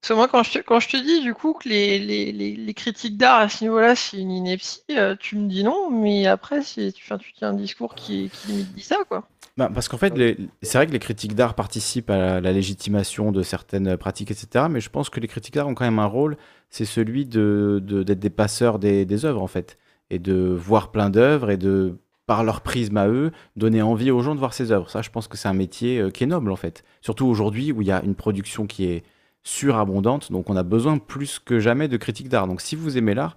Parce 0.01 0.11
que 0.11 0.15
moi, 0.15 0.29
quand 0.29 0.43
je, 0.45 0.53
te, 0.53 0.59
quand 0.59 0.79
je 0.79 0.89
te 0.89 0.97
dis 0.97 1.23
du 1.23 1.35
coup 1.35 1.55
que 1.55 1.69
les, 1.69 1.99
les, 1.99 2.33
les, 2.33 2.75
critiques 2.75 3.17
d'art 3.17 3.41
à 3.41 3.49
ce 3.49 3.65
niveau-là, 3.65 3.97
c'est 3.97 4.19
une 4.19 4.31
ineptie, 4.31 4.83
euh, 4.93 5.17
tu 5.19 5.37
me 5.37 5.49
dis 5.49 5.65
non, 5.65 5.91
mais 5.91 6.27
après, 6.27 6.63
tu, 6.63 6.93
tu 6.93 7.33
tiens 7.35 7.49
un 7.49 7.55
discours 7.55 7.97
qui, 7.97 8.31
qui 8.31 8.63
dit 8.63 8.83
ça, 8.83 8.99
quoi. 9.09 9.29
Bah, 9.59 9.69
parce 9.75 9.89
qu'en 9.89 9.99
fait, 9.99 10.15
c'est 10.63 10.79
vrai 10.79 10.87
que 10.87 10.93
les 10.93 11.01
critiques 11.01 11.35
d'art 11.35 11.55
participent 11.55 12.11
à 12.11 12.41
la, 12.41 12.53
légitimation 12.53 13.33
de 13.33 13.43
certaines 13.43 13.97
pratiques, 13.97 14.31
etc. 14.31 14.67
Mais 14.71 14.81
je 14.81 14.89
pense 14.89 15.11
que 15.11 15.19
les 15.19 15.27
critiques 15.27 15.55
d'art 15.55 15.67
ont 15.67 15.75
quand 15.75 15.85
même 15.85 15.99
un 15.99 16.07
rôle, 16.07 16.37
c'est 16.71 16.85
celui 16.85 17.27
d'être 17.27 18.21
des 18.21 18.31
passeurs 18.31 18.79
des, 18.79 19.05
des, 19.05 19.25
œuvres, 19.25 19.43
en 19.43 19.49
fait. 19.49 19.77
Et 20.11 20.21
de 20.21 20.55
voir 20.57 20.93
plein 20.93 21.11
d'œuvres 21.11 21.51
et 21.51 21.57
de, 21.57 21.99
par 22.29 22.45
leur 22.45 22.61
prisme 22.61 22.99
à 22.99 23.09
eux, 23.09 23.33
donner 23.57 23.83
envie 23.83 24.13
aux 24.13 24.21
gens 24.21 24.37
de 24.37 24.39
voir 24.39 24.55
ces 24.55 24.71
œuvres. 24.71 24.91
Ça, 24.91 25.03
je 25.03 25.11
pense 25.11 25.27
que 25.27 25.37
c'est 25.37 25.49
un 25.49 25.55
métier 25.55 25.99
euh, 25.99 26.11
qui 26.11 26.23
est 26.23 26.29
noble, 26.29 26.53
en 26.53 26.57
fait. 26.57 26.85
Surtout 27.01 27.27
aujourd'hui 27.27 27.73
où 27.73 27.83
il 27.83 27.89
y 27.89 27.93
a 27.93 28.01
une 28.05 28.15
production 28.15 28.69
qui 28.69 28.85
est 28.85 29.03
surabondante. 29.43 30.31
Donc, 30.31 30.51
on 30.51 30.57
a 30.57 30.63
besoin 30.63 30.99
plus 30.99 31.41
que 31.41 31.59
jamais 31.59 31.89
de 31.89 31.97
critiques 31.97 32.29
d'art. 32.29 32.47
Donc, 32.47 32.61
si 32.61 32.77
vous 32.77 32.97
aimez 32.97 33.15
l'art, 33.15 33.37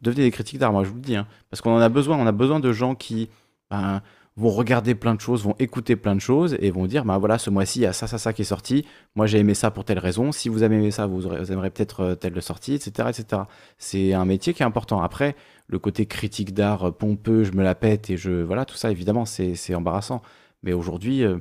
devenez 0.00 0.22
des 0.22 0.30
critiques 0.30 0.60
d'art, 0.60 0.72
moi, 0.72 0.82
je 0.84 0.88
vous 0.88 0.94
le 0.94 1.02
dis. 1.02 1.16
Hein. 1.16 1.26
parce 1.50 1.60
qu'on 1.60 1.76
en 1.76 1.80
a 1.80 1.90
besoin. 1.90 2.16
On 2.16 2.26
a 2.26 2.32
besoin 2.32 2.58
de 2.58 2.72
gens 2.72 2.94
qui. 2.94 3.28
Ben, 3.70 4.00
vont 4.38 4.50
regarder 4.50 4.94
plein 4.94 5.16
de 5.16 5.20
choses, 5.20 5.42
vont 5.42 5.56
écouter 5.58 5.96
plein 5.96 6.14
de 6.14 6.20
choses 6.20 6.56
et 6.60 6.70
vont 6.70 6.86
dire 6.86 7.04
bah 7.04 7.18
voilà, 7.18 7.38
ce 7.38 7.50
mois-ci, 7.50 7.80
il 7.80 7.82
y 7.82 7.86
a 7.86 7.92
ça, 7.92 8.06
ça, 8.06 8.18
ça 8.18 8.32
qui 8.32 8.42
est 8.42 8.44
sorti. 8.46 8.86
Moi, 9.16 9.26
j'ai 9.26 9.38
aimé 9.38 9.52
ça 9.52 9.72
pour 9.72 9.84
telle 9.84 9.98
raison. 9.98 10.30
Si 10.30 10.48
vous 10.48 10.62
avez 10.62 10.76
aimé 10.76 10.92
ça, 10.92 11.06
vous, 11.06 11.26
aimerez 11.26 11.70
peut-être 11.70 12.00
euh, 12.00 12.14
telle 12.14 12.40
sortie, 12.40 12.74
etc. 12.74 13.08
etc. 13.08 13.42
C'est 13.78 14.14
un 14.14 14.24
métier 14.24 14.54
qui 14.54 14.62
est 14.62 14.66
important. 14.66 15.02
Après, 15.02 15.34
le 15.66 15.80
côté 15.80 16.06
critique 16.06 16.54
d'art 16.54 16.88
euh, 16.88 16.90
pompeux, 16.92 17.42
je 17.42 17.52
me 17.52 17.64
la 17.64 17.74
pète 17.74 18.10
et 18.10 18.16
je. 18.16 18.30
Voilà, 18.30 18.64
tout 18.64 18.76
ça, 18.76 18.92
évidemment, 18.92 19.24
c'est 19.24 19.74
embarrassant. 19.74 20.22
Mais 20.62 20.72
aujourd'hui, 20.72 21.24
euh, 21.24 21.38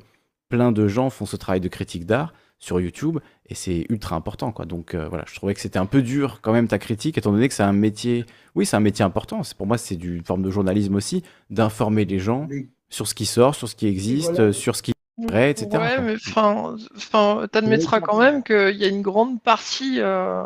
plein 0.49 0.71
de 0.71 0.87
gens 0.87 1.11
font 1.11 1.27
ce 1.27 1.35
travail 1.35 1.61
de 1.61 1.67
critique 1.67 2.05
d'art 2.07 2.33
sur 2.59 2.79
YouTube 2.79 3.19
et 3.45 3.53
c'est 3.53 3.85
ultra 3.89 4.15
important 4.15 4.51
quoi. 4.51 4.65
Donc 4.65 4.95
voilà, 4.95 5.25
je 5.27 5.35
trouvais 5.35 5.53
que 5.53 5.59
c'était 5.59 5.77
un 5.77 5.85
peu 5.85 6.01
dur 6.01 6.39
quand 6.41 6.51
même 6.53 6.67
ta 6.67 6.79
critique 6.79 7.15
étant 7.15 7.31
donné 7.31 7.47
que 7.47 7.53
c'est 7.53 7.61
un 7.61 7.71
métier 7.71 8.25
oui, 8.55 8.65
c'est 8.65 8.75
un 8.75 8.79
métier 8.79 9.05
important, 9.05 9.43
c'est 9.43 9.55
pour 9.55 9.67
moi 9.67 9.77
c'est 9.77 9.93
une 9.93 10.23
forme 10.23 10.41
de 10.41 10.49
journalisme 10.49 10.95
aussi 10.95 11.21
d'informer 11.51 12.03
les 12.05 12.17
gens 12.17 12.47
sur 12.89 13.07
ce 13.07 13.15
qui 13.15 13.25
sort, 13.25 13.55
sur 13.55 13.67
ce 13.67 13.75
qui 13.75 13.87
existe, 13.87 14.51
sur 14.51 14.75
ce 14.75 14.81
qui 14.81 14.91
est 14.91 14.97
vrai, 15.17 15.51
etc. 15.51 15.69
Ouais, 15.73 16.01
mais 16.01 16.15
enfin, 16.15 17.47
t'admettras 17.51 18.01
quand 18.01 18.19
même 18.19 18.43
qu'il 18.43 18.75
y 18.75 18.85
a 18.85 18.87
une 18.87 19.01
grande 19.01 19.41
partie 19.41 19.99
euh, 19.99 20.43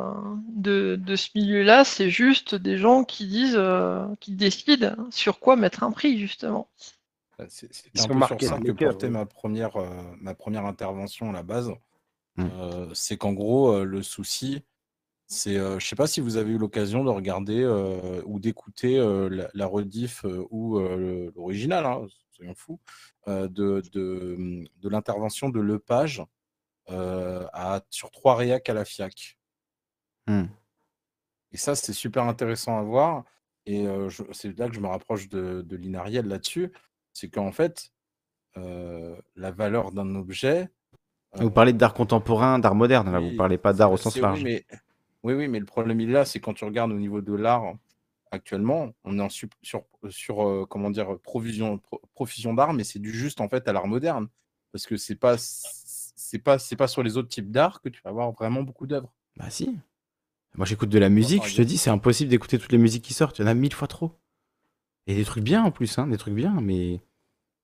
de, 0.47 0.95
de, 0.95 1.15
ce 1.15 1.29
milieu-là, 1.35 1.83
c'est 1.83 2.09
juste 2.09 2.55
des 2.55 2.77
gens 2.77 3.03
qui 3.03 3.27
disent, 3.27 3.57
euh, 3.57 4.05
qui 4.19 4.33
décident 4.33 4.95
sur 5.09 5.39
quoi 5.39 5.55
mettre 5.55 5.83
un 5.83 5.91
prix, 5.91 6.17
justement. 6.19 6.69
Bah, 7.37 7.45
c'est 7.49 7.67
un 7.99 8.07
peu 8.07 8.25
sur 8.25 8.41
ça 8.41 8.59
que 8.59 8.71
portait 8.71 9.09
ma 9.09 9.25
première, 9.25 9.75
euh, 9.75 9.89
ma 10.21 10.33
première 10.33 10.65
intervention 10.65 11.29
à 11.29 11.33
la 11.33 11.43
base. 11.43 11.71
Mmh. 12.37 12.47
c'est 12.93 13.17
qu'en 13.17 13.33
gros, 13.33 13.83
le 13.83 14.01
souci, 14.01 14.63
c'est, 15.27 15.55
je 15.55 15.85
sais 15.85 15.97
pas 15.97 16.07
si 16.07 16.21
vous 16.21 16.37
avez 16.37 16.51
eu 16.51 16.57
l'occasion 16.57 17.03
de 17.03 17.09
regarder 17.09 17.65
ou 18.25 18.39
d'écouter 18.39 18.97
la, 19.29 19.49
la, 19.53 19.65
rediff 19.65 20.25
ou 20.49 20.79
l'original, 20.79 21.85
hein, 21.85 22.07
soyons 22.41 22.55
fous, 22.55 22.79
euh, 23.27 23.47
de, 23.47 23.81
de, 23.91 24.65
de 24.81 24.89
l'intervention 24.89 25.49
de 25.49 25.59
Lepage 25.59 26.23
euh, 26.89 27.45
à, 27.53 27.81
sur 27.89 28.11
trois 28.11 28.35
réacs 28.35 28.67
à 28.69 28.73
la 28.73 28.85
FIAC. 28.85 29.37
Hmm. 30.27 30.45
Et 31.51 31.57
ça, 31.57 31.75
c'est 31.75 31.93
super 31.93 32.23
intéressant 32.23 32.77
à 32.77 32.81
voir. 32.81 33.23
Et 33.65 33.85
euh, 33.85 34.09
c'est 34.31 34.57
là 34.57 34.67
que 34.67 34.75
je 34.75 34.79
me 34.79 34.87
rapproche 34.87 35.29
de, 35.29 35.61
de 35.61 35.75
l'Inariel 35.75 36.27
là-dessus. 36.27 36.71
C'est 37.13 37.29
qu'en 37.29 37.51
fait, 37.51 37.91
la 38.55 39.51
valeur 39.51 39.91
d'un 39.91 40.15
objet. 40.15 40.69
Vous 41.35 41.51
parlez 41.51 41.73
d'art 41.73 41.93
contemporain, 41.93 42.59
d'art 42.59 42.75
moderne, 42.75 43.11
là, 43.11 43.19
vous 43.19 43.31
ne 43.31 43.37
parlez 43.37 43.57
pas 43.57 43.73
d'art 43.73 43.91
au 43.91 43.97
sens 43.97 44.17
large. 44.17 44.43
Oui 44.43 44.43
mais, 44.43 44.65
oui, 45.23 45.33
oui, 45.33 45.47
mais 45.47 45.59
le 45.59 45.65
problème 45.65 46.01
il 46.01 46.09
est 46.09 46.13
là, 46.13 46.25
c'est 46.25 46.39
quand 46.39 46.53
tu 46.53 46.65
regardes 46.65 46.91
au 46.91 46.97
niveau 46.97 47.21
de 47.21 47.33
l'art, 47.33 47.75
actuellement, 48.31 48.93
on 49.03 49.19
est 49.19 49.21
en 49.21 49.29
sur, 49.29 49.49
sur 50.09 50.47
euh, 50.47 50.65
comment 50.65 50.89
dire, 50.89 51.19
provision, 51.19 51.81
profusion 52.13 52.53
d'art, 52.53 52.73
mais 52.73 52.83
c'est 52.83 52.99
du 52.99 53.11
juste 53.11 53.41
en 53.41 53.49
fait 53.49 53.67
à 53.67 53.73
l'art 53.73 53.87
moderne. 53.87 54.27
Parce 54.71 54.85
que 54.85 54.97
c'est 54.97 55.15
pas, 55.15 55.35
c'est 55.37 56.39
pas, 56.39 56.57
c'est 56.57 56.77
pas 56.77 56.87
sur 56.87 57.03
les 57.03 57.17
autres 57.17 57.27
types 57.27 57.51
d'art 57.51 57.81
que 57.81 57.89
tu 57.89 58.01
vas 58.03 58.09
avoir 58.09 58.31
vraiment 58.31 58.63
beaucoup 58.63 58.87
d'œuvres. 58.87 59.13
Bah 59.35 59.49
si. 59.49 59.77
Moi 60.55 60.65
j'écoute 60.65 60.89
de 60.89 60.99
la 60.99 61.09
musique, 61.09 61.45
je 61.45 61.55
te 61.55 61.61
dis, 61.61 61.77
c'est 61.77 61.89
impossible 61.89 62.29
d'écouter 62.29 62.57
toutes 62.57 62.71
les 62.71 62.77
musiques 62.77 63.03
qui 63.03 63.13
sortent. 63.13 63.39
Il 63.39 63.43
y 63.43 63.45
en 63.45 63.47
a 63.47 63.53
mille 63.53 63.73
fois 63.73 63.87
trop. 63.87 64.17
Et 65.07 65.15
des 65.15 65.25
trucs 65.25 65.43
bien 65.43 65.63
en 65.63 65.71
plus, 65.71 65.97
hein, 65.97 66.07
des 66.07 66.17
trucs 66.17 66.33
bien, 66.33 66.59
mais 66.61 67.01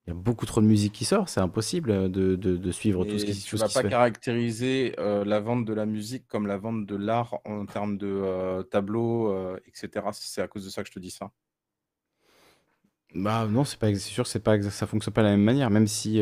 il 0.08 0.12
y 0.12 0.14
a 0.14 0.16
beaucoup 0.16 0.46
trop 0.46 0.62
de 0.62 0.66
musique 0.66 0.94
qui 0.94 1.04
sort, 1.04 1.28
c'est 1.28 1.42
impossible 1.42 1.92
euh, 1.92 2.08
de, 2.08 2.38
de, 2.38 2.72
suivre 2.72 3.04
tout 3.04 3.20
ce 3.20 3.26
qui, 3.26 3.34
tu 3.34 3.56
ne 3.56 3.60
vas 3.60 3.68
pas 3.68 3.84
caractériser 3.84 4.96
euh, 5.00 5.26
la 5.26 5.42
vente 5.42 5.66
de 5.66 5.74
la 5.74 5.86
musique 5.86 6.26
comme 6.30 6.48
la 6.48 6.56
vente 6.58 6.86
de 6.86 6.96
l'art 6.96 7.40
en 7.44 7.66
termes 7.66 7.98
de 7.98 8.08
euh, 8.08 8.64
tableaux, 8.64 9.58
etc. 9.66 10.06
C'est 10.14 10.42
à 10.42 10.48
cause 10.48 10.64
de 10.64 10.70
ça 10.70 10.82
que 10.82 10.88
je 10.88 10.94
te 10.94 11.00
dis 11.00 11.12
ça. 11.12 11.32
Bah 13.16 13.48
non, 13.48 13.66
c'est 13.66 13.80
pas 13.80 13.94
sûr, 13.96 14.28
c'est 14.28 14.40
pas 14.40 14.62
ça 14.62 14.88
fonctionne 14.88 15.14
pas 15.14 15.24
de 15.24 15.28
la 15.28 15.32
même 15.32 15.44
manière, 15.44 15.70
même 15.70 15.88
si 15.88 16.22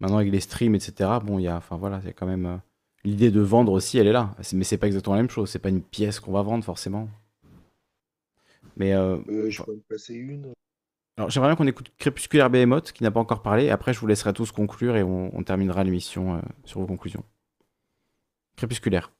maintenant 0.00 0.18
avec 0.18 0.32
les 0.32 0.40
streams, 0.40 0.74
etc. 0.74 1.10
Bon, 1.22 1.38
il 1.38 1.42
y 1.42 1.48
a, 1.48 1.56
enfin 1.56 1.76
voilà, 1.76 2.00
c'est 2.02 2.14
quand 2.14 2.26
même 2.26 2.60
l'idée 3.04 3.30
de 3.30 3.40
vendre 3.40 3.72
aussi, 3.72 3.98
elle 3.98 4.06
est 4.06 4.12
là, 4.12 4.34
mais 4.54 4.64
c'est 4.64 4.78
pas 4.78 4.86
exactement 4.86 5.16
la 5.16 5.22
même 5.22 5.30
chose. 5.30 5.50
C'est 5.50 5.58
pas 5.58 5.68
une 5.68 5.82
pièce 5.82 6.18
qu'on 6.18 6.32
va 6.32 6.40
vendre 6.40 6.64
forcément. 6.64 7.10
Mais 8.78 8.92
je 8.92 9.62
peux 9.62 9.72
en 9.72 9.80
passer 9.86 10.14
une. 10.14 10.54
Alors, 11.16 11.30
j'aimerais 11.30 11.48
bien 11.48 11.56
qu'on 11.56 11.66
écoute 11.66 11.92
Crépusculaire 11.96 12.50
Behemoth, 12.50 12.92
qui 12.92 13.02
n'a 13.02 13.10
pas 13.10 13.20
encore 13.20 13.40
parlé. 13.40 13.70
Après, 13.70 13.94
je 13.94 14.00
vous 14.00 14.06
laisserai 14.06 14.34
tous 14.34 14.52
conclure 14.52 14.96
et 14.96 15.02
on, 15.02 15.42
terminera 15.42 15.82
l'émission 15.82 16.36
euh, 16.36 16.40
sur 16.64 16.80
vos 16.80 16.86
conclusions. 16.86 17.24
Crépusculaire. 18.56 19.12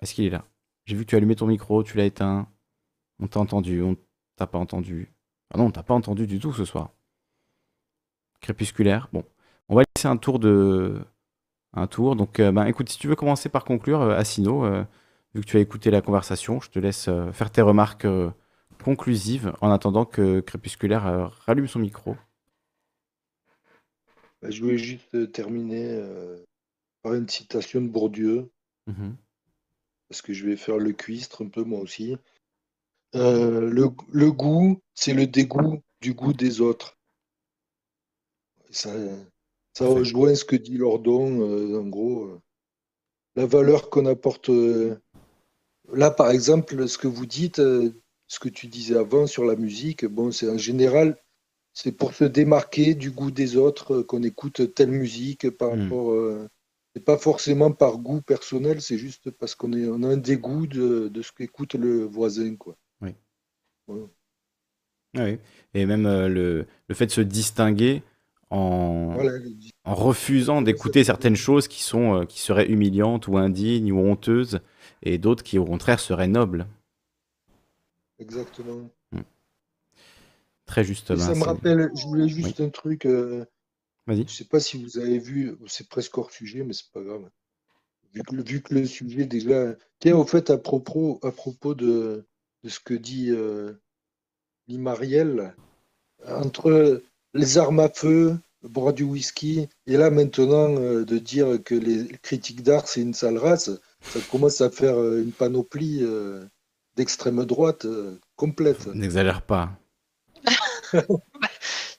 Est-ce 0.00 0.14
qu'il 0.14 0.24
est 0.24 0.30
là? 0.30 0.44
J'ai 0.86 0.96
vu 0.96 1.04
que 1.04 1.10
tu 1.10 1.14
as 1.14 1.18
allumé 1.18 1.36
ton 1.36 1.46
micro, 1.46 1.84
tu 1.84 1.96
l'as 1.96 2.06
éteint. 2.06 2.48
On 3.20 3.28
t'a 3.28 3.38
entendu, 3.38 3.82
on 3.82 3.96
t'a 4.34 4.48
pas 4.48 4.58
entendu. 4.58 5.12
Ah 5.54 5.58
non, 5.58 5.66
on 5.66 5.70
t'a 5.70 5.84
pas 5.84 5.94
entendu 5.94 6.26
du 6.26 6.40
tout 6.40 6.52
ce 6.52 6.64
soir. 6.64 6.90
Crépusculaire. 8.40 9.08
Bon, 9.12 9.24
on 9.68 9.76
va 9.76 9.82
laisser 9.96 10.08
un 10.08 10.16
tour 10.16 10.40
de. 10.40 11.04
Un 11.72 11.86
tour. 11.86 12.16
Donc, 12.16 12.40
euh, 12.40 12.50
ben, 12.50 12.66
écoute, 12.66 12.88
si 12.88 12.98
tu 12.98 13.06
veux 13.06 13.14
commencer 13.14 13.48
par 13.48 13.64
conclure, 13.64 14.00
euh, 14.00 14.16
Asino, 14.16 14.64
vu 15.34 15.42
que 15.42 15.46
tu 15.46 15.56
as 15.56 15.60
écouté 15.60 15.92
la 15.92 16.00
conversation, 16.00 16.60
je 16.60 16.70
te 16.70 16.80
laisse 16.80 17.08
faire 17.32 17.52
tes 17.52 17.62
remarques 17.62 18.06
conclusive 18.82 19.52
en 19.60 19.70
attendant 19.70 20.04
que 20.04 20.40
Crépusculaire 20.40 21.06
euh, 21.06 21.26
rallume 21.46 21.68
son 21.68 21.78
micro. 21.78 22.16
Bah, 24.42 24.50
je 24.50 24.62
voulais 24.62 24.78
juste 24.78 25.14
euh, 25.14 25.26
terminer 25.26 25.86
euh, 25.86 26.38
par 27.02 27.14
une 27.14 27.28
citation 27.28 27.80
de 27.80 27.88
Bourdieu. 27.88 28.50
Mhm. 28.86 29.16
Parce 30.08 30.22
que 30.22 30.32
je 30.32 30.44
vais 30.44 30.56
faire 30.56 30.78
le 30.78 30.92
cuistre 30.92 31.44
un 31.44 31.48
peu 31.48 31.62
moi 31.62 31.80
aussi. 31.80 32.16
le, 33.14 34.30
goût, 34.30 34.80
c'est 34.94 35.14
le 35.14 35.26
dégoût 35.26 35.80
du 36.00 36.14
goût 36.14 36.32
des 36.32 36.60
autres. 36.60 36.98
Ça, 38.70 38.92
ça 39.72 39.86
rejoint 39.86 40.34
ce 40.34 40.44
que 40.44 40.56
dit 40.56 40.76
Lordon, 40.76 41.78
en 41.78 41.86
gros. 41.86 42.40
la 43.36 43.46
valeur 43.46 43.88
qu'on 43.88 44.06
apporte 44.06 44.50
là, 45.92 46.10
par 46.10 46.30
exemple, 46.30 46.88
ce 46.88 46.98
que 46.98 47.06
vous 47.06 47.26
dites, 47.26 47.60
ce 48.30 48.40
que 48.40 48.48
tu 48.50 48.68
disais 48.68 48.96
avant 48.96 49.26
sur 49.28 49.44
la 49.44 49.56
musique, 49.56 50.06
bon, 50.06 50.32
c'est 50.32 50.50
en 50.50 50.58
général, 50.58 51.18
c'est 51.74 51.92
pour 51.92 52.14
se 52.14 52.24
démarquer 52.24 52.94
du 52.94 53.10
goût 53.12 53.30
des 53.32 53.56
autres 53.56 53.96
euh, 54.00 54.04
qu'on 54.04 54.22
écoute 54.24 54.74
telle 54.74 54.90
musique 54.92 55.50
par 55.50 55.72
Hmm. 55.72 55.90
rapport. 55.90 56.12
euh, 56.12 56.48
c'est 56.94 57.04
pas 57.04 57.18
forcément 57.18 57.72
par 57.72 57.98
goût 57.98 58.22
personnel, 58.22 58.82
c'est 58.82 58.98
juste 58.98 59.30
parce 59.32 59.54
qu'on 59.56 59.72
est, 59.74 59.86
on 59.88 60.02
a 60.04 60.08
un 60.08 60.18
dégoût 60.18 60.66
de, 60.68 61.08
de 61.08 61.22
ce 61.22 61.32
qu'écoute 61.32 61.74
le 61.74 62.04
voisin, 62.04 62.56
quoi. 62.56 62.76
Oui. 63.00 63.14
Voilà. 63.86 64.08
Ah 65.16 65.24
oui. 65.24 65.38
Et 65.74 65.86
même 65.86 66.06
euh, 66.06 66.28
le, 66.28 66.66
le 66.88 66.94
fait 66.94 67.06
de 67.06 67.10
se 67.10 67.20
distinguer 67.20 68.02
en, 68.50 69.16
Voilà, 69.16 69.32
en 69.84 69.94
refusant 69.94 70.62
d'écouter 70.62 71.04
certaines 71.04 71.36
choses 71.36 71.68
qui 71.68 71.82
sont 71.82 72.22
euh, 72.22 72.24
qui 72.26 72.40
seraient 72.40 72.68
humiliantes 72.68 73.28
ou 73.28 73.36
indignes 73.38 73.92
ou 73.92 74.00
honteuses, 74.00 74.60
et 75.02 75.18
d'autres 75.18 75.42
qui 75.44 75.58
au 75.58 75.64
contraire 75.64 76.00
seraient 76.00 76.28
nobles. 76.28 76.66
Exactement. 78.20 78.88
Très 80.66 80.84
juste. 80.84 81.16
Ça 81.16 81.34
me 81.34 81.44
rappelle, 81.44 81.90
je 81.96 82.04
voulais 82.06 82.28
juste 82.28 82.60
un 82.60 82.68
truc. 82.68 83.06
euh, 83.06 83.44
Vas-y. 84.06 84.24
Je 84.28 84.32
sais 84.32 84.44
pas 84.44 84.60
si 84.60 84.82
vous 84.82 84.98
avez 84.98 85.18
vu, 85.18 85.56
c'est 85.66 85.88
presque 85.88 86.16
hors 86.16 86.30
sujet, 86.30 86.62
mais 86.62 86.72
c'est 86.72 86.90
pas 86.92 87.02
grave. 87.02 87.28
Vu 88.14 88.22
que, 88.22 88.34
le- 88.34 88.42
vu 88.42 88.62
que 88.62 88.74
le 88.74 88.86
sujet 88.86 89.24
déjà. 89.24 89.74
Tiens, 89.98 90.16
au 90.16 90.24
fait, 90.24 90.50
à 90.50 90.58
propos, 90.58 91.18
à 91.22 91.32
propos 91.32 91.74
de, 91.74 92.24
de 92.62 92.68
ce 92.68 92.78
que 92.80 92.94
dit 92.94 93.30
euh, 93.30 93.72
Limariel, 94.68 95.54
entre 96.26 97.02
les 97.34 97.58
armes 97.58 97.80
à 97.80 97.88
feu, 97.88 98.38
boire 98.62 98.92
du 98.92 99.04
whisky, 99.04 99.68
et 99.86 99.96
là 99.96 100.10
maintenant 100.10 100.76
euh, 100.76 101.04
de 101.04 101.18
dire 101.18 101.62
que 101.64 101.74
les 101.74 102.06
critiques 102.18 102.62
d'art 102.62 102.86
c'est 102.88 103.00
une 103.00 103.14
sale 103.14 103.38
race, 103.38 103.70
ça 104.02 104.20
commence 104.30 104.60
à 104.60 104.70
faire 104.70 104.96
euh, 104.98 105.22
une 105.22 105.32
panoplie 105.32 106.00
euh, 106.02 106.44
d'extrême 107.00 107.44
droite 107.46 107.86
euh, 107.86 108.18
complète. 108.36 108.86
N'exagère 108.94 109.40
pas. 109.42 109.70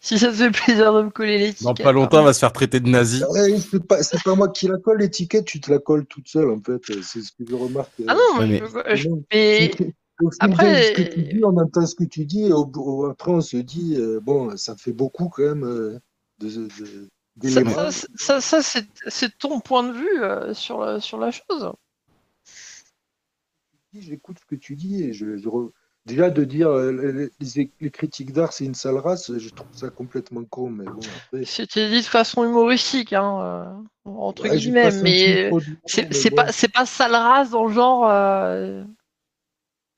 Si 0.03 0.17
ça 0.17 0.29
te 0.29 0.33
fait 0.33 0.49
plaisir 0.49 0.93
de 0.93 1.03
me 1.03 1.09
coller 1.11 1.37
l'étiquette. 1.37 1.63
Dans 1.77 1.83
pas 1.83 1.91
longtemps, 1.91 2.21
on 2.21 2.25
va 2.25 2.33
se 2.33 2.39
faire 2.39 2.51
traiter 2.51 2.79
de 2.79 2.89
nazi. 2.89 3.23
Ouais, 3.29 3.55
c'est 3.59 3.85
pas, 3.85 4.01
c'est 4.01 4.21
pas 4.23 4.33
moi 4.33 4.49
qui 4.49 4.67
la 4.67 4.77
colle, 4.79 4.97
l'étiquette, 4.97 5.45
tu 5.45 5.61
te 5.61 5.69
la 5.71 5.77
colles 5.77 6.05
toute 6.07 6.27
seule 6.27 6.49
en 6.49 6.59
fait. 6.59 6.81
C'est 7.03 7.21
ce 7.21 7.31
que 7.31 7.45
je 7.47 7.53
remarque. 7.53 7.91
Ah 8.07 8.15
non, 8.15 8.39
Ouais, 8.39 8.47
mais, 8.47 8.95
je- 8.97 9.09
Après- 10.39 10.83
ce 10.87 10.91
que 10.93 11.01
tu 11.03 11.21
dis, 11.21 11.41
on 11.43 11.55
entend 11.57 11.85
ce 11.85 11.93
que 11.95 12.03
tu 12.03 12.25
dis, 12.25 12.45
et 12.47 12.51
au, 12.53 12.65
au- 12.75 13.05
après 13.11 13.31
on 13.31 13.41
se 13.41 13.57
dit, 13.57 13.95
euh, 13.97 14.19
bon, 14.21 14.57
ça 14.57 14.75
fait 14.75 14.91
beaucoup 14.91 15.29
quand 15.29 15.43
même 15.43 15.63
euh, 15.65 15.99
de, 16.39 16.47
de- 16.49 16.67
ça, 16.67 16.69
d'éléments. 17.37 17.71
ça, 17.91 17.91
ça, 18.15 18.41
ça, 18.41 18.61
c'est 18.63 18.87
c'est 19.07 19.37
ton 19.37 19.59
point 19.59 19.83
de 19.83 19.93
vue 19.93 20.23
euh, 20.23 20.53
sur, 20.55 20.79
la, 20.83 20.99
sur 20.99 21.19
la 21.19 21.29
chose. 21.31 21.71
J'écoute 23.99 24.39
ce 24.39 24.45
que 24.45 24.55
tu 24.55 24.75
dis 24.75 25.03
et 25.03 25.13
je, 25.13 25.37
je 25.37 25.49
re- 25.49 25.71
déjà 26.05 26.29
de 26.29 26.43
dire 26.45 26.69
euh, 26.69 27.29
les, 27.39 27.91
critiques 27.91 28.31
d'art 28.31 28.53
c'est 28.53 28.65
une 28.65 28.73
sale 28.75 28.97
race, 28.97 29.37
je 29.37 29.49
trouve 29.49 29.75
ça 29.75 29.89
complètement 29.89 30.43
con, 30.45 30.69
mais 30.69 30.85
bon 30.85 31.01
après. 31.25 31.45
C'était 31.45 31.89
dit 31.89 31.97
de 31.99 32.05
façon 32.05 32.43
humoristique, 32.45 33.13
hein, 33.13 33.83
euh, 34.05 34.09
entre 34.11 34.47
Ouais, 34.47 34.57
guillemets, 34.57 34.91
mais 35.03 35.51
c'est 35.87 36.29
bon. 36.29 36.35
pas, 36.37 36.51
c'est 36.51 36.71
pas 36.71 36.85
sale 36.85 37.15
race 37.15 37.49
dans 37.51 37.65
le 37.65 37.73
genre. 37.73 38.07
euh, 38.07 38.83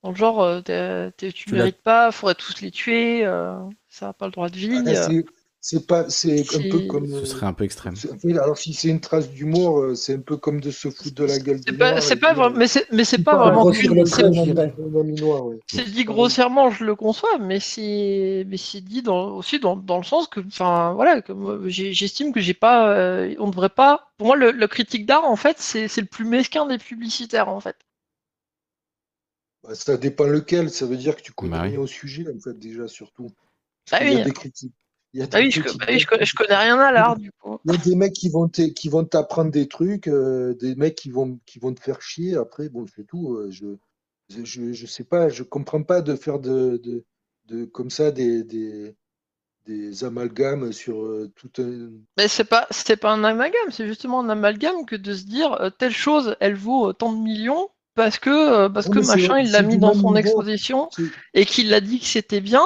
dans 0.02 0.10
le 0.10 0.16
genre, 0.16 0.62
tu 0.64 1.32
Tu 1.32 1.52
l'as- 1.52 1.58
mérites 1.58 1.82
pas, 1.82 2.12
faudrait 2.12 2.36
tous 2.36 2.62
les 2.62 2.72
tuer, 2.72 3.24
ça 3.90 4.08
n'a 4.08 4.14
pas 4.14 4.26
le 4.26 4.32
droit 4.32 4.50
de 4.50 4.58
vie. 4.58 4.70
Ah. 4.88 5.10
C'est- 5.64 5.88
pas, 5.88 6.08
c'est 6.10 6.42
un 6.56 6.62
peu 6.70 6.82
comme. 6.82 7.08
Ce 7.08 7.14
euh, 7.16 7.26
serait 7.26 7.48
un 7.48 7.54
peu 7.54 7.64
extrême. 7.64 7.96
alors 8.40 8.58
si 8.58 8.74
c'est 8.74 8.90
une 8.90 9.00
trace 9.00 9.32
d'humour, 9.32 9.80
euh, 9.80 9.96
c'est 9.96 10.16
un 10.16 10.20
peu 10.20 10.38
comme 10.38 10.62
de 10.62 10.70
se 10.70 10.90
foutre 10.90 11.16
de 11.16 11.24
la 11.24 11.40
gueule 11.40 11.60
C'est 11.66 11.78
pas, 11.78 12.02
c'est 12.02 12.18
pas 12.18 12.34
dire, 12.34 12.44
vrai, 12.44 12.54
mais 12.56 12.68
c'est, 12.68 12.86
mais 12.92 13.06
c'est 13.06 13.24
pas 13.24 13.38
vraiment. 13.38 13.72
c'est- 13.72 13.88
dit 15.90 16.04
grossièrement, 16.04 16.70
je 16.70 16.84
le 16.84 16.96
conçois, 16.96 17.38
mais 17.40 17.60
c'est, 17.60 18.46
mais 18.48 18.58
c'est 18.58 18.82
dit 18.82 19.02
dans, 19.02 19.30
aussi 19.30 19.60
dans, 19.60 19.78
dans 19.78 19.98
le 19.98 20.04
sens 20.04 20.28
que, 20.28 20.42
enfin, 20.46 20.94
voilà, 20.94 21.22
j'estime 21.68 22.34
que 22.34 22.42
j'ai 22.42 22.54
pas, 22.54 22.94
euh, 22.96 23.34
on 23.40 23.50
devrait 23.50 23.70
pas. 23.70 24.12
Pour 24.18 24.28
moi, 24.28 24.36
le, 24.36 24.52
le 24.52 24.68
critique 24.68 25.06
d'art, 25.06 25.26
en 25.26 25.36
fait, 25.36 25.58
c'est, 25.60 25.88
c'est 25.88 26.02
le 26.02 26.08
plus 26.08 26.26
mesquin 26.26 26.66
des 26.66 26.78
publicitaires, 26.78 27.50
en 27.50 27.60
fait. 27.60 27.76
Bah, 29.64 29.76
ça 29.76 29.98
dépend 29.98 30.26
lequel, 30.26 30.70
ça 30.70 30.86
veut 30.86 30.98
dire 30.98 31.16
que 31.18 31.22
tu 31.22 31.34
connais 31.34 31.58
Bah 31.58 31.64
oui. 31.64 31.70
rien 31.72 31.80
au 31.80 31.88
sujet, 31.88 32.26
en 32.34 32.40
fait, 32.40 32.58
déjà, 32.58 32.88
surtout. 32.88 33.32
Bah 33.92 34.02
y 34.02 34.16
a 34.16 34.18
oui. 34.18 34.24
des 34.24 34.32
critiques. 34.34 34.74
Il 35.14 35.20
y 35.20 35.24
a 35.24 35.28
des 35.28 35.44
oui, 35.44 35.52
je, 35.52 35.62
bah 35.62 35.86
oui, 35.90 36.00
je, 36.00 36.36
connais 36.36 36.56
rien 36.56 36.80
à 36.80 36.92
l'art, 36.92 37.18
du 37.18 37.32
coup. 37.32 37.60
Il 37.66 37.72
y 37.72 37.76
a 37.76 37.78
des 37.78 37.96
mecs 37.96 38.14
qui 38.14 38.30
vont 38.30 38.50
te- 38.50 38.70
qui 38.70 38.90
vont 38.90 39.06
t'apprendre 39.06 39.52
des 39.52 39.68
trucs, 39.68 40.08
euh, 40.08 40.54
des 40.56 40.76
mecs 40.76 40.96
qui 40.96 41.12
vont, 41.12 41.40
qui 41.46 41.60
vont 41.60 41.74
te 41.74 41.82
faire 41.82 42.02
chier. 42.02 42.36
Après, 42.36 42.70
bon, 42.70 42.86
c'est 42.94 43.06
tout. 43.06 43.36
euh, 43.36 43.50
je, 43.52 43.68
je, 44.30 44.74
je, 44.74 44.86
sais 44.86 45.04
pas, 45.04 45.30
je 45.30 45.44
comprends 45.44 45.84
pas 45.84 46.02
de 46.02 46.16
faire 46.16 46.40
de, 46.40 46.78
de, 46.84 47.06
de 47.46 47.66
comme 47.66 47.90
ça 47.90 48.12
des, 48.12 48.44
des, 48.44 48.96
des 49.66 50.04
amalgames 50.04 50.72
sur 50.74 51.04
euh, 51.04 51.32
tout 51.36 51.52
un. 51.60 51.92
Mais 52.18 52.28
c'est 52.28 52.44
pas, 52.44 52.68
c'est 52.72 52.98
pas 52.98 53.12
un 53.12 53.24
amalgame, 53.24 53.72
c'est 53.72 53.88
justement 53.88 54.20
un 54.22 54.30
amalgame 54.30 54.86
que 54.86 54.96
de 54.96 55.14
se 55.14 55.24
dire 55.26 55.72
telle 55.80 55.94
chose, 55.94 56.36
elle 56.40 56.56
vaut 56.56 56.94
tant 56.94 57.12
de 57.14 57.20
millions 57.20 57.70
parce 57.96 58.18
que, 58.20 58.68
parce 58.68 58.88
Non, 58.88 58.94
que 58.94 59.00
machin, 59.00 59.40
il 59.40 59.52
l'a 59.52 59.62
mis 59.64 59.78
dans 59.78 59.94
son 59.94 60.14
niveau. 60.14 60.16
exposition 60.16 60.90
et 61.34 61.46
qu'il 61.46 61.74
a 61.74 61.82
dit 61.82 62.00
que 62.00 62.06
c'était 62.06 62.42
bien, 62.42 62.64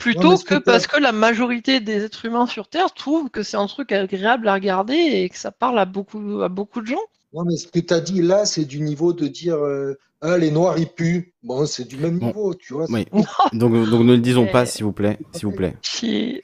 plutôt 0.00 0.36
que 0.38 0.56
parce 0.56 0.86
que 0.86 0.98
la 0.98 1.12
majorité 1.12 1.80
des 1.80 2.04
êtres 2.04 2.24
humains 2.24 2.46
sur 2.46 2.68
Terre 2.68 2.92
trouvent 2.92 3.30
que 3.30 3.42
c'est 3.42 3.56
un 3.56 3.66
truc 3.66 3.92
agréable 3.92 4.48
à 4.48 4.54
regarder 4.54 4.94
et 4.94 5.28
que 5.28 5.36
ça 5.38 5.52
parle 5.52 5.78
à 5.78 5.84
beaucoup, 5.84 6.42
à 6.42 6.48
beaucoup 6.48 6.80
de 6.80 6.86
gens. 6.86 7.04
Non, 7.32 7.44
mais 7.44 7.56
ce 7.56 7.68
que 7.68 7.78
tu 7.78 7.94
as 7.94 8.00
dit 8.00 8.22
là, 8.22 8.44
c'est 8.44 8.64
du 8.64 8.80
niveau 8.80 9.12
de 9.12 9.28
dire 9.28 9.54
euh, 9.56 9.94
Ah, 10.20 10.36
les 10.36 10.50
noirs, 10.50 10.78
ils 10.78 10.88
puent. 10.88 11.32
Bon, 11.44 11.64
c'est 11.64 11.84
du 11.86 11.96
même 11.96 12.18
Bon. 12.18 12.26
niveau, 12.26 12.54
tu 12.54 12.72
vois. 12.74 12.86
Oui. 12.90 13.06
Donc, 13.52 13.72
donc 13.72 14.04
ne 14.04 14.14
le 14.14 14.18
disons 14.18 14.46
pas, 14.46 14.66
s'il 14.66 14.84
vous 14.84 14.92
plaît. 14.92 15.18
S'il 15.32 15.46
vous 15.46 15.52
plaît. 15.52 15.74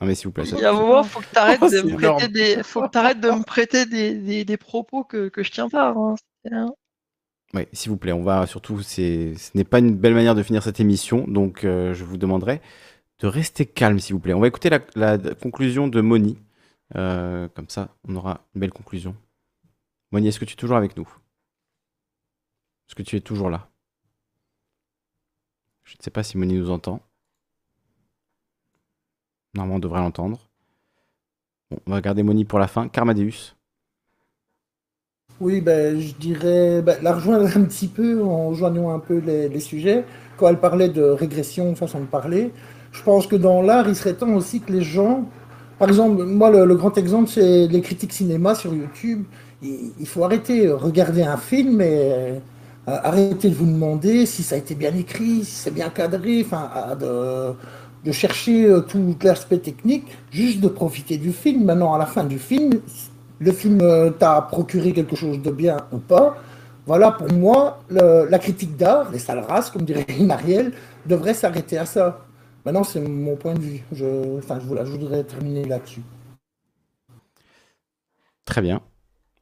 Non 0.01 0.07
mais 0.07 0.15
s'il 0.15 0.27
vous 0.29 0.33
plaît. 0.33 0.45
ça- 0.45 0.57
Il 0.57 0.63
y 0.63 0.65
a 0.65 0.71
un 0.71 0.75
moment, 0.75 1.03
faut 1.03 1.21
que 1.21 1.27
tu 1.33 1.39
arrêtes 1.39 1.61
Oh, 1.63 1.69
de 1.69 1.81
me 1.83 1.97
prêter 1.97 2.29
des, 2.29 2.63
faut 2.63 2.83
que 2.83 2.89
t'arrêtes 2.89 3.21
de 3.21 3.31
me 3.31 3.43
prêter 3.43 3.87
des, 3.87 4.15
des, 4.15 4.45
des 4.45 4.57
propos 4.57 5.03
que, 5.05 5.29
que 5.29 5.43
je 5.43 5.51
tiens 5.51 5.69
pas. 5.69 5.95
hein. 5.97 6.67
Oui, 7.55 7.63
s'il 7.73 7.91
vous 7.91 7.97
plaît, 7.97 8.13
on 8.13 8.23
va 8.23 8.47
surtout, 8.47 8.83
c'est, 8.83 9.33
ce 9.39 9.51
n'est 9.57 9.65
pas 9.65 9.79
une 9.79 9.95
belle 9.97 10.15
manière 10.15 10.35
de 10.35 10.43
finir 10.43 10.63
cette 10.63 10.81
émission, 10.81 11.25
donc 11.29 11.65
euh, 11.65 11.95
je 11.95 12.05
vous 12.05 12.17
demanderai 12.19 12.61
de 13.19 13.27
rester 13.27 13.67
calme, 13.67 13.99
s'il 13.99 14.15
vous 14.15 14.21
plaît. 14.21 14.35
On 14.35 14.41
va 14.41 14.49
écouter 14.49 14.71
la, 14.95 15.19
conclusion 15.35 15.89
de 15.89 16.01
Moni, 16.01 16.39
Euh, 16.95 17.49
comme 17.49 17.69
ça, 17.69 17.89
on 18.07 18.15
aura 18.15 18.47
une 18.55 18.61
belle 18.61 18.73
conclusion. 18.73 19.17
Moni, 20.13 20.29
est-ce 20.29 20.39
que 20.39 20.45
tu 20.45 20.53
es 20.53 20.57
toujours 20.57 20.77
avec 20.77 20.97
nous? 20.97 21.09
Est-ce 22.87 22.95
que 22.95 23.03
tu 23.03 23.17
es 23.17 23.21
toujours 23.21 23.51
là? 23.51 23.69
Je 25.83 25.97
ne 25.99 26.03
sais 26.03 26.13
pas 26.13 26.23
si 26.23 26.39
Moni 26.39 26.55
nous 26.55 26.71
entend. 26.71 27.01
Normalement, 29.55 29.77
on 29.77 29.81
devrait 29.81 30.01
l'entendre. 30.01 30.49
On 31.87 31.91
va 31.91 32.01
garder 32.01 32.23
Moni 32.23 32.45
pour 32.45 32.61
la 32.61 32.69
fin. 32.69 32.89
Carmadeus. 32.89 33.57
Oui, 35.41 35.61
ben, 35.61 36.01
je 36.01 36.15
dirais 36.15 36.83
ben, 36.83 37.03
la 37.03 37.15
rejoindre 37.15 37.47
un 37.57 37.65
petit 37.65 37.89
peu 37.89 38.23
en 38.23 38.55
joignant 38.55 38.91
un 38.91 39.01
peu 39.01 39.19
les, 39.19 39.49
les 39.49 39.61
sujets. 39.61 40.05
Quand 40.37 40.49
elle 40.49 40.61
parlait 40.61 40.89
de 40.89 41.03
régression, 41.03 41.75
façon 41.75 42.01
de 42.01 42.07
parler, 42.07 42.53
je 42.97 43.03
pense 43.03 43.27
que 43.27 43.37
dans 43.37 43.61
l'art, 43.61 43.87
il 43.89 43.95
serait 43.95 44.15
temps 44.15 44.33
aussi 44.35 44.61
que 44.61 44.73
les 44.73 44.83
gens. 44.83 45.29
Par 45.79 45.89
exemple, 45.89 46.25
moi, 46.25 46.51
le, 46.51 46.75
grand 46.75 46.97
exemple, 46.97 47.29
c'est 47.29 47.67
les 47.67 47.81
critiques 47.83 48.13
cinéma 48.13 48.55
sur 48.55 48.73
YouTube. 48.75 49.25
Il, 49.63 50.07
faut 50.07 50.25
arrêter, 50.25 50.71
regarder 50.71 51.23
un 51.23 51.37
film 51.37 51.81
et 51.83 51.87
euh, 51.89 52.39
arrêter 52.87 53.51
de 53.51 53.55
vous 53.55 53.67
demander 53.67 54.25
si 54.25 54.43
ça 54.43 54.55
a 54.55 54.59
été 54.59 54.75
bien 54.75 54.95
écrit, 54.95 55.45
si 55.45 55.57
c'est 55.57 55.71
bien 55.71 55.91
cadré, 55.91 56.43
enfin, 56.45 56.71
de, 56.99 58.13
chercher 58.13 58.67
euh, 58.67 58.81
tout 58.81 59.17
l'aspect 59.23 59.59
technique, 59.59 60.07
juste 60.31 60.61
de 60.61 60.69
profiter 60.69 61.19
du 61.19 61.33
film. 61.33 61.65
Maintenant, 61.65 61.93
à 61.93 61.99
la 61.99 62.07
fin 62.07 62.25
du 62.25 62.39
film, 62.39 62.81
le 63.41 63.53
film 63.53 63.81
euh, 63.83 64.11
t'a 64.11 64.41
procuré 64.41 64.93
quelque 64.93 65.17
chose 65.17 65.43
de 65.43 65.51
bien 65.51 65.77
ou 65.93 65.99
pas. 65.99 66.39
Voilà, 66.87 67.11
pour 67.11 67.31
moi, 67.33 67.81
la 67.91 68.39
critique 68.39 68.77
d'art, 68.77 69.11
les 69.11 69.19
sales 69.19 69.45
races, 69.47 69.71
comme 69.71 69.83
dirait 69.83 70.07
Marielle, 70.21 70.73
devrait 71.05 71.35
s'arrêter 71.35 71.77
à 71.77 71.85
ça. 71.85 72.26
Maintenant, 72.67 72.83
c'est 72.83 73.01
mon 73.01 73.37
point 73.37 73.55
de 73.55 73.61
vue. 73.61 73.85
Je, 73.93 74.39
enfin, 74.39 74.59
je, 74.59 74.67
voudrais 74.67 75.23
terminer 75.23 75.65
là-dessus. 75.65 76.03
Très 78.45 78.61
bien. 78.61 78.83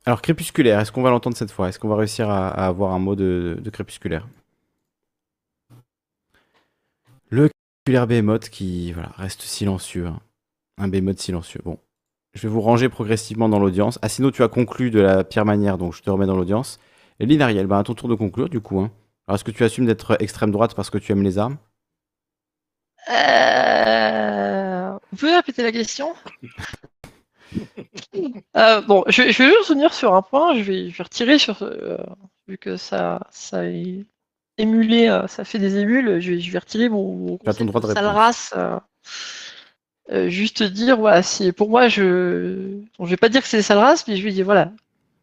Alors, 0.04 0.20
crépusculaire, 0.20 0.78
est-ce 0.78 0.92
qu'on 0.92 1.00
va 1.00 1.08
l'entendre 1.08 1.34
cette 1.34 1.50
fois? 1.50 1.70
Est-ce 1.70 1.78
qu'on 1.78 1.88
va 1.88 1.96
réussir 1.96 2.28
à, 2.28 2.48
avoir 2.48 2.92
un 2.92 2.98
mot 2.98 3.16
de, 3.16 3.58
crépusculaire? 3.72 4.28
Le 7.30 7.48
crépusculaire 7.48 8.06
Behemoth 8.06 8.50
qui 8.50 8.92
voilà, 8.92 9.12
reste 9.16 9.40
silencieux. 9.40 10.06
hein. 10.06 10.20
Un 10.76 10.88
Behemoth 10.88 11.18
silencieux. 11.18 11.62
Bon, 11.64 11.78
je 12.34 12.42
vais 12.42 12.48
vous 12.48 12.60
ranger 12.60 12.90
progressivement 12.90 13.48
dans 13.48 13.58
l'audience. 13.58 13.98
Sinon, 14.06 14.32
tu 14.32 14.42
as 14.42 14.48
conclu 14.48 14.90
de 14.90 15.00
la 15.00 15.24
pire 15.24 15.46
manière, 15.46 15.78
donc 15.78 15.94
je 15.94 16.02
te 16.02 16.10
remets 16.10 16.26
dans 16.26 16.36
l'audience. 16.36 16.78
Et 17.20 17.24
Lynn 17.24 17.40
Ariel, 17.40 17.66
bah, 17.68 17.78
à 17.78 17.84
ton 17.84 17.94
tour 17.94 18.10
de 18.10 18.14
conclure, 18.14 18.50
du 18.50 18.60
coup. 18.60 18.80
hein. 18.80 18.90
Alors, 19.26 19.36
est-ce 19.36 19.44
que 19.44 19.50
tu 19.50 19.64
assumes 19.64 19.86
d'être 19.86 20.20
extrême 20.20 20.50
droite 20.50 20.74
parce 20.74 20.90
que 20.90 20.98
tu 20.98 21.10
aimes 21.12 21.22
les 21.22 21.38
armes? 21.38 21.56
Euh... 23.10 24.98
Vous 25.10 25.16
pouvez 25.18 25.36
répéter 25.36 25.62
la 25.62 25.72
question? 25.72 26.14
Euh, 28.56 28.80
Bon, 28.80 29.04
je, 29.06 29.30
je 29.30 29.42
vais 29.42 29.48
juste 29.48 29.68
revenir 29.68 29.94
sur 29.94 30.12
un 30.14 30.22
point. 30.22 30.54
Je 30.56 30.62
vais, 30.62 30.90
je 30.90 30.98
vais 30.98 31.04
retirer 31.04 31.38
sur, 31.38 31.62
euh, 31.62 31.98
vu 32.48 32.58
que 32.58 32.76
ça, 32.76 33.20
ça, 33.30 33.64
est- 33.66 34.04
émuler, 34.58 35.06
ça 35.28 35.44
fait 35.44 35.60
des 35.60 35.76
émules, 35.78 36.20
je 36.20 36.32
vais, 36.32 36.40
je 36.40 36.50
vais 36.50 36.58
retirer 36.58 36.88
mon, 36.88 37.38
droit 37.66 37.80
de 37.80 37.92
sale 37.92 38.06
race. 38.06 38.54
juste 40.26 40.64
dire, 40.64 40.96
voilà, 40.96 41.22
si 41.22 41.52
pour 41.52 41.70
moi, 41.70 41.86
je, 41.88 42.80
je 42.98 43.04
vais 43.04 43.16
pas 43.16 43.28
dire 43.28 43.42
que 43.42 43.48
c'est 43.48 43.58
des 43.58 43.62
sales 43.62 43.78
races, 43.78 44.08
mais 44.08 44.16
je 44.16 44.24
vais 44.24 44.32
dire, 44.32 44.44
voilà, 44.44 44.72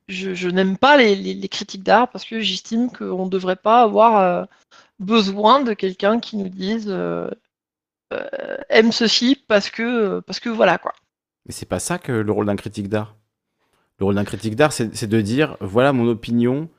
je, 0.08 0.48
n'aime 0.48 0.77
pas 0.77 0.95
les, 0.95 1.48
critiques 1.50 1.84
d'art 1.84 2.10
parce 2.10 2.24
que 2.24 2.40
j'estime 2.40 2.90
qu'on 2.90 3.26
ne 3.26 3.30
devrait 3.30 3.58
pas 3.58 3.82
avoir 3.82 4.48
besoin 5.00 5.61
de 5.61 5.74
quelqu'un 5.74 6.22
qui 6.22 6.38
nous 6.38 6.50
dise 6.50 6.90
aime 8.69 8.91
ceci 8.91 9.41
parce 9.48 9.69
que, 9.69 10.19
parce 10.22 10.40
que 10.40 10.49
voilà 10.49 10.77
quoi. 10.77 10.93
Mais 11.45 11.53
c'est 11.53 11.65
pas 11.65 11.80
ça 11.80 11.98
que 11.98 12.11
le 12.11 12.31
rôle 12.31 12.45
d'un 12.45 12.56
critique 12.56 12.90
d'art. 12.90 13.15
Le 13.99 14.06
rôle 14.06 14.15
d'un 14.15 14.23
critique 14.23 14.56
d'art, 14.56 14.73
c'est 14.73 15.07
de 15.07 15.22
dire 15.22 15.57
voilà 15.59 15.93
mon 15.93 16.07
opinion 16.07 16.69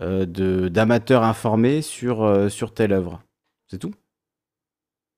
euh, 0.00 0.26
d'amateur 0.68 1.22
informé 1.22 1.80
sur, 1.82 2.24
euh, 2.24 2.48
sur 2.48 2.74
telle 2.74 2.92
œuvre. 2.92 3.22
C'est 3.68 3.78
tout. 3.78 3.92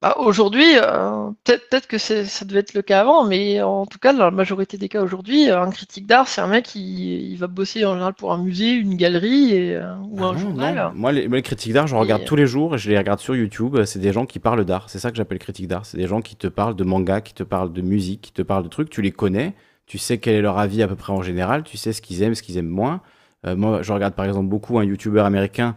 Bah, 0.04 0.16
aujourd'hui, 0.18 0.76
euh, 0.76 1.30
peut-être 1.44 1.86
que 1.86 1.96
ça 1.96 2.44
devait 2.44 2.60
être 2.60 2.74
le 2.74 2.82
cas 2.82 3.00
avant, 3.00 3.24
mais 3.24 3.62
en 3.62 3.86
tout 3.86 3.98
cas, 3.98 4.12
dans 4.12 4.26
la 4.26 4.30
majorité 4.30 4.76
des 4.76 4.90
cas 4.90 5.00
aujourd'hui, 5.00 5.48
un 5.48 5.70
critique 5.70 6.06
d'art, 6.06 6.28
c'est 6.28 6.42
un 6.42 6.46
mec 6.46 6.66
qui 6.66 7.30
il 7.30 7.38
va 7.38 7.46
bosser 7.46 7.86
en 7.86 7.94
général 7.94 8.12
pour 8.12 8.30
un 8.30 8.36
musée, 8.36 8.72
une 8.72 8.96
galerie 8.96 9.54
et, 9.54 9.78
ou 9.78 10.18
ah 10.18 10.24
un 10.24 10.36
journal. 10.36 10.90
Moi, 10.94 11.12
les, 11.12 11.40
critiques 11.40 11.72
d'art, 11.72 11.86
je 11.86 11.96
regarde 11.96 12.26
tous 12.26 12.36
les 12.36 12.46
jours 12.46 12.74
et 12.74 12.78
je 12.78 12.90
les 12.90 12.98
regarde 12.98 13.18
sur 13.18 13.34
YouTube. 13.34 13.82
C'est 13.86 13.98
des 13.98 14.12
gens 14.12 14.26
qui 14.26 14.40
parlent 14.40 14.66
d'art. 14.66 14.90
C'est 14.90 14.98
ça 14.98 15.10
que 15.10 15.16
j'appelle 15.16 15.38
critique 15.38 15.68
d'art. 15.68 15.86
C'est 15.86 15.96
des 15.96 16.06
gens 16.06 16.20
qui 16.20 16.36
te 16.36 16.48
parlent 16.48 16.76
de 16.76 16.84
manga, 16.84 17.22
qui 17.22 17.32
te 17.32 17.42
parlent 17.42 17.72
de 17.72 17.80
musique, 17.80 18.20
qui 18.20 18.32
te 18.32 18.42
parlent 18.42 18.64
de 18.64 18.68
trucs. 18.68 18.90
Tu 18.90 19.00
les 19.00 19.10
connais, 19.10 19.54
tu 19.86 19.96
sais 19.96 20.18
quel 20.18 20.34
est 20.34 20.42
leur 20.42 20.58
avis 20.58 20.82
à 20.82 20.88
peu 20.88 20.96
près 20.96 21.14
en 21.14 21.22
général, 21.22 21.62
tu 21.62 21.78
sais 21.78 21.94
ce 21.94 22.02
qu'ils 22.02 22.22
aiment, 22.22 22.34
ce 22.34 22.42
qu'ils 22.42 22.58
aiment 22.58 22.66
moins. 22.66 23.00
Euh, 23.46 23.56
moi, 23.56 23.80
je 23.80 23.90
regarde 23.90 24.12
par 24.12 24.26
exemple 24.26 24.48
beaucoup 24.48 24.78
un 24.78 24.84
YouTuber 24.84 25.20
américain 25.20 25.76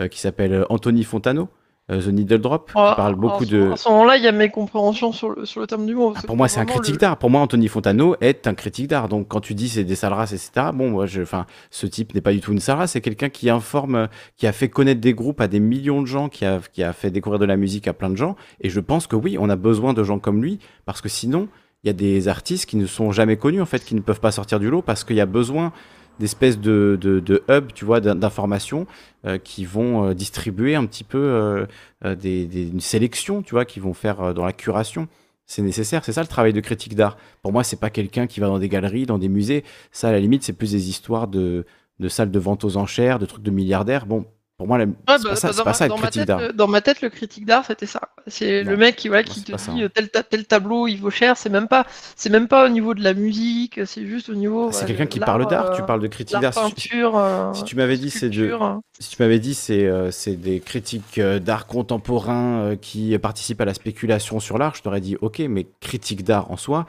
euh, 0.00 0.08
qui 0.08 0.18
s'appelle 0.18 0.66
Anthony 0.68 1.04
Fontano. 1.04 1.48
Euh, 1.90 2.02
The 2.02 2.08
Needle 2.08 2.38
Drop, 2.38 2.66
qui 2.66 2.72
oh, 2.76 2.92
parle 2.96 3.14
beaucoup 3.14 3.46
de. 3.46 3.70
À 3.72 3.76
ce 3.76 3.88
moment-là, 3.88 4.18
il 4.18 4.22
y 4.22 4.26
a 4.26 4.32
mes 4.32 4.50
compréhensions 4.50 5.12
sur 5.12 5.30
le, 5.30 5.46
sur 5.46 5.60
le 5.60 5.66
terme 5.66 5.86
du 5.86 5.94
mot. 5.94 6.12
Ah, 6.14 6.20
pour 6.26 6.36
moi, 6.36 6.46
c'est 6.46 6.60
un 6.60 6.66
critique 6.66 6.98
d'art. 6.98 7.16
Pour 7.16 7.30
moi, 7.30 7.40
Anthony 7.40 7.68
Fontano 7.68 8.14
est 8.20 8.46
un 8.46 8.52
critique 8.52 8.88
d'art. 8.88 9.08
Donc, 9.08 9.28
quand 9.28 9.40
tu 9.40 9.54
dis 9.54 9.70
c'est 9.70 9.84
des 9.84 9.94
sales 9.94 10.12
races, 10.12 10.32
etc., 10.32 10.68
bon, 10.74 10.90
moi, 10.90 11.06
je, 11.06 11.22
enfin, 11.22 11.46
ce 11.70 11.86
type 11.86 12.14
n'est 12.14 12.20
pas 12.20 12.32
du 12.32 12.40
tout 12.40 12.52
une 12.52 12.60
sale 12.60 12.76
race. 12.76 12.92
C'est 12.92 13.00
quelqu'un 13.00 13.30
qui 13.30 13.48
informe, 13.48 14.08
qui 14.36 14.46
a 14.46 14.52
fait 14.52 14.68
connaître 14.68 15.00
des 15.00 15.14
groupes 15.14 15.40
à 15.40 15.48
des 15.48 15.60
millions 15.60 16.02
de 16.02 16.06
gens, 16.06 16.28
qui 16.28 16.44
a, 16.44 16.60
qui 16.72 16.82
a 16.82 16.92
fait 16.92 17.10
découvrir 17.10 17.38
de 17.38 17.46
la 17.46 17.56
musique 17.56 17.88
à 17.88 17.94
plein 17.94 18.10
de 18.10 18.16
gens. 18.16 18.36
Et 18.60 18.68
je 18.68 18.80
pense 18.80 19.06
que 19.06 19.16
oui, 19.16 19.38
on 19.40 19.48
a 19.48 19.56
besoin 19.56 19.94
de 19.94 20.04
gens 20.04 20.18
comme 20.18 20.42
lui, 20.42 20.58
parce 20.84 21.00
que 21.00 21.08
sinon, 21.08 21.48
il 21.84 21.86
y 21.86 21.90
a 21.90 21.94
des 21.94 22.28
artistes 22.28 22.66
qui 22.66 22.76
ne 22.76 22.86
sont 22.86 23.12
jamais 23.12 23.38
connus, 23.38 23.62
en 23.62 23.66
fait, 23.66 23.82
qui 23.82 23.94
ne 23.94 24.00
peuvent 24.00 24.20
pas 24.20 24.32
sortir 24.32 24.60
du 24.60 24.68
lot, 24.68 24.82
parce 24.82 25.04
qu'il 25.04 25.16
y 25.16 25.22
a 25.22 25.26
besoin 25.26 25.72
d'espèces 26.18 26.58
de, 26.58 26.98
de, 27.00 27.42
hubs, 27.48 27.72
tu 27.72 27.84
vois, 27.84 28.00
d'informations 28.00 28.86
euh, 29.24 29.38
qui 29.38 29.64
vont 29.64 30.08
euh, 30.08 30.14
distribuer 30.14 30.74
un 30.74 30.86
petit 30.86 31.04
peu 31.04 31.66
euh, 32.04 32.14
des, 32.14 32.68
une 32.68 32.80
sélection, 32.80 33.42
tu 33.42 33.52
vois, 33.52 33.64
qui 33.64 33.80
vont 33.80 33.94
faire 33.94 34.34
dans 34.34 34.44
la 34.44 34.52
curation. 34.52 35.08
C'est 35.46 35.62
nécessaire, 35.62 36.04
c'est 36.04 36.12
ça 36.12 36.20
le 36.20 36.28
travail 36.28 36.52
de 36.52 36.60
critique 36.60 36.94
d'art. 36.94 37.16
Pour 37.42 37.52
moi, 37.52 37.64
c'est 37.64 37.80
pas 37.80 37.90
quelqu'un 37.90 38.26
qui 38.26 38.40
va 38.40 38.48
dans 38.48 38.58
des 38.58 38.68
galeries, 38.68 39.06
dans 39.06 39.18
des 39.18 39.30
musées. 39.30 39.64
Ça, 39.92 40.10
à 40.10 40.12
la 40.12 40.20
limite, 40.20 40.42
c'est 40.42 40.52
plus 40.52 40.72
des 40.72 40.90
histoires 40.90 41.26
de, 41.26 41.64
de 42.00 42.08
salles 42.08 42.30
de 42.30 42.38
vente 42.38 42.64
aux 42.64 42.76
enchères, 42.76 43.18
de 43.18 43.26
trucs 43.26 43.42
de 43.42 43.50
milliardaires. 43.50 44.04
Bon, 44.04 44.26
pour 44.58 44.66
moi, 44.66 44.80
c'est 44.80 44.86
pas, 45.06 45.18
bah, 45.18 45.36
ça, 45.36 45.52
pas 45.62 45.72
ça 45.72 45.86
être 45.86 45.94
critique 45.94 46.24
d'art. 46.24 46.52
Dans 46.52 46.66
ma 46.66 46.80
tête, 46.80 47.00
le 47.00 47.10
critique 47.10 47.46
d'art, 47.46 47.64
c'était 47.64 47.86
ça. 47.86 48.00
C'est 48.26 48.64
le 48.64 48.76
mec 48.76 48.96
qui, 48.96 49.06
voilà, 49.06 49.22
qui 49.22 49.44
te 49.44 49.52
dit 49.52 49.84
euh, 49.84 49.88
tel, 49.88 50.10
tel, 50.10 50.46
tableau, 50.46 50.88
il 50.88 50.96
vaut 50.96 51.10
cher. 51.10 51.36
C'est 51.36 51.48
même 51.48 51.68
pas, 51.68 51.86
c'est 52.16 52.28
même 52.28 52.48
pas 52.48 52.66
au 52.66 52.68
niveau 52.68 52.92
de 52.92 53.00
la 53.00 53.14
musique. 53.14 53.80
C'est 53.86 54.04
juste 54.04 54.28
au 54.30 54.34
niveau. 54.34 54.72
C'est 54.72 54.84
quelqu'un 54.84 55.06
qui 55.06 55.20
parle 55.20 55.46
d'art. 55.46 55.76
Tu 55.76 55.82
parles 55.84 56.00
de 56.00 56.08
critique 56.08 56.40
d'art. 56.40 56.52
Peinture. 56.52 57.16
Euh, 57.16 57.52
si, 57.54 57.62
tu 57.62 57.76
m'avais 57.76 57.96
dit, 57.96 58.10
c'est 58.10 58.30
de, 58.30 58.52
si 58.98 59.10
tu 59.10 59.22
m'avais 59.22 59.38
dit, 59.38 59.54
c'est, 59.54 59.86
euh, 59.86 60.10
c'est 60.10 60.34
des 60.34 60.58
critiques 60.58 61.20
d'art 61.20 61.68
contemporain 61.68 62.74
qui 62.80 63.16
participent 63.16 63.60
à 63.60 63.64
la 63.64 63.74
spéculation 63.74 64.40
sur 64.40 64.58
l'art, 64.58 64.74
je 64.74 64.82
t'aurais 64.82 65.00
dit, 65.00 65.16
ok, 65.20 65.38
mais 65.48 65.68
critique 65.78 66.24
d'art 66.24 66.50
en 66.50 66.56
soi, 66.56 66.86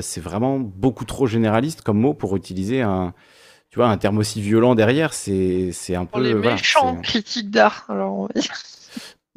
c'est 0.00 0.22
vraiment 0.22 0.58
beaucoup 0.58 1.04
trop 1.04 1.26
généraliste 1.26 1.82
comme 1.82 1.98
mot 1.98 2.14
pour 2.14 2.34
utiliser 2.34 2.80
un 2.80 3.12
tu 3.70 3.78
vois, 3.78 3.88
un 3.88 3.96
terme 3.96 4.18
aussi 4.18 4.40
violent 4.40 4.74
derrière, 4.74 5.12
c'est 5.12 5.72
un 5.94 6.04
peu. 6.04 6.20
les 6.20 6.34
méchants 6.34 6.96
critiques 6.96 7.50
d'art, 7.50 7.86
alors 7.88 8.28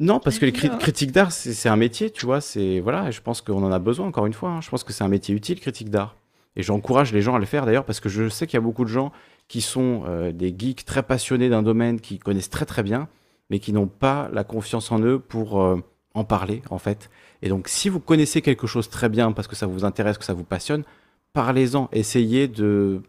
Non, 0.00 0.18
parce 0.18 0.40
que 0.40 0.46
les 0.46 0.52
critiques 0.52 1.12
d'art, 1.12 1.30
c'est 1.30 1.68
un 1.68 1.76
métier, 1.76 2.10
tu 2.10 2.26
vois. 2.26 2.40
C'est 2.40 2.80
voilà, 2.80 3.12
je 3.12 3.20
pense 3.20 3.40
qu'on 3.40 3.62
en 3.62 3.70
a 3.70 3.78
besoin 3.78 4.08
encore 4.08 4.26
une 4.26 4.32
fois. 4.32 4.50
Hein. 4.50 4.60
Je 4.60 4.68
pense 4.68 4.82
que 4.82 4.92
c'est 4.92 5.04
un 5.04 5.08
métier 5.08 5.34
utile, 5.34 5.60
critique 5.60 5.88
d'art. 5.88 6.16
Et 6.56 6.62
j'encourage 6.62 7.12
les 7.12 7.22
gens 7.22 7.36
à 7.36 7.38
le 7.38 7.46
faire 7.46 7.64
d'ailleurs 7.64 7.84
parce 7.84 8.00
que 8.00 8.08
je 8.08 8.28
sais 8.28 8.46
qu'il 8.46 8.56
y 8.56 8.58
a 8.58 8.60
beaucoup 8.60 8.84
de 8.84 8.90
gens 8.90 9.12
qui 9.48 9.60
sont 9.60 10.02
euh, 10.06 10.32
des 10.32 10.54
geeks 10.56 10.84
très 10.84 11.02
passionnés 11.02 11.48
d'un 11.48 11.62
domaine, 11.62 12.00
qui 12.00 12.18
connaissent 12.18 12.50
très 12.50 12.64
très 12.64 12.82
bien, 12.82 13.08
mais 13.50 13.60
qui 13.60 13.72
n'ont 13.72 13.86
pas 13.86 14.28
la 14.32 14.42
confiance 14.42 14.90
en 14.90 15.00
eux 15.00 15.18
pour 15.20 15.62
euh, 15.62 15.80
en 16.14 16.24
parler 16.24 16.62
en 16.70 16.78
fait. 16.78 17.08
Et 17.42 17.48
donc, 17.48 17.68
si 17.68 17.88
vous 17.88 18.00
connaissez 18.00 18.42
quelque 18.42 18.66
chose 18.66 18.88
très 18.88 19.08
bien 19.08 19.30
parce 19.30 19.46
que 19.46 19.54
ça 19.56 19.66
vous 19.66 19.84
intéresse, 19.84 20.18
que 20.18 20.24
ça 20.24 20.34
vous 20.34 20.44
passionne, 20.44 20.82
parlez-en. 21.32 21.88
Essayez 21.92 22.48
de 22.48 23.02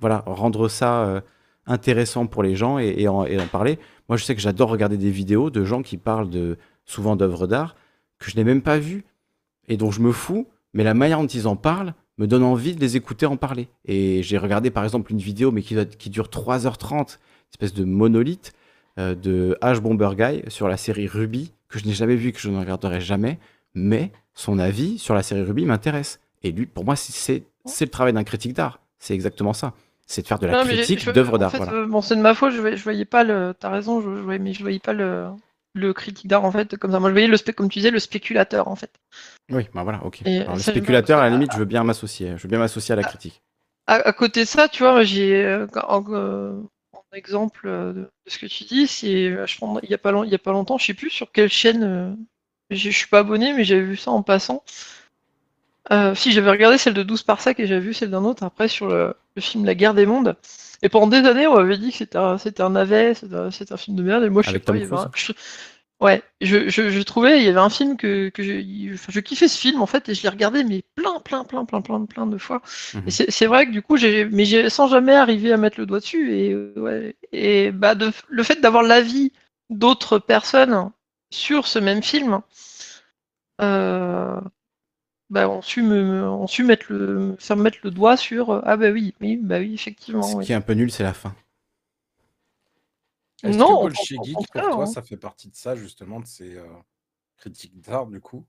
voilà, 0.00 0.22
rendre 0.26 0.68
ça 0.68 1.04
euh, 1.04 1.20
intéressant 1.66 2.26
pour 2.26 2.42
les 2.42 2.54
gens 2.54 2.78
et, 2.78 3.08
en, 3.08 3.26
parler. 3.50 3.78
Moi, 4.08 4.16
je 4.16 4.24
sais 4.24 4.34
que 4.34 4.40
j'adore 4.40 4.70
regarder 4.70 4.96
des 4.96 5.10
vidéos 5.10 5.50
de 5.50 5.64
gens 5.64 5.82
qui 5.82 5.96
parlent 5.96 6.30
de, 6.30 6.58
souvent 6.84 7.16
d'œuvres 7.16 7.46
d'art 7.46 7.76
que 8.18 8.30
je 8.30 8.36
n'ai 8.36 8.44
même 8.44 8.62
pas 8.62 8.78
vues 8.78 9.04
et 9.68 9.76
dont 9.76 9.90
je 9.90 10.00
me 10.00 10.12
fous, 10.12 10.46
mais 10.72 10.84
la 10.84 10.94
manière 10.94 11.20
dont 11.20 11.26
ils 11.26 11.48
en 11.48 11.56
parlent 11.56 11.94
me 12.18 12.26
donne 12.26 12.44
envie 12.44 12.74
de 12.74 12.80
les 12.80 12.96
écouter 12.96 13.26
en 13.26 13.36
parler. 13.36 13.68
Et 13.84 14.22
j'ai 14.22 14.38
regardé 14.38 14.70
par 14.70 14.84
exemple 14.84 15.12
une 15.12 15.18
vidéo, 15.18 15.50
mais 15.50 15.62
qui, 15.62 15.76
qui 15.98 16.08
dure 16.08 16.28
3h30, 16.28 16.94
une 16.94 17.04
espèce 17.52 17.74
de 17.74 17.84
monolithe 17.84 18.54
euh, 18.98 19.14
de 19.14 19.58
H. 19.60 19.80
Bomber 19.80 20.10
Guy 20.16 20.42
sur 20.48 20.68
la 20.68 20.76
série 20.76 21.06
Ruby, 21.06 21.52
que 21.68 21.78
je 21.78 21.86
n'ai 21.86 21.92
jamais 21.92 22.16
vu, 22.16 22.32
que 22.32 22.40
je 22.40 22.48
ne 22.48 22.58
regarderai 22.58 23.00
jamais, 23.00 23.38
mais 23.74 24.12
son 24.32 24.58
avis 24.58 24.98
sur 24.98 25.14
la 25.14 25.22
série 25.22 25.42
Ruby 25.42 25.66
m'intéresse. 25.66 26.20
Et 26.42 26.52
lui, 26.52 26.66
pour 26.66 26.84
moi, 26.84 26.96
c'est 26.96 27.44
le 27.80 27.88
travail 27.88 28.12
d'un 28.12 28.24
critique 28.24 28.54
d'art. 28.54 28.80
C'est 28.98 29.14
exactement 29.14 29.52
ça 29.52 29.74
c'est 30.06 30.22
de 30.22 30.26
faire 30.28 30.38
de 30.38 30.46
la 30.46 30.64
critique 30.64 31.08
d'œuvres 31.10 31.36
d'art. 31.38 31.54
Euh, 31.72 31.86
bon, 31.86 32.00
c'est 32.00 32.16
de 32.16 32.20
ma 32.20 32.34
faute, 32.34 32.52
je, 32.52 32.76
je 32.76 32.82
voyais 32.82 33.04
pas 33.04 33.24
le. 33.24 33.54
T'as 33.58 33.70
raison, 33.70 34.00
je, 34.00 34.08
voyais, 34.08 34.38
mais 34.38 34.52
je 34.52 34.62
voyais 34.62 34.78
pas 34.78 34.92
le, 34.92 35.26
le 35.74 35.92
critique 35.92 36.28
d'art 36.28 36.44
en 36.44 36.52
fait 36.52 36.76
comme 36.76 36.92
ça. 36.92 37.00
Moi, 37.00 37.10
je 37.10 37.14
voyais 37.14 37.26
le 37.26 37.52
comme 37.52 37.68
tu 37.68 37.80
disais 37.80 37.90
le 37.90 37.98
spéculateur 37.98 38.68
en 38.68 38.76
fait. 38.76 38.90
Oui, 39.50 39.68
bah 39.74 39.82
voilà, 39.82 40.02
ok. 40.04 40.22
le 40.24 40.58
spéculateur, 40.58 41.18
à 41.18 41.24
la 41.24 41.30
limite, 41.30 41.52
je 41.52 41.58
veux 41.58 41.64
bien 41.64 41.82
m'associer. 41.82 42.34
Je 42.36 42.42
veux 42.44 42.48
bien 42.48 42.58
m'associer 42.58 42.92
à 42.92 42.96
la 42.96 43.02
critique. 43.02 43.42
À, 43.88 44.12
côté 44.12 44.40
de 44.40 44.48
ça, 44.48 44.68
tu 44.68 44.82
vois, 44.82 45.04
j'ai 45.04 45.44
euh, 45.44 45.66
euh, 45.76 46.60
en, 46.92 47.02
exemple 47.12 47.68
de, 47.68 48.10
ce 48.26 48.38
que 48.38 48.46
tu 48.46 48.64
dis, 48.64 48.88
c'est 48.88 49.46
je 49.46 49.56
prends, 49.56 49.78
il 49.80 49.90
y 49.90 49.94
a 49.94 49.98
pas 49.98 50.12
il 50.24 50.30
y 50.30 50.34
a 50.34 50.38
pas 50.38 50.50
longtemps, 50.52 50.78
je 50.78 50.86
sais 50.86 50.94
plus 50.94 51.10
sur 51.10 51.30
quelle 51.30 51.48
chaîne. 51.48 52.16
je 52.70 52.90
suis 52.90 53.06
pas 53.06 53.20
abonné, 53.20 53.52
mais 53.52 53.64
j'avais 53.64 53.82
vu 53.82 53.96
ça 53.96 54.10
en 54.12 54.22
passant. 54.22 54.64
Euh, 55.92 56.14
si 56.14 56.32
j'avais 56.32 56.50
regardé 56.50 56.78
celle 56.78 56.94
de 56.94 57.02
12 57.02 57.22
par 57.22 57.40
sac 57.40 57.60
et 57.60 57.66
j'avais 57.66 57.80
vu 57.80 57.94
celle 57.94 58.10
d'un 58.10 58.24
autre 58.24 58.42
après 58.42 58.66
sur 58.66 58.88
le, 58.88 59.14
film 59.38 59.64
La 59.64 59.74
guerre 59.74 59.94
des 59.94 60.06
mondes. 60.06 60.36
Et 60.82 60.88
pendant 60.88 61.06
des 61.06 61.26
années, 61.28 61.46
on 61.46 61.54
m'avait 61.54 61.78
dit 61.78 61.90
que 61.90 61.98
c'était 61.98 62.18
un, 62.18 62.36
un 62.58 62.70
navet, 62.70 63.14
c'était 63.14 63.72
un, 63.72 63.76
film 63.76 63.96
de 63.96 64.02
merde. 64.02 64.24
Et 64.24 64.28
moi, 64.28 64.42
je 64.42 64.50
sais 64.50 64.58
pas, 64.58 64.74
Ouais, 65.98 66.22
je, 66.42 66.68
je, 66.68 67.00
trouvais, 67.00 67.38
il 67.38 67.46
y 67.46 67.48
avait 67.48 67.58
un 67.58 67.70
film 67.70 67.96
que, 67.96 68.28
que 68.28 68.42
je, 68.42 68.94
je 69.08 69.20
kiffais 69.20 69.48
ce 69.48 69.58
film 69.58 69.80
en 69.80 69.86
fait, 69.86 70.10
et 70.10 70.14
je 70.14 70.22
l'ai 70.22 70.28
regardé 70.28 70.62
mais 70.62 70.82
plein, 70.94 71.20
plein, 71.20 71.42
plein, 71.42 71.64
plein, 71.64 71.80
plein, 71.80 72.04
plein 72.04 72.26
de 72.26 72.36
fois. 72.36 72.60
Mhm. 72.92 73.02
Et 73.06 73.10
c'est 73.10 73.46
vrai 73.46 73.66
que 73.66 73.70
du 73.70 73.80
coup, 73.80 73.96
j'ai, 73.96 74.26
mais 74.26 74.44
j'ai 74.44 74.68
sans 74.68 74.88
jamais 74.88 75.14
arriver 75.14 75.52
à 75.54 75.56
mettre 75.56 75.80
le 75.80 75.86
doigt 75.86 76.00
dessus. 76.00 76.36
Et 76.36 76.54
ouais, 76.54 77.16
et 77.32 77.72
bah 77.72 77.94
de, 77.94 78.12
le 78.28 78.42
fait 78.42 78.60
d'avoir 78.60 78.82
l'avis 78.82 79.32
d'autres 79.70 80.18
personnes 80.18 80.90
sur 81.30 81.66
ce 81.66 81.78
même 81.78 82.02
film, 82.02 82.42
euh, 83.62 84.38
bah, 85.28 85.48
on 85.48 85.60
su 85.60 85.82
me, 85.82 86.28
on 86.28 86.46
su 86.46 86.62
mettre 86.62 86.86
le, 86.90 87.36
faire 87.38 87.56
mettre 87.56 87.78
le 87.82 87.90
doigt 87.90 88.16
sur 88.16 88.50
euh, 88.50 88.60
ah 88.64 88.76
bah 88.76 88.90
oui, 88.90 89.14
oui, 89.20 89.36
bah 89.36 89.58
oui, 89.58 89.74
effectivement. 89.74 90.22
Ce 90.22 90.44
qui 90.44 90.52
est 90.52 90.54
un 90.54 90.60
peu 90.60 90.74
nul, 90.74 90.90
c'est 90.90 91.02
la 91.02 91.14
fin. 91.14 91.34
Est-ce 93.42 93.58
non, 93.58 93.78
que 93.78 93.82
Bolshevik, 93.82 94.34
pour 94.34 94.46
toi, 94.46 94.82
hein. 94.82 94.86
ça 94.86 95.02
fait 95.02 95.16
partie 95.16 95.48
de 95.48 95.56
ça, 95.56 95.74
justement, 95.74 96.20
de 96.20 96.26
ces 96.26 96.56
euh, 96.56 96.64
critiques 97.36 97.80
d'art, 97.80 98.06
du 98.06 98.20
coup? 98.20 98.44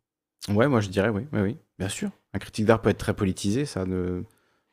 Ouais, 0.49 0.67
moi 0.67 0.79
je 0.79 0.89
dirais 0.89 1.09
oui, 1.09 1.27
oui, 1.33 1.41
oui, 1.41 1.57
bien 1.79 1.89
sûr. 1.89 2.11
Un 2.33 2.39
critique 2.39 2.65
d'art 2.65 2.81
peut 2.81 2.89
être 2.89 2.99
très 2.99 3.15
politisé, 3.15 3.65
ça 3.65 3.85
ne, 3.85 4.23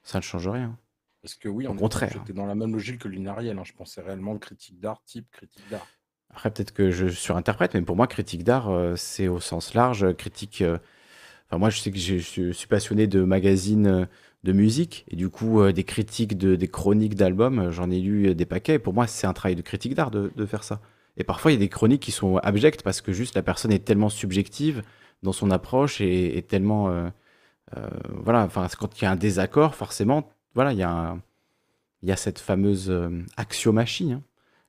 ça 0.02 0.18
ne 0.18 0.22
change 0.22 0.46
rien. 0.46 0.78
Parce 1.22 1.34
que 1.34 1.48
oui, 1.48 1.66
au 1.66 1.74
contraire. 1.74 2.10
J'étais 2.12 2.34
dans 2.34 2.46
la 2.46 2.54
même 2.54 2.72
logique 2.72 3.00
que 3.00 3.08
Lunariel, 3.08 3.58
hein. 3.58 3.64
je 3.64 3.72
pensais 3.72 4.02
réellement 4.02 4.36
critique 4.36 4.78
d'art, 4.78 5.02
type 5.04 5.30
critique 5.30 5.64
d'art. 5.70 5.86
Après, 6.30 6.50
peut-être 6.50 6.72
que 6.72 6.90
je 6.90 7.08
surinterprète, 7.08 7.74
mais 7.74 7.82
pour 7.82 7.96
moi, 7.96 8.06
critique 8.06 8.44
d'art, 8.44 8.68
euh, 8.68 8.94
c'est 8.94 9.26
au 9.26 9.40
sens 9.40 9.72
large, 9.72 10.14
critique 10.16 10.62
moi, 11.58 11.70
je 11.70 11.78
sais 11.78 11.90
que 11.90 11.98
je, 11.98 12.52
suis 12.52 12.66
passionné 12.68 13.06
de 13.06 13.22
magazines 13.22 13.86
euh, 13.86 14.06
de 14.44 14.52
musique 14.52 15.04
et 15.10 15.16
du 15.16 15.28
coup, 15.28 15.60
euh, 15.60 15.72
des 15.72 15.84
critiques, 15.84 16.36
de, 16.38 16.56
des 16.56 16.68
chroniques 16.68 17.14
d'albums, 17.14 17.58
euh, 17.58 17.70
j'en 17.70 17.90
ai 17.90 18.00
lu 18.00 18.34
des 18.34 18.46
paquets. 18.46 18.78
pour 18.78 18.94
moi, 18.94 19.06
c'est 19.06 19.26
un 19.26 19.32
travail 19.32 19.56
de 19.56 19.62
critique 19.62 19.94
d'art 19.94 20.10
de, 20.10 20.46
faire 20.46 20.64
ça. 20.64 20.80
Et 21.16 21.24
parfois, 21.24 21.52
il 21.52 21.54
y 21.54 21.56
a 21.58 21.60
des 21.60 21.68
chroniques 21.68 22.02
qui 22.02 22.12
sont 22.12 22.38
abjectes 22.38 22.82
parce 22.82 23.00
que 23.00 23.12
juste 23.12 23.34
la 23.34 23.42
personne 23.42 23.72
est 23.72 23.84
tellement 23.84 24.08
subjective 24.08 24.82
dans 25.22 25.32
son 25.32 25.50
approche 25.50 26.00
et, 26.00 26.44
tellement. 26.48 27.10
voilà, 28.08 28.44
enfin, 28.44 28.66
quand 28.78 29.00
il 29.00 29.04
y 29.04 29.06
a 29.06 29.12
un 29.12 29.16
désaccord, 29.16 29.74
forcément, 29.74 30.28
voilà, 30.54 30.72
il 30.72 30.78
y 30.78 30.82
a, 30.82 31.16
il 32.02 32.08
y 32.08 32.12
a 32.12 32.16
cette 32.16 32.40
fameuse 32.40 32.92
axiomachie. 33.36 34.12
Hein. 34.12 34.22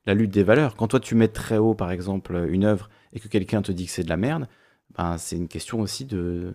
la 0.06 0.14
lutte 0.14 0.30
des 0.30 0.44
valeurs. 0.44 0.76
Quand 0.76 0.88
toi 0.88 1.00
tu 1.00 1.16
mets 1.16 1.28
très 1.28 1.58
haut, 1.58 1.74
par 1.74 1.90
exemple, 1.90 2.46
une 2.48 2.64
œuvre 2.64 2.88
et 3.12 3.20
que 3.20 3.28
quelqu'un 3.28 3.62
te 3.62 3.72
dit 3.72 3.86
que 3.86 3.92
c'est 3.92 4.04
de 4.04 4.08
la 4.08 4.16
merde, 4.16 4.46
ben, 4.96 5.18
c'est 5.18 5.36
une 5.36 5.48
question 5.48 5.80
aussi 5.80 6.04
de, 6.04 6.54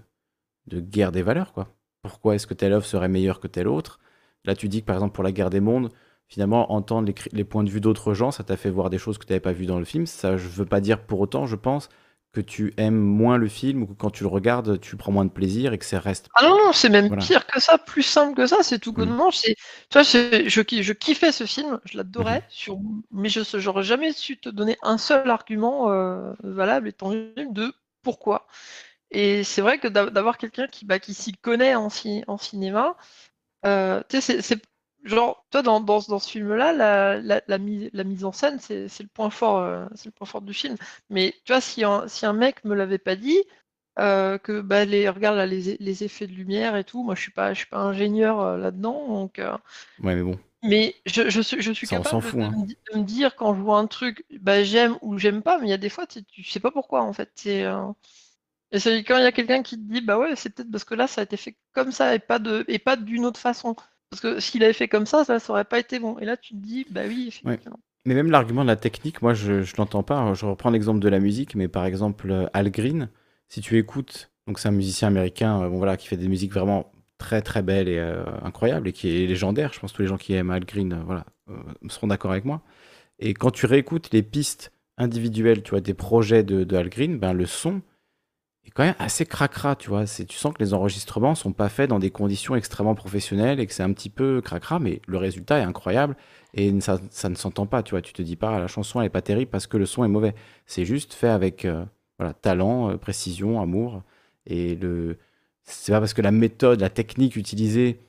de 0.72 0.80
guerre 0.80 1.11
des 1.11 1.22
valeurs, 1.22 1.53
quoi. 1.53 1.67
Pourquoi 2.01 2.35
est-ce 2.35 2.48
que 2.48 2.53
telle 2.53 2.74
œuvre 2.74 2.85
serait 2.85 3.09
meilleure 3.09 3.40
que 3.40 3.48
telle 3.48 3.67
autre? 3.67 4.00
Là, 4.45 4.56
tu 4.56 4.67
dis 4.67 4.82
que 4.82 4.88
par 4.88 4.95
exemple 4.95 5.14
pour 5.14 5.24
la 5.24 5.32
guerre 5.32 5.51
des 5.51 5.59
mondes, 5.59 5.91
finalement, 6.27 6.72
entendre 6.72 7.14
les, 7.32 7.43
points 7.43 7.64
de 7.64 7.69
vue 7.69 7.82
d'autres 7.82 8.14
gens, 8.14 8.32
ça 8.32 8.43
t'a 8.43 8.58
fait 8.58 8.69
voir 8.69 8.90
des 8.90 8.98
choses 8.98 9.17
que 9.17 9.25
tu 9.25 9.33
n'avais 9.33 9.41
pas 9.41 9.51
vues 9.51 9.66
dans 9.66 9.80
le 9.80 9.85
film. 9.85 10.08
Ça, 10.08 10.38
je 10.38 10.48
veux 10.48 10.66
pas 10.66 10.80
dire 10.80 11.06
pour 11.06 11.19
autant, 11.19 11.45
je 11.45 11.58
pense, 11.58 11.90
que 12.32 12.40
tu 12.40 12.74
aimes 12.77 12.98
moins 12.98 13.38
le 13.38 13.50
film 13.50 13.83
ou 13.83 13.88
que 13.88 13.93
quand 13.93 14.09
tu 14.09 14.24
le 14.24 14.30
regardes, 14.30 14.80
tu 14.80 14.95
prends 14.95 15.11
moins 15.11 15.25
de 15.25 15.30
plaisir 15.30 15.74
et 15.74 15.77
que 15.77 15.83
ça 15.83 16.00
reste. 16.00 16.30
Ah 16.35 16.43
non, 16.43 16.58
non, 16.58 16.72
c'est 16.72 16.88
même 16.88 17.17
pire 17.17 17.45
que 17.45 17.59
ça, 17.59 17.77
plus 17.77 18.03
simple 18.03 18.35
que 18.35 18.48
ça, 18.48 18.58
c'est 18.61 18.80
tout 18.80 18.93
connement. 18.93 19.27
Mmh. 19.27 19.53
Tu 19.53 19.56
vois, 19.91 20.03
je, 20.03 20.48
je 20.48 20.93
kiffais 20.93 21.33
ce 21.33 21.45
film, 21.45 21.80
je 21.83 21.98
l'adorais, 21.98 22.40
mmh. 22.40 22.43
sur... 22.50 22.80
mais 23.11 23.27
je 23.27 23.41
n'aurais 23.66 23.83
jamais 23.83 24.14
su 24.14 24.38
te 24.38 24.48
donner 24.48 24.77
un 24.82 24.98
seul 24.98 25.30
argument 25.30 25.91
euh, 25.91 26.32
valable 26.43 26.88
et 26.88 26.93
tangible 26.93 27.51
de 27.51 27.74
pourquoi. 28.01 28.48
Et 29.11 29.43
c'est 29.43 29.61
vrai 29.61 29.77
que 29.77 29.88
d'avoir 29.90 30.38
quelqu'un 30.38 30.67
qui, 30.67 30.85
bah, 30.85 30.99
qui 30.99 31.14
s'y 31.14 31.33
connaît 31.33 31.75
en, 31.75 31.90
en 32.27 32.38
cinéma, 32.38 32.95
euh, 33.65 34.01
c'est 34.09 34.61
genre, 35.03 35.45
toi, 35.51 35.61
dans, 35.61 35.81
dans, 35.81 35.99
dans 35.99 36.19
ce 36.19 36.30
film-là, 36.30 36.72
la, 36.72 37.19
la, 37.19 37.41
la, 37.48 37.57
mise 37.57 38.23
en 38.23 38.31
scène, 38.31 38.59
c'est 38.59 38.88
le 38.99 39.07
point 39.07 39.30
fort, 39.30 39.57
euh, 39.57 39.85
c'est 39.95 40.06
le 40.06 40.11
point 40.11 40.27
fort 40.27 40.41
du 40.41 40.53
film. 40.53 40.77
Mais 41.09 41.35
tu 41.43 41.51
vois, 41.51 41.61
si 41.61 41.83
un, 41.83 42.07
si 42.07 42.25
un 42.25 42.33
mec 42.33 42.64
me 42.64 42.73
l'avait 42.73 42.98
pas 42.98 43.17
dit, 43.17 43.40
euh, 43.99 44.38
que 44.38 44.61
bah, 44.61 44.85
les, 44.85 45.09
regarde 45.09 45.35
là, 45.35 45.45
les, 45.45 45.75
les, 45.77 46.03
effets 46.06 46.27
de 46.27 46.31
lumière 46.31 46.77
et 46.77 46.85
tout, 46.85 47.03
moi 47.03 47.14
je 47.14 47.22
suis 47.22 47.31
pas, 47.31 47.53
je 47.53 47.59
suis 47.59 47.67
pas 47.67 47.80
ingénieur 47.80 48.57
là-dedans, 48.57 49.07
donc. 49.09 49.40
ouais, 49.40 50.15
mais 50.15 50.23
bon. 50.23 50.40
Mais 50.64 50.95
je, 51.07 51.30
je, 51.30 51.41
suis, 51.41 51.61
je 51.61 51.72
suis 51.72 51.88
capable 51.88 52.23
de, 52.23 52.40
hein. 52.40 52.53
de, 52.93 52.99
me 52.99 53.03
dire 53.03 53.35
quand 53.35 53.56
je 53.56 53.61
vois 53.61 53.80
un 53.80 53.88
truc, 53.88 54.23
bah, 54.40 54.64
j'aime 54.64 54.95
ou 55.01 55.17
j'aime 55.17 55.41
pas, 55.41 55.57
mais 55.57 55.67
il 55.67 55.72
y 55.72 55.73
a 55.73 55.77
des 55.77 55.90
fois, 55.90 56.06
tu, 56.06 56.23
tu 56.23 56.43
sais 56.43 56.59
pas 56.59 56.72
pourquoi 56.72 57.01
en 57.01 57.11
fait. 57.14 57.31
C'est 57.33 57.65
et 58.72 58.80
c'est 58.80 59.03
quand 59.03 59.17
il 59.17 59.24
y 59.24 59.27
a 59.27 59.32
quelqu'un 59.32 59.64
qui 59.64 59.77
te 59.77 59.93
dit, 59.93 60.01
bah 60.01 60.17
ouais, 60.17 60.35
c'est 60.35 60.53
peut-être 60.53 60.72
parce 60.72 60.83
que 60.83 60.95
là, 60.95 61.08
ça 61.08 61.22
a 61.22 61.24
été 61.24 61.38
fait 61.38 61.56
comme 61.74 61.91
ça 61.91 62.16
et 62.16 62.19
pas 62.19 62.40
de 62.40 62.64
et 62.67 62.80
pas 62.80 62.95
d'une 62.95 63.25
autre 63.25 63.40
façon. 63.40 63.75
Parce 64.09 64.22
que 64.22 64.40
s'il 64.40 64.64
avait 64.64 64.74
fait 64.74 64.88
comme 64.88 65.06
ça, 65.06 65.24
ça, 65.24 65.40
ça 65.40 65.53
aurait 65.53 65.66
pas 65.66 65.80
été 65.80 66.00
bon. 66.00 66.19
Et 66.19 66.25
là, 66.25 66.35
tu 66.38 66.53
te 66.53 66.59
dis, 66.59 66.85
bah 66.90 67.01
oui, 67.08 67.27
effectivement. 67.30 67.80
Mais 68.06 68.16
même 68.16 68.32
l'argument 68.32 68.64
de 68.64 68.67
la 68.67 68.75
technique, 68.75 69.22
moi, 69.22 69.33
je, 69.33 69.61
je 69.61 69.75
l'entends 69.77 70.03
pas. 70.03 70.33
Je 70.33 70.45
reprends 70.45 70.69
l'exemple 70.69 71.00
de 71.00 71.08
la 71.09 71.19
musique, 71.19 71.56
mais 71.56 71.67
par 71.67 71.85
exemple, 71.85 72.30
euh, 72.32 72.48
Al 72.53 72.72
Green, 72.72 73.09
si 73.48 73.61
tu 73.61 73.77
écoutes, 73.77 74.32
donc 74.48 74.59
c'est 74.59 74.67
un 74.67 74.74
musicien 74.74 75.08
américain, 75.08 75.61
euh, 75.61 75.69
bon, 75.69 75.77
voilà, 75.77 75.98
qui 75.98 76.08
fait 76.08 76.17
des 76.17 76.27
musiques 76.27 76.51
vraiment 76.53 76.91
très 77.19 77.41
très 77.41 77.61
belles 77.61 77.88
et 77.88 78.00
euh, 78.00 78.25
incroyables 78.43 78.88
et 78.88 78.91
qui 78.91 79.08
est 79.09 79.27
légendaire. 79.27 79.72
Je 79.74 79.80
pense 79.80 79.91
que 79.91 79.98
tous 79.98 80.01
les 80.01 80.08
gens 80.08 80.17
qui 80.17 80.33
aiment 80.33 80.51
Al 80.51 80.66
Green, 80.66 81.01
voilà, 81.06 81.25
seront 81.88 82.08
d'accord 82.08 82.32
avec 82.32 82.43
moi. 82.43 82.64
Et 83.19 83.33
quand 83.33 83.51
tu 83.51 83.66
réécoutes 83.66 84.11
les 84.11 84.24
pistes 84.24 84.72
individuelles, 84.98 85.61
tu 85.61 85.69
vois, 85.69 85.82
des 85.82 85.93
projets 85.93 86.43
de, 86.43 86.64
de 86.64 86.75
Al 86.75 86.90
Green, 86.90 87.17
ben 87.19 87.33
le 87.33 87.45
son, 87.45 87.82
est 88.65 88.69
quand 88.72 88.83
même 88.83 88.95
assez 88.99 89.25
cracra, 89.25 89.75
tu 89.75 89.90
vois. 89.90 90.06
C'est, 90.06 90.25
tu 90.25 90.38
sens 90.38 90.53
que 90.53 90.64
les 90.64 90.73
enregistrements 90.73 91.35
sont 91.35 91.51
pas 91.51 91.69
faits 91.69 91.90
dans 91.90 91.99
des 91.99 92.11
conditions 92.11 92.56
extrêmement 92.56 92.95
professionnelles 92.95 93.59
et 93.59 93.67
que 93.67 93.73
c'est 93.73 93.83
un 93.83 93.93
petit 93.93 94.09
peu 94.09 94.41
cracra, 94.41 94.80
mais 94.80 95.01
le 95.07 95.17
résultat 95.17 95.59
est 95.59 95.64
incroyable 95.64 96.15
et 96.53 96.80
ça, 96.81 96.99
ça 97.09 97.30
ne 97.30 97.35
s'entend 97.35 97.65
pas, 97.65 97.81
tu 97.83 97.91
vois. 97.91 98.01
Tu 98.01 98.14
te 98.14 98.22
dis 98.22 98.35
pas, 98.35 98.59
la 98.59 98.67
chanson 98.67 99.01
elle 99.01 99.07
est 99.07 99.09
pas 99.09 99.22
terrible 99.22 99.49
parce 99.49 99.67
que 99.67 99.77
le 99.77 99.85
son 99.85 100.03
est 100.03 100.09
mauvais. 100.09 100.35
C'est 100.65 100.85
juste 100.85 101.14
fait 101.14 101.30
avec 101.30 101.65
euh, 101.65 101.85
voilà, 102.19 102.33
talent, 102.33 102.91
euh, 102.91 102.98
précision, 102.98 103.61
amour. 103.61 104.03
Et 104.45 104.75
le, 104.75 105.17
c'est 105.64 105.91
pas 105.91 105.99
parce 105.99 106.14
que 106.14 106.22
la 106.22 106.31
méthode, 106.31 106.81
la 106.81 106.90
technique 106.90 107.35
utilisée 107.35 107.99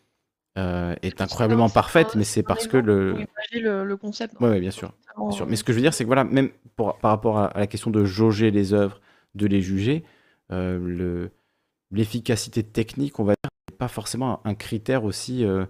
euh, 0.58 0.94
est 1.02 1.20
incroyablement 1.22 1.70
parfaite, 1.70 2.14
mais 2.14 2.24
c'est 2.24 2.42
parce 2.42 2.66
que 2.66 2.76
le... 2.76 3.24
le, 3.54 3.84
le 3.84 3.96
concept. 3.96 4.34
Oui, 4.40 4.50
ouais, 4.50 4.60
bien, 4.60 4.70
sûr, 4.70 4.92
bien 5.16 5.30
sûr. 5.30 5.46
Mais 5.46 5.56
ce 5.56 5.64
que 5.64 5.72
je 5.72 5.78
veux 5.78 5.82
dire, 5.82 5.94
c'est 5.94 6.04
que 6.04 6.08
voilà, 6.08 6.24
même 6.24 6.50
pour, 6.76 6.98
par 6.98 7.10
rapport 7.10 7.38
à, 7.38 7.46
à 7.46 7.58
la 7.60 7.66
question 7.66 7.90
de 7.90 8.04
jauger 8.04 8.50
les 8.50 8.74
œuvres, 8.74 9.00
de 9.34 9.46
les 9.46 9.62
juger, 9.62 10.04
euh, 10.52 11.28
l'efficacité 11.90 12.62
technique, 12.62 13.18
on 13.18 13.24
va 13.24 13.32
dire, 13.32 13.50
n'est 13.70 13.76
pas 13.76 13.88
forcément 13.88 14.40
un 14.46 14.54
critère 14.54 15.04
aussi 15.04 15.44
euh, 15.44 15.66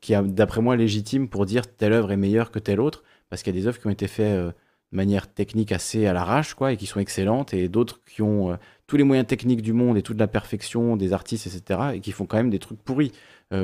qui 0.00 0.12
est, 0.12 0.22
d'après 0.22 0.60
moi, 0.60 0.76
légitime 0.76 1.28
pour 1.28 1.46
dire 1.46 1.74
telle 1.76 1.92
œuvre 1.92 2.12
est 2.12 2.16
meilleure 2.16 2.50
que 2.50 2.58
telle 2.58 2.80
autre, 2.80 3.04
parce 3.28 3.42
qu'il 3.42 3.54
y 3.54 3.58
a 3.58 3.60
des 3.60 3.66
œuvres 3.68 3.78
qui 3.78 3.86
ont 3.86 3.90
été 3.90 4.08
faites 4.08 4.36
euh, 4.36 4.52
de 4.92 4.96
manière 4.96 5.32
technique 5.32 5.72
assez 5.72 6.06
à 6.06 6.12
l'arrache, 6.12 6.54
quoi, 6.54 6.72
et 6.72 6.76
qui 6.76 6.86
sont 6.86 7.00
excellentes, 7.00 7.54
et 7.54 7.68
d'autres 7.68 8.00
qui 8.04 8.22
ont 8.22 8.58
tous 8.88 8.96
les 8.96 9.04
moyens 9.04 9.28
techniques 9.28 9.62
du 9.62 9.72
monde 9.72 9.96
et 9.96 10.02
toute 10.02 10.18
la 10.18 10.26
perfection 10.26 10.96
des 10.96 11.12
artistes, 11.12 11.46
etc., 11.46 11.92
et 11.94 12.00
qui 12.00 12.10
font 12.10 12.26
quand 12.26 12.38
même 12.38 12.50
des 12.50 12.58
trucs 12.58 12.82
pourris. 12.82 13.12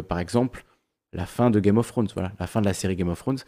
par 0.09 0.21
exemple, 0.21 0.65
la 1.13 1.27
fin 1.27 1.51
de 1.51 1.59
Game 1.59 1.79
of 1.79 1.89
Thrones, 1.89 2.09
voilà, 2.15 2.33
la 2.39 2.47
fin 2.47 2.61
de 2.61 2.67
la 2.67 2.75
série 2.75 2.95
Game 2.95 3.09
of 3.09 3.19
Thrones. 3.19 3.39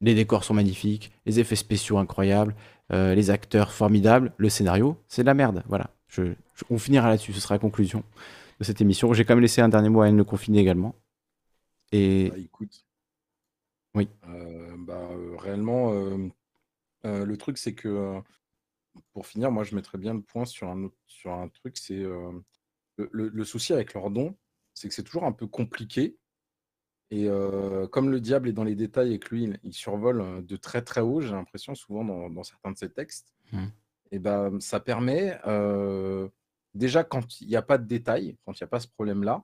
Les 0.00 0.14
décors 0.14 0.44
sont 0.44 0.54
magnifiques, 0.54 1.12
les 1.26 1.40
effets 1.40 1.56
spéciaux 1.56 1.98
incroyables, 1.98 2.54
euh, 2.92 3.14
les 3.14 3.30
acteurs 3.30 3.72
formidables, 3.72 4.32
le 4.38 4.48
scénario, 4.48 4.96
c'est 5.08 5.22
de 5.22 5.26
la 5.26 5.34
merde. 5.34 5.62
Voilà. 5.66 5.90
Je, 6.08 6.34
on 6.70 6.78
finira 6.78 7.08
là-dessus, 7.08 7.32
ce 7.32 7.40
sera 7.40 7.54
la 7.54 7.58
conclusion 7.58 8.02
de 8.58 8.64
cette 8.64 8.80
émission. 8.80 9.12
J'ai 9.12 9.24
quand 9.24 9.34
même 9.34 9.42
laissé 9.42 9.60
un 9.60 9.68
dernier 9.68 9.90
mot 9.90 10.00
à 10.00 10.06
Anne 10.06 10.16
Le 10.16 10.24
Confiné 10.24 10.58
également. 10.58 10.94
Et... 11.92 12.30
Bah, 12.30 12.38
écoute. 12.38 12.84
Oui. 13.94 14.08
Euh, 14.28 14.74
bah, 14.78 15.08
euh, 15.12 15.36
réellement, 15.36 15.92
le 17.04 17.36
truc, 17.36 17.58
c'est 17.58 17.74
que 17.74 18.20
pour 19.12 19.26
finir, 19.26 19.50
moi, 19.50 19.64
je 19.64 19.74
mettrais 19.74 19.98
bien 19.98 20.14
le 20.14 20.22
point 20.22 20.44
sur 20.44 20.68
un, 20.68 20.84
autre, 20.84 20.96
sur 21.06 21.32
un 21.32 21.48
truc, 21.48 21.76
c'est 21.76 22.02
le, 22.02 22.42
le, 23.12 23.44
souci 23.44 23.72
avec 23.72 23.94
leurs 23.94 24.10
dons, 24.10 24.36
c'est 24.74 24.88
que 24.88 24.94
c'est 24.94 25.02
toujours 25.02 25.24
un 25.24 25.32
peu 25.32 25.46
compliqué 25.46 26.16
et 27.10 27.28
comme 27.90 28.10
le 28.10 28.20
diable 28.20 28.48
est 28.48 28.52
dans 28.52 28.64
les 28.64 28.74
détails 28.74 29.14
et 29.14 29.18
que 29.18 29.34
lui, 29.34 29.52
il 29.62 29.72
survole 29.72 30.44
de 30.44 30.56
très 30.56 30.82
très 30.82 31.00
haut, 31.00 31.20
j'ai 31.20 31.30
l'impression 31.30 31.74
souvent 31.74 32.04
dans, 32.04 32.42
certains 32.42 32.70
de 32.70 32.76
ses 32.76 32.90
textes, 32.90 33.32
mmh. 33.52 33.64
et 34.12 34.18
ben, 34.18 34.60
ça 34.60 34.78
permet, 34.78 35.38
déjà 36.74 37.04
quand 37.04 37.40
il 37.40 37.48
n'y 37.48 37.56
a 37.56 37.62
pas 37.62 37.78
de 37.78 37.86
détails, 37.86 38.36
quand 38.44 38.52
il 38.52 38.62
n'y 38.62 38.66
a 38.66 38.68
pas 38.68 38.80
ce 38.80 38.88
problème-là, 38.88 39.42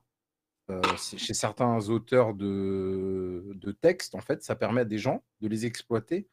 chez 0.97 1.33
certains 1.33 1.89
auteurs 1.89 2.35
de, 2.35 3.51
de 3.55 3.71
textes, 3.71 4.13
en 4.13 4.21
fait, 4.21 4.43
ça 4.43 4.55
permet 4.55 4.81
à 4.81 4.85
des 4.85 4.99
gens 4.99 5.23
de 5.41 5.47
les 5.47 5.65
exploiter 5.65 6.27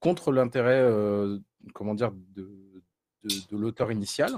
contre 0.00 0.32
l'intérêt, 0.32 0.86
comment 1.72 1.94
dire, 1.94 2.12
de, 2.12 2.82
de, 3.24 3.56
l'auteur 3.56 3.90
initial. 3.90 4.32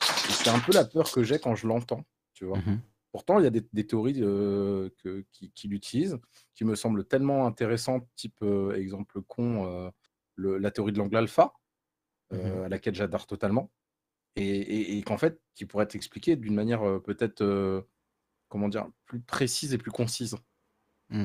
c'est 0.00 0.50
un 0.50 0.60
peu 0.60 0.72
la 0.72 0.84
peur 0.84 1.10
que 1.10 1.24
j'ai 1.24 1.40
quand 1.40 1.56
je 1.56 1.66
l'entends, 1.66 2.04
tu 2.34 2.44
vois. 2.44 2.58
Mmh 2.58 2.80
Pourtant, 3.12 3.38
il 3.38 3.44
y 3.44 3.46
a 3.46 3.50
des, 3.50 3.86
théories 3.86 4.20
euh, 4.22 4.90
qui, 5.32 5.68
l'utilisent, 5.68 6.18
qui 6.54 6.64
me 6.64 6.74
semblent 6.74 7.04
tellement 7.04 7.46
intéressantes, 7.46 8.06
type 8.16 8.36
euh, 8.42 8.74
exemple 8.74 9.22
con, 9.22 9.66
euh, 9.66 9.90
la 10.36 10.70
théorie 10.70 10.92
de 10.92 10.98
l'angle 10.98 11.16
alpha, 11.16 11.54
mmh 12.30 12.64
à 12.64 12.68
laquelle 12.68 12.94
j'adore 12.94 13.26
totalement, 13.26 13.70
et, 14.36 15.02
qu'en 15.06 15.16
fait, 15.16 15.40
qui 15.54 15.64
pourrait 15.64 15.84
être 15.84 15.94
expliquée 15.94 16.36
d'une 16.36 16.54
manière 16.54 17.00
peut-être, 17.02 17.86
comment 18.48 18.68
dire, 18.68 18.86
plus 19.06 19.20
précise 19.20 19.72
et 19.72 19.78
plus 19.78 19.90
concise. 19.90 20.36
Mmh. 21.08 21.24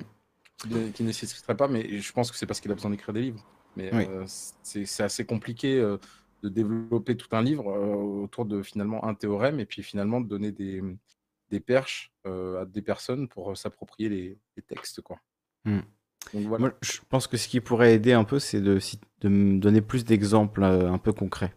Qui, 0.59 1.03
ne 1.03 1.07
nécessiterait 1.07 1.57
pas, 1.57 1.67
mais 1.67 1.99
je 1.99 2.13
pense 2.13 2.31
que 2.31 2.37
c'est 2.37 2.45
parce 2.45 2.61
qu'il 2.61 2.71
a 2.71 2.75
besoin 2.75 2.91
d'écrire 2.91 3.13
des 3.13 3.21
livres. 3.21 3.45
Mais 3.75 3.91
c'est 4.63 5.03
assez 5.03 5.25
compliqué 5.25 5.81
de 5.81 6.49
développer 6.49 7.17
tout 7.17 7.35
un 7.35 7.41
livre 7.41 7.65
autour 7.65 8.45
de 8.45 8.63
finalement 8.63 9.03
un 9.03 9.13
théorème 9.13 9.59
et 9.59 9.65
puis 9.65 9.83
finalement 9.83 10.21
de 10.21 10.27
donner 10.27 10.53
des, 10.53 10.81
des 11.53 11.59
perches 11.59 12.11
à 12.25 12.65
des 12.65 12.81
personnes 12.81 13.27
pour 13.27 13.55
s'approprier 13.55 14.09
les, 14.09 14.63
textes. 14.67 15.01
Quoi. 15.01 15.19
Mmh. 15.65 15.79
Moi, 16.33 16.73
je 16.81 16.99
pense 17.09 17.27
que 17.27 17.37
ce 17.37 17.47
qui 17.47 17.61
pourrait 17.61 17.93
aider 17.93 18.13
un 18.13 18.23
peu, 18.23 18.39
c'est 18.39 18.61
de, 18.61 18.79
de 19.21 19.29
me 19.29 19.59
donner 19.59 19.81
plus 19.81 20.03
d'exemples 20.03 20.63
un 20.63 20.97
peu 20.97 21.13
concrets. 21.13 21.53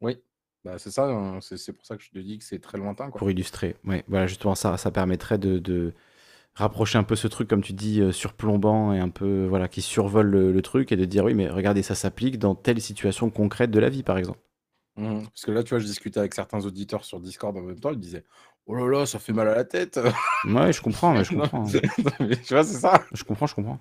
Oui, 0.00 0.20
bah, 0.64 0.78
c'est 0.78 0.90
ça, 0.90 1.08
hein, 1.08 1.38
c'est 1.40 1.72
pour 1.72 1.86
ça 1.86 1.96
que 1.96 2.02
je 2.02 2.10
te 2.10 2.18
dis 2.18 2.38
que 2.38 2.44
c'est 2.44 2.58
très 2.58 2.78
lointain. 2.78 3.10
Quoi. 3.10 3.18
Pour 3.18 3.30
illustrer, 3.30 3.76
oui. 3.84 4.02
Voilà, 4.08 4.26
justement, 4.26 4.54
ça, 4.54 4.76
ça 4.76 4.90
permettrait 4.90 5.38
de, 5.38 5.92
rapprocher 6.54 6.98
un 6.98 7.02
peu 7.02 7.16
ce 7.16 7.28
truc, 7.28 7.48
comme 7.48 7.62
tu 7.62 7.72
dis, 7.72 8.00
surplombant 8.12 8.92
et 8.92 8.98
un 8.98 9.10
peu, 9.10 9.46
voilà, 9.46 9.68
qui 9.68 9.82
survole 9.82 10.30
le, 10.30 10.62
truc 10.62 10.92
et 10.92 10.96
de 10.96 11.04
dire, 11.04 11.24
oui, 11.24 11.34
mais 11.34 11.48
regardez, 11.48 11.82
ça 11.82 11.94
s'applique 11.94 12.38
dans 12.38 12.54
telle 12.54 12.80
situation 12.80 13.30
concrète 13.30 13.70
de 13.70 13.78
la 13.78 13.88
vie, 13.88 14.02
par 14.02 14.18
exemple. 14.18 14.40
Mmh. 14.96 15.22
Parce 15.24 15.44
que 15.44 15.50
là, 15.50 15.62
tu 15.62 15.70
vois, 15.70 15.78
je 15.80 15.86
discutais 15.86 16.20
avec 16.20 16.34
certains 16.34 16.64
auditeurs 16.64 17.04
sur 17.04 17.20
Discord 17.20 17.56
en 17.56 17.62
même 17.62 17.80
temps, 17.80 17.90
ils 17.90 17.98
disaient 17.98 18.24
Oh 18.66 18.74
là 18.74 18.86
là, 18.86 19.06
ça 19.06 19.18
fait 19.18 19.32
mal 19.32 19.48
à 19.48 19.54
la 19.54 19.64
tête. 19.64 19.98
Ouais, 20.44 20.72
je 20.72 20.80
comprends, 20.80 21.12
mais 21.14 21.24
je 21.24 21.34
comprends. 21.34 21.64
tu 21.66 22.54
vois, 22.54 22.64
c'est 22.64 22.78
ça. 22.78 23.04
Je 23.12 23.24
comprends, 23.24 23.46
je 23.46 23.54
comprends. 23.54 23.80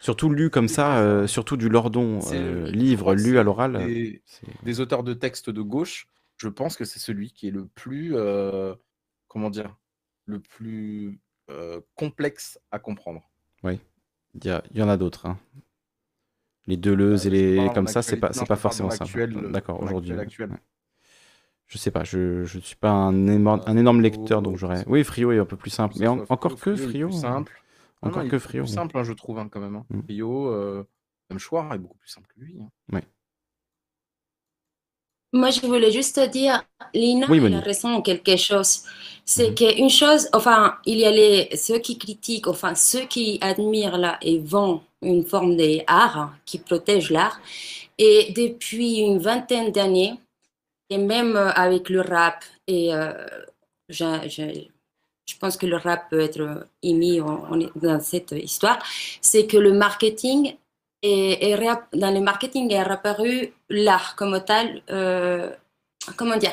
Surtout 0.00 0.30
lu 0.30 0.50
comme 0.50 0.66
ça, 0.66 0.98
euh, 0.98 1.28
surtout 1.28 1.56
du 1.56 1.68
Lordon, 1.68 2.18
euh, 2.32 2.68
livre 2.70 3.14
lu 3.14 3.38
à 3.38 3.44
l'oral. 3.44 3.86
des, 4.64 4.80
auteurs 4.80 5.04
de 5.04 5.14
textes 5.14 5.48
de 5.48 5.62
gauche, 5.62 6.08
je 6.38 6.48
pense 6.48 6.76
que 6.76 6.84
c'est 6.84 6.98
celui 6.98 7.30
qui 7.30 7.46
est 7.46 7.52
le 7.52 7.66
plus, 7.66 8.16
euh, 8.16 8.74
comment 9.28 9.48
dire, 9.48 9.76
le 10.26 10.40
plus 10.40 11.20
complexe 11.94 12.58
à 12.70 12.78
comprendre. 12.78 13.30
Oui, 13.62 13.78
il 14.34 14.44
y, 14.44 14.78
y 14.78 14.82
en 14.82 14.88
a 14.88 14.96
d'autres. 14.96 15.26
hein. 15.26 15.38
Les 16.66 16.76
Deleuze 16.76 17.26
et 17.26 17.30
les 17.30 17.70
comme 17.74 17.88
ça, 17.88 18.02
c'est 18.02 18.16
pas, 18.16 18.32
c'est 18.32 18.46
pas 18.46 18.56
forcément 18.56 18.90
ça. 18.90 19.04
D'accord, 19.50 19.82
aujourd'hui. 19.82 20.14
Je 21.66 21.78
sais 21.78 21.90
pas, 21.90 22.04
je, 22.04 22.44
je 22.44 22.58
suis 22.58 22.76
pas 22.76 22.90
un 22.90 23.26
énorme, 23.28 23.62
un 23.64 23.76
énorme 23.78 24.02
lecteur, 24.02 24.42
donc 24.42 24.58
j'aurais. 24.58 24.84
Oui, 24.86 25.04
Frio 25.04 25.32
est 25.32 25.38
un 25.38 25.46
peu 25.46 25.56
plus 25.56 25.70
simple. 25.70 25.94
Mais 25.98 26.06
encore 26.06 26.60
que 26.60 26.76
Frio. 26.76 27.10
simple. 27.10 27.62
encore 28.02 28.28
que 28.28 28.38
Frio. 28.38 28.66
C'est 28.66 28.74
simple, 28.74 28.98
hein, 28.98 29.04
je 29.04 29.14
trouve, 29.14 29.38
hein, 29.38 29.48
quand 29.50 29.60
même. 29.60 29.76
Hein. 29.76 29.86
Mm. 29.88 30.02
Frio, 30.02 30.48
euh, 30.48 30.84
même 31.30 31.38
Chouard 31.38 31.72
est 31.72 31.78
beaucoup 31.78 31.96
plus 31.96 32.10
simple 32.10 32.28
que 32.34 32.40
lui. 32.40 32.58
Ouais. 32.92 33.02
Moi, 35.32 35.48
je 35.48 35.66
voulais 35.66 35.90
juste 35.90 36.20
dire, 36.30 36.62
Lina 36.92 37.26
a 37.26 37.60
raison 37.60 37.94
en 37.94 38.02
quelque 38.02 38.36
chose. 38.36 38.82
C'est 39.24 39.50
mhm. 39.50 39.54
qu'une 39.54 39.88
chose, 39.88 40.28
enfin, 40.34 40.76
il 40.84 40.98
y 40.98 41.06
a 41.06 41.10
les, 41.10 41.56
ceux 41.56 41.78
qui 41.78 41.96
critiquent, 41.96 42.48
enfin, 42.48 42.74
ceux 42.74 43.06
qui 43.06 43.38
admirent 43.40 43.96
là 43.96 44.18
et 44.20 44.38
vendent 44.40 44.82
une 45.02 45.24
forme 45.24 45.56
d'art 45.56 46.34
qui 46.44 46.58
protège 46.58 47.10
l'art. 47.10 47.40
Et 47.98 48.32
depuis 48.32 48.98
une 48.98 49.18
vingtaine 49.18 49.70
d'années, 49.70 50.14
et 50.90 50.98
même 50.98 51.36
avec 51.36 51.88
le 51.88 52.00
rap, 52.00 52.44
et 52.66 52.94
euh, 52.94 53.12
je, 53.88 54.04
je, 54.28 55.34
pense 55.38 55.56
que 55.56 55.66
le 55.66 55.76
rap 55.76 56.10
peut 56.10 56.20
être 56.20 56.66
émis 56.82 57.20
dans 57.76 58.00
cette 58.00 58.32
histoire, 58.32 58.78
c'est 59.20 59.46
que 59.46 59.56
le 59.56 59.72
marketing 59.72 60.54
et, 61.02 61.56
dans 61.92 62.14
le 62.14 62.20
marketing 62.20 62.72
est 62.72 62.78
apparu 62.78 63.52
l'art 63.68 64.14
comme 64.16 64.42
tel. 64.44 64.82
Euh, 64.90 65.50
comment 66.16 66.36
dire 66.36 66.52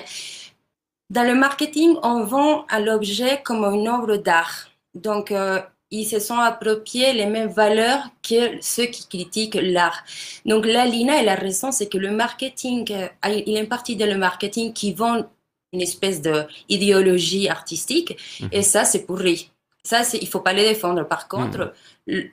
Dans 1.09 1.23
le 1.23 1.35
marketing, 1.35 1.95
on 2.01 2.23
vend 2.23 2.65
à 2.67 2.79
l'objet 2.79 3.41
comme 3.43 3.63
une 3.63 3.87
œuvre 3.87 4.17
d'art. 4.17 4.69
Donc, 4.95 5.31
euh, 5.31 5.61
ils 5.91 6.05
se 6.05 6.19
sont 6.19 6.37
appropriés 6.37 7.13
les 7.13 7.25
mêmes 7.25 7.49
valeurs 7.49 8.03
que 8.21 8.61
ceux 8.61 8.85
qui 8.85 9.07
critiquent 9.07 9.57
l'art. 9.61 10.03
Donc 10.45 10.65
là, 10.65 10.85
Lina, 10.85 11.19
elle 11.19 11.29
a 11.29 11.35
raison, 11.35 11.71
c'est 11.71 11.87
que 11.87 11.97
le 11.97 12.11
marketing, 12.11 12.91
euh, 12.91 13.07
il 13.45 13.57
est 13.57 13.61
une 13.61 13.67
partie 13.67 13.95
de 13.95 14.05
le 14.05 14.17
marketing 14.17 14.73
qui 14.73 14.93
vend 14.93 15.25
une 15.73 15.81
espèce 15.81 16.21
d'idéologie 16.21 17.49
artistique, 17.49 18.17
mhm. 18.39 18.49
et 18.51 18.63
ça, 18.63 18.85
c'est 18.85 19.05
pourri. 19.05 19.51
Ça, 19.83 20.01
il 20.13 20.27
faut 20.27 20.41
pas 20.41 20.53
les 20.53 20.67
défendre. 20.67 21.07
Par 21.07 21.27
contre, 21.27 21.73
mhm. 22.07 22.29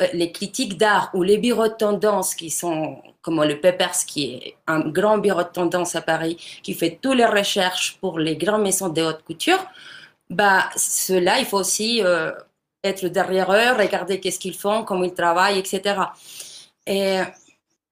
Euh, 0.00 0.06
les 0.12 0.30
critiques 0.30 0.78
d'art 0.78 1.10
ou 1.12 1.22
les 1.22 1.38
bureaux 1.38 1.68
de 1.68 1.74
tendance 1.74 2.34
qui 2.34 2.50
sont 2.50 3.02
comme 3.20 3.42
le 3.42 3.60
Peppers, 3.60 4.04
qui 4.06 4.34
est 4.34 4.56
un 4.66 4.80
grand 4.80 5.18
bureau 5.18 5.42
de 5.42 5.48
tendance 5.48 5.96
à 5.96 6.02
Paris, 6.02 6.36
qui 6.62 6.74
fait 6.74 6.98
toutes 7.00 7.16
les 7.16 7.26
recherches 7.26 7.98
pour 8.00 8.18
les 8.18 8.36
grandes 8.36 8.62
maisons 8.62 8.88
de 8.88 9.02
haute 9.02 9.22
couture, 9.24 9.64
bah, 10.30 10.70
ceux-là, 10.76 11.40
il 11.40 11.46
faut 11.46 11.58
aussi 11.58 12.02
euh, 12.02 12.32
être 12.84 13.06
derrière 13.08 13.50
eux, 13.52 13.76
regarder 13.78 14.20
qu'est-ce 14.20 14.38
qu'ils 14.38 14.56
font, 14.56 14.84
comment 14.84 15.04
ils 15.04 15.14
travaillent, 15.14 15.58
etc. 15.58 15.96
Et 16.86 17.20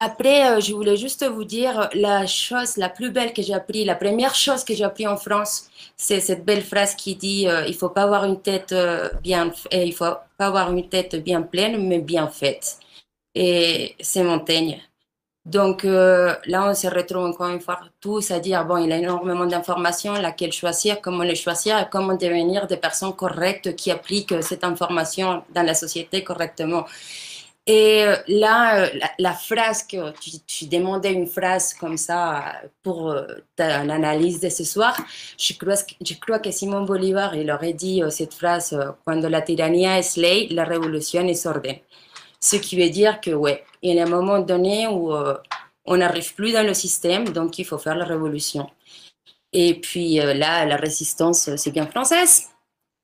après, 0.02 0.50
euh, 0.50 0.60
je 0.60 0.72
voulais 0.72 0.96
juste 0.96 1.26
vous 1.26 1.44
dire 1.44 1.90
la 1.92 2.26
chose 2.26 2.78
la 2.78 2.88
plus 2.88 3.10
belle 3.10 3.34
que 3.34 3.42
j'ai 3.42 3.52
appris, 3.52 3.84
la 3.84 3.94
première 3.94 4.34
chose 4.34 4.64
que 4.64 4.74
j'ai 4.74 4.84
appris 4.84 5.06
en 5.06 5.18
France, 5.18 5.68
c'est 5.94 6.20
cette 6.20 6.44
belle 6.44 6.62
phrase 6.62 6.94
qui 6.94 7.16
dit 7.16 7.46
euh, 7.46 7.66
il 7.66 7.74
faut 7.74 7.90
pas 7.90 8.04
avoir 8.04 8.24
une 8.24 8.40
tête 8.40 8.72
euh, 8.72 9.10
bien, 9.22 9.52
il 9.72 9.92
faut 9.92 10.14
pas 10.38 10.46
avoir 10.46 10.72
une 10.72 10.88
tête 10.88 11.16
bien 11.16 11.42
pleine, 11.42 11.86
mais 11.86 11.98
bien 11.98 12.28
faite. 12.28 12.78
Et 13.34 13.94
c'est 14.00 14.22
Montaigne. 14.22 14.80
Donc 15.46 15.84
là, 15.84 16.38
on 16.68 16.74
se 16.74 16.86
retrouve 16.86 17.24
encore 17.24 17.48
une 17.48 17.60
fois 17.60 17.80
tous 18.00 18.30
à 18.30 18.40
dire 18.40 18.64
bon, 18.64 18.76
il 18.76 18.90
y 18.90 18.92
a 18.92 18.98
énormément 18.98 19.46
d'informations, 19.46 20.12
laquelle 20.14 20.52
choisir, 20.52 21.00
comment 21.00 21.22
les 21.22 21.34
choisir, 21.34 21.78
et 21.78 21.86
comment 21.90 22.14
devenir 22.14 22.66
des 22.66 22.76
personnes 22.76 23.14
correctes 23.14 23.74
qui 23.74 23.90
appliquent 23.90 24.42
cette 24.42 24.64
information 24.64 25.42
dans 25.54 25.62
la 25.62 25.74
société 25.74 26.22
correctement. 26.22 26.84
Et 27.66 28.04
euh, 28.04 28.16
là, 28.26 28.84
euh, 28.84 28.88
la, 29.18 29.32
phrase 29.32 29.84
que 29.84 30.12
tu, 30.46 30.66
demandais 30.66 31.12
une 31.12 31.26
phrase 31.26 31.74
comme 31.74 31.96
ça 31.96 32.54
pour 32.82 33.10
euh, 33.10 33.26
l'analyse 33.58 34.40
de 34.40 34.48
ce 34.48 34.64
soir, 34.64 34.96
je 35.38 35.52
crois, 35.54 36.38
que 36.38 36.50
Simon 36.50 36.82
Bolivar, 36.82 37.34
il 37.36 37.50
aurait 37.50 37.74
dit 37.74 38.02
cette 38.10 38.34
phrase 38.34 38.76
quand 39.04 39.20
la 39.20 39.42
tyrannie 39.42 39.84
est 39.84 40.16
ley, 40.16 40.48
la 40.50 40.64
révolution 40.64 41.26
est 41.28 41.46
ordre. 41.46 41.76
Ce 42.40 42.56
qui 42.56 42.80
veut 42.80 42.90
dire 42.90 43.20
que, 43.20 43.30
ouais, 43.30 43.64
il 43.82 43.94
y 43.94 44.00
a 44.00 44.04
un 44.04 44.08
moment 44.08 44.38
donné 44.38 44.86
où 44.86 45.12
on 45.84 45.96
n'arrive 45.96 46.34
plus 46.34 46.52
dans 46.52 46.66
le 46.66 46.74
système, 46.74 47.28
donc 47.28 47.58
il 47.58 47.64
faut 47.64 47.78
faire 47.78 47.96
la 47.96 48.04
révolution. 48.04 48.70
Et 49.52 49.74
puis 49.74 50.14
là, 50.16 50.64
la 50.64 50.76
résistance, 50.76 51.54
c'est 51.56 51.70
bien 51.70 51.86
française. 51.86 52.48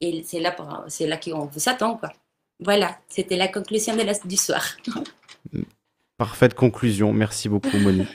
Et 0.00 0.22
c'est 0.24 0.40
là, 0.40 0.54
c'est 0.88 1.06
là 1.06 1.16
qu'on 1.16 1.46
vous 1.46 1.68
attend, 1.68 1.96
quoi. 1.96 2.12
Voilà, 2.60 2.98
c'était 3.08 3.36
la 3.36 3.48
conclusion 3.48 3.94
de 3.96 4.02
la, 4.02 4.14
du 4.14 4.36
soir. 4.36 4.64
Parfaite 6.16 6.54
conclusion. 6.54 7.12
Merci 7.12 7.48
beaucoup, 7.48 7.76
Moni. 7.76 8.06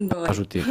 Ajouter. 0.26 0.62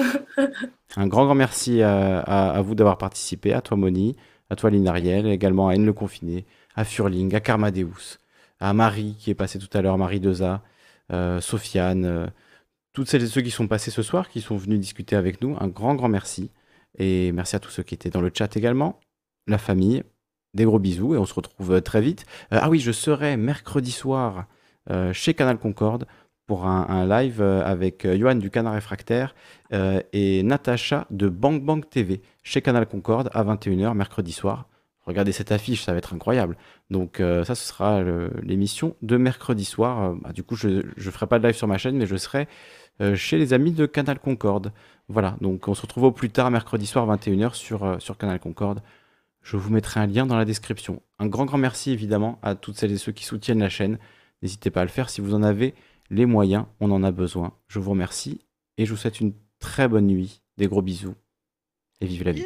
Un 0.97 1.07
grand, 1.07 1.25
grand 1.25 1.35
merci 1.35 1.81
à, 1.81 2.61
vous 2.61 2.75
d'avoir 2.75 2.97
participé, 2.97 3.53
à 3.53 3.61
toi, 3.61 3.77
Moni, 3.77 4.17
à 4.49 4.55
toi, 4.55 4.69
Linariel, 4.69 5.27
également 5.27 5.69
à 5.69 5.73
Anne 5.73 5.85
Le 5.85 5.93
Confiné, 5.93 6.45
à 6.75 6.83
Furling, 6.83 7.33
à 7.33 7.39
Karmadeus, 7.39 8.19
à 8.64 8.74
Marie 8.74 9.16
qui 9.19 9.30
est 9.30 9.35
passée 9.35 9.59
tout 9.59 9.77
à 9.77 9.82
l'heure, 9.82 9.98
Marie 9.98 10.22
Deza, 10.22 10.64
euh, 11.11 11.42
Sofiane, 11.42 12.06
euh, 12.06 12.27
toutes 12.93 13.09
celles 13.09 13.24
et 13.24 13.27
ceux 13.27 13.42
qui 13.42 13.51
sont 13.51 13.67
passés 13.67 13.92
ce 13.92 14.01
soir, 14.01 14.30
qui 14.30 14.40
sont 14.40 14.56
venus 14.56 14.80
discuter 14.80 15.17
avec 15.17 15.42
nous. 15.42 15.58
Un 15.59 15.67
grand, 15.67 15.95
grand 15.95 16.08
merci. 16.08 16.50
Et 16.98 17.33
merci 17.33 17.58
à 17.58 17.59
tous 17.59 17.72
ceux 17.72 17.83
qui 17.83 17.93
étaient 17.93 18.09
dans 18.09 18.22
le 18.22 18.32
chat 18.33 18.56
également, 18.56 19.00
la 19.48 19.58
famille, 19.58 20.03
des 20.53 20.64
gros 20.64 20.80
bisous 20.80 21.14
et 21.14 21.17
on 21.17 21.25
se 21.25 21.33
retrouve 21.33 21.74
euh, 21.74 21.82
très 21.82 22.01
vite. 22.01 22.25
Ah 22.51 22.69
oui, 22.69 22.80
je 22.80 22.92
serai 22.93 23.38
mercredi 23.38 23.92
soir 23.92 24.45
chez 25.14 25.33
Canal 25.33 25.59
Concorde 25.59 26.06
pour 26.45 26.66
un, 26.66 27.08
live 27.08 27.42
avec 27.42 28.06
Johan 28.06 28.35
du 28.35 28.50
Canard 28.50 28.74
Réfractaire 28.74 29.33
et 29.72 30.43
Natacha 30.43 31.08
de 31.09 31.30
Bang 31.30 31.64
Bang 31.64 31.88
TV 31.90 32.22
chez 32.43 32.61
Canal 32.61 32.85
Concorde 32.85 33.30
à 33.33 33.45
21h 33.45 33.93
mercredi 33.93 34.33
soir. 34.33 34.67
Regardez 35.06 35.32
cette 35.32 35.51
affiche, 35.51 35.83
ça 35.83 35.91
va 35.91 35.98
être 35.98 36.14
incroyable. 36.14 36.57
Donc 36.90 37.17
ça, 37.17 37.56
ce 37.56 37.67
sera 37.67 38.01
l'émission 38.41 38.95
de 39.01 39.17
mercredi 39.17 39.65
soir. 39.65 40.15
Bah, 40.15 40.32
du 40.32 40.43
coup, 40.43 40.56
je 40.56 40.67
ne 40.67 41.11
ferai 41.11 41.27
pas 41.27 41.40
de 41.40 41.45
live 41.45 41.56
sur 41.56 41.67
ma 41.67 41.77
chaîne, 41.77 41.98
mais 41.98 42.06
je 42.06 42.15
serai 42.15 42.48
chez 43.15 43.38
les 43.38 43.53
amis 43.53 43.72
de 43.72 43.85
Canal 43.85 44.19
Concorde. 44.19 44.72
Voilà, 45.09 45.35
donc 45.41 45.67
on 45.67 45.73
se 45.73 45.82
retrouve 45.82 46.06
au 46.06 46.11
plus 46.11 46.30
tard 46.30 46.51
mercredi 46.51 46.85
soir 46.85 47.06
21h 47.06 47.53
sur, 47.53 48.01
sur 48.01 48.17
Canal 48.17 48.40
Concorde. 48.40 48.82
Je 49.41 49.57
vous 49.57 49.69
mettrai 49.69 49.99
un 49.99 50.07
lien 50.07 50.25
dans 50.25 50.38
la 50.38 50.45
description. 50.45 51.01
Un 51.19 51.27
grand, 51.27 51.43
grand 51.43 51.57
merci 51.57 51.91
évidemment 51.91 52.40
à 52.41 52.56
toutes 52.56 52.77
celles 52.77 52.93
et 52.93 52.98
ceux 52.98 53.11
qui 53.11 53.25
soutiennent 53.25 53.59
la 53.59 53.69
chaîne. 53.69 53.99
N'hésitez 54.41 54.72
pas 54.72 54.82
à 54.82 54.85
le 54.85 54.90
faire 54.90 55.09
si 55.09 55.19
vous 55.19 55.33
en 55.33 55.43
avez 55.43 55.73
les 56.09 56.25
moyens, 56.25 56.65
on 56.80 56.91
en 56.91 57.03
a 57.03 57.11
besoin. 57.11 57.53
Je 57.67 57.80
vous 57.80 57.91
remercie 57.91 58.40
et 58.77 58.85
je 58.85 58.91
vous 58.91 58.98
souhaite 58.98 59.19
une 59.19 59.33
très 59.59 59.88
bonne 59.90 60.07
nuit. 60.07 60.41
Des 60.57 60.67
gros 60.67 60.82
bisous 60.82 61.15
et 61.99 62.06
vive 62.06 62.23
la 62.23 62.32
vie. 62.32 62.43